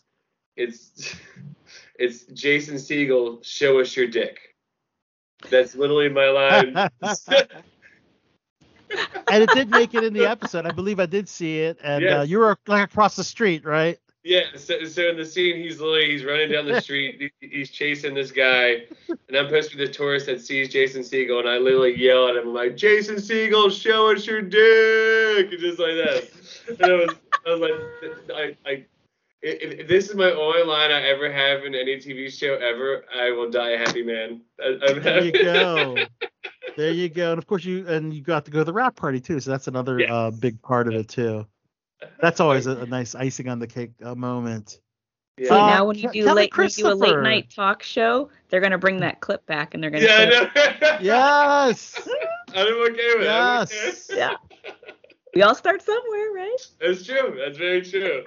it's 0.56 1.14
it's 1.98 2.24
Jason 2.26 2.76
Segel, 2.76 3.44
show 3.44 3.80
us 3.80 3.96
your 3.96 4.06
dick. 4.06 4.38
That's 5.50 5.74
literally 5.74 6.08
my 6.08 6.28
line. 6.28 6.76
and 9.30 9.42
it 9.42 9.50
did 9.50 9.70
make 9.70 9.94
it 9.94 10.04
in 10.04 10.12
the 10.12 10.26
episode. 10.26 10.66
I 10.66 10.70
believe 10.70 11.00
I 11.00 11.06
did 11.06 11.28
see 11.28 11.60
it. 11.60 11.78
And 11.82 12.06
uh, 12.06 12.22
you 12.22 12.38
were 12.38 12.58
like 12.66 12.84
across 12.84 13.16
the 13.16 13.24
street, 13.24 13.64
right? 13.64 13.98
yeah. 14.22 14.42
So, 14.56 14.84
so 14.84 15.08
in 15.08 15.16
the 15.16 15.24
scene, 15.24 15.56
he's 15.56 15.80
literally 15.80 16.10
he's 16.10 16.24
running 16.24 16.50
down 16.50 16.66
the 16.66 16.80
street. 16.82 17.32
he's 17.40 17.70
chasing 17.70 18.14
this 18.14 18.30
guy, 18.30 18.82
and 19.08 19.36
I'm 19.36 19.46
supposed 19.46 19.70
to 19.70 19.76
be 19.76 19.86
the 19.86 19.92
tourist 19.92 20.26
that 20.26 20.40
sees 20.40 20.68
Jason 20.68 21.02
Segel, 21.02 21.40
and 21.40 21.48
I 21.48 21.58
literally 21.58 21.98
yell 21.98 22.28
at 22.28 22.36
him 22.36 22.48
I'm 22.48 22.54
like, 22.54 22.76
Jason 22.76 23.16
Segel, 23.16 23.70
show 23.70 24.12
us 24.12 24.26
your 24.26 24.42
dick, 24.42 25.52
and 25.52 25.60
just 25.60 25.78
like 25.78 25.94
that. 25.94 26.30
And 26.68 26.92
I 26.92 26.94
was 26.96 27.14
I 27.46 27.50
was 27.50 27.60
like, 27.60 28.20
I 28.34 28.56
I. 28.70 28.86
If, 29.42 29.80
if 29.80 29.88
this 29.88 30.10
is 30.10 30.14
my 30.16 30.30
only 30.32 30.62
line 30.64 30.90
I 30.90 31.00
ever 31.08 31.32
have 31.32 31.64
in 31.64 31.74
any 31.74 31.96
TV 31.96 32.30
show 32.30 32.56
ever, 32.56 33.06
I 33.14 33.30
will 33.30 33.50
die 33.50 33.70
a 33.70 33.78
happy 33.78 34.02
man. 34.02 34.42
I, 34.62 34.78
I'm 34.86 35.02
There 35.02 35.24
you 35.24 35.32
go. 35.32 35.96
There 36.76 36.90
you 36.92 37.08
go. 37.08 37.30
And 37.30 37.38
of 37.38 37.46
course 37.46 37.64
you 37.64 37.86
and 37.88 38.12
you 38.12 38.20
got 38.20 38.44
to 38.44 38.50
go 38.50 38.58
to 38.58 38.64
the 38.64 38.72
wrap 38.74 38.96
party 38.96 39.18
too. 39.18 39.40
So 39.40 39.50
that's 39.50 39.66
another 39.66 39.98
Yes. 40.00 40.10
uh, 40.10 40.30
big 40.30 40.60
part 40.60 40.88
of 40.88 40.94
it 40.94 41.08
too. 41.08 41.46
That's 42.20 42.40
always 42.40 42.66
a, 42.66 42.78
a 42.78 42.86
nice 42.86 43.14
icing 43.14 43.48
on 43.48 43.58
the 43.58 43.66
cake 43.66 43.92
uh, 44.02 44.14
moment. 44.14 44.80
See, 45.38 45.44
Yeah. 45.46 45.54
Uh, 45.54 45.66
now 45.68 45.84
when 45.86 45.96
you 45.98 46.10
do 46.10 46.24
Kelly 46.24 46.42
late 46.44 46.56
when 46.56 46.68
you 46.68 46.74
do 46.84 46.88
a 46.88 46.94
late 46.94 47.18
night 47.18 47.50
talk 47.54 47.82
show, 47.82 48.30
they're 48.48 48.60
gonna 48.60 48.78
bring 48.78 48.98
that 49.00 49.20
clip 49.20 49.44
back 49.46 49.72
and 49.74 49.82
they're 49.82 49.90
gonna 49.90 50.04
Yeah, 50.04 50.16
I 50.16 50.30
show- 50.30 50.90
know. 50.92 50.98
Yes. 51.00 51.98
I'm 52.54 52.66
okay 52.66 53.14
with 53.16 53.22
it. 53.22 53.28
I'm 53.28 53.62
okay. 53.62 53.74
Yes. 53.86 54.10
Yeah. 54.14 54.34
We 55.34 55.42
all 55.42 55.54
start 55.54 55.82
somewhere, 55.82 56.32
right? 56.32 56.56
That's 56.80 57.04
true. 57.04 57.36
That's 57.38 57.58
very 57.58 57.82
true. 57.82 58.24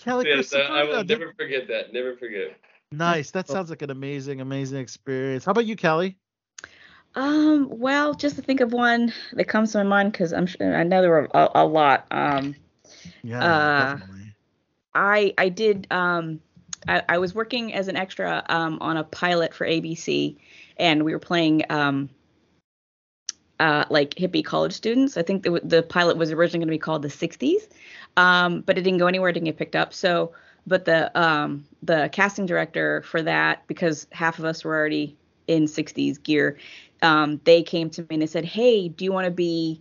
Kelly 0.00 0.26
Yes, 0.26 0.52
I, 0.52 0.58
Christopher. 0.58 0.72
I 0.72 0.84
will 0.84 1.04
never 1.04 1.32
forget 1.36 1.68
that. 1.68 1.92
Never 1.92 2.16
forget. 2.16 2.56
nice. 2.92 3.30
That 3.32 3.48
sounds 3.48 3.70
like 3.70 3.82
an 3.82 3.90
amazing, 3.90 4.40
amazing 4.40 4.80
experience. 4.80 5.44
How 5.44 5.52
about 5.52 5.66
you, 5.66 5.76
Kelly? 5.76 6.18
Um, 7.14 7.68
well, 7.70 8.14
just 8.14 8.36
to 8.36 8.42
think 8.42 8.60
of 8.60 8.72
one 8.72 9.12
that 9.32 9.44
comes 9.46 9.72
to 9.72 9.78
my 9.78 9.84
mind 9.84 10.12
because 10.12 10.32
I'm 10.32 10.46
sure 10.46 10.76
I 10.76 10.84
know 10.84 11.00
there 11.00 11.10
were 11.10 11.28
a, 11.34 11.50
a 11.56 11.64
lot. 11.66 12.06
Um, 12.10 12.54
Yeah, 13.22 13.40
Uh, 13.42 13.96
definitely. 13.96 14.34
I 14.94 15.34
I 15.38 15.48
did 15.48 15.86
um 15.90 16.40
I, 16.86 17.02
I 17.08 17.18
was 17.18 17.34
working 17.34 17.74
as 17.74 17.88
an 17.88 17.96
extra 17.96 18.44
um 18.48 18.78
on 18.80 18.96
a 18.96 19.04
pilot 19.04 19.54
for 19.54 19.66
ABC 19.66 20.36
and 20.76 21.04
we 21.04 21.12
were 21.12 21.18
playing 21.18 21.64
um 21.70 22.08
uh, 23.60 23.84
like 23.90 24.14
hippie 24.14 24.44
college 24.44 24.72
students. 24.72 25.16
I 25.16 25.22
think 25.22 25.42
the 25.42 25.60
the 25.64 25.82
pilot 25.82 26.16
was 26.16 26.30
originally 26.30 26.64
going 26.64 26.68
to 26.68 26.74
be 26.74 26.78
called 26.78 27.02
the 27.02 27.08
60s, 27.08 27.68
um, 28.16 28.60
but 28.62 28.78
it 28.78 28.82
didn't 28.82 28.98
go 28.98 29.06
anywhere. 29.06 29.30
It 29.30 29.34
didn't 29.34 29.46
get 29.46 29.56
picked 29.56 29.76
up. 29.76 29.92
So, 29.92 30.32
but 30.66 30.84
the 30.84 31.16
um, 31.18 31.64
the 31.82 32.08
casting 32.12 32.46
director 32.46 33.02
for 33.02 33.22
that, 33.22 33.66
because 33.66 34.06
half 34.12 34.38
of 34.38 34.44
us 34.44 34.64
were 34.64 34.76
already 34.76 35.16
in 35.46 35.64
60s 35.64 36.22
gear, 36.22 36.58
um, 37.02 37.40
they 37.44 37.62
came 37.62 37.90
to 37.90 38.02
me 38.02 38.08
and 38.10 38.22
they 38.22 38.26
said, 38.26 38.44
"Hey, 38.44 38.88
do 38.88 39.04
you 39.04 39.12
want 39.12 39.24
to 39.24 39.30
be 39.30 39.80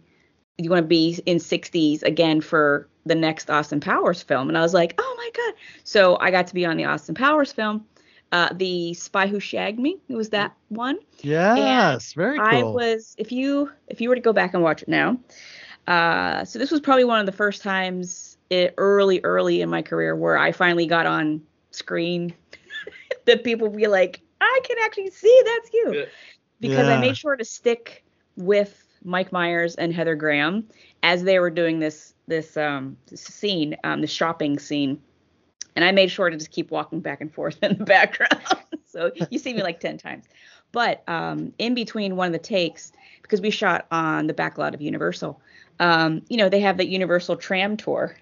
do 0.58 0.64
you 0.64 0.70
want 0.72 0.84
to 0.84 0.88
be 0.88 1.20
in 1.28 1.38
60s 1.38 2.02
again 2.02 2.42
for 2.42 2.88
the 3.06 3.14
next 3.14 3.50
Austin 3.50 3.80
Powers 3.80 4.24
film?" 4.24 4.50
And 4.50 4.58
I 4.58 4.62
was 4.62 4.74
like, 4.74 4.96
"Oh 4.98 5.16
my 5.18 5.30
god!" 5.36 5.54
So 5.84 6.18
I 6.20 6.32
got 6.32 6.48
to 6.48 6.54
be 6.54 6.66
on 6.66 6.78
the 6.78 6.86
Austin 6.86 7.16
Powers 7.16 7.54
film. 7.54 7.86
Uh, 8.32 8.50
the 8.54 8.94
Spy 8.94 9.28
Who 9.28 9.40
Shagged 9.40 9.80
Me. 9.80 9.98
It 10.10 10.16
was 10.16 10.30
that 10.30 10.54
one. 10.70 11.00
Yes, 11.58 12.14
very 12.14 12.40
I 12.40 12.64
was 12.64 13.16
if 13.18 13.32
you 13.32 13.72
if 13.88 14.02
you 14.02 14.10
were 14.10 14.16
to 14.16 14.22
go 14.22 14.34
back 14.34 14.54
and 14.54 14.62
watch 14.62 14.82
it 14.82 14.90
now. 14.90 15.18
Uh, 15.88 16.44
so 16.44 16.60
this 16.60 16.70
was 16.70 16.82
probably 16.82 17.06
one 17.06 17.20
of 17.20 17.26
the 17.26 17.32
first 17.32 17.62
times 17.62 18.38
it, 18.50 18.74
early 18.78 19.22
early 19.24 19.62
in 19.62 19.70
my 19.70 19.82
career 19.82 20.16
where 20.16 20.38
I 20.38 20.52
finally 20.52 20.86
got 20.88 21.06
on 21.06 21.42
screen 21.72 22.34
that 23.26 23.44
people 23.44 23.70
be 23.70 23.88
like, 23.88 24.22
I 24.42 24.60
can 24.64 24.78
actually 24.84 25.12
see 25.12 25.42
that's 25.46 25.74
you. 25.74 26.06
Because 26.60 26.88
I 26.90 26.98
made 26.98 27.16
sure 27.16 27.36
to 27.36 27.46
stick 27.46 28.04
with 28.36 28.84
Mike 29.04 29.32
Myers 29.32 29.76
and 29.76 29.94
Heather 29.94 30.16
Graham 30.16 30.68
as 31.04 31.24
they 31.24 31.40
were 31.40 31.50
doing 31.50 31.80
this 31.80 32.14
this 32.28 32.58
um 32.58 32.98
this 33.08 33.22
scene, 33.22 33.78
um 33.84 34.02
the 34.02 34.08
shopping 34.08 34.60
scene. 34.60 35.02
And 35.78 35.86
I 35.86 35.92
made 35.92 36.10
sure 36.10 36.28
to 36.28 36.36
just 36.36 36.50
keep 36.50 36.72
walking 36.72 37.02
back 37.02 37.22
and 37.22 37.32
forth 37.32 37.60
in 37.62 37.78
the 37.78 37.86
background. 37.86 38.42
so 38.86 39.12
you 39.30 39.38
see 39.38 39.54
me 39.54 39.62
like 39.62 39.80
10 39.80 40.00
times. 40.00 40.26
But 40.72 41.08
um, 41.08 41.54
in 41.60 41.76
between 41.76 42.16
one 42.16 42.26
of 42.26 42.34
the 42.34 42.40
takes, 42.40 42.92
because 43.22 43.42
we 43.42 43.52
shot 43.52 43.86
on 43.92 44.26
the 44.26 44.34
back 44.34 44.58
lot 44.58 44.74
of 44.74 44.82
Universal, 44.82 45.40
um, 45.80 46.24
you 46.30 46.38
know, 46.38 46.50
they 46.50 46.62
have 46.62 46.78
that 46.78 46.88
Universal 46.88 47.38
tram 47.38 47.78
tour 47.78 48.18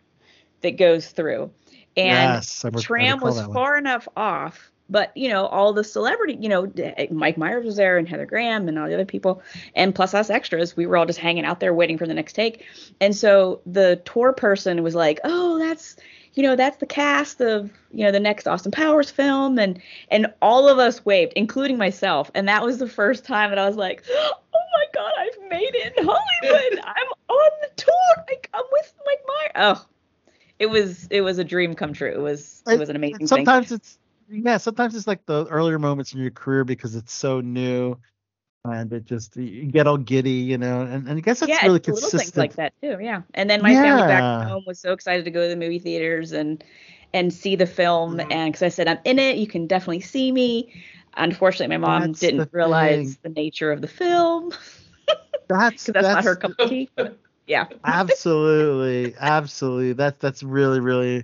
that 0.61 0.77
goes 0.77 1.07
through. 1.07 1.49
And 1.95 2.33
Yes, 2.33 2.65
tram 2.81 3.21
was 3.21 3.41
far 3.53 3.77
enough 3.77 4.05
off, 4.17 4.69
but 4.89 5.15
you 5.15 5.29
know, 5.29 5.45
all 5.45 5.71
the 5.71 5.83
celebrity, 5.83 6.37
you 6.37 6.49
know, 6.49 6.69
Mike 7.09 7.37
Myers 7.37 7.65
was 7.65 7.77
there 7.77 7.97
and 7.97 8.07
Heather 8.07 8.25
Graham 8.25 8.67
and 8.67 8.77
all 8.77 8.87
the 8.87 8.93
other 8.93 9.05
people, 9.05 9.41
and 9.75 9.95
plus 9.95 10.13
us 10.13 10.29
extras, 10.29 10.75
we 10.75 10.85
were 10.85 10.97
all 10.97 11.05
just 11.05 11.19
hanging 11.19 11.45
out 11.45 11.61
there 11.61 11.73
waiting 11.73 11.97
for 11.97 12.05
the 12.05 12.13
next 12.13 12.33
take. 12.33 12.65
And 12.99 13.15
so 13.15 13.61
the 13.65 14.01
tour 14.03 14.33
person 14.33 14.83
was 14.83 14.93
like, 14.93 15.21
"Oh, 15.23 15.57
that's 15.57 15.95
you 16.35 16.43
know, 16.43 16.55
that's 16.55 16.77
the 16.77 16.85
cast 16.85 17.41
of, 17.41 17.71
you 17.91 18.03
know, 18.03 18.11
the 18.11 18.19
next 18.19 18.47
Austin 18.47 18.71
Powers 18.71 19.09
film 19.09 19.57
and 19.57 19.81
and 20.09 20.27
all 20.41 20.67
of 20.67 20.77
us 20.77 21.05
waved, 21.05 21.33
including 21.35 21.77
myself. 21.77 22.29
And 22.35 22.47
that 22.47 22.63
was 22.63 22.77
the 22.77 22.87
first 22.87 23.25
time 23.25 23.49
that 23.49 23.59
I 23.59 23.65
was 23.67 23.77
like, 23.77 24.03
"Oh 24.11 24.33
my 24.53 24.85
god, 24.93 25.13
I've 25.17 25.49
made 25.49 25.73
it 25.73 25.93
in 25.97 26.05
Hollywood. 26.05 26.79
I'm 26.85 27.07
on 27.29 27.51
the 27.61 27.69
tour. 27.75 28.25
Like 28.27 28.49
I'm 28.53 28.65
with 28.71 28.93
Mike 29.05 29.21
Myers." 29.27 29.77
Oh. 29.79 29.85
It 30.59 30.67
was 30.67 31.07
it 31.09 31.21
was 31.21 31.37
a 31.37 31.43
dream 31.43 31.73
come 31.73 31.93
true. 31.93 32.11
It 32.11 32.21
was 32.21 32.63
it 32.67 32.79
was 32.79 32.89
an 32.89 32.95
amazing 32.95 33.19
thing. 33.19 33.27
sometimes 33.27 33.71
it's 33.71 33.97
yeah 34.29 34.57
sometimes 34.57 34.95
it's 34.95 35.07
like 35.07 35.25
the 35.25 35.45
earlier 35.47 35.77
moments 35.77 36.13
in 36.13 36.21
your 36.21 36.31
career 36.31 36.63
because 36.63 36.95
it's 36.95 37.11
so 37.11 37.41
new 37.41 37.97
and 38.71 38.91
it 38.91 39.05
just 39.05 39.35
you 39.37 39.65
get 39.65 39.87
all 39.87 39.97
giddy 39.97 40.31
you 40.31 40.57
know 40.57 40.81
and, 40.81 41.07
and 41.07 41.17
i 41.17 41.21
guess 41.21 41.39
that's 41.39 41.49
yeah, 41.49 41.63
really 41.63 41.77
it's 41.77 41.87
little 41.87 42.01
consistent. 42.01 42.33
things 42.33 42.37
like 42.37 42.53
that 42.55 42.73
too. 42.81 43.03
Yeah, 43.03 43.21
and 43.33 43.49
then 43.49 43.61
my 43.61 43.73
family 43.73 44.07
back 44.07 44.47
home 44.47 44.63
was 44.65 44.79
so 44.79 44.93
excited 44.93 45.25
to 45.25 45.31
go 45.31 45.43
to 45.43 45.49
the 45.49 45.55
movie 45.55 45.79
theaters 45.79 46.31
and 46.31 46.63
and 47.13 47.33
see 47.33 47.55
the 47.55 47.65
film, 47.65 48.17
mm-hmm. 48.17 48.31
and 48.31 48.51
because 48.51 48.63
I 48.63 48.69
said 48.69 48.87
I'm 48.87 48.99
in 49.05 49.19
it, 49.19 49.37
you 49.37 49.47
can 49.47 49.67
definitely 49.67 50.01
see 50.01 50.31
me. 50.31 50.83
Unfortunately, 51.17 51.77
my 51.77 51.77
mom 51.77 52.07
That's 52.07 52.19
didn't 52.19 52.49
realize 52.51 53.15
thing. 53.15 53.33
the 53.33 53.41
nature 53.41 53.71
of 53.71 53.81
the 53.81 53.87
film. 53.87 54.51
That's 55.47 55.85
because 55.85 56.03
that's, 56.03 56.15
not 56.15 56.23
her 56.23 56.35
that's- 56.35 56.57
cup 56.57 56.59
of 56.59 56.69
tea. 56.69 56.89
Yeah, 57.47 57.67
absolutely 57.83 59.13
absolutely. 59.19 59.93
That's 59.93 60.17
that's 60.19 60.41
really 60.41 60.79
really 60.79 61.23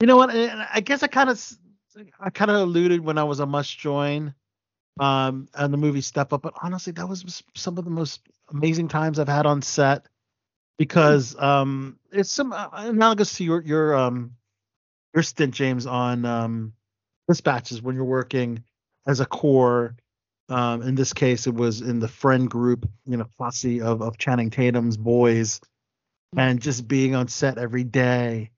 you 0.00 0.06
know 0.06 0.16
what? 0.16 0.30
I 0.30 0.80
guess 0.80 1.02
i 1.02 1.06
kind 1.06 1.28
of 1.28 1.52
i 2.18 2.30
kind 2.30 2.50
of 2.50 2.56
alluded 2.56 3.02
when 3.02 3.18
i 3.18 3.24
was 3.24 3.40
a 3.40 3.46
must 3.46 3.78
join 3.78 4.34
um 5.00 5.48
and 5.54 5.72
the 5.72 5.78
movie 5.78 6.00
step 6.00 6.32
up 6.32 6.42
but 6.42 6.54
honestly 6.62 6.92
that 6.92 7.08
was 7.08 7.42
some 7.54 7.76
of 7.78 7.84
the 7.84 7.90
most 7.90 8.20
amazing 8.50 8.88
times 8.88 9.18
i've 9.18 9.28
had 9.28 9.46
on 9.46 9.60
set 9.60 10.06
because 10.78 11.36
um 11.38 11.98
it's 12.12 12.30
some 12.30 12.52
uh, 12.52 12.68
analogous 12.72 13.36
to 13.36 13.44
your 13.44 13.60
your 13.62 13.94
um 13.94 14.32
your 15.14 15.22
stint 15.22 15.54
james 15.54 15.86
on 15.86 16.24
um 16.24 16.72
dispatches 17.28 17.82
when 17.82 17.96
you're 17.96 18.04
working 18.04 18.62
as 19.06 19.20
a 19.20 19.26
core 19.26 19.96
um 20.48 20.82
in 20.82 20.94
this 20.94 21.12
case 21.12 21.46
it 21.46 21.54
was 21.54 21.80
in 21.80 21.98
the 21.98 22.08
friend 22.08 22.48
group 22.48 22.88
you 23.06 23.16
know 23.16 23.26
posse 23.38 23.80
of 23.80 24.00
of 24.00 24.16
channing 24.18 24.50
tatum's 24.50 24.96
boys 24.96 25.60
and 26.36 26.60
just 26.60 26.86
being 26.86 27.14
on 27.14 27.28
set 27.28 27.58
every 27.58 27.84
day. 27.84 28.50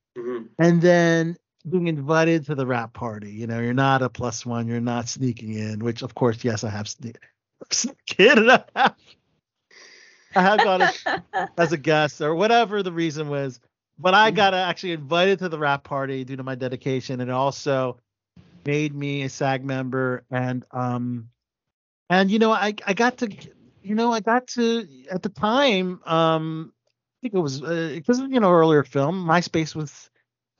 And 0.58 0.80
then 0.80 1.36
being 1.68 1.88
invited 1.88 2.46
to 2.46 2.54
the 2.54 2.66
wrap 2.66 2.92
party 2.92 3.30
you 3.30 3.46
know 3.46 3.60
you're 3.60 3.74
not 3.74 4.02
a 4.02 4.08
plus 4.08 4.46
one 4.46 4.68
you're 4.68 4.80
not 4.80 5.08
sneaking 5.08 5.54
in 5.54 5.80
which 5.80 6.02
of 6.02 6.14
course 6.14 6.44
yes 6.44 6.64
i 6.64 6.70
have 6.70 6.86
sne- 6.86 7.16
sneak 7.70 7.96
in. 8.18 8.50
I 8.50 8.62
have, 8.74 8.94
I 10.34 10.42
have 10.42 10.62
gone 10.62 10.82
as, 10.82 11.04
as 11.58 11.72
a 11.72 11.76
guest 11.76 12.20
or 12.20 12.34
whatever 12.34 12.82
the 12.82 12.92
reason 12.92 13.28
was 13.28 13.60
but 13.98 14.14
i 14.14 14.30
got 14.30 14.54
actually 14.54 14.92
invited 14.92 15.40
to 15.40 15.48
the 15.48 15.58
wrap 15.58 15.84
party 15.84 16.24
due 16.24 16.36
to 16.36 16.42
my 16.42 16.54
dedication 16.54 17.20
and 17.20 17.30
it 17.30 17.34
also 17.34 17.98
made 18.64 18.94
me 18.94 19.22
a 19.22 19.28
sag 19.28 19.64
member 19.64 20.24
and 20.30 20.64
um 20.72 21.28
and 22.10 22.30
you 22.30 22.38
know 22.38 22.52
i 22.52 22.74
i 22.86 22.92
got 22.92 23.18
to 23.18 23.34
you 23.82 23.94
know 23.94 24.12
i 24.12 24.20
got 24.20 24.46
to 24.46 24.86
at 25.10 25.22
the 25.22 25.28
time 25.28 26.00
um 26.04 26.72
i 26.76 27.16
think 27.22 27.34
it 27.34 27.40
was 27.40 27.60
because 27.60 28.20
you 28.20 28.40
know 28.40 28.52
earlier 28.52 28.84
film 28.84 29.24
myspace 29.24 29.74
was 29.74 30.10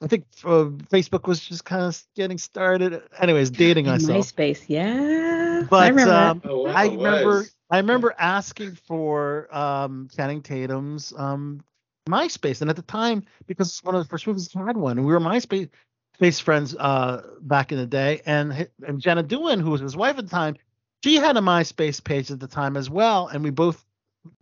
i 0.02 0.06
think 0.06 0.24
uh, 0.44 0.66
facebook 0.90 1.26
was 1.26 1.40
just 1.40 1.64
kind 1.64 1.82
of 1.82 2.02
getting 2.14 2.38
started 2.38 3.02
anyways 3.20 3.50
dating 3.50 3.86
And 3.88 4.02
myself 4.02 4.26
MySpace, 4.26 4.64
yeah. 4.68 5.66
I 5.70 5.88
remember 5.88 6.14
um. 6.14 6.42
Oh, 6.44 6.62
wow, 6.62 6.72
I 6.72 6.86
remember. 6.86 7.46
I 7.68 7.78
remember 7.78 8.14
asking 8.16 8.76
for 8.86 9.48
um, 9.54 10.08
Channing 10.14 10.42
Tatum's 10.42 11.12
um, 11.16 11.64
MySpace, 12.08 12.60
and 12.60 12.70
at 12.70 12.76
the 12.76 12.82
time, 12.82 13.24
because 13.46 13.68
it's 13.68 13.82
one 13.82 13.94
of 13.96 14.04
the 14.04 14.08
first 14.08 14.26
movies 14.26 14.48
that 14.48 14.64
had 14.64 14.76
one, 14.76 14.98
and 14.98 15.06
we 15.06 15.12
were 15.12 15.20
MySpace 15.20 15.68
space 16.14 16.38
friends 16.38 16.74
uh, 16.76 17.22
back 17.40 17.72
in 17.72 17.78
the 17.78 17.86
day, 17.86 18.22
and 18.26 18.68
and 18.86 19.00
Jenna 19.00 19.22
Dewan, 19.22 19.60
who 19.60 19.70
was 19.70 19.80
his 19.80 19.96
wife 19.96 20.18
at 20.18 20.24
the 20.24 20.30
time, 20.30 20.56
she 21.02 21.16
had 21.16 21.36
a 21.36 21.40
MySpace 21.40 22.02
page 22.02 22.30
at 22.30 22.38
the 22.38 22.46
time 22.46 22.76
as 22.76 22.88
well, 22.88 23.28
and 23.28 23.42
we 23.42 23.50
both 23.50 23.84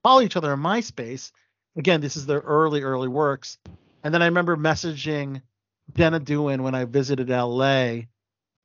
follow 0.03 0.21
each 0.21 0.37
other 0.37 0.53
on 0.53 0.61
MySpace. 0.61 1.33
Again, 1.77 2.01
this 2.01 2.17
is 2.17 2.27
their 2.27 2.41
early 2.41 2.83
early 2.83 3.09
works, 3.09 3.59
and 4.05 4.13
then 4.13 4.23
I 4.23 4.27
remember 4.27 4.57
messaging 4.57 5.43
Jenna 5.95 6.21
Dewan 6.21 6.63
when 6.63 6.75
I 6.75 6.85
visited 6.85 7.31
LA. 7.31 8.03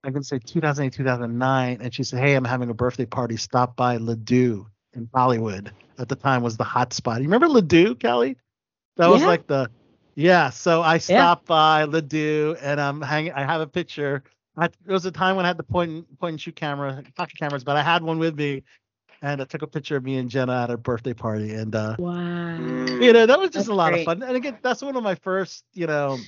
I 0.02 0.12
can 0.12 0.24
say 0.24 0.40
2008, 0.40 0.94
2009, 0.94 1.80
and 1.82 1.94
she 1.94 2.04
said, 2.04 2.20
"Hey, 2.20 2.36
I'm 2.36 2.46
having 2.46 2.70
a 2.70 2.74
birthday 2.74 3.06
party. 3.06 3.38
Stop 3.38 3.76
by 3.76 3.98
Les 3.98 4.16
Deux 4.16 4.68
in 4.94 5.10
Hollywood. 5.14 5.72
At 5.98 6.08
the 6.08 6.16
time, 6.16 6.44
was 6.44 6.58
the 6.58 6.64
hot 6.64 6.94
spot. 6.94 7.18
You 7.18 7.24
remember 7.28 7.50
Les 7.50 7.62
Deux, 7.62 7.96
Kelly? 7.96 8.38
That 8.98 9.10
was 9.10 9.24
like 9.24 9.48
the 9.48 9.70
yeah. 10.16 10.50
So 10.50 10.82
I 10.82 10.98
stopped 10.98 11.46
by 11.46 11.86
Les 11.86 12.02
Deux, 12.02 12.56
and 12.62 12.80
I'm 12.80 13.02
hanging. 13.02 13.32
I 13.32 13.44
have 13.44 13.62
a 13.62 13.68
picture. 13.68 14.24
I, 14.58 14.66
it 14.66 14.74
was 14.88 15.06
a 15.06 15.12
time 15.12 15.38
when 15.38 15.46
I 15.46 15.48
had 15.48 15.58
the 15.58 15.64
point 15.64 15.92
and, 15.92 16.20
point 16.20 16.34
and 16.34 16.42
shoot 16.42 16.56
camera, 16.56 17.02
pocket 17.16 17.38
cameras, 17.38 17.64
but 17.64 17.78
I 17.78 17.82
had 17.82 18.04
one 18.04 18.20
with 18.20 18.38
me, 18.38 18.64
and 19.22 19.42
I 19.42 19.46
took 19.46 19.62
a 19.62 19.68
picture 19.68 19.96
of 19.98 20.04
me 20.04 20.18
and 20.18 20.30
Jenna 20.30 20.64
at 20.64 20.70
a 20.70 20.78
birthday 20.78 21.14
party, 21.14 21.54
and 21.54 21.76
uh, 21.76 21.96
Wow. 22.00 22.58
you 22.58 23.14
know 23.14 23.26
that 23.26 23.40
was 23.40 23.50
just 23.52 23.56
That's 23.56 23.68
a 23.70 23.74
lot 23.74 23.92
great. 23.92 24.02
of 24.02 24.06
fun. 24.06 24.24
And 24.24 24.36
again, 24.36 24.58
that's 24.62 24.82
one 24.82 24.96
of 24.96 25.04
my 25.04 25.16
first, 25.16 25.64
you 25.74 25.88
know. 25.88 26.20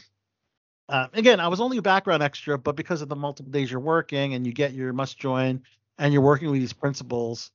Uh, 0.90 1.08
again, 1.14 1.40
I 1.40 1.48
was 1.48 1.62
only 1.62 1.78
a 1.78 1.82
background 1.82 2.22
extra, 2.22 2.58
but 2.58 2.76
because 2.76 3.02
of 3.02 3.08
the 3.08 3.16
multiple 3.16 3.52
days 3.52 3.72
you're 3.72 3.80
working 3.80 4.34
and 4.34 4.46
you 4.46 4.52
get 4.52 4.74
your 4.74 4.92
must 4.92 5.18
join 5.18 5.62
and 5.98 6.12
you're 6.12 6.22
working 6.22 6.52
with 6.52 6.60
these 6.60 6.74
principals, 6.74 7.52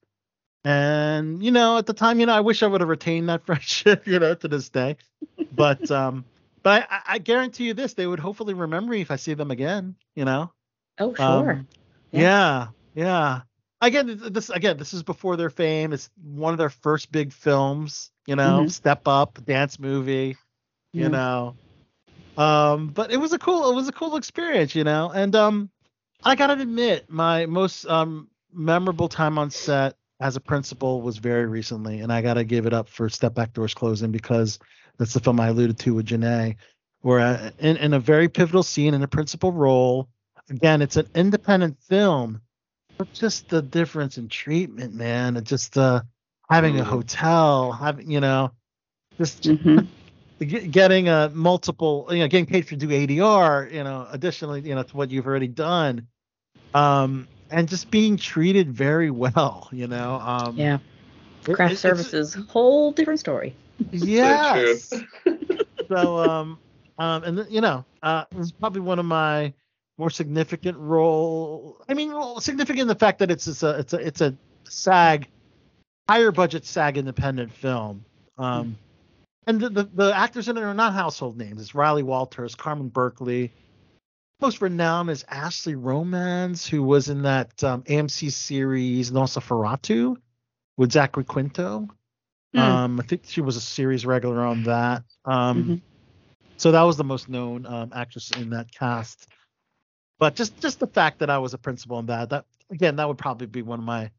and 0.64 1.42
you 1.42 1.50
know, 1.50 1.76
at 1.78 1.86
the 1.86 1.92
time, 1.92 2.18
you 2.20 2.26
know, 2.26 2.32
I 2.34 2.40
wish 2.40 2.62
I 2.62 2.66
would 2.66 2.80
have 2.80 2.88
retained 2.88 3.28
that 3.28 3.44
friendship, 3.46 4.06
you 4.06 4.18
know, 4.18 4.34
to 4.34 4.48
this 4.48 4.68
day. 4.70 4.96
But 5.52 5.90
um, 5.90 6.24
but 6.62 6.86
I, 6.90 7.00
I 7.06 7.18
guarantee 7.18 7.66
you 7.66 7.74
this, 7.74 7.94
they 7.94 8.06
would 8.06 8.20
hopefully 8.20 8.54
remember 8.54 8.92
me 8.92 9.00
if 9.02 9.10
I 9.10 9.16
see 9.16 9.34
them 9.34 9.50
again, 9.50 9.94
you 10.14 10.24
know. 10.24 10.52
Oh, 10.98 11.14
sure. 11.14 11.50
Um, 11.50 11.68
yeah, 12.10 12.68
yeah. 12.94 13.42
Again, 13.80 14.20
this 14.30 14.48
again, 14.48 14.78
this 14.78 14.94
is 14.94 15.02
before 15.02 15.36
their 15.36 15.50
fame. 15.50 15.92
It's 15.92 16.08
one 16.22 16.52
of 16.54 16.58
their 16.58 16.70
first 16.70 17.12
big 17.12 17.32
films, 17.32 18.10
you 18.26 18.34
know, 18.36 18.64
Mhm. 18.64 18.70
Step 18.70 19.06
Up, 19.06 19.44
dance 19.44 19.78
movie, 19.78 20.36
you 20.94 21.02
Yeah. 21.02 21.08
know. 21.08 21.56
Um, 22.36 22.88
but 22.88 23.12
it 23.12 23.18
was 23.18 23.32
a 23.32 23.38
cool, 23.38 23.70
it 23.70 23.74
was 23.74 23.88
a 23.88 23.92
cool 23.92 24.16
experience, 24.16 24.74
you 24.74 24.84
know. 24.84 25.10
And 25.10 25.34
um, 25.36 25.70
I 26.24 26.34
gotta 26.36 26.54
admit, 26.60 27.08
my 27.10 27.46
most 27.46 27.86
um 27.86 28.28
memorable 28.52 29.08
time 29.08 29.38
on 29.38 29.50
set 29.50 29.96
as 30.20 30.36
a 30.36 30.40
principal 30.40 31.02
was 31.02 31.18
very 31.18 31.46
recently, 31.46 32.00
and 32.00 32.10
I 32.12 32.22
gotta 32.22 32.44
give 32.44 32.66
it 32.66 32.72
up 32.72 32.88
for 32.88 33.08
Step 33.10 33.34
Back 33.34 33.52
Doors 33.52 33.74
Closing 33.74 34.10
because 34.10 34.58
that's 34.98 35.12
the 35.12 35.20
film 35.20 35.38
I 35.40 35.48
alluded 35.48 35.78
to 35.80 35.94
with 35.94 36.06
Janae, 36.06 36.56
where 37.02 37.52
in 37.58 37.76
in 37.76 37.92
a 37.92 38.00
very 38.00 38.28
pivotal 38.28 38.62
scene 38.62 38.94
in 38.94 39.02
a 39.02 39.08
principal 39.08 39.52
role. 39.52 40.08
Again, 40.48 40.80
it's 40.80 40.96
an 40.96 41.08
independent 41.14 41.76
film, 41.82 42.40
just 43.12 43.48
the 43.48 43.62
difference 43.62 44.18
in 44.18 44.28
treatment, 44.28 44.94
man. 44.94 45.36
It 45.36 45.44
just 45.44 45.76
uh 45.76 46.02
having 46.50 46.78
a 46.78 46.82
Mhm. 46.82 46.84
hotel, 46.84 47.72
having 47.72 48.10
you 48.10 48.20
know, 48.20 48.52
just 49.20 49.50
Mhm. 49.64 49.88
getting 50.38 51.08
a 51.08 51.30
multiple, 51.32 52.06
you 52.10 52.18
know, 52.18 52.28
getting 52.28 52.46
paid 52.46 52.66
for 52.68 52.76
do 52.76 52.90
ADR, 52.90 53.68
you 53.72 53.84
know, 53.84 54.06
additionally, 54.10 54.60
you 54.62 54.74
know, 54.74 54.82
to 54.82 54.96
what 54.96 55.10
you've 55.10 55.26
already 55.26 55.48
done, 55.48 56.06
um, 56.74 57.28
and 57.50 57.68
just 57.68 57.90
being 57.90 58.16
treated 58.16 58.70
very 58.72 59.10
well, 59.10 59.68
you 59.72 59.86
know. 59.86 60.14
Um, 60.14 60.56
Yeah. 60.56 60.78
Craft 61.44 61.76
it- 61.76 61.78
services, 61.78 62.34
whole 62.48 62.92
different 62.92 63.20
story. 63.20 63.54
Yes. 63.92 64.92
so 65.90 66.18
um 66.18 66.60
um 66.98 67.22
and 67.24 67.36
th- 67.38 67.50
you 67.50 67.60
know 67.60 67.84
uh 68.02 68.24
it's 68.36 68.52
probably 68.52 68.80
one 68.80 68.98
of 68.98 69.04
my 69.06 69.52
more 69.98 70.10
significant 70.10 70.76
role 70.78 71.76
i 71.88 71.94
mean 71.94 72.12
well, 72.12 72.40
significant 72.40 72.82
in 72.82 72.88
the 72.88 72.94
fact 72.94 73.18
that 73.18 73.30
it's, 73.30 73.46
it's 73.46 73.62
a 73.62 73.78
it's 73.78 73.92
a 73.92 73.96
it's 73.98 74.20
a 74.20 74.34
sag 74.68 75.28
higher 76.08 76.30
budget 76.30 76.64
sag 76.64 76.98
independent 76.98 77.52
film 77.52 78.04
um 78.38 78.76
and 79.46 79.60
the, 79.60 79.68
the 79.70 79.84
the 79.94 80.16
actors 80.16 80.48
in 80.48 80.56
it 80.56 80.62
are 80.62 80.74
not 80.74 80.92
household 80.92 81.36
names 81.36 81.60
it's 81.60 81.74
riley 81.74 82.02
walters 82.02 82.54
carmen 82.54 82.88
berkeley 82.88 83.50
most 84.40 84.60
renowned 84.60 85.08
is 85.08 85.24
ashley 85.28 85.74
romance 85.74 86.66
who 86.66 86.82
was 86.82 87.08
in 87.08 87.22
that 87.22 87.62
um, 87.64 87.82
amc 87.84 88.30
series 88.30 89.10
NOS4A2 89.10 90.16
with 90.76 90.92
zachary 90.92 91.24
quinto 91.24 91.88
Hmm. 92.54 92.60
um, 92.60 93.00
I 93.00 93.02
think 93.02 93.24
she 93.26 93.40
was 93.42 93.56
a 93.56 93.60
series 93.60 94.06
regular 94.06 94.40
on 94.40 94.62
that. 94.62 95.02
Um, 95.26 95.64
Mhm. 95.64 95.82
so 96.56 96.72
that 96.72 96.82
was 96.82 96.96
the 96.96 97.04
most 97.04 97.28
known 97.28 97.66
um, 97.66 97.92
actress 97.94 98.30
in 98.30 98.50
that 98.50 98.72
cast. 98.72 99.28
But 100.18 100.34
just 100.34 100.58
just 100.60 100.80
the 100.80 100.86
fact 100.86 101.18
that 101.18 101.30
I 101.30 101.38
was 101.38 101.54
a 101.54 101.58
principal 101.58 101.98
in 101.98 102.06
that, 102.06 102.30
that 102.30 102.44
again, 102.70 102.96
that 102.96 103.08
would 103.08 103.18
probably 103.18 103.46
be 103.46 103.62
one 103.62 103.78
of 103.78 103.84
my 103.84 104.10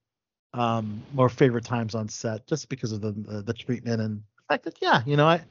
um, 0.54 1.02
more 1.14 1.30
favorite 1.30 1.66
times 1.66 1.96
on 1.96 2.08
set, 2.10 2.48
just 2.48 2.70
because 2.70 2.92
of 2.92 3.02
the 3.02 3.12
the, 3.12 3.42
the 3.42 3.54
treatment 3.54 4.02
and 4.02 4.18
the 4.18 4.44
fact 4.54 4.64
that 4.66 4.78
yeah, 4.82 5.02
you 5.06 5.18
know, 5.18 5.28
I 5.28 5.42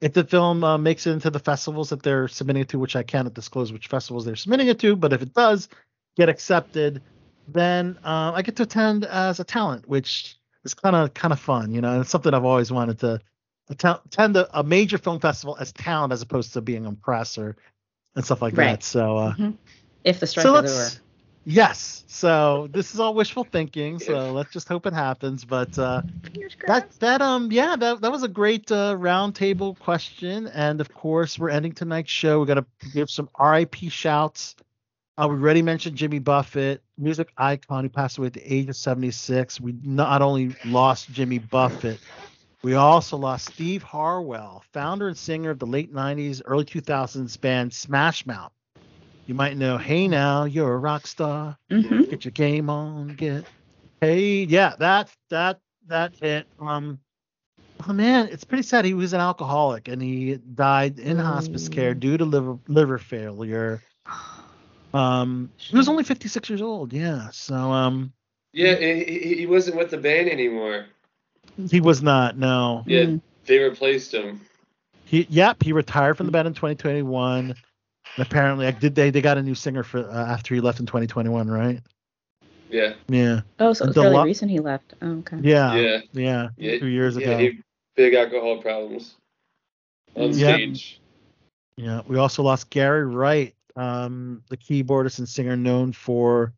if 0.00 0.12
the 0.12 0.24
film 0.24 0.62
uh, 0.62 0.78
makes 0.78 1.06
it 1.06 1.12
into 1.12 1.30
the 1.30 1.38
festivals 1.38 1.90
that 1.90 2.02
they're 2.02 2.28
submitting 2.28 2.62
it 2.62 2.68
to, 2.68 2.78
which 2.78 2.96
I 2.96 3.02
cannot 3.02 3.34
disclose 3.34 3.72
which 3.72 3.88
festivals 3.88 4.24
they're 4.24 4.36
submitting 4.36 4.68
it 4.68 4.78
to, 4.80 4.94
but 4.94 5.12
if 5.12 5.22
it 5.22 5.32
does 5.34 5.68
get 6.16 6.28
accepted, 6.28 7.02
then 7.48 7.98
uh, 8.04 8.32
I 8.34 8.42
get 8.42 8.56
to 8.56 8.64
attend 8.64 9.04
as 9.04 9.40
a 9.40 9.44
talent, 9.44 9.88
which 9.88 10.36
is 10.64 10.74
kind 10.74 10.94
of 10.94 11.14
kind 11.14 11.32
of 11.32 11.40
fun, 11.40 11.72
you 11.72 11.80
know. 11.80 11.92
And 11.92 12.00
it's 12.02 12.10
something 12.10 12.32
I've 12.32 12.44
always 12.44 12.70
wanted 12.70 12.98
to 13.00 13.20
atten- 13.70 14.00
attend 14.06 14.36
a, 14.36 14.58
a 14.58 14.62
major 14.62 14.98
film 14.98 15.18
festival 15.18 15.56
as 15.58 15.72
talent, 15.72 16.12
as 16.12 16.22
opposed 16.22 16.52
to 16.52 16.60
being 16.60 16.86
a 16.86 16.92
press 16.92 17.38
or 17.38 17.56
and 18.14 18.24
stuff 18.24 18.40
like 18.42 18.56
Right. 18.56 18.72
that. 18.72 18.82
So, 18.82 19.16
uh, 19.18 19.34
Mhm. 19.34 19.56
If 20.06 20.20
the 20.20 20.26
strike 20.28 20.44
so 20.44 20.56
is 20.58 20.72
over. 20.72 21.02
yes. 21.44 22.04
So 22.06 22.68
this 22.70 22.94
is 22.94 23.00
all 23.00 23.14
wishful 23.14 23.44
thinking. 23.44 23.98
So 23.98 24.32
let's 24.32 24.52
just 24.52 24.68
hope 24.68 24.86
it 24.86 24.94
happens. 24.94 25.44
But 25.44 25.76
uh, 25.78 26.02
that 26.68 26.90
that 27.00 27.20
um 27.20 27.50
yeah 27.50 27.76
that 27.76 28.00
that 28.00 28.12
was 28.12 28.22
a 28.22 28.28
great 28.28 28.70
uh, 28.70 28.94
roundtable 28.96 29.78
question. 29.78 30.46
And 30.46 30.80
of 30.80 30.94
course, 30.94 31.38
we're 31.38 31.50
ending 31.50 31.72
tonight's 31.72 32.10
show. 32.10 32.40
We 32.40 32.46
got 32.46 32.54
to 32.54 32.66
give 32.94 33.10
some 33.10 33.28
R.I.P. 33.34 33.88
shouts. 33.88 34.54
Uh, 35.18 35.26
we 35.28 35.36
already 35.36 35.62
mentioned 35.62 35.96
Jimmy 35.96 36.20
Buffett, 36.20 36.82
music 36.96 37.32
icon 37.36 37.84
who 37.84 37.90
passed 37.90 38.18
away 38.18 38.28
at 38.28 38.34
the 38.34 38.54
age 38.54 38.68
of 38.68 38.76
76. 38.76 39.60
We 39.60 39.74
not 39.82 40.22
only 40.22 40.54
lost 40.64 41.10
Jimmy 41.10 41.38
Buffett, 41.38 41.98
we 42.62 42.74
also 42.74 43.16
lost 43.16 43.46
Steve 43.54 43.82
Harwell, 43.82 44.62
founder 44.72 45.08
and 45.08 45.16
singer 45.16 45.50
of 45.50 45.58
the 45.58 45.66
late 45.66 45.92
90s, 45.92 46.42
early 46.44 46.64
2000s 46.64 47.40
band 47.40 47.74
Smash 47.74 48.26
Mouth. 48.26 48.52
You 49.26 49.34
might 49.34 49.56
know, 49.56 49.76
Hey 49.76 50.06
Now, 50.08 50.44
You're 50.44 50.74
a 50.74 50.78
Rock 50.78 51.06
Star. 51.06 51.56
hmm 51.70 52.02
Get 52.04 52.24
your 52.24 52.32
game 52.32 52.70
on, 52.70 53.08
get 53.08 53.44
hey, 54.00 54.44
Yeah, 54.44 54.74
that 54.78 55.10
that 55.30 55.60
that 55.88 56.14
hit. 56.20 56.46
Um, 56.60 57.00
oh 57.88 57.92
man, 57.92 58.28
it's 58.30 58.44
pretty 58.44 58.62
sad. 58.62 58.84
He 58.84 58.94
was 58.94 59.12
an 59.12 59.20
alcoholic 59.20 59.88
and 59.88 60.00
he 60.00 60.36
died 60.36 60.98
in 60.98 61.18
hospice 61.18 61.68
care 61.68 61.94
due 61.94 62.16
to 62.16 62.24
liver 62.24 62.58
liver 62.68 62.98
failure. 62.98 63.82
Um, 64.94 65.50
he 65.56 65.76
was 65.76 65.88
only 65.88 66.04
56 66.04 66.48
years 66.48 66.62
old. 66.62 66.92
Yeah, 66.92 67.28
so 67.30 67.54
um, 67.54 68.12
Yeah, 68.52 68.76
he, 68.76 69.04
he- 69.04 69.34
he 69.38 69.46
wasn't 69.46 69.76
with 69.76 69.90
the 69.90 69.98
band 69.98 70.28
anymore. 70.30 70.86
he 71.68 71.80
was 71.80 72.00
not. 72.02 72.38
No, 72.38 72.84
Yeah, 72.86 73.04
Mm. 73.04 73.20
they 73.44 73.58
replaced 73.58 74.14
him. 74.14 74.40
he 75.04 75.26
yep 75.28 75.62
he 75.62 75.72
retired 75.72 76.16
from 76.16 76.26
the 76.26 76.32
band 76.32 76.46
in 76.48 76.54
2021. 76.54 77.54
And 78.16 78.26
apparently, 78.26 78.66
I 78.66 78.70
did 78.70 78.94
they 78.94 79.10
they 79.10 79.20
got 79.20 79.36
a 79.38 79.42
new 79.42 79.54
singer 79.54 79.82
for 79.82 79.98
uh, 80.08 80.26
after 80.26 80.54
he 80.54 80.60
left 80.60 80.80
in 80.80 80.86
2021, 80.86 81.48
right? 81.50 81.80
Yeah, 82.70 82.94
Yeah, 83.08 83.42
Oh, 83.60 83.72
so 83.72 83.84
And 83.84 83.90
it's 83.90 83.96
fairly 83.96 84.14
Delo- 84.14 84.24
recent 84.24 84.50
he 84.50 84.58
left. 84.58 84.94
Oh, 85.02 85.18
okay. 85.18 85.36
yeah, 85.40 85.76
yeah, 85.76 86.00
yeah. 86.12 86.48
yeah. 86.56 86.78
Two 86.78 86.86
years 86.86 87.16
yeah, 87.16 87.28
ago. 87.28 87.38
he 87.38 87.60
big 87.94 88.14
alcohol 88.14 88.60
problems 88.60 89.14
on 90.16 90.32
Yeah. 90.32 90.56
stage. 90.56 91.00
Yeah, 91.76 92.00
we 92.08 92.16
also 92.16 92.42
lost 92.42 92.70
Gary 92.70 93.04
Wright, 93.06 93.54
um, 93.76 94.42
the 94.48 94.56
keyboardist 94.56 95.18
and 95.18 95.28
singer 95.28 95.56
known 95.56 95.92
for 95.92 96.54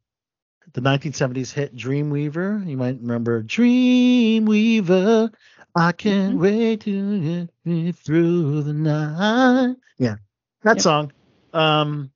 the 0.75 0.81
1970s 0.81 1.53
hit 1.53 1.75
Dreamweaver. 1.75 2.65
You 2.69 2.77
might 2.77 3.01
remember 3.01 3.43
Dreamweaver. 3.43 5.33
I 5.75 5.93
can't 5.93 6.37
Mhm. 6.37 6.41
wait 6.41 6.81
to 6.83 7.21
get 7.21 7.51
me 7.65 7.93
through 7.93 8.63
the 8.63 8.73
night. 8.73 9.77
Yeah, 9.99 10.17
that 10.63 10.77
Yep. 10.77 10.83
song. 10.83 11.13
Um, 11.53 12.11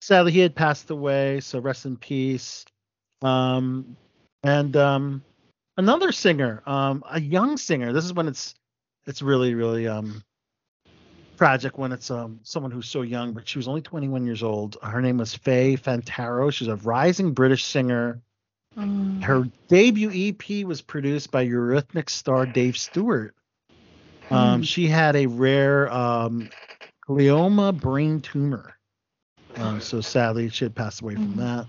sadly, 0.00 0.32
he 0.32 0.40
had 0.40 0.54
passed 0.54 0.90
away, 0.90 1.40
so 1.40 1.58
rest 1.60 1.86
in 1.86 1.96
peace. 1.96 2.64
Um, 3.22 3.96
and 4.42 4.76
um, 4.76 5.22
another 5.76 6.12
singer, 6.12 6.62
um, 6.66 7.04
a 7.08 7.20
young 7.20 7.56
singer. 7.56 7.92
This 7.92 8.04
is 8.04 8.12
when 8.12 8.28
it's 8.28 8.54
it's 9.06 9.20
really 9.22 9.54
really 9.54 9.88
um 9.88 10.22
tragic 11.36 11.76
when 11.76 11.90
it's 11.92 12.10
um 12.10 12.40
someone 12.42 12.70
who's 12.72 12.88
so 12.88 13.02
young, 13.02 13.32
but 13.32 13.48
she 13.48 13.58
was 13.58 13.68
only 13.68 13.82
21 13.82 14.26
years 14.26 14.42
old. 14.42 14.76
Her 14.82 15.00
name 15.00 15.18
was 15.18 15.34
Fay 15.34 15.76
Fantarrow. 15.76 16.52
She's 16.52 16.68
a 16.68 16.76
rising 16.76 17.32
British 17.32 17.64
singer. 17.64 18.20
Oh. 18.76 19.18
Her 19.22 19.48
debut 19.68 20.10
EP 20.14 20.64
was 20.64 20.80
produced 20.80 21.30
by 21.30 21.46
Eurythmics 21.46 22.10
star 22.10 22.46
Dave 22.46 22.76
Stewart. 22.76 23.34
Um, 24.30 24.60
Hmm. 24.60 24.62
She 24.62 24.86
had 24.86 25.14
a 25.14 25.26
rare 25.26 25.92
um, 25.92 26.48
glioma 27.06 27.78
brain 27.78 28.20
tumor. 28.20 28.76
Um, 29.56 29.80
so 29.80 30.00
sadly, 30.00 30.48
she 30.48 30.64
had 30.64 30.74
passed 30.74 31.02
away 31.02 31.14
from 31.14 31.32
Hmm. 31.32 31.40
that. 31.40 31.66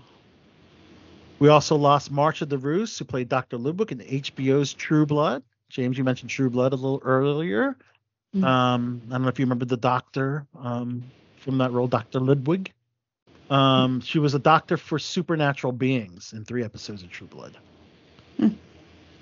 We 1.38 1.48
also 1.48 1.76
lost 1.76 2.12
Marsha 2.12 2.46
DeRoos, 2.46 2.98
who 2.98 3.04
played 3.04 3.28
Dr. 3.28 3.58
Lubbock 3.58 3.92
in 3.92 3.98
HBO's 4.00 4.72
True 4.72 5.04
Blood. 5.04 5.42
James, 5.68 5.98
you 5.98 6.04
mentioned 6.04 6.30
True 6.30 6.48
Blood 6.48 6.72
a 6.72 6.76
little 6.76 7.02
earlier. 7.04 7.76
Mhm. 8.34 8.44
Um, 8.44 9.02
I 9.08 9.12
don't 9.12 9.22
know 9.22 9.28
if 9.28 9.38
you 9.38 9.44
remember 9.44 9.64
the 9.64 9.76
doctor 9.76 10.46
um, 10.58 11.02
from 11.38 11.58
that 11.58 11.72
role, 11.72 11.86
Dr. 11.88 12.20
Ludwig. 12.20 12.72
Um, 13.50 14.00
she 14.00 14.18
was 14.18 14.34
a 14.34 14.38
doctor 14.38 14.76
for 14.76 14.98
supernatural 14.98 15.72
beings 15.72 16.32
in 16.32 16.44
three 16.44 16.64
episodes 16.64 17.02
of 17.02 17.10
True 17.10 17.26
Blood. 17.26 17.56
Hmm. 18.38 18.48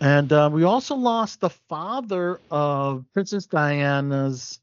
And 0.00 0.32
uh, 0.32 0.48
we 0.52 0.64
also 0.64 0.94
lost 0.94 1.40
the 1.40 1.50
father 1.50 2.40
of 2.50 3.04
Princess 3.12 3.46
Diana's 3.46 4.60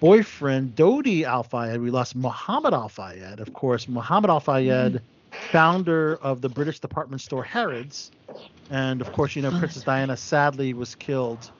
boyfriend, 0.00 0.74
Dodi 0.74 1.24
Al 1.24 1.42
Fayed. 1.42 1.80
We 1.80 1.90
lost 1.90 2.16
Muhammad 2.16 2.74
Al 2.74 2.88
Fayed, 2.88 3.40
of 3.40 3.52
course. 3.52 3.88
Muhammad 3.88 4.30
Al 4.30 4.40
Fayed, 4.40 5.00
founder 5.50 6.16
of 6.16 6.40
the 6.40 6.48
British 6.48 6.80
department 6.80 7.20
store 7.22 7.44
Harrods. 7.44 8.10
And 8.70 9.00
of 9.00 9.12
course, 9.12 9.34
you 9.36 9.42
know, 9.42 9.50
Princess 9.50 9.82
Diana 9.82 10.16
sadly 10.16 10.74
was 10.74 10.94
killed 10.94 11.50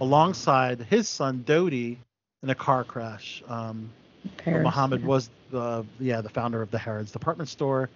alongside 0.00 0.80
his 0.80 1.08
son 1.08 1.44
Dodi 1.46 1.98
in 2.42 2.50
a 2.50 2.54
car 2.54 2.84
crash. 2.84 3.42
Um, 3.48 3.90
Paris, 4.36 4.64
Muhammad 4.64 5.00
yeah. 5.02 5.06
was 5.06 5.30
the 5.50 5.84
yeah 5.98 6.20
the 6.20 6.28
founder 6.28 6.62
of 6.62 6.70
the 6.70 6.78
Harrods 6.78 7.12
department 7.12 7.48
store. 7.48 7.90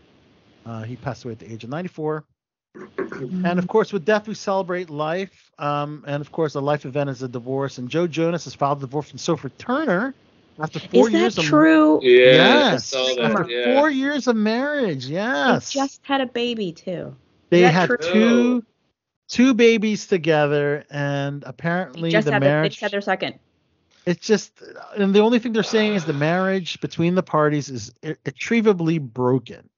Uh, 0.66 0.82
he 0.82 0.96
passed 0.96 1.24
away 1.24 1.32
at 1.32 1.38
the 1.38 1.50
age 1.50 1.64
of 1.64 1.70
94. 1.70 2.24
And 3.44 3.58
of 3.58 3.66
course, 3.66 3.92
with 3.92 4.04
death 4.04 4.28
we 4.28 4.34
celebrate 4.34 4.90
life. 4.90 5.50
Um, 5.58 6.04
and 6.06 6.20
of 6.20 6.30
course, 6.32 6.54
a 6.54 6.60
life 6.60 6.84
event 6.84 7.10
is 7.10 7.22
a 7.22 7.28
divorce. 7.28 7.78
And 7.78 7.88
Joe 7.88 8.06
Jonas 8.06 8.44
has 8.44 8.54
filed 8.54 8.78
a 8.78 8.80
divorce 8.82 9.10
from 9.10 9.18
Sophie 9.18 9.50
Turner 9.58 10.14
after 10.60 10.78
four 10.78 11.06
Is 11.06 11.12
that 11.12 11.18
years 11.20 11.38
of 11.38 11.44
true? 11.44 12.00
Yeah, 12.02 12.70
Yes, 12.72 12.90
that. 12.90 13.18
after 13.18 13.50
Yeah. 13.50 13.74
four 13.74 13.90
years 13.90 14.26
of 14.28 14.36
marriage. 14.36 15.06
Yes. 15.06 15.72
They 15.72 15.80
Yes, 15.80 15.88
just 15.88 16.00
had 16.04 16.20
a 16.20 16.26
baby 16.26 16.72
too. 16.72 17.14
they 17.50 17.62
had 17.62 17.86
true? 17.86 17.96
two 17.98 18.64
two 19.28 19.54
babies 19.54 20.06
together, 20.06 20.84
and 20.90 21.44
apparently 21.46 22.10
Just 22.10 22.26
the 22.26 22.32
had 22.32 22.42
they 22.42 22.46
marriage. 22.46 22.72
just 22.72 22.80
had 22.82 22.92
their 22.92 23.00
second. 23.00 23.38
it's 24.06 24.26
just 24.26 24.62
and 24.96 25.14
the 25.14 25.20
only 25.20 25.38
thing 25.38 25.52
they're 25.52 25.62
saying 25.62 25.94
is 25.94 26.04
the 26.04 26.12
marriage 26.14 26.80
between 26.80 27.14
the 27.14 27.22
parties 27.22 27.68
is 27.68 27.92
irretrievably 28.02 28.98
broken 28.98 29.68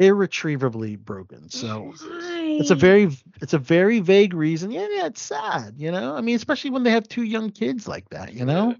irretrievably 0.00 0.96
broken 0.96 1.48
so 1.48 1.94
it's 2.02 2.70
a 2.70 2.74
very 2.74 3.08
it's 3.40 3.52
a 3.52 3.58
very 3.58 4.00
vague 4.00 4.34
reason 4.34 4.70
yeah 4.72 4.86
yeah 4.90 5.06
it's 5.06 5.22
sad 5.22 5.74
you 5.76 5.92
know 5.92 6.16
i 6.16 6.20
mean 6.20 6.34
especially 6.34 6.70
when 6.70 6.82
they 6.82 6.90
have 6.90 7.06
two 7.06 7.22
young 7.22 7.48
kids 7.48 7.86
like 7.86 8.08
that 8.10 8.32
you 8.32 8.44
know 8.44 8.74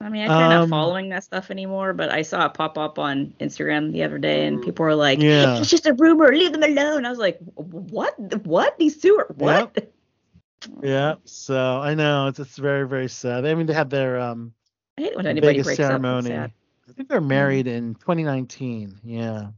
I 0.00 0.08
mean, 0.08 0.22
I 0.22 0.26
try 0.26 0.48
not 0.48 0.62
Um, 0.64 0.68
following 0.70 1.10
that 1.10 1.22
stuff 1.22 1.52
anymore, 1.52 1.92
but 1.92 2.10
I 2.10 2.22
saw 2.22 2.46
it 2.46 2.54
pop 2.54 2.76
up 2.76 2.98
on 2.98 3.32
Instagram 3.38 3.92
the 3.92 4.02
other 4.02 4.18
day, 4.18 4.46
and 4.48 4.60
people 4.60 4.84
were 4.84 4.96
like, 4.96 5.20
Yeah. 5.20 5.60
"It's 5.60 5.70
just 5.70 5.86
a 5.86 5.92
rumor. 5.94 6.32
Leave 6.34 6.50
them 6.50 6.64
alone." 6.64 7.06
I 7.06 7.10
was 7.10 7.20
like, 7.20 7.38
"What? 7.54 8.18
What? 8.44 8.76
These 8.78 8.98
two 8.98 9.14
are 9.20 9.26
what?" 9.36 9.92
Yeah. 10.82 11.14
So 11.24 11.56
I 11.56 11.94
know 11.94 12.26
it's 12.26 12.40
it's 12.40 12.56
very 12.56 12.84
very 12.88 13.08
sad. 13.08 13.46
I 13.46 13.54
mean 13.54 13.66
they 13.66 13.74
had 13.74 13.90
their 13.90 14.18
um 14.18 14.52
I 14.98 15.02
hate 15.02 15.14
when 15.16 15.26
anybody 15.28 15.52
Vegas 15.52 15.66
breaks 15.66 15.78
up. 15.78 15.90
ceremony. 15.90 16.30
It's 16.30 16.34
sad. 16.36 16.52
I 16.88 16.92
think 16.94 17.08
they're 17.08 17.20
married 17.20 17.68
in 17.68 17.94
2019. 17.94 18.98
Yeah. 19.04 19.50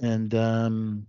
And 0.00 0.34
um 0.34 1.06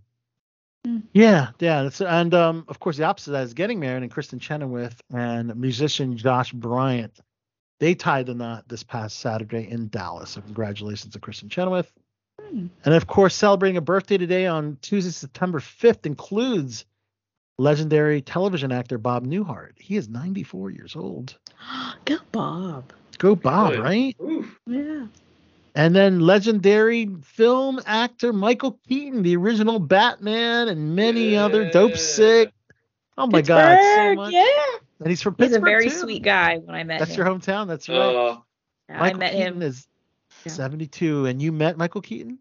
Mm. 0.88 1.04
yeah, 1.14 1.50
yeah, 1.60 1.84
that's 1.84 2.02
and 2.02 2.34
um 2.34 2.66
of 2.68 2.80
course 2.80 2.98
the 2.98 3.04
opposite 3.04 3.30
of 3.30 3.34
that 3.34 3.44
is 3.44 3.54
getting 3.54 3.80
married 3.80 4.02
and 4.02 4.12
Kristin 4.12 4.42
Chenoweth 4.42 5.00
and 5.14 5.56
musician 5.56 6.18
Josh 6.18 6.52
Bryant. 6.54 7.20
They 7.80 7.94
tied 7.94 8.26
the 8.26 8.34
knot 8.34 8.68
this 8.68 8.82
past 8.82 9.20
Saturday 9.20 9.70
in 9.70 9.90
Dallas. 9.90 10.32
So 10.32 10.42
congratulations 10.42 11.14
to 11.14 11.20
Kristin 11.20 11.52
Chenoweth. 11.52 11.92
Hmm. 12.42 12.68
And 12.84 12.96
of 12.96 13.06
course, 13.06 13.36
celebrating 13.36 13.78
a 13.78 13.82
birthday 13.82 14.18
today 14.18 14.48
on 14.48 14.78
Tuesday, 14.82 15.12
September 15.12 15.60
5th 15.60 16.08
includes 16.08 16.86
legendary 17.60 18.22
television 18.22 18.72
actor 18.72 18.98
Bob 18.98 19.26
Newhart. 19.28 19.74
He 19.80 19.98
is 19.98 20.10
94 20.10 20.72
years 20.72 20.96
old. 20.96 21.38
Go 22.06 22.18
Bob. 22.32 22.92
Go 23.20 23.36
Bob, 23.36 23.74
Good. 23.74 23.80
right? 23.82 24.16
Oof. 24.20 24.60
Yeah. 24.66 25.06
And 25.74 25.96
then 25.96 26.20
legendary 26.20 27.08
film 27.24 27.80
actor 27.86 28.34
Michael 28.34 28.78
Keaton, 28.88 29.24
the 29.24 29.38
original 29.38 29.80
Batman, 29.80 30.68
and 30.68 30.96
many 30.96 31.38
other 31.38 31.70
Dopesick. 31.70 32.52
Oh 33.18 33.28
my 33.28 33.42
God, 33.42 33.62
so 33.62 33.76
Pittsburgh, 33.78 34.18
much. 34.18 34.34
Yeah. 34.34 34.46
And 35.00 35.10
he's 35.10 35.22
from 35.22 35.36
He's 35.38 35.50
Pittsburgh 35.50 35.62
a 35.62 35.66
very 35.66 35.90
too. 35.90 35.96
sweet 35.96 36.24
guy 36.24 36.58
when 36.58 36.76
I 36.76 36.84
met 36.84 37.00
That's 37.00 37.12
him. 37.16 37.24
That's 37.26 37.48
your 37.48 37.56
hometown. 37.56 37.68
That's 37.68 37.90
right. 37.90 37.98
Oh, 37.98 38.44
I 38.90 39.00
Michael 39.00 39.20
met 39.20 39.32
Keaton 39.34 39.54
him. 39.54 39.62
is 39.62 39.88
Yeah. 40.46 40.52
72, 40.52 41.26
and 41.28 41.42
you 41.42 41.52
met 41.52 41.78
Michael 41.78 42.02
Keaton. 42.02 42.40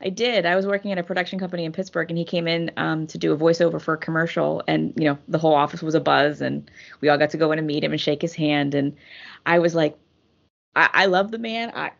I 0.00 0.10
did. 0.10 0.44
I 0.44 0.56
was 0.56 0.66
working 0.66 0.92
at 0.92 0.98
a 0.98 1.02
production 1.02 1.38
company 1.38 1.64
in 1.64 1.72
Pittsburgh, 1.72 2.10
and 2.10 2.18
he 2.18 2.24
came 2.24 2.46
in 2.46 2.70
um, 2.76 3.06
to 3.06 3.16
do 3.18 3.32
a 3.32 3.36
voiceover 3.36 3.80
for 3.80 3.94
a 3.94 3.98
commercial, 3.98 4.62
and 4.68 4.92
you 4.96 5.04
know 5.04 5.16
the 5.28 5.38
whole 5.38 5.54
office 5.54 5.82
was 5.82 5.94
a 5.94 6.00
buzz, 6.00 6.42
and 6.42 6.70
we 7.00 7.08
all 7.08 7.16
got 7.16 7.30
to 7.30 7.38
go 7.38 7.52
in 7.52 7.58
and 7.58 7.66
meet 7.66 7.82
him 7.82 7.92
and 7.92 8.00
shake 8.00 8.20
his 8.20 8.34
hand, 8.34 8.74
and 8.74 8.94
I 9.46 9.58
was 9.60 9.74
like, 9.74 9.96
I, 10.74 10.90
I 10.92 11.06
love 11.06 11.30
the 11.30 11.38
man. 11.38 11.72
I, 11.74 11.92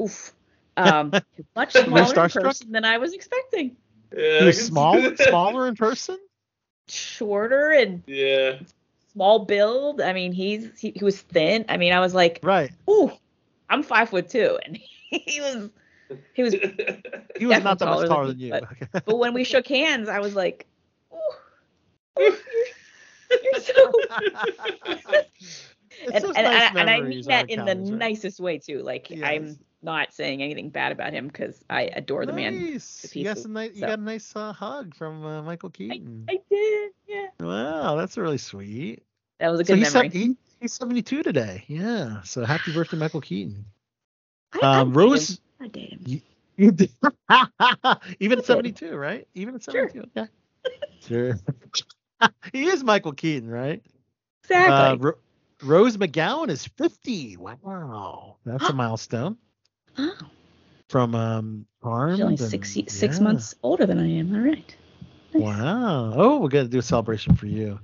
oof, 0.00 0.32
um, 0.76 1.12
much 1.56 1.72
smaller 1.72 2.24
in 2.24 2.30
person 2.30 2.72
than 2.72 2.84
I 2.84 2.98
was 2.98 3.12
expecting. 3.14 3.76
yeah, 4.16 4.40
He 4.40 4.44
was 4.46 4.64
small, 4.64 5.16
smaller 5.16 5.68
in 5.68 5.76
person. 5.76 6.18
Shorter 6.88 7.70
and 7.70 8.02
Yeah. 8.06 8.58
small 9.12 9.44
build. 9.46 10.00
I 10.00 10.12
mean, 10.12 10.32
he's 10.32 10.68
he, 10.78 10.92
he 10.94 11.04
was 11.04 11.20
thin. 11.20 11.64
I 11.68 11.76
mean, 11.76 11.92
I 11.92 12.00
was 12.00 12.14
like, 12.14 12.40
Right. 12.42 12.70
ooh, 12.90 13.10
I'm 13.70 13.82
five 13.82 14.10
foot 14.10 14.28
two, 14.28 14.58
and 14.66 14.78
he 15.08 15.40
was 15.40 15.70
he 16.34 16.42
was. 16.42 16.54
He 17.36 17.46
was 17.46 17.64
not 17.64 17.80
that 17.80 17.86
much 17.86 18.06
taller 18.08 18.26
than 18.26 18.26
me, 18.26 18.32
than 18.32 18.38
you. 18.38 18.50
but- 18.50 18.62
Okay. 18.64 19.02
But 19.04 19.16
when 19.16 19.34
we 19.34 19.42
shook 19.42 19.66
hands, 19.66 20.08
I 20.08 20.20
was 20.20 20.36
like, 20.36 20.66
ooh, 21.12 21.16
ooh, 22.22 22.22
you're, 22.22 23.42
you're 23.42 23.60
so. 23.60 23.92
It's 26.06 26.14
and, 26.14 26.24
and, 26.24 26.34
nice 26.34 26.70
and, 26.70 26.78
and 26.78 26.90
I 26.90 27.00
mean 27.00 27.22
that 27.26 27.50
in 27.50 27.64
the 27.64 27.74
right? 27.74 27.98
nicest 27.98 28.38
way 28.40 28.58
too. 28.58 28.82
Like 28.82 29.10
Yes. 29.10 29.20
I'm 29.24 29.58
not 29.84 30.12
saying 30.12 30.42
anything 30.42 30.70
bad 30.70 30.92
about 30.92 31.12
him 31.12 31.26
because 31.28 31.62
I 31.70 31.82
adore 31.82 32.26
the 32.26 32.32
man. 32.32 32.72
Nice. 32.72 33.02
to 33.02 33.18
You 33.18 33.24
got 33.24 33.30
pieces, 33.32 33.42
some 33.42 33.52
nice. 33.52 33.74
You 33.74 33.82
got 33.82 33.98
a 33.98 34.02
nice 34.02 34.34
uh, 34.34 34.52
hug 34.52 34.94
from 34.94 35.24
uh, 35.24 35.42
Michael 35.42 35.70
Keaton. 35.70 36.24
I 36.28 36.40
did, 36.50 36.90
yeah. 37.06 37.26
wow, 37.40 37.96
that's 37.96 38.16
really 38.16 38.38
sweet. 38.38 39.02
That 39.40 39.50
was 39.50 39.60
a 39.60 39.64
good 39.64 39.78
he's, 39.78 39.92
memory. 39.92 40.08
sev- 40.10 40.12
he, 40.20 40.36
he's 40.60 40.72
72 40.72 41.22
today. 41.22 41.64
Yeah. 41.68 42.22
So 42.22 42.44
happy 42.44 42.72
birthday, 42.72 42.96
Michael 42.96 43.20
Keaton. 43.20 43.64
I, 44.54 44.58
I'd 44.58 44.64
Um, 44.82 44.94
Rose. 44.94 45.40
I'd 45.60 45.72
date 45.72 45.92
him. 45.92 46.00
You, 46.06 46.20
you 46.56 46.70
did. 46.72 46.90
Even 48.20 48.38
at 48.38 48.46
72, 48.46 48.96
right? 48.96 49.26
Even 49.34 49.54
at 49.56 49.62
Sure. 49.64 49.88
72. 49.88 50.10
Okay. 50.16 50.28
Sure. 51.00 51.38
he 52.52 52.66
is 52.66 52.82
Michael 52.84 53.12
Keaton, 53.12 53.50
right? 53.50 53.82
Exactly. 54.44 54.74
Uh, 54.74 54.96
Ro- 54.96 55.18
Rose 55.62 55.96
McGowan 55.96 56.48
is 56.48 56.66
50. 56.66 57.36
Wow. 57.38 58.36
That's 58.44 58.68
a 58.68 58.72
milestone 58.74 59.36
oh, 59.98 60.12
from 60.88 61.14
um 61.14 61.66
Charmed. 61.82 62.16
she's 62.16 62.22
only 62.22 62.34
and- 62.36 62.50
six 62.50 62.76
ye- 62.76 62.86
six 62.88 63.18
yeah. 63.18 63.22
months 63.24 63.54
older 63.62 63.86
than 63.86 63.98
I 63.98 64.08
am. 64.10 64.34
All 64.34 64.40
right. 64.42 64.76
Nice. 65.32 65.42
Wow. 65.42 66.12
Oh, 66.14 66.38
we're 66.38 66.48
gonna 66.48 66.68
do 66.68 66.78
a 66.78 66.82
celebration 66.82 67.34
for 67.36 67.46
you. 67.46 67.78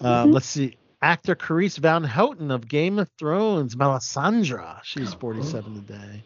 Um, 0.00 0.30
Mhm. 0.30 0.34
Let's 0.34 0.46
see. 0.46 0.76
Actor 1.00 1.36
Carice 1.36 1.78
Van 1.78 2.02
Houten 2.04 2.50
of 2.50 2.66
Game 2.68 2.98
of 2.98 3.08
Thrones, 3.18 3.76
Melisandre. 3.76 4.80
She's 4.82 5.14
47 5.14 5.74
today. 5.86 6.24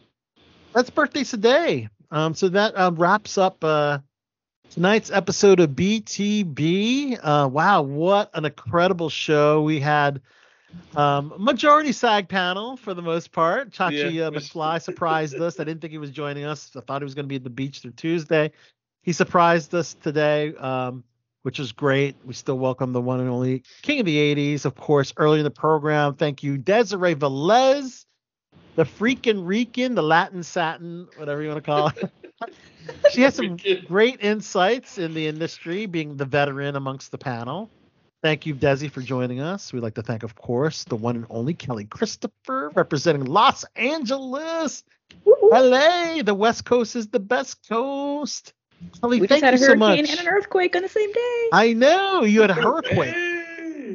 That's 0.75 0.89
birthdays 0.91 1.31
today. 1.31 1.89
Um, 2.11 2.35
so 2.35 2.49
that 2.49 2.75
uh, 2.75 2.91
wraps 2.95 3.37
up 3.39 3.63
uh, 3.63 3.99
tonight's 4.71 5.11
episode 5.11 5.61
of 5.61 5.71
BTB. 5.71 7.19
Uh, 7.23 7.49
wow, 7.49 7.83
what 7.83 8.31
an 8.35 8.45
incredible 8.47 9.11
show 9.11 9.63
we 9.63 9.81
had. 9.81 10.21
Um, 10.95 11.33
majority 11.39 11.93
SAG 11.93 12.29
panel 12.29 12.77
for 12.77 12.93
the 12.95 13.03
most 13.03 13.33
part. 13.33 13.71
Chachi 13.71 14.15
Yeah. 14.15 14.27
uh, 14.27 14.31
McFly 14.31 14.83
surprised 14.83 15.41
us. 15.41 15.59
I 15.59 15.65
didn't 15.65 15.81
think 15.81 15.93
he 15.93 15.99
was 15.99 16.11
joining 16.11 16.45
us. 16.45 16.71
I 16.77 16.81
thought 16.81 17.01
he 17.01 17.05
was 17.05 17.15
going 17.15 17.25
to 17.25 17.29
be 17.29 17.37
at 17.37 17.45
the 17.45 17.51
beach 17.51 17.81
through 17.81 17.93
Tuesday. 17.93 18.53
He 19.03 19.13
surprised 19.13 19.75
us 19.75 19.95
today, 19.95 20.55
um, 20.57 21.03
which 21.43 21.59
is 21.59 21.73
great. 21.73 22.17
We 22.25 22.35
still 22.35 22.59
welcome 22.59 22.93
the 22.93 23.01
one 23.01 23.21
and 23.21 23.29
only 23.31 23.65
King 23.83 24.01
of 24.01 24.07
the 24.07 24.17
80s, 24.17 24.65
of 24.65 24.75
course, 24.75 25.13
early 25.17 25.39
in 25.39 25.45
the 25.45 25.51
program. 25.51 26.15
Thank 26.15 26.43
you, 26.43 26.59
Desiree 26.59 27.15
Velez, 27.15 28.05
the 28.77 28.85
freaking 28.85 29.47
Rican, 29.47 29.95
the 29.95 30.03
Latin 30.03 30.43
satin, 30.43 31.09
whatever 31.17 31.43
you 31.43 31.49
want 31.49 31.65
to 31.65 31.71
call 31.71 31.89
it. 31.89 32.13
she 33.13 33.23
has 33.23 33.35
some 33.35 33.57
great 33.87 34.21
insights 34.21 34.99
in 34.99 35.15
the 35.15 35.27
industry, 35.27 35.87
being 35.87 36.17
the 36.17 36.25
veteran 36.25 36.77
amongst 36.77 37.11
the 37.11 37.19
panel. 37.19 37.71
Thank 38.23 38.47
you, 38.47 38.55
Desi, 38.55 38.89
for 38.89 39.01
joining 39.01 39.41
us. 39.41 39.73
We'd 39.73 39.81
like 39.81 39.95
to 39.95 40.03
thank, 40.03 40.23
of 40.23 40.37
course, 40.37 40.85
the 40.85 40.95
one 40.95 41.17
and 41.17 41.27
only 41.29 41.55
Kelly 41.55 41.87
Christopher, 41.87 42.71
representing 42.75 43.25
Los 43.25 43.65
Angeles. 43.75 44.85
LA, 45.27 46.23
the 46.23 46.35
West 46.35 46.65
Coast 46.65 46.95
is 46.95 47.09
the 47.09 47.19
best 47.19 47.69
coast. 47.69 48.53
Kelly, 49.01 49.21
We 49.21 49.27
thank 49.27 49.43
just 49.43 49.45
had 49.45 49.55
a 49.55 49.57
you 49.57 49.63
so 49.65 49.67
hurricane 49.77 50.03
much. 50.03 50.11
and 50.11 50.21
an 50.21 50.29
earthquake 50.29 50.77
on 50.77 50.83
the 50.83 50.89
same 50.89 51.13
day. 51.13 51.49
I 51.53 51.73
know 51.73 52.23
you 52.23 52.41
had 52.43 52.51
a 52.51 52.55
hurricane. 52.55 53.15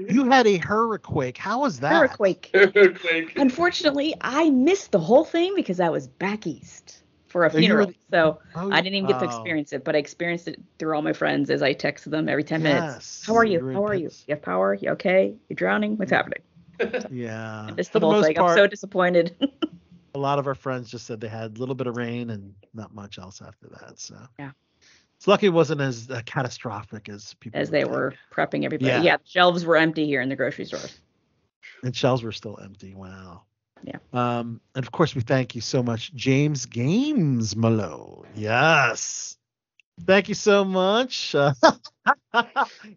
You 0.10 0.30
had 0.30 0.48
a 0.48 0.58
hurricane. 0.58 1.34
How 1.38 1.62
was 1.62 1.80
that? 1.80 2.02
Earthquake. 2.02 2.52
Earthquake. 2.54 3.38
Unfortunately, 3.38 4.14
I 4.22 4.50
missed 4.50 4.92
the 4.92 5.00
whole 5.00 5.26
thing 5.26 5.54
because 5.56 5.80
I 5.80 5.90
was 5.90 6.08
back 6.08 6.46
east 6.48 7.02
for 7.28 7.46
a 7.46 7.50
funeral. 7.50 7.88
the- 7.88 7.96
so 8.12 8.40
Oh, 8.56 8.72
I 8.72 8.82
didn't 8.82 8.96
even 8.96 9.08
get 9.10 9.20
to 9.20 9.26
oh, 9.26 9.30
experience 9.30 9.74
it, 9.74 9.84
but 9.84 9.96
I 9.96 10.00
experienced 10.00 10.48
it 10.48 10.60
through 10.80 10.96
all 10.96 11.02
my 11.02 11.14
friends 11.14 11.50
as 11.50 11.62
I 11.62 11.74
texted 11.74 12.12
them 12.12 12.30
every 12.30 12.44
10 12.44 12.64
minutes. 12.64 13.26
How 13.26 13.36
are 13.36 13.46
you 13.46 13.60
How 13.74 13.86
are 13.86 13.94
you? 13.94 14.06
intense. 14.06 14.24
You 14.28 14.36
have 14.36 14.42
power? 14.42 14.74
You 14.74 14.92
okay? 14.92 15.34
You're 15.50 15.56
drowning? 15.56 15.98
What's 15.98 16.12
happening? 16.12 16.40
Yeah. 17.12 17.72
It's 17.78 17.90
For 17.90 18.00
the 18.00 18.06
whole 18.08 18.16
most 18.16 18.26
thing. 18.28 18.36
part, 18.36 18.52
I'm 18.52 18.58
so 18.58 18.68
disappointed. 18.68 19.36
a 20.16 20.20
lot 20.20 20.40
of 20.40 20.48
our 20.48 20.56
friends 20.56 20.90
just 20.90 21.06
said 21.06 21.20
they 21.20 21.28
had 21.28 21.58
a 21.58 21.60
little 21.60 21.76
bit 21.76 21.88
of 21.88 21.98
rain 21.98 22.30
and 22.32 22.54
not 22.74 22.94
much 22.94 23.18
else 23.20 23.42
after 23.42 23.68
that. 23.70 24.00
So 24.00 24.16
Yeah. 24.40 24.52
It's 25.18 25.28
lucky 25.28 25.48
it 25.48 25.50
wasn't 25.50 25.82
as 25.82 26.12
uh, 26.12 26.22
catastrophic 26.28 27.10
as 27.10 27.34
people 27.36 27.60
as 27.60 27.72
they 27.72 27.86
were 27.86 28.14
prepping 28.32 28.64
everybody. 28.66 28.86
Yeah. 28.92 29.02
Yeah. 29.02 29.18
shelves 29.26 29.66
were 29.66 29.76
empty 29.76 30.06
here 30.06 30.22
in 30.22 30.30
the 30.30 30.36
grocery 30.36 30.66
stores. 30.66 31.00
and 31.84 31.96
shelves 31.96 32.22
were 32.24 32.32
still 32.32 32.60
empty. 32.64 32.94
Wow. 32.94 33.42
Yeah. 33.84 33.98
Um, 34.14 34.62
and 34.76 34.84
of 34.86 34.92
course, 34.92 35.16
we 35.16 35.22
thank 35.22 35.56
you 35.56 35.62
so 35.62 35.82
much, 35.82 36.14
James 36.14 36.66
Games 36.66 37.56
Malone. 37.56 38.28
Yes. 38.36 39.38
Thank 40.06 40.30
you 40.30 40.36
so 40.36 40.64
much. 40.64 41.34
Uh, 41.34 41.54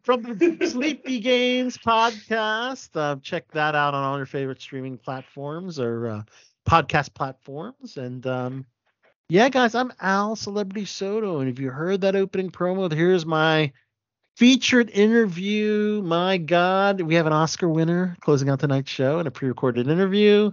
from 0.03 0.23
the 0.23 0.67
Sleepy 0.67 1.21
Games 1.21 1.79
podcast. 1.79 2.91
Uh, 2.95 3.17
check 3.23 3.51
that 3.53 3.75
out 3.75 3.95
on 3.95 4.05
all 4.05 4.17
your 4.19 4.27
favorite 4.27 4.61
streaming 4.61 4.99
platforms 4.99 5.79
or 5.81 6.07
uh, 6.07 6.23
podcast 6.69 7.15
platforms. 7.15 7.97
And 7.97 8.27
um, 8.27 8.67
yeah, 9.29 9.49
guys, 9.49 9.75
I'm 9.75 9.93
Al 10.01 10.37
Celebrity 10.37 10.85
Sotto. 10.85 11.41
And 11.41 11.49
if 11.49 11.59
you 11.59 11.71
heard 11.71 12.03
that 12.03 12.17
opening 12.17 12.51
promo, 12.51 12.93
here's 12.93 13.25
my 13.25 13.73
featured 14.37 14.91
interview. 14.91 16.03
My 16.05 16.37
God, 16.37 17.01
we 17.01 17.15
have 17.15 17.27
an 17.27 17.33
Oscar 17.33 17.69
winner 17.69 18.17
closing 18.21 18.49
out 18.49 18.61
tonight's 18.61 18.91
show 18.91 19.19
and 19.19 19.29
a 19.29 19.31
pre-recorded 19.31 19.89
interview. 19.89 20.51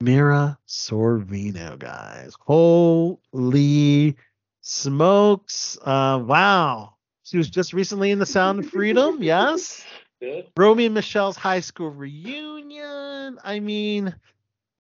Mira 0.00 0.58
Sorvino, 0.68 1.78
guys. 1.78 2.34
Holy 2.40 4.16
smokes. 4.60 5.78
Uh, 5.82 6.22
wow. 6.24 6.94
She 7.22 7.38
was 7.38 7.48
just 7.48 7.72
recently 7.72 8.10
in 8.10 8.18
The 8.18 8.26
Sound 8.26 8.60
of 8.60 8.70
Freedom. 8.70 9.22
Yes. 9.22 9.84
Yeah. 10.20 10.42
Romy 10.56 10.86
and 10.86 10.94
Michelle's 10.94 11.36
high 11.36 11.60
school 11.60 11.90
reunion. 11.90 13.38
I 13.44 13.60
mean, 13.60 14.14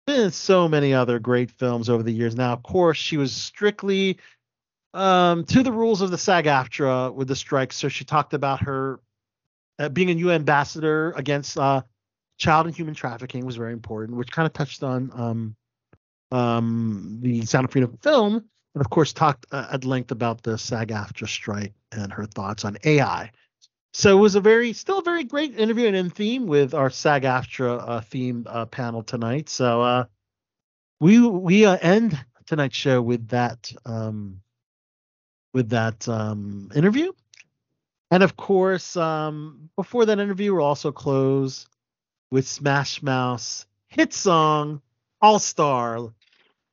been 0.06 0.30
so 0.30 0.68
many 0.68 0.94
other 0.94 1.18
great 1.18 1.50
films 1.50 1.88
over 1.88 2.04
the 2.04 2.12
years. 2.12 2.36
Now, 2.36 2.52
of 2.52 2.62
course, 2.62 2.96
she 2.96 3.16
was 3.16 3.32
strictly 3.32 4.18
um, 4.94 5.44
to 5.46 5.64
the 5.64 5.72
rules 5.72 6.00
of 6.00 6.12
the 6.12 6.18
SAG-AFTRA 6.18 7.12
with 7.12 7.26
the 7.26 7.34
strike. 7.34 7.72
So 7.72 7.88
she 7.88 8.04
talked 8.04 8.34
about 8.34 8.62
her 8.62 9.00
uh, 9.80 9.88
being 9.88 10.10
a 10.10 10.14
UN 10.14 10.36
ambassador 10.36 11.12
against 11.16 11.58
uh, 11.58 11.82
child 12.38 12.66
and 12.66 12.76
human 12.76 12.94
trafficking 12.94 13.44
was 13.44 13.56
very 13.56 13.72
important, 13.72 14.18
which 14.18 14.30
kind 14.30 14.46
of 14.46 14.52
touched 14.52 14.82
on 14.82 15.10
um, 15.14 15.56
um, 16.30 17.18
the 17.20 17.44
Sound 17.44 17.64
of 17.64 17.70
Freedom 17.70 17.96
film, 18.02 18.34
and 18.34 18.80
of 18.80 18.90
course 18.90 19.12
talked 19.12 19.46
uh, 19.52 19.68
at 19.72 19.84
length 19.84 20.10
about 20.10 20.42
the 20.42 20.58
SAG-AFTRA 20.58 21.28
strike 21.28 21.74
and 21.92 22.12
her 22.12 22.26
thoughts 22.26 22.64
on 22.64 22.76
AI. 22.84 23.30
So 23.92 24.18
it 24.18 24.20
was 24.20 24.34
a 24.34 24.40
very, 24.40 24.74
still 24.74 24.98
a 24.98 25.02
very 25.02 25.24
great 25.24 25.58
interview 25.58 25.86
and 25.86 25.96
in 25.96 26.10
theme 26.10 26.46
with 26.46 26.74
our 26.74 26.90
SAG-AFTRA 26.90 28.44
uh, 28.46 28.50
uh, 28.50 28.66
panel 28.66 29.02
tonight. 29.02 29.48
So 29.48 29.80
uh, 29.80 30.04
we 31.00 31.26
we 31.26 31.64
uh, 31.64 31.78
end 31.80 32.22
tonight's 32.46 32.76
show 32.76 33.00
with 33.00 33.28
that 33.28 33.72
um, 33.86 34.40
with 35.54 35.70
that 35.70 36.06
um, 36.08 36.70
interview, 36.74 37.12
and 38.10 38.22
of 38.22 38.36
course, 38.36 38.96
um, 38.96 39.70
before 39.76 40.04
that 40.04 40.18
interview, 40.18 40.54
we'll 40.54 40.64
also 40.64 40.92
close 40.92 41.66
with 42.30 42.46
Smash 42.46 43.02
Mouth 43.02 43.66
hit 43.88 44.12
song 44.12 44.82
All 45.20 45.38
Star. 45.38 46.12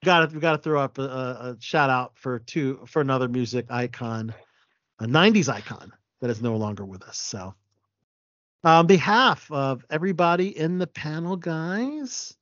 Got 0.04 0.30
to 0.32 0.40
got 0.40 0.54
to 0.54 0.58
throw 0.58 0.82
up 0.82 0.98
a, 0.98 1.04
a, 1.04 1.58
shout 1.60 1.90
out 1.90 2.14
for 2.16 2.40
two 2.40 2.80
for 2.86 3.02
another 3.02 3.30
music 3.30 3.68
icon, 3.70 4.34
a 5.00 5.06
'90s 5.06 5.48
icon 5.48 5.94
that 6.20 6.30
is 6.30 6.42
no 6.42 6.58
longer 6.58 6.86
with 6.86 7.04
us. 7.04 7.18
So, 7.18 7.54
on 8.64 8.88
behalf 8.88 9.50
of 9.50 9.86
everybody 9.90 10.58
in 10.58 10.78
the 10.78 10.88
panel, 10.88 11.38
guys, 11.38 12.36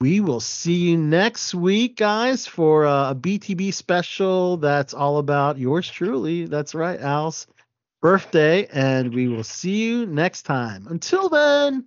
we 0.00 0.18
will 0.18 0.40
see 0.40 0.90
you 0.90 0.96
next 0.96 1.54
week, 1.54 1.96
guys, 1.96 2.44
for 2.48 2.84
a 2.84 3.14
BTB 3.16 3.72
special 3.72 4.56
that's 4.56 4.94
all 4.94 5.18
about 5.18 5.58
yours 5.58 5.88
truly. 5.88 6.46
That's 6.46 6.74
right, 6.74 7.00
Al's 7.00 7.46
birthday, 8.00 8.66
and 8.72 9.14
we 9.14 9.28
will 9.28 9.44
see 9.44 9.84
you 9.84 10.06
next 10.06 10.42
time. 10.42 10.88
Until 10.90 11.28
then, 11.28 11.86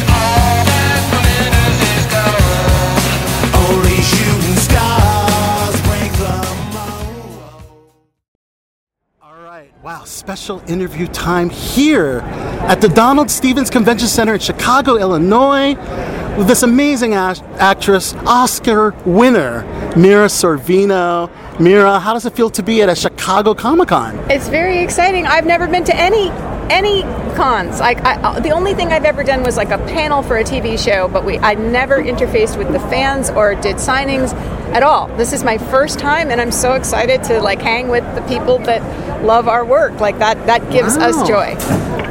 Wow, 9.91 10.05
special 10.05 10.63
interview 10.69 11.05
time 11.05 11.49
here 11.49 12.19
at 12.69 12.79
the 12.79 12.87
Donald 12.87 13.29
Stephens 13.29 13.69
Convention 13.69 14.07
Center 14.07 14.35
in 14.35 14.39
Chicago, 14.39 14.95
Illinois, 14.95 15.75
with 16.37 16.47
this 16.47 16.63
amazing 16.63 17.13
act- 17.13 17.43
actress, 17.57 18.13
Oscar 18.25 18.91
winner, 19.05 19.63
Mira 19.97 20.27
Sorvino. 20.27 21.29
Mira, 21.59 21.99
how 21.99 22.13
does 22.13 22.25
it 22.25 22.31
feel 22.31 22.49
to 22.51 22.63
be 22.63 22.81
at 22.81 22.87
a 22.87 22.95
Chicago 22.95 23.53
Comic 23.53 23.89
Con? 23.89 24.17
It's 24.31 24.47
very 24.47 24.79
exciting. 24.79 25.27
I've 25.27 25.45
never 25.45 25.67
been 25.67 25.83
to 25.83 25.95
any 25.97 26.29
any 26.71 27.03
cons. 27.35 27.79
Like 27.79 28.03
I, 28.03 28.39
the 28.39 28.51
only 28.51 28.73
thing 28.73 28.91
I've 28.91 29.05
ever 29.05 29.23
done 29.23 29.43
was 29.43 29.57
like 29.57 29.69
a 29.69 29.77
panel 29.77 30.23
for 30.23 30.37
a 30.37 30.43
TV 30.43 30.79
show, 30.83 31.07
but 31.09 31.25
we 31.25 31.37
I 31.37 31.53
never 31.53 32.01
interfaced 32.01 32.57
with 32.57 32.71
the 32.71 32.79
fans 32.79 33.29
or 33.29 33.55
did 33.55 33.75
signings 33.75 34.33
at 34.73 34.81
all. 34.81 35.07
This 35.17 35.33
is 35.33 35.43
my 35.43 35.57
first 35.57 35.99
time, 35.99 36.31
and 36.31 36.39
I'm 36.39 36.51
so 36.51 36.73
excited 36.73 37.23
to 37.25 37.41
like 37.41 37.61
hang 37.61 37.89
with 37.89 38.05
the 38.15 38.21
people 38.21 38.57
that 38.59 38.81
love 39.23 39.47
our 39.47 39.65
work. 39.65 39.99
Like 39.99 40.17
that 40.19 40.45
that 40.47 40.71
gives 40.71 40.97
us 40.97 41.27
joy. 41.27 41.57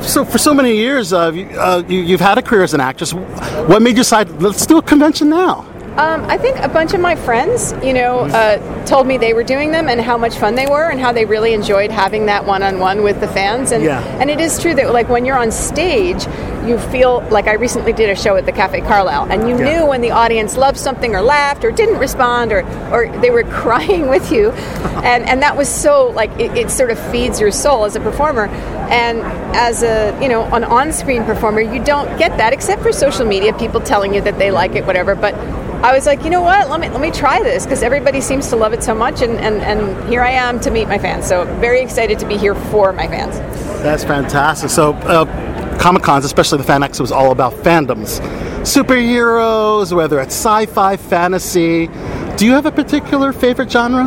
So, 0.03 0.25
for 0.25 0.39
so 0.39 0.55
many 0.55 0.77
years, 0.77 1.13
uh, 1.13 1.31
you, 1.35 1.47
uh, 1.59 1.83
you, 1.87 2.01
you've 2.01 2.21
had 2.21 2.39
a 2.39 2.43
career 2.43 2.63
as 2.63 2.73
an 2.73 2.81
actress. 2.81 3.13
What 3.13 3.83
made 3.83 3.91
you 3.91 3.97
decide, 3.97 4.31
let's 4.41 4.65
do 4.65 4.79
a 4.79 4.83
convention 4.83 5.29
now? 5.29 5.70
Um, 5.97 6.25
I 6.31 6.39
think 6.39 6.57
a 6.61 6.69
bunch 6.69 6.95
of 6.95 7.01
my 7.01 7.15
friends, 7.17 7.75
you 7.83 7.93
know, 7.93 8.21
uh, 8.21 8.85
told 8.87 9.07
me 9.07 9.19
they 9.19 9.35
were 9.35 9.43
doing 9.43 9.73
them 9.73 9.89
and 9.89 10.01
how 10.01 10.17
much 10.17 10.37
fun 10.37 10.55
they 10.55 10.67
were 10.67 10.89
and 10.89 11.01
how 11.01 11.13
they 11.13 11.25
really 11.25 11.53
enjoyed 11.53 11.91
having 11.91 12.27
that 12.27 12.47
one-on-one 12.47 13.03
with 13.03 13.21
the 13.21 13.27
fans. 13.29 13.73
And 13.73 13.83
Yeah. 13.85 14.01
and 14.21 14.31
it 14.31 14.41
is 14.41 14.59
true 14.59 14.73
that 14.75 14.93
like 14.93 15.09
when 15.09 15.25
you're 15.25 15.37
on 15.37 15.51
stage, 15.51 16.27
you 16.65 16.79
feel 16.79 17.23
like 17.31 17.49
I 17.49 17.55
recently 17.55 17.93
did 17.93 18.09
a 18.09 18.15
show 18.15 18.37
at 18.37 18.47
the 18.47 18.53
Cafe 18.53 18.81
Carlyle, 18.83 19.27
and 19.31 19.49
you 19.49 19.59
Yeah. 19.59 19.65
knew 19.81 19.87
when 19.87 20.01
the 20.01 20.13
audience 20.13 20.57
loved 20.57 20.79
something 20.79 21.15
or 21.15 21.23
laughed 21.23 21.65
or 21.65 21.71
didn't 21.73 21.99
respond 21.99 22.53
or 22.53 22.65
or 22.93 23.09
they 23.21 23.31
were 23.31 23.43
crying 23.63 24.09
with 24.09 24.31
you, 24.31 24.51
and 25.03 25.29
and 25.29 25.43
that 25.43 25.57
was 25.57 25.69
so 25.69 26.13
like 26.15 26.31
it, 26.39 26.57
it 26.57 26.71
sort 26.71 26.91
of 26.91 26.99
feeds 27.11 27.41
your 27.41 27.51
soul 27.51 27.85
as 27.85 27.97
a 27.97 28.01
performer. 28.01 28.47
And 28.91 29.21
as 29.57 29.83
a 29.83 30.17
you 30.23 30.29
know 30.29 30.45
an 30.55 30.65
on-screen 30.65 31.25
performer, 31.25 31.61
you 31.61 31.83
don't 31.83 32.17
get 32.17 32.37
that 32.39 32.53
except 32.53 32.81
for 32.83 32.93
social 32.93 33.27
media, 33.27 33.53
people 33.55 33.81
telling 33.81 34.15
you 34.15 34.21
that 34.23 34.39
they 34.39 34.51
like 34.51 34.77
it, 34.77 34.87
whatever. 34.87 35.15
But 35.15 35.35
I 35.83 35.95
was 35.95 36.05
like, 36.05 36.25
you 36.25 36.31
know 36.31 36.43
what? 36.43 36.69
Let 36.69 36.79
me 36.81 36.89
let 36.91 37.01
me 37.01 37.11
try 37.11 37.43
this 37.43 37.65
because 37.65 37.83
everybody 37.83 38.21
seems 38.21 38.49
to 38.51 38.57
love 38.57 38.73
it 38.75 38.83
so 38.83 38.95
much, 38.95 39.23
and, 39.23 39.39
and 39.39 39.57
and 39.63 40.09
here 40.11 40.21
I 40.23 40.31
am 40.33 40.61
to 40.61 40.71
meet 40.71 40.89
my 40.89 40.99
fans. 40.99 41.27
So 41.27 41.45
very 41.59 41.81
excited 41.81 42.19
to 42.19 42.27
be 42.27 42.37
here 42.37 42.55
for 42.55 42.93
my 42.93 43.07
fans. 43.07 43.39
That's 43.83 44.05
fantastic. 44.05 44.69
So, 44.69 44.93
uh, 44.93 45.79
Comic 45.79 46.03
Cons, 46.03 46.27
especially 46.27 46.59
the 46.59 46.65
Fan 46.65 46.83
X, 46.83 47.01
was 47.01 47.11
all 47.11 47.33
about 47.33 47.55
fandoms. 47.55 48.21
Superheroes, 48.61 49.95
whether 49.97 50.21
it's 50.21 50.35
sci 50.35 50.67
fi, 50.67 50.97
fantasy. 50.99 51.89
Do 52.37 52.45
you 52.45 52.53
have 52.53 52.67
a 52.67 52.73
particular 52.73 53.33
favorite 53.33 53.71
genre? 53.73 54.03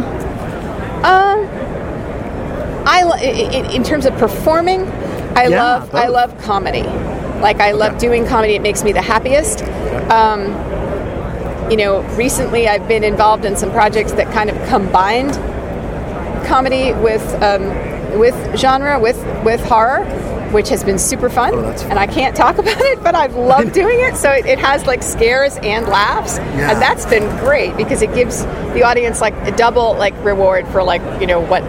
Um, 1.03 1.47
I 2.85 3.01
lo- 3.03 3.15
i- 3.15 3.49
i- 3.51 3.73
in 3.73 3.83
terms 3.83 4.05
of 4.05 4.15
performing, 4.17 4.81
I 5.35 5.47
Yeah, 5.47 5.63
love 5.63 5.95
I 5.95 6.07
love 6.07 6.37
comedy. 6.43 6.83
Like 7.41 7.59
I 7.59 7.71
love 7.71 7.97
doing 7.97 8.27
comedy. 8.27 8.53
It 8.53 8.61
makes 8.61 8.83
me 8.83 8.91
the 8.91 9.01
happiest. 9.01 9.63
Um, 10.11 10.53
you 11.73 11.77
know, 11.77 12.01
recently 12.15 12.67
I've 12.67 12.87
been 12.87 13.03
involved 13.03 13.45
in 13.45 13.55
some 13.55 13.71
projects 13.71 14.11
that 14.11 14.31
kind 14.31 14.51
of 14.51 14.69
combined 14.69 15.31
comedy 16.45 16.93
with 16.93 17.23
um, 17.41 17.63
with 18.19 18.35
genre 18.59 18.99
with 18.99 19.17
with 19.43 19.59
horror, 19.65 20.05
which 20.51 20.69
has 20.69 20.83
been 20.83 20.99
super 20.99 21.31
fun. 21.31 21.55
And 21.89 21.97
I 21.97 22.05
can't 22.05 22.35
talk 22.35 22.57
about 22.59 22.79
it, 22.79 23.01
but 23.01 23.15
I've 23.15 23.33
loved 23.33 23.73
doing 23.81 23.99
it. 24.01 24.15
So 24.17 24.29
it, 24.29 24.45
it 24.45 24.59
has 24.59 24.85
like 24.85 25.01
scares 25.01 25.57
and 25.63 25.87
laughs, 25.87 26.37
Yeah. 26.37 26.73
and 26.73 26.79
that's 26.79 27.07
been 27.07 27.27
great 27.39 27.75
because 27.75 28.03
it 28.03 28.13
gives 28.13 28.43
the 28.75 28.83
audience 28.83 29.19
like 29.19 29.33
a 29.47 29.51
double 29.55 29.95
like 29.95 30.13
reward 30.23 30.67
for 30.67 30.83
like 30.83 31.01
you 31.19 31.25
know 31.25 31.39
what 31.41 31.63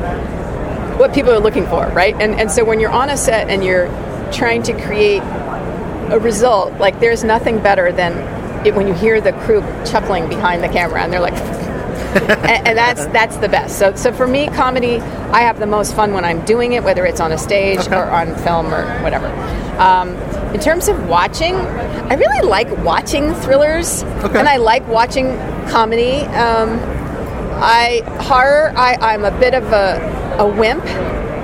what 0.99 1.15
people 1.15 1.33
are 1.33 1.41
looking 1.41 1.67
for, 1.69 1.87
right? 1.89 2.15
And 2.21 2.35
and 2.39 2.51
so 2.51 2.63
when 2.63 2.79
you're 2.79 2.93
on 2.93 3.09
a 3.09 3.17
set 3.17 3.49
and 3.49 3.65
you're 3.65 3.87
trying 4.33 4.63
to 4.65 4.79
create 4.83 5.23
a 6.13 6.19
result, 6.21 6.75
like 6.75 7.01
there's 7.01 7.25
nothing 7.25 7.59
better 7.61 7.91
than 7.91 8.13
it 8.65 8.75
when 8.75 8.87
you 8.87 8.95
hear 8.95 9.21
the 9.21 9.33
crew 9.33 9.61
chuckling 9.85 10.29
behind 10.29 10.63
the 10.63 10.69
camera 10.69 11.03
and 11.03 11.13
they're 11.13 11.21
like 11.21 11.35
and, 12.15 12.69
and 12.69 12.79
that's 12.79 13.07
that's 13.07 13.37
the 13.39 13.49
best. 13.49 13.77
So 13.79 13.95
so 13.97 14.13
for 14.13 14.27
me, 14.27 14.47
comedy, 14.47 14.99
I 14.99 15.41
have 15.41 15.59
the 15.59 15.67
most 15.67 15.97
fun 15.97 16.13
when 16.13 16.25
I'm 16.25 16.45
doing 16.45 16.75
it, 16.75 16.85
whether 16.85 17.05
it's 17.05 17.21
on 17.21 17.33
a 17.33 17.39
stage 17.39 17.89
or 17.89 18.05
on 18.05 18.37
film 18.37 18.73
or 18.73 18.87
whatever. 19.03 19.27
Um, 19.81 20.11
in 20.55 20.61
terms 20.61 20.87
of 20.87 21.09
watching, 21.09 21.57
I 21.57 22.15
really 22.15 22.49
like 22.49 22.71
watching 22.85 23.35
thrillers, 23.35 24.03
and 24.03 24.49
I 24.49 24.59
like 24.59 24.87
watching 24.87 25.37
comedy. 25.69 26.21
Um, 26.21 26.79
I 27.61 28.03
horror. 28.23 28.73
I, 28.77 28.97
I'm 29.01 29.25
a 29.25 29.37
bit 29.41 29.55
of 29.55 29.65
a, 29.73 30.37
a 30.39 30.47
wimp. 30.47 30.85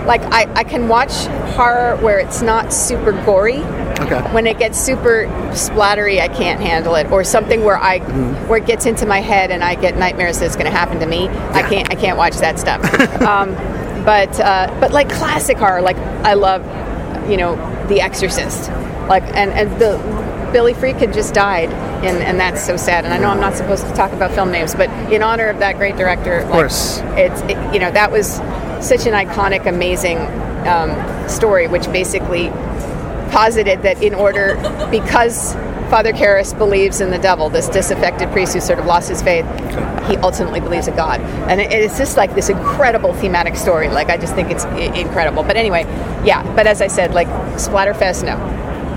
Like 0.06 0.22
I, 0.22 0.52
I 0.54 0.64
can 0.64 0.88
watch 0.88 1.26
horror 1.54 1.96
where 1.96 2.18
it's 2.18 2.42
not 2.42 2.72
super 2.72 3.12
gory. 3.24 3.58
Okay. 3.58 4.20
When 4.32 4.46
it 4.46 4.58
gets 4.58 4.78
super 4.80 5.26
splattery, 5.50 6.20
I 6.20 6.28
can't 6.28 6.60
handle 6.60 6.94
it. 6.94 7.10
Or 7.10 7.22
something 7.22 7.64
where 7.64 7.76
I 7.76 7.98
where 8.46 8.58
it 8.58 8.66
gets 8.66 8.86
into 8.86 9.06
my 9.06 9.20
head 9.20 9.50
and 9.50 9.62
I 9.62 9.74
get 9.74 9.96
nightmares 9.96 10.38
that's 10.38 10.54
going 10.54 10.66
to 10.66 10.72
happen 10.72 11.00
to 11.00 11.06
me. 11.06 11.28
I 11.28 11.62
can't 11.68 11.90
I 11.90 11.94
can't 11.94 12.16
watch 12.16 12.36
that 12.38 12.58
stuff. 12.58 12.82
um, 13.20 13.54
but 14.04 14.40
uh, 14.40 14.74
but 14.80 14.92
like 14.92 15.10
classic 15.10 15.58
horror, 15.58 15.82
like 15.82 15.96
I 16.24 16.34
love, 16.34 16.62
you 17.30 17.36
know, 17.36 17.56
The 17.88 18.00
Exorcist. 18.00 18.70
Like 19.08 19.24
and 19.34 19.50
and 19.50 19.70
the 19.80 19.98
Billy 20.52 20.74
Friedkin 20.74 21.14
just 21.14 21.34
died, 21.34 21.70
and, 22.04 22.18
and 22.18 22.40
that's 22.40 22.64
so 22.64 22.76
sad. 22.76 23.04
And 23.04 23.14
I 23.14 23.18
know 23.18 23.28
I'm 23.28 23.40
not 23.40 23.54
supposed 23.54 23.86
to 23.86 23.92
talk 23.94 24.12
about 24.12 24.32
film 24.32 24.50
names, 24.50 24.74
but 24.74 24.88
in 25.12 25.22
honor 25.22 25.46
of 25.46 25.58
that 25.60 25.76
great 25.76 25.96
director, 25.96 26.42
like, 26.42 26.52
course. 26.52 26.98
it's 27.14 27.40
it, 27.42 27.74
you 27.74 27.80
know 27.80 27.90
that 27.90 28.10
was 28.10 28.40
such 28.80 29.06
an 29.06 29.12
iconic, 29.14 29.66
amazing 29.66 30.18
um, 30.66 31.28
story, 31.28 31.68
which 31.68 31.84
basically 31.92 32.48
posited 33.30 33.82
that 33.82 34.02
in 34.02 34.14
order 34.14 34.56
because 34.90 35.54
Father 35.88 36.12
Karras 36.12 36.56
believes 36.56 37.00
in 37.00 37.10
the 37.10 37.18
devil, 37.18 37.48
this 37.50 37.68
disaffected 37.68 38.30
priest 38.30 38.54
who 38.54 38.60
sort 38.60 38.78
of 38.78 38.86
lost 38.86 39.08
his 39.08 39.22
faith, 39.22 39.44
he 40.08 40.16
ultimately 40.18 40.60
believes 40.60 40.88
in 40.88 40.94
God, 40.96 41.20
and 41.20 41.60
it, 41.60 41.72
it's 41.72 41.98
just 41.98 42.16
like 42.16 42.34
this 42.34 42.48
incredible 42.48 43.12
thematic 43.14 43.56
story. 43.56 43.88
Like 43.88 44.08
I 44.08 44.16
just 44.16 44.34
think 44.34 44.50
it's 44.50 44.64
i- 44.64 44.78
incredible. 44.96 45.42
But 45.42 45.56
anyway, 45.56 45.82
yeah. 46.24 46.42
But 46.54 46.66
as 46.66 46.80
I 46.80 46.86
said, 46.88 47.12
like 47.14 47.28
Splatterfest, 47.56 48.24
no. 48.24 48.36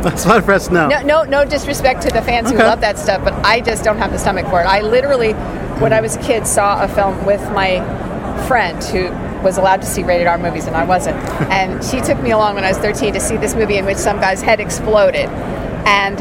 Press 0.44 0.70
no. 0.70 0.90
No, 0.90 1.02
no, 1.02 1.24
no 1.24 1.46
disrespect 1.46 2.02
to 2.02 2.10
the 2.10 2.22
fans 2.22 2.52
who 2.52 2.58
love 2.58 2.82
that 2.82 3.00
stuff, 3.00 3.24
but 3.24 3.34
I 3.46 3.62
just 3.62 3.84
don't 3.86 3.98
have 3.98 4.12
the 4.12 4.18
stomach 4.20 4.46
for 4.48 4.60
it. 4.62 4.66
I 4.66 4.82
literally, 4.82 5.32
when 5.80 5.94
I 5.94 6.02
was 6.02 6.18
a 6.18 6.22
kid, 6.22 6.46
saw 6.46 6.84
a 6.84 6.88
film 6.90 7.26
with 7.26 7.42
my 7.54 7.80
friend 8.48 8.84
who 8.84 9.08
was 9.44 9.58
allowed 9.58 9.82
to 9.82 9.88
see 9.88 10.04
rated 10.04 10.28
R 10.28 10.38
movies 10.38 10.66
and 10.66 10.76
I 10.76 10.86
wasn't. 10.86 11.18
And 11.52 11.84
she 11.84 12.02
took 12.02 12.22
me 12.22 12.32
along 12.32 12.56
when 12.56 12.64
I 12.64 12.70
was 12.70 12.78
13 12.78 13.14
to 13.14 13.20
see 13.20 13.38
this 13.38 13.56
movie 13.56 13.78
in 13.78 13.86
which 13.86 13.98
some 13.98 14.20
guy's 14.20 14.42
head 14.42 14.60
exploded. 14.60 15.30
And 15.86 16.20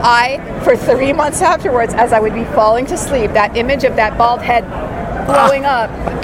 I, 0.00 0.60
for 0.64 0.76
three 0.76 1.12
months 1.12 1.42
afterwards, 1.42 1.94
as 1.94 2.12
I 2.12 2.20
would 2.20 2.34
be 2.34 2.44
falling 2.44 2.86
to 2.86 2.96
sleep, 2.96 3.32
that 3.32 3.56
image 3.56 3.84
of 3.84 3.96
that 3.96 4.16
bald 4.18 4.42
head 4.42 4.64
blowing 5.26 5.64
ah. 5.64 5.84
up 5.84 6.17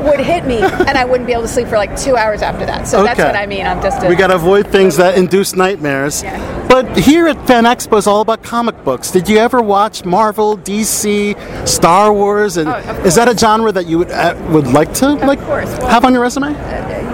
would 0.00 0.20
hit 0.20 0.44
me, 0.46 0.58
and 0.60 0.90
I 0.98 1.04
wouldn't 1.04 1.26
be 1.26 1.32
able 1.32 1.42
to 1.42 1.48
sleep 1.48 1.68
for 1.68 1.76
like 1.76 1.96
two 1.96 2.16
hours 2.16 2.42
after 2.42 2.66
that. 2.66 2.86
So 2.88 3.02
that's 3.02 3.18
what 3.18 3.36
I 3.36 3.46
mean. 3.46 3.66
I'm 3.66 3.80
just 3.82 4.02
a, 4.02 4.08
We 4.08 4.16
got 4.16 4.28
to 4.28 4.34
avoid 4.34 4.66
things 4.68 4.96
that 4.96 5.16
induce 5.18 5.54
nightmares. 5.54 6.22
But 6.68 6.98
here 6.98 7.26
at 7.28 7.46
Fan 7.46 7.64
Expo 7.64 7.96
is 7.98 8.06
all 8.06 8.20
about 8.20 8.42
comic 8.42 8.84
books. 8.84 9.10
Did 9.10 9.28
you 9.28 9.38
ever 9.38 9.62
watch 9.62 10.04
Marvel, 10.04 10.56
DC, 10.58 11.66
Star 11.66 12.12
Wars? 12.12 12.56
And 12.58 12.68
Oh, 12.68 12.76
is 13.04 13.14
that 13.14 13.28
a 13.28 13.36
genre 13.36 13.72
that 13.72 13.86
you 13.86 13.98
would 13.98 14.10
uh, 14.10 14.34
would 14.50 14.66
like 14.66 14.92
to 14.94 15.14
like 15.14 15.40
course. 15.40 15.68
Well- 15.78 15.88
have 15.88 16.04
on 16.04 16.12
your 16.12 16.22
resume? 16.22 16.52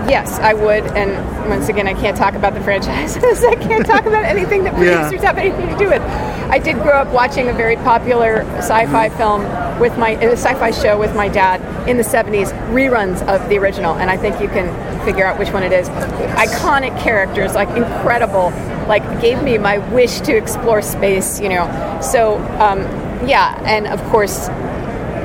Yes, 0.09 0.39
I 0.41 0.52
would. 0.52 0.84
And 0.97 1.49
once 1.49 1.68
again, 1.68 1.86
I 1.89 1.94
can't 1.94 2.17
talk 2.17 2.34
about 2.34 2.52
the 2.55 2.60
franchises. 2.60 3.43
I 3.44 3.55
can't 3.55 3.86
talk 3.86 4.05
about 4.07 4.25
anything 4.25 4.65
that 4.65 4.75
Yeah. 4.78 5.02
producers 5.05 5.25
have 5.25 5.39
anything 5.39 5.68
to 5.68 5.78
do 5.78 5.89
with. 5.89 6.02
I 6.02 6.59
did 6.59 6.76
grow 6.83 6.93
up 6.93 7.09
watching 7.09 7.49
a 7.49 7.52
very 7.55 7.76
popular 7.76 8.43
sci-fi 8.59 9.09
film 9.10 9.43
with 9.81 9.97
my 9.99 10.11
a 10.11 10.33
sci-fi 10.33 10.70
show 10.70 10.99
with 10.99 11.15
my 11.15 11.28
dad 11.28 11.61
in 11.89 11.97
the 11.97 12.03
70s, 12.03 12.53
reruns 12.70 13.20
of 13.27 13.49
the 13.49 13.59
original, 13.59 13.94
and 13.94 14.11
I 14.11 14.17
think 14.17 14.41
you 14.41 14.49
can 14.49 14.69
figure 15.05 15.25
out 15.25 15.39
which 15.39 15.51
one 15.53 15.62
it 15.62 15.73
is. 15.73 15.89
Iconic 15.89 16.99
characters, 17.01 17.55
like 17.55 17.69
incredible, 17.70 18.51
like 18.89 19.03
gave 19.20 19.43
me 19.43 19.59
my 19.59 19.78
wish 19.93 20.20
to 20.23 20.36
explore 20.36 20.83
space. 20.83 21.41
You 21.41 21.51
know, 21.51 22.01
so 22.03 22.39
um, 22.61 22.81
yeah, 23.27 23.61
and 23.65 23.86
of 23.86 24.03
course, 24.11 24.49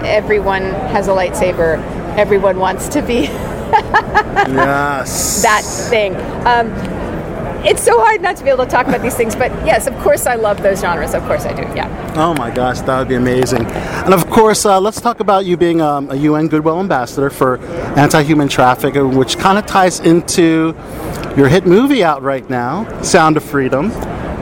everyone 0.03 0.63
has 0.91 1.07
a 1.07 1.11
lightsaber. 1.11 1.77
Everyone 2.17 2.57
wants 2.57 2.89
to 2.89 3.01
be 3.01 3.21
yes. 3.71 5.41
that 5.43 5.63
thing. 5.89 6.15
Um, 6.45 6.98
it's 7.65 7.83
so 7.83 7.99
hard 7.99 8.21
not 8.21 8.37
to 8.37 8.43
be 8.43 8.49
able 8.49 8.65
to 8.65 8.69
talk 8.71 8.87
about 8.87 9.01
these 9.01 9.15
things, 9.15 9.35
but 9.35 9.51
yes, 9.65 9.87
of 9.87 9.93
course 9.99 10.25
I 10.25 10.35
love 10.35 10.61
those 10.61 10.81
genres. 10.81 11.13
Of 11.13 11.23
course 11.23 11.45
I 11.45 11.53
do. 11.53 11.63
Yeah. 11.75 12.13
Oh 12.15 12.33
my 12.33 12.51
gosh, 12.51 12.79
that 12.81 12.99
would 12.99 13.07
be 13.07 13.15
amazing. 13.15 13.65
And 13.65 14.13
of 14.13 14.29
course, 14.29 14.65
uh, 14.65 14.79
let's 14.79 15.01
talk 15.01 15.19
about 15.19 15.45
you 15.45 15.57
being 15.57 15.81
um, 15.81 16.09
a 16.09 16.15
UN 16.15 16.47
Goodwill 16.47 16.79
Ambassador 16.79 17.29
for 17.29 17.57
anti-human 17.97 18.47
trafficking, 18.47 19.15
which 19.15 19.37
kind 19.37 19.57
of 19.57 19.65
ties 19.65 19.99
into 19.99 20.75
your 21.35 21.47
hit 21.47 21.65
movie 21.65 22.03
out 22.03 22.21
right 22.21 22.49
now, 22.49 23.01
Sound 23.01 23.37
of 23.37 23.43
Freedom, 23.43 23.91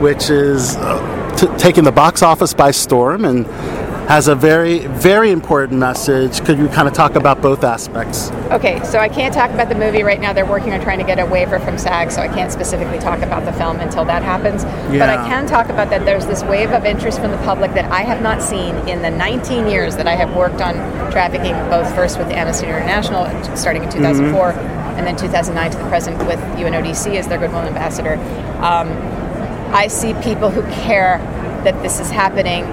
which 0.00 0.30
is 0.30 0.76
uh, 0.76 1.36
t- 1.36 1.48
taking 1.58 1.84
the 1.84 1.92
box 1.92 2.22
office 2.22 2.54
by 2.54 2.70
storm 2.70 3.24
and 3.24 3.46
has 4.08 4.26
a 4.26 4.34
very, 4.34 4.86
very 4.86 5.30
important 5.30 5.78
message. 5.78 6.42
Could 6.42 6.56
you 6.56 6.66
kind 6.68 6.88
of 6.88 6.94
talk 6.94 7.14
about 7.14 7.42
both 7.42 7.62
aspects? 7.62 8.30
Okay, 8.50 8.82
so 8.82 8.98
I 8.98 9.06
can't 9.06 9.34
talk 9.34 9.50
about 9.50 9.68
the 9.68 9.74
movie 9.74 10.02
right 10.02 10.18
now. 10.18 10.32
They're 10.32 10.46
working 10.46 10.72
on 10.72 10.80
trying 10.80 10.98
to 10.98 11.04
get 11.04 11.18
a 11.18 11.26
waiver 11.26 11.58
from 11.58 11.76
SAG, 11.76 12.10
so 12.10 12.22
I 12.22 12.28
can't 12.28 12.50
specifically 12.50 12.98
talk 12.98 13.20
about 13.20 13.44
the 13.44 13.52
film 13.52 13.80
until 13.80 14.06
that 14.06 14.22
happens. 14.22 14.64
But 14.64 15.10
I 15.10 15.16
can 15.28 15.46
talk 15.46 15.68
about 15.68 15.90
that 15.90 16.06
there's 16.06 16.24
this 16.24 16.42
wave 16.42 16.70
of 16.70 16.86
interest 16.86 17.20
from 17.20 17.32
the 17.32 17.36
public 17.38 17.74
that 17.74 17.92
I 17.92 18.00
have 18.00 18.22
not 18.22 18.40
seen 18.40 18.76
in 18.88 19.02
the 19.02 19.10
19 19.10 19.66
years 19.66 19.94
that 19.96 20.06
I 20.06 20.16
have 20.16 20.34
worked 20.34 20.62
on 20.62 20.76
trafficking, 21.12 21.52
both 21.68 21.94
first 21.94 22.16
with 22.16 22.28
Amnesty 22.28 22.66
International, 22.66 23.26
starting 23.56 23.82
in 23.82 23.90
2004, 23.90 24.52
and 24.52 25.06
then 25.06 25.16
2009 25.16 25.70
to 25.72 25.76
the 25.76 25.88
present 25.90 26.16
with 26.26 26.40
UNODC 26.56 27.16
as 27.16 27.28
their 27.28 27.36
Goodwill 27.38 27.60
Ambassador. 27.60 28.14
Um, 28.64 28.88
I 29.74 29.86
see 29.88 30.14
people 30.22 30.48
who 30.48 30.62
care 30.82 31.18
that 31.64 31.82
this 31.82 32.00
is 32.00 32.08
happening 32.08 32.64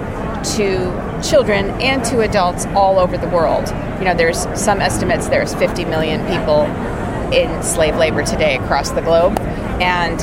to 0.56 1.05
children 1.28 1.70
and 1.80 2.04
to 2.04 2.20
adults 2.20 2.66
all 2.66 2.98
over 2.98 3.18
the 3.18 3.28
world. 3.28 3.68
You 3.98 4.04
know, 4.04 4.14
there's 4.14 4.42
some 4.58 4.80
estimates 4.80 5.28
there's 5.28 5.54
50 5.54 5.84
million 5.86 6.20
people 6.26 6.62
in 7.32 7.62
slave 7.62 7.96
labor 7.96 8.24
today 8.24 8.56
across 8.56 8.90
the 8.90 9.00
globe, 9.00 9.38
and 9.80 10.20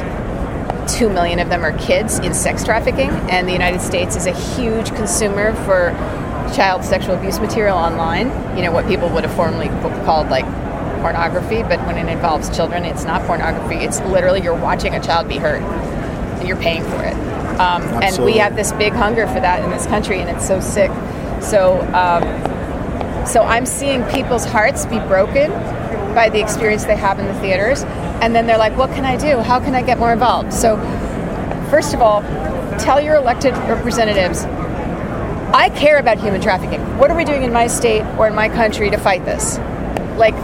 2 0.89 1.09
million 1.09 1.39
of 1.39 1.49
them 1.49 1.63
are 1.63 1.77
kids 1.77 2.19
in 2.19 2.33
sex 2.33 2.63
trafficking, 2.63 3.09
and 3.29 3.47
the 3.47 3.51
United 3.51 3.81
States 3.81 4.15
is 4.15 4.25
a 4.25 4.33
huge 4.55 4.93
consumer 4.95 5.53
for 5.65 5.91
child 6.55 6.83
sexual 6.83 7.15
abuse 7.15 7.39
material 7.39 7.77
online. 7.77 8.27
You 8.55 8.63
know, 8.63 8.71
what 8.71 8.87
people 8.87 9.09
would 9.09 9.23
have 9.23 9.35
formerly 9.35 9.67
called 10.05 10.29
like 10.29 10.45
pornography, 11.01 11.63
but 11.63 11.79
when 11.85 11.97
it 11.97 12.09
involves 12.11 12.55
children, 12.55 12.85
it's 12.85 13.03
not 13.03 13.25
pornography. 13.25 13.75
It's 13.75 13.99
literally 14.01 14.41
you're 14.41 14.55
watching 14.55 14.95
a 14.95 15.03
child 15.03 15.27
be 15.27 15.37
hurt 15.37 15.61
and 15.61 16.47
you're 16.47 16.57
paying 16.57 16.83
for 16.83 17.03
it. 17.03 17.32
Um, 17.59 17.83
and 18.01 18.23
we 18.23 18.37
have 18.37 18.55
this 18.55 18.71
big 18.73 18.93
hunger 18.93 19.27
for 19.27 19.39
that 19.39 19.63
in 19.63 19.69
this 19.69 19.85
country, 19.85 20.19
and 20.19 20.29
it's 20.29 20.47
so 20.47 20.59
sick. 20.59 20.91
So, 21.41 21.81
um, 21.93 22.23
so 23.25 23.43
I'm 23.43 23.65
seeing 23.65 24.03
people's 24.05 24.45
hearts 24.45 24.85
be 24.85 24.99
broken 24.99 25.51
by 26.15 26.29
the 26.29 26.39
experience 26.39 26.85
they 26.85 26.95
have 26.95 27.19
in 27.19 27.25
the 27.25 27.33
theaters, 27.35 27.83
and 28.21 28.35
then 28.35 28.47
they're 28.47 28.57
like, 28.57 28.75
"What 28.77 28.91
can 28.91 29.05
I 29.05 29.17
do? 29.17 29.39
How 29.39 29.59
can 29.59 29.75
I 29.75 29.81
get 29.81 29.99
more 29.99 30.11
involved?" 30.11 30.53
So, 30.53 30.77
first 31.69 31.93
of 31.93 32.01
all, 32.01 32.21
tell 32.79 32.99
your 32.99 33.15
elected 33.15 33.55
representatives, 33.69 34.45
"I 35.53 35.69
care 35.75 35.97
about 35.97 36.17
human 36.17 36.41
trafficking. 36.41 36.81
What 36.97 37.11
are 37.11 37.15
we 37.15 37.25
doing 37.25 37.43
in 37.43 37.53
my 37.53 37.67
state 37.67 38.03
or 38.17 38.27
in 38.27 38.35
my 38.35 38.49
country 38.49 38.89
to 38.89 38.97
fight 38.97 39.25
this? 39.25 39.59
Like, 40.17 40.35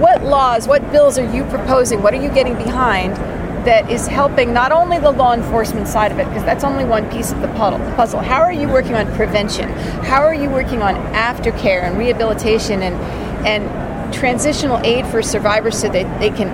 what 0.00 0.24
laws, 0.24 0.66
what 0.68 0.92
bills 0.92 1.18
are 1.18 1.24
you 1.32 1.44
proposing? 1.44 2.02
What 2.02 2.12
are 2.12 2.20
you 2.20 2.30
getting 2.30 2.54
behind?" 2.54 3.18
That 3.66 3.90
is 3.90 4.06
helping 4.06 4.52
not 4.52 4.70
only 4.70 5.00
the 5.00 5.10
law 5.10 5.34
enforcement 5.34 5.88
side 5.88 6.12
of 6.12 6.18
it, 6.20 6.28
because 6.28 6.44
that's 6.44 6.62
only 6.62 6.84
one 6.84 7.10
piece 7.10 7.32
of 7.32 7.40
the 7.40 7.48
puzzle. 7.48 8.20
How 8.20 8.40
are 8.40 8.52
you 8.52 8.68
working 8.68 8.94
on 8.94 9.12
prevention? 9.16 9.68
How 10.04 10.22
are 10.22 10.34
you 10.34 10.48
working 10.48 10.82
on 10.82 10.94
aftercare 11.12 11.82
and 11.82 11.98
rehabilitation 11.98 12.82
and 12.82 12.94
and 13.44 14.14
transitional 14.14 14.78
aid 14.84 15.04
for 15.06 15.20
survivors 15.20 15.76
so 15.78 15.88
that 15.88 16.20
they 16.20 16.30
can 16.30 16.48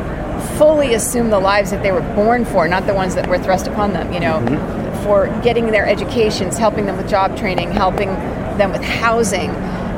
fully 0.57 0.95
assume 0.95 1.29
the 1.29 1.39
lives 1.39 1.71
that 1.71 1.83
they 1.83 1.93
were 1.93 2.01
born 2.15 2.45
for, 2.47 2.67
not 2.67 2.87
the 2.87 2.95
ones 2.95 3.15
that 3.15 3.29
were 3.29 3.39
thrust 3.39 3.67
upon 3.67 3.93
them, 3.93 4.11
you 4.13 4.21
know, 4.21 4.39
mm-hmm. 4.39 5.05
for 5.05 5.27
getting 5.43 5.67
their 5.67 5.87
educations, 5.87 6.57
helping 6.57 6.87
them 6.87 6.97
with 6.97 7.09
job 7.09 7.37
training, 7.37 7.71
helping 7.71 8.09
them 8.57 8.73
with 8.73 8.83
housing. 8.83 9.51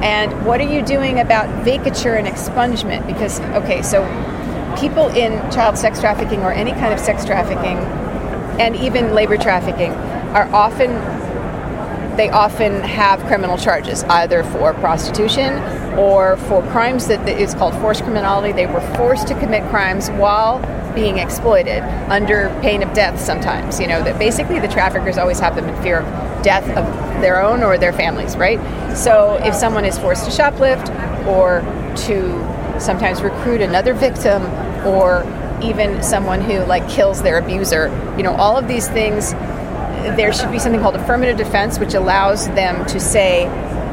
And 0.03 0.45
what 0.45 0.61
are 0.61 0.69
you 0.69 0.83
doing 0.83 1.21
about 1.21 1.47
vacatur 1.65 2.19
and 2.19 2.27
expungement? 2.27 3.07
Because, 3.07 3.41
okay, 3.63 3.83
so 3.83 4.03
people 4.79 5.09
in 5.09 5.33
child 5.51 5.79
sex 5.79 6.01
trafficking 6.01 6.43
or 6.43 6.53
any 6.53 6.73
kind 6.73 6.93
of 6.93 7.01
sex 7.01 7.25
trafficking 7.25 7.79
and 8.61 8.77
even 8.77 9.15
labor 9.15 9.37
trafficking 9.37 9.93
are 10.35 10.49
often 10.55 10.91
they 12.17 12.31
often 12.31 12.81
have 12.83 13.21
criminal 13.25 13.59
charges 13.59 14.05
either 14.05 14.45
for 14.45 14.73
prostitution 14.75 15.55
or 15.99 16.37
for 16.37 16.63
crimes 16.71 17.09
that 17.09 17.29
is 17.29 17.55
called 17.55 17.75
forced 17.81 18.03
criminality. 18.03 18.53
They 18.53 18.67
were 18.67 18.81
forced 18.97 19.27
to 19.29 19.35
commit 19.41 19.69
crimes 19.71 20.11
while 20.11 20.61
being 20.95 21.19
exploited 21.19 21.83
under 22.09 22.57
pain 22.63 22.81
of 22.81 22.93
death 22.95 23.21
sometimes 23.21 23.81
you 23.81 23.89
know 23.89 24.01
that 24.05 24.17
basically 24.17 24.61
the 24.61 24.69
traffickers 24.69 25.19
always 25.19 25.41
have 25.41 25.57
them 25.57 25.69
in 25.69 25.83
fear 25.83 25.99
of 26.01 26.45
death 26.45 26.65
of 26.77 26.85
their 27.21 27.43
own 27.43 27.65
or 27.65 27.77
their 27.77 27.93
families 27.93 28.37
right? 28.37 28.61
So 28.97 29.35
if 29.43 29.55
someone 29.57 29.85
is 29.85 29.99
forced 29.99 30.25
to 30.25 30.31
shoplift 30.31 30.89
or 31.27 31.63
to 32.07 32.81
sometimes 32.81 33.23
recruit 33.23 33.61
another 33.61 33.93
victim 33.93 34.43
or 34.85 35.25
even 35.63 36.03
someone 36.03 36.41
who 36.41 36.59
like 36.65 36.89
kills 36.89 37.23
their 37.23 37.39
abuser 37.39 37.89
you 38.17 38.23
know 38.23 38.35
all 38.35 38.57
of 38.57 38.69
these 38.69 38.89
things 38.89 39.35
there 40.13 40.33
should 40.33 40.53
be 40.53 40.59
something 40.59 40.81
called 40.81 40.97
affirmative 40.97 41.37
defense, 41.37 41.79
which 41.79 41.95
allows 41.95 42.47
them 42.49 42.87
to 42.87 43.01
say, 43.01 43.45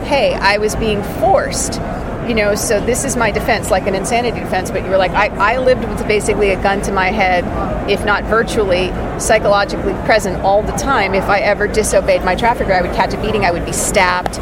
hey, 0.06 0.34
I 0.34 0.58
was 0.58 0.76
being 0.76 1.02
forced. 1.20 1.80
You 2.28 2.36
know, 2.36 2.54
so 2.54 2.80
this 2.86 3.04
is 3.04 3.16
my 3.16 3.32
defense, 3.32 3.72
like 3.72 3.88
an 3.88 3.96
insanity 3.96 4.40
defense, 4.40 4.70
but 4.70 4.84
you 4.84 4.90
were 4.90 4.98
like, 4.98 5.12
I, 5.12 5.56
I 5.56 5.58
lived 5.58 5.84
with 5.84 6.08
basically 6.08 6.52
a 6.52 6.62
gun 6.62 6.82
to 6.84 6.92
my 6.92 7.08
head, 7.08 7.44
if 7.90 8.06
not 8.06 8.24
virtually, 8.26 8.90
psychologically 9.20 9.94
present 10.06 10.42
all 10.44 10.62
the 10.62 10.74
time. 10.74 11.16
If 11.16 11.24
I 11.26 11.40
ever 11.40 11.68
disobeyed 11.68 12.24
my 12.24 12.36
trafficker, 12.36 12.74
I 12.74 12.82
would 12.82 12.94
catch 12.94 13.14
a 13.14 13.22
beating, 13.22 13.44
I 13.44 13.52
would 13.52 13.66
be 13.66 13.74
stabbed, 13.74 14.38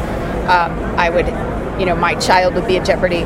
um, 0.48 0.78
I 0.98 1.08
would, 1.08 1.26
you 1.80 1.86
know, 1.86 1.96
my 1.96 2.14
child 2.16 2.54
would 2.54 2.66
be 2.66 2.76
in 2.76 2.84
jeopardy. 2.84 3.24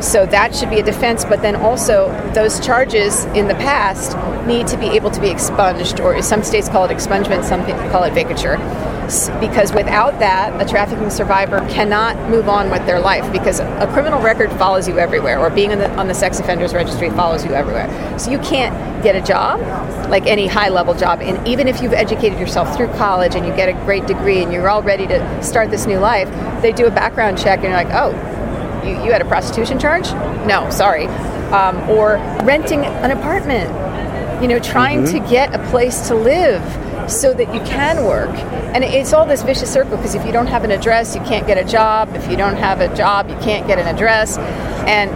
So 0.00 0.26
that 0.26 0.54
should 0.54 0.70
be 0.70 0.80
a 0.80 0.82
defense, 0.82 1.24
but 1.24 1.40
then 1.40 1.56
also 1.56 2.10
those 2.34 2.60
charges 2.64 3.24
in 3.26 3.48
the 3.48 3.54
past 3.54 4.16
need 4.46 4.66
to 4.68 4.76
be 4.76 4.88
able 4.88 5.10
to 5.10 5.20
be 5.20 5.30
expunged, 5.30 6.00
or 6.00 6.20
some 6.20 6.42
states 6.42 6.68
call 6.68 6.84
it 6.84 6.90
expungement, 6.90 7.44
some 7.44 7.64
people 7.64 7.88
call 7.90 8.04
it 8.04 8.12
vacatur. 8.12 8.58
Because 9.38 9.72
without 9.72 10.18
that, 10.20 10.58
a 10.60 10.66
trafficking 10.66 11.10
survivor 11.10 11.60
cannot 11.68 12.30
move 12.30 12.48
on 12.48 12.70
with 12.70 12.86
their 12.86 13.00
life 13.00 13.30
because 13.32 13.60
a 13.60 13.88
criminal 13.92 14.20
record 14.20 14.50
follows 14.52 14.88
you 14.88 14.98
everywhere, 14.98 15.38
or 15.38 15.50
being 15.50 15.72
on 15.72 15.78
the, 15.78 15.90
on 15.96 16.08
the 16.08 16.14
sex 16.14 16.40
offenders 16.40 16.72
registry 16.72 17.10
follows 17.10 17.44
you 17.44 17.52
everywhere. 17.52 18.18
So 18.18 18.30
you 18.30 18.38
can't 18.38 19.02
get 19.02 19.14
a 19.14 19.20
job, 19.20 19.60
like 20.08 20.26
any 20.26 20.46
high 20.46 20.70
level 20.70 20.94
job, 20.94 21.20
and 21.20 21.46
even 21.46 21.68
if 21.68 21.82
you've 21.82 21.92
educated 21.92 22.38
yourself 22.38 22.74
through 22.76 22.88
college 22.94 23.34
and 23.34 23.46
you 23.46 23.54
get 23.54 23.68
a 23.68 23.74
great 23.84 24.06
degree 24.06 24.42
and 24.42 24.50
you're 24.50 24.68
all 24.70 24.82
ready 24.82 25.06
to 25.06 25.42
start 25.42 25.70
this 25.70 25.86
new 25.86 25.98
life, 25.98 26.28
they 26.62 26.72
do 26.72 26.86
a 26.86 26.90
background 26.90 27.38
check 27.38 27.58
and 27.58 27.64
you're 27.64 27.72
like, 27.72 27.92
oh, 27.92 28.12
you, 28.84 29.02
you 29.04 29.12
had 29.12 29.22
a 29.22 29.24
prostitution 29.24 29.78
charge? 29.78 30.10
No, 30.46 30.68
sorry. 30.70 31.06
Um, 31.52 31.88
or 31.90 32.16
renting 32.44 32.84
an 32.84 33.10
apartment, 33.10 33.70
you 34.42 34.48
know, 34.48 34.58
trying 34.58 35.04
Mhm. 35.04 35.10
to 35.12 35.18
get 35.30 35.54
a 35.54 35.58
place 35.70 36.08
to 36.08 36.14
live 36.14 36.62
so 37.06 37.32
that 37.34 37.52
you 37.54 37.60
can 37.60 38.04
work. 38.04 38.30
And 38.74 38.82
it's 38.82 39.12
all 39.12 39.26
this 39.26 39.42
vicious 39.42 39.70
circle 39.72 39.96
because 39.96 40.14
if 40.14 40.24
you 40.26 40.32
don't 40.32 40.46
have 40.48 40.64
an 40.64 40.70
address, 40.70 41.14
you 41.14 41.20
can't 41.22 41.46
get 41.46 41.58
a 41.58 41.64
job. 41.64 42.08
If 42.14 42.28
you 42.30 42.36
don't 42.36 42.56
have 42.56 42.80
a 42.80 42.88
job, 42.96 43.28
you 43.28 43.36
can't 43.36 43.66
get 43.66 43.78
an 43.78 43.86
address. 43.86 44.38
And 44.86 45.10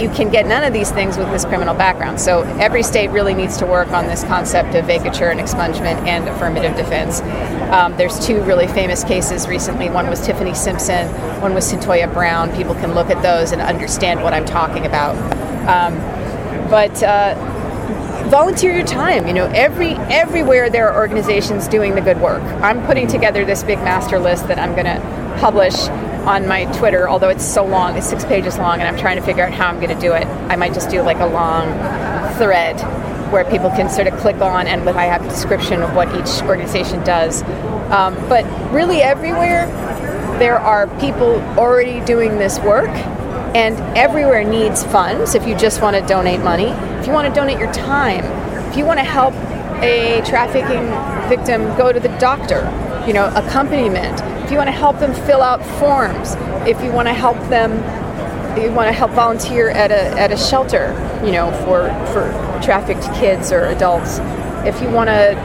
you 0.00 0.08
can 0.10 0.30
get 0.30 0.46
none 0.46 0.64
of 0.64 0.72
these 0.72 0.90
things 0.90 1.16
with 1.16 1.30
this 1.30 1.44
criminal 1.44 1.74
background. 1.74 2.20
So 2.20 2.42
every 2.58 2.82
state 2.82 3.08
really 3.10 3.34
needs 3.34 3.56
to 3.58 3.66
work 3.66 3.88
on 3.88 4.06
this 4.06 4.24
concept 4.24 4.74
of 4.74 4.84
vacatur 4.84 5.30
and 5.30 5.40
expungement 5.40 6.06
and 6.06 6.28
affirmative 6.28 6.76
defense. 6.76 7.20
Um, 7.72 7.96
there's 7.96 8.24
two 8.24 8.42
really 8.42 8.66
famous 8.66 9.04
cases 9.04 9.46
recently. 9.46 9.90
One 9.90 10.08
was 10.08 10.24
Tiffany 10.24 10.54
Simpson. 10.54 11.08
One 11.40 11.54
was 11.54 11.70
Cyntoia 11.70 12.12
Brown. 12.12 12.54
People 12.56 12.74
can 12.74 12.94
look 12.94 13.10
at 13.10 13.22
those 13.22 13.52
and 13.52 13.60
understand 13.60 14.22
what 14.22 14.32
I'm 14.32 14.44
talking 14.44 14.86
about. 14.86 15.16
Um, 15.68 15.96
but 16.68 17.02
uh, 17.02 17.34
volunteer 18.28 18.72
your 18.72 18.86
time. 18.86 19.26
You 19.26 19.34
know, 19.34 19.46
every 19.46 19.94
everywhere 19.94 20.70
there 20.70 20.90
are 20.90 20.96
organizations 20.96 21.68
doing 21.68 21.94
the 21.94 22.00
good 22.00 22.20
work. 22.20 22.42
I'm 22.62 22.84
putting 22.86 23.08
together 23.08 23.44
this 23.44 23.62
big 23.62 23.78
master 23.78 24.18
list 24.18 24.48
that 24.48 24.58
I'm 24.58 24.72
going 24.72 24.86
to 24.86 25.36
publish 25.40 25.74
on 26.30 26.46
my 26.46 26.64
Twitter, 26.76 27.08
although 27.08 27.28
it's 27.28 27.44
so 27.44 27.64
long, 27.64 27.96
it's 27.96 28.08
six 28.08 28.24
pages 28.24 28.56
long, 28.56 28.78
and 28.78 28.88
I'm 28.88 28.96
trying 28.96 29.16
to 29.16 29.22
figure 29.22 29.44
out 29.44 29.52
how 29.52 29.66
I'm 29.66 29.80
going 29.80 29.94
to 29.94 30.00
do 30.00 30.12
it. 30.12 30.24
I 30.48 30.54
might 30.54 30.72
just 30.72 30.88
do 30.88 31.02
like 31.02 31.18
a 31.18 31.26
long 31.26 31.66
thread 32.38 32.80
where 33.32 33.44
people 33.44 33.68
can 33.70 33.90
sort 33.90 34.06
of 34.06 34.18
click 34.18 34.36
on 34.36 34.68
and 34.68 34.86
with 34.86 34.96
I 34.96 35.06
have 35.06 35.24
a 35.24 35.28
description 35.28 35.82
of 35.82 35.94
what 35.94 36.08
each 36.14 36.42
organization 36.42 37.02
does. 37.04 37.42
Um, 37.90 38.14
but 38.28 38.44
really, 38.72 39.02
everywhere 39.02 39.66
there 40.38 40.58
are 40.58 40.86
people 41.00 41.40
already 41.58 42.00
doing 42.04 42.38
this 42.38 42.60
work, 42.60 42.90
and 43.56 43.76
everywhere 43.98 44.44
needs 44.44 44.84
funds. 44.84 45.34
If 45.34 45.46
you 45.48 45.56
just 45.56 45.82
want 45.82 45.96
to 45.96 46.06
donate 46.06 46.40
money, 46.40 46.68
if 47.00 47.06
you 47.08 47.12
want 47.12 47.26
to 47.26 47.34
donate 47.34 47.58
your 47.58 47.72
time, 47.72 48.24
if 48.70 48.76
you 48.76 48.86
want 48.86 49.00
to 49.00 49.04
help 49.04 49.34
a 49.82 50.22
trafficking 50.24 50.86
victim 51.28 51.62
go 51.76 51.92
to 51.92 51.98
the 51.98 52.16
doctor, 52.18 52.60
you 53.06 53.12
know, 53.12 53.26
accompaniment, 53.34 54.20
if 54.44 54.50
you 54.50 54.56
want 54.56 54.68
to 54.68 54.72
help 54.72 54.98
them 54.98 55.14
fill 55.26 55.42
out 55.42 55.64
forms, 55.78 56.34
if 56.68 56.82
you 56.82 56.90
want 56.92 57.08
to 57.08 57.14
help 57.14 57.36
them, 57.48 57.72
you 58.60 58.72
want 58.72 58.88
to 58.88 58.92
help 58.92 59.12
volunteer 59.12 59.70
at 59.70 59.90
a, 59.90 60.20
at 60.20 60.32
a 60.32 60.36
shelter, 60.36 60.92
you 61.24 61.32
know, 61.32 61.50
for, 61.64 61.88
for 62.12 62.30
trafficked 62.62 63.04
kids 63.14 63.52
or 63.52 63.66
adults, 63.66 64.18
if 64.66 64.80
you 64.82 64.90
want 64.90 65.08
to 65.08 65.36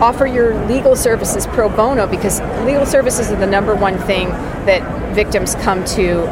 offer 0.00 0.26
your 0.26 0.54
legal 0.66 0.96
services 0.96 1.46
pro 1.46 1.68
bono, 1.68 2.06
because 2.06 2.40
legal 2.64 2.84
services 2.84 3.30
are 3.30 3.36
the 3.36 3.46
number 3.46 3.74
one 3.74 3.96
thing 3.98 4.28
that 4.66 4.82
victims 5.14 5.54
come 5.56 5.84
to 5.84 6.22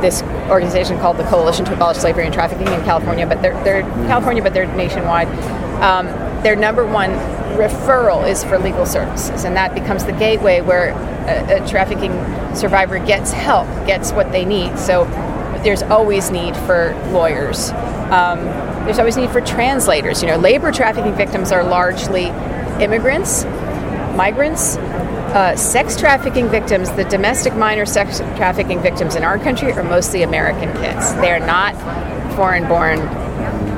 this 0.00 0.22
organization 0.48 0.98
called 0.98 1.16
the 1.16 1.24
Coalition 1.24 1.64
to 1.64 1.72
Abolish 1.74 1.98
Slavery 1.98 2.24
and 2.24 2.34
Trafficking 2.34 2.68
in 2.68 2.82
California, 2.82 3.26
but 3.26 3.42
they're, 3.42 3.54
they're 3.64 3.82
California, 4.06 4.42
but 4.42 4.54
they're 4.54 4.72
nationwide. 4.76 5.28
Um, 5.82 6.25
their 6.42 6.56
number 6.56 6.84
one 6.86 7.10
referral 7.56 8.28
is 8.28 8.44
for 8.44 8.58
legal 8.58 8.86
services, 8.86 9.44
and 9.44 9.56
that 9.56 9.74
becomes 9.74 10.04
the 10.04 10.12
gateway 10.12 10.60
where 10.60 10.90
a, 11.28 11.62
a 11.62 11.68
trafficking 11.68 12.12
survivor 12.54 12.98
gets 12.98 13.32
help, 13.32 13.66
gets 13.86 14.12
what 14.12 14.30
they 14.32 14.44
need. 14.44 14.78
So 14.78 15.04
there's 15.62 15.82
always 15.82 16.30
need 16.30 16.56
for 16.56 16.94
lawyers. 17.10 17.70
Um, 18.10 18.38
there's 18.84 18.98
always 18.98 19.16
need 19.16 19.30
for 19.30 19.40
translators. 19.40 20.22
You 20.22 20.28
know, 20.28 20.36
labor 20.36 20.70
trafficking 20.70 21.14
victims 21.14 21.50
are 21.50 21.64
largely 21.64 22.26
immigrants, 22.82 23.44
migrants, 24.14 24.76
uh, 24.76 25.56
sex 25.56 25.98
trafficking 25.98 26.48
victims, 26.48 26.90
the 26.92 27.04
domestic 27.04 27.54
minor 27.54 27.84
sex 27.84 28.20
trafficking 28.36 28.80
victims 28.80 29.16
in 29.16 29.24
our 29.24 29.38
country 29.38 29.72
are 29.72 29.82
mostly 29.82 30.22
American 30.22 30.72
kids. 30.80 31.12
They're 31.16 31.40
not 31.40 31.74
foreign 32.36 32.66
born. 32.68 33.25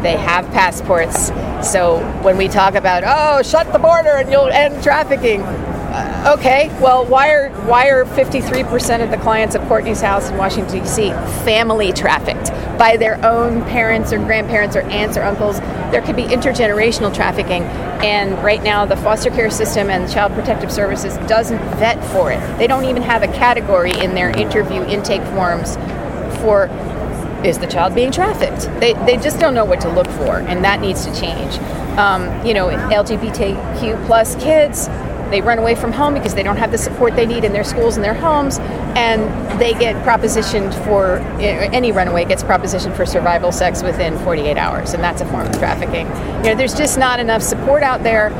They 0.02 0.16
have 0.16 0.46
passports. 0.52 1.28
So 1.68 1.98
when 2.22 2.36
we 2.36 2.48
talk 2.48 2.74
about, 2.74 3.02
oh, 3.04 3.42
shut 3.42 3.72
the 3.72 3.78
border 3.78 4.16
and 4.16 4.30
you'll 4.30 4.48
end 4.48 4.82
trafficking, 4.82 5.42
uh, 5.42 6.36
okay, 6.38 6.68
well, 6.80 7.04
why 7.06 7.30
are 7.30 7.48
why 7.66 7.88
are 7.88 8.04
53% 8.04 9.02
of 9.02 9.10
the 9.10 9.16
clients 9.16 9.54
of 9.54 9.62
Courtney's 9.62 10.02
house 10.02 10.28
in 10.28 10.36
Washington 10.36 10.80
D.C. 10.80 11.10
family 11.44 11.92
trafficked 11.92 12.50
by 12.78 12.98
their 12.98 13.24
own 13.24 13.62
parents 13.64 14.12
or 14.12 14.18
grandparents 14.18 14.76
or 14.76 14.82
aunts 14.82 15.16
or 15.16 15.22
uncles? 15.22 15.58
There 15.90 16.02
could 16.02 16.14
be 16.14 16.24
intergenerational 16.24 17.14
trafficking, 17.14 17.62
and 18.04 18.34
right 18.44 18.62
now 18.62 18.84
the 18.84 18.98
foster 18.98 19.30
care 19.30 19.50
system 19.50 19.88
and 19.88 20.10
Child 20.12 20.34
Protective 20.34 20.70
Services 20.70 21.16
doesn't 21.26 21.58
vet 21.78 22.04
for 22.12 22.30
it. 22.30 22.58
They 22.58 22.66
don't 22.66 22.84
even 22.84 23.02
have 23.02 23.22
a 23.22 23.28
category 23.28 23.92
in 23.92 24.14
their 24.14 24.30
interview 24.30 24.84
intake 24.84 25.22
forms 25.32 25.76
for 26.42 26.68
is 27.44 27.58
the 27.58 27.66
child 27.66 27.94
being 27.94 28.10
trafficked? 28.10 28.62
They, 28.80 28.94
they 29.04 29.16
just 29.16 29.38
don't 29.38 29.54
know 29.54 29.64
what 29.64 29.80
to 29.82 29.88
look 29.88 30.06
for, 30.08 30.38
and 30.38 30.64
that 30.64 30.80
needs 30.80 31.04
to 31.06 31.14
change. 31.14 31.58
Um, 31.98 32.44
you 32.44 32.54
know, 32.54 32.68
LGBTQ 32.68 34.06
plus 34.06 34.34
kids, 34.36 34.88
they 35.30 35.40
run 35.40 35.58
away 35.58 35.74
from 35.74 35.92
home 35.92 36.14
because 36.14 36.34
they 36.34 36.42
don't 36.42 36.56
have 36.56 36.70
the 36.70 36.78
support 36.78 37.14
they 37.14 37.26
need 37.26 37.44
in 37.44 37.52
their 37.52 37.64
schools 37.64 37.96
and 37.96 38.04
their 38.04 38.14
homes, 38.14 38.58
and 38.96 39.60
they 39.60 39.72
get 39.74 39.94
propositioned 40.04 40.72
for 40.84 41.18
any 41.38 41.92
runaway 41.92 42.24
gets 42.24 42.42
propositioned 42.42 42.96
for 42.96 43.04
survival 43.04 43.52
sex 43.52 43.82
within 43.82 44.18
48 44.20 44.56
hours, 44.56 44.94
and 44.94 45.02
that's 45.02 45.20
a 45.20 45.26
form 45.26 45.46
of 45.46 45.58
trafficking. 45.58 46.06
You 46.44 46.50
know, 46.50 46.54
there's 46.54 46.74
just 46.74 46.98
not 46.98 47.20
enough 47.20 47.42
support 47.42 47.82
out 47.82 48.02
there. 48.02 48.30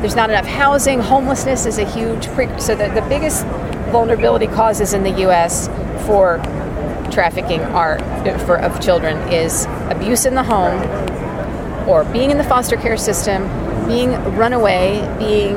There's 0.00 0.16
not 0.16 0.30
enough 0.30 0.46
housing. 0.46 0.98
Homelessness 0.98 1.64
is 1.64 1.78
a 1.78 1.84
huge 1.84 2.26
pre- 2.28 2.58
so 2.58 2.74
the, 2.74 2.88
the 2.88 3.06
biggest 3.08 3.46
vulnerability 3.92 4.48
causes 4.48 4.94
in 4.94 5.04
the 5.04 5.20
U.S. 5.20 5.68
for 6.06 6.38
trafficking 7.12 7.60
are 7.60 7.98
for 8.46 8.56
of 8.58 8.80
children 8.80 9.16
is 9.32 9.66
abuse 9.90 10.24
in 10.24 10.34
the 10.34 10.42
home 10.42 10.80
or 11.88 12.04
being 12.06 12.30
in 12.30 12.38
the 12.38 12.44
foster 12.44 12.76
care 12.76 12.96
system, 12.96 13.42
being 13.86 14.12
runaway, 14.36 15.00
being 15.18 15.56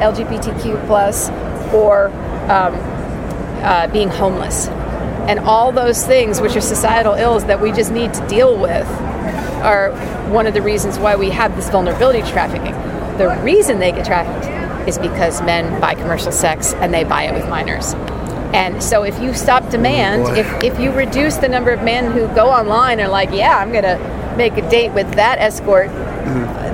LGBTQ 0.00 0.86
plus, 0.86 1.30
or 1.72 2.08
um, 2.50 2.74
uh, 3.62 3.86
being 3.88 4.08
homeless, 4.08 4.68
and 5.28 5.38
all 5.40 5.72
those 5.72 6.04
things, 6.04 6.40
which 6.40 6.56
are 6.56 6.60
societal 6.60 7.14
ills 7.14 7.44
that 7.46 7.60
we 7.60 7.72
just 7.72 7.90
need 7.90 8.12
to 8.12 8.26
deal 8.28 8.58
with, 8.58 8.86
are 9.62 9.92
one 10.30 10.46
of 10.46 10.54
the 10.54 10.62
reasons 10.62 10.98
why 10.98 11.16
we 11.16 11.30
have 11.30 11.54
this 11.56 11.70
vulnerability 11.70 12.20
to 12.20 12.30
trafficking. 12.30 12.74
The 13.18 13.38
reason 13.42 13.78
they 13.78 13.92
get 13.92 14.04
trafficked 14.04 14.88
is 14.88 14.98
because 14.98 15.40
men 15.42 15.80
buy 15.80 15.94
commercial 15.94 16.32
sex 16.32 16.74
and 16.74 16.92
they 16.92 17.04
buy 17.04 17.24
it 17.24 17.34
with 17.34 17.48
minors. 17.48 17.94
And 18.52 18.82
so 18.82 19.02
if 19.02 19.18
you 19.20 19.32
stop 19.34 19.68
demand, 19.70 20.24
Oh, 20.24 20.34
if, 20.34 20.62
if 20.62 20.78
you 20.78 20.92
reduce 20.92 21.36
the 21.36 21.48
number 21.48 21.70
of 21.70 21.82
men 21.82 22.12
who 22.12 22.26
go 22.34 22.48
online 22.50 22.98
and 23.00 23.08
are 23.08 23.12
like, 23.12 23.30
yeah, 23.32 23.56
I'm 23.58 23.72
going 23.72 23.84
to 23.84 24.34
make 24.36 24.56
a 24.56 24.68
date 24.70 24.92
with 24.92 25.10
that 25.14 25.38
escort, 25.38 25.88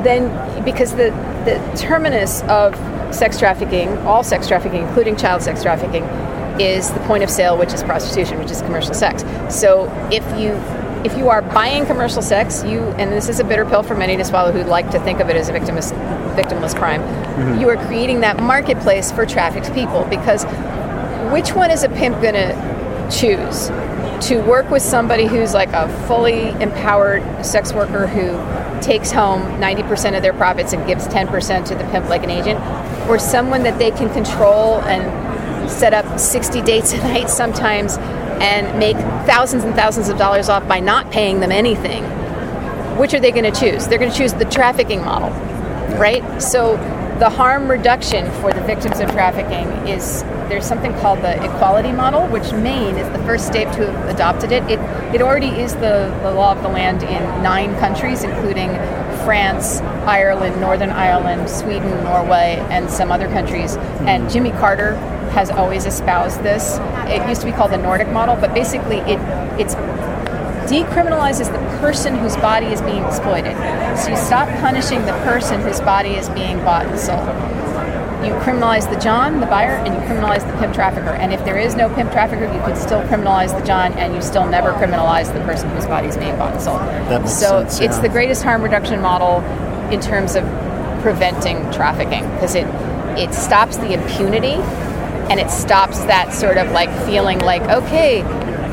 then 0.04 0.64
because 0.64 0.92
the, 0.92 1.10
the 1.44 1.60
terminus 1.76 2.42
of 2.42 2.74
sex 3.14 3.38
trafficking, 3.38 3.96
all 3.98 4.22
sex 4.22 4.48
trafficking, 4.48 4.82
including 4.82 5.16
child 5.16 5.42
sex 5.42 5.62
trafficking, 5.62 6.04
is 6.60 6.90
the 6.90 7.00
point 7.00 7.22
of 7.22 7.30
sale, 7.30 7.56
which 7.56 7.72
is 7.72 7.82
prostitution, 7.84 8.38
which 8.38 8.50
is 8.50 8.60
commercial 8.62 8.92
sex. 8.94 9.24
So 9.54 9.84
if 10.12 10.24
you 10.38 10.52
if 11.04 11.16
you 11.16 11.28
are 11.28 11.42
buying 11.42 11.86
commercial 11.86 12.20
sex, 12.22 12.64
you 12.64 12.80
and 12.98 13.12
this 13.12 13.28
is 13.28 13.38
a 13.38 13.44
bitter 13.44 13.64
pill 13.64 13.84
for 13.84 13.94
many 13.94 14.16
to 14.16 14.24
swallow 14.24 14.50
who 14.50 14.64
like 14.64 14.90
to 14.90 14.98
think 14.98 15.20
of 15.20 15.30
it 15.30 15.36
as 15.36 15.48
a 15.48 15.52
victimless 15.52 15.92
victimless 16.34 16.74
crime, 16.76 17.00
Mhm. 17.02 17.60
you 17.60 17.68
are 17.68 17.76
creating 17.86 18.20
that 18.20 18.42
marketplace 18.42 19.12
for 19.12 19.24
trafficked 19.24 19.72
people 19.72 20.04
because 20.10 20.44
which 21.32 21.54
one 21.54 21.70
is 21.70 21.82
a 21.82 21.88
pimp 21.88 22.20
going 22.20 22.34
to 22.34 23.08
choose? 23.10 23.68
To 24.28 24.40
work 24.40 24.70
with 24.70 24.82
somebody 24.82 25.26
who's 25.26 25.54
like 25.54 25.72
a 25.72 25.88
fully 26.06 26.50
empowered 26.60 27.44
sex 27.44 27.72
worker 27.72 28.06
who 28.06 28.32
takes 28.82 29.10
home 29.10 29.42
90% 29.60 30.16
of 30.16 30.22
their 30.22 30.32
profits 30.32 30.72
and 30.72 30.86
gives 30.86 31.06
10% 31.08 31.66
to 31.66 31.74
the 31.74 31.84
pimp 31.84 32.08
like 32.08 32.24
an 32.24 32.30
agent, 32.30 32.60
or 33.08 33.18
someone 33.18 33.62
that 33.62 33.78
they 33.78 33.90
can 33.90 34.12
control 34.12 34.80
and 34.82 35.70
set 35.70 35.94
up 35.94 36.18
60 36.18 36.62
dates 36.62 36.92
a 36.92 36.98
night 37.12 37.28
sometimes 37.28 37.96
and 38.40 38.78
make 38.78 38.96
thousands 39.26 39.64
and 39.64 39.74
thousands 39.74 40.08
of 40.08 40.16
dollars 40.16 40.48
off 40.48 40.66
by 40.66 40.80
not 40.80 41.10
paying 41.10 41.40
them 41.40 41.52
anything? 41.52 42.04
Which 42.98 43.14
are 43.14 43.20
they 43.20 43.30
going 43.30 43.50
to 43.50 43.60
choose? 43.60 43.86
They're 43.86 43.98
going 43.98 44.10
to 44.10 44.16
choose 44.16 44.32
the 44.32 44.44
trafficking 44.44 45.04
model, 45.04 45.30
right? 45.98 46.42
So 46.42 46.76
the 47.18 47.28
harm 47.28 47.68
reduction 47.68 48.30
for 48.40 48.52
the 48.52 48.60
victims 48.60 49.00
of 49.00 49.10
trafficking 49.10 49.66
is 49.88 50.22
there's 50.48 50.64
something 50.64 50.92
called 51.00 51.18
the 51.20 51.34
equality 51.44 51.90
model, 51.90 52.26
which 52.28 52.52
Maine 52.52 52.96
is 52.96 53.08
the 53.16 53.24
first 53.24 53.46
state 53.46 53.72
to 53.72 53.90
have 53.90 54.08
adopted 54.08 54.52
it. 54.52 54.62
It, 54.70 54.78
it 55.12 55.20
already 55.20 55.48
is 55.48 55.74
the, 55.74 56.16
the 56.22 56.30
law 56.30 56.52
of 56.52 56.62
the 56.62 56.68
land 56.68 57.02
in 57.02 57.42
nine 57.42 57.76
countries, 57.80 58.22
including 58.22 58.70
France, 59.24 59.80
Ireland, 60.06 60.60
Northern 60.60 60.90
Ireland, 60.90 61.50
Sweden, 61.50 61.90
Norway, 62.04 62.64
and 62.70 62.88
some 62.88 63.10
other 63.10 63.26
countries. 63.26 63.76
And 64.06 64.22
hmm. 64.22 64.28
Jimmy 64.28 64.50
Carter 64.52 64.94
has 65.30 65.50
always 65.50 65.86
espoused 65.86 66.42
this. 66.42 66.78
It 67.08 67.28
used 67.28 67.40
to 67.40 67.46
be 67.46 67.52
called 67.52 67.72
the 67.72 67.78
Nordic 67.78 68.08
model, 68.08 68.36
but 68.36 68.54
basically 68.54 68.98
it 68.98 69.18
it's 69.58 69.74
decriminalizes 70.70 71.50
the 71.52 71.58
person 71.80 72.16
whose 72.16 72.36
body 72.36 72.66
is 72.66 72.80
being 72.82 73.02
exploited. 73.04 73.56
So 73.98 74.10
you 74.10 74.16
stop 74.16 74.48
punishing 74.60 75.04
the 75.06 75.12
person 75.24 75.60
whose 75.60 75.80
body 75.80 76.10
is 76.10 76.28
being 76.30 76.58
bought 76.58 76.86
and 76.86 76.98
sold. 76.98 77.26
You 78.24 78.34
criminalize 78.42 78.92
the 78.92 78.98
John, 78.98 79.40
the 79.40 79.46
buyer, 79.46 79.76
and 79.76 79.94
you 79.94 80.00
criminalize 80.00 80.44
the 80.44 80.58
pimp 80.58 80.74
trafficker. 80.74 81.10
And 81.10 81.32
if 81.32 81.44
there 81.44 81.56
is 81.56 81.76
no 81.76 81.88
pimp 81.94 82.10
trafficker, 82.10 82.52
you 82.52 82.60
could 82.62 82.76
still 82.76 83.00
criminalize 83.02 83.56
the 83.56 83.64
John, 83.64 83.92
and 83.92 84.12
you 84.12 84.20
still 84.22 84.44
never 84.44 84.72
criminalize 84.72 85.32
the 85.32 85.40
person 85.40 85.70
whose 85.70 85.86
body 85.86 86.08
is 86.08 86.16
being 86.16 86.36
bought 86.36 86.54
and 86.54 86.60
sold. 86.62 86.80
That 86.80 87.22
makes 87.22 87.38
so 87.38 87.60
sense, 87.60 87.80
it's 87.80 87.98
the 87.98 88.08
greatest 88.08 88.42
harm 88.42 88.62
reduction 88.62 89.00
model 89.00 89.42
in 89.92 90.00
terms 90.00 90.34
of 90.34 90.42
preventing 91.00 91.70
trafficking 91.70 92.28
because 92.34 92.54
it 92.54 92.66
it 93.16 93.32
stops 93.34 93.76
the 93.78 93.92
impunity 93.92 94.54
and 95.30 95.40
it 95.40 95.50
stops 95.50 96.00
that 96.04 96.32
sort 96.32 96.56
of 96.58 96.70
like 96.72 96.90
feeling 97.06 97.38
like 97.38 97.62
okay, 97.62 98.22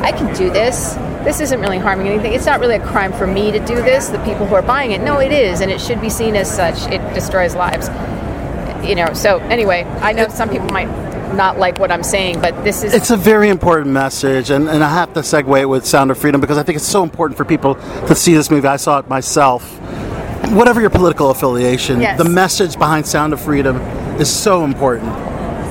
I 0.02 0.12
can 0.12 0.34
do 0.36 0.50
this. 0.50 0.96
This 1.26 1.40
isn't 1.42 1.60
really 1.60 1.80
harming 1.80 2.08
anything. 2.08 2.34
It's 2.34 2.46
not 2.46 2.60
really 2.60 2.76
a 2.76 2.86
crime 2.88 3.12
for 3.12 3.28
me 3.28 3.52
to 3.52 3.60
do 3.66 3.76
this. 3.76 4.08
The 4.10 4.20
people 4.24 4.46
who 4.46 4.56
are 4.56 4.62
buying 4.62 4.92
it, 4.92 5.02
no, 5.02 5.20
it 5.20 5.32
is, 5.32 5.60
and 5.62 5.70
it 5.72 5.82
should 5.82 6.00
be 6.00 6.10
seen 6.10 6.36
as 6.36 6.50
such. 6.50 6.88
It 6.92 7.02
destroys 7.14 7.56
lives. 7.56 7.90
You 8.88 8.96
know. 8.96 9.14
So 9.14 9.40
anyway, 9.40 9.84
I 10.02 10.14
know 10.14 10.28
some 10.28 10.50
people 10.50 10.68
might 10.70 10.88
not 11.34 11.58
like 11.58 11.80
what 11.80 11.92
I'm 11.92 12.04
saying, 12.04 12.40
but 12.40 12.64
this 12.64 12.84
is 12.84 12.94
It's 12.94 13.10
a 13.10 13.18
very 13.18 13.50
important 13.50 13.92
message, 13.92 14.52
and, 14.52 14.70
and 14.70 14.84
I 14.84 14.90
have 14.90 15.14
to 15.16 15.22
segue 15.22 15.60
it 15.62 15.66
with 15.66 15.86
Sound 15.86 16.12
of 16.12 16.18
Freedom 16.20 16.40
because 16.40 16.58
I 16.58 16.64
think 16.64 16.76
it's 16.78 16.88
so 16.88 17.02
important 17.04 17.36
for 17.36 17.44
people 17.44 17.76
to 18.08 18.16
see 18.16 18.34
this 18.36 18.50
movie. 18.52 18.68
I 18.68 18.78
saw 18.78 19.00
it 19.00 19.10
myself. 19.10 19.64
Whatever 20.52 20.80
your 20.80 20.92
political 20.92 21.32
affiliation, 21.32 22.00
Yes. 22.00 22.18
the 22.20 22.30
message 22.30 22.78
behind 22.78 23.08
Sound 23.08 23.34
of 23.34 23.42
Freedom 23.42 23.78
is 24.22 24.32
so 24.32 24.64
important. 24.64 25.12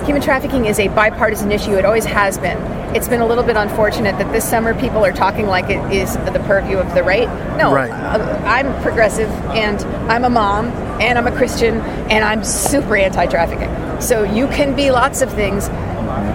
human 0.05 0.20
trafficking 0.20 0.66
is 0.66 0.78
a 0.81 0.89
bipartisan 0.89 1.50
issue. 1.52 1.74
It 1.78 1.84
always 1.86 2.05
has 2.05 2.36
been. 2.36 2.58
It's 2.95 3.09
been 3.09 3.21
a 3.21 3.27
little 3.27 3.43
bit 3.43 3.57
unfortunate 3.57 4.17
that 4.19 4.33
this 4.33 4.49
summer 4.49 4.73
people 4.79 5.05
are 5.05 5.13
talking 5.13 5.47
like 5.47 5.69
it 5.69 5.93
is 5.93 6.15
the 6.15 6.41
purview 6.47 6.79
of 6.79 6.95
the 6.95 7.03
right. 7.03 7.27
No, 7.59 7.73
Right. 7.75 7.91
uh, 7.91 8.41
I'm 8.47 8.73
progressive 8.83 9.29
and 9.51 9.81
I'm 10.11 10.25
a 10.25 10.31
mom 10.31 10.67
and 11.01 11.19
I'm 11.19 11.27
a 11.27 11.33
Christian 11.33 11.81
and 12.11 12.25
I'm 12.25 12.45
super 12.45 12.97
anti-trafficking. 12.97 14.01
So 14.01 14.23
you 14.23 14.47
can 14.47 14.77
be 14.77 14.93
lots 14.93 15.23
of 15.23 15.33
things. 15.33 15.69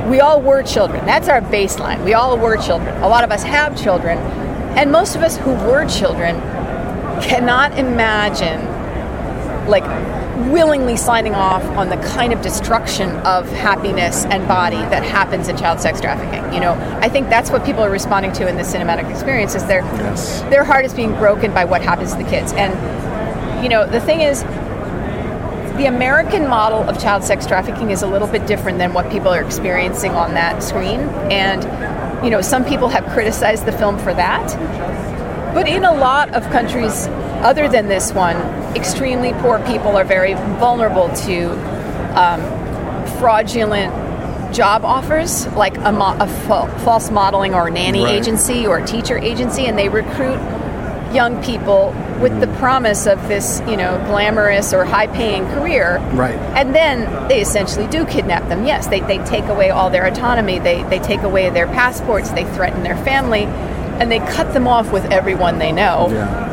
We 0.09 0.19
all 0.19 0.41
were 0.41 0.61
children. 0.63 1.05
That's 1.05 1.29
our 1.29 1.39
baseline. 1.41 2.03
We 2.03 2.13
all 2.13 2.37
were 2.37 2.57
children. 2.57 2.93
A 3.03 3.07
lot 3.07 3.23
of 3.23 3.31
us 3.31 3.43
have 3.43 3.81
children, 3.81 4.17
and 4.77 4.91
most 4.91 5.15
of 5.15 5.21
us 5.21 5.37
who 5.37 5.51
were 5.51 5.85
children 5.87 6.35
cannot 7.21 7.77
imagine 7.79 8.59
like 9.67 9.83
willingly 10.51 10.95
signing 10.95 11.35
off 11.35 11.63
on 11.77 11.89
the 11.89 11.97
kind 11.97 12.33
of 12.33 12.41
destruction 12.41 13.09
of 13.19 13.49
happiness 13.51 14.25
and 14.25 14.47
body 14.47 14.77
that 14.77 15.03
happens 15.03 15.47
in 15.47 15.57
child 15.57 15.79
sex 15.79 15.99
trafficking. 15.99 16.53
You 16.53 16.59
know, 16.59 16.73
I 17.01 17.09
think 17.09 17.29
that's 17.29 17.51
what 17.51 17.65
people 17.65 17.83
are 17.83 17.91
responding 17.91 18.31
to 18.33 18.47
in 18.47 18.55
this 18.55 18.73
cinematic 18.73 19.09
experience 19.11 19.55
is 19.55 19.65
their 19.65 19.81
their 20.49 20.63
heart 20.63 20.85
is 20.85 20.93
being 20.93 21.13
broken 21.13 21.53
by 21.53 21.65
what 21.65 21.81
happens 21.81 22.13
to 22.13 22.17
the 22.23 22.29
kids. 22.29 22.53
And 22.53 22.73
you 23.63 23.69
know, 23.69 23.85
the 23.85 23.99
thing 23.99 24.21
is 24.21 24.43
the 25.79 25.85
American 25.85 26.45
model 26.45 26.81
of 26.83 26.99
child 27.01 27.23
sex 27.23 27.45
trafficking 27.45 27.89
is 27.89 28.01
a 28.01 28.07
little 28.07 28.27
bit 28.27 28.45
different 28.45 28.77
than 28.79 28.91
what 28.91 29.09
people 29.09 29.29
are 29.29 29.41
experiencing 29.41 30.11
on 30.11 30.33
that 30.33 30.61
screen. 30.61 30.99
And, 31.31 31.63
you 32.21 32.29
know, 32.29 32.41
some 32.41 32.65
people 32.65 32.89
have 32.89 33.05
criticized 33.13 33.65
the 33.65 33.71
film 33.71 33.97
for 33.97 34.13
that. 34.13 34.45
But 35.53 35.69
in 35.69 35.85
a 35.85 35.93
lot 35.93 36.33
of 36.33 36.43
countries 36.51 37.07
other 37.41 37.69
than 37.69 37.87
this 37.87 38.11
one, 38.11 38.35
extremely 38.75 39.33
poor 39.33 39.59
people 39.65 39.97
are 39.97 40.03
very 40.03 40.33
vulnerable 40.59 41.09
to 41.25 41.51
um, 42.19 42.41
fraudulent 43.19 43.93
job 44.53 44.83
offers, 44.83 45.45
like 45.53 45.77
a, 45.77 45.91
mo- 45.91 46.17
a 46.19 46.27
fa- 46.27 46.79
false 46.83 47.11
modeling 47.11 47.53
or 47.53 47.69
nanny 47.69 48.03
Right. 48.03 48.15
agency 48.15 48.65
or 48.65 48.81
teacher 48.81 49.17
agency, 49.17 49.65
and 49.67 49.77
they 49.77 49.89
recruit 49.89 50.39
young 51.13 51.41
people 51.43 51.91
with 52.21 52.39
the 52.39 52.47
promise 52.57 53.07
of 53.07 53.27
this, 53.27 53.61
you 53.67 53.75
know, 53.77 53.97
glamorous 54.07 54.73
or 54.73 54.85
high-paying 54.85 55.43
career. 55.53 55.97
Right. 56.13 56.35
And 56.55 56.73
then 56.75 57.27
they 57.27 57.41
essentially 57.41 57.87
do 57.87 58.05
kidnap 58.05 58.47
them. 58.49 58.65
Yes, 58.65 58.87
they, 58.87 58.99
they 59.01 59.17
take 59.25 59.45
away 59.45 59.69
all 59.71 59.89
their 59.89 60.05
autonomy, 60.05 60.59
they, 60.59 60.83
they 60.83 60.99
take 60.99 61.21
away 61.21 61.49
their 61.49 61.67
passports, 61.67 62.29
they 62.31 62.43
threaten 62.53 62.83
their 62.83 62.97
family, 62.97 63.45
and 63.99 64.11
they 64.11 64.19
cut 64.19 64.53
them 64.53 64.67
off 64.67 64.91
with 64.91 65.05
everyone 65.11 65.59
they 65.59 65.71
know. 65.71 66.07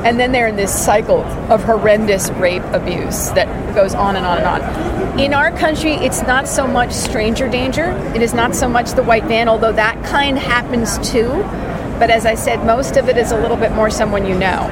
And 0.04 0.18
then 0.18 0.32
they're 0.32 0.48
in 0.48 0.56
this 0.56 0.74
cycle 0.74 1.22
of 1.50 1.62
horrendous 1.62 2.30
rape 2.30 2.64
abuse 2.72 3.30
that 3.30 3.74
goes 3.74 3.94
on 3.94 4.16
and 4.16 4.26
on 4.26 4.38
and 4.38 4.46
on. 4.46 5.18
In 5.20 5.32
our 5.32 5.50
country, 5.50 5.94
it's 5.94 6.22
not 6.22 6.48
so 6.48 6.66
much 6.66 6.92
stranger 6.92 7.48
danger, 7.48 7.90
it 8.14 8.22
is 8.22 8.34
not 8.34 8.54
so 8.54 8.68
much 8.68 8.92
the 8.92 9.02
white 9.02 9.24
van, 9.24 9.48
although 9.48 9.72
that 9.72 10.04
kind 10.04 10.38
happens 10.38 10.98
too. 10.98 11.28
But 11.98 12.10
as 12.10 12.26
I 12.26 12.34
said, 12.34 12.66
most 12.66 12.96
of 12.96 13.08
it 13.08 13.16
is 13.16 13.32
a 13.32 13.38
little 13.38 13.56
bit 13.56 13.72
more 13.72 13.88
someone 13.88 14.26
you 14.26 14.36
know. 14.36 14.68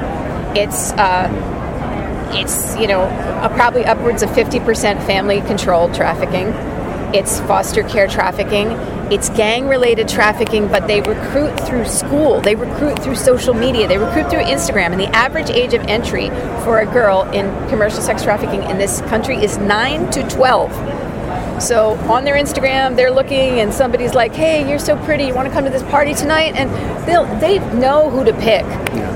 It's 0.55 0.91
uh, 0.93 2.31
it's 2.33 2.77
you 2.77 2.87
know 2.87 3.07
probably 3.55 3.85
upwards 3.85 4.21
of 4.21 4.29
50% 4.29 5.05
family 5.05 5.41
controlled 5.41 5.93
trafficking 5.95 6.53
it's 7.15 7.39
foster 7.41 7.81
care 7.83 8.07
trafficking 8.07 8.67
it's 9.09 9.29
gang 9.29 9.67
related 9.67 10.05
trafficking 10.05 10.67
but 10.67 10.85
they 10.85 10.99
recruit 10.99 11.57
through 11.61 11.85
school 11.85 12.41
they 12.41 12.55
recruit 12.55 12.99
through 12.99 13.15
social 13.15 13.53
media 13.53 13.87
they 13.87 13.97
recruit 13.97 14.29
through 14.29 14.41
instagram 14.41 14.91
and 14.91 14.99
the 14.99 15.07
average 15.15 15.49
age 15.49 15.73
of 15.73 15.81
entry 15.83 16.27
for 16.65 16.79
a 16.79 16.85
girl 16.85 17.21
in 17.31 17.45
commercial 17.69 18.01
sex 18.01 18.21
trafficking 18.21 18.61
in 18.63 18.77
this 18.77 18.99
country 19.01 19.37
is 19.37 19.57
9 19.57 20.11
to 20.11 20.27
12 20.27 20.95
so 21.59 21.91
on 22.09 22.25
their 22.25 22.35
Instagram, 22.35 22.97
they're 22.97 23.11
looking, 23.11 23.61
and 23.61 23.73
somebody's 23.73 24.13
like, 24.13 24.35
"Hey, 24.35 24.67
you're 24.69 24.77
so 24.77 24.97
pretty. 25.05 25.23
You 25.23 25.33
want 25.33 25.47
to 25.47 25.53
come 25.53 25.63
to 25.63 25.69
this 25.69 25.83
party 25.83 26.13
tonight?" 26.13 26.53
And 26.55 26.69
they'll 27.07 27.25
they 27.39 27.59
know 27.73 28.09
who 28.09 28.25
to 28.25 28.33
pick. 28.33 28.65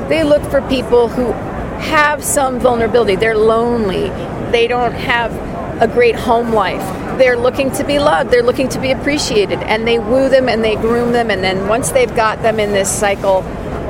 They 0.08 0.24
look 0.24 0.42
for 0.44 0.61
people 0.61 1.10
who 1.10 1.34
have 1.82 2.24
some 2.24 2.58
vulnerability. 2.60 3.16
They're 3.16 3.38
lonely. 3.38 4.10
They 4.52 4.68
don't 4.68 4.94
have 4.94 5.34
a 5.82 5.88
great 5.88 6.16
home 6.16 6.53
life. 6.53 7.09
They're 7.20 7.38
looking 7.38 7.70
to 7.74 7.84
be 7.84 8.00
loved. 8.00 8.32
They're 8.32 8.44
looking 8.44 8.70
to 8.70 8.80
be 8.80 8.92
appreciated, 8.92 9.60
and 9.60 9.88
they 9.88 10.00
woo 10.00 10.30
them 10.30 10.50
and 10.50 10.64
they 10.64 10.76
groom 10.76 11.12
them. 11.12 11.30
And 11.30 11.44
then 11.44 11.68
once 11.68 11.92
they've 11.92 12.16
got 12.16 12.42
them 12.42 12.60
in 12.60 12.72
this 12.72 12.90
cycle, 12.90 13.42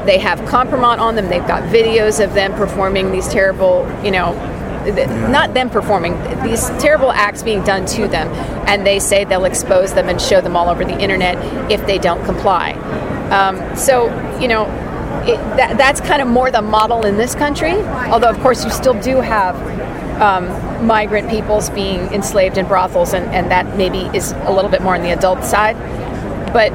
they 0.05 0.17
have 0.17 0.45
compromise 0.47 0.99
on 0.99 1.15
them. 1.15 1.29
They've 1.29 1.47
got 1.47 1.63
videos 1.63 2.23
of 2.23 2.33
them 2.33 2.53
performing 2.55 3.11
these 3.11 3.27
terrible, 3.27 3.87
you 4.03 4.11
know, 4.11 4.33
th- 4.85 5.09
not 5.29 5.53
them 5.53 5.69
performing 5.69 6.13
these 6.43 6.69
terrible 6.81 7.11
acts 7.11 7.43
being 7.43 7.63
done 7.63 7.85
to 7.85 8.07
them 8.07 8.27
and 8.67 8.85
they 8.85 8.99
say 8.99 9.25
they'll 9.25 9.45
expose 9.45 9.93
them 9.93 10.09
and 10.09 10.21
show 10.21 10.41
them 10.41 10.55
all 10.55 10.69
over 10.69 10.83
the 10.83 10.97
internet 10.99 11.37
if 11.71 11.85
they 11.85 11.97
don't 11.97 12.23
comply 12.25 12.71
um, 13.31 13.75
so 13.75 14.07
you 14.39 14.47
know 14.47 14.65
it, 15.27 15.37
that, 15.57 15.77
that's 15.77 16.01
kind 16.01 16.21
of 16.21 16.27
more 16.27 16.49
the 16.49 16.61
model 16.61 17.05
in 17.05 17.17
this 17.17 17.35
country 17.35 17.73
although 18.11 18.29
of 18.29 18.39
course 18.39 18.63
you 18.63 18.71
still 18.71 18.99
do 19.01 19.17
have 19.17 19.55
um, 20.19 20.85
migrant 20.85 21.29
peoples 21.29 21.69
being 21.69 21.99
enslaved 22.13 22.57
in 22.57 22.67
brothels 22.67 23.13
and, 23.13 23.25
and 23.33 23.51
that 23.51 23.77
maybe 23.77 23.99
is 24.17 24.31
a 24.31 24.51
little 24.51 24.69
bit 24.69 24.81
more 24.81 24.95
on 24.95 25.01
the 25.01 25.11
adult 25.11 25.43
side. 25.43 25.77
But 26.53 26.71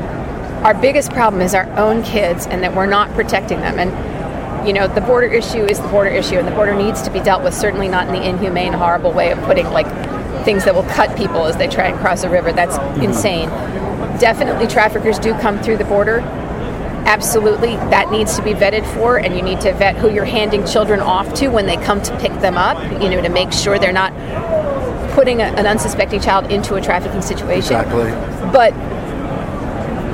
our 0.65 0.75
biggest 0.75 1.11
problem 1.11 1.43
is 1.43 1.55
our 1.55 1.69
own 1.79 2.03
kids 2.03 2.47
and 2.47 2.63
that 2.63 2.75
we're 2.75 2.87
not 2.87 3.11
protecting 3.11 3.61
them. 3.61 3.79
And 3.79 4.67
you 4.67 4.73
know 4.73 4.89
the 4.89 5.03
border 5.03 5.27
issue 5.27 5.65
is 5.65 5.79
the 5.79 5.89
border 5.89 6.11
issue 6.11 6.37
and 6.37 6.49
the 6.49 6.53
border 6.53 6.75
needs 6.75 7.03
to 7.03 7.11
be 7.11 7.21
dealt 7.21 7.45
with 7.45 7.53
certainly 7.55 7.87
not 7.87 8.07
in 8.07 8.15
the 8.15 8.27
inhumane 8.27 8.73
horrible 8.73 9.13
way 9.13 9.31
of 9.31 9.39
putting 9.41 9.67
like 9.71 9.87
things 10.45 10.65
that 10.65 10.75
will 10.75 10.85
cut 10.85 11.15
people 11.19 11.45
as 11.45 11.57
they 11.59 11.69
try 11.69 11.87
and 11.89 11.99
cross 11.99 12.23
a 12.25 12.31
river. 12.31 12.53
That's 12.53 12.79
insane. 13.03 13.49
Definitely 14.19 14.67
traffickers 14.67 15.19
do 15.19 15.35
come 15.35 15.61
through 15.61 15.77
the 15.77 15.85
border 15.85 16.21
absolutely 17.07 17.77
that 17.77 18.11
needs 18.11 18.37
to 18.37 18.43
be 18.43 18.53
vetted 18.53 18.85
for 18.95 19.19
and 19.19 19.37
you 19.37 19.43
need 19.43 19.61
to 19.61 19.73
vet 19.75 19.97
who 19.97 20.11
you're 20.11 20.25
handing 20.25 20.65
children 20.67 21.01
off 21.01 21.33
to 21.35 21.49
when 21.49 21.67
they 21.67 21.77
come 21.77 22.01
to 22.03 22.17
pick 22.19 22.33
them 22.41 22.57
up 22.57 22.81
you 23.03 23.11
know 23.11 23.21
to 23.21 23.29
make 23.29 23.53
sure 23.53 23.79
they're 23.79 23.93
not 23.93 24.13
putting 25.13 25.41
a, 25.41 25.45
an 25.45 25.67
unsuspecting 25.67 26.21
child 26.21 26.51
into 26.51 26.75
a 26.75 26.81
trafficking 26.81 27.23
situation 27.23 27.77
Exactly. 27.77 28.11
but 28.53 28.73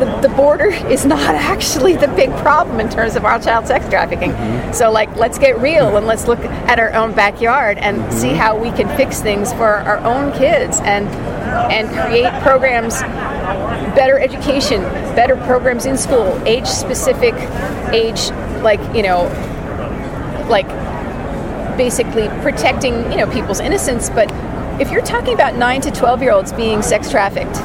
the, 0.00 0.28
the 0.28 0.34
border 0.34 0.66
is 0.90 1.04
not 1.04 1.34
actually 1.34 1.94
the 1.94 2.08
big 2.08 2.30
problem 2.38 2.80
in 2.80 2.88
terms 2.88 3.14
of 3.14 3.24
our 3.24 3.38
child 3.38 3.66
sex 3.66 3.88
trafficking. 3.88 4.32
Mm-hmm. 4.32 4.72
So, 4.72 4.90
like, 4.90 5.14
let's 5.16 5.38
get 5.38 5.58
real 5.60 5.96
and 5.96 6.06
let's 6.06 6.26
look 6.26 6.40
at 6.40 6.80
our 6.80 6.92
own 6.94 7.12
backyard 7.12 7.78
and 7.78 7.98
mm-hmm. 7.98 8.18
see 8.18 8.30
how 8.30 8.56
we 8.56 8.70
can 8.72 8.88
fix 8.96 9.20
things 9.20 9.52
for 9.52 9.66
our 9.66 9.98
own 9.98 10.32
kids 10.32 10.80
and 10.80 11.06
and 11.70 11.88
create 11.90 12.32
programs, 12.42 13.00
better 13.94 14.18
education, 14.18 14.82
better 15.10 15.36
programs 15.36 15.86
in 15.86 15.96
school, 15.96 16.40
age 16.46 16.66
specific, 16.66 17.34
age 17.92 18.30
like 18.62 18.80
you 18.94 19.02
know, 19.02 19.24
like 20.48 20.68
basically 21.76 22.28
protecting 22.42 23.10
you 23.10 23.18
know 23.18 23.30
people's 23.30 23.60
innocence. 23.60 24.10
But 24.10 24.30
if 24.80 24.90
you're 24.90 25.02
talking 25.02 25.34
about 25.34 25.56
nine 25.56 25.80
to 25.82 25.90
twelve 25.90 26.22
year 26.22 26.32
olds 26.32 26.52
being 26.52 26.82
sex 26.82 27.10
trafficked, 27.10 27.56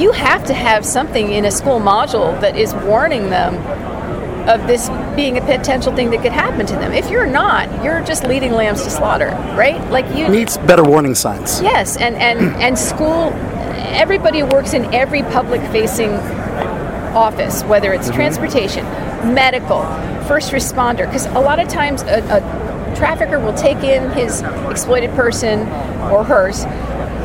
you 0.00 0.12
have 0.12 0.44
to 0.46 0.54
have 0.54 0.84
something 0.84 1.32
in 1.32 1.44
a 1.44 1.50
school 1.50 1.80
module 1.80 2.38
that 2.40 2.56
is 2.56 2.74
warning 2.74 3.30
them 3.30 3.54
of 4.48 4.66
this 4.66 4.90
being 5.16 5.38
a 5.38 5.40
potential 5.40 5.94
thing 5.94 6.10
that 6.10 6.20
could 6.20 6.32
happen 6.32 6.66
to 6.66 6.74
them. 6.74 6.92
If 6.92 7.08
you're 7.08 7.26
not, 7.26 7.82
you're 7.82 8.02
just 8.02 8.24
leading 8.24 8.52
lambs 8.52 8.82
to 8.84 8.90
slaughter, 8.90 9.30
right? 9.56 9.80
Like 9.90 10.04
you 10.14 10.28
Needs 10.28 10.58
better 10.58 10.84
warning 10.84 11.14
signs. 11.14 11.62
Yes, 11.62 11.96
and 11.96 12.14
and 12.16 12.54
and 12.62 12.78
school 12.78 13.32
everybody 13.94 14.42
works 14.42 14.74
in 14.74 14.92
every 14.94 15.22
public 15.22 15.60
facing 15.70 16.10
office, 17.14 17.62
whether 17.64 17.92
it's 17.92 18.08
Mm-hmm. 18.08 18.16
transportation, 18.16 18.84
medical, 19.34 19.82
first 20.26 20.52
responder 20.52 21.06
because 21.06 21.26
a 21.26 21.40
lot 21.40 21.58
of 21.58 21.68
times 21.68 22.02
a, 22.02 22.20
a 22.30 22.96
trafficker 22.96 23.38
will 23.38 23.54
take 23.54 23.78
in 23.78 24.10
his 24.12 24.42
exploited 24.70 25.10
person 25.10 25.60
or 26.12 26.24
hers 26.24 26.64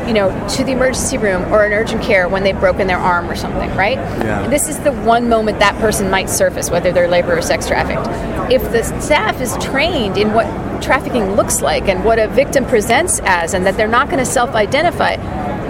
you 0.06 0.14
know, 0.14 0.30
to 0.48 0.64
the 0.64 0.72
emergency 0.72 1.18
room 1.18 1.42
or 1.52 1.64
an 1.64 1.72
urgent 1.72 2.02
care 2.02 2.28
when 2.28 2.42
they've 2.42 2.58
broken 2.58 2.88
their 2.88 2.98
arm 2.98 3.30
or 3.30 3.36
something, 3.36 3.70
right? 3.76 3.96
Yeah. 3.96 4.48
This 4.48 4.66
is 4.68 4.78
the 4.80 4.90
one 4.92 5.28
moment 5.28 5.60
that 5.60 5.76
person 5.76 6.10
might 6.10 6.28
surface, 6.28 6.68
whether 6.68 6.90
they're 6.90 7.06
labor 7.06 7.38
or 7.38 7.42
sex 7.42 7.68
trafficked. 7.68 8.08
If 8.50 8.62
the 8.72 8.82
staff 9.00 9.40
is 9.40 9.56
trained 9.58 10.16
in 10.18 10.32
what 10.32 10.46
trafficking 10.82 11.36
looks 11.36 11.60
like 11.60 11.88
and 11.88 12.04
what 12.04 12.18
a 12.18 12.26
victim 12.28 12.64
presents 12.64 13.20
as, 13.22 13.54
and 13.54 13.64
that 13.66 13.76
they're 13.76 13.86
not 13.86 14.08
going 14.08 14.18
to 14.18 14.24
self 14.24 14.50
identify, 14.50 15.16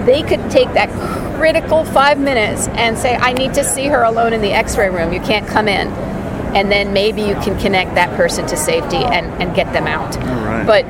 they 0.06 0.22
could 0.22 0.50
take 0.50 0.72
that 0.72 0.88
critical 1.40 1.86
five 1.86 2.18
minutes 2.18 2.68
and 2.68 2.98
say, 2.98 3.16
I 3.16 3.32
need 3.32 3.54
to 3.54 3.64
see 3.64 3.86
her 3.86 4.02
alone 4.02 4.34
in 4.34 4.42
the 4.42 4.52
x 4.52 4.76
ray 4.76 4.90
room. 4.90 5.10
You 5.10 5.20
can't 5.20 5.46
come 5.48 5.68
in. 5.68 5.88
and 6.54 6.70
then 6.70 6.92
maybe 6.92 7.22
you 7.22 7.34
can 7.36 7.58
connect 7.60 7.94
that 7.94 8.14
person 8.16 8.44
to 8.48 8.56
safety 8.56 8.96
and, 8.96 9.26
and 9.40 9.54
get 9.54 9.72
them 9.72 9.86
out. 9.86 10.16
right. 10.16 10.66
But 10.66 10.82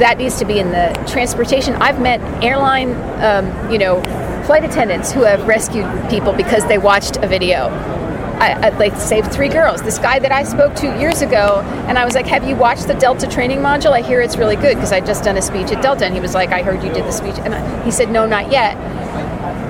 that 0.00 0.18
needs 0.18 0.38
to 0.40 0.44
be 0.44 0.58
in 0.58 0.70
the 0.72 0.88
transportation. 1.06 1.74
I've 1.76 2.00
met 2.00 2.20
airline, 2.42 2.90
um, 3.22 3.70
you 3.70 3.78
know, 3.78 4.02
flight 4.44 4.64
attendants 4.64 5.12
who 5.12 5.22
have 5.22 5.46
rescued 5.46 5.86
people 6.10 6.32
because 6.32 6.66
they 6.66 6.78
watched 6.78 7.16
a 7.18 7.28
video. 7.28 7.68
I, 8.40 8.48
I 8.60 8.68
like 8.70 8.96
saved 8.96 9.32
three 9.32 9.48
girls. 9.48 9.80
This 9.82 9.98
guy 9.98 10.18
that 10.18 10.32
I 10.32 10.42
spoke 10.42 10.74
to 10.82 10.86
years 10.98 11.22
ago, 11.22 11.60
and 11.88 11.96
I 11.96 12.04
was 12.04 12.16
like, 12.16 12.26
"Have 12.26 12.42
you 12.42 12.56
watched 12.56 12.88
the 12.88 12.94
Delta 12.94 13.28
training 13.28 13.60
module? 13.60 13.92
I 13.92 14.02
hear 14.02 14.20
it's 14.20 14.36
really 14.36 14.56
good 14.56 14.74
because 14.74 14.90
I 14.90 15.00
just 15.00 15.22
done 15.22 15.36
a 15.36 15.42
speech 15.42 15.70
at 15.70 15.80
Delta." 15.80 16.04
And 16.04 16.12
he 16.12 16.20
was 16.20 16.34
like, 16.34 16.50
"I 16.50 16.62
heard 16.62 16.82
you 16.82 16.92
did 16.92 17.04
the 17.04 17.12
speech," 17.12 17.36
and 17.38 17.54
I, 17.54 17.84
he 17.84 17.92
said, 17.92 18.10
"No, 18.10 18.26
not 18.26 18.50
yet." 18.50 18.74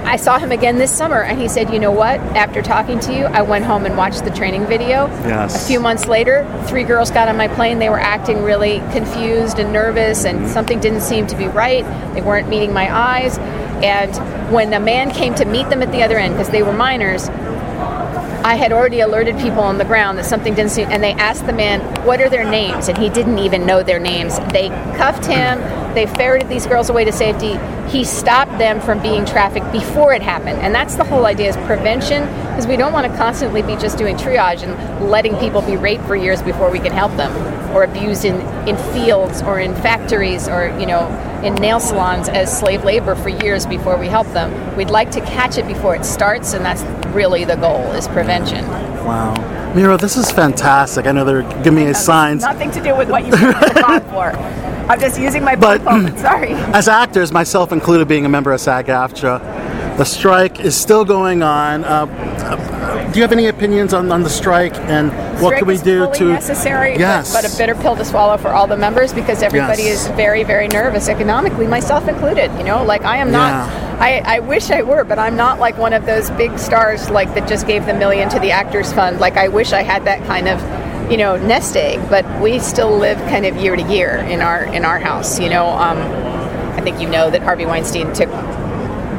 I 0.05 0.17
saw 0.17 0.39
him 0.39 0.53
again 0.53 0.77
this 0.77 0.91
summer, 0.91 1.23
and 1.23 1.41
he 1.41 1.49
said, 1.49 1.73
"You 1.73 1.79
know 1.79 1.91
what? 1.91 2.21
After 2.37 2.61
talking 2.61 3.01
to 3.01 3.13
you, 3.13 3.25
I 3.25 3.43
went 3.43 3.65
home 3.65 3.87
and 3.87 3.97
watched 3.97 4.25
the 4.25 4.31
training 4.31 4.67
video. 4.67 5.09
Yes. 5.27 5.65
A 5.65 5.67
few 5.67 5.81
months 5.81 6.07
later, 6.07 6.47
three 6.67 6.85
girls 6.85 7.11
got 7.11 7.29
on 7.29 7.37
my 7.37 7.49
plane. 7.49 7.79
They 7.79 7.89
were 7.89 7.99
acting 7.99 8.43
really 8.43 8.83
confused 8.93 9.59
and 9.59 9.73
nervous, 9.73 10.25
and 10.25 10.41
mm-hmm. 10.41 10.49
something 10.49 10.79
didn't 10.79 11.01
seem 11.01 11.27
to 11.29 11.37
be 11.37 11.49
right. 11.49 11.85
They 12.15 12.21
weren't 12.21 12.49
meeting 12.49 12.73
my 12.73 12.95
eyes. 12.95 13.39
And 13.83 14.15
when 14.53 14.73
a 14.73 14.81
man 14.81 15.11
came 15.11 15.35
to 15.37 15.45
meet 15.45 15.69
them 15.71 15.83
at 15.83 15.91
the 15.91 16.03
other 16.03 16.19
end, 16.19 16.35
because 16.35 16.51
they 16.51 16.63
were 16.63 16.73
minors, 16.73 17.29
I 18.45 18.57
had 18.57 18.73
already 18.73 19.01
alerted 19.01 19.39
people 19.39 19.63
on 19.63 19.79
the 19.79 19.87
ground 19.87 20.19
that 20.19 20.27
something 20.27 20.55
didn't 20.55 20.71
seem, 20.71 20.89
and 20.91 21.03
they 21.03 21.13
asked 21.13 21.47
the 21.47 21.55
man, 21.55 21.81
"What 22.05 22.21
are 22.21 22.29
their 22.29 22.45
names?" 22.45 22.89
And 22.89 22.99
he 22.99 23.09
didn't 23.09 23.39
even 23.39 23.65
know 23.65 23.83
their 23.83 23.99
names. 23.99 24.39
They 24.53 24.69
cuffed 24.97 25.25
him. 25.25 25.59
They 25.95 26.07
ferreted 26.07 26.49
these 26.49 26.67
girls 26.67 26.91
away 26.91 27.05
to 27.05 27.13
safety. 27.13 27.57
He 27.89 28.05
stopped 28.05 28.59
them 28.59 28.81
from 28.81 29.01
being 29.01 29.25
trafficked 29.25 29.71
before 29.71 30.13
it 30.13 30.23
happened, 30.23 30.59
and 30.61 30.75
that's 30.75 30.97
the 30.97 31.05
whole 31.05 31.27
idea: 31.27 31.51
is 31.51 31.57
prevention, 31.59 32.25
because 32.49 32.67
we 32.67 32.77
don't 32.77 32.93
want 32.93 33.11
to 33.11 33.17
constantly 33.17 33.63
be 33.63 33.77
just 33.77 33.97
doing 33.97 34.17
triage 34.17 34.63
and 34.63 35.11
letting 35.11 35.37
people 35.37 35.63
be 35.63 35.77
raped 35.77 36.05
for 36.05 36.17
years 36.17 36.43
before 36.43 36.71
we 36.71 36.79
can 36.79 36.93
help 36.93 37.15
them, 37.17 37.33
or 37.75 37.85
abused 37.85 38.25
in 38.25 38.41
in 38.67 38.77
fields 38.93 39.43
or 39.43 39.61
in 39.61 39.75
factories 39.77 40.49
or 40.49 40.69
you 40.81 40.87
know 40.87 41.07
in 41.45 41.55
nail 41.57 41.79
salons 41.79 42.29
as 42.29 42.59
slave 42.59 42.85
labor 42.85 43.15
for 43.15 43.29
years 43.29 43.67
before 43.67 43.99
we 43.99 44.09
help 44.09 44.27
them. 44.29 44.77
We'd 44.77 44.91
like 44.91 45.11
to 45.13 45.21
catch 45.21 45.59
it 45.59 45.67
before 45.67 45.95
it 45.95 46.05
starts, 46.05 46.55
and 46.55 46.65
that's 46.65 46.83
really 47.15 47.45
the 47.45 47.57
goal: 47.57 47.93
is 47.93 48.09
prevention. 48.09 48.67
Wow. 49.05 49.35
Mira, 49.75 49.97
this 49.99 50.17
is 50.17 50.31
fantastic. 50.31 51.07
I 51.07 51.13
know 51.13 51.25
they're 51.25 51.43
giving 51.63 51.75
me 51.75 51.87
a 51.87 51.95
signs. 51.95 52.43
Nothing 52.43 52.71
to 52.71 52.81
do 52.83 52.97
with 52.97 53.11
what 53.11 53.27
you 53.27 53.33
put 53.33 53.75
the 53.75 53.85
on 53.85 54.01
for. 54.03 54.31
I'm 54.89 55.01
just 55.01 55.19
using 55.21 55.43
my 55.45 55.57
But- 55.57 55.85
but 55.85 56.19
sorry. 56.29 56.53
As 56.53 56.89
actors, 56.89 57.33
myself 57.33 57.73
included, 57.73 58.07
being 58.09 58.27
a 58.27 58.29
member 58.29 58.53
of 58.53 58.61
SAG-AFTRA, 58.61 59.97
the 59.97 60.05
strike 60.05 60.61
is 60.61 60.75
still 60.77 61.05
going 61.05 61.43
on. 61.43 61.85
Uh, 61.85 62.07
uh, 62.07 63.11
do 63.13 63.19
you 63.19 63.23
have 63.23 63.33
any 63.33 63.47
opinions 63.47 63.95
on, 63.95 64.11
on 64.11 64.23
the 64.25 64.29
strike 64.31 64.75
and 64.75 65.11
what 65.41 65.51
Strike 65.51 65.59
can 65.61 65.69
we 65.69 65.79
do 65.79 66.11
to? 66.15 66.25
necessary, 66.33 66.93
but- 66.93 67.01
Yes. 67.01 67.33
but, 67.33 67.45
a 67.45 67.57
bitter 67.57 67.75
pill 67.77 67.95
to 67.97 68.05
swallow 68.05 68.37
for 68.37 68.49
all 68.49 68.67
the 68.67 68.77
members 68.77 69.13
because 69.13 69.43
everybody 69.43 69.85
Yes. 69.85 70.07
is 70.07 70.09
very, 70.17 70.43
very 70.43 70.67
nervous 70.69 71.09
economically, 71.09 71.67
myself 71.67 72.07
included. 72.09 72.51
You 72.59 72.65
know, 72.65 72.83
like 72.85 73.05
I 73.05 73.19
am 73.19 73.31
not. 73.31 73.69
I, 74.01 74.19
I 74.27 74.39
wish 74.41 74.71
I 74.71 74.83
were, 74.83 75.05
but 75.05 75.19
I'm 75.21 75.37
not 75.37 75.61
like 75.61 75.79
one 75.79 75.93
of 75.93 76.05
those 76.07 76.29
big 76.33 76.59
stars 76.59 77.09
like 77.11 77.33
that 77.35 77.47
just 77.49 77.67
gave 77.67 77.87
the 77.87 77.95
million 77.95 78.29
to 78.31 78.41
the 78.41 78.51
Actors 78.51 78.93
Fund. 78.93 79.21
Like 79.21 79.37
I 79.37 79.47
wish 79.49 79.73
I 79.73 79.83
had 79.83 80.05
that 80.07 80.25
kind 80.27 80.49
of, 80.49 80.61
you 81.11 81.17
know, 81.17 81.37
nest 81.37 81.77
egg. 81.77 82.01
But 82.09 82.25
we 82.41 82.59
still 82.59 82.97
live 82.97 83.19
kind 83.29 83.47
of 83.47 83.57
year 83.57 83.77
to 83.77 83.83
year 83.83 84.17
in 84.17 84.41
our 84.41 84.65
in 84.65 84.85
our 84.85 84.99
house. 84.99 85.39
You 85.41 85.51
know, 85.51 85.67
um, 85.69 85.99
I 86.79 86.81
think 86.81 87.01
you 87.01 87.09
know 87.09 87.31
that 87.31 87.43
Harvey 87.43 87.67
Weinstein 87.67 88.13
took 88.13 88.29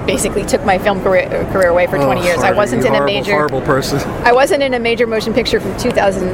basically 0.06 0.44
took 0.46 0.64
my 0.64 0.78
film 0.78 1.02
career, 1.02 1.28
career 1.52 1.70
away 1.70 1.88
for 1.88 1.98
20 1.98 2.22
Oh, 2.22 2.24
years. 2.24 2.38
I 2.40 2.52
wasn't 2.52 2.86
in 2.86 2.94
a 2.94 3.04
major 3.04 3.32
horrible 3.32 3.62
person. 3.62 4.00
I 4.24 4.34
wasn't 4.34 4.62
in 4.62 4.74
a 4.76 4.80
major 4.80 5.08
motion 5.08 5.34
picture 5.34 5.60
from 5.60 5.76
2000, 5.80 6.30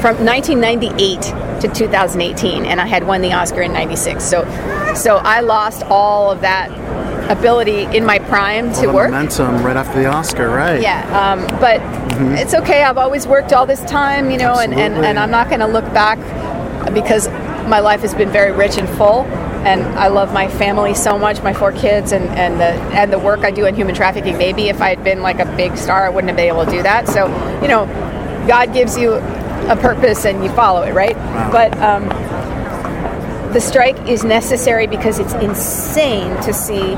from 0.00 0.24
1998 0.24 1.22
to 1.62 1.68
2018, 1.74 2.64
and 2.66 2.80
I 2.80 2.86
had 2.86 3.04
won 3.04 3.22
the 3.22 3.32
Oscar 3.32 3.62
in 3.62 3.72
'96. 3.72 4.22
So, 4.22 4.44
so 4.94 5.16
I 5.16 5.40
lost 5.40 5.82
all 5.84 6.30
of 6.30 6.42
that 6.42 6.70
ability 7.28 7.82
in 7.96 8.04
my 8.04 8.18
prime 8.18 8.72
to 8.74 8.86
work. 8.88 9.10
momentum 9.10 9.62
right 9.64 9.76
after 9.76 10.00
the 10.00 10.06
Oscar, 10.06 10.48
right? 10.48 10.80
Yeah, 10.80 11.02
um, 11.18 11.40
but 11.60 11.80
Mhm. 11.80 12.38
it's 12.38 12.54
okay. 12.54 12.82
I've 12.82 12.98
always 12.98 13.26
worked 13.26 13.52
all 13.52 13.66
this 13.66 13.80
time, 13.84 14.30
you 14.30 14.38
know, 14.38 14.54
and, 14.54 14.72
and, 14.74 15.04
and 15.04 15.18
I'm 15.18 15.30
not 15.30 15.48
going 15.48 15.60
to 15.60 15.66
look 15.66 15.84
back 15.92 16.18
because 16.94 17.28
my 17.68 17.80
life 17.80 18.00
has 18.02 18.14
been 18.14 18.30
very 18.30 18.52
rich 18.52 18.78
and 18.78 18.88
full. 18.90 19.26
And 19.66 19.82
I 19.98 20.06
love 20.06 20.32
my 20.32 20.46
family 20.46 20.94
so 20.94 21.18
much, 21.18 21.42
my 21.42 21.52
four 21.52 21.72
kids, 21.72 22.12
and, 22.12 22.24
and 22.38 22.60
the 22.60 22.70
and 22.96 23.12
the 23.12 23.18
work 23.18 23.40
I 23.40 23.50
do 23.50 23.66
in 23.66 23.74
human 23.74 23.96
trafficking. 23.96 24.38
Maybe 24.38 24.68
if 24.68 24.80
I 24.80 24.90
had 24.90 25.02
been 25.02 25.22
like 25.22 25.40
a 25.40 25.56
big 25.56 25.76
star, 25.76 26.06
I 26.06 26.08
wouldn't 26.08 26.28
have 26.28 26.36
been 26.36 26.46
able 26.46 26.64
to 26.64 26.70
do 26.70 26.82
that. 26.84 27.08
So, 27.08 27.26
you 27.60 27.66
know, 27.66 27.86
God 28.46 28.72
gives 28.72 28.96
you 28.96 29.14
a 29.14 29.74
purpose 29.74 30.24
and 30.24 30.44
you 30.44 30.50
follow 30.50 30.82
it, 30.82 30.94
right? 30.94 31.16
But 31.50 31.76
um, 31.82 32.04
the 33.52 33.60
strike 33.60 33.98
is 34.08 34.22
necessary 34.22 34.86
because 34.86 35.18
it's 35.18 35.32
insane 35.34 36.30
to 36.42 36.52
see 36.52 36.94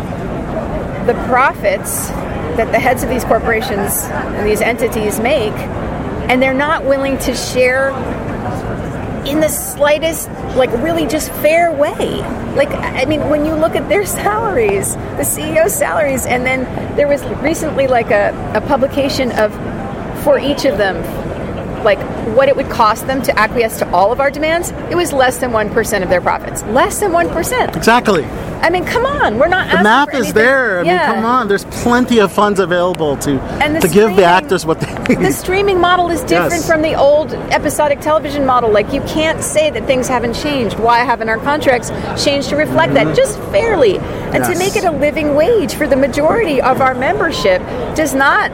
the 1.09 1.15
profits 1.25 2.09
that 2.59 2.71
the 2.71 2.79
heads 2.79 3.03
of 3.03 3.09
these 3.09 3.25
corporations 3.25 4.05
and 4.05 4.47
these 4.47 4.61
entities 4.61 5.19
make, 5.19 5.55
and 6.29 6.43
they're 6.43 6.53
not 6.53 6.85
willing 6.85 7.17
to 7.17 7.35
share 7.35 7.91
in 9.27 9.41
the 9.41 9.49
slightest, 9.49 10.29
like 10.55 10.71
really 10.83 11.07
just 11.07 11.33
fair 11.33 11.73
way. 11.73 12.21
Like, 12.55 12.69
I 12.71 13.07
mean, 13.07 13.31
when 13.31 13.47
you 13.47 13.55
look 13.55 13.75
at 13.75 13.89
their 13.89 14.05
salaries, 14.21 14.95
the 14.95 15.25
CEO's 15.25 15.75
salaries, 15.75 16.27
and 16.27 16.45
then 16.45 16.65
there 16.97 17.09
was 17.09 17.25
recently 17.43 17.87
like 17.87 18.11
a, 18.11 18.53
a 18.55 18.61
publication 18.61 19.33
of 19.33 19.53
for 20.23 20.39
each 20.39 20.67
of 20.67 20.77
them 20.77 21.03
like 21.85 21.99
what 22.37 22.49
it 22.49 22.57
would 22.57 22.69
cost 22.69 23.07
them 23.07 23.23
to 23.23 23.39
acquiesce 23.39 23.79
to 23.79 23.91
all 23.93 24.13
of 24.13 24.21
our 24.21 24.31
demands, 24.33 24.73
it 24.91 24.97
was 24.97 25.13
less 25.13 25.39
than 25.39 25.53
1% 25.53 26.03
of 26.03 26.11
their 26.11 26.21
profits. 26.21 26.63
Less 26.65 26.99
than 26.99 27.13
1%. 27.13 27.77
Exactly. 27.77 28.25
I 28.61 28.71
mean, 28.71 28.85
come 28.85 29.07
on. 29.07 29.39
We're 29.39 29.49
not 29.49 29.71
The 29.71 29.83
math 29.83 30.15
is 30.15 30.33
there. 30.33 30.81
I 30.81 30.83
yeah. 30.83 31.07
mean, 31.07 31.17
come 31.17 31.25
on. 31.25 31.49
There's 31.49 31.65
plenty 31.67 32.19
of 32.19 32.33
funds 32.33 32.61
available 32.61 33.17
to 33.19 33.41
And 33.63 33.81
to 33.81 33.89
give 33.89 34.17
the 34.17 34.25
actors 34.25 34.67
what 34.67 34.81
they 34.81 34.93
need. 35.15 35.19
The 35.21 35.33
streaming 35.45 35.81
model 35.81 36.11
is 36.11 36.21
different 36.23 36.53
Yes. 36.53 36.67
from 36.69 36.83
the 36.83 36.95
old 36.95 37.33
episodic 37.33 38.01
television 38.01 38.45
model. 38.45 38.71
Like, 38.71 38.93
you 38.93 39.01
can't 39.03 39.43
say 39.43 39.71
that 39.71 39.87
things 39.87 40.09
haven't 40.09 40.35
changed. 40.35 40.79
Why 40.79 40.99
haven't 41.01 41.29
our 41.29 41.39
contracts 41.39 41.91
changed 42.23 42.49
to 42.51 42.57
reflect 42.57 42.95
that? 42.95 43.07
Mm-hmm. 43.07 43.17
Just 43.17 43.39
fairly. 43.53 43.99
And 43.99 44.45
to 44.45 44.59
make 44.59 44.77
it 44.77 44.85
a 44.85 44.91
living 44.91 45.35
wage 45.35 45.75
for 45.75 45.87
the 45.87 45.97
majority 45.97 46.61
of 46.61 46.81
our 46.81 46.95
membership 46.95 47.61
does 47.95 48.15
not 48.15 48.51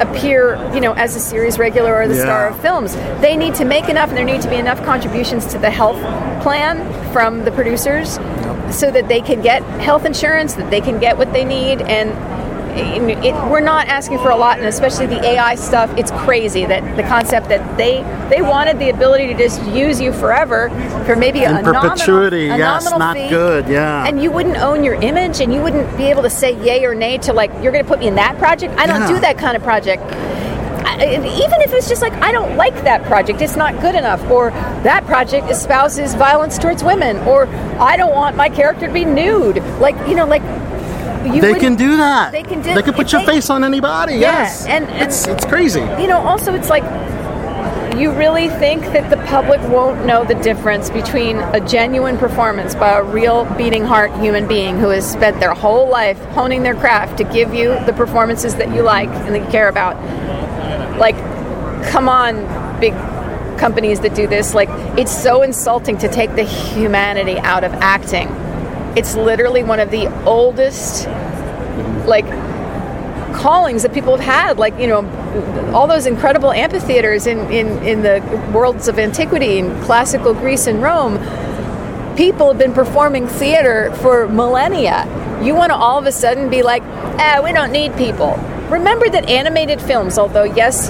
appear, 0.00 0.56
you 0.72 0.80
know, 0.80 0.92
as 0.94 1.14
a 1.14 1.20
series 1.20 1.58
regular 1.58 1.94
or 1.94 2.08
the 2.08 2.14
star 2.14 2.48
of 2.48 2.58
films. 2.60 2.94
They 3.20 3.36
need 3.36 3.54
to 3.56 3.64
make 3.64 3.88
enough, 3.88 4.08
and 4.08 4.16
there 4.16 4.24
need 4.24 4.40
to 4.42 4.48
be 4.48 4.56
enough 4.56 4.82
contributions 4.84 5.44
to 5.46 5.58
the 5.58 5.70
health 5.70 6.00
plan 6.42 6.78
from 7.12 7.44
the 7.44 7.50
producers 7.52 8.16
so 8.72 8.90
that 8.90 9.08
they 9.08 9.20
can 9.20 9.42
get 9.42 9.62
health 9.80 10.04
insurance, 10.04 10.54
that 10.54 10.70
they 10.70 10.80
can 10.80 10.98
get 10.98 11.16
what 11.18 11.32
they 11.32 11.44
need, 11.44 11.82
and 11.82 12.10
it, 12.72 13.34
we're 13.50 13.60
not 13.60 13.88
asking 13.88 14.18
for 14.18 14.30
a 14.30 14.36
lot, 14.36 14.58
and 14.58 14.66
especially 14.68 15.06
the 15.06 15.20
AI 15.24 15.56
stuff. 15.56 15.92
It's 15.98 16.12
crazy 16.12 16.64
that 16.66 16.96
the 16.96 17.02
concept 17.02 17.48
that 17.48 17.76
they 17.76 18.02
they 18.34 18.42
wanted 18.42 18.78
the 18.78 18.90
ability 18.90 19.26
to 19.26 19.34
just 19.36 19.60
use 19.66 20.00
you 20.00 20.12
forever 20.12 20.70
for 21.04 21.16
maybe 21.16 21.42
in 21.42 21.50
a 21.50 21.62
nominal, 21.62 21.82
perpetuity. 21.82 22.48
a 22.48 22.56
yes, 22.56 22.84
nominal 22.84 22.98
not 23.00 23.16
fee. 23.16 23.28
good. 23.28 23.66
Yeah. 23.68 24.06
And 24.06 24.22
you 24.22 24.30
wouldn't 24.30 24.56
own 24.58 24.84
your 24.84 24.94
image, 24.94 25.40
and 25.40 25.52
you 25.52 25.60
wouldn't 25.60 25.96
be 25.96 26.04
able 26.04 26.22
to 26.22 26.30
say 26.30 26.52
yay 26.64 26.84
or 26.84 26.94
nay 26.94 27.18
to 27.18 27.32
like 27.32 27.50
you're 27.60 27.72
going 27.72 27.84
to 27.84 27.88
put 27.88 27.98
me 27.98 28.06
in 28.06 28.14
that 28.14 28.38
project. 28.38 28.72
I 28.78 28.86
don't 28.86 29.00
Yeah. 29.00 29.08
do 29.14 29.20
that 29.20 29.36
kind 29.36 29.56
of 29.56 29.64
project. 29.64 30.02
Even 31.00 31.60
if 31.62 31.72
it's 31.72 31.88
just 31.88 32.02
like 32.02 32.12
I 32.14 32.30
don't 32.30 32.56
like 32.56 32.74
that 32.84 33.02
project, 33.04 33.40
it's 33.40 33.56
not 33.56 33.80
good 33.80 33.94
enough, 33.94 34.22
or 34.30 34.50
that 34.82 35.04
project 35.06 35.50
espouses 35.50 36.14
violence 36.14 36.58
towards 36.58 36.84
women, 36.84 37.16
or 37.20 37.46
I 37.78 37.96
don't 37.96 38.12
want 38.12 38.36
my 38.36 38.48
character 38.48 38.86
to 38.86 38.92
be 38.92 39.04
nude. 39.04 39.56
Like 39.80 39.96
you 40.08 40.14
know, 40.14 40.26
like 40.26 40.42
you 41.24 41.40
they 41.40 41.54
can 41.54 41.76
do 41.76 41.96
that. 41.96 42.32
They 42.32 42.42
can 42.42 42.62
do. 42.62 42.74
They 42.74 42.82
can 42.82 42.94
put 42.94 43.12
your 43.12 43.22
they- 43.22 43.32
face 43.32 43.50
on 43.50 43.64
anybody. 43.64 44.14
Yeah, 44.14 44.42
yes. 44.42 44.66
and, 44.66 44.88
and 44.88 45.02
it's 45.02 45.26
it's 45.26 45.44
crazy. 45.44 45.80
you 45.80 46.06
know, 46.06 46.18
also 46.18 46.54
it's 46.54 46.68
like 46.68 46.84
you 47.96 48.12
really 48.12 48.48
think 48.48 48.82
that 48.92 49.10
the 49.10 49.16
public 49.26 49.60
won't 49.68 50.06
know 50.06 50.24
the 50.24 50.34
difference 50.36 50.88
between 50.90 51.36
a 51.36 51.60
genuine 51.60 52.16
performance 52.16 52.74
by 52.74 52.92
a 52.92 53.02
real 53.02 53.44
beating 53.56 53.84
heart 53.84 54.10
human 54.20 54.46
being 54.46 54.78
who 54.78 54.88
has 54.88 55.10
spent 55.10 55.38
their 55.40 55.52
whole 55.52 55.88
life 55.88 56.18
honing 56.26 56.62
their 56.62 56.74
craft 56.74 57.18
to 57.18 57.24
give 57.24 57.52
you 57.52 57.68
the 57.86 57.92
performances 57.92 58.54
that 58.56 58.72
you 58.74 58.82
like 58.82 59.08
and 59.08 59.34
that 59.34 59.44
you 59.44 59.50
care 59.50 59.68
about. 59.68 59.96
Like, 61.00 61.16
come 61.90 62.08
on, 62.08 62.80
big 62.80 62.92
companies 63.58 64.00
that 64.00 64.14
do 64.14 64.26
this. 64.26 64.54
Like, 64.54 64.68
it's 64.98 65.16
so 65.16 65.42
insulting 65.42 65.98
to 65.98 66.08
take 66.08 66.34
the 66.36 66.44
humanity 66.44 67.38
out 67.38 67.64
of 67.64 67.72
acting. 67.74 68.28
It's 68.96 69.14
literally 69.14 69.62
one 69.62 69.80
of 69.80 69.90
the 69.90 70.06
oldest, 70.24 71.06
like, 72.06 72.26
callings 73.34 73.82
that 73.82 73.94
people 73.94 74.16
have 74.16 74.24
had, 74.24 74.58
like 74.58 74.78
you 74.78 74.86
know, 74.86 75.72
all 75.72 75.86
those 75.86 76.06
incredible 76.06 76.52
amphitheaters 76.52 77.26
in, 77.26 77.38
in, 77.50 77.82
in 77.82 78.02
the 78.02 78.20
worlds 78.52 78.88
of 78.88 78.98
antiquity 78.98 79.58
in 79.58 79.80
classical 79.82 80.34
Greece 80.34 80.66
and 80.66 80.82
Rome. 80.82 81.18
People 82.16 82.48
have 82.48 82.58
been 82.58 82.74
performing 82.74 83.26
theater 83.26 83.94
for 83.96 84.28
millennia. 84.28 85.06
You 85.42 85.54
want 85.54 85.70
to 85.70 85.76
all 85.76 85.98
of 85.98 86.06
a 86.06 86.12
sudden 86.12 86.50
be 86.50 86.62
like, 86.62 86.82
ah, 86.82 87.40
we 87.42 87.52
don't 87.52 87.72
need 87.72 87.96
people. 87.96 88.32
Remember 88.70 89.08
that 89.10 89.28
animated 89.28 89.80
films, 89.82 90.18
although 90.18 90.44
yes, 90.44 90.88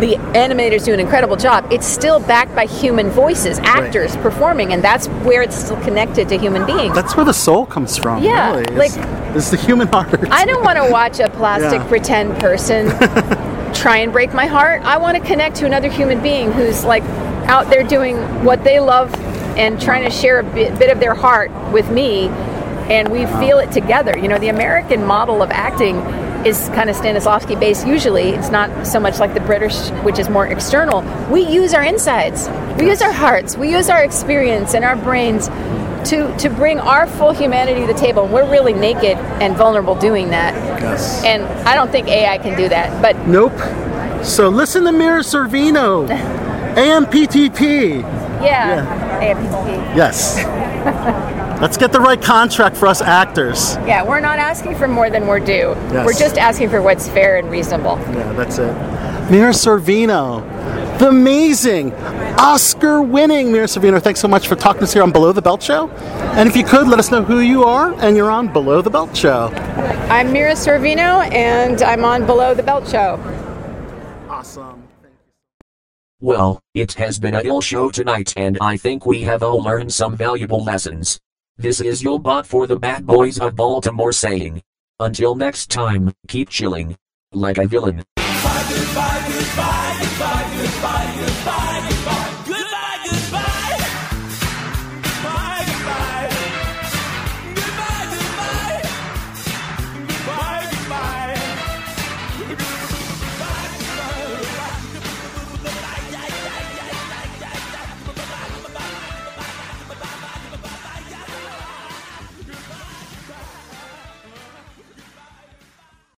the 0.00 0.16
animators 0.34 0.84
do 0.84 0.92
an 0.92 1.00
incredible 1.00 1.36
job. 1.36 1.66
It's 1.72 1.86
still 1.86 2.20
backed 2.20 2.54
by 2.54 2.66
human 2.66 3.08
voices, 3.10 3.58
actors 3.60 4.16
performing, 4.16 4.72
and 4.72 4.82
that's 4.82 5.06
where 5.24 5.40
it's 5.42 5.54
still 5.56 5.80
connected 5.82 6.28
to 6.30 6.38
human 6.38 6.66
beings. 6.66 6.94
That's 6.94 7.16
where 7.16 7.24
the 7.24 7.32
soul 7.32 7.64
comes 7.66 7.96
from. 7.96 8.22
Yeah, 8.22 8.56
really. 8.56 8.76
like- 8.76 8.90
it's, 8.96 9.36
it's 9.36 9.50
the 9.50 9.56
human 9.56 9.88
heart. 9.92 10.08
I 10.30 10.44
don't 10.44 10.62
want 10.64 10.78
to 10.78 10.90
watch 10.90 11.18
a 11.20 11.30
plastic 11.30 11.80
Yeah. 11.80 11.88
pretend 11.88 12.38
person 12.40 12.88
try 13.74 13.98
and 13.98 14.12
break 14.12 14.34
my 14.34 14.46
heart. 14.46 14.82
I 14.82 14.96
want 14.98 15.16
to 15.16 15.22
connect 15.24 15.56
to 15.56 15.66
another 15.66 15.88
human 15.90 16.20
being 16.22 16.52
who's 16.52 16.84
like 16.84 17.02
out 17.48 17.70
there 17.70 17.82
doing 17.84 18.16
what 18.44 18.64
they 18.64 18.80
love 18.80 19.12
and 19.56 19.80
trying 19.80 20.04
to 20.04 20.10
share 20.10 20.40
a 20.40 20.42
bit, 20.42 20.78
bit 20.78 20.90
of 20.90 20.98
their 21.00 21.14
heart 21.14 21.50
with 21.72 21.88
me, 21.90 22.26
and 22.90 23.08
we 23.10 23.26
feel 23.26 23.58
it 23.58 23.70
together. 23.72 24.16
You 24.18 24.28
know, 24.28 24.38
the 24.38 24.48
American 24.48 25.04
model 25.04 25.42
of 25.42 25.50
acting 25.52 25.96
is 26.46 26.68
kind 26.74 26.90
of 26.90 26.96
Stanislavski 26.96 27.58
based 27.58 27.86
usually. 27.86 28.30
It's 28.30 28.50
not 28.50 28.86
so 28.86 29.00
much 29.00 29.18
like 29.18 29.34
the 29.34 29.40
British, 29.40 29.88
which 30.04 30.18
is 30.18 30.28
more 30.28 30.46
external. 30.46 31.02
We 31.30 31.42
use 31.46 31.74
our 31.74 31.82
insides, 31.82 32.48
we 32.78 32.88
use 32.88 33.00
our 33.02 33.12
hearts, 33.12 33.56
we 33.56 33.70
use 33.70 33.88
our 33.88 34.02
experience 34.02 34.74
and 34.74 34.84
our 34.84 34.96
brains 34.96 35.48
to, 36.10 36.36
to 36.38 36.50
bring 36.50 36.78
our 36.80 37.06
full 37.06 37.32
humanity 37.32 37.80
to 37.86 37.86
the 37.92 37.98
table. 37.98 38.26
We're 38.26 38.50
really 38.50 38.74
naked 38.74 39.16
and 39.40 39.56
vulnerable 39.56 39.94
doing 39.94 40.28
that. 40.30 40.54
Yes. 40.82 41.24
And 41.24 41.44
I 41.66 41.74
don't 41.74 41.90
think 41.90 42.08
AI 42.08 42.36
can 42.38 42.56
do 42.58 42.68
that. 42.68 43.00
But 43.00 43.26
Nope. 43.26 43.52
So 44.24 44.48
listen 44.48 44.84
to 44.84 44.92
Mira 44.92 45.20
Sorvino, 45.20 46.06
AMPTP. 46.76 48.02
yeah, 48.42 49.20
AFPTP. 49.22 49.96
Yes. 49.96 51.40
Let's 51.64 51.78
get 51.78 51.92
the 51.92 52.00
right 52.00 52.20
contract 52.20 52.76
for 52.76 52.86
us 52.86 53.00
actors. 53.00 53.76
Yeah, 53.86 54.04
we're 54.04 54.20
not 54.20 54.38
asking 54.38 54.74
for 54.74 54.86
more 54.86 55.08
than 55.08 55.26
we're 55.26 55.40
due. 55.40 55.72
Yes. 55.88 56.04
We're 56.04 56.12
just 56.12 56.36
asking 56.36 56.68
for 56.68 56.82
what's 56.82 57.08
fair 57.08 57.38
and 57.38 57.50
reasonable. 57.50 57.96
Yeah, 57.96 58.34
that's 58.34 58.58
it. 58.58 58.70
Mira 59.30 59.52
Sorvino, 59.52 60.46
the 60.98 61.08
amazing 61.08 61.94
Oscar 62.36 63.00
winning 63.00 63.50
Mira 63.50 63.64
Sorvino. 63.64 63.98
Thanks 63.98 64.20
so 64.20 64.28
much 64.28 64.46
for 64.46 64.56
talking 64.56 64.80
to 64.80 64.84
us 64.84 64.92
here 64.92 65.02
on 65.02 65.10
Below 65.10 65.32
the 65.32 65.40
Belt 65.40 65.62
Show. 65.62 65.88
And 66.36 66.46
if 66.50 66.54
you 66.54 66.64
could, 66.64 66.86
let 66.86 66.98
us 66.98 67.10
know 67.10 67.24
who 67.24 67.40
you 67.40 67.64
are 67.64 67.94
and 67.94 68.14
you're 68.14 68.30
on 68.30 68.52
Below 68.52 68.82
the 68.82 68.90
Belt 68.90 69.16
Show. 69.16 69.46
I'm 70.10 70.34
Mira 70.34 70.52
Sorvino, 70.52 71.32
and 71.32 71.80
I'm 71.80 72.04
on 72.04 72.26
Below 72.26 72.52
the 72.52 72.62
Belt 72.62 72.86
Show. 72.86 73.18
Awesome. 74.28 74.82
Well, 76.20 76.60
it 76.74 76.92
has 76.92 77.18
been 77.18 77.34
a 77.34 77.40
ill 77.40 77.62
show 77.62 77.90
tonight 77.90 78.34
and 78.36 78.58
I 78.60 78.76
think 78.76 79.06
we 79.06 79.22
have 79.22 79.42
all 79.42 79.62
learned 79.62 79.94
some 79.94 80.14
valuable 80.14 80.62
lessons. 80.62 81.20
This 81.56 81.80
is 81.80 82.02
your 82.02 82.18
bot 82.18 82.46
for 82.46 82.66
the 82.66 82.76
bad 82.76 83.06
boys 83.06 83.38
of 83.38 83.54
Baltimore 83.54 84.12
saying. 84.12 84.60
Until 84.98 85.36
next 85.36 85.70
time, 85.70 86.12
keep 86.26 86.48
chilling. 86.48 86.96
Like 87.32 87.58
a 87.58 87.66
villain. 87.68 88.02
Goodbye, 88.16 88.66
goodbye, 88.68 89.24
goodbye. 89.28 89.73